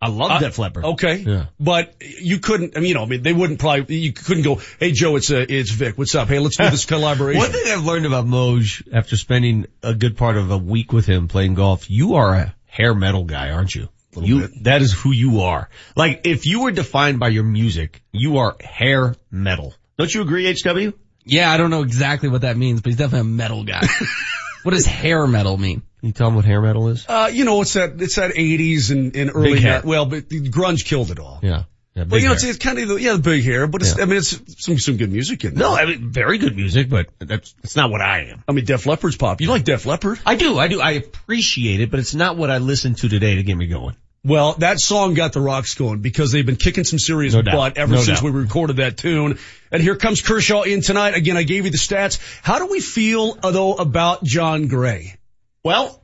I 0.00 0.08
love 0.08 0.30
I- 0.30 0.40
Def 0.40 0.58
Leppard. 0.58 0.84
Okay. 0.84 1.16
Yeah. 1.16 1.46
But 1.58 1.96
you 2.00 2.38
couldn't, 2.38 2.76
I 2.76 2.80
mean, 2.80 2.88
you 2.88 2.94
know, 2.94 3.02
I 3.02 3.06
mean, 3.06 3.22
they 3.22 3.32
wouldn't 3.32 3.58
probably, 3.58 3.96
you 3.96 4.12
couldn't 4.12 4.44
go, 4.44 4.60
hey 4.78 4.92
Joe, 4.92 5.16
it's, 5.16 5.30
uh, 5.30 5.44
it's 5.48 5.70
Vic. 5.70 5.98
What's 5.98 6.14
up? 6.14 6.28
Hey, 6.28 6.38
let's 6.38 6.56
do 6.56 6.70
this 6.70 6.84
collaboration. 6.86 7.38
One 7.40 7.52
thing 7.52 7.64
I've 7.66 7.84
learned 7.84 8.06
about 8.06 8.26
Moj 8.26 8.88
after 8.92 9.16
spending 9.16 9.66
a 9.82 9.94
good 9.94 10.16
part 10.16 10.36
of 10.36 10.50
a 10.50 10.58
week 10.58 10.92
with 10.92 11.06
him 11.06 11.28
playing 11.28 11.54
golf, 11.54 11.90
you 11.90 12.14
are 12.14 12.34
a 12.34 12.54
hair 12.66 12.94
metal 12.94 13.24
guy, 13.24 13.50
aren't 13.50 13.74
you? 13.74 13.88
You, 14.16 14.48
that 14.62 14.82
is 14.82 14.92
who 14.92 15.12
you 15.12 15.42
are. 15.42 15.68
Like, 15.94 16.22
if 16.24 16.44
you 16.44 16.62
were 16.62 16.72
defined 16.72 17.20
by 17.20 17.28
your 17.28 17.44
music, 17.44 18.02
you 18.10 18.38
are 18.38 18.56
hair 18.60 19.14
metal. 19.30 19.74
Don't 19.98 20.12
you 20.12 20.22
agree, 20.22 20.52
HW? 20.52 20.92
Yeah, 21.24 21.52
I 21.52 21.56
don't 21.58 21.70
know 21.70 21.82
exactly 21.82 22.28
what 22.28 22.40
that 22.40 22.56
means, 22.56 22.80
but 22.80 22.88
he's 22.88 22.96
definitely 22.96 23.30
a 23.30 23.32
metal 23.34 23.62
guy. 23.62 23.86
what 24.64 24.72
does 24.72 24.86
hair 24.86 25.26
metal 25.28 25.56
mean? 25.56 25.82
Can 26.00 26.06
you 26.08 26.12
tell 26.12 26.28
them 26.28 26.36
what 26.36 26.44
hair 26.44 26.60
metal 26.62 26.88
is? 26.88 27.04
Uh, 27.06 27.30
you 27.32 27.44
know, 27.44 27.60
it's 27.60 27.74
that, 27.74 28.00
it's 28.00 28.16
that 28.16 28.32
80s 28.34 28.90
and, 28.90 29.14
and 29.14 29.30
early, 29.34 29.54
Big 29.54 29.62
hair. 29.62 29.82
well, 29.84 30.06
but 30.06 30.28
grunge 30.28 30.84
killed 30.84 31.10
it 31.10 31.18
all. 31.18 31.40
Yeah. 31.42 31.64
yeah 31.94 32.04
But 32.04 32.22
you 32.22 32.28
know, 32.28 32.32
it's, 32.32 32.44
it's 32.44 32.58
kind 32.58 32.78
of, 32.78 32.88
the, 32.88 32.94
yeah, 32.96 33.12
the 33.12 33.18
big 33.18 33.44
hair, 33.44 33.66
but 33.66 33.82
it's, 33.82 33.96
Yeah. 33.96 34.04
I 34.04 34.06
mean, 34.06 34.16
it's 34.16 34.64
some, 34.64 34.78
some 34.78 34.96
good 34.96 35.12
music 35.12 35.44
in 35.44 35.54
there. 35.54 35.68
no, 35.68 35.74
I 35.76 35.84
mean, 35.84 36.10
very 36.10 36.38
good 36.38 36.56
music, 36.56 36.88
but 36.88 37.08
that's, 37.18 37.52
that's 37.60 37.76
not 37.76 37.90
what 37.90 38.00
I 38.00 38.30
am. 38.30 38.42
I 38.48 38.52
mean, 38.52 38.64
Def 38.64 38.86
Leppard's 38.86 39.16
pop. 39.16 39.42
You 39.42 39.48
like 39.48 39.64
Def 39.64 39.84
Leppard? 39.84 40.18
I 40.24 40.36
do, 40.36 40.58
I 40.58 40.68
do, 40.68 40.80
I 40.80 40.92
appreciate 40.92 41.80
it, 41.80 41.90
but 41.90 42.00
it's 42.00 42.14
not 42.14 42.36
what 42.36 42.50
I 42.50 42.58
listen 42.58 42.94
to 42.94 43.08
today 43.08 43.34
to 43.34 43.42
get 43.42 43.56
me 43.56 43.66
going. 43.66 43.94
Well, 44.22 44.52
that 44.58 44.80
song 44.80 45.14
got 45.14 45.32
the 45.32 45.40
rocks 45.40 45.74
going 45.74 46.00
because 46.00 46.30
they've 46.30 46.44
been 46.44 46.56
kicking 46.56 46.84
some 46.84 46.98
serious 46.98 47.32
No 47.32 47.42
butt 47.42 47.78
ever 47.78 47.92
No 47.92 48.00
since 48.02 48.20
doubt. 48.20 48.30
we 48.30 48.38
recorded 48.38 48.76
that 48.76 48.98
tune. 48.98 49.38
And 49.72 49.82
here 49.82 49.96
comes 49.96 50.20
Kershaw 50.20 50.62
in 50.62 50.82
tonight. 50.82 51.14
Again, 51.14 51.38
I 51.38 51.42
gave 51.42 51.64
you 51.64 51.70
the 51.70 51.78
stats. 51.78 52.18
How 52.42 52.58
do 52.58 52.66
we 52.66 52.80
feel 52.80 53.38
uh, 53.42 53.50
though 53.50 53.74
about 53.74 54.22
Jon 54.22 54.68
Gray? 54.68 55.16
Well, 55.64 56.02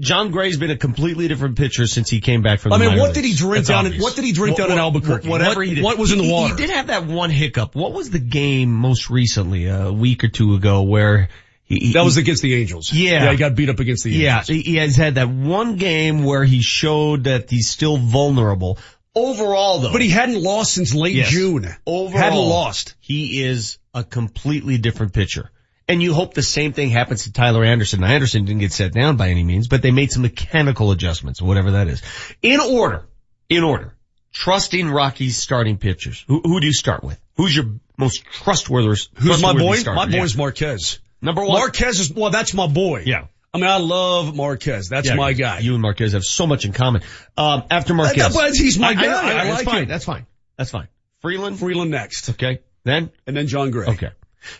Jon 0.00 0.30
Gray's 0.30 0.56
been 0.56 0.70
a 0.70 0.76
completely 0.76 1.28
different 1.28 1.56
pitcher 1.56 1.86
since 1.86 2.08
he 2.08 2.20
came 2.20 2.42
back 2.42 2.60
from 2.60 2.72
I 2.72 2.78
the 2.78 2.80
mean, 2.80 2.90
minor 2.90 3.02
what 3.02 3.14
did 3.14 3.24
he 3.24 3.34
drink 3.34 3.66
down? 3.66 3.86
In, 3.86 4.00
what 4.00 4.16
did 4.16 4.24
he 4.24 4.32
drink 4.32 4.56
down 4.56 4.72
in 4.72 4.78
Albuquerque? 4.78 5.28
Whatever 5.28 5.60
what, 5.60 5.66
he 5.66 5.74
did. 5.76 5.84
What 5.84 5.98
was 5.98 6.12
in 6.12 6.18
the 6.18 6.30
water? 6.30 6.54
He 6.54 6.60
did 6.60 6.70
have 6.70 6.86
that 6.88 7.06
one 7.06 7.30
hiccup. 7.30 7.74
What 7.74 7.92
was 7.92 8.10
the 8.10 8.18
game 8.18 8.72
most 8.72 9.10
recently, 9.10 9.68
uh, 9.68 9.88
a 9.88 9.92
week 9.92 10.24
or 10.24 10.28
two 10.28 10.54
ago, 10.54 10.82
where 10.82 11.28
he, 11.64 11.78
he 11.78 11.92
that 11.92 12.04
was 12.04 12.16
against 12.16 12.42
the 12.42 12.54
Angels. 12.54 12.92
Yeah. 12.92 13.24
yeah, 13.24 13.30
he 13.30 13.36
got 13.36 13.54
beat 13.54 13.68
up 13.68 13.80
against 13.80 14.04
the 14.04 14.14
Angels. 14.14 14.48
Yeah, 14.48 14.54
he 14.54 14.76
has 14.76 14.96
had 14.96 15.16
that 15.16 15.28
one 15.28 15.76
game 15.76 16.24
where 16.24 16.44
he 16.44 16.62
showed 16.62 17.24
that 17.24 17.50
he's 17.50 17.68
still 17.68 17.96
vulnerable. 17.96 18.78
Overall 19.14 19.80
though. 19.80 19.92
But 19.92 20.00
he 20.00 20.08
hadn't 20.08 20.42
lost 20.42 20.72
since 20.72 20.94
late 20.94 21.14
Yes. 21.14 21.30
June. 21.30 21.68
Overall, 21.86 22.18
hadn't 22.18 22.38
lost. 22.38 22.94
He 23.00 23.42
is 23.42 23.78
a 23.92 24.04
completely 24.04 24.78
different 24.78 25.12
pitcher. 25.12 25.50
And 25.88 26.02
you 26.02 26.14
hope 26.14 26.34
the 26.34 26.42
same 26.42 26.72
thing 26.72 26.90
happens 26.90 27.24
to 27.24 27.32
Tyler 27.32 27.64
Anderson. 27.64 28.00
Now, 28.00 28.06
Anderson 28.06 28.44
didn't 28.44 28.60
get 28.60 28.72
set 28.72 28.92
down 28.92 29.16
by 29.16 29.28
any 29.30 29.42
means, 29.42 29.66
but 29.68 29.82
they 29.82 29.90
made 29.90 30.12
some 30.12 30.22
mechanical 30.22 30.90
adjustments, 30.92 31.42
whatever 31.42 31.72
that 31.72 31.88
is. 31.88 32.02
In 32.40 32.60
order, 32.60 33.04
in 33.48 33.64
order, 33.64 33.94
trusting 34.32 34.88
Rocky's 34.88 35.36
starting 35.36 35.78
pitchers. 35.78 36.24
Who, 36.28 36.40
who 36.40 36.60
do 36.60 36.66
you 36.66 36.72
start 36.72 37.02
with? 37.02 37.20
Who's 37.36 37.54
your 37.54 37.66
most 37.98 38.24
trustworthy? 38.24 38.86
Who's 38.88 39.08
my 39.18 39.26
trustworthy 39.26 39.58
boy? 39.58 39.76
starter? 39.76 39.96
My 39.96 40.06
Yeah. 40.14 40.20
boy's 40.20 40.36
Marquez. 40.36 40.98
Number 41.20 41.42
one. 41.44 41.58
Marquez 41.58 42.00
is 42.00 42.12
well. 42.12 42.30
That's 42.30 42.54
my 42.54 42.66
boy. 42.68 43.02
Yeah. 43.06 43.26
I 43.54 43.58
mean, 43.58 43.66
I 43.68 43.76
love 43.78 44.34
Marquez. 44.34 44.88
That's 44.88 45.08
Yeah, 45.08 45.14
my 45.16 45.34
guy. 45.34 45.58
You 45.58 45.74
and 45.74 45.82
Marquez 45.82 46.12
have 46.12 46.24
so 46.24 46.46
much 46.46 46.64
in 46.64 46.72
common. 46.72 47.02
Um, 47.36 47.64
after 47.70 47.92
Marquez. 47.92 48.34
but 48.34 48.54
he's 48.54 48.78
my 48.78 48.94
guy. 48.94 49.00
I 49.02 49.44
that's 49.44 49.56
like 49.56 49.64
fine. 49.66 49.82
him. 49.82 49.88
That's 49.88 50.04
fine. 50.04 50.26
That's 50.56 50.70
fine. 50.70 50.88
Freeland. 51.20 51.58
Freeland 51.58 51.90
next, 51.90 52.30
Okay. 52.30 52.60
Then? 52.84 53.10
and 53.26 53.36
then 53.36 53.46
Jon 53.46 53.70
Gray. 53.70 53.86
Okay. 53.88 54.10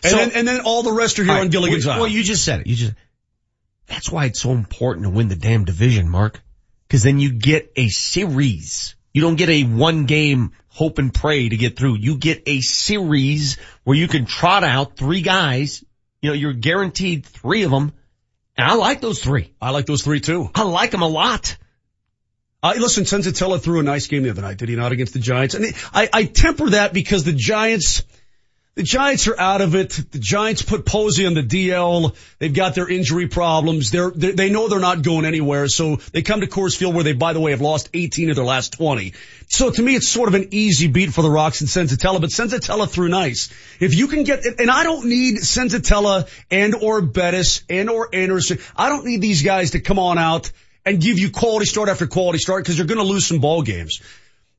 And 0.03 0.11
So- 0.11 0.17
then 0.17 0.31
and 0.31 0.47
then 0.47 0.61
all 0.61 0.83
the 0.83 0.91
rest 0.91 1.19
are 1.19 1.23
here 1.23 1.33
All 1.33 1.41
on. 1.41 1.49
Gilligan's 1.49 1.85
Island. 1.85 2.01
Well, 2.01 2.11
you 2.11 2.23
just 2.23 2.43
said 2.43 2.61
it. 2.61 2.67
You 2.67 2.75
just, 2.75 2.93
that's 3.87 4.09
why 4.09 4.25
it's 4.25 4.39
so 4.39 4.51
important 4.51 5.05
to 5.05 5.09
win 5.09 5.27
the 5.27 5.35
damn 5.35 5.65
division, 5.65 6.09
Mark. 6.09 6.41
Cause 6.89 7.03
then 7.03 7.19
you 7.19 7.33
get 7.33 7.71
a 7.75 7.89
series. 7.89 8.95
You 9.13 9.21
don't 9.21 9.35
get 9.35 9.49
a 9.49 9.63
one 9.63 10.05
game 10.05 10.51
hope 10.69 10.97
and 10.99 11.13
pray 11.13 11.49
to 11.49 11.57
get 11.57 11.77
through. 11.77 11.97
You 11.97 12.17
get 12.17 12.43
a 12.47 12.61
series 12.61 13.57
where 13.83 13.97
you 13.97 14.07
can 14.07 14.25
trot 14.25 14.63
out 14.63 14.97
three 14.97 15.21
guys. 15.21 15.83
You 16.21 16.29
know, 16.29 16.35
you're 16.35 16.53
guaranteed 16.53 17.25
three 17.25 17.63
of 17.63 17.71
them. 17.71 17.93
And 18.57 18.69
I 18.69 18.75
like 18.75 19.01
those 19.01 19.21
three. 19.21 19.53
I 19.61 19.71
like 19.71 19.85
those 19.85 20.03
three 20.03 20.19
too. 20.19 20.49
I 20.53 20.63
like 20.63 20.91
them 20.91 21.01
a 21.01 21.07
lot. 21.07 21.57
Uh, 22.61 22.73
listen, 22.77 23.03
Senzatela 23.03 23.61
threw 23.61 23.79
a 23.81 23.83
nice 23.83 24.07
game 24.07 24.23
the 24.23 24.29
other 24.29 24.41
night, 24.41 24.57
did 24.57 24.69
he 24.69 24.75
not, 24.75 24.93
against 24.93 25.13
the 25.13 25.19
Giants? 25.19 25.53
And 25.53 25.65
I, 25.93 26.09
I 26.13 26.23
temper 26.23 26.69
that 26.69 26.93
because 26.93 27.25
the 27.25 27.33
Giants, 27.33 28.03
The 28.75 28.81
Giants 28.81 29.27
are 29.27 29.39
out 29.39 29.61
of 29.61 29.75
it. 29.75 29.91
The 29.91 30.17
Giants 30.17 30.63
put 30.63 30.83
Posey 30.83 31.27
on 31.27 31.35
the 31.35 31.43
DL. 31.43 32.15
They've 32.39 32.53
got 32.53 32.73
their 32.73 32.89
injury 32.89 33.27
problems. 33.27 33.91
They're, 33.91 34.09
they 34.09 34.31
they 34.31 34.49
know 34.49 34.67
they're 34.67 34.79
not 34.79 35.03
going 35.03 35.25
anywhere. 35.25 35.67
So 35.67 35.97
they 36.11 36.23
come 36.23 36.41
to 36.41 36.47
Coors 36.47 36.75
Field 36.75 36.95
where 36.95 37.03
they, 37.03 37.13
by 37.13 37.33
the 37.33 37.39
way, 37.39 37.51
have 37.51 37.61
lost 37.61 37.89
18 37.93 38.31
of 38.31 38.35
their 38.35 38.45
last 38.45 38.73
20. 38.73 39.13
So 39.47 39.69
to 39.69 39.79
me, 39.79 39.93
it's 39.93 40.09
sort 40.09 40.27
of 40.27 40.33
an 40.33 40.47
easy 40.51 40.87
beat 40.87 41.13
for 41.13 41.21
the 41.21 41.29
Rocks 41.29 41.61
and 41.61 41.69
Senzatela, 41.69 42.19
but 42.19 42.31
Senzatela 42.31 42.89
threw 42.89 43.09
nice. 43.09 43.53
If 43.79 43.93
you 43.93 44.07
can 44.07 44.23
get, 44.23 44.43
and 44.43 44.71
I 44.71 44.83
don't 44.83 45.05
need 45.05 45.35
Senzatela 45.35 46.27
and 46.49 46.73
or 46.73 47.01
Bettis 47.01 47.63
and 47.69 47.91
or 47.91 48.09
Anderson. 48.11 48.57
I 48.75 48.89
don't 48.89 49.05
need 49.05 49.21
these 49.21 49.43
guys 49.43 49.71
to 49.71 49.81
come 49.81 49.99
on 49.99 50.17
out 50.17 50.51
and 50.83 50.99
give 50.99 51.19
you 51.19 51.29
quality 51.29 51.67
start 51.67 51.89
after 51.89 52.07
quality 52.07 52.39
start 52.39 52.63
because 52.63 52.79
you're 52.79 52.87
going 52.87 52.97
to 52.97 53.03
lose 53.03 53.27
some 53.27 53.39
ball 53.39 53.61
games. 53.61 54.01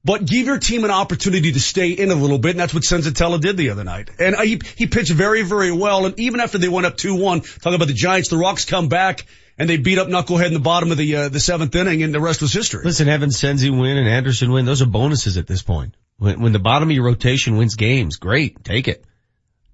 But 0.04 0.26
give 0.26 0.46
your 0.46 0.58
team 0.58 0.84
an 0.84 0.90
opportunity 0.90 1.52
to 1.52 1.60
stay 1.60 1.90
in 1.92 2.10
a 2.10 2.14
little 2.14 2.38
bit, 2.38 2.50
and 2.50 2.60
that's 2.60 2.74
what 2.74 2.82
Senzatela 2.82 3.40
did 3.40 3.56
the 3.56 3.70
other 3.70 3.84
night. 3.84 4.10
And 4.18 4.36
he, 4.36 4.60
he 4.76 4.86
pitched 4.86 5.10
very, 5.10 5.42
very 5.42 5.72
well. 5.72 6.04
And 6.04 6.18
even 6.20 6.40
after 6.40 6.58
they 6.58 6.68
went 6.68 6.86
up 6.86 6.98
2-1, 6.98 7.60
talking 7.60 7.74
about 7.74 7.88
the 7.88 7.94
Giants, 7.94 8.28
the 8.28 8.36
Rocks 8.36 8.66
come 8.66 8.88
back 8.88 9.24
and 9.58 9.68
they 9.68 9.78
beat 9.78 9.98
up 9.98 10.08
Knucklehead 10.08 10.48
in 10.48 10.52
the 10.52 10.60
bottom 10.60 10.90
of 10.90 10.98
the 10.98 11.16
uh, 11.16 11.28
the 11.28 11.40
seventh 11.40 11.74
inning, 11.74 12.02
and 12.02 12.12
the 12.12 12.20
rest 12.20 12.42
was 12.42 12.52
history. 12.52 12.84
Listen, 12.84 13.06
having 13.06 13.30
Senzi 13.30 13.70
win 13.70 13.96
and 13.96 14.08
Anderson 14.08 14.50
win, 14.50 14.64
those 14.64 14.82
are 14.82 14.86
bonuses 14.86 15.38
at 15.38 15.46
this 15.46 15.62
point. 15.62 15.94
When, 16.18 16.40
when 16.40 16.52
the 16.52 16.58
bottom 16.58 16.90
of 16.90 16.94
your 16.94 17.04
rotation 17.04 17.56
wins 17.56 17.76
games, 17.76 18.16
great, 18.16 18.62
take 18.64 18.88
it. 18.88 19.04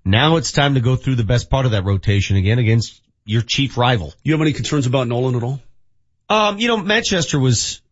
Now 0.05 0.37
it's 0.37 0.53
time 0.53 0.75
to 0.75 0.81
go 0.81 0.97
through 0.97 1.17
the 1.17 1.25
best 1.25 1.51
part 1.51 1.67
of 1.67 1.73
that 1.73 1.85
rotation 1.85 2.37
again 2.37 2.59
against 2.59 3.01
your 3.25 3.43
chief 3.43 3.77
rival. 3.77 4.15
You 4.23 4.33
have 4.33 4.41
any 4.41 4.53
concerns 4.53 4.87
about 4.87 5.09
Nolan 5.09 5.35
at 5.35 5.43
all? 5.43 5.61
Um, 6.29 6.59
you 6.59 6.69
know, 6.69 6.79
Manchester 6.79 7.39
was, 7.39 7.83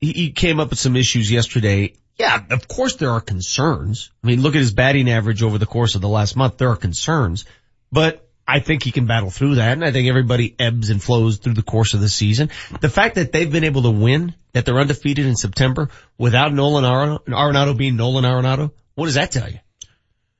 he, 0.00 0.12
he 0.12 0.30
came 0.32 0.60
up 0.60 0.70
with 0.70 0.78
some 0.78 0.96
issues 0.96 1.30
yesterday. 1.30 1.94
Yeah, 2.18 2.42
of 2.50 2.66
course 2.66 2.96
there 2.96 3.10
are 3.10 3.20
concerns. 3.20 4.10
I 4.22 4.26
mean, 4.26 4.42
look 4.42 4.54
at 4.54 4.60
his 4.60 4.72
batting 4.72 5.08
average 5.08 5.42
over 5.42 5.58
the 5.58 5.66
course 5.66 5.94
of 5.94 6.00
the 6.00 6.08
last 6.08 6.36
month. 6.36 6.58
There 6.58 6.70
are 6.70 6.76
concerns, 6.76 7.44
but 7.92 8.28
I 8.46 8.60
think 8.60 8.82
he 8.82 8.92
can 8.92 9.06
battle 9.06 9.30
through 9.30 9.56
that. 9.56 9.72
And 9.72 9.84
I 9.84 9.92
think 9.92 10.08
everybody 10.08 10.56
ebbs 10.58 10.88
and 10.88 11.02
flows 11.02 11.36
through 11.36 11.52
the 11.52 11.62
course 11.62 11.92
of 11.92 12.00
the 12.00 12.08
season. 12.08 12.50
The 12.80 12.88
fact 12.88 13.16
that 13.16 13.30
they've 13.30 13.50
been 13.50 13.64
able 13.64 13.82
to 13.82 13.90
win, 13.90 14.34
that 14.52 14.64
they're 14.64 14.80
undefeated 14.80 15.26
in 15.26 15.36
September 15.36 15.90
without 16.16 16.54
Nolan 16.54 16.84
Arenado 17.28 17.76
being 17.76 17.96
Nolan 17.96 18.24
Arenado, 18.24 18.72
what 18.94 19.04
does 19.04 19.14
that 19.14 19.30
tell 19.30 19.48
you? 19.48 19.58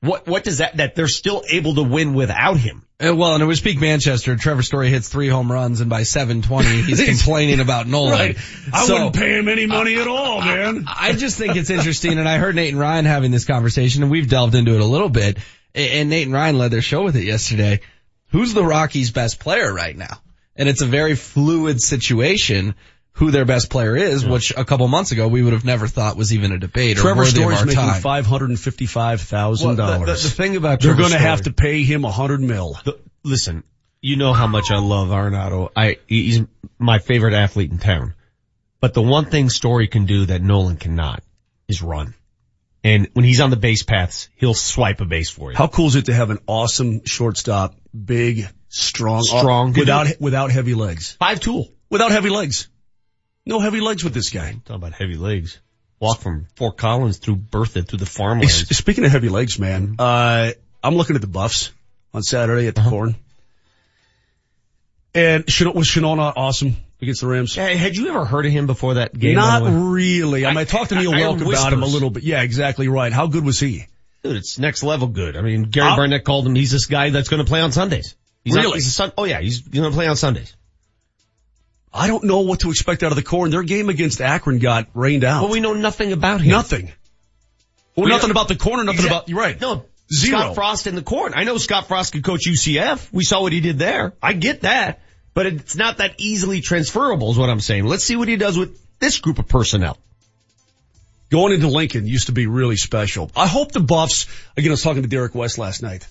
What, 0.01 0.27
what 0.27 0.43
does 0.43 0.57
that, 0.57 0.77
that 0.77 0.95
they're 0.95 1.07
still 1.07 1.43
able 1.49 1.75
to 1.75 1.83
win 1.83 2.13
without 2.15 2.57
him? 2.57 2.85
Uh, 3.01 3.15
well, 3.15 3.33
and 3.33 3.41
it 3.41 3.45
was 3.45 3.61
peak 3.61 3.79
Manchester. 3.79 4.35
Trevor 4.35 4.61
Story 4.61 4.89
hits 4.89 5.07
three 5.07 5.29
home 5.29 5.49
runs, 5.49 5.79
and 5.79 5.89
by 5.89 6.03
720, 6.03 6.81
he's 6.81 7.05
complaining 7.05 7.61
about 7.61 7.87
Nolan. 7.87 8.11
Right. 8.11 8.37
I 8.73 8.85
So- 8.85 8.93
wouldn't 8.93 9.15
pay 9.15 9.37
him 9.37 9.47
any 9.47 9.65
money 9.67 9.95
at 9.95 10.07
all, 10.07 10.41
man. 10.41 10.83
I 10.87 11.13
just 11.13 11.37
think 11.37 11.55
it's 11.55 11.69
interesting, 11.69 12.17
and 12.19 12.27
I 12.27 12.39
heard 12.39 12.55
Nate 12.55 12.71
and 12.71 12.79
Ryan 12.79 13.05
having 13.05 13.31
this 13.31 13.45
conversation, 13.45 14.03
and 14.03 14.11
we've 14.11 14.27
delved 14.29 14.53
into 14.53 14.73
it 14.75 14.81
a 14.81 14.85
little 14.85 15.07
bit. 15.09 15.37
And 15.73 16.09
Nate 16.09 16.25
and 16.25 16.33
Ryan 16.33 16.57
led 16.57 16.71
their 16.71 16.81
show 16.81 17.03
with 17.03 17.15
it 17.15 17.23
yesterday. 17.23 17.79
Who's 18.31 18.53
the 18.53 18.63
Rockies' 18.65 19.11
best 19.11 19.39
player 19.39 19.73
right 19.73 19.95
now? 19.95 20.19
And 20.57 20.67
it's 20.67 20.81
a 20.81 20.85
very 20.85 21.15
fluid 21.15 21.81
situation. 21.81 22.75
Who 23.13 23.31
their 23.31 23.43
best 23.43 23.69
player 23.69 23.97
is, 23.97 24.25
which 24.25 24.53
a 24.55 24.63
couple 24.63 24.87
months 24.87 25.11
ago 25.11 25.27
we 25.27 25.41
would 25.43 25.51
have 25.51 25.65
never 25.65 25.87
thought 25.87 26.15
was 26.15 26.33
even 26.33 26.53
a 26.53 26.57
debate 26.57 26.95
Trevor 26.97 27.21
worthy 27.21 27.31
Story's 27.31 27.57
of 27.57 27.61
our 27.61 27.65
making 27.65 27.83
time. 27.83 28.01
five 28.01 28.25
hundred 28.25 28.49
and 28.51 28.59
fifty-five 28.59 29.19
thousand 29.19 29.67
Well, 29.67 29.75
the- 29.75 29.97
dollars. 30.05 30.23
the- 30.23 30.29
the 30.29 30.33
thing 30.35 30.55
about 30.55 30.79
Trevor 30.79 30.95
they're 30.95 31.09
going 31.09 31.21
to 31.21 31.27
have 31.27 31.41
to 31.41 31.51
pay 31.51 31.83
him 31.83 32.05
a 32.05 32.11
hundred 32.11 32.39
mil. 32.39 32.79
The- 32.85 32.97
listen, 33.23 33.63
you 34.01 34.15
know 34.15 34.31
how 34.31 34.47
much 34.47 34.71
I 34.71 34.77
love 34.79 35.09
Arenado. 35.09 35.69
I, 35.75 35.97
he's 36.07 36.39
my 36.77 36.99
favorite 36.99 37.33
athlete 37.33 37.71
in 37.71 37.77
town. 37.79 38.13
But 38.79 38.93
the 38.93 39.01
one 39.01 39.25
thing 39.25 39.49
Story 39.49 39.87
can 39.89 40.05
do 40.05 40.27
that 40.27 40.41
Nolan 40.41 40.77
cannot 40.77 41.21
is 41.67 41.81
run. 41.81 42.13
And 42.85 43.09
when 43.11 43.25
he's 43.25 43.41
on 43.41 43.49
the 43.49 43.57
base 43.57 43.83
paths, 43.83 44.29
he'll 44.37 44.53
swipe 44.53 45.01
a 45.01 45.05
base 45.05 45.29
for 45.29 45.51
you. 45.51 45.57
How 45.57 45.67
cool 45.67 45.87
is 45.87 45.95
it 45.97 46.05
to 46.05 46.13
have 46.13 46.29
an 46.29 46.37
awesome 46.47 47.03
shortstop, 47.03 47.75
big, 47.93 48.47
strong, 48.69 49.23
Strong. 49.23 49.73
without 49.73 50.07
without 50.21 50.51
heavy 50.51 50.73
legs, 50.75 51.17
Five 51.19 51.41
tool. 51.41 51.67
without 51.89 52.11
heavy 52.11 52.29
legs. 52.29 52.69
No 53.49 53.59
heavy 53.59 53.79
legs 53.81 54.03
with 54.03 54.13
this 54.13 54.29
guy. 54.29 54.51
Talking 54.65 54.75
about 54.75 54.93
heavy 54.93 55.15
legs. 55.17 55.59
Walk 55.99 56.19
from 56.19 56.45
Fort 56.55 56.77
Collins 56.77 57.17
through 57.17 57.37
Berthoud 57.37 57.87
through 57.87 57.97
the 57.99 58.05
farmlands. 58.05 58.61
S- 58.71 58.77
Speaking 58.77 59.03
of 59.05 59.11
heavy 59.11 59.27
legs, 59.29 59.57
man, 59.57 59.95
uh, 59.99 60.51
I'm 60.83 60.95
looking 60.95 61.15
at 61.15 61.21
the 61.21 61.27
Buffs 61.27 61.71
on 62.13 62.21
Saturday 62.21 62.67
at 62.67 62.75
the 62.75 62.81
Corn. 62.83 63.15
And 65.15 65.43
was 65.45 65.87
Shenault 65.87 66.17
not 66.17 66.35
awesome 66.37 66.77
against 67.01 67.21
the 67.21 67.27
Rams? 67.27 67.55
Hey, 67.55 67.75
had 67.75 67.95
you 67.97 68.09
ever 68.09 68.23
heard 68.23 68.45
of 68.45 68.51
him 68.51 68.67
before 68.67 68.93
that 68.93 69.17
game? 69.17 69.35
Not 69.35 69.63
by 69.63 69.71
the 69.71 69.75
way? 69.77 69.81
really. 69.83 70.45
I 70.45 70.49
mean, 70.49 70.57
I, 70.59 70.63
talked 70.65 70.89
to 70.89 70.95
Neil 70.95 71.11
I- 71.11 71.21
Woelk 71.21 71.41
about 71.41 71.73
him 71.73 71.81
a 71.81 71.87
little 71.87 72.11
bit. 72.11 72.23
Yeah, 72.23 72.43
exactly 72.43 72.87
right. 72.87 73.11
How 73.11 73.25
good 73.27 73.43
was 73.43 73.59
he? 73.59 73.87
Dude, 74.23 74.35
it's 74.35 74.59
next 74.59 74.83
level 74.83 75.07
good. 75.07 75.35
I 75.35 75.41
mean, 75.41 75.63
Gary 75.63 75.89
Uh, 75.89 75.95
Barnett 75.95 76.23
called 76.23 76.45
him, 76.45 76.53
he's 76.53 76.71
this 76.71 76.85
guy 76.85 77.09
that's 77.09 77.29
going 77.29 77.43
to 77.43 77.47
play 77.49 77.61
on 77.61 77.71
Sundays. 77.71 78.15
He's 78.43 78.53
not- 78.53 78.61
Really? 78.61 78.75
he's 78.75 78.99
a 78.99 79.13
oh 79.17 79.23
yeah, 79.23 79.41
he's 79.41 79.61
going 79.61 79.89
to 79.89 79.95
play 79.95 80.07
on 80.07 80.15
Sundays. 80.15 80.55
I 81.93 82.07
don't 82.07 82.23
know 82.23 82.41
what 82.41 82.61
to 82.61 82.69
expect 82.69 83.03
out 83.03 83.11
of 83.11 83.15
the 83.15 83.23
Corn. 83.23 83.51
Their 83.51 83.63
game 83.63 83.89
against 83.89 84.21
Akron 84.21 84.59
got 84.59 84.87
rained 84.93 85.23
out. 85.23 85.43
Well, 85.43 85.51
we 85.51 85.59
know 85.59 85.73
nothing 85.73 86.11
about 86.11 86.41
him. 86.41 86.51
Nothing. 86.51 86.91
Well, 87.95 88.05
We 88.05 88.11
nothing 88.11 88.31
about 88.31 88.47
the 88.47 88.55
corner, 88.55 88.83
nothing 88.83 89.07
about, 89.07 89.27
you're 89.27 89.39
right. 89.39 89.59
No, 89.59 89.85
Zero. 90.11 90.39
Scott 90.39 90.55
Frost 90.55 90.87
in 90.87 90.95
the 90.95 91.01
corn. 91.01 91.33
I 91.35 91.43
know 91.43 91.57
Scott 91.57 91.87
Frost 91.87 92.13
could 92.13 92.23
coach 92.23 92.47
UCF. 92.47 93.11
We 93.11 93.23
saw 93.23 93.41
what 93.41 93.51
he 93.51 93.59
did 93.59 93.77
there. 93.77 94.13
I 94.21 94.33
get 94.33 94.61
that. 94.61 95.01
But 95.33 95.45
it's 95.45 95.75
not 95.75 95.97
that 95.97 96.15
easily 96.17 96.61
transferable 96.61 97.31
is 97.31 97.37
what 97.37 97.49
I'm 97.49 97.59
saying. 97.59 97.85
Let's 97.85 98.03
see 98.03 98.15
what 98.15 98.27
he 98.27 98.35
does 98.35 98.57
with 98.57 98.77
this 98.99 99.19
group 99.19 99.39
of 99.39 99.47
personnel. 99.47 99.97
Going 101.29 101.53
into 101.53 101.67
Lincoln 101.67 102.07
used 102.07 102.27
to 102.27 102.31
be 102.31 102.47
really 102.47 102.75
special. 102.75 103.29
I 103.35 103.47
hope 103.47 103.71
the 103.71 103.79
Buffs, 103.79 104.25
again, 104.57 104.71
I 104.71 104.73
was 104.73 104.81
talking 104.81 105.03
to 105.03 105.07
Derek 105.07 105.35
West 105.35 105.59
last 105.59 105.83
night. 105.83 106.07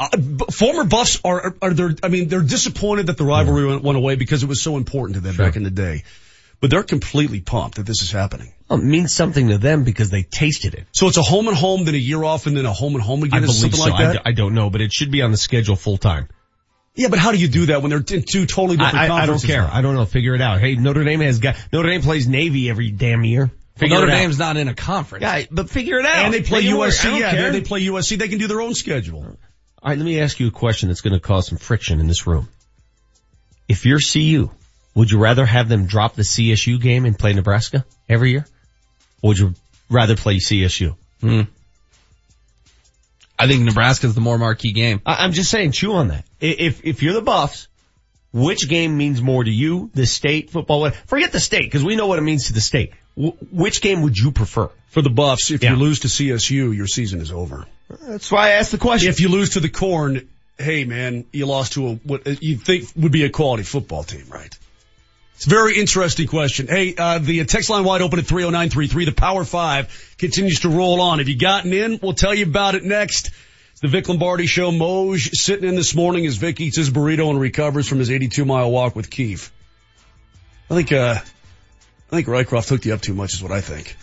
Uh, 0.00 0.16
b- 0.16 0.44
former 0.52 0.84
Buffs 0.84 1.20
are, 1.24 1.40
are, 1.40 1.54
are 1.60 1.74
they're, 1.74 1.94
I 2.02 2.08
mean, 2.08 2.28
they're 2.28 2.42
disappointed 2.42 3.08
that 3.08 3.16
the 3.16 3.24
rivalry 3.24 3.66
went, 3.66 3.82
went 3.82 3.98
away 3.98 4.14
because 4.14 4.42
it 4.42 4.48
was 4.48 4.62
so 4.62 4.76
important 4.76 5.16
to 5.16 5.20
them 5.20 5.36
back 5.36 5.56
in 5.56 5.64
the 5.64 5.70
day. 5.70 6.04
But 6.60 6.70
they're 6.70 6.82
completely 6.82 7.40
pumped 7.40 7.76
that 7.76 7.86
this 7.86 8.02
is 8.02 8.10
happening. 8.10 8.52
Well, 8.68 8.80
it 8.80 8.84
means 8.84 9.14
something 9.14 9.48
to 9.48 9.58
them 9.58 9.84
because 9.84 10.10
they 10.10 10.22
tasted 10.24 10.74
it. 10.74 10.86
So 10.92 11.06
it's 11.06 11.16
a 11.16 11.22
home 11.22 11.46
and 11.48 11.56
home, 11.56 11.84
then 11.84 11.94
a 11.94 11.98
year 11.98 12.22
off, 12.22 12.46
and 12.46 12.56
then 12.56 12.66
a 12.66 12.72
home 12.72 12.94
and 12.94 13.02
home 13.02 13.22
again, 13.22 13.38
I 13.38 13.46
believe 13.46 13.56
something 13.56 13.78
so. 13.78 13.84
like 13.90 13.94
I, 13.94 14.06
that. 14.06 14.12
d- 14.12 14.18
I 14.24 14.32
don't 14.32 14.54
know, 14.54 14.68
but 14.68 14.80
it 14.80 14.92
should 14.92 15.10
be 15.10 15.22
on 15.22 15.30
the 15.30 15.36
schedule 15.36 15.76
full 15.76 15.98
time. 15.98 16.28
yeah, 16.96 17.08
but 17.08 17.20
how 17.20 17.30
do 17.30 17.38
you 17.38 17.46
do 17.48 17.66
that 17.66 17.82
when 17.82 17.90
they're 17.90 17.98
in 17.98 18.24
two 18.28 18.46
totally 18.46 18.76
different 18.76 19.10
I, 19.10 19.18
I, 19.18 19.22
I 19.22 19.26
don't 19.26 19.42
care. 19.42 19.68
I 19.70 19.82
don't 19.82 19.94
know. 19.94 20.04
Figure 20.04 20.34
it 20.34 20.40
out. 20.40 20.60
Hey, 20.60 20.74
Notre 20.74 21.04
Dame 21.04 21.20
has 21.20 21.38
got, 21.38 21.56
Notre 21.72 21.88
Dame 21.88 22.02
plays 22.02 22.26
Navy 22.26 22.68
every 22.70 22.90
damn 22.90 23.24
year. 23.24 23.52
Well, 23.80 23.90
Notre 23.90 24.08
it 24.08 24.10
out. 24.10 24.18
Dame's 24.18 24.38
not 24.38 24.56
in 24.56 24.66
a 24.66 24.74
conference. 24.74 25.22
Yeah, 25.22 25.44
but 25.52 25.70
figure 25.70 25.98
it 26.00 26.06
out. 26.06 26.24
And 26.24 26.34
they 26.34 26.42
play 26.42 26.62
Make 26.62 26.70
it 26.70 26.74
work. 26.74 26.88
I 26.88 26.92
USC. 26.92 27.20
Yeah, 27.20 27.50
they, 27.50 27.60
they 27.60 27.64
play 27.64 27.82
USC. 27.84 28.18
They 28.18 28.28
can 28.28 28.38
do 28.38 28.48
their 28.48 28.60
own 28.60 28.74
schedule. 28.74 29.38
All 29.82 29.90
right, 29.90 29.98
let 29.98 30.04
me 30.04 30.20
ask 30.20 30.40
you 30.40 30.48
a 30.48 30.52
question 30.52 30.88
that's 30.88 31.00
going 31.02 31.14
to 31.14 31.20
cause 31.20 31.46
some 31.48 31.58
friction 31.58 32.00
in 32.00 32.06
this 32.08 32.26
room. 32.26 32.48
If 33.68 33.86
you're 33.86 34.00
CU, 34.00 34.50
would 34.94 35.10
you 35.10 35.18
rather 35.18 35.46
have 35.46 35.68
them 35.68 35.86
drop 35.86 36.14
the 36.14 36.22
CSU 36.22 36.80
game 36.80 37.04
and 37.04 37.16
play 37.18 37.32
Nebraska 37.32 37.84
every 38.08 38.32
year? 38.32 38.46
Or 39.22 39.28
would 39.28 39.38
you 39.38 39.54
rather 39.88 40.16
play 40.16 40.36
CSU? 40.38 40.96
Hmm. 41.20 41.42
I 43.38 43.46
think 43.46 43.62
Nebraska's 43.64 44.14
the 44.16 44.20
more 44.20 44.36
marquee 44.36 44.72
game. 44.72 45.00
I, 45.06 45.24
I'm 45.24 45.32
just 45.32 45.50
saying, 45.50 45.72
chew 45.72 45.92
on 45.92 46.08
that. 46.08 46.24
If, 46.40 46.84
if 46.84 47.02
you're 47.04 47.14
the 47.14 47.22
Buffs, 47.22 47.68
which 48.32 48.68
game 48.68 48.96
means 48.96 49.22
more 49.22 49.44
to 49.44 49.50
you? 49.50 49.90
The 49.94 50.06
state 50.06 50.50
football, 50.50 50.90
forget 50.90 51.30
the 51.30 51.38
state, 51.40 51.62
because 51.62 51.84
we 51.84 51.94
know 51.94 52.08
what 52.08 52.18
it 52.18 52.22
means 52.22 52.48
to 52.48 52.52
the 52.52 52.60
state. 52.60 52.94
Wh- 53.16 53.40
which 53.52 53.80
game 53.80 54.02
would 54.02 54.16
you 54.16 54.32
prefer? 54.32 54.70
For 54.88 55.02
the 55.02 55.10
Buffs, 55.10 55.52
if 55.52 55.62
Yeah. 55.62 55.70
you 55.70 55.76
lose 55.76 56.00
to 56.00 56.08
CSU, 56.08 56.74
your 56.76 56.88
season 56.88 57.20
is 57.20 57.30
over. 57.30 57.64
That's 57.88 58.30
why 58.30 58.48
I 58.48 58.50
asked 58.52 58.72
the 58.72 58.78
question. 58.78 59.08
If 59.10 59.20
you 59.20 59.28
lose 59.28 59.50
to 59.50 59.60
the 59.60 59.68
Corn, 59.68 60.28
hey 60.58 60.84
man, 60.84 61.24
you 61.32 61.46
lost 61.46 61.74
to 61.74 61.88
a 61.88 61.94
what 61.94 62.42
you 62.42 62.56
think 62.56 62.90
would 62.96 63.12
be 63.12 63.24
a 63.24 63.30
quality 63.30 63.62
football 63.62 64.04
team, 64.04 64.26
right? 64.28 64.56
It's 65.36 65.46
a 65.46 65.50
very 65.50 65.78
interesting 65.78 66.26
question. 66.26 66.66
Hey, 66.66 66.96
uh, 66.98 67.18
the 67.18 67.44
text 67.44 67.70
line 67.70 67.84
wide 67.84 68.02
open 68.02 68.18
at 68.18 68.26
30933. 68.26 69.04
The 69.04 69.12
Power 69.12 69.44
5 69.44 70.16
continues 70.18 70.60
to 70.60 70.68
roll 70.68 71.00
on. 71.00 71.20
Have 71.20 71.28
you 71.28 71.38
gotten 71.38 71.72
in? 71.72 72.00
We'll 72.02 72.14
tell 72.14 72.34
you 72.34 72.44
about 72.44 72.74
it 72.74 72.82
next. 72.82 73.30
It's 73.70 73.80
the 73.80 73.86
Vic 73.86 74.08
Lombardi 74.08 74.48
Show. 74.48 74.72
Moj 74.72 75.30
sitting 75.36 75.68
in 75.68 75.76
this 75.76 75.94
morning 75.94 76.26
as 76.26 76.38
Vic 76.38 76.60
eats 76.60 76.76
his 76.76 76.90
burrito 76.90 77.30
and 77.30 77.38
recovers 77.38 77.86
from 77.86 78.00
his 78.00 78.10
82 78.10 78.44
mile 78.44 78.68
walk 78.72 78.96
with 78.96 79.10
Keith. 79.10 79.52
I 80.68 80.74
think, 80.74 80.90
uh, 80.90 81.20
I 82.10 82.16
think 82.16 82.26
Rycroft 82.26 82.68
hooked 82.68 82.84
you 82.84 82.94
up 82.94 83.00
too 83.00 83.14
much 83.14 83.34
is 83.34 83.40
what 83.40 83.52
I 83.52 83.60
think. 83.60 83.96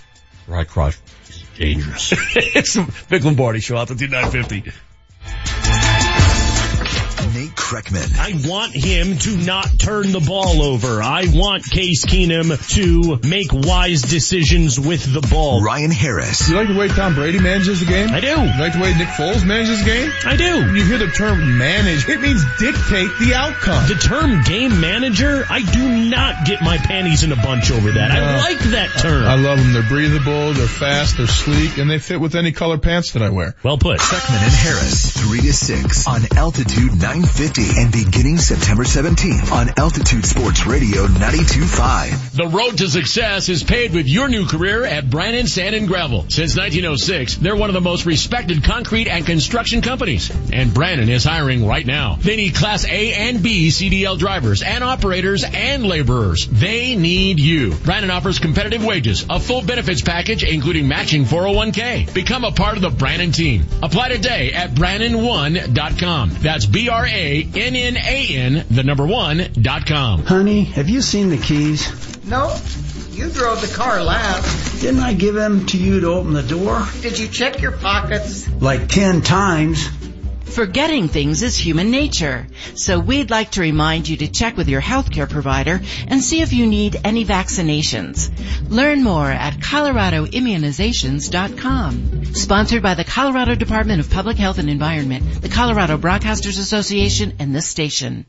Rycroft 0.47 0.97
is 1.23 1.24
dangerous. 1.55 2.11
it's 2.35 2.73
the 2.73 2.83
Vic 2.83 3.23
Lombardi 3.23 3.59
Show 3.59 3.75
2950. 3.85 4.61
Nate 4.61 4.73
Kreckman. 7.65 8.13
I 8.19 8.47
want 8.47 8.73
him 8.73 9.17
to 9.17 9.37
not 9.37 9.79
turn 9.79 10.11
the 10.11 10.19
ball 10.19 10.61
over. 10.61 11.01
I 11.01 11.25
want 11.33 11.63
Case 11.63 12.05
Keenum 12.05 12.53
to 12.75 13.27
make 13.27 13.47
wise 13.51 14.03
decisions 14.03 14.79
with 14.79 15.11
the 15.11 15.21
ball. 15.21 15.63
Ryan 15.63 15.89
Harris. 15.89 16.47
You 16.47 16.57
like 16.57 16.67
the 16.67 16.75
way 16.75 16.89
Tom 16.89 17.15
Brady 17.15 17.39
manages 17.39 17.79
the 17.79 17.87
game? 17.87 18.09
I 18.09 18.19
do. 18.19 18.27
You 18.27 18.59
like 18.59 18.73
the 18.73 18.81
way 18.81 18.93
Nick 18.93 19.07
Foles 19.07 19.43
manages 19.43 19.79
the 19.79 19.85
game? 19.85 20.11
I 20.25 20.35
do. 20.35 20.57
When 20.63 20.75
you 20.75 20.85
hear 20.85 20.99
the 20.99 21.07
term 21.07 21.57
manage, 21.57 22.07
it 22.07 22.21
means 22.21 22.43
dictate 22.59 23.09
the 23.17 23.33
outcome. 23.33 23.87
The 23.87 23.95
term 23.95 24.43
game 24.43 24.79
manager, 24.79 25.43
I 25.49 25.61
do 25.63 25.89
not 26.11 26.45
get 26.45 26.61
my 26.61 26.77
panties 26.77 27.23
in 27.23 27.31
a 27.31 27.35
bunch 27.35 27.71
over 27.71 27.93
that. 27.93 28.11
I 28.11 28.37
like 28.37 28.59
that 28.59 28.89
term. 28.99 29.23
I 29.23 29.37
love 29.37 29.57
them. 29.57 29.73
They're 29.73 29.89
breathable, 29.89 30.53
they're 30.53 30.67
fast, 30.67 31.17
they're 31.17 31.25
sleek, 31.25 31.79
and 31.79 31.89
they 31.89 31.97
fit 31.97 32.21
with 32.21 32.35
any 32.35 32.51
color 32.51 32.77
pants 32.77 33.13
that 33.13 33.23
I 33.23 33.29
wear. 33.29 33.55
well 33.63 33.79
put. 33.79 33.97
Kreckman 33.99 34.43
and 34.43 34.53
Harris, 34.53 35.17
3 35.19 35.41
to 35.41 35.51
6 35.53 36.07
on 36.07 36.21
Altitude 36.37 36.91
950 36.91 37.54
and 37.57 37.91
beginning 37.91 38.37
September 38.37 38.83
17th 38.83 39.51
on 39.51 39.69
Altitude 39.77 40.25
Sports 40.25 40.65
Radio 40.65 41.05
92.5. 41.07 42.31
The 42.31 42.47
road 42.47 42.77
to 42.79 42.89
success 42.89 43.47
is 43.47 43.63
paved 43.63 43.95
with 43.95 44.07
your 44.07 44.27
new 44.27 44.45
career 44.45 44.83
at 44.83 45.09
Brannan 45.09 45.47
Sand 45.47 45.73
and 45.73 45.87
Gravel. 45.87 46.25
Since 46.27 46.57
1906, 46.57 47.37
they're 47.37 47.55
one 47.55 47.69
of 47.69 47.73
the 47.73 47.81
most 47.81 48.05
respected 48.05 48.63
concrete 48.63 49.07
and 49.07 49.25
construction 49.25 49.81
companies. 49.81 50.29
And 50.51 50.73
Brannan 50.73 51.07
is 51.07 51.23
hiring 51.23 51.65
right 51.65 51.85
now. 51.85 52.15
They 52.15 52.35
need 52.35 52.55
Class 52.55 52.85
A 52.85 53.13
and 53.13 53.41
B 53.41 53.69
CDL 53.69 54.17
drivers 54.17 54.61
and 54.61 54.83
operators 54.83 55.45
and 55.45 55.85
laborers. 55.85 56.47
They 56.47 56.95
need 56.95 57.39
you. 57.39 57.73
Brannan 57.73 58.11
offers 58.11 58.37
competitive 58.37 58.83
wages, 58.83 59.25
a 59.29 59.39
full 59.39 59.61
benefits 59.61 60.01
package 60.01 60.43
including 60.43 60.89
matching 60.89 61.23
401k. 61.23 62.13
Become 62.13 62.43
a 62.43 62.51
part 62.51 62.75
of 62.75 62.81
the 62.81 62.89
Brannan 62.89 63.31
team. 63.31 63.65
Apply 63.81 64.09
today 64.09 64.51
at 64.51 64.71
Brannan1.com. 64.71 66.31
That's 66.41 66.65
B-R-A-N-N-A-N, 67.53 68.65
the 68.69 68.83
number 68.83 69.05
one 69.05 69.47
dot 69.53 69.85
com. 69.85 70.23
Honey, 70.23 70.63
have 70.63 70.89
you 70.89 71.01
seen 71.01 71.29
the 71.29 71.37
keys? 71.37 71.87
No, 72.25 72.55
you 73.11 73.29
drove 73.29 73.61
the 73.61 73.73
car 73.75 74.03
last. 74.03 74.81
Didn't 74.81 74.99
I 75.01 75.13
give 75.13 75.35
them 75.35 75.65
to 75.67 75.77
you 75.77 76.01
to 76.01 76.07
open 76.07 76.33
the 76.33 76.43
door? 76.43 76.85
Did 77.01 77.17
you 77.17 77.27
check 77.27 77.61
your 77.61 77.71
pockets? 77.71 78.49
Like 78.49 78.89
ten 78.89 79.21
times. 79.21 79.87
Forgetting 80.45 81.09
things 81.09 81.43
is 81.43 81.57
human 81.57 81.91
nature. 81.91 82.47
So 82.75 82.97
we'd 82.99 83.29
like 83.29 83.51
to 83.51 83.61
remind 83.61 84.07
you 84.07 84.15
to 84.17 84.27
check 84.27 84.57
with 84.57 84.67
your 84.69 84.81
healthcare 84.81 85.29
provider 85.29 85.81
and 86.07 86.23
see 86.23 86.41
if 86.41 86.53
you 86.53 86.65
need 86.67 86.99
any 87.03 87.25
vaccinations. 87.25 88.31
Learn 88.69 89.03
more 89.03 89.29
at 89.29 89.55
coloradoimmunizations.com. 89.55 92.35
Sponsored 92.35 92.83
by 92.83 92.93
the 92.93 93.03
Colorado 93.03 93.55
Department 93.55 93.99
of 93.99 94.09
Public 94.09 94.37
Health 94.37 94.59
and 94.59 94.69
Environment, 94.69 95.41
the 95.41 95.49
Colorado 95.49 95.97
Broadcasters 95.97 96.59
Association, 96.59 97.33
and 97.39 97.53
this 97.53 97.67
station. 97.67 98.25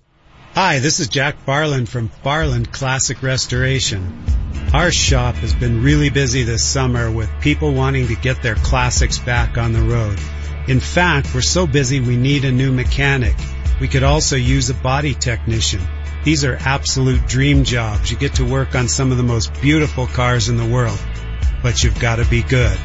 Hi, 0.55 0.79
this 0.79 1.01
is 1.01 1.09
Jack 1.09 1.45
Farland 1.45 1.89
from 1.89 2.09
Farland 2.09 2.73
Classic 2.73 3.23
Restoration. 3.23 4.25
Our 4.73 4.91
shop 4.91 5.35
has 5.37 5.55
been 5.55 5.83
really 5.83 6.09
busy 6.09 6.45
this 6.45 6.65
summer 6.65 7.11
with 7.11 7.29
people 7.41 7.75
wanting 7.75 8.09
to 8.09 8.17
get 8.17 8.43
their 8.43 8.55
classics 8.55 9.19
back 9.19 9.59
on 9.59 9.73
the 9.73 9.83
road. 9.83 10.19
In 10.69 10.81
fact, 10.81 11.35
we're 11.35 11.43
so 11.43 11.67
busy 11.67 12.01
we 12.01 12.17
need 12.17 12.45
a 12.45 12.51
new 12.51 12.73
mechanic. 12.73 13.37
We 13.81 13.89
could 13.89 14.03
also 14.03 14.37
use 14.37 14.69
a 14.69 14.75
body 14.75 15.15
technician. 15.15 15.81
These 16.25 16.45
are 16.45 16.57
absolute 16.59 17.27
dream 17.29 17.63
jobs. 17.63 18.11
You 18.11 18.17
get 18.17 18.35
to 18.37 18.45
work 18.45 18.75
on 18.75 18.89
some 18.89 19.13
of 19.13 19.17
the 19.17 19.23
most 19.23 19.61
beautiful 19.61 20.07
cars 20.09 20.49
in 20.49 20.57
the 20.57 20.67
world, 20.67 20.99
but 21.63 21.85
you've 21.85 22.01
got 22.01 22.17
to 22.17 22.25
be 22.25 22.43
good. 22.43 22.77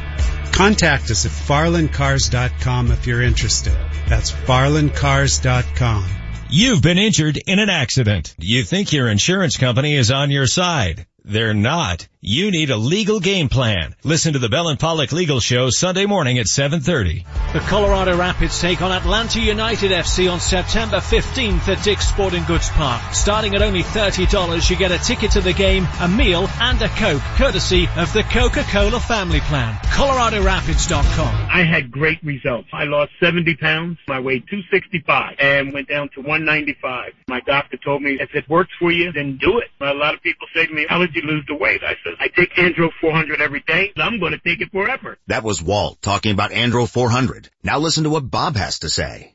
Contact 0.52 1.10
us 1.10 1.26
at 1.26 1.32
farlandcars.com 1.32 2.92
if 2.92 3.06
you're 3.06 3.22
interested. 3.22 3.76
That's 4.06 4.30
farlandcars.com. 4.30 6.06
You've 6.50 6.82
been 6.82 6.98
injured 6.98 7.38
in 7.46 7.58
an 7.58 7.70
accident. 7.70 8.34
You 8.38 8.62
think 8.62 8.92
your 8.92 9.08
insurance 9.08 9.56
company 9.56 9.96
is 9.96 10.10
on 10.10 10.30
your 10.30 10.46
side. 10.46 11.06
They're 11.24 11.54
not. 11.54 12.06
You 12.24 12.52
need 12.52 12.70
a 12.70 12.76
legal 12.76 13.18
game 13.18 13.48
plan. 13.48 13.96
Listen 14.04 14.34
to 14.34 14.38
the 14.38 14.48
Bell 14.48 14.68
and 14.68 14.78
Pollock 14.78 15.10
Legal 15.10 15.40
Show 15.40 15.70
Sunday 15.70 16.06
morning 16.06 16.38
at 16.38 16.46
7:30. 16.46 17.24
The 17.52 17.58
Colorado 17.58 18.16
Rapids 18.16 18.60
take 18.60 18.80
on 18.80 18.92
Atlanta 18.92 19.40
United 19.40 19.90
FC 19.90 20.30
on 20.30 20.38
September 20.38 20.98
15th 20.98 21.66
at 21.68 21.82
Dick's 21.82 22.06
Sporting 22.06 22.44
Goods 22.44 22.70
Park. 22.70 23.02
Starting 23.12 23.56
at 23.56 23.62
only 23.62 23.82
$30, 23.82 24.70
you 24.70 24.76
get 24.76 24.92
a 24.92 24.98
ticket 24.98 25.32
to 25.32 25.40
the 25.40 25.52
game, 25.52 25.88
a 26.00 26.06
meal, 26.06 26.48
and 26.60 26.80
a 26.80 26.88
Coke, 26.90 27.22
courtesy 27.34 27.88
of 27.96 28.12
the 28.12 28.22
Coca-Cola 28.22 29.00
Family 29.00 29.40
Plan. 29.40 29.74
ColoradoRapids.com. 29.86 31.48
I 31.52 31.64
had 31.64 31.90
great 31.90 32.22
results. 32.22 32.68
I 32.72 32.84
lost 32.84 33.10
70 33.18 33.56
pounds. 33.56 33.98
I 34.08 34.20
weighed 34.20 34.44
265 34.48 35.38
and 35.40 35.72
went 35.72 35.88
down 35.88 36.08
to 36.14 36.20
195. 36.20 37.14
My 37.26 37.40
doctor 37.40 37.78
told 37.78 38.00
me, 38.00 38.18
if 38.20 38.32
it 38.36 38.48
works 38.48 38.70
for 38.78 38.92
you, 38.92 39.10
then 39.10 39.38
do 39.38 39.58
it. 39.58 39.70
A 39.80 39.92
lot 39.92 40.14
of 40.14 40.22
people 40.22 40.46
say 40.54 40.66
to 40.66 40.72
me, 40.72 40.86
how 40.88 40.98
did 40.98 41.16
you 41.16 41.22
lose 41.22 41.44
the 41.48 41.56
weight? 41.56 41.82
I 41.82 41.96
said, 42.04 42.11
I 42.20 42.28
take 42.28 42.54
Andro 42.54 42.90
400 43.00 43.40
every 43.40 43.60
day. 43.66 43.92
I'm 43.96 44.20
going 44.20 44.32
to 44.32 44.38
take 44.38 44.60
it 44.60 44.70
forever. 44.70 45.18
That 45.26 45.44
was 45.44 45.62
Walt 45.62 46.00
talking 46.02 46.32
about 46.32 46.50
Andro 46.50 46.88
400. 46.88 47.48
Now 47.62 47.78
listen 47.78 48.04
to 48.04 48.10
what 48.10 48.30
Bob 48.30 48.56
has 48.56 48.80
to 48.80 48.88
say. 48.88 49.34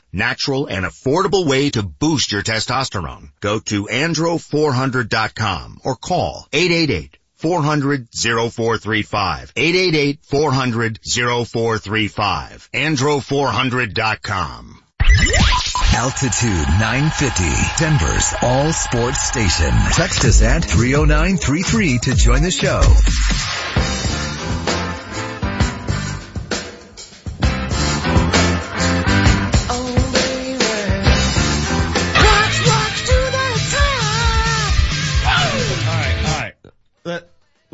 natural, 0.13 0.67
and 0.67 0.85
affordable 0.85 1.47
way 1.47 1.69
to 1.71 1.83
boost 1.83 2.31
your 2.31 2.41
testosterone. 2.41 3.29
Go 3.39 3.59
to 3.59 3.85
andro400.com 3.85 5.81
or 5.83 5.95
call 5.95 6.47
888 6.51 7.17
400 7.35 8.07
0435. 8.13 9.53
888 9.55 10.19
400 10.23 10.99
0435. 11.03 12.69
Andro400.com. 12.73 14.77
Altitude 15.93 16.67
950, 16.79 17.83
Denver's 17.83 18.33
all 18.41 18.71
sports 18.71 19.23
station. 19.23 19.71
Text 19.91 20.23
us 20.23 20.41
at 20.41 20.63
30933 20.63 21.97
to 21.99 22.15
join 22.15 22.43
the 22.43 22.51
show. 22.51 22.81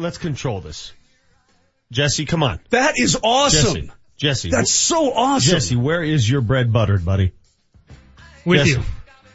Let's 0.08 0.18
control 0.18 0.61
this. 0.61 0.94
Jesse, 1.92 2.24
come 2.26 2.42
on. 2.44 2.61
That 2.69 2.94
is 2.95 3.18
awesome. 3.22 3.74
Jesse, 3.74 3.92
Jesse. 4.18 4.50
That's 4.52 4.72
so 4.72 5.11
awesome. 5.14 5.52
Jesse, 5.52 5.76
where 5.76 6.02
is 6.02 6.30
your 6.30 6.40
bread 6.40 6.72
buttered, 6.72 7.03
buddy? 7.03 7.34
With 8.45 8.60
Jesse. 8.60 8.72
you. 8.80 8.86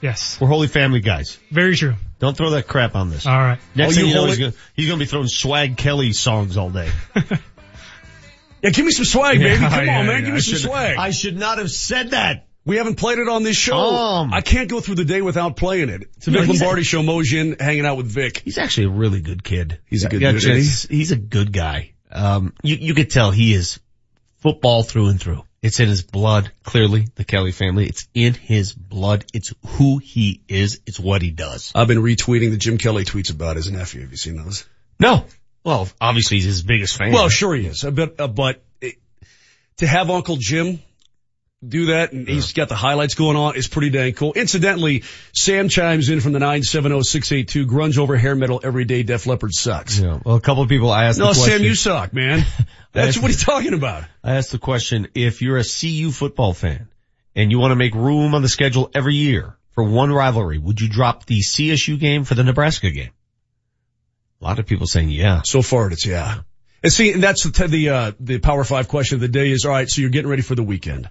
Yes. 0.00 0.38
We're 0.40 0.48
holy 0.48 0.68
family 0.68 1.00
guys. 1.00 1.38
Very 1.50 1.76
true. 1.76 1.94
Don't 2.20 2.34
throw 2.36 2.50
that 2.50 2.66
crap 2.68 2.94
on 2.96 3.10
this. 3.10 3.26
All 3.26 3.36
right. 3.36 3.58
Next 3.74 3.92
Oh, 3.92 3.96
thing 3.96 4.04
you 4.06 4.08
you 4.08 4.14
know, 4.14 4.26
he's 4.26 4.38
gonna, 4.38 4.52
he's 4.74 4.88
gonna 4.88 4.98
be 4.98 5.04
throwing 5.04 5.28
Swag 5.28 5.76
Kelly 5.76 6.12
songs 6.14 6.56
all 6.56 6.70
day. 6.70 6.90
Yeah, 8.62 8.70
give 8.70 8.84
me 8.84 8.92
some 8.92 9.04
swag, 9.04 9.38
baby. 9.40 9.60
Yeah, 9.60 9.70
Come 9.70 9.86
yeah, 9.86 9.98
on, 9.98 10.06
man. 10.06 10.14
yeah. 10.14 10.20
Give 10.20 10.28
me 10.28 10.36
I 10.36 10.38
some 10.38 10.54
should- 10.54 10.68
swag. 10.70 10.96
I 10.96 11.10
should 11.10 11.36
not 11.36 11.58
have 11.58 11.68
said 11.70 12.10
that. 12.12 12.46
We 12.64 12.76
haven't 12.76 12.94
played 12.94 13.18
it 13.18 13.28
on 13.28 13.42
this 13.42 13.56
show. 13.56 13.76
Um. 13.76 14.32
I 14.32 14.40
can't 14.40 14.68
go 14.68 14.80
through 14.80 14.94
the 14.96 15.04
day 15.04 15.20
without 15.22 15.56
playing 15.56 15.88
it. 15.88 16.02
It's 16.16 16.28
a 16.28 16.30
Vic 16.30 16.44
he's 16.44 16.60
Lombardi 16.60 16.84
show. 16.84 17.02
Mojin 17.02 17.60
hanging 17.60 17.84
out 17.86 17.96
with 17.96 18.06
Vic. 18.06 18.42
He's 18.44 18.58
actually 18.58 18.86
a 18.86 18.90
really 18.90 19.20
good 19.20 19.42
kid. 19.42 19.80
He's 19.86 20.04
a 20.04 20.08
good 20.08 20.20
Yeah, 20.20 20.32
dude. 20.32 20.42
he? 20.42 20.54
He's, 20.54 20.86
he's 20.88 21.10
a 21.10 21.16
good 21.16 21.52
guy. 21.52 21.92
Um, 22.10 22.54
you, 22.62 22.76
you 22.76 22.94
could 22.94 23.10
tell 23.10 23.30
he 23.30 23.52
is 23.54 23.80
football 24.38 24.82
through 24.82 25.08
and 25.08 25.20
through. 25.20 25.42
It's 25.62 25.78
in 25.78 25.88
his 25.88 26.02
blood, 26.02 26.50
clearly, 26.64 27.06
the 27.14 27.24
Kelly 27.24 27.52
family. 27.52 27.86
It's 27.86 28.08
in 28.14 28.34
his 28.34 28.72
blood. 28.72 29.24
It's 29.32 29.52
who 29.64 29.98
he 29.98 30.42
is. 30.48 30.80
It's 30.86 30.98
what 30.98 31.22
he 31.22 31.30
does. 31.30 31.70
I've 31.74 31.86
been 31.86 32.02
retweeting 32.02 32.50
the 32.50 32.56
Jim 32.56 32.78
Kelly 32.78 33.04
tweets 33.04 33.30
about 33.32 33.54
his 33.56 33.70
nephew. 33.70 34.00
Have 34.00 34.10
you 34.10 34.16
seen 34.16 34.36
those? 34.36 34.66
No. 34.98 35.24
Well, 35.64 35.88
obviously 36.00 36.38
he's 36.38 36.46
his 36.46 36.62
biggest 36.64 36.96
fan. 36.96 37.12
Well, 37.12 37.28
sure 37.28 37.54
he 37.54 37.66
is. 37.66 37.82
But, 37.82 38.20
uh, 38.20 38.26
but 38.26 38.62
it, 38.80 38.96
to 39.76 39.86
have 39.86 40.10
Uncle 40.10 40.36
Jim 40.36 40.82
do 41.66 41.86
that 41.86 42.12
and 42.12 42.28
he's 42.28 42.52
got 42.52 42.68
the 42.68 42.74
highlights 42.74 43.14
going 43.14 43.36
on 43.36 43.56
is 43.56 43.68
pretty 43.68 43.90
dang 43.90 44.12
cool. 44.14 44.32
Incidentally, 44.32 45.04
Sam 45.32 45.68
chimes 45.68 46.08
in 46.08 46.20
from 46.20 46.32
the 46.32 46.40
970-682 46.40 47.66
grunge 47.66 47.98
over 47.98 48.16
hair 48.16 48.34
metal 48.34 48.60
everyday 48.62 49.02
Def 49.02 49.26
Leppard 49.26 49.54
sucks. 49.54 49.98
Yeah. 49.98 50.18
Well, 50.24 50.36
a 50.36 50.40
couple 50.40 50.62
of 50.62 50.68
people 50.68 50.90
I 50.90 51.04
asked 51.04 51.18
No, 51.18 51.28
the 51.28 51.34
question. 51.34 51.58
Sam, 51.58 51.62
you 51.62 51.74
suck, 51.74 52.12
man. 52.12 52.44
That's 52.92 53.18
what 53.18 53.30
he's 53.30 53.44
talking 53.44 53.74
about. 53.74 54.04
I 54.22 54.36
asked 54.36 54.50
the 54.50 54.58
question, 54.58 55.08
if 55.14 55.40
you're 55.40 55.56
a 55.56 55.64
CU 55.64 56.10
football 56.10 56.52
fan 56.52 56.88
and 57.34 57.50
you 57.50 57.58
want 57.58 57.70
to 57.70 57.76
make 57.76 57.94
room 57.94 58.34
on 58.34 58.42
the 58.42 58.48
schedule 58.48 58.90
every 58.94 59.14
year 59.14 59.56
for 59.70 59.84
one 59.84 60.12
rivalry, 60.12 60.58
would 60.58 60.80
you 60.80 60.88
drop 60.88 61.26
the 61.26 61.40
CSU 61.40 61.98
game 61.98 62.24
for 62.24 62.34
the 62.34 62.44
Nebraska 62.44 62.90
game? 62.90 63.10
A 64.40 64.44
lot 64.44 64.58
of 64.58 64.66
people 64.66 64.86
saying 64.88 65.10
yeah. 65.10 65.42
So 65.44 65.62
far 65.62 65.90
it's 65.90 66.04
yeah. 66.04 66.40
And 66.82 66.92
see, 66.92 67.12
and 67.12 67.22
that's 67.22 67.44
the, 67.44 67.68
the, 67.68 67.88
uh, 67.88 68.12
the 68.18 68.38
power 68.40 68.64
five 68.64 68.88
question 68.88 69.14
of 69.14 69.20
the 69.20 69.28
day 69.28 69.52
is, 69.52 69.64
all 69.64 69.70
right, 69.70 69.88
so 69.88 70.00
you're 70.00 70.10
getting 70.10 70.28
ready 70.28 70.42
for 70.42 70.56
the 70.56 70.64
weekend. 70.64 71.08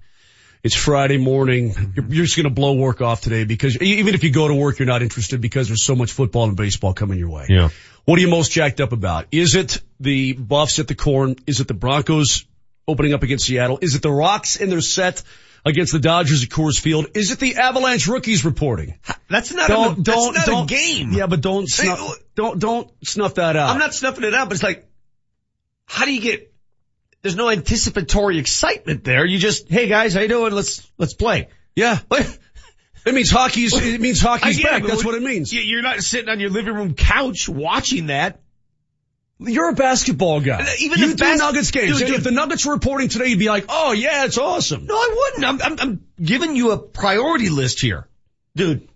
It's 0.64 0.75
Friday 0.75 1.17
morning. 1.17 1.72
Mm-hmm. 1.72 1.91
You're, 1.95 2.06
you're 2.06 2.25
just 2.25 2.35
going 2.35 2.43
to 2.43 2.53
blow 2.53 2.73
work 2.73 3.01
off 3.01 3.22
today 3.22 3.45
because 3.45 3.81
even 3.81 4.14
if 4.14 4.23
you 4.23 4.31
go 4.31 4.48
to 4.48 4.53
work, 4.53 4.77
you're 4.80 4.88
not 4.88 5.01
interested 5.01 5.41
because 5.41 5.67
there's 5.67 5.83
so 5.83 5.95
much 5.95 6.11
football 6.11 6.45
and 6.45 6.56
baseball 6.56 6.93
coming 6.93 7.17
your 7.17 7.30
way. 7.30 7.48
Yeah. 7.49 7.69
What 8.06 8.19
are 8.19 8.22
you 8.22 8.27
most 8.27 8.51
jacked 8.51 8.80
up 8.80 8.91
about? 8.91 9.27
Is 9.31 9.56
it 9.56 9.81
the 9.99 10.33
Buffs 10.33 10.80
at 10.80 10.88
the 10.88 10.95
corn? 10.95 11.35
Is 11.48 11.59
it 11.61 11.67
the 11.67 11.73
Broncos 11.73 12.45
opening 12.88 13.14
up 13.14 13.23
against 13.23 13.45
Seattle? 13.45 13.80
Is 13.81 13.95
it 13.95 14.01
the 14.01 14.11
Rocks 14.11 14.56
in 14.56 14.69
their 14.69 14.81
set 14.81 15.23
against 15.65 15.93
the 15.93 15.99
Dodgers 15.99 16.43
at 16.43 16.49
Coors 16.49 16.80
Field? 16.80 17.07
Is 17.15 17.31
it 17.31 17.40
the 17.40 17.56
Avalanche 17.56 18.07
rookies 18.07 18.45
reporting? 18.45 18.99
That's 19.30 19.53
not 19.53 19.67
Don't, 19.67 19.99
a, 19.99 20.01
don't, 20.01 20.33
not 20.35 20.45
don't, 20.45 20.64
a 20.64 20.67
game. 20.67 21.14
Yeah, 21.14 21.27
but 21.27 21.41
don't 21.41 21.67
snuff, 21.67 22.17
don't, 22.35 22.59
don't 22.59 22.91
snuff 23.03 23.35
that 23.35 23.56
out. 23.56 23.69
I'm 23.69 23.80
not 23.80 23.93
snuffing 23.93 24.23
it 24.23 24.33
out, 24.33 24.49
but 24.49 24.56
it's 24.56 24.64
like, 24.64 24.88
how 25.85 26.06
do 26.06 26.14
you 26.14 26.22
get, 26.22 26.50
there's 27.22 27.35
no 27.35 27.50
anticipatory 27.50 28.38
excitement 28.40 29.03
there. 29.03 29.25
You 29.25 29.38
just, 29.38 29.69
hey 29.69 29.88
guys, 29.88 30.14
how 30.14 30.22
you 30.22 30.27
doing? 30.27 30.53
Let's, 30.53 30.90
let's 30.98 31.14
play. 31.14 31.50
Yeah. 31.75 32.00
It 33.03 33.16
means 33.16 33.32
hockey's, 33.32 33.74
it 33.75 34.00
means 34.00 34.22
hockey's 34.22 34.59
it, 34.59 34.64
back. 34.64 34.83
That's 34.83 35.03
what- 35.03 35.16
it 35.16 35.24
means. 35.24 35.51
you- 35.51 35.61
You're 35.61 35.82
not 35.82 36.01
sitting 36.01 36.30
on 36.30 36.40
your 36.40 36.51
living 36.51 36.75
room 36.75 36.93
couch 36.93 37.50
watching 37.50 38.08
that. 38.08 38.41
You're 39.40 39.69
a 39.69 39.74
basketball 39.74 40.40
guy. 40.40 40.61
Uh, 40.61 40.66
even 40.77 41.00
you 41.00 41.06
if 41.06 41.17
do 41.17 41.24
bas- 41.24 41.40
Nuggets 41.40 41.72
games. 41.72 41.98
Dude, 41.98 42.08
dude. 42.09 42.17
If 42.17 42.24
the 42.24 42.30
Nuggets 42.30 42.64
were 42.64 42.74
reporting 42.74 43.09
today, 43.09 43.25
you'd 43.30 43.40
be 43.40 43.50
like, 43.50 43.66
oh 43.69 43.91
yeah, 43.91 44.25
it's 44.25 44.38
awesome. 44.38 44.85
No, 44.85 44.93
I 44.93 45.16
wouldn't. 45.17 45.45
I'm, 45.64 45.72
I'm, 45.72 45.80
I'm 45.80 46.06
giving 46.24 46.56
you 46.56 46.74
a 46.74 46.77
priority 46.77 47.50
list 47.50 47.82
here. 47.82 48.08
Dude, 48.56 48.88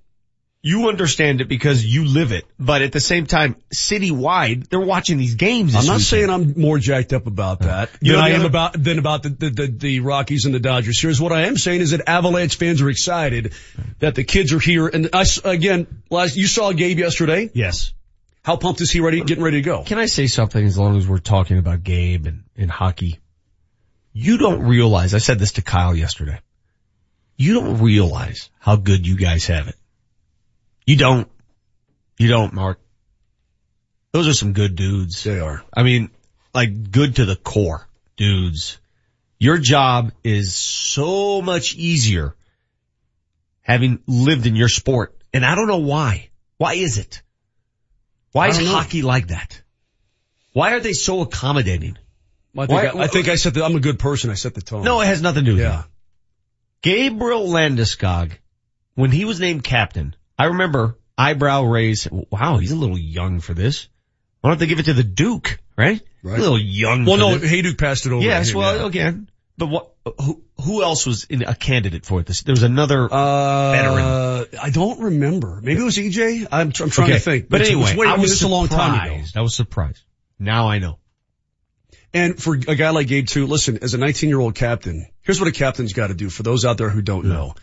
you 0.67 0.89
understand 0.89 1.41
it 1.41 1.47
because 1.47 1.85
you 1.85 2.05
live 2.05 2.31
it. 2.31 2.43
But 2.59 2.81
at 2.81 2.91
the 2.91 2.99
same 2.99 3.27
time, 3.27 3.55
citywide, 3.71 4.67
they're 4.67 4.79
watching 4.79 5.19
these 5.19 5.35
games. 5.35 5.75
I'm 5.75 5.81
not 5.85 5.91
weekend. 5.97 6.01
saying 6.01 6.29
I'm 6.31 6.59
more 6.59 6.79
jacked 6.79 7.13
up 7.13 7.27
about 7.27 7.59
that 7.59 7.91
You 8.01 8.13
than 8.13 8.21
know, 8.21 8.25
I 8.25 8.29
am 8.29 8.39
other- 8.39 8.47
about 8.47 8.83
than 8.83 8.97
about 8.97 9.21
the, 9.21 9.29
the, 9.29 9.49
the, 9.51 9.67
the 9.67 9.99
Rockies 9.99 10.45
and 10.45 10.55
the 10.55 10.59
Dodgers. 10.59 10.99
Here's 10.99 11.21
what 11.21 11.31
I 11.31 11.43
am 11.43 11.55
saying 11.55 11.81
is 11.81 11.91
that 11.91 12.09
Avalanche 12.09 12.57
fans 12.57 12.81
are 12.81 12.89
excited 12.89 13.53
that 13.99 14.15
the 14.15 14.23
kids 14.23 14.53
are 14.53 14.59
here. 14.59 14.87
And 14.87 15.09
I 15.13 15.21
s- 15.21 15.39
again, 15.45 15.85
last 16.09 16.35
you 16.35 16.47
saw 16.47 16.71
Gabe 16.71 16.97
yesterday. 16.97 17.51
Yes. 17.53 17.93
How 18.43 18.55
pumped 18.57 18.81
is 18.81 18.89
he? 18.91 19.01
Ready, 19.01 19.21
getting 19.21 19.43
ready 19.43 19.57
to 19.57 19.63
go? 19.65 19.83
Can 19.83 19.99
I 19.99 20.07
say 20.07 20.25
something 20.25 20.65
as 20.65 20.79
long 20.79 20.97
as 20.97 21.07
we're 21.07 21.19
talking 21.19 21.59
about 21.59 21.83
Gabe 21.83 22.25
and, 22.25 22.43
and 22.57 22.71
hockey? 22.71 23.19
You 24.13 24.37
don't 24.39 24.63
realize, 24.63 25.13
I 25.13 25.19
said 25.19 25.37
this 25.37 25.53
to 25.53 25.61
Kyle 25.61 25.93
yesterday. 25.95 26.39
You 27.37 27.53
don't 27.55 27.81
realize 27.81 28.49
how 28.59 28.77
good 28.77 29.05
you 29.05 29.15
guys 29.15 29.45
have 29.47 29.67
it. 29.67 29.75
You 30.85 30.95
don't. 30.97 31.27
You 32.17 32.27
don't, 32.27 32.53
Mark. 32.53 32.79
Those 34.11 34.27
are 34.27 34.33
some 34.33 34.53
good 34.53 34.75
dudes. 34.75 35.23
They 35.23 35.39
are. 35.39 35.63
I 35.73 35.83
mean, 35.83 36.09
like 36.53 36.91
good 36.91 37.17
to 37.17 37.25
the 37.25 37.35
core 37.35 37.87
dudes. 38.15 38.79
Your 39.39 39.57
job 39.57 40.11
is 40.23 40.55
so 40.55 41.41
much 41.41 41.75
easier 41.75 42.35
having 43.61 43.99
lived 44.07 44.45
in 44.45 44.55
your 44.55 44.69
sport. 44.69 45.13
And 45.33 45.45
I 45.45 45.55
don't 45.55 45.67
know 45.67 45.79
why. 45.79 46.29
Why 46.57 46.75
is 46.75 46.97
it? 46.97 47.21
Why 48.31 48.47
is 48.47 48.57
don't 48.57 48.67
know. 48.67 48.71
hockey 48.71 49.01
like 49.01 49.27
that? 49.27 49.61
Why 50.53 50.73
are 50.73 50.79
they 50.79 50.93
so 50.93 51.21
accommodating? 51.21 51.97
I 52.57 52.67
think, 52.67 52.69
Why- 52.69 53.01
I, 53.01 53.03
I 53.03 53.07
think 53.07 53.27
I 53.27 53.35
set 53.35 53.53
the, 53.53 53.65
I'm 53.65 53.75
a 53.75 53.81
good 53.81 53.99
person. 53.99 54.29
I 54.29 54.35
set 54.35 54.53
the 54.53 54.61
tone. 54.61 54.83
No, 54.85 55.01
it 55.01 55.07
has 55.07 55.21
nothing 55.21 55.43
to 55.43 55.51
do 55.51 55.55
with 55.57 55.63
Yeah. 55.63 55.79
it. 55.81 55.85
Gabriel 56.81 57.47
Landeskog, 57.47 58.31
when 58.93 59.11
he 59.11 59.25
was 59.25 59.41
named 59.41 59.63
captain, 59.65 60.15
I 60.37 60.45
remember 60.45 60.97
eyebrow 61.17 61.63
raise. 61.63 62.07
Wow, 62.11 62.57
he's 62.57 62.71
a 62.71 62.75
little 62.75 62.97
young 62.97 63.39
for 63.39 63.53
this. 63.53 63.87
Why 64.41 64.49
don't 64.51 64.59
they 64.59 64.67
give 64.67 64.79
it 64.79 64.85
to 64.85 64.93
the 64.93 65.03
Duke, 65.03 65.59
right? 65.77 66.01
Right. 66.21 66.37
A 66.37 66.41
little 66.41 66.59
young. 66.59 67.05
Well, 67.05 67.15
for 67.15 67.19
no, 67.19 67.37
this. 67.37 67.61
Duke 67.63 67.77
passed 67.77 68.05
it 68.05 68.11
over. 68.11 68.23
Yes, 68.23 68.47
to 68.47 68.53
him, 68.53 68.59
well, 68.59 68.77
yeah. 68.81 68.85
again, 68.87 69.29
but 69.57 69.67
what? 69.67 69.91
Who, 70.23 70.43
who 70.61 70.83
else 70.83 71.05
was 71.05 71.23
in, 71.25 71.41
a 71.43 71.55
candidate 71.55 72.05
for 72.05 72.21
this? 72.21 72.43
There 72.43 72.53
was 72.53 72.63
another 72.63 73.07
Uh, 73.11 73.71
veteran. 73.71 74.45
I 74.61 74.69
don't 74.71 74.99
remember. 74.99 75.59
Maybe 75.63 75.81
it 75.81 75.83
was 75.83 75.97
EJ. 75.97 76.47
I'm, 76.51 76.71
tr- 76.71 76.83
I'm 76.83 76.89
trying 76.91 77.07
Okay. 77.09 77.17
to 77.17 77.23
think. 77.23 77.49
But 77.49 77.61
It's- 77.61 77.73
anyway, 77.73 77.89
it's 77.91 77.97
way, 77.99 78.07
I 78.07 78.15
was 78.17 78.31
it's 78.31 78.41
a 78.43 78.47
long 78.47 78.67
time 78.67 78.93
ago. 78.93 79.03
surprised. 79.03 79.37
I 79.37 79.41
was 79.41 79.55
surprised. 79.55 80.03
Now 80.37 80.69
I 80.69 80.77
know. 80.79 80.99
And 82.13 82.41
for 82.41 82.53
a 82.55 82.75
guy 82.75 82.91
like 82.91 83.07
Gabe 83.07 83.27
too, 83.27 83.47
listen, 83.47 83.79
as 83.81 83.93
a 83.93 83.97
19 83.97 84.29
year 84.29 84.39
old 84.39 84.55
captain, 84.55 85.07
here's 85.21 85.39
what 85.39 85.49
a 85.49 85.51
captain's 85.51 85.93
got 85.93 86.07
to 86.07 86.13
do 86.13 86.29
for 86.29 86.43
those 86.43 86.63
out 86.65 86.77
there 86.77 86.89
who 86.89 87.01
don't 87.01 87.25
know. 87.25 87.55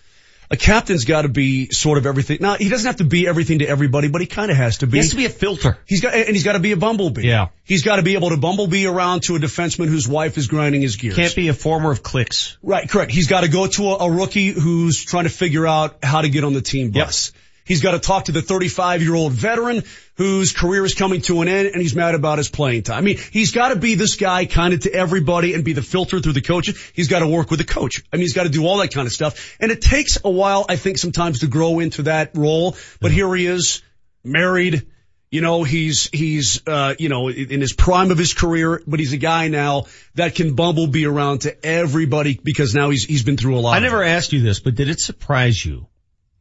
A 0.53 0.57
captain's 0.57 1.07
got 1.07 1.23
to 1.23 1.31
be 1.31 1.71
sort 1.71 1.97
of 1.97 2.05
everything. 2.05 2.39
Now, 2.43 2.57
he 2.57 2.69
doesn't 2.69 2.87
have 2.87 2.97
to 2.97 3.05
be 3.05 3.27
everything 3.27 3.61
to 3.61 3.67
everybody, 3.67 4.09
but 4.09 4.21
he 4.21 4.27
kind 4.27 4.51
of 4.51 4.57
has 4.59 4.79
to 4.79 4.87
be. 4.87 4.93
He 4.93 4.99
has 4.99 5.11
to 5.11 5.17
be 5.17 5.25
a 5.25 5.31
filter. 5.31 5.79
He's 5.87 6.03
got, 6.03 6.15
and 6.15 6.29
he's 6.29 6.45
got 6.45 6.53
to 6.53 6.59
be 6.59 6.73
a 6.73 6.77
bumblebee. 6.77 7.27
Yeah. 7.27 7.49
He's 7.65 7.83
got 7.83 7.97
to 7.97 8.03
be 8.03 8.17
able 8.17 8.29
to 8.29 8.37
bumblebee 8.37 8.87
around 8.87 9.23
to 9.25 9.37
a 9.37 9.39
defenseman 9.39 9.89
whose 9.89 10.07
wife 10.07 10.37
is 10.37 10.49
grinding 10.49 10.83
his 10.83 10.97
gears. 10.97 11.17
Can't 11.17 11.35
be 11.35 11.49
a 11.49 11.55
former 11.55 11.91
of 11.91 12.03
clicks. 12.03 12.59
Right, 12.63 12.87
correct. 12.87 13.13
He's 13.13 13.29
got 13.29 13.41
to 13.41 13.49
go 13.49 13.67
to 13.67 13.83
a, 13.93 13.97
a 13.97 14.11
rookie 14.11 14.49
who's 14.49 15.03
trying 15.03 15.25
to 15.25 15.31
figure 15.31 15.67
out 15.67 16.05
how 16.05 16.21
to 16.21 16.29
get 16.29 16.45
on 16.45 16.53
the 16.53 16.61
team 16.61 16.91
bus. 16.91 17.33
He's 17.65 17.83
got 17.83 17.93
to 17.93 17.99
talk 17.99 18.25
to 18.25 18.33
the 18.33 18.43
35 18.43 19.03
year 19.03 19.15
old 19.15 19.33
veteran 19.33 19.83
whose 20.17 20.53
career 20.53 20.85
is 20.85 20.95
coming 20.95 21.21
to 21.23 21.43
an 21.43 21.49
end 21.49 21.69
and 21.69 21.81
he's 21.81 21.95
mad 21.95 22.15
about 22.15 22.39
his 22.39 22.49
playing 22.49 22.83
time. 22.83 22.99
I 22.99 23.01
mean, 23.01 23.19
he's 23.33 23.53
got 23.53 23.69
to 23.69 23.77
be 23.77 23.95
this 23.95 24.17
guy 24.17 24.47
kind 24.47 24.75
of 24.75 24.81
to 24.81 24.93
everybody 24.93 25.55
and 25.55 25.65
be 25.65 25.73
the 25.73 25.83
filter 25.83 26.21
through 26.21 26.33
the 26.33 26.43
coaches. 26.43 26.79
He's 26.95 27.09
got 27.09 27.21
to 27.21 27.29
work 27.29 27.51
with 27.51 27.61
the 27.61 27.65
coach. 27.65 28.03
I 28.13 28.17
mean, 28.17 28.23
he's 28.23 28.35
got 28.35 28.45
to 28.45 28.49
do 28.49 28.67
all 28.67 28.79
that 28.79 28.93
kind 28.93 29.07
of 29.07 29.13
stuff. 29.13 29.57
And 29.61 29.71
it 29.71 29.81
takes 29.81 30.19
a 30.25 30.31
while, 30.31 30.67
I 30.69 30.77
think, 30.77 30.99
sometimes 30.99 31.41
to 31.41 31.47
grow 31.47 31.79
into 31.79 32.03
that 32.05 32.33
role. 32.35 32.77
But 33.01 33.13
here 33.13 33.33
he 33.35 33.47
is, 33.47 33.83
married. 34.25 34.87
You 35.31 35.41
know, 35.41 35.63
he's, 35.65 36.11
he's, 36.13 36.61
uh, 36.67 36.95
you 36.99 37.09
know, 37.09 37.31
in 37.31 37.63
his 37.63 37.73
prime 37.73 38.11
of 38.11 38.19
his 38.19 38.35
career, 38.35 38.83
but 38.87 39.01
he's 39.01 39.15
a 39.15 39.19
guy 39.19 39.49
now 39.49 39.87
that 40.15 40.35
can 40.35 40.55
bumblebee 40.55 41.07
around 41.07 41.43
to 41.43 41.65
everybody 41.65 42.39
because 42.43 42.75
now 42.75 42.91
he's, 42.91 43.05
he's 43.05 43.23
been 43.23 43.39
through 43.39 43.57
a 43.57 43.61
lot. 43.61 43.75
I 43.75 43.79
never 43.79 44.03
asked 44.03 44.35
you 44.35 44.43
this, 44.43 44.61
but 44.61 44.75
did 44.75 44.91
it 44.91 45.01
surprise 45.01 45.65
you 45.65 45.87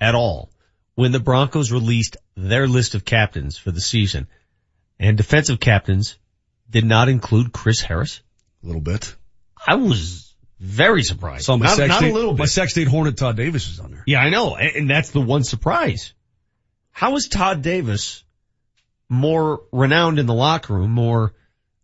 at 0.01 0.13
all 0.13 0.51
when 1.01 1.11
the 1.11 1.19
Broncos 1.19 1.71
released 1.71 2.17
their 2.37 2.67
list 2.67 2.93
of 2.93 3.03
captains 3.03 3.57
for 3.57 3.71
the 3.71 3.81
season 3.81 4.27
and 4.99 5.17
defensive 5.17 5.59
captains 5.59 6.19
did 6.69 6.85
not 6.85 7.09
include 7.09 7.51
Chris 7.51 7.81
Harris? 7.81 8.21
A 8.63 8.67
little 8.67 8.83
bit. 8.83 9.15
I 9.65 9.77
was 9.77 10.31
very 10.59 11.01
surprised. 11.01 11.45
Saw 11.45 11.57
my 11.57 11.65
not, 11.65 11.87
not 11.87 12.01
date, 12.01 12.11
a 12.11 12.13
little 12.13 12.33
bit. 12.33 12.37
My 12.41 12.45
bit. 12.45 12.51
sex 12.51 12.75
date 12.75 12.87
Hornet 12.87 13.17
Todd 13.17 13.35
Davis 13.35 13.67
is 13.67 13.79
on 13.79 13.89
there. 13.89 14.03
Yeah, 14.05 14.19
I 14.19 14.29
know. 14.29 14.55
And 14.55 14.75
and 14.75 14.89
that's 14.91 15.09
the 15.09 15.21
one 15.21 15.43
surprise. 15.43 16.13
How 16.91 17.15
is 17.15 17.27
Todd 17.27 17.63
Davis 17.63 18.23
more 19.09 19.63
renowned 19.71 20.19
in 20.19 20.27
the 20.27 20.35
locker 20.35 20.75
room, 20.75 20.91
more, 20.91 21.33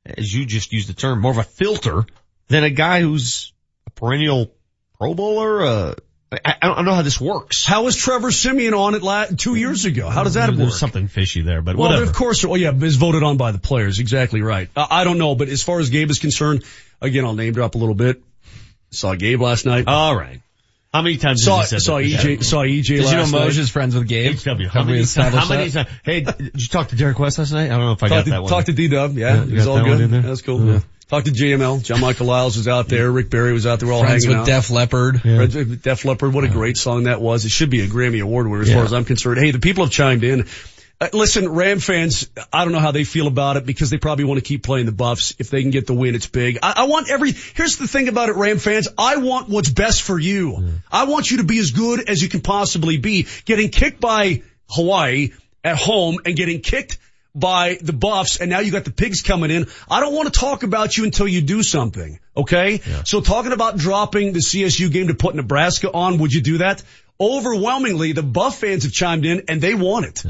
as 0.05 0.31
you 0.31 0.45
just 0.45 0.73
used 0.73 0.89
the 0.89 0.93
term, 0.93 1.21
more 1.21 1.31
of 1.31 1.39
a 1.39 1.43
filter 1.43 2.05
than 2.49 2.63
a 2.63 2.69
guy 2.69 3.01
who's 3.01 3.51
a 3.87 3.89
perennial 3.89 4.53
pro 4.99 5.15
bowler? 5.15 5.65
Uh, 5.65 5.93
I, 6.29 6.55
I 6.61 6.67
don't 6.67 6.83
know 6.85 6.93
how 6.93 7.03
this 7.03 7.21
works. 7.21 7.65
How 7.65 7.83
was 7.83 7.95
Trevor 7.95 8.31
Siemian 8.31 8.73
on 8.73 8.95
it 8.95 9.01
la- 9.01 9.25
two 9.27 9.55
years 9.55 9.85
ago? 9.85 10.09
How 10.09 10.23
does 10.25 10.33
that 10.33 10.47
There's 10.47 10.59
work? 10.71 10.73
something 10.77 11.07
fishy 11.07 11.41
there, 11.41 11.61
but 11.61 11.77
Well, 11.77 11.89
whatever. 11.89 12.03
of 12.09 12.13
course, 12.13 12.43
well, 12.45 12.57
yeah, 12.57 12.73
is 12.73 12.97
voted 12.97 13.23
on 13.23 13.37
by 13.37 13.51
the 13.53 13.59
players. 13.59 13.99
Exactly 13.99 14.41
right. 14.41 14.69
I, 14.75 14.87
I 14.89 15.03
don't 15.05 15.17
know, 15.19 15.35
but 15.35 15.47
as 15.47 15.63
far 15.63 15.79
as 15.79 15.89
Gabe 15.89 16.09
is 16.09 16.19
concerned, 16.19 16.65
again, 17.01 17.23
I'll 17.23 17.33
name 17.33 17.53
drop 17.53 17.75
a 17.75 17.77
little 17.77 17.95
bit. 17.95 18.21
Saw 18.91 19.15
Gabe 19.15 19.41
last 19.41 19.65
night. 19.65 19.85
All 19.87 20.15
right. 20.15 20.41
How 20.93 21.01
many 21.01 21.17
times 21.17 21.43
saw 21.43 21.59
has 21.59 21.69
he 21.69 21.79
said 21.79 21.81
saw 21.85 21.97
that? 21.97 22.03
EJ 22.05 22.43
saw 22.43 22.63
EJ 22.63 22.83
Did 22.83 22.87
you 22.89 23.01
know 23.03 23.07
last 23.23 23.31
Moj 23.33 23.57
is 23.57 23.69
friends 23.69 23.93
with 23.95 24.07
Gabe? 24.07 24.35
HW. 24.35 24.47
How 24.47 24.79
Have 24.79 24.85
we 24.87 24.91
many, 24.93 25.03
established 25.03 25.47
how 25.47 25.53
many 25.55 25.69
that? 25.69 25.85
times? 25.87 25.99
Hey, 26.03 26.21
did 26.21 26.51
you 26.61 26.67
talk 26.67 26.87
to 26.89 26.95
Derek 26.95 27.19
West 27.19 27.37
last 27.39 27.51
night? 27.51 27.65
I 27.65 27.69
don't 27.77 27.79
know 27.81 27.91
if 27.91 28.03
I 28.03 28.07
Talk 28.07 28.17
got 28.19 28.23
to, 28.25 28.29
that 28.31 28.41
one. 28.43 28.49
talk 28.49 28.65
to 28.65 28.73
D 28.73 28.87
Dub. 28.87 29.15
Yeah, 29.17 29.35
Yeah, 29.35 29.43
it 29.43 29.51
was 29.51 29.65
got 29.65 29.67
all 29.69 29.75
that 29.77 29.83
one 29.85 29.97
good. 29.97 30.01
in 30.05 30.11
there? 30.11 30.21
That's 30.21 30.41
cool. 30.41 30.65
Yeah. 30.65 30.79
Talked 31.09 31.27
to 31.27 31.31
JML. 31.31 31.83
John 31.83 32.01
Michael 32.01 32.27
Liles 32.27 32.57
was 32.57 32.67
out 32.67 32.89
there. 32.89 33.09
Rick 33.09 33.29
Barry 33.29 33.53
was 33.53 33.65
out 33.65 33.79
there. 33.79 33.87
We're 33.87 33.93
all 33.95 34.01
Friends 34.03 34.25
hanging 34.25 34.39
with 34.41 34.49
out. 34.49 34.53
Def 34.61 34.69
Leppard. 34.69 35.23
Red- 35.23 35.81
Def 35.81 36.03
Leppard, 36.03 36.33
what 36.33 36.43
a 36.43 36.49
great 36.49 36.75
song 36.75 37.03
that 37.03 37.21
was. 37.21 37.45
It 37.45 37.51
should 37.51 37.69
be 37.69 37.79
a 37.81 37.87
Grammy 37.87 38.21
Award 38.21 38.47
winner 38.49 38.61
as 38.63 38.67
Yeah. 38.69 38.75
far 38.75 38.83
as 38.85 38.91
I'm 38.93 39.05
concerned. 39.05 39.39
Hey, 39.39 39.51
the 39.51 39.59
people 39.59 39.85
have 39.85 39.93
chimed 39.93 40.25
in. 40.25 40.47
Uh, 40.99 41.07
listen, 41.13 41.47
Ram 41.47 41.79
fans, 41.79 42.27
I 42.51 42.63
don't 42.65 42.73
know 42.73 42.79
how 42.79 42.91
they 42.91 43.03
feel 43.05 43.27
about 43.27 43.55
it 43.55 43.65
because 43.65 43.89
they 43.89 43.97
probably 43.99 44.25
want 44.25 44.39
to 44.39 44.43
keep 44.43 44.63
playing 44.63 44.85
the 44.87 44.91
Buffs. 44.91 45.33
If 45.39 45.49
they 45.49 45.61
can 45.61 45.69
get 45.71 45.85
the 45.87 45.93
win, 45.93 46.13
it's 46.15 46.25
big. 46.27 46.57
I, 46.61 46.73
I 46.77 46.83
want 46.85 47.09
every, 47.09 47.31
here's 47.31 47.77
the 47.77 47.87
thing 47.87 48.07
about 48.09 48.27
it, 48.29 48.35
Ram 48.35 48.57
fans. 48.57 48.89
I 48.97 49.17
want 49.17 49.47
what's 49.47 49.69
best 49.69 50.01
for 50.01 50.19
you. 50.19 50.73
I 50.91 51.05
want 51.05 51.29
you 51.31 51.37
to 51.37 51.43
be 51.43 51.59
as 51.59 51.71
good 51.71 52.09
as 52.09 52.21
you 52.21 52.27
can 52.27 52.41
possibly 52.41 52.97
be. 52.97 53.27
Getting 53.45 53.69
kicked 53.69 54.01
by 54.01 54.41
Hawaii 54.71 55.29
at 55.63 55.77
home 55.77 56.17
and 56.25 56.35
getting 56.35 56.61
kicked 56.61 56.97
by 57.39 57.77
the 57.81 57.93
Buffs 57.93 58.37
and 58.39 58.49
now 58.49 58.59
you 58.59 58.71
got 58.71 58.85
the 58.85 58.91
pigs 58.91 59.21
coming 59.21 59.51
in. 59.51 59.67
I 59.89 59.99
don't 59.99 60.13
want 60.13 60.33
to 60.33 60.39
talk 60.39 60.63
about 60.63 60.97
you 60.97 61.03
until 61.03 61.27
you 61.27 61.41
do 61.41 61.63
something. 61.63 62.19
Okay. 62.35 62.81
So 63.05 63.21
talking 63.21 63.51
about 63.51 63.77
dropping 63.77 64.33
the 64.33 64.39
CSU 64.39 64.91
game 64.91 65.07
to 65.07 65.15
put 65.15 65.35
Nebraska 65.35 65.91
on, 65.91 66.19
would 66.19 66.33
you 66.33 66.41
do 66.41 66.59
that? 66.59 66.83
Overwhelmingly, 67.19 68.11
the 68.11 68.23
Buff 68.23 68.59
fans 68.59 68.83
have 68.83 68.91
chimed 68.91 69.25
in 69.25 69.43
and 69.47 69.61
they 69.61 69.73
want 69.73 70.05
it. 70.05 70.23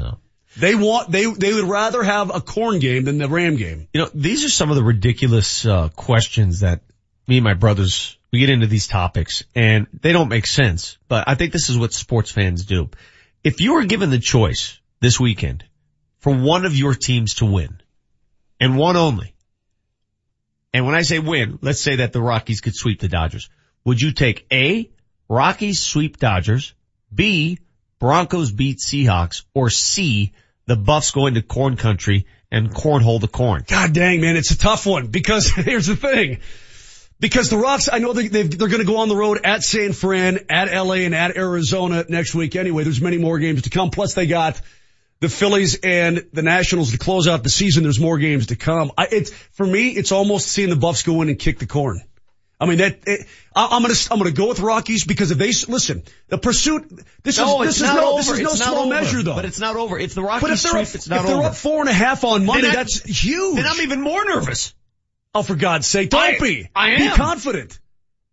They 0.56 0.74
want, 0.74 1.10
they, 1.10 1.30
they 1.30 1.54
would 1.54 1.68
rather 1.68 2.02
have 2.02 2.34
a 2.34 2.40
corn 2.40 2.78
game 2.80 3.04
than 3.04 3.18
the 3.18 3.28
Ram 3.28 3.56
game. 3.56 3.88
You 3.92 4.02
know, 4.02 4.10
these 4.14 4.44
are 4.44 4.48
some 4.48 4.70
of 4.70 4.76
the 4.76 4.82
ridiculous 4.82 5.64
uh, 5.64 5.90
questions 5.90 6.60
that 6.60 6.80
me 7.28 7.36
and 7.36 7.44
my 7.44 7.54
brothers 7.54 8.18
we 8.32 8.40
get 8.40 8.50
into 8.50 8.66
these 8.66 8.86
topics, 8.86 9.44
and 9.54 9.86
they 10.02 10.12
don't 10.12 10.28
make 10.28 10.46
sense. 10.46 10.98
But 11.08 11.24
I 11.28 11.34
think 11.34 11.52
this 11.52 11.70
is 11.70 11.78
what 11.78 11.92
sports 11.92 12.30
fans 12.30 12.64
do. 12.64 12.90
If 13.42 13.60
you 13.60 13.74
were 13.74 13.84
given 13.84 14.10
the 14.10 14.18
choice 14.18 14.78
this 15.00 15.18
weekend 15.18 15.64
for 16.18 16.34
one 16.34 16.64
of 16.64 16.74
your 16.74 16.94
teams 16.94 17.36
to 17.36 17.46
win, 17.46 17.80
and 18.60 18.76
one 18.76 18.96
only. 18.96 19.34
And 20.74 20.84
when 20.84 20.94
I 20.94 21.02
say 21.02 21.18
win, 21.18 21.58
let's 21.62 21.80
say 21.80 21.96
that 21.96 22.12
the 22.12 22.20
Rockies 22.20 22.60
could 22.60 22.74
sweep 22.74 23.00
the 23.00 23.08
Dodgers. 23.08 23.48
Would 23.84 24.00
you 24.00 24.12
take 24.12 24.46
A, 24.52 24.90
Rockies 25.28 25.80
sweep 25.80 26.18
Dodgers, 26.18 26.74
B, 27.12 27.58
Broncos 27.98 28.52
beat 28.52 28.78
Seahawks, 28.78 29.44
or 29.54 29.70
C, 29.70 30.32
the 30.66 30.76
Buffs 30.76 31.10
go 31.10 31.26
into 31.26 31.42
corn 31.42 31.76
country 31.76 32.26
and 32.50 32.70
cornhole 32.70 33.20
the 33.20 33.28
corn? 33.28 33.64
God 33.66 33.92
dang, 33.92 34.20
man, 34.20 34.36
it's 34.36 34.50
a 34.50 34.58
tough 34.58 34.86
one 34.86 35.06
because 35.06 35.48
here's 35.56 35.86
the 35.86 35.96
thing. 35.96 36.40
Because 37.20 37.50
the 37.50 37.56
Rocks, 37.56 37.88
I 37.92 37.98
know 37.98 38.12
they, 38.12 38.28
they're 38.28 38.68
going 38.68 38.78
to 38.78 38.84
go 38.84 38.98
on 38.98 39.08
the 39.08 39.16
road 39.16 39.40
at 39.42 39.62
San 39.62 39.92
Fran, 39.92 40.38
at 40.48 40.72
LA, 40.72 40.96
and 40.96 41.16
at 41.16 41.36
Arizona 41.36 42.04
next 42.08 42.32
week 42.32 42.54
anyway. 42.54 42.84
There's 42.84 43.00
many 43.00 43.18
more 43.18 43.40
games 43.40 43.62
to 43.62 43.70
come. 43.70 43.90
Plus 43.90 44.14
they 44.14 44.28
got 44.28 44.60
the 45.20 45.28
Phillies 45.28 45.78
and 45.82 46.24
the 46.32 46.42
Nationals 46.42 46.92
to 46.92 46.98
close 46.98 47.26
out 47.28 47.42
the 47.42 47.50
season. 47.50 47.82
There's 47.82 48.00
more 48.00 48.18
games 48.18 48.46
to 48.46 48.56
come. 48.56 48.92
I, 48.96 49.08
it's, 49.10 49.30
for 49.32 49.66
me, 49.66 49.88
it's 49.90 50.12
almost 50.12 50.46
seeing 50.48 50.70
the 50.70 50.76
Buffs 50.76 51.02
go 51.02 51.22
in 51.22 51.28
and 51.28 51.38
kick 51.38 51.58
the 51.58 51.66
corn. 51.66 52.00
I 52.60 52.66
mean 52.66 52.78
that 52.78 52.98
it, 53.06 53.26
I, 53.54 53.68
I'm 53.70 53.82
gonna 53.82 53.94
I'm 54.10 54.18
gonna 54.18 54.32
go 54.32 54.48
with 54.48 54.58
Rockies 54.58 55.04
because 55.04 55.30
if 55.30 55.38
they 55.38 55.52
listen, 55.72 56.02
the 56.26 56.38
pursuit. 56.38 56.90
This 57.22 57.38
No, 57.38 57.62
is 57.62 57.78
this 57.78 57.88
is 57.88 57.94
no 57.94 58.08
over. 58.14 58.16
this 58.18 58.30
is 58.30 58.40
no 58.40 58.48
It's 58.50 58.64
small 58.64 58.78
over. 58.78 58.88
measure 58.88 59.22
though. 59.22 59.36
But 59.36 59.44
it's 59.44 59.60
not 59.60 59.76
over. 59.76 59.96
If 59.96 60.14
the 60.16 60.22
Rockies 60.22 60.42
But 60.42 60.50
if 60.50 60.62
they're 60.64 60.72
up, 60.76 60.82
it's 60.92 61.08
not 61.08 61.20
if 61.20 61.26
they're 61.26 61.42
up 61.42 61.54
four 61.54 61.80
and 61.82 61.88
a 61.88 61.92
half 61.92 62.24
on 62.24 62.44
Monday, 62.44 62.68
I- 62.70 62.74
that's 62.74 63.00
huge. 63.04 63.54
Then 63.56 63.64
I'm 63.66 63.80
even 63.80 64.00
more 64.00 64.24
nervous. 64.24 64.74
Oh, 65.36 65.44
for 65.44 65.54
God's 65.54 65.86
sake, 65.86 66.10
don't 66.10 66.20
I- 66.20 66.38
be. 66.40 66.68
I 66.74 66.90
am. 66.94 66.98
Be 66.98 67.08
confident. 67.16 67.78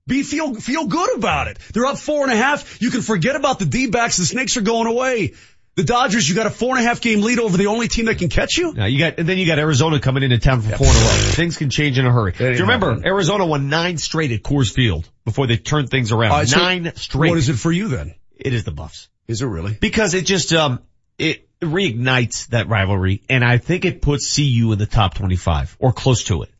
Be 0.08 0.24
feel 0.24 0.56
feel 0.56 0.88
good 0.88 1.16
about 1.18 1.48
it. 1.48 1.60
They're 1.74 1.86
up 1.86 2.00
four 2.00 2.24
and 2.24 2.32
a 2.34 2.36
half. 2.36 2.82
You 2.82 2.90
can 2.90 3.02
forget 3.04 3.36
about 3.36 3.60
the 3.60 3.66
D-backs. 3.66 4.18
The 4.18 4.26
Snakes 4.26 4.58
are 4.58 4.62
going 4.62 4.88
away. 4.88 5.34
The 5.76 5.84
Dodgers, 5.84 6.28
you 6.28 6.36
got 6.36 6.46
a 6.48 6.52
four 6.52 6.78
and 6.78 6.86
a 6.86 6.88
half 6.88 7.02
game 7.02 7.22
lead 7.22 7.38
over 7.38 7.58
the 7.58 7.68
only 7.68 7.90
team 7.90 8.06
that 8.06 8.18
can 8.18 8.30
catch 8.30 8.58
you. 8.58 8.74
Now 8.74 8.86
you 8.86 8.98
got, 8.98 9.20
and 9.20 9.28
then 9.28 9.38
you 9.38 9.46
got 9.46 9.60
Arizona 9.60 10.00
coming 10.00 10.24
into 10.24 10.38
town 10.38 10.62
for 10.62 10.78
four 10.78 10.88
in 10.88 10.96
a 10.96 11.00
row. 11.00 11.32
Things 11.34 11.58
can 11.58 11.70
change 11.70 12.00
in 12.00 12.06
a 12.06 12.12
hurry. 12.14 12.32
Do 12.32 12.52
you 12.52 12.60
remember 12.60 13.02
Arizona 13.06 13.46
won 13.46 13.68
nine 13.68 13.98
straight 13.98 14.32
at 14.32 14.42
Coors 14.42 14.74
Field 14.74 15.10
before 15.26 15.48
they 15.48 15.58
turned 15.58 15.90
things 15.90 16.14
around? 16.14 16.32
Uh, 16.32 16.46
so 16.46 16.60
nine 16.60 16.94
straight. 16.96 17.30
What 17.30 17.38
is 17.38 17.50
it 17.50 17.56
for 17.56 17.74
you 17.74 17.90
then? 17.90 18.16
It 18.38 18.54
is 18.54 18.64
the 18.64 18.72
Buffs. 18.72 19.10
Is 19.28 19.42
it 19.42 19.48
really? 19.48 19.74
Because 19.74 20.14
it 20.14 20.26
just, 20.26 20.54
um, 20.54 20.80
it 21.18 21.46
reignites 21.60 22.48
that 22.48 22.70
rivalry 22.70 23.24
and 23.30 23.44
I 23.44 23.58
think 23.58 23.84
it 23.84 24.02
puts 24.02 24.34
CU 24.34 24.72
in 24.72 24.78
the 24.78 24.86
top 24.86 25.16
25 25.16 25.76
or 25.80 25.92
close 25.92 26.26
to 26.26 26.44
it. 26.44 26.52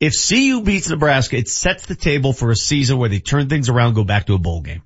If 0.00 0.14
CU 0.28 0.62
beats 0.62 0.88
Nebraska, 0.88 1.36
it 1.36 1.48
sets 1.48 1.86
the 1.86 1.96
table 1.96 2.32
for 2.32 2.50
a 2.50 2.56
season 2.56 2.98
where 2.98 3.08
they 3.08 3.18
turn 3.18 3.48
things 3.48 3.68
around, 3.68 3.94
go 3.94 4.04
back 4.04 4.26
to 4.26 4.34
a 4.34 4.38
bowl 4.38 4.60
game. 4.62 4.82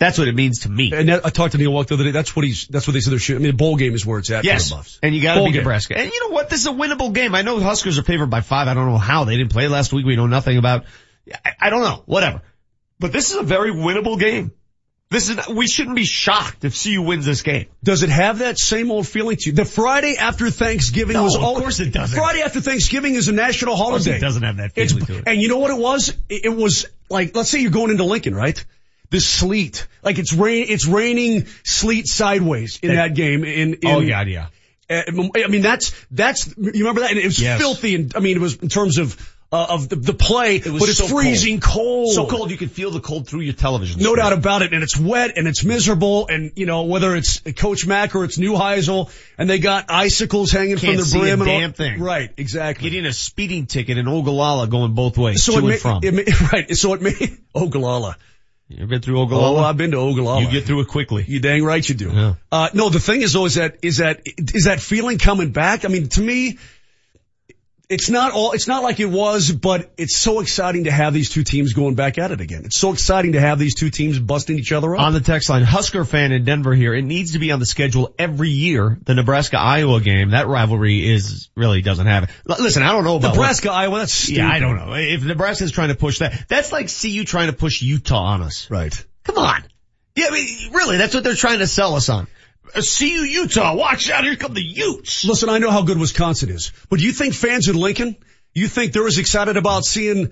That's 0.00 0.18
what 0.18 0.26
it 0.28 0.34
means 0.34 0.60
to 0.60 0.68
me. 0.70 0.92
And 0.94 1.08
that, 1.10 1.24
I 1.26 1.30
talked 1.30 1.52
to 1.52 1.58
Neill 1.58 1.70
Woelk 1.72 1.86
the 1.88 1.94
other 1.94 2.04
day. 2.04 2.10
That's 2.10 2.34
what 2.34 2.44
he's. 2.44 2.66
That's 2.66 2.86
what 2.88 2.94
they 2.94 3.00
said. 3.00 3.12
They're 3.12 3.18
shooting. 3.20 3.42
I 3.42 3.44
mean, 3.44 3.52
the 3.52 3.56
bowl 3.56 3.76
game 3.76 3.94
is 3.94 4.04
where 4.04 4.18
it's 4.18 4.30
at 4.30 4.44
Yes. 4.44 4.64
for 4.64 4.68
the 4.70 4.74
Buffs. 4.78 4.98
And 5.02 5.14
you 5.14 5.22
gotta 5.22 5.40
Bowl 5.40 5.46
beat 5.48 5.52
game. 5.52 5.60
Nebraska. 5.62 5.96
And 5.98 6.10
you 6.10 6.20
know 6.28 6.34
what? 6.34 6.48
This 6.50 6.60
is 6.60 6.66
a 6.66 6.70
winnable 6.72 7.12
game. 7.12 7.34
I 7.34 7.42
know 7.42 7.58
the 7.60 7.66
Huskers 7.66 7.98
are 7.98 8.02
favored 8.02 8.30
by 8.30 8.40
five. 8.40 8.66
I 8.66 8.74
don't 8.74 8.88
know 8.90 8.98
how. 8.98 9.24
They 9.24 9.36
didn't 9.36 9.52
play 9.52 9.68
last 9.68 9.92
week. 9.92 10.06
We 10.06 10.16
know 10.16 10.26
nothing 10.26 10.56
about, 10.56 10.86
I, 11.44 11.52
I 11.60 11.70
don't 11.70 11.82
know. 11.82 12.02
Whatever. 12.06 12.40
But 12.98 13.12
this 13.12 13.30
is 13.30 13.36
a 13.36 13.42
very 13.42 13.72
winnable 13.72 14.18
game. 14.18 14.52
This 15.10 15.28
is, 15.28 15.48
we 15.48 15.66
shouldn't 15.66 15.96
be 15.96 16.04
shocked 16.04 16.64
if 16.64 16.80
CU 16.82 17.02
wins 17.02 17.26
this 17.26 17.42
game. 17.42 17.66
Does 17.82 18.02
it 18.04 18.10
have 18.10 18.38
that 18.38 18.58
same 18.58 18.90
old 18.92 19.08
feeling 19.08 19.36
to 19.38 19.50
you? 19.50 19.52
The 19.56 19.64
Friday 19.64 20.16
after 20.16 20.50
Thanksgiving 20.50 21.14
No, 21.14 21.24
was 21.24 21.34
of 21.34 21.42
all. 21.42 21.56
course 21.58 21.80
it 21.80 21.92
doesn't. 21.92 22.16
Friday 22.16 22.42
after 22.42 22.60
Thanksgiving 22.60 23.16
is 23.16 23.26
a 23.28 23.32
national 23.32 23.74
course 23.76 24.04
holiday. 24.06 24.16
it 24.16 24.20
doesn't 24.20 24.44
have 24.44 24.58
that 24.58 24.72
It's- 24.76 24.92
feeling 24.92 25.06
to 25.06 25.18
it. 25.18 25.24
And 25.26 25.42
you 25.42 25.48
know 25.48 25.58
what 25.58 25.72
it 25.72 25.78
was? 25.78 26.10
It, 26.28 26.44
it 26.44 26.56
was 26.56 26.86
like, 27.10 27.34
let's 27.34 27.50
say 27.50 27.58
you're 27.60 27.72
going 27.72 27.90
into 27.90 28.04
Lincoln, 28.04 28.34
right? 28.36 28.64
The 29.10 29.20
sleet, 29.20 29.86
like 30.02 30.18
it's 30.18 30.32
rain, 30.32 30.66
it's 30.68 30.86
raining 30.86 31.46
sleet 31.64 32.06
sideways 32.06 32.78
in 32.82 32.94
that, 32.94 33.14
game. 33.14 33.44
In, 33.44 33.74
in 33.74 33.78
Oh, 33.86 34.06
God, 34.06 34.28
yeah. 34.28 34.46
Uh, 34.88 35.02
I 35.36 35.46
mean, 35.48 35.62
that's, 35.62 35.92
that's, 36.10 36.46
you 36.56 36.72
remember 36.72 37.00
that? 37.02 37.10
And 37.10 37.18
it 37.18 37.24
was 37.24 37.38
Yes. 37.40 37.60
filthy 37.60 37.94
and, 37.96 38.12
I 38.16 38.20
mean, 38.20 38.36
it 38.36 38.40
was 38.40 38.56
in 38.56 38.68
terms 38.68 38.98
of, 38.98 39.16
uh, 39.52 39.66
of 39.70 39.88
the, 39.88 39.96
the 39.96 40.14
play, 40.14 40.58
was 40.60 40.78
but 40.80 40.88
it's 40.88 40.98
so 40.98 41.08
freezing 41.08 41.58
cold. 41.58 42.12
So 42.14 42.26
cold 42.26 42.52
you 42.52 42.56
could 42.56 42.70
feel 42.70 42.92
the 42.92 43.00
cold 43.00 43.26
through 43.28 43.40
your 43.40 43.52
television. 43.52 44.00
No 44.00 44.10
screen. 44.12 44.16
doubt 44.24 44.32
about 44.32 44.62
it. 44.62 44.72
And 44.72 44.82
it's 44.84 44.96
wet 44.96 45.36
and 45.36 45.48
it's 45.48 45.64
miserable. 45.64 46.28
And, 46.28 46.52
you 46.54 46.66
know, 46.66 46.84
whether 46.84 47.16
it's 47.16 47.40
Coach 47.56 47.84
Mack 47.86 48.14
or 48.14 48.22
it's 48.22 48.38
Neuheisel 48.38 49.10
and 49.38 49.50
they 49.50 49.58
got 49.58 49.86
icicles 49.90 50.52
hanging 50.52 50.76
Can't 50.76 50.98
from 50.98 51.04
see 51.04 51.18
the 51.18 51.24
a 51.32 51.36
brim. 51.36 51.40
and 51.42 51.50
all- 51.50 51.58
damn 51.60 51.72
thing. 51.72 52.00
Right. 52.00 52.30
Exactly. 52.36 52.90
Getting 52.90 53.06
a 53.06 53.12
speeding 53.12 53.66
ticket 53.66 53.98
in 53.98 54.06
Ogallala 54.06 54.68
going 54.68 54.94
both 54.94 55.18
ways, 55.18 55.42
So 55.42 55.52
to 55.52 55.58
it, 55.58 55.60
and 55.62 55.68
ma- 55.84 56.00
from. 56.00 56.04
it 56.04 56.14
ma- 56.40 56.48
right. 56.52 56.76
So 56.76 56.94
it 56.94 57.02
made 57.02 57.38
Ogallala. 57.54 58.16
You 58.70 58.86
been 58.86 59.00
through 59.02 59.20
Oh, 59.20 59.56
I've 59.58 59.76
been 59.76 59.90
to 59.90 59.98
Ogallala. 59.98 60.42
you 60.42 60.50
get 60.50 60.64
through 60.64 60.80
it 60.82 60.88
quickly. 60.88 61.24
You 61.26 61.40
dang 61.40 61.64
right 61.64 61.86
you 61.86 61.94
do. 61.96 62.10
Yeah. 62.10 62.34
Uh, 62.52 62.68
no, 62.72 62.88
the 62.88 63.00
thing 63.00 63.22
is 63.22 63.32
though, 63.32 63.46
is 63.46 63.56
that, 63.56 63.78
is 63.82 63.96
that, 63.96 64.20
is 64.24 64.64
that 64.66 64.80
feeling 64.80 65.18
coming 65.18 65.50
back? 65.50 65.84
I 65.84 65.88
mean, 65.88 66.08
to 66.10 66.20
me, 66.20 66.58
it's 67.90 68.08
not 68.08 68.32
all, 68.32 68.52
it's 68.52 68.68
not 68.68 68.82
like 68.82 69.00
it 69.00 69.06
was, 69.06 69.50
but 69.50 69.92
it's 69.98 70.16
so 70.16 70.40
exciting 70.40 70.84
to 70.84 70.90
have 70.92 71.12
these 71.12 71.28
two 71.28 71.42
teams 71.44 71.72
going 71.74 71.96
back 71.96 72.18
at 72.18 72.30
it 72.30 72.40
again. 72.40 72.62
It's 72.64 72.76
so 72.76 72.92
exciting 72.92 73.32
to 73.32 73.40
have 73.40 73.58
these 73.58 73.74
two 73.74 73.90
teams 73.90 74.18
busting 74.18 74.58
each 74.58 74.70
other 74.72 74.94
up. 74.94 75.02
On 75.02 75.12
the 75.12 75.20
text 75.20 75.50
line, 75.50 75.62
Husker 75.64 76.04
fan 76.04 76.30
in 76.32 76.44
Denver 76.44 76.72
here. 76.72 76.94
It 76.94 77.02
needs 77.02 77.32
to 77.32 77.38
be 77.40 77.50
on 77.50 77.58
the 77.58 77.66
schedule 77.66 78.14
every 78.18 78.50
year. 78.50 78.98
The 79.04 79.14
Nebraska 79.14 79.58
Iowa 79.58 80.00
game, 80.00 80.30
that 80.30 80.46
rivalry 80.46 81.10
is 81.10 81.50
really 81.56 81.82
doesn't 81.82 82.06
have 82.06 82.24
it. 82.24 82.30
L- 82.48 82.56
Listen, 82.60 82.82
I 82.84 82.92
don't 82.92 83.04
know 83.04 83.16
about 83.16 83.30
what- 83.32 83.34
Nebraska, 83.36 83.72
Iowa, 83.72 83.98
that's 83.98 84.12
stupid. 84.14 84.38
yeah, 84.38 84.48
I 84.50 84.60
don't 84.60 84.76
know. 84.76 84.94
If 84.94 85.24
Nebraska's 85.24 85.72
trying 85.72 85.88
to 85.88 85.96
push 85.96 86.20
that, 86.20 86.44
that's 86.48 86.70
like 86.72 86.88
CU 86.88 87.24
trying 87.24 87.48
to 87.48 87.52
push 87.56 87.82
Utah 87.82 88.22
on 88.22 88.42
us. 88.42 88.70
Right. 88.70 89.04
Come 89.24 89.36
on. 89.36 89.64
Yeah, 90.14 90.26
I 90.28 90.30
mean, 90.30 90.72
really, 90.72 90.96
that's 90.96 91.14
what 91.14 91.24
they're 91.24 91.34
trying 91.34 91.58
to 91.58 91.66
sell 91.66 91.94
us 91.96 92.08
on. 92.08 92.28
Uh, 92.74 92.80
CU 92.82 93.04
Utah, 93.06 93.74
watch 93.74 94.10
out, 94.10 94.24
here 94.24 94.36
come 94.36 94.54
the 94.54 94.62
Utes. 94.62 95.24
Listen, 95.24 95.48
I 95.48 95.58
know 95.58 95.70
how 95.70 95.82
good 95.82 95.98
Wisconsin 95.98 96.50
is, 96.50 96.72
but 96.88 96.98
do 96.98 97.04
you 97.04 97.12
think 97.12 97.34
fans 97.34 97.68
in 97.68 97.76
Lincoln, 97.76 98.16
you 98.54 98.68
think 98.68 98.92
they're 98.92 99.06
as 99.06 99.18
excited 99.18 99.56
about 99.56 99.84
seeing, 99.84 100.30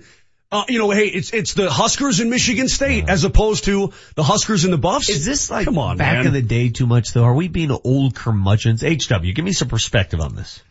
uh, 0.51 0.63
you 0.67 0.79
know, 0.79 0.89
hey, 0.91 1.07
it's, 1.07 1.31
it's 1.33 1.53
the 1.53 1.69
Huskers 1.69 2.19
in 2.19 2.29
Michigan 2.29 2.67
State 2.67 3.07
as 3.07 3.23
opposed 3.23 3.65
to 3.65 3.91
the 4.15 4.23
Huskers 4.23 4.65
in 4.65 4.71
the 4.71 4.77
Buffs? 4.77 5.09
Is 5.09 5.25
this 5.25 5.49
like 5.51 5.65
Come 5.65 5.77
on, 5.77 5.97
back 5.97 6.17
man. 6.17 6.27
in 6.27 6.33
the 6.33 6.41
day 6.41 6.69
too 6.69 6.87
much 6.87 7.13
though? 7.13 7.23
Are 7.23 7.33
we 7.35 7.47
being 7.47 7.71
old 7.83 8.15
curmudgeons? 8.15 8.81
HW, 8.81 9.31
give 9.33 9.45
me 9.45 9.53
some 9.53 9.67
perspective 9.67 10.19
on 10.21 10.35
this. 10.35 10.61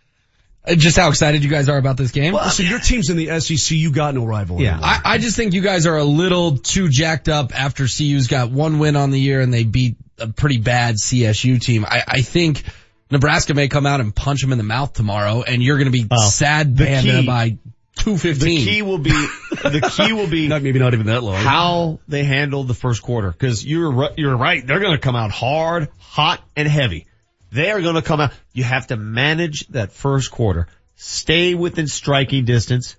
Uh, 0.66 0.74
Just 0.74 0.96
how 0.96 1.08
excited 1.08 1.44
you 1.44 1.50
guys 1.50 1.68
are 1.68 1.78
about 1.78 1.96
this 1.96 2.10
game? 2.10 2.34
Listen, 2.34 2.66
your 2.66 2.80
team's 2.80 3.08
in 3.08 3.16
the 3.16 3.38
SEC, 3.40 3.76
you 3.76 3.92
got 3.92 4.14
no 4.14 4.24
rival. 4.26 4.60
Yeah. 4.60 4.78
I, 4.82 5.00
I 5.04 5.18
just 5.18 5.36
think 5.36 5.54
you 5.54 5.60
guys 5.62 5.86
are 5.86 5.96
a 5.96 6.04
little 6.04 6.58
too 6.58 6.88
jacked 6.88 7.28
up 7.28 7.58
after 7.58 7.84
CU's 7.84 8.26
got 8.26 8.50
one 8.50 8.78
win 8.80 8.96
on 8.96 9.10
the 9.10 9.20
year 9.20 9.40
and 9.40 9.54
they 9.54 9.64
beat 9.64 9.96
a 10.18 10.28
pretty 10.28 10.58
bad 10.58 10.96
CSU 10.96 11.60
team. 11.60 11.84
I, 11.84 12.02
I 12.06 12.20
think 12.22 12.62
Nebraska 13.10 13.54
may 13.54 13.68
come 13.68 13.86
out 13.86 14.00
and 14.00 14.14
punch 14.14 14.40
them 14.42 14.52
in 14.52 14.58
the 14.58 14.64
mouth 14.64 14.92
tomorrow 14.92 15.42
and 15.42 15.62
you're 15.62 15.78
going 15.78 15.90
to 15.90 15.98
be 15.98 16.06
sad 16.28 16.76
key- 16.76 17.26
by 17.26 17.58
215. 17.96 18.64
The 18.64 18.64
key 18.64 18.82
will 18.82 18.98
be, 18.98 19.10
the 19.10 19.92
key 19.96 20.12
will 20.12 20.28
be 20.28 20.46
not, 20.48 20.62
maybe 20.62 20.78
not 20.78 20.94
even 20.94 21.06
that 21.06 21.22
long. 21.22 21.42
how 21.42 21.98
they 22.06 22.24
handle 22.24 22.64
the 22.64 22.74
first 22.74 23.02
quarter. 23.02 23.32
Cause 23.32 23.64
you're, 23.64 24.10
you're 24.16 24.36
right. 24.36 24.64
They're 24.64 24.80
going 24.80 24.92
to 24.92 25.00
come 25.00 25.16
out 25.16 25.30
hard, 25.30 25.88
hot, 25.98 26.40
and 26.54 26.68
heavy. 26.68 27.06
They 27.50 27.70
are 27.70 27.80
going 27.80 27.94
to 27.96 28.02
come 28.02 28.20
out. 28.20 28.32
You 28.52 28.64
have 28.64 28.88
to 28.88 28.96
manage 28.96 29.66
that 29.68 29.92
first 29.92 30.30
quarter. 30.30 30.68
Stay 30.96 31.54
within 31.54 31.86
striking 31.86 32.44
distance. 32.44 32.96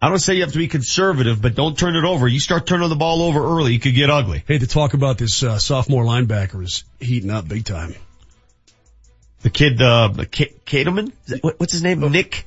I 0.00 0.08
don't 0.08 0.18
say 0.18 0.34
you 0.34 0.42
have 0.42 0.52
to 0.52 0.58
be 0.58 0.68
conservative, 0.68 1.42
but 1.42 1.54
don't 1.56 1.76
turn 1.76 1.96
it 1.96 2.04
over. 2.04 2.28
You 2.28 2.38
start 2.38 2.66
turning 2.66 2.88
the 2.88 2.94
ball 2.96 3.22
over 3.22 3.40
early, 3.44 3.74
it 3.74 3.82
could 3.82 3.94
get 3.94 4.10
ugly. 4.10 4.44
Hey, 4.46 4.58
to 4.58 4.66
talk 4.66 4.94
about 4.94 5.18
this 5.18 5.42
uh, 5.42 5.58
sophomore 5.58 6.04
linebacker 6.04 6.62
is 6.62 6.84
heating 7.00 7.30
up 7.30 7.48
big 7.48 7.64
time. 7.64 7.94
The 9.42 9.50
kid, 9.50 9.82
uh, 9.82 10.12
K- 10.30 10.52
Caterman? 10.66 11.12
Is 11.26 11.42
what- 11.42 11.58
What's 11.58 11.72
his 11.72 11.82
name? 11.82 12.00
Nick 12.12 12.46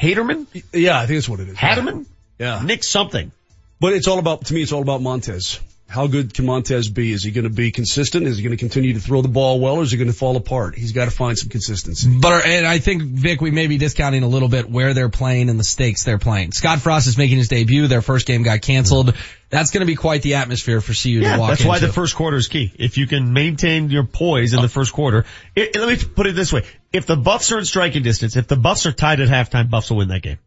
Haterman? 0.00 0.46
Yeah, 0.72 0.98
I 1.00 1.06
think 1.06 1.16
that's 1.18 1.28
what 1.28 1.40
it 1.40 1.48
is. 1.48 1.56
Hatterman? 1.56 2.06
Yeah. 2.38 2.60
Nick 2.62 2.84
something. 2.84 3.32
But 3.80 3.94
it's 3.94 4.06
all 4.08 4.18
about, 4.18 4.44
to 4.46 4.54
me, 4.54 4.62
it's 4.62 4.72
all 4.72 4.82
about 4.82 5.00
Montez. 5.02 5.60
How 5.88 6.08
good 6.08 6.34
can 6.34 6.46
Montez 6.46 6.88
be? 6.88 7.12
Is 7.12 7.22
he 7.22 7.30
going 7.30 7.44
to 7.44 7.50
be 7.50 7.70
consistent? 7.70 8.26
Is 8.26 8.36
he 8.38 8.42
going 8.42 8.56
to 8.56 8.58
continue 8.60 8.94
to 8.94 9.00
throw 9.00 9.22
the 9.22 9.28
ball 9.28 9.60
well 9.60 9.76
or 9.76 9.82
is 9.84 9.92
he 9.92 9.96
going 9.96 10.10
to 10.10 10.16
fall 10.16 10.36
apart? 10.36 10.74
He's 10.74 10.90
got 10.90 11.04
to 11.04 11.12
find 11.12 11.38
some 11.38 11.48
consistency. 11.48 12.18
But, 12.20 12.44
and 12.44 12.66
I 12.66 12.78
think, 12.78 13.02
Vic, 13.04 13.40
we 13.40 13.52
may 13.52 13.68
be 13.68 13.78
discounting 13.78 14.24
a 14.24 14.26
little 14.28 14.48
bit 14.48 14.68
where 14.68 14.94
they're 14.94 15.08
playing 15.08 15.48
and 15.48 15.60
the 15.60 15.64
stakes 15.64 16.02
they're 16.02 16.18
playing. 16.18 16.50
Scott 16.50 16.80
Frost 16.80 17.06
is 17.06 17.16
making 17.16 17.38
his 17.38 17.46
debut. 17.46 17.86
Their 17.86 18.02
first 18.02 18.26
game 18.26 18.42
got 18.42 18.62
canceled. 18.62 19.14
That's 19.48 19.70
going 19.70 19.82
to 19.82 19.86
be 19.86 19.94
quite 19.94 20.22
the 20.22 20.34
atmosphere 20.34 20.80
for 20.80 20.92
CU 20.92 21.20
Yeah, 21.20 21.34
to 21.36 21.40
walk 21.40 21.46
in. 21.46 21.50
that's 21.52 21.60
into. 21.60 21.68
why 21.68 21.78
the 21.78 21.92
first 21.92 22.16
quarter 22.16 22.36
is 22.36 22.48
key. 22.48 22.72
If 22.76 22.98
you 22.98 23.06
can 23.06 23.32
maintain 23.32 23.88
your 23.88 24.02
poise 24.04 24.54
in 24.54 24.62
the 24.62 24.68
first 24.68 24.92
quarter, 24.92 25.24
it, 25.54 25.76
let 25.76 25.88
me 25.88 26.04
put 26.04 26.26
it 26.26 26.34
this 26.34 26.52
way. 26.52 26.64
If 26.92 27.06
the 27.06 27.16
Buffs 27.16 27.52
are 27.52 27.58
in 27.60 27.64
striking 27.64 28.02
distance, 28.02 28.34
if 28.36 28.48
the 28.48 28.56
Buffs 28.56 28.86
are 28.86 28.92
tied 28.92 29.20
at 29.20 29.28
halftime, 29.28 29.70
Buffs 29.70 29.90
will 29.90 29.98
win 29.98 30.08
that 30.08 30.22
game. 30.22 30.38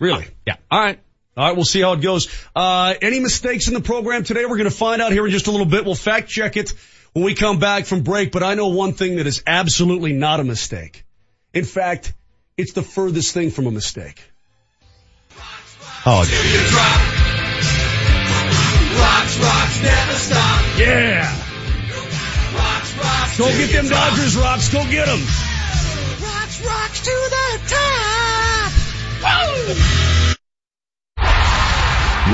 Really? 0.00 0.26
Yeah. 0.44 0.56
All 0.68 0.80
right. 0.80 0.98
All 1.36 1.46
right, 1.48 1.56
we'll 1.56 1.64
see 1.64 1.80
how 1.80 1.92
it 1.94 2.00
goes. 2.00 2.28
Uh, 2.54 2.94
any 3.02 3.18
mistakes 3.18 3.66
in 3.66 3.74
the 3.74 3.80
program 3.80 4.22
today? 4.22 4.44
We're 4.44 4.56
going 4.56 4.70
to 4.70 4.76
find 4.76 5.02
out 5.02 5.10
here 5.10 5.26
in 5.26 5.32
just 5.32 5.48
a 5.48 5.50
little 5.50 5.66
bit. 5.66 5.84
We'll 5.84 5.96
fact 5.96 6.28
check 6.28 6.56
it 6.56 6.70
when 7.12 7.24
we 7.24 7.34
come 7.34 7.58
back 7.58 7.86
from 7.86 8.02
break, 8.02 8.30
but 8.30 8.42
I 8.44 8.54
know 8.54 8.68
one 8.68 8.92
thing 8.92 9.16
that 9.16 9.26
is 9.26 9.42
absolutely 9.46 10.12
not 10.12 10.38
a 10.38 10.44
mistake. 10.44 11.04
In 11.52 11.64
fact, 11.64 12.12
it's 12.56 12.72
the 12.72 12.82
furthest 12.82 13.34
thing 13.34 13.50
from 13.50 13.66
a 13.66 13.70
mistake. 13.72 14.22
Oh, 16.06 16.20
Rocks, 18.94 19.38
rocks, 19.38 19.82
never 19.82 20.12
stop. 20.12 20.78
Yeah. 20.78 21.24
Rocks, 22.54 22.96
rocks. 22.98 23.38
Go 23.38 23.46
get 23.48 23.72
them 23.72 23.88
Dodgers 23.88 24.36
rocks. 24.36 24.72
Go 24.72 24.84
get 24.88 25.06
them. 25.06 25.20
Rocks, 26.22 26.64
rocks. 26.64 27.00
to 27.00 27.10
the 27.30 27.60
top. 27.66 28.72
Woo! 29.24 30.33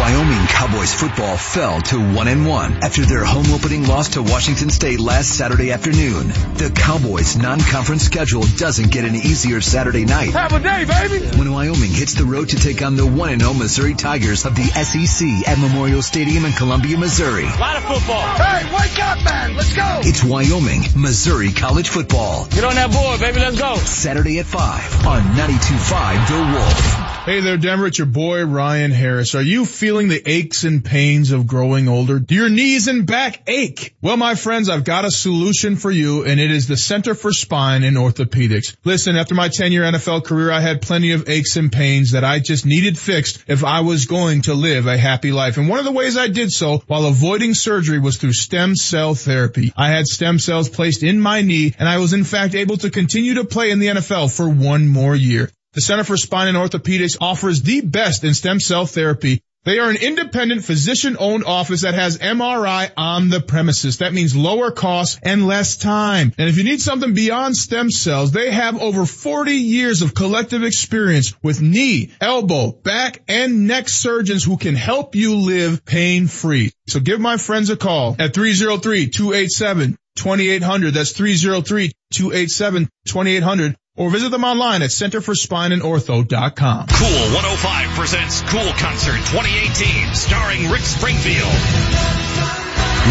Wyoming 0.01 0.47
Cowboys 0.47 0.95
football 0.95 1.37
fell 1.37 1.83
to 1.83 2.15
one 2.15 2.27
and 2.27 2.47
one 2.47 2.83
after 2.83 3.05
their 3.05 3.23
home 3.23 3.53
opening 3.53 3.87
loss 3.87 4.09
to 4.11 4.23
Washington 4.23 4.70
State 4.70 4.99
last 4.99 5.37
Saturday 5.37 5.73
afternoon. 5.73 6.29
The 6.57 6.73
Cowboys 6.75 7.37
non-conference 7.37 8.05
schedule 8.05 8.41
doesn't 8.57 8.91
get 8.91 9.05
any 9.05 9.19
easier 9.19 9.61
Saturday 9.61 10.07
night. 10.07 10.31
Have 10.31 10.55
a 10.55 10.61
day, 10.61 10.87
baby. 10.87 11.37
When 11.37 11.53
Wyoming 11.53 11.91
hits 11.91 12.15
the 12.15 12.25
road 12.25 12.49
to 12.49 12.57
take 12.57 12.81
on 12.81 12.97
the 12.97 13.05
one 13.05 13.29
and 13.29 13.43
0 13.43 13.53
Missouri 13.53 13.93
Tigers 13.93 14.47
of 14.47 14.55
the 14.55 14.62
SEC 14.62 15.47
at 15.47 15.59
Memorial 15.59 16.01
Stadium 16.01 16.47
in 16.47 16.53
Columbia, 16.53 16.97
Missouri. 16.97 17.45
A 17.45 17.61
lot 17.61 17.77
of 17.77 17.85
football. 17.85 18.27
Hey, 18.37 18.65
wake 18.75 18.99
up, 19.05 19.23
man. 19.23 19.55
Let's 19.55 19.77
go. 19.77 20.01
It's 20.03 20.25
Wyoming, 20.25 20.81
Missouri 20.97 21.53
college 21.53 21.91
football. 21.91 22.47
Get 22.47 22.65
on 22.65 22.75
that 22.75 22.91
board, 22.91 23.20
baby. 23.20 23.41
Let's 23.41 23.61
go. 23.61 23.75
Saturday 23.77 24.39
at 24.39 24.47
5 24.47 25.07
on 25.07 25.20
92.5 25.37 26.27
The 26.27 26.59
Wolf. 26.59 27.09
Hey 27.31 27.39
there, 27.39 27.59
Denver. 27.59 27.86
It's 27.86 27.97
your 27.97 28.09
boy, 28.09 28.44
Ryan 28.44 28.91
Harris. 28.91 29.36
Are 29.36 29.41
you 29.41 29.65
feeling 29.65 30.09
the 30.09 30.20
aches 30.28 30.65
and 30.65 30.84
pains 30.84 31.31
of 31.31 31.47
growing 31.47 31.86
older? 31.86 32.18
Do 32.18 32.34
your 32.34 32.49
knees 32.49 32.89
and 32.89 33.07
back 33.07 33.49
ache? 33.49 33.94
Well, 34.02 34.17
my 34.17 34.34
friends, 34.34 34.68
I've 34.68 34.83
got 34.83 35.05
a 35.05 35.12
solution 35.12 35.76
for 35.76 35.92
you, 35.92 36.25
and 36.25 36.41
it 36.41 36.50
is 36.50 36.67
the 36.67 36.76
Center 36.76 37.15
for 37.15 37.31
Spine 37.31 37.84
and 37.84 37.97
Orthopedics. 37.97 38.75
Listen, 38.83 39.15
after 39.15 39.36
my 39.36 39.49
10-year 39.49 39.84
NFL 39.84 40.25
career, 40.25 40.50
I 40.50 40.59
had 40.59 40.83
plenty 40.83 41.12
of 41.12 41.28
aches 41.28 41.55
and 41.55 41.70
pains 41.70 42.10
that 42.10 42.25
I 42.25 42.41
just 42.41 42.67
needed 42.67 42.99
fixed 42.99 43.44
if 43.47 43.62
I 43.62 43.83
was 43.83 44.07
going 44.07 44.42
to 44.42 44.55
live 44.55 44.89
a 44.89 44.99
happy 44.99 45.31
life. 45.31 45.57
And 45.57 45.68
one 45.68 45.78
of 45.78 45.84
the 45.84 45.92
ways 45.92 46.18
I 46.18 46.26
did 46.26 46.50
so 46.50 46.83
while 46.89 47.07
avoiding 47.07 47.55
surgery 47.55 48.00
was 48.00 48.17
through 48.17 48.33
stem 48.33 48.75
cell 48.75 49.15
therapy. 49.15 49.73
I 49.76 49.91
had 49.91 50.09
stem 50.09 50.41
cells 50.41 50.68
placed 50.68 51.05
in 51.05 51.20
my 51.20 51.42
knee, 51.42 51.76
and 51.78 51.89
I 51.89 51.99
was 51.99 52.12
in 52.12 52.25
fact 52.25 52.57
able 52.57 52.78
to 52.78 52.91
continue 52.91 53.34
to 53.34 53.44
play 53.44 53.70
in 53.70 53.78
the 53.78 53.86
NFL 53.86 54.36
for 54.36 54.49
one 54.49 54.89
more 54.89 55.15
year. 55.15 55.49
The 55.73 55.81
Center 55.81 56.02
for 56.02 56.16
Spine 56.16 56.49
and 56.49 56.58
Orthopedics 56.58 57.16
offers 57.20 57.62
the 57.62 57.81
best 57.81 58.24
in 58.24 58.34
stem 58.34 58.58
cell 58.58 58.86
therapy. 58.86 59.40
They 59.65 59.78
are 59.78 59.89
an 59.89 59.99
independent 59.99 60.65
physician 60.65 61.16
owned 61.16 61.44
office 61.44 61.82
that 61.82 61.94
has 61.94 62.18
MRI 62.18 62.90
on 62.97 63.28
the 63.28 63.40
premises. 63.40 63.99
That 63.99 64.12
means 64.12 64.34
lower 64.34 64.73
costs 64.73 65.20
and 65.23 65.47
less 65.47 65.76
time. 65.76 66.32
And 66.39 66.49
if 66.49 66.57
you 66.57 66.65
need 66.65 66.81
something 66.81 67.15
beyond 67.15 67.57
stem 67.57 67.89
cells, 67.89 68.32
they 68.32 68.50
have 68.50 68.82
over 68.82 69.07
40 69.07 69.52
years 69.52 70.02
of 70.02 70.12
collective 70.12 70.65
experience 70.65 71.34
with 71.40 71.60
knee, 71.60 72.10
elbow, 72.20 72.73
back, 72.73 73.23
and 73.28 73.68
neck 73.68 73.89
surgeons 73.89 74.42
who 74.42 74.57
can 74.57 74.74
help 74.74 75.15
you 75.15 75.36
live 75.36 75.84
pain 75.84 76.26
free. 76.26 76.73
So 76.89 76.99
give 76.99 77.20
my 77.20 77.36
friends 77.36 77.70
a 77.70 77.76
call 77.76 78.16
at 78.18 78.34
303-287-2800. 78.34 80.94
That's 80.94 81.12
303-287-2800 81.12 83.76
or 84.01 84.09
visit 84.09 84.31
them 84.31 84.45
online 84.45 84.81
at 84.81 84.89
centerforspineandortho.com. 84.89 86.87
Cool 86.89 87.23
105 87.37 87.89
presents 87.91 88.41
Cool 88.49 88.73
Concert 88.81 89.20
2018 89.29 90.15
starring 90.15 90.70
Rick 90.70 90.81
Springfield. 90.81 91.53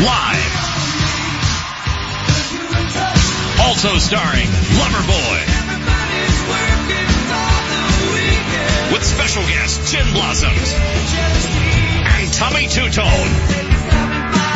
Live. 0.01 0.49
Also 3.69 4.01
starring 4.01 4.49
Loverboy. 4.81 5.37
With 8.91 9.05
special 9.05 9.43
guest 9.43 9.93
Gin 9.93 10.11
Blossoms. 10.11 10.73
And 10.73 12.33
Tommy 12.33 12.65
Tutone. 12.65 13.68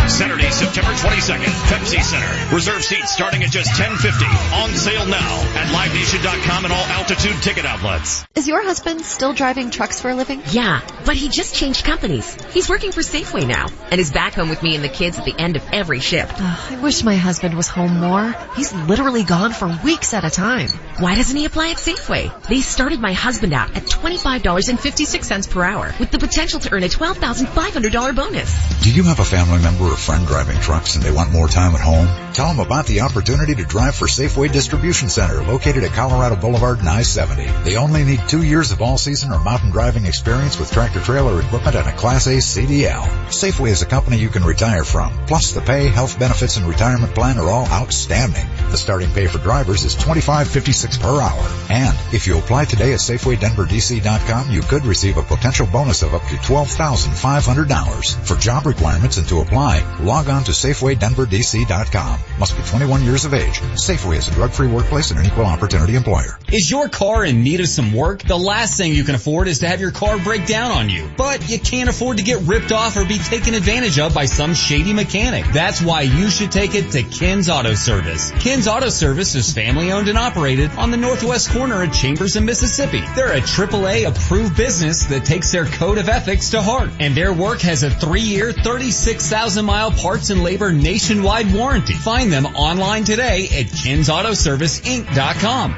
Saturday, 0.10 0.50
September 0.52 0.92
22nd, 0.92 1.54
Pepsi 1.70 2.02
Center. 2.02 2.56
Reserve 2.56 2.84
seats 2.84 3.12
starting 3.12 3.44
at 3.44 3.50
just 3.50 3.70
$10.50. 3.72 4.64
On 4.64 4.70
sale 4.72 5.06
now 5.06 5.42
at 5.56 5.68
LiveNation.com 5.68 6.66
and 6.66 6.74
all 6.74 6.86
altitude 6.86 7.42
ticket 7.42 7.66
outlets. 7.66 8.26
Is 8.36 8.48
your 8.48 8.62
husband 8.64 9.02
still 9.06 9.34
driving 9.34 9.70
trucks 9.70 10.02
for 10.02 10.10
a 10.10 10.16
living? 10.16 10.42
Yeah, 10.52 10.82
but 11.06 11.16
he 11.16 11.30
just 11.30 11.56
changed 11.56 11.86
companies. 11.86 12.36
He's 12.52 12.70
working 12.70 12.92
for 12.92 13.02
Safeway 13.02 13.48
now 13.48 13.68
and 13.92 14.00
is 14.00 14.12
back 14.12 14.34
home 14.34 14.50
with 14.50 14.62
me 14.62 14.76
and 14.76 14.84
the 14.84 14.90
kids 14.90 15.18
at 15.18 15.26
the 15.26 15.36
end 15.38 15.56
of 15.56 15.64
every 15.72 16.00
shift. 16.00 16.34
Oh, 16.38 16.68
I 16.72 16.76
wish 16.82 17.04
my 17.04 17.16
husband 17.16 17.56
was 17.56 17.68
home 17.68 18.00
more. 18.00 18.36
He's 18.56 18.74
literally 18.74 19.24
gone 19.24 19.54
for 19.54 19.68
weeks 19.84 20.14
at 20.14 20.26
a 20.26 20.30
time. 20.30 20.70
Why 21.00 21.16
doesn't 21.16 21.36
he 21.36 21.46
apply 21.46 21.72
at 21.72 21.78
Safeway? 21.78 22.48
They 22.48 22.62
started 22.62 23.00
my 23.00 23.14
husband 23.14 23.54
out 23.54 23.76
at 23.76 23.84
$25.56 23.84 25.50
per 25.50 25.64
hour 25.64 25.94
with 26.00 26.12
the 26.12 26.20
potential 26.20 26.60
to 26.60 26.74
earn 26.74 26.84
a 26.84 26.90
$12,500 26.90 28.16
bonus. 28.16 28.82
Do 28.84 28.94
you 28.94 29.04
have 29.04 29.20
a 29.20 29.26
family 29.26 29.62
member 29.62 29.93
or 29.94 29.98
friend 29.98 30.26
driving 30.26 30.60
trucks 30.60 30.96
and 30.96 31.04
they 31.04 31.12
want 31.12 31.32
more 31.32 31.48
time 31.48 31.76
at 31.76 31.82
home? 31.82 32.08
Tell 32.34 32.48
them 32.48 32.60
about 32.60 32.88
the 32.88 33.02
opportunity 33.02 33.54
to 33.54 33.64
drive 33.64 33.94
for 33.94 34.08
Safeway 34.08 34.52
Distribution 34.52 35.08
Center 35.08 35.44
located 35.44 35.84
at 35.84 35.92
Colorado 35.92 36.36
Boulevard 36.36 36.80
and 36.80 36.90
I-70. 36.90 37.64
They 37.64 37.78
only 37.78 38.04
need 38.04 38.28
two 38.28 38.42
years 38.42 38.72
of 38.72 38.82
all-season 38.82 39.32
or 39.32 39.40
mountain 39.40 39.70
driving 39.70 40.06
experience 40.06 40.58
with 40.58 40.72
tractor 40.72 41.00
trailer 41.00 41.40
equipment 41.40 41.76
and 41.76 41.88
a 41.88 41.92
Class 41.94 42.26
A 42.26 42.38
CDL. 42.38 43.04
Safeway 43.28 43.70
is 43.70 43.84
a 43.84 43.86
company 43.86 44.18
you 44.18 44.30
can 44.30 44.44
retire 44.44 44.84
from. 44.84 45.14
Plus 45.28 45.52
the 45.52 45.62
pay, 45.62 45.90
health 45.90 46.18
benefits, 46.18 46.58
and 46.58 46.66
retirement 46.66 47.14
plan 47.14 47.38
are 47.38 47.50
all 47.50 47.68
outstanding. 47.68 48.48
The 48.72 48.78
starting 48.78 49.12
pay 49.12 49.28
for 49.28 49.38
drivers 49.38 49.84
is 49.84 49.96
$25.56 49.96 51.00
per 51.00 51.22
hour. 51.22 51.48
And 51.70 51.96
if 52.12 52.26
you 52.26 52.40
apply 52.40 52.66
today 52.66 52.94
at 52.94 53.00
SafewayDenverDC.com, 53.00 54.50
you 54.50 54.62
could 54.62 54.86
receive 54.86 55.18
a 55.18 55.24
potential 55.24 55.68
bonus 55.68 56.02
of 56.02 56.16
up 56.16 56.24
to 56.24 56.36
$12,500. 56.36 58.26
For 58.26 58.36
job 58.36 58.66
requirements 58.66 59.18
and 59.18 59.28
to 59.28 59.42
apply, 59.42 59.83
log 60.02 60.30
on 60.30 60.44
to 60.46 60.52
SafewayDenverDC.com. 60.52 62.20
Must 62.40 62.58
be 62.58 62.64
21 62.64 63.04
years 63.04 63.26
of 63.26 63.34
age. 63.34 63.60
Safeway 63.60 64.18
is 64.18 64.28
a 64.28 64.32
drug-free 64.32 64.68
workplace 64.68 65.12
and 65.12 65.20
an 65.20 65.26
equal 65.26 65.46
opportunity 65.46 65.96
employer. 65.96 66.40
Is 66.52 66.70
your 66.70 66.90
car 66.90 67.26
in 67.26 67.44
need 67.44 67.60
of 67.60 67.68
some 67.68 67.94
work? 67.94 68.24
The 68.24 68.38
last 68.38 68.78
thing 68.78 68.94
you 68.94 69.04
can 69.04 69.16
afford 69.16 69.48
is 69.48 69.60
to 69.60 69.68
have 69.68 69.82
your 69.82 69.92
car 69.92 70.18
break 70.18 70.46
down 70.46 70.72
on 70.72 70.90
you. 70.90 71.10
But 71.18 71.50
you 71.50 71.60
can't 71.60 71.90
afford 71.90 72.18
to 72.18 72.24
get 72.24 72.42
ripped 72.42 72.72
off 72.72 72.98
or 72.98 73.06
be 73.06 73.18
taken 73.18 73.54
advantage 73.54 74.00
of 74.00 74.14
by 74.14 74.26
some 74.26 74.54
shady 74.54 74.94
mechanic. 74.94 75.46
That's 75.54 75.82
why 75.82 76.02
you 76.02 76.30
should 76.30 76.52
take 76.52 76.76
it 76.76 76.92
to 76.92 77.04
Ken's 77.04 77.50
Auto 77.50 77.74
Service. 77.74 78.32
Ken's 78.40 78.68
Auto 78.68 78.90
Service 78.90 79.36
is 79.36 79.54
family 79.54 79.92
owned 79.92 80.08
and 80.08 80.18
operated 80.18 80.72
on 80.72 80.92
the 80.92 80.98
northwest 80.98 81.52
corner 81.52 81.84
of 81.84 81.94
Chambers 81.94 82.36
and 82.36 82.46
Mississippi. 82.46 83.02
They're 83.16 83.34
a 83.34 83.42
AAA 83.42 84.08
approved 84.08 84.56
business 84.56 85.06
that 85.08 85.26
takes 85.26 85.52
their 85.52 85.66
code 85.66 85.98
of 85.98 86.10
ethics 86.10 86.52
to 86.52 86.62
heart. 86.62 86.90
And 87.00 87.16
their 87.16 87.34
work 87.34 87.62
has 87.62 87.84
a 87.84 87.90
three 87.90 88.22
year, 88.22 88.52
36,000 88.52 89.66
mile 89.66 89.73
parts 89.82 90.30
and 90.30 90.44
labor 90.44 90.72
nationwide 90.72 91.52
warranty. 91.54 91.94
Find 91.94 92.32
them 92.32 92.46
online 92.46 93.04
today 93.04 93.46
at 93.46 93.66
KensAutoServiceInc.com. 93.68 95.76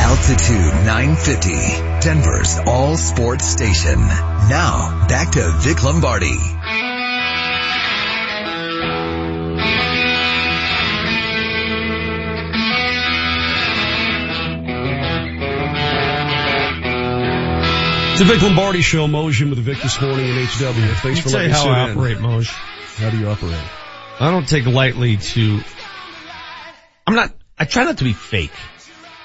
Altitude 0.00 0.86
950, 0.86 1.50
Denver's 2.00 2.58
all 2.66 2.96
sports 2.96 3.44
station. 3.44 3.98
Now, 4.00 5.06
back 5.08 5.32
to 5.32 5.52
Vic 5.60 5.82
Lombardi. 5.82 6.38
It's 18.12 18.28
the 18.28 18.34
Vic 18.34 18.42
Lombardi 18.42 18.82
Show, 18.82 19.06
Motion 19.06 19.50
with 19.50 19.60
Vic 19.60 19.78
this 19.80 20.00
morning 20.00 20.26
in 20.26 20.34
HW. 20.34 20.48
Thanks 20.48 21.04
Let 21.04 21.14
me 21.14 21.20
for 21.22 21.28
tell 21.30 21.38
letting 21.38 21.42
you 21.42 21.48
me 21.48 21.52
how 21.52 21.62
sit 21.62 21.70
I 21.70 21.84
in. 21.90 21.96
operate, 21.96 22.18
Moj. 22.18 22.79
How 23.00 23.08
do 23.08 23.18
you 23.18 23.28
operate? 23.28 23.56
I 24.20 24.30
don't 24.30 24.46
take 24.46 24.66
lightly 24.66 25.16
to, 25.16 25.60
I'm 27.06 27.14
not, 27.14 27.32
I 27.58 27.64
try 27.64 27.84
not 27.84 27.96
to 27.96 28.04
be 28.04 28.12
fake. 28.12 28.52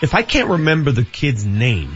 If 0.01 0.15
I 0.15 0.21
can't 0.21 0.49
remember 0.49 0.93
the 0.93 1.03
kid's 1.03 1.45
name, 1.45 1.91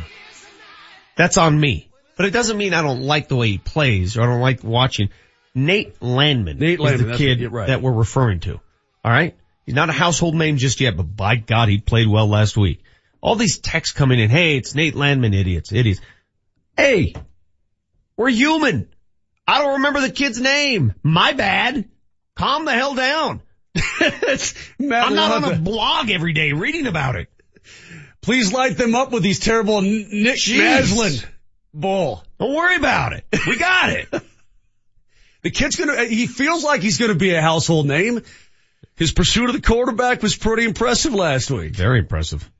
that's 1.16 1.38
on 1.38 1.58
me. 1.58 1.90
But 2.18 2.26
it 2.26 2.32
doesn't 2.32 2.58
mean 2.58 2.74
I 2.74 2.82
don't 2.82 3.04
like 3.04 3.30
the 3.30 3.38
way 3.38 3.48
he 3.52 3.58
plays 3.60 4.18
or 4.18 4.24
I 4.24 4.26
don't 4.26 4.42
like 4.42 4.62
watching. 4.62 5.08
Nate 5.56 6.02
Landman 6.02 6.60
Nate 6.60 6.80
is 6.82 6.84
Landman, 6.84 7.12
the 7.12 7.18
kid 7.18 7.42
right, 7.44 7.52
right. 7.52 7.68
that 7.68 7.82
we're 7.82 7.94
referring 7.94 8.42
to. 8.42 8.60
Alright? 9.06 9.38
He's 9.66 9.76
not 9.76 9.88
a 9.88 9.94
household 9.94 10.36
name 10.36 10.58
just 10.58 10.82
yet, 10.82 10.98
but 10.98 11.04
by 11.04 11.38
God, 11.38 11.70
he 11.70 11.78
played 11.78 12.10
well 12.10 12.28
last 12.28 12.58
week. 12.58 12.84
All 13.22 13.36
these 13.36 13.58
texts 13.58 13.96
coming 13.96 14.20
in, 14.20 14.30
hey, 14.30 14.58
it's 14.58 14.76
Nate 14.76 14.96
Landman, 14.96 15.34
idiots, 15.34 15.72
idiots. 15.72 16.02
Hey, 16.76 17.14
we're 18.18 18.28
human. 18.28 18.90
I 19.50 19.64
don't 19.64 19.74
remember 19.74 20.02
the 20.02 20.12
kid's 20.12 20.40
name. 20.40 20.94
My 21.02 21.34
bad. 21.34 21.90
Calm 22.36 22.66
the 22.66 22.72
hell 22.72 22.94
down. 22.94 23.42
I'm 24.00 25.16
not 25.16 25.44
on 25.44 25.54
a 25.54 25.56
blog 25.58 26.12
every 26.12 26.34
day 26.34 26.54
reading 26.54 26.86
about 26.86 27.16
it. 27.16 27.30
Please 28.22 28.54
light 28.54 28.78
them 28.78 28.94
up 28.94 29.12
with 29.12 29.24
these 29.24 29.40
terrible 29.40 29.82
Nick 29.82 30.38
Maslin 30.48 31.26
bull. 31.74 32.24
Don't 32.40 32.54
worry 32.54 32.76
about 32.76 33.14
it. 33.14 33.26
We 33.48 33.58
got 33.58 33.90
it. 33.90 34.08
The 35.42 35.52
kid's 35.52 35.78
gonna, 35.78 35.94
uh, 35.94 36.06
he 36.06 36.28
feels 36.28 36.66
like 36.66 36.82
he's 36.82 36.98
gonna 36.98 37.16
be 37.16 37.34
a 37.34 37.42
household 37.42 37.88
name. 37.88 38.24
His 38.98 39.14
pursuit 39.14 39.50
of 39.50 39.56
the 39.56 39.62
quarterback 39.62 40.22
was 40.22 40.36
pretty 40.36 40.66
impressive 40.66 41.14
last 41.14 41.50
week. 41.50 41.74
Very 41.74 42.00
impressive. 42.00 42.52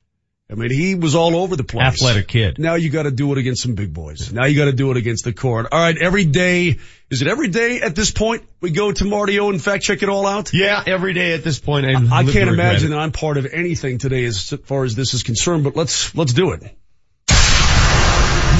I 0.50 0.54
mean, 0.56 0.70
he 0.70 0.96
was 0.96 1.14
all 1.14 1.36
over 1.36 1.54
the 1.54 1.62
place. 1.62 1.86
Athletic 1.86 2.26
kid. 2.26 2.58
Now 2.58 2.74
you 2.74 2.90
got 2.90 3.04
to 3.04 3.12
do 3.12 3.30
it 3.32 3.38
against 3.38 3.62
some 3.62 3.74
big 3.74 3.94
boys. 3.94 4.32
Now 4.32 4.46
you 4.46 4.56
got 4.56 4.64
to 4.64 4.72
do 4.72 4.90
it 4.90 4.96
against 4.96 5.24
the 5.24 5.32
court. 5.32 5.68
All 5.70 5.78
right, 5.78 5.96
every 5.96 6.24
day. 6.24 6.78
Is 7.10 7.22
it 7.22 7.28
every 7.28 7.48
day 7.48 7.80
at 7.80 7.94
this 7.94 8.10
point 8.10 8.44
we 8.60 8.70
go 8.70 8.90
to 8.92 9.04
Marty 9.04 9.38
O 9.40 9.50
and 9.50 9.62
fact 9.62 9.84
check 9.84 10.02
it 10.02 10.08
all 10.08 10.26
out? 10.26 10.52
Yeah, 10.52 10.82
every 10.84 11.12
day 11.12 11.34
at 11.34 11.44
this 11.44 11.58
point. 11.58 11.86
I, 11.86 11.90
I 11.90 12.22
live 12.22 12.32
can't 12.32 12.48
imagine 12.50 12.90
that 12.90 12.98
I'm 12.98 13.12
part 13.12 13.36
of 13.36 13.46
anything 13.46 13.98
today 13.98 14.24
as 14.24 14.50
far 14.64 14.84
as 14.84 14.94
this 14.94 15.14
is 15.14 15.22
concerned, 15.22 15.64
but 15.64 15.76
let's, 15.76 16.14
let's 16.14 16.32
do 16.32 16.52
it. 16.52 16.62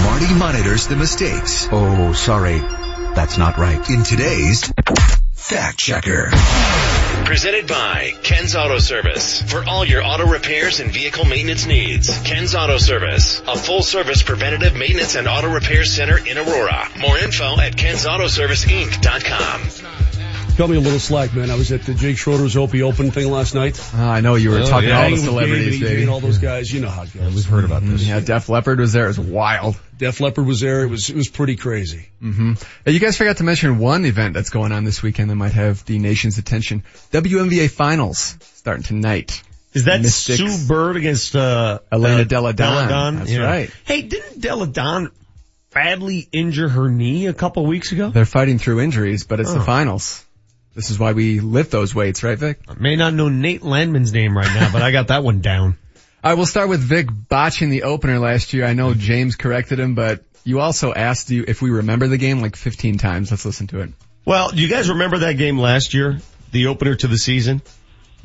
Marty 0.02 0.34
monitors 0.34 0.86
the 0.86 0.96
mistakes. 0.96 1.68
Oh, 1.70 2.12
sorry. 2.12 2.58
That's 2.58 3.38
not 3.38 3.56
right. 3.58 3.90
In 3.90 4.02
today's 4.02 4.72
Fact 5.34 5.78
Checker. 5.78 6.30
Presented 7.24 7.68
by 7.68 8.14
Ken's 8.22 8.56
Auto 8.56 8.78
Service. 8.78 9.42
For 9.42 9.64
all 9.64 9.84
your 9.84 10.02
auto 10.04 10.26
repairs 10.26 10.80
and 10.80 10.92
vehicle 10.92 11.24
maintenance 11.24 11.66
needs, 11.66 12.08
Ken's 12.22 12.54
Auto 12.54 12.78
Service, 12.78 13.40
a 13.46 13.56
full 13.56 13.82
service 13.82 14.22
preventative 14.22 14.74
maintenance 14.74 15.14
and 15.14 15.28
auto 15.28 15.48
repair 15.48 15.84
center 15.84 16.18
in 16.18 16.38
Aurora. 16.38 16.88
More 16.98 17.18
info 17.18 17.60
at 17.60 17.76
kensautoserviceinc.com. 17.76 20.09
Cut 20.60 20.68
me 20.68 20.76
a 20.76 20.80
little 20.80 20.98
slack, 20.98 21.34
man. 21.34 21.50
I 21.50 21.54
was 21.54 21.72
at 21.72 21.84
the 21.84 21.94
Jake 21.94 22.18
Schroeder's 22.18 22.54
Opie 22.54 22.82
Open 22.82 23.10
thing 23.10 23.30
last 23.30 23.54
night. 23.54 23.80
Uh, 23.94 24.02
I 24.02 24.20
know 24.20 24.34
you 24.34 24.50
were 24.50 24.58
Oh, 24.58 24.66
talking 24.66 24.90
yeah. 24.90 24.98
to 24.98 25.04
all 25.04 25.10
the 25.12 25.16
celebrities, 25.16 25.78
Gabe 25.78 25.88
baby. 25.88 26.02
and 26.02 26.10
all 26.10 26.20
those 26.20 26.36
guys. 26.36 26.70
You 26.70 26.82
know 26.82 26.90
how 26.90 27.04
it 27.04 27.14
goes. 27.14 27.34
we've 27.34 27.46
heard 27.46 27.64
about 27.64 27.82
this. 27.82 28.06
Yeah, 28.06 28.20
Def 28.20 28.50
Leppard 28.50 28.78
was 28.78 28.92
there. 28.92 29.06
It 29.06 29.08
was 29.16 29.20
wild. 29.20 29.80
Def 29.96 30.20
Leppard 30.20 30.44
was 30.44 30.60
there. 30.60 30.82
It 30.82 30.88
was 30.88 31.08
it 31.08 31.16
was 31.16 31.28
pretty 31.28 31.56
crazy. 31.56 32.10
hmm 32.20 32.52
you 32.84 33.00
guys 33.00 33.16
forgot 33.16 33.38
to 33.38 33.42
mention 33.42 33.78
one 33.78 34.04
event 34.04 34.34
that's 34.34 34.50
going 34.50 34.70
on 34.72 34.84
this 34.84 35.02
weekend 35.02 35.30
that 35.30 35.36
might 35.36 35.52
have 35.54 35.82
the 35.86 35.98
nation's 35.98 36.36
attention. 36.36 36.82
WNBA 37.10 37.70
Finals 37.70 38.36
starting 38.42 38.82
tonight. 38.82 39.42
Is 39.72 39.84
that 39.86 40.02
Mystics. 40.02 40.40
Sue 40.40 40.68
Bird 40.68 40.96
against 40.98 41.34
uh, 41.34 41.78
Elena 41.90 42.20
uh, 42.20 42.24
Delle 42.24 42.52
Donne. 42.52 43.16
That's 43.16 43.34
right. 43.34 43.70
Hey, 43.86 44.02
didn't 44.02 44.42
Delle 44.42 44.66
Donne 44.66 45.10
badly 45.72 46.28
injure 46.32 46.68
her 46.68 46.90
knee 46.90 47.28
a 47.28 47.32
couple 47.32 47.64
weeks 47.64 47.92
ago? 47.92 48.10
They're 48.10 48.26
fighting 48.26 48.58
through 48.58 48.80
injuries, 48.80 49.24
but 49.24 49.40
it's 49.40 49.54
the 49.54 49.60
Oh. 49.60 49.64
finals. 49.64 50.26
This 50.74 50.90
is 50.90 50.98
why 50.98 51.12
we 51.12 51.40
lift 51.40 51.70
those 51.70 51.94
weights, 51.94 52.22
right, 52.22 52.38
Vic? 52.38 52.60
I 52.68 52.74
may 52.74 52.96
not 52.96 53.12
know 53.12 53.28
Nate 53.28 53.62
Landman's 53.62 54.12
name 54.12 54.36
right 54.36 54.46
now, 54.46 54.72
but 54.72 54.82
I 54.82 54.92
got 54.92 55.08
that 55.08 55.24
one 55.24 55.40
down. 55.40 55.76
All 56.24 56.30
right, 56.30 56.34
we'll 56.34 56.46
start 56.46 56.68
with 56.68 56.80
Vic 56.80 57.08
botching 57.28 57.70
the 57.70 57.84
opener 57.84 58.18
last 58.18 58.52
year. 58.52 58.66
I 58.66 58.74
know 58.74 58.94
James 58.94 59.36
corrected 59.36 59.80
him, 59.80 59.94
but 59.94 60.22
you 60.44 60.60
also 60.60 60.92
asked 60.92 61.30
you 61.30 61.44
if 61.48 61.62
we 61.62 61.70
remember 61.70 62.08
the 62.08 62.18
game 62.18 62.40
like 62.40 62.56
15 62.56 62.98
times. 62.98 63.30
Let's 63.30 63.44
listen 63.44 63.66
to 63.68 63.80
it. 63.80 63.90
Well, 64.24 64.50
do 64.50 64.60
you 64.60 64.68
guys 64.68 64.90
remember 64.90 65.18
that 65.18 65.38
game 65.38 65.58
last 65.58 65.94
year? 65.94 66.18
The 66.52 66.66
opener 66.66 66.94
to 66.94 67.06
the 67.06 67.16
season? 67.16 67.62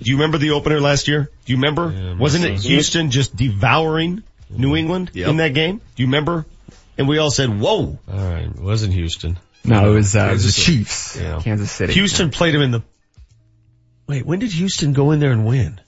Do 0.02 0.12
you 0.12 0.18
remember 0.18 0.38
the 0.38 0.52
opener 0.52 0.82
last 0.82 1.08
year? 1.08 1.30
Do 1.46 1.54
you 1.54 1.58
remember? 1.58 2.18
Wasn't 2.20 2.44
it. 2.44 2.60
Houston 2.60 3.12
just 3.12 3.36
devouring 3.36 4.24
New 4.50 4.68
mm-hmm. 4.68 4.76
England 4.76 5.12
in 5.16 5.38
that 5.38 5.54
game? 5.54 5.78
Do 5.96 6.04
you 6.04 6.08
remember? 6.08 6.46
And 6.98 7.08
we 7.08 7.18
all 7.18 7.32
said, 7.32 7.60
whoa. 7.60 7.98
Alright, 8.10 8.48
it 8.48 8.60
wasn't 8.60 8.94
Houston. 8.94 9.38
No, 9.68 9.92
it 9.92 9.96
was, 9.96 10.16
uh, 10.16 10.28
it 10.30 10.34
was 10.34 10.46
the 10.46 10.62
Chiefs, 10.62 11.18
Yeah. 11.18 11.40
Kansas 11.42 11.72
City. 11.72 11.94
Houston 11.94 12.32
played 12.32 12.56
him 12.56 12.62
in 12.62 12.72
the, 12.72 12.84
wait, 14.08 14.26
when 14.26 14.40
did 14.40 14.52
Houston 14.52 14.94
go 14.94 15.12
in 15.12 15.20
there 15.20 15.32
and 15.32 15.46
win? 15.46 15.80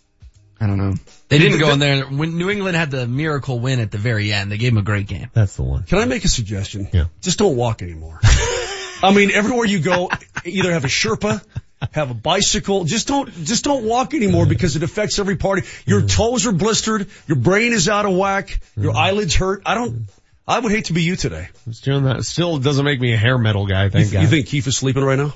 I 0.60 0.66
don't 0.66 0.78
know. 0.78 0.94
They 1.30 1.38
didn't 1.38 1.60
go 1.60 1.72
in 1.72 1.80
there. 1.80 2.06
When 2.06 2.38
New 2.38 2.50
England 2.50 2.76
had 2.76 2.90
the 2.90 3.06
miracle 3.06 3.60
win 3.60 3.80
at 3.80 3.92
the 3.92 3.98
very 3.98 4.34
end, 4.34 4.52
they 4.52 4.58
gave 4.58 4.72
him 4.72 4.78
a 4.78 4.84
great 4.84 5.08
game. 5.08 5.30
That's 5.34 5.56
the 5.56 5.64
one. 5.64 5.84
Can 5.84 6.00
I 6.00 6.06
make 6.06 6.26
a 6.26 6.30
suggestion? 6.30 6.88
Yeah. 6.92 7.06
Just 7.22 7.38
don't 7.38 7.56
walk 7.56 7.82
anymore. 7.82 8.20
I 8.24 9.14
mean, 9.14 9.30
everywhere 9.32 9.66
you 9.66 9.80
go, 9.80 10.10
either 10.44 10.72
have 10.72 10.84
a 10.84 10.88
Sherpa, 10.88 11.44
have 11.92 12.10
a 12.10 12.16
bicycle. 12.16 12.86
Just 12.86 13.08
don't, 13.08 13.32
just 13.32 13.64
don't 13.64 13.84
walk 13.84 14.16
anymore 14.16 14.44
mm-hmm. 14.44 14.50
because 14.50 14.76
it 14.76 14.84
affects 14.84 15.20
every 15.20 15.36
party. 15.36 15.68
Your 15.86 16.00
mm-hmm. 16.00 16.08
toes 16.08 16.48
are 16.48 16.52
blistered. 16.52 17.08
Your 17.28 17.38
brain 17.38 17.74
is 17.74 17.88
out 17.88 18.06
of 18.06 18.16
whack. 18.16 18.60
Your 18.76 18.94
mm-hmm. 18.94 18.98
eyelids 18.98 19.36
hurt. 19.36 19.62
I 19.66 19.76
don't, 19.76 20.08
I 20.48 20.60
would 20.60 20.72
hate 20.72 20.86
to 20.86 20.94
be 20.94 21.04
you 21.04 21.16
today. 21.16 21.50
Still 21.72 22.00
not, 22.00 22.24
still 22.26 22.58
doesn't 22.58 22.86
make 22.86 23.00
me 23.02 23.14
a 23.14 23.18
hair 23.18 23.38
metal 23.38 23.68
guy, 23.68 23.90
thank 23.90 24.08
You, 24.08 24.14
God. 24.14 24.22
you 24.22 24.28
think 24.28 24.48
Keith 24.48 24.66
is 24.68 24.78
sleeping 24.78 25.04
right 25.04 25.18
now? 25.18 25.34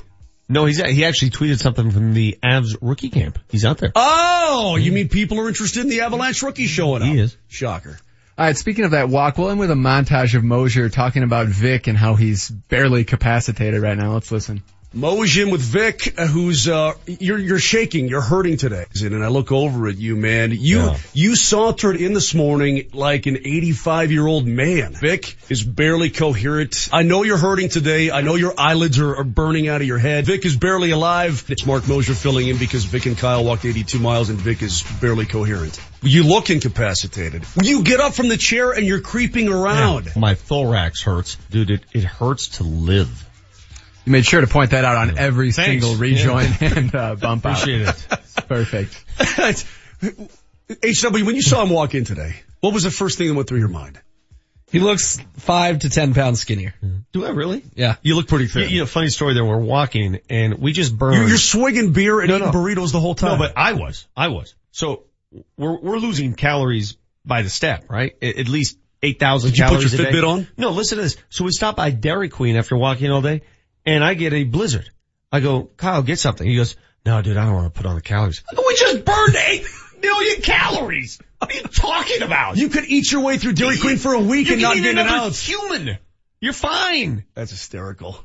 No, 0.48 0.66
he's, 0.66 0.82
he 0.82 1.06
actually 1.06 1.32
tweeted 1.32 1.60
something 1.60 1.92
from 1.92 2.14
the 2.14 2.38
Avs 2.44 2.78
rookie 2.82 3.10
camp. 3.10 3.40
He's 3.50 3.66
out 3.66 3.78
there. 3.78 3.92
Oh, 3.96 4.76
you 4.76 4.92
mean 4.92 5.10
people 5.10 5.40
are 5.40 5.48
interested 5.48 5.82
in 5.82 5.90
the 5.90 6.02
Avalanche 6.02 6.42
rookie 6.44 6.68
showing 6.68 7.02
up? 7.02 7.08
He 7.10 7.20
is. 7.20 7.38
Shocker. 7.48 7.98
All 8.38 8.46
right, 8.46 8.58
speaking 8.58 8.86
of 8.86 8.92
that 8.92 9.10
walk, 9.10 9.38
we'll 9.38 9.50
end 9.50 9.60
with 9.60 9.72
a 9.72 9.76
montage 9.76 10.34
of 10.36 10.44
Moser 10.44 10.90
talking 10.90 11.24
about 11.24 11.48
Vic 11.48 11.88
and 11.88 11.98
how 11.98 12.16
he's 12.16 12.50
barely 12.50 13.04
capacitated 13.04 13.82
right 13.82 13.98
now. 13.98 14.14
Let's 14.14 14.32
listen. 14.32 14.64
Mo's 14.94 15.38
in 15.38 15.52
with 15.52 15.62
Vic, 15.62 16.16
uh, 16.18 16.28
who's, 16.28 16.68
uh, 16.68 16.94
you're, 17.08 17.38
you're 17.40 17.60
shaking, 17.60 18.10
you're 18.10 18.20
hurting 18.20 18.58
today. 18.58 18.86
And 19.02 19.24
I 19.24 19.30
look 19.30 19.54
over 19.54 19.88
at 19.88 19.98
you, 19.98 20.18
man. 20.18 20.52
You, 20.52 20.80
Yeah. 20.80 20.98
you 21.14 21.36
sauntered 21.38 21.96
in 21.96 22.12
this 22.12 22.36
morning 22.36 22.90
like 22.92 23.26
an 23.26 23.38
85 23.38 24.12
year 24.12 24.28
old 24.28 24.46
man. 24.46 24.94
Vic 24.94 25.38
is 25.48 25.64
barely 25.64 26.10
coherent. 26.10 26.90
I 26.92 27.04
know 27.04 27.24
you're 27.24 27.38
hurting 27.38 27.70
today. 27.70 28.12
I 28.12 28.20
know 28.20 28.36
your 28.36 28.54
eyelids 28.58 29.00
are, 29.00 29.16
are 29.16 29.24
burning 29.24 29.70
out 29.70 29.80
of 29.80 29.88
your 29.88 29.98
head. 29.98 30.26
Vic 30.26 30.46
is 30.46 30.58
barely 30.58 30.92
alive. 30.92 31.46
It's 31.48 31.66
Marc 31.66 31.88
Moser 31.88 32.14
filling 32.14 32.50
in 32.50 32.58
because 32.58 32.84
Vic 32.84 33.06
and 33.06 33.18
Kyle 33.18 33.46
walked 33.46 33.64
82 33.64 33.98
miles 33.98 34.30
and 34.30 34.40
Vic 34.40 34.62
is 34.62 34.84
barely 35.00 35.26
coherent. 35.26 35.80
You 36.02 36.24
look 36.24 36.50
incapacitated. 36.50 37.46
You 37.64 37.84
get 37.84 38.02
up 38.02 38.14
from 38.14 38.28
the 38.28 38.36
chair 38.38 38.72
and 38.72 38.86
you're 38.86 39.00
creeping 39.00 39.48
around. 39.48 40.14
My 40.18 40.34
thorax 40.36 41.02
hurts. 41.02 41.38
Dude, 41.50 41.70
it, 41.72 41.82
it 41.94 42.04
hurts 42.04 42.50
to 42.58 42.64
live. 42.64 43.26
You 44.06 44.12
made 44.12 44.26
sure 44.26 44.42
to 44.42 44.48
point 44.48 44.72
that 44.72 44.84
out 44.86 44.98
on 44.98 45.18
every 45.18 45.52
Thanks. 45.52 45.86
single 45.86 45.96
rejoin 45.96 46.48
and 46.62 46.96
uh, 46.96 47.16
bump 47.16 47.46
out. 47.46 47.62
Appreciate 47.62 47.88
it. 47.88 48.08
Perfect. 48.48 49.06
HW, 50.70 51.26
when 51.26 51.36
you 51.36 51.42
saw 51.42 51.62
him 51.64 51.70
walk 51.70 51.94
in 51.96 52.06
today, 52.06 52.36
what 52.62 52.74
was 52.74 52.84
the 52.84 52.92
first 52.92 53.18
thing 53.18 53.28
that 53.28 53.34
went 53.34 53.48
through 53.48 53.60
your 53.60 53.68
mind? 53.68 54.00
He 54.72 54.80
looks 54.80 55.20
five 55.34 55.80
to 55.80 55.90
ten 55.90 56.14
pounds 56.14 56.40
skinnier. 56.40 56.74
Do 57.12 57.26
I 57.26 57.30
really? 57.32 57.62
Yeah. 57.76 57.96
You 58.02 58.16
look 58.16 58.30
pretty 58.30 58.48
thin. 58.48 58.70
you 58.70 58.80
know, 58.80 58.86
funny 58.86 59.10
story 59.10 59.34
there. 59.34 59.44
We're 59.44 59.58
walking 59.60 60.22
and 60.30 60.60
we 60.60 60.72
just 60.72 60.98
burned. 60.98 61.18
You're, 61.18 61.28
you're 61.28 61.38
swigging 61.38 61.92
beer 61.92 62.22
and 62.22 62.30
No, 62.30 62.38
eating 62.38 62.48
no. 62.48 62.54
burritos 62.54 62.94
the 62.94 63.00
whole 63.02 63.14
time. 63.14 63.34
No, 63.34 63.38
but 63.38 63.54
I 63.58 63.74
was. 63.74 64.08
I 64.16 64.30
was. 64.30 64.56
So 64.72 65.04
we're, 65.58 65.78
we're 65.78 65.98
losing 65.98 66.36
calories 66.36 66.96
by 67.26 67.42
the 67.42 67.50
step, 67.50 67.84
right? 67.90 68.16
At, 68.22 68.38
at 68.38 68.48
least 68.48 68.78
8,000 69.04 69.50
Did 69.50 69.58
you 69.58 69.64
put 69.66 69.70
calories 69.72 69.94
your. 70.00 70.06
Fitbit 70.08 70.28
on? 70.28 70.48
No, 70.56 70.70
listen 70.70 70.98
to 71.00 71.04
this. 71.04 71.18
So 71.30 71.44
we 71.44 71.52
stopped 71.52 71.76
by 71.76 71.92
Dairy 71.92 72.30
Queen 72.30 72.56
after 72.56 72.78
walking 72.78 73.12
all 73.12 73.22
day 73.22 73.42
and 73.86 74.04
I 74.04 74.14
get 74.14 74.34
a 74.34 74.44
blizzard. 74.44 74.90
I 75.32 75.40
go, 75.40 75.64
Kyle, 75.78 76.02
get 76.04 76.20
something. 76.20 76.46
He 76.48 76.56
goes, 76.58 76.76
no, 77.06 77.22
dude, 77.22 77.38
I 77.38 77.46
don't 77.46 77.54
want 77.56 77.74
to 77.74 77.78
put 77.78 77.88
on 77.88 77.96
the 77.96 78.02
calories. 78.02 78.44
We 78.56 78.76
just 78.76 79.06
burned 79.06 79.36
8 79.36 79.66
million 80.02 80.42
calories. 80.42 81.20
What 81.40 81.52
are 81.52 81.56
you 81.58 81.64
talking 81.64 82.22
about? 82.22 82.58
you 82.58 82.70
could 82.70 82.86
eat 82.86 83.12
your 83.12 83.22
way 83.22 83.38
through 83.38 83.54
Dairy 83.54 83.78
Queen 83.78 83.98
for 83.98 84.14
a 84.14 84.20
week 84.20 84.48
You 84.48 84.54
and 84.54 84.62
not 84.62 84.78
eat 84.78 84.82
get 84.84 84.92
an 84.92 85.00
another 85.00 85.26
ounce. 85.26 85.42
human. 85.48 85.98
You're 86.40 86.54
fine. 86.54 87.24
That's 87.34 87.52
hysterical. 87.52 88.18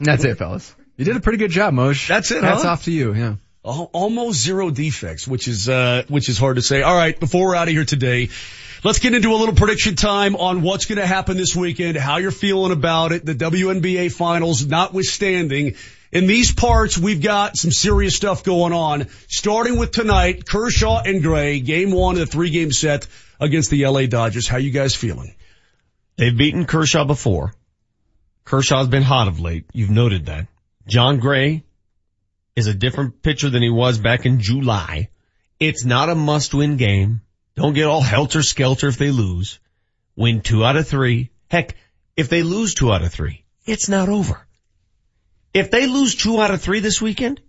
That's 0.00 0.24
it, 0.24 0.36
fellas. 0.38 0.74
You 0.96 1.04
did 1.04 1.16
a 1.16 1.20
pretty 1.20 1.38
good 1.38 1.50
job, 1.50 1.74
Moj. 1.74 2.06
That's 2.08 2.30
it, 2.30 2.40
That's 2.42 2.62
huh? 2.62 2.70
off 2.70 2.84
to 2.84 2.90
you, 2.92 3.12
yeah. 3.14 3.34
Almost 3.62 4.40
zero 4.42 4.70
defects, 4.70 5.26
which 5.26 5.48
is, 5.48 5.68
uh, 5.68 6.04
which 6.08 6.28
is 6.28 6.38
hard 6.38 6.56
to 6.56 6.62
say. 6.62 6.82
All 6.82 6.94
right, 6.96 7.18
before 7.18 7.46
we're 7.48 7.56
out 7.56 7.66
of 7.68 7.74
here 7.74 7.84
today, 7.84 8.28
let's 8.86 9.00
get 9.00 9.12
into 9.14 9.32
a 9.32 9.34
little 9.34 9.54
prediction 9.54 9.96
time 9.96 10.36
on 10.36 10.62
what's 10.62 10.84
going 10.84 11.00
to 11.00 11.06
happen 11.06 11.36
this 11.36 11.56
weekend, 11.56 11.96
how 11.96 12.18
you're 12.18 12.30
feeling 12.30 12.70
about 12.70 13.10
it, 13.10 13.26
the 13.26 13.34
WNBA 13.34 14.12
finals 14.12 14.64
notwithstanding. 14.64 15.74
In 16.12 16.28
these 16.28 16.52
parts, 16.52 16.96
we've 16.96 17.20
got 17.20 17.56
some 17.56 17.72
serious 17.72 18.14
stuff 18.14 18.44
going 18.44 18.72
on, 18.72 19.08
starting 19.26 19.76
with 19.76 19.90
tonight, 19.90 20.46
Kershaw 20.46 21.02
and 21.04 21.20
Gray, 21.20 21.58
game 21.58 21.90
one 21.90 22.14
of 22.14 22.20
the 22.20 22.26
three 22.26 22.50
game 22.50 22.70
set 22.70 23.08
against 23.40 23.70
the 23.70 23.84
LA 23.84 24.06
Dodgers. 24.06 24.46
How 24.46 24.58
you 24.58 24.70
guys 24.70 24.94
feeling? 24.94 25.34
They've 26.16 26.36
beaten 26.36 26.64
Kershaw 26.64 27.04
before. 27.04 27.54
Kershaw's 28.44 28.86
been 28.86 29.02
hot 29.02 29.26
of 29.26 29.40
late. 29.40 29.64
You've 29.72 29.90
noted 29.90 30.26
that. 30.26 30.46
Jon 30.86 31.18
Gray 31.18 31.64
is 32.54 32.68
a 32.68 32.74
different 32.74 33.20
pitcher 33.20 33.50
than 33.50 33.64
he 33.64 33.70
was 33.70 33.98
back 33.98 34.26
in 34.26 34.38
July. 34.38 35.08
It's 35.58 35.84
not 35.84 36.08
a 36.08 36.14
must 36.14 36.54
win 36.54 36.76
game. 36.76 37.22
Don't 37.56 37.72
get 37.72 37.86
all 37.86 38.02
helter 38.02 38.42
skelter 38.42 38.88
if 38.88 38.98
they 38.98 39.10
lose. 39.10 39.58
Win 40.14 40.42
two 40.42 40.64
out 40.64 40.76
of 40.76 40.86
three. 40.86 41.30
Heck, 41.50 41.74
if 42.16 42.28
they 42.28 42.42
lose 42.42 42.74
two 42.74 42.92
out 42.92 43.02
of 43.02 43.12
three, 43.12 43.44
it's 43.64 43.88
not 43.88 44.08
over. 44.08 44.46
If 45.54 45.70
they 45.70 45.86
lose 45.86 46.14
two 46.14 46.40
out 46.40 46.50
of 46.50 46.60
three 46.60 46.80
this 46.80 47.00
weekend, 47.00 47.40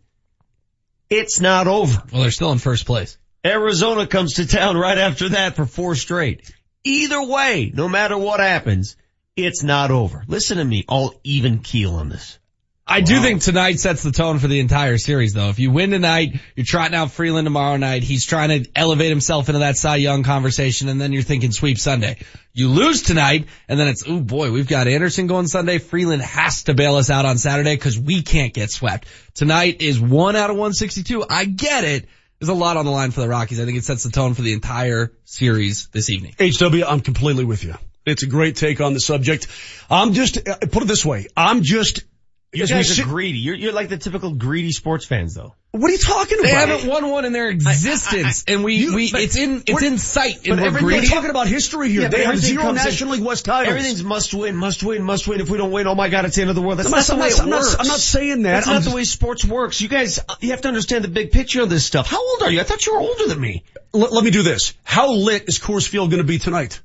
it's 1.10 1.42
not 1.42 1.68
over. 1.68 2.03
Well, 2.11 2.22
they're 2.22 2.32
still 2.32 2.52
in 2.53 2.58
first 2.58 2.86
place. 2.86 3.18
Arizona 3.45 4.08
comes 4.08 4.36
to 4.36 4.48
town 4.48 4.77
right 4.77 4.98
after 4.98 5.30
that 5.30 5.56
for 5.56 5.66
four 5.66 5.95
straight. 5.95 6.52
Either 6.84 7.24
way, 7.24 7.72
no 7.74 7.90
matter 7.90 8.18
what 8.18 8.40
happens, 8.40 8.95
it's 9.36 9.61
not 9.61 9.92
over. 9.92 10.24
Listen 10.27 10.58
to 10.58 10.66
me, 10.66 10.86
all 10.88 11.19
even 11.24 11.60
keel 11.60 11.95
on 11.95 12.10
this. 12.10 12.40
I 12.90 13.01
do 13.01 13.19
think 13.19 13.41
tonight 13.41 13.82
sets 13.82 14.01
the 14.01 14.14
tone 14.14 14.40
for 14.40 14.48
the 14.48 14.61
entire 14.61 14.98
series 14.98 15.33
though. 15.33 15.49
If 15.49 15.59
you 15.59 15.72
win 15.72 15.91
tonight, 15.91 16.40
you're 16.56 16.66
trotting 16.66 16.95
out 16.95 17.11
Freeland 17.11 17.45
tomorrow 17.45 17.75
night. 17.75 18.01
He's 18.01 18.25
trying 18.25 18.64
to 18.64 18.69
elevate 18.74 19.09
himself 19.09 19.49
into 19.49 19.59
that 19.59 19.75
Cy 19.75 19.98
Young 19.98 20.24
conversation 20.24 20.88
and 20.88 20.99
then 20.99 21.11
you're 21.11 21.22
thinking 21.22 21.51
sweep 21.51 21.77
Sunday. 21.80 22.17
You 22.53 22.69
lose 22.69 23.01
tonight 23.01 23.48
and 23.67 23.77
then 23.77 23.90
it's, 23.90 24.06
oh 24.07 24.22
boy, 24.22 24.51
we've 24.51 24.69
got 24.69 24.88
Anderson 24.88 25.27
going 25.27 25.48
Sunday. 25.48 25.80
Freeland 25.80 26.22
has 26.22 26.64
to 26.64 26.74
bail 26.74 26.95
us 26.95 27.09
out 27.09 27.25
on 27.25 27.38
Saturday 27.38 27.75
because 27.75 27.99
we 27.99 28.22
can't 28.22 28.53
get 28.53 28.72
swept. 28.72 29.06
Tonight 29.33 29.82
is 29.82 29.99
one 29.99 30.38
out 30.38 30.49
of 30.49 30.56
162. 30.56 31.25
I 31.30 31.43
get 31.43 31.83
it. 31.83 32.07
There's 32.40 32.49
a 32.49 32.53
lot 32.53 32.77
on 32.77 32.85
the 32.85 32.91
line 32.91 33.11
for 33.11 33.19
the 33.19 33.27
Rockies. 33.27 33.59
I 33.59 33.66
think 33.66 33.77
it 33.77 33.83
sets 33.83 34.03
the 34.03 34.11
tone 34.11 34.33
for 34.33 34.43
the 34.43 34.53
entire 34.53 35.11
series 35.25 35.90
this 35.90 36.09
evening. 36.09 36.35
HW, 36.40 36.85
I'm 36.88 37.01
completely 37.01 37.43
with 37.43 37.66
you. 37.66 37.75
It's 38.06 38.24
a 38.24 38.27
great 38.27 38.56
take 38.56 38.80
on 38.80 38.93
the 38.93 39.01
subject. 39.01 39.48
I'm 39.90 40.14
just, 40.14 40.48
uh, 40.48 40.56
put 40.72 40.83
it 40.83 40.85
this 40.85 41.06
way. 41.06 41.27
I'm 41.35 41.64
just, 41.64 42.06
You 42.53 42.64
as 42.64 42.72
we 42.72 42.77
guys 42.77 42.95
sit- 42.95 43.06
are 43.06 43.09
greedy. 43.09 43.40
You're, 43.40 43.56
you're 43.56 43.74
like 43.74 43.90
the 43.90 43.98
typical 43.98 44.32
greedy 44.34 44.72
sports 44.72 45.03
fans 45.06 45.34
though. 45.35 45.53
what 45.72 45.90
are 45.90 45.92
you 45.92 45.98
talking 45.98 46.40
about? 46.40 46.48
They 46.48 46.56
haven't 46.56 46.90
won 46.90 47.09
one 47.09 47.26
in 47.26 47.34
their 47.34 47.50
existence, 47.50 48.45
and 48.48 48.64
we, 48.64 48.76
you, 48.76 48.95
we 48.95 49.11
it's 49.14 49.35
in, 49.35 49.64
it's 49.67 49.84
in 49.84 49.98
sight, 49.98 50.38
But 50.43 50.51
and 50.51 50.61
we're 50.61 50.67
everything- 50.67 50.88
we're 51.01 51.06
talking 51.08 51.30
about 51.30 51.48
history 51.48 51.90
here. 51.90 52.03
Yeah, 52.03 52.08
they 52.08 52.24
have 52.24 52.38
zero 52.38 52.64
comes 52.64 52.80
in- 52.80 52.85
National 52.85 53.11
League 53.11 53.24
West 53.24 53.43
titles. 53.43 53.67
Everything's 53.69 54.01
must 54.03 54.34
win, 54.34 54.56
must 54.56 54.82
win, 54.82 55.03
must 55.03 55.27
win. 55.27 55.42
If 55.42 55.50
we 55.50 55.58
don't 55.58 55.72
win, 55.72 55.88
oh 55.88 55.95
my 55.95 56.08
god, 56.08 56.24
it's 56.24 56.35
the 56.38 56.42
end 56.42 56.50
of 56.50 56.56
the 56.56 56.61
world. 56.61 56.80
That's 56.80 56.88
I'm 56.88 56.92
not, 56.92 56.98
not- 57.00 57.08
the 57.08 57.14
I'm 57.14 57.19
way 57.19 57.30
not- 57.30 57.38
it 57.38 57.42
I'm 57.43 57.50
not- 57.50 57.59
works. 57.59 57.76
I'm 57.80 57.88
not 57.88 58.00
saying 58.00 58.42
that. 58.43 58.51
That's 58.51 58.67
I'm 58.67 58.74
not 58.76 58.80
just- 58.80 58.90
the 58.92 58.95
way 58.95 59.03
sports 59.03 59.43
works. 59.45 59.82
You 59.82 59.90
guys, 59.90 60.19
you 60.40 60.51
have 60.51 60.61
to 60.61 60.69
understand 60.69 61.03
the 61.03 61.09
big 61.09 61.32
picture 61.32 61.61
of 61.61 61.69
this 61.69 61.85
stuff. 61.85 62.08
How 62.09 62.26
old 62.26 62.43
are 62.43 62.51
you? 62.51 62.61
I 62.61 62.64
thought 62.64 62.85
you 62.85 62.93
were 62.93 63.01
older 63.01 63.27
than 63.27 63.42
me. 63.42 63.64
Let, 63.92 64.14
let 64.14 64.24
me 64.24 64.32
do 64.32 64.42
this. 64.43 64.74
How 64.85 65.11
lit 65.11 65.50
is 65.50 65.59
Coors 65.59 65.85
Field 65.88 66.09
going 66.11 66.22
to 66.24 66.27
be 66.27 66.40
tonight? 66.40 66.80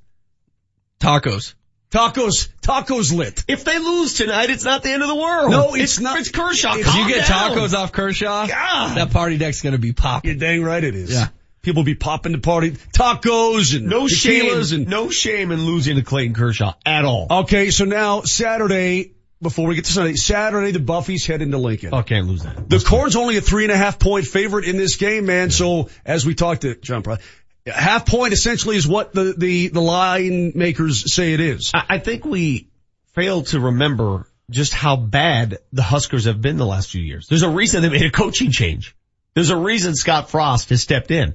Tacos. 1.00 1.54
Tacos, 1.92 2.48
tacos 2.62 3.14
lit. 3.14 3.44
If 3.48 3.64
they 3.64 3.78
lose 3.78 4.14
tonight, 4.14 4.48
it's 4.48 4.64
not 4.64 4.82
the 4.82 4.90
end 4.90 5.02
of 5.02 5.08
the 5.08 5.14
world. 5.14 5.50
No, 5.50 5.74
it's 5.74 6.00
not. 6.00 6.18
It's 6.18 6.30
Kershaw. 6.30 6.74
If 6.76 6.86
Calm 6.86 7.08
you 7.08 7.14
get 7.14 7.28
down. 7.28 7.50
tacos 7.50 7.74
off 7.74 7.92
Kershaw, 7.92 8.46
God. 8.46 8.96
that 8.96 9.10
party 9.10 9.36
deck's 9.36 9.60
gonna 9.60 9.76
be 9.76 9.92
popping. 9.92 10.30
You're 10.30 10.38
dang 10.40 10.62
right 10.62 10.82
it 10.82 10.94
is. 10.94 11.12
Yeah. 11.12 11.28
People 11.60 11.84
be 11.84 11.94
popping 11.94 12.32
the 12.32 12.38
party. 12.38 12.72
Tacos 12.72 13.76
and 13.76 13.86
No 13.88 14.08
shame, 14.08 14.50
and 14.72 14.88
no 14.88 15.10
shame 15.10 15.52
in 15.52 15.64
losing 15.64 15.96
to 15.96 16.02
Clayton 16.02 16.34
Kershaw 16.34 16.72
at 16.84 17.04
all. 17.04 17.26
Okay, 17.42 17.70
so 17.70 17.84
now 17.84 18.22
Saturday, 18.22 19.12
before 19.40 19.68
we 19.68 19.74
get 19.74 19.84
to 19.84 19.92
Sunday, 19.92 20.14
Saturday 20.14 20.72
the 20.72 20.80
Buffies 20.80 21.26
head 21.26 21.42
into 21.42 21.58
Lincoln. 21.58 21.90
Oh, 21.92 22.02
can't 22.02 22.26
lose 22.26 22.42
that. 22.42 22.68
The 22.68 22.80
Corn's 22.80 23.16
only 23.16 23.36
a 23.36 23.40
three 23.40 23.64
and 23.64 23.72
a 23.72 23.76
half 23.76 23.98
point 23.98 24.26
favorite 24.26 24.64
in 24.64 24.76
this 24.76 24.96
game, 24.96 25.26
man. 25.26 25.50
So 25.50 25.90
as 26.06 26.24
we 26.24 26.34
talked 26.34 26.62
to 26.62 26.74
John 26.74 27.02
Price, 27.02 27.20
half 27.66 28.06
point 28.06 28.32
essentially 28.32 28.76
is 28.76 28.86
what 28.86 29.12
the, 29.12 29.34
the, 29.36 29.68
the 29.68 29.80
line 29.80 30.52
makers 30.54 31.12
say 31.14 31.32
it 31.32 31.40
is. 31.40 31.70
I, 31.74 31.84
I 31.90 31.98
think 31.98 32.24
we 32.24 32.68
fail 33.12 33.42
to 33.44 33.60
remember 33.60 34.26
just 34.50 34.72
how 34.72 34.96
bad 34.96 35.58
the 35.72 35.82
Huskers 35.82 36.26
have 36.26 36.40
been 36.40 36.56
the 36.56 36.66
last 36.66 36.90
few 36.90 37.02
years. 37.02 37.26
There's 37.28 37.42
a 37.42 37.50
reason 37.50 37.82
they 37.82 37.88
made 37.88 38.02
a 38.06 38.10
coaching 38.10 38.50
change. 38.50 38.94
There's 39.34 39.50
a 39.50 39.56
reason 39.56 39.94
Scott 39.94 40.30
Frost 40.30 40.68
has 40.70 40.82
stepped 40.82 41.10
in. 41.10 41.34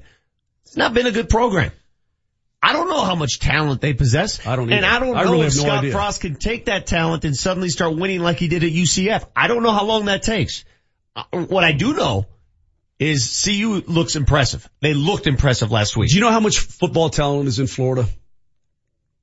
It's 0.64 0.76
not 0.76 0.94
been 0.94 1.06
a 1.06 1.10
good 1.10 1.28
program. 1.28 1.72
I 2.62 2.72
don't 2.72 2.88
know 2.88 3.02
how 3.02 3.14
much 3.14 3.38
talent 3.38 3.80
they 3.80 3.94
possess. 3.94 4.44
I 4.46 4.56
don't 4.56 4.70
And. 4.72 4.84
I 4.84 4.98
don't 4.98 5.16
I 5.16 5.24
know 5.24 5.32
really 5.32 5.46
if 5.46 5.56
no 5.56 5.62
Scott 5.62 5.78
idea. 5.78 5.92
Frost 5.92 6.20
can 6.20 6.34
take 6.34 6.66
that 6.66 6.86
talent 6.86 7.24
and 7.24 7.36
suddenly 7.36 7.68
start 7.68 7.96
winning 7.96 8.20
like 8.20 8.38
he 8.38 8.48
did 8.48 8.64
at 8.64 8.70
UCF. 8.70 9.26
I 9.34 9.46
don't 9.46 9.62
know 9.62 9.72
how 9.72 9.84
long 9.84 10.06
that 10.06 10.22
takes. 10.22 10.64
Uh, 11.14 11.22
What 11.32 11.64
I 11.64 11.72
do 11.72 11.94
know 11.94 12.26
is 12.98 13.44
CU 13.44 13.82
looks 13.86 14.16
impressive. 14.16 14.68
They 14.80 14.94
looked 14.94 15.26
impressive 15.26 15.70
last 15.70 15.96
week. 15.96 16.10
Do 16.10 16.16
you 16.16 16.20
know 16.20 16.30
how 16.30 16.40
much 16.40 16.58
football 16.58 17.10
talent 17.10 17.48
is 17.48 17.58
in 17.58 17.66
Florida? 17.66 18.06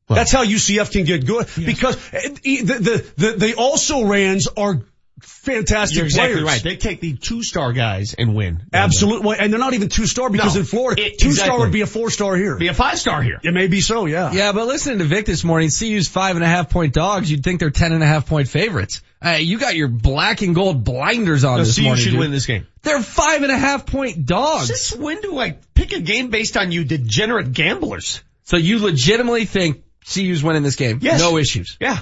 That's 0.08 0.32
how 0.32 0.46
UCF 0.46 0.92
can 0.92 1.04
get 1.04 1.26
good 1.26 1.48
because 1.56 1.96
eh, 2.14 2.30
the, 2.44 2.64
the, 2.64 3.06
the, 3.18 3.32
the 3.38 3.54
also 3.56 4.06
rans 4.06 4.48
are 4.56 4.82
fantastic 5.22 5.98
You're 5.98 6.06
exactly 6.06 6.42
players. 6.42 6.46
right. 6.46 6.64
They 6.64 6.76
take 6.76 7.00
the 7.02 7.14
two-star 7.16 7.74
guys 7.74 8.14
and 8.18 8.36
win. 8.36 8.64
Absolutely. 8.74 9.38
And 9.40 9.52
they're 9.52 9.60
not 9.60 9.74
even 9.74 9.90
two 9.90 10.06
star 10.08 10.30
because 10.30 10.56
No. 10.56 10.60
in 10.62 10.66
Florida, 10.66 11.06
It- 11.06 11.20
two 11.20 11.32
star 11.32 11.46
exactly. 11.46 11.60
would 11.66 11.72
be 11.72 11.82
a 11.82 11.88
four 11.88 12.10
star 12.12 12.36
here. 12.36 12.58
Be 12.58 12.68
a 12.68 12.74
five-star 12.74 13.22
here. 13.24 13.40
It 13.44 13.54
may 13.54 13.68
be 13.68 13.82
so, 13.82 14.06
yeah. 14.06 14.32
Yeah, 14.34 14.52
but 14.52 14.68
listening 14.68 15.00
to 15.00 15.06
Vic 15.06 15.26
this 15.26 15.44
morning, 15.44 15.70
CU's 15.70 16.08
five 16.08 16.36
and 16.36 16.44
a 16.44 16.48
half 16.48 16.70
point 16.70 16.94
dogs, 16.94 17.30
you'd 17.32 17.44
think 17.44 17.60
they're 17.60 17.70
ten 17.72 17.94
and 17.94 18.04
a 18.04 18.08
half 18.08 18.28
point 18.28 18.48
favorites. 18.48 19.02
Hey, 19.22 19.42
you 19.44 19.58
got 19.58 19.76
your 19.76 19.88
black 19.88 20.42
and 20.42 20.54
gold 20.54 20.84
blinders 20.84 21.44
on 21.44 21.58
No, 21.58 21.64
this 21.64 21.76
CU 21.78 21.84
morning. 21.84 22.04
should 22.04 22.10
dude. 22.12 22.20
win 22.20 22.32
this 22.32 22.46
game. 22.46 22.68
They're 22.84 23.02
five 23.02 23.42
and 23.42 23.52
a 23.52 23.58
half 23.58 23.86
point 23.86 24.26
dogs. 24.26 24.68
Since 24.68 24.96
when 25.02 25.22
do 25.22 25.40
I 25.40 25.58
pick 25.74 25.94
a 25.94 26.00
game 26.02 26.28
based 26.30 26.58
on 26.58 26.72
you 26.72 26.84
degenerate 26.84 27.52
gamblers? 27.54 28.22
So 28.44 28.58
you 28.58 28.78
legitimately 28.80 29.46
think 29.46 29.82
CU's 30.06 30.44
winning 30.44 30.62
this 30.62 30.76
game? 30.76 31.00
Yes. 31.02 31.20
No 31.20 31.38
issues. 31.38 31.78
Yeah. 31.80 32.00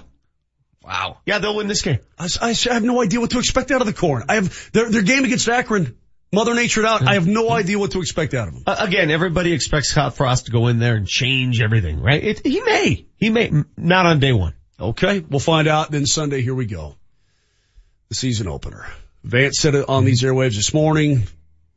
Wow. 0.84 1.20
Yeah, 1.26 1.40
they'll 1.40 1.56
win 1.56 1.68
this 1.68 1.82
game. 1.82 2.00
I, 2.18 2.28
I 2.42 2.54
have 2.54 2.84
no 2.84 3.02
idea 3.02 3.20
what 3.20 3.32
to 3.32 3.40
expect 3.40 3.72
out 3.72 3.82
of 3.82 3.88
the 3.88 3.94
corn. 3.94 4.24
I 4.28 4.36
have 4.36 4.72
their, 4.74 4.90
their 4.90 5.02
game 5.02 5.24
against 5.24 5.48
Akron, 5.48 5.98
Mother 6.34 6.54
Nature 6.54 6.86
out. 6.86 7.08
I 7.08 7.14
have 7.14 7.28
no 7.28 7.50
idea 7.50 7.80
what 7.80 7.92
to 7.92 8.00
expect 8.00 8.34
out 8.34 8.48
of 8.48 8.54
them. 8.56 8.64
Uh, 8.68 8.76
again, 8.80 9.10
everybody 9.10 9.54
expects 9.54 9.90
Scott 9.90 10.16
Frost 10.16 10.48
to 10.48 10.52
go 10.52 10.68
in 10.68 10.80
there 10.80 10.96
and 10.96 11.08
change 11.08 11.62
everything, 11.62 12.02
right? 12.02 12.22
It, 12.22 12.46
he 12.46 12.60
may. 12.62 13.06
He 13.16 13.30
may. 13.30 13.52
Not 13.78 14.06
on 14.06 14.20
day 14.20 14.34
one. 14.34 14.54
Okay, 14.80 15.20
we'll 15.22 15.40
find 15.40 15.68
out. 15.68 15.92
Then 15.92 16.06
Sunday, 16.06 16.42
here 16.42 16.56
we 16.56 16.66
go. 16.66 16.96
The 18.10 18.16
season 18.16 18.48
opener. 18.48 18.86
Vance 19.24 19.60
said 19.60 19.76
it 19.76 19.88
on 19.88 20.04
these 20.04 20.22
airwaves 20.22 20.56
this 20.56 20.74
morning. 20.74 21.24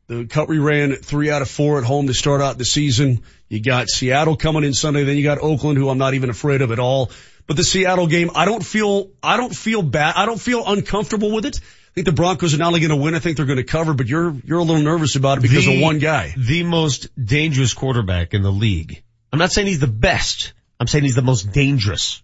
The 0.07 0.25
cut 0.25 0.49
we 0.49 0.57
ran 0.57 0.93
three 0.95 1.29
out 1.29 1.41
of 1.41 1.49
four 1.49 1.77
at 1.77 1.83
home 1.83 2.07
to 2.07 2.13
start 2.13 2.41
out 2.41 2.57
the 2.57 2.65
season. 2.65 3.23
You 3.49 3.61
got 3.61 3.89
Seattle 3.89 4.35
coming 4.35 4.63
in 4.63 4.73
Sunday, 4.73 5.03
then 5.03 5.17
you 5.17 5.23
got 5.23 5.39
Oakland, 5.39 5.77
who 5.77 5.89
I'm 5.89 5.97
not 5.97 6.13
even 6.13 6.29
afraid 6.29 6.61
of 6.61 6.71
at 6.71 6.79
all. 6.79 7.11
But 7.47 7.55
the 7.55 7.63
Seattle 7.63 8.07
game, 8.07 8.31
I 8.35 8.45
don't 8.45 8.63
feel, 8.63 9.09
I 9.23 9.37
don't 9.37 9.55
feel 9.55 9.81
bad. 9.81 10.15
I 10.17 10.25
don't 10.25 10.39
feel 10.39 10.63
uncomfortable 10.65 11.31
with 11.33 11.45
it. 11.45 11.59
I 11.61 11.91
think 11.95 12.05
the 12.05 12.11
Broncos 12.11 12.53
are 12.53 12.57
not 12.57 12.67
only 12.67 12.81
going 12.81 12.91
to 12.91 12.97
win, 12.97 13.15
I 13.15 13.19
think 13.19 13.37
they're 13.37 13.45
going 13.45 13.57
to 13.57 13.63
cover, 13.63 13.93
but 13.93 14.07
you're, 14.07 14.35
you're 14.43 14.59
a 14.59 14.63
little 14.63 14.83
nervous 14.83 15.15
about 15.15 15.39
it 15.39 15.41
because 15.41 15.65
The- 15.65 15.77
of 15.77 15.81
one 15.81 15.99
guy. 15.99 16.33
The 16.37 16.63
most 16.63 17.07
dangerous 17.23 17.73
quarterback 17.73 18.33
in 18.33 18.43
the 18.43 18.51
league. 18.51 19.01
I'm 19.31 19.39
not 19.39 19.51
saying 19.51 19.67
he's 19.67 19.79
the 19.79 19.87
best. 19.87 20.53
I'm 20.79 20.87
saying 20.87 21.05
he's 21.05 21.15
the 21.15 21.21
most 21.21 21.51
dangerous 21.53 22.21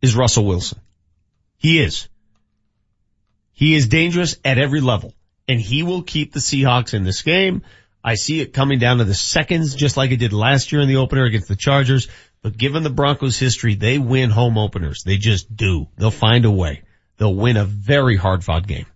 is 0.00 0.14
Russell 0.14 0.44
Wilson. 0.46 0.78
He 1.56 1.80
is. 1.80 2.08
He 3.52 3.74
is 3.74 3.88
dangerous 3.88 4.36
at 4.44 4.58
every 4.58 4.80
level 4.80 5.14
and 5.48 5.60
he 5.60 5.82
will 5.82 6.02
keep 6.02 6.32
the 6.32 6.40
Seahawks 6.40 6.94
in 6.94 7.02
this 7.02 7.22
game. 7.22 7.62
I 8.02 8.14
see 8.14 8.40
it 8.40 8.52
coming 8.54 8.78
down 8.78 8.98
to 8.98 9.04
the 9.04 9.14
seconds 9.14 9.74
just 9.74 9.96
like 9.96 10.10
it 10.12 10.16
did 10.18 10.32
last 10.32 10.72
year 10.72 10.80
in 10.80 10.88
the 10.88 10.96
opener 10.96 11.24
against 11.24 11.48
the 11.48 11.56
Chargers. 11.56 12.08
But 12.42 12.56
given 12.56 12.82
the 12.82 12.90
Broncos 12.90 13.38
history, 13.38 13.74
they 13.74 13.98
win 13.98 14.30
home 14.30 14.56
openers. 14.56 15.02
They 15.04 15.18
just 15.18 15.54
do. 15.54 15.88
They'll 15.96 16.10
find 16.10 16.44
a 16.44 16.50
way. 16.50 16.82
They'll 17.18 17.34
win 17.34 17.56
a 17.56 17.64
very 17.64 18.16
hard 18.16 18.42
fought 18.42 18.66
game. 18.66 18.86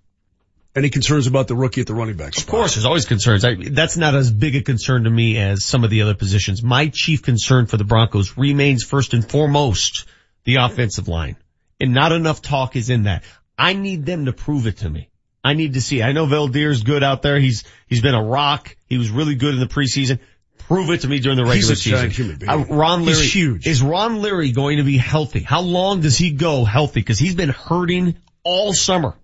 Any 0.77 0.91
concerns 0.91 1.29
about 1.29 1.47
the 1.47 1.55
rookie 1.55 1.83
at 1.83 1.87
the 1.87 1.95
running 1.95 2.17
back 2.17 2.35
spot? 2.35 2.45
Of 2.45 2.51
course, 2.51 2.75
there's 2.75 2.85
always 2.85 3.05
concerns. 3.05 3.45
I, 3.45 3.55
that's 3.55 3.97
not 3.97 4.15
as 4.15 4.33
big 4.33 4.57
a 4.57 4.63
concern 4.63 5.05
to 5.05 5.11
me 5.11 5.39
as 5.39 5.65
some 5.65 5.85
of 5.85 5.91
the 5.91 6.03
other 6.03 6.15
positions. 6.15 6.65
My 6.65 6.89
chief 6.89 7.23
concern 7.23 7.67
for 7.67 7.77
the 7.77 7.85
Broncos 7.85 8.37
remains 8.37 8.83
first 8.83 9.15
and 9.15 9.29
foremost 9.29 10.07
the 10.45 10.57
offensive 10.57 11.07
line. 11.07 11.37
And 11.81 11.95
not 11.95 12.11
enough 12.11 12.43
talk 12.43 12.75
is 12.75 12.91
in 12.91 13.05
that. 13.05 13.23
I 13.57 13.75
need 13.75 14.05
them 14.05 14.25
to 14.25 14.33
prove 14.33 14.67
it 14.67 14.79
to 14.79 14.91
me. 14.91 15.11
I 15.45 15.55
need 15.55 15.75
to 15.75 15.81
see. 15.81 16.03
I 16.03 16.13
know 16.13 16.27
Valdir's 16.27 16.83
good 16.83 17.05
out 17.05 17.23
there. 17.23 17.39
He's, 17.39 17.65
he's 17.87 18.01
been 18.01 18.15
a 18.15 18.23
rock. 18.23 18.77
He 18.87 18.99
was 18.99 19.11
really 19.11 19.35
good 19.37 19.55
in 19.55 19.61
the 19.61 19.67
preseason. 19.67 20.19
Prove 20.69 20.91
it 20.91 21.03
to 21.03 21.09
me 21.09 21.21
during 21.21 21.37
the 21.37 21.45
He's 21.45 21.69
regular 21.69 21.73
a 21.73 21.77
season. 21.77 22.11
human 22.11 22.37
being. 22.37 22.51
Uh, 22.51 22.65
Ron 22.75 23.03
He's 23.03 23.21
huge. 23.33 23.67
Is 23.67 23.83
Ron 23.83 24.23
Leary 24.23 24.53
going 24.53 24.79
to 24.79 24.85
be 24.85 24.97
healthy? 24.97 25.41
How 25.41 25.61
long 25.61 26.01
does 26.01 26.17
he 26.17 26.31
go 26.31 26.65
healthy? 26.65 27.03
Cause 27.03 27.19
he's 27.19 27.35
been 27.35 27.51
hurting 27.51 28.17
all 28.45 28.73
summer. 28.73 29.15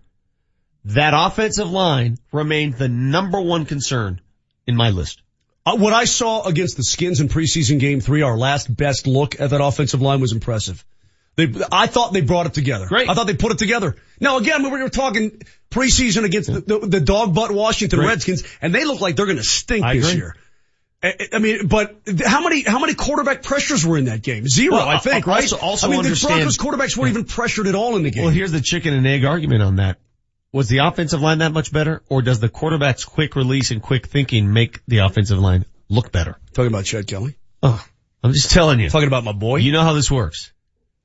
That 0.87 1.13
offensive 1.15 1.71
line 1.71 2.19
remained 2.33 2.75
the 2.75 2.89
number 2.89 3.41
one 3.41 3.67
concern 3.67 4.21
in 4.67 4.77
my 4.77 4.91
list. 4.91 5.23
Uh, 5.67 5.77
what 5.77 5.93
I 5.93 6.05
saw 6.05 6.47
against 6.47 6.77
the 6.79 6.83
Skins 6.83 7.21
in 7.21 7.29
preseason 7.29 7.79
game 7.79 8.01
three, 8.01 8.23
our 8.23 8.37
last 8.37 8.75
best 8.75 9.07
look 9.07 9.41
at 9.41 9.51
that 9.51 9.63
offensive 9.63 10.01
line 10.01 10.21
was 10.21 10.33
impressive. 10.33 10.85
They, 11.37 11.53
I 11.71 11.87
thought 11.87 12.13
they 12.13 12.23
brought 12.23 12.47
it 12.47 12.55
together. 12.55 12.87
Great. 12.87 13.09
I 13.09 13.15
thought 13.15 13.27
they 13.27 13.37
put 13.37 13.53
it 13.53 13.59
together. 13.59 13.97
Now 14.21 14.39
again, 14.39 14.63
we 14.63 14.71
were 14.83 14.89
talking 14.89 15.43
preseason 15.71 16.25
against 16.25 16.53
the, 16.53 16.61
the, 16.61 16.79
the 16.87 17.01
dog 17.01 17.35
butt 17.35 17.51
Washington 17.51 17.99
Great. 18.01 18.09
Redskins, 18.09 18.45
and 18.61 18.75
they 18.75 18.85
look 18.85 19.01
like 19.01 19.17
they're 19.17 19.27
going 19.27 19.39
to 19.39 19.45
stink 19.45 19.85
I 19.85 19.95
this 19.97 20.09
agree. 20.09 20.19
year. 20.21 20.37
I, 21.03 21.39
mean, 21.39 21.67
but 21.67 21.97
how 22.27 22.43
many 22.43 22.63
how 22.63 22.79
many 22.79 22.93
quarterback 22.93 23.43
pressures 23.43 23.87
were 23.87 23.97
in 23.97 24.05
that 24.05 24.21
game? 24.23 24.47
Zero, 24.47 24.75
Well, 24.75 24.89
I 24.89 24.99
think, 24.99 25.27
right? 25.27 25.43
also- 25.43 25.57
also 25.59 25.87
I 25.87 25.91
mean, 25.91 26.03
the 26.03 26.27
Broncos 26.27 26.59
quarterbacks 26.59 26.97
weren't 26.97 27.13
even 27.13 27.25
pressured 27.25 27.67
at 27.67 27.75
all 27.75 27.97
in 27.97 28.03
the 28.03 28.11
game. 28.11 28.25
Well, 28.25 28.33
here's 28.33 28.53
the 28.53 28.61
chicken 28.61 28.93
and 28.93 29.07
egg 29.07 29.25
argument 29.25 29.63
on 29.63 29.77
that. 29.77 29.99
Was 30.53 30.69
the 30.69 30.79
offensive 30.79 31.21
line 31.23 31.39
that 31.39 31.53
much 31.53 31.73
better 31.73 32.03
or 32.09 32.23
does 32.23 32.41
the 32.41 32.49
quarterback's 32.49 33.05
quick 33.05 33.35
release 33.37 33.71
and 33.71 33.81
quick 33.81 34.09
thinking 34.09 34.53
make 34.53 34.81
the 34.89 34.99
offensive 34.99 35.39
line 35.39 35.65
look 35.89 36.13
better? 36.13 36.37
Talking 36.53 36.69
about 36.69 36.85
Chad 36.85 37.07
Kelly. 37.07 37.37
Oh, 37.63 37.83
I'm 38.23 38.33
just 38.33 38.51
telling 38.51 38.81
you. 38.81 38.91
Talking 38.91 39.07
about 39.09 39.25
my 39.25 39.33
boy. 39.33 39.57
You 39.57 39.73
know 39.73 39.83
how 39.83 39.95
this 39.95 40.11
works. 40.11 40.53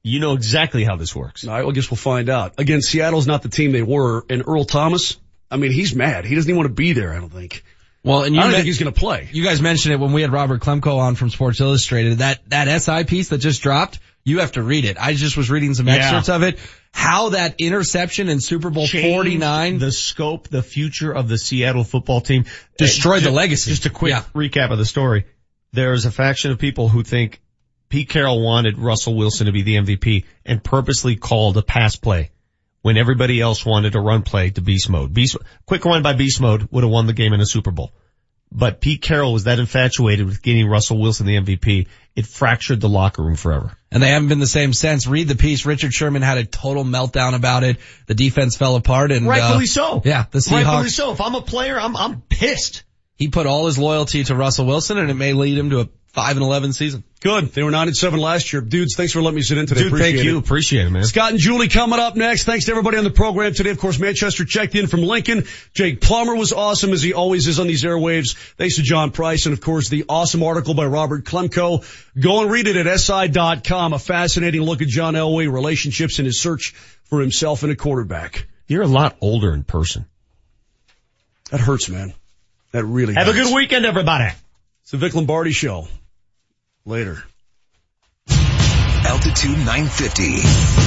You 0.04 0.20
know 0.20 0.34
exactly 0.34 0.84
how 0.84 0.98
this 0.98 1.16
works. 1.16 1.48
All 1.48 1.54
right, 1.54 1.62
well, 1.62 1.72
I 1.72 1.74
guess 1.74 1.90
we'll 1.90 1.98
find 1.98 2.30
out. 2.30 2.56
Again, 2.58 2.82
Seattle's 2.82 3.28
not 3.28 3.44
the 3.44 3.50
team 3.50 3.72
they 3.72 3.82
were, 3.82 4.26
and 4.30 4.44
Earl 4.46 4.66
Thomas. 4.66 5.18
I 5.50 5.58
mean, 5.58 5.72
he's 5.72 5.96
mad. 5.96 6.26
He 6.26 6.36
doesn't 6.36 6.50
even 6.50 6.58
want 6.58 6.68
to 6.70 6.74
be 6.76 6.94
there. 6.94 7.14
I 7.14 7.20
don't 7.20 7.32
think. 7.32 7.64
Well, 8.06 8.24
and 8.24 8.36
you 8.36 8.40
I 8.40 8.44
don't 8.44 8.52
men- 8.52 8.60
think 8.60 8.68
he's 8.68 8.78
going 8.80 8.94
to 8.94 9.00
play. 9.00 9.30
You 9.32 9.44
guys 9.44 9.62
mentioned 9.62 9.94
it 9.94 10.00
when 10.00 10.14
we 10.14 10.22
had 10.22 10.32
Robert 10.32 10.62
Klemko 10.62 10.98
on 11.00 11.16
from 11.16 11.30
Sports 11.32 11.60
Illustrated. 11.60 12.20
That 12.20 12.40
that 12.50 12.82
SI 12.82 13.04
piece 13.06 13.30
that 13.30 13.40
just 13.40 13.62
dropped, 13.64 14.00
you 14.24 14.40
have 14.40 14.54
to 14.54 14.62
read 14.64 14.86
it. 14.86 14.98
I 15.00 15.14
just 15.16 15.36
was 15.36 15.50
reading 15.50 15.74
some 15.74 15.88
Yeah. 15.88 15.96
excerpts 15.96 16.30
of 16.30 16.44
it. 16.44 16.60
How 16.92 17.30
that 17.30 17.56
interception 17.60 18.30
in 18.30 18.40
Super 18.40 18.70
Bowl 18.70 18.88
Changed 18.88 19.10
49 19.14 19.80
The 19.80 19.92
scope, 19.92 20.48
the 20.50 20.62
future 20.64 21.12
of 21.12 21.28
the 21.28 21.38
Seattle 21.38 21.84
football 21.84 22.22
team. 22.22 22.46
Destroyed 22.78 23.24
Uh, 23.24 23.26
the 23.26 23.32
legacy. 23.32 23.72
Just 23.72 23.86
a 23.86 23.90
quick 23.90 24.12
Yeah. 24.12 24.24
recap 24.36 24.72
of 24.72 24.78
the 24.78 24.86
story. 24.86 25.26
There's 25.74 26.06
a 26.06 26.12
faction 26.12 26.52
of 26.52 26.60
people 26.60 26.88
who 26.90 27.04
think 27.04 27.42
Pete 27.90 28.08
Carroll 28.10 28.42
wanted 28.42 28.78
Russell 28.78 29.16
Wilson 29.16 29.48
to 29.48 29.52
be 29.52 29.62
the 29.64 29.76
MVP 29.78 30.26
and 30.46 30.64
purposely 30.64 31.16
called 31.16 31.58
a 31.58 31.62
pass 31.62 31.96
play 31.96 32.30
when 32.86 32.98
everybody 32.98 33.42
else 33.42 33.66
wanted 33.66 33.96
a 33.96 34.00
run 34.00 34.22
play 34.22 34.52
to 34.52 34.62
beast 34.62 34.92
mode. 34.92 35.12
Beast, 35.12 35.36
quick 35.66 35.84
run 35.86 36.04
by 36.04 36.14
beast 36.14 36.40
mode 36.40 36.68
would 36.70 36.84
have 36.84 36.92
won 36.92 37.08
the 37.08 37.14
game 37.14 37.34
in 37.34 37.42
a 37.42 37.46
Super 37.46 37.72
Bowl. 37.72 37.92
but 38.52 38.80
Pete 38.80 39.02
Carroll 39.02 39.34
was 39.34 39.46
that 39.46 39.58
infatuated 39.58 40.28
with 40.28 40.40
getting 40.44 40.68
Russell 40.68 41.02
Wilson 41.02 41.26
the 41.26 41.36
MVP, 41.36 41.88
it 42.16 42.28
fractured 42.28 42.80
the 42.82 42.88
locker 42.88 43.24
room 43.24 43.38
forever. 43.38 43.76
And 43.90 44.04
they 44.04 44.10
haven't 44.10 44.28
been 44.28 44.38
the 44.38 44.46
same 44.46 44.72
since. 44.72 45.08
Read 45.08 45.28
the 45.28 45.36
piece. 45.36 45.66
Richard 45.66 45.94
Sherman 45.94 46.22
had 46.22 46.38
a 46.38 46.46
total 46.46 46.84
meltdown 46.84 47.34
about 47.34 47.64
it. 47.64 47.78
The 48.06 48.14
defense 48.14 48.56
fell 48.56 48.76
apart 48.76 49.12
and 49.12 49.26
Rightfully 49.26 49.64
uh, 49.64 49.66
so. 49.66 50.02
Yeah, 50.06 50.26
the 50.30 50.38
Seahawks. 50.38 50.52
Rightfully 50.52 50.90
so. 50.90 51.12
If 51.12 51.22
I'm 51.22 51.34
a 51.34 51.42
player, 51.42 51.80
I'm 51.80 51.98
I'm 51.98 52.22
pissed. 52.22 52.84
He 53.16 53.30
put 53.30 53.48
all 53.48 53.66
his 53.66 53.80
loyalty 53.80 54.24
to 54.26 54.36
Russell 54.36 54.68
Wilson 54.68 55.00
and 55.00 55.10
it 55.10 55.16
may 55.16 55.34
lead 55.34 55.58
him 55.58 55.72
to 55.72 55.80
a 55.80 55.90
5 56.16 56.38
and 56.38 56.44
11 56.46 56.72
season. 56.72 57.04
Good. 57.20 57.52
They 57.52 57.62
were 57.62 57.72
9 57.72 57.88
and 57.88 57.96
7 57.98 58.18
last 58.20 58.54
year. 58.54 58.62
Dudes, 58.62 58.96
thanks 58.96 59.12
for 59.12 59.22
letting 59.22 59.36
me 59.36 59.42
sit 59.42 59.58
in 59.58 59.66
today. 59.66 59.82
Dude, 59.82 59.88
Appreciate 59.94 60.12
thank 60.14 60.24
you. 60.24 60.38
It. 60.38 60.40
Appreciate 60.40 60.88
it, 60.88 60.90
man. 60.90 61.04
Scott 61.04 61.32
and 61.32 61.40
Julie 61.40 61.68
coming 61.68 62.00
up 62.00 62.16
next. 62.16 62.46
Thanks 62.46 62.66
to 62.66 62.72
everybody 62.72 62.98
on 62.98 63.04
the 63.04 63.10
program 63.10 63.54
today. 63.54 63.70
Of 63.72 63.80
course, 63.80 64.00
Manchester 64.00 64.46
checked 64.46 64.76
in 64.76 64.88
from 64.88 65.02
Lincoln. 65.02 65.44
Jake 65.74 66.00
Plummer 66.00 66.34
was 66.34 66.54
awesome 66.54 66.94
as 66.94 67.02
he 67.02 67.14
always 67.14 67.48
is 67.48 67.60
on 67.60 67.68
these 67.68 67.84
airwaves. 67.84 68.36
Thanks 68.58 68.78
to 68.78 68.82
John 68.84 69.12
Price 69.12 69.46
and 69.46 69.52
of 69.52 69.60
course 69.60 69.90
the 69.90 70.06
awesome 70.08 70.42
article 70.42 70.74
by 70.74 70.86
Robert 70.86 71.26
Klemko. 71.26 71.84
Go 72.18 72.42
and 72.44 72.50
read 72.50 72.68
it 72.68 72.78
at 72.78 72.98
SI.com. 73.00 73.92
A 73.92 74.00
fascinating 74.00 74.62
look 74.62 74.82
at 74.82 74.88
John 74.88 75.16
Elway, 75.16 75.52
relationships 75.52 76.20
and 76.20 76.26
his 76.26 76.40
search 76.40 76.72
for 77.04 77.20
himself 77.20 77.64
and 77.64 77.74
a 77.74 77.76
quarterback. 77.76 78.48
You're 78.70 78.84
a 78.84 78.88
lot 78.88 79.18
older 79.20 79.54
in 79.54 79.64
person. 79.64 80.06
That 81.52 81.60
hurts, 81.60 81.90
man. 81.90 82.14
That 82.72 82.86
really 82.86 83.16
Have 83.16 83.28
hurts. 83.28 83.38
a 83.38 83.44
good 83.44 83.54
weekend, 83.56 83.86
everybody. 83.86 84.34
It's 84.84 84.92
the 84.92 84.98
Vic 84.98 85.14
Lombardi 85.14 85.52
show. 85.52 85.88
Later. 86.88 87.24
Altitude 88.30 89.58
950, 89.58 90.24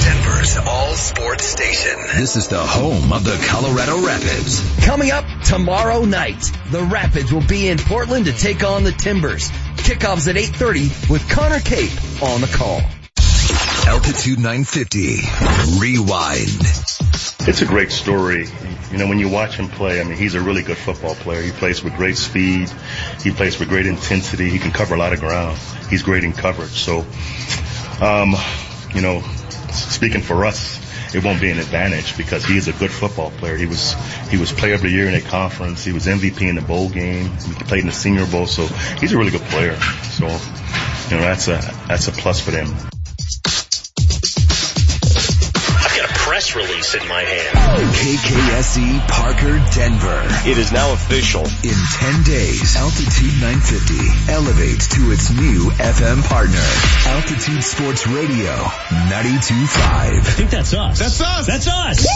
Denver's 0.05 0.57
all 0.65 0.93
sports 0.93 1.43
station. 1.43 1.99
This 2.15 2.37
is 2.37 2.47
the 2.47 2.57
home 2.57 3.11
of 3.11 3.25
the 3.25 3.37
Colorado 3.49 4.05
Rapids. 4.05 4.85
Coming 4.85 5.11
up 5.11 5.25
tomorrow 5.43 6.05
night, 6.05 6.51
the 6.71 6.83
Rapids 6.83 7.33
will 7.33 7.45
be 7.45 7.67
in 7.67 7.77
Portland 7.77 8.27
to 8.27 8.31
take 8.31 8.63
on 8.63 8.85
the 8.85 8.93
Timbers. 8.93 9.49
Kickoffs 9.75 10.29
at 10.29 10.37
8.30 10.37 11.09
with 11.09 11.29
Connor 11.29 11.59
Cape 11.59 11.91
on 12.23 12.39
the 12.39 12.47
call. 12.47 12.81
Altitude 13.89 14.37
950, 14.37 15.17
rewind. 15.79 16.61
It's 17.49 17.63
a 17.63 17.65
great 17.65 17.91
story. 17.91 18.45
You 18.91 18.99
know, 18.99 19.07
when 19.07 19.17
you 19.17 19.29
watch 19.29 19.55
him 19.55 19.67
play, 19.67 19.99
I 19.99 20.03
mean, 20.03 20.15
he's 20.15 20.35
a 20.35 20.41
really 20.41 20.61
good 20.61 20.77
football 20.77 21.15
player. 21.15 21.41
He 21.41 21.49
plays 21.49 21.83
with 21.83 21.95
great 21.95 22.15
speed. 22.15 22.69
He 23.23 23.31
plays 23.31 23.59
with 23.59 23.67
great 23.67 23.87
intensity. 23.87 24.47
He 24.51 24.59
can 24.59 24.69
cover 24.69 24.93
a 24.93 24.97
lot 24.99 25.13
of 25.13 25.19
ground. 25.19 25.57
He's 25.89 26.03
great 26.03 26.23
in 26.23 26.33
coverage. 26.33 26.69
So, 26.69 26.99
um, 27.99 28.35
you 28.93 29.01
know, 29.01 29.21
speaking 29.71 30.21
for 30.21 30.45
us, 30.45 30.79
it 31.15 31.23
won't 31.23 31.41
be 31.41 31.49
an 31.49 31.57
advantage 31.57 32.15
because 32.15 32.45
he 32.45 32.57
is 32.57 32.67
a 32.67 32.73
good 32.73 32.91
football 32.91 33.31
player. 33.31 33.57
He 33.57 33.65
was 33.65 33.95
he 34.29 34.37
was 34.37 34.51
player 34.51 34.75
of 34.75 34.81
the 34.81 34.89
year 34.89 35.07
in 35.07 35.15
a 35.15 35.21
conference. 35.21 35.83
He 35.83 35.93
was 35.93 36.05
MVP 36.05 36.47
in 36.47 36.57
the 36.57 36.61
bowl 36.61 36.89
game. 36.89 37.31
He 37.31 37.53
played 37.63 37.81
in 37.81 37.87
the 37.87 37.91
Senior 37.91 38.27
Bowl. 38.27 38.45
So 38.45 38.67
he's 38.99 39.13
a 39.13 39.17
really 39.17 39.31
good 39.31 39.47
player. 39.49 39.75
So, 39.79 40.27
you 40.27 41.17
know, 41.17 41.23
that's 41.23 41.47
a 41.47 41.57
that's 41.87 42.07
a 42.07 42.11
plus 42.11 42.39
for 42.39 42.51
them. 42.51 42.67
I've 46.39 46.45
got 46.45 46.55
a 46.55 46.55
press 46.55 46.55
release 46.55 46.95
in 46.95 47.07
my 47.09 47.21
hand. 47.21 47.57
KKSE 47.99 49.07
Parker, 49.09 49.59
Denver. 49.75 50.23
It 50.47 50.57
is 50.57 50.71
now 50.71 50.93
official. 50.93 51.43
In 51.43 51.75
10 51.75 52.23
days, 52.23 52.77
Altitude 52.77 53.35
950 53.43 54.31
elevates 54.31 54.87
to 54.95 55.11
its 55.11 55.29
new 55.31 55.69
FM 55.75 56.23
partner, 56.23 56.63
Altitude 57.11 57.63
Sports 57.63 58.07
Radio 58.07 58.55
92.5. 59.11 59.67
I 59.83 60.21
think 60.21 60.49
that's 60.49 60.73
us. 60.73 60.99
That's 60.99 61.19
us. 61.19 61.45
That's 61.45 61.67
us. 61.67 62.07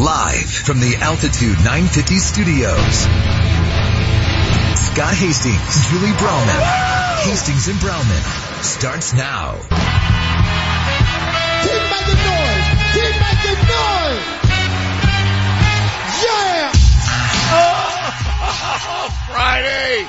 Live 0.00 0.48
from 0.48 0.80
the 0.80 0.96
Altitude 1.04 1.58
950 1.60 2.16
studios. 2.16 2.96
Scott 4.88 5.14
Hastings, 5.20 5.88
Julie 5.92 6.16
Browman. 6.16 6.62
Hastings 7.28 7.68
and 7.68 7.78
Browman 7.78 8.24
starts 8.64 9.12
now. 9.12 9.58
Keep 11.62 11.82
making 11.90 12.24
noise! 12.24 12.37
Oh, 18.80 19.10
Friday! 19.26 20.06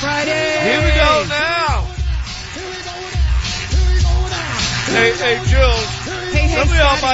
Friday! 0.00 0.58
Here 0.64 0.80
we 0.80 0.92
go 0.96 1.24
now! 1.28 1.84
Hey, 4.92 5.12
hey, 5.16 5.36
Jules. 5.48 5.88
Hey, 6.32 6.48
hey, 6.48 6.54
Some 6.54 6.68
of 6.68 6.74
y'all 6.74 7.00
might 7.00 7.10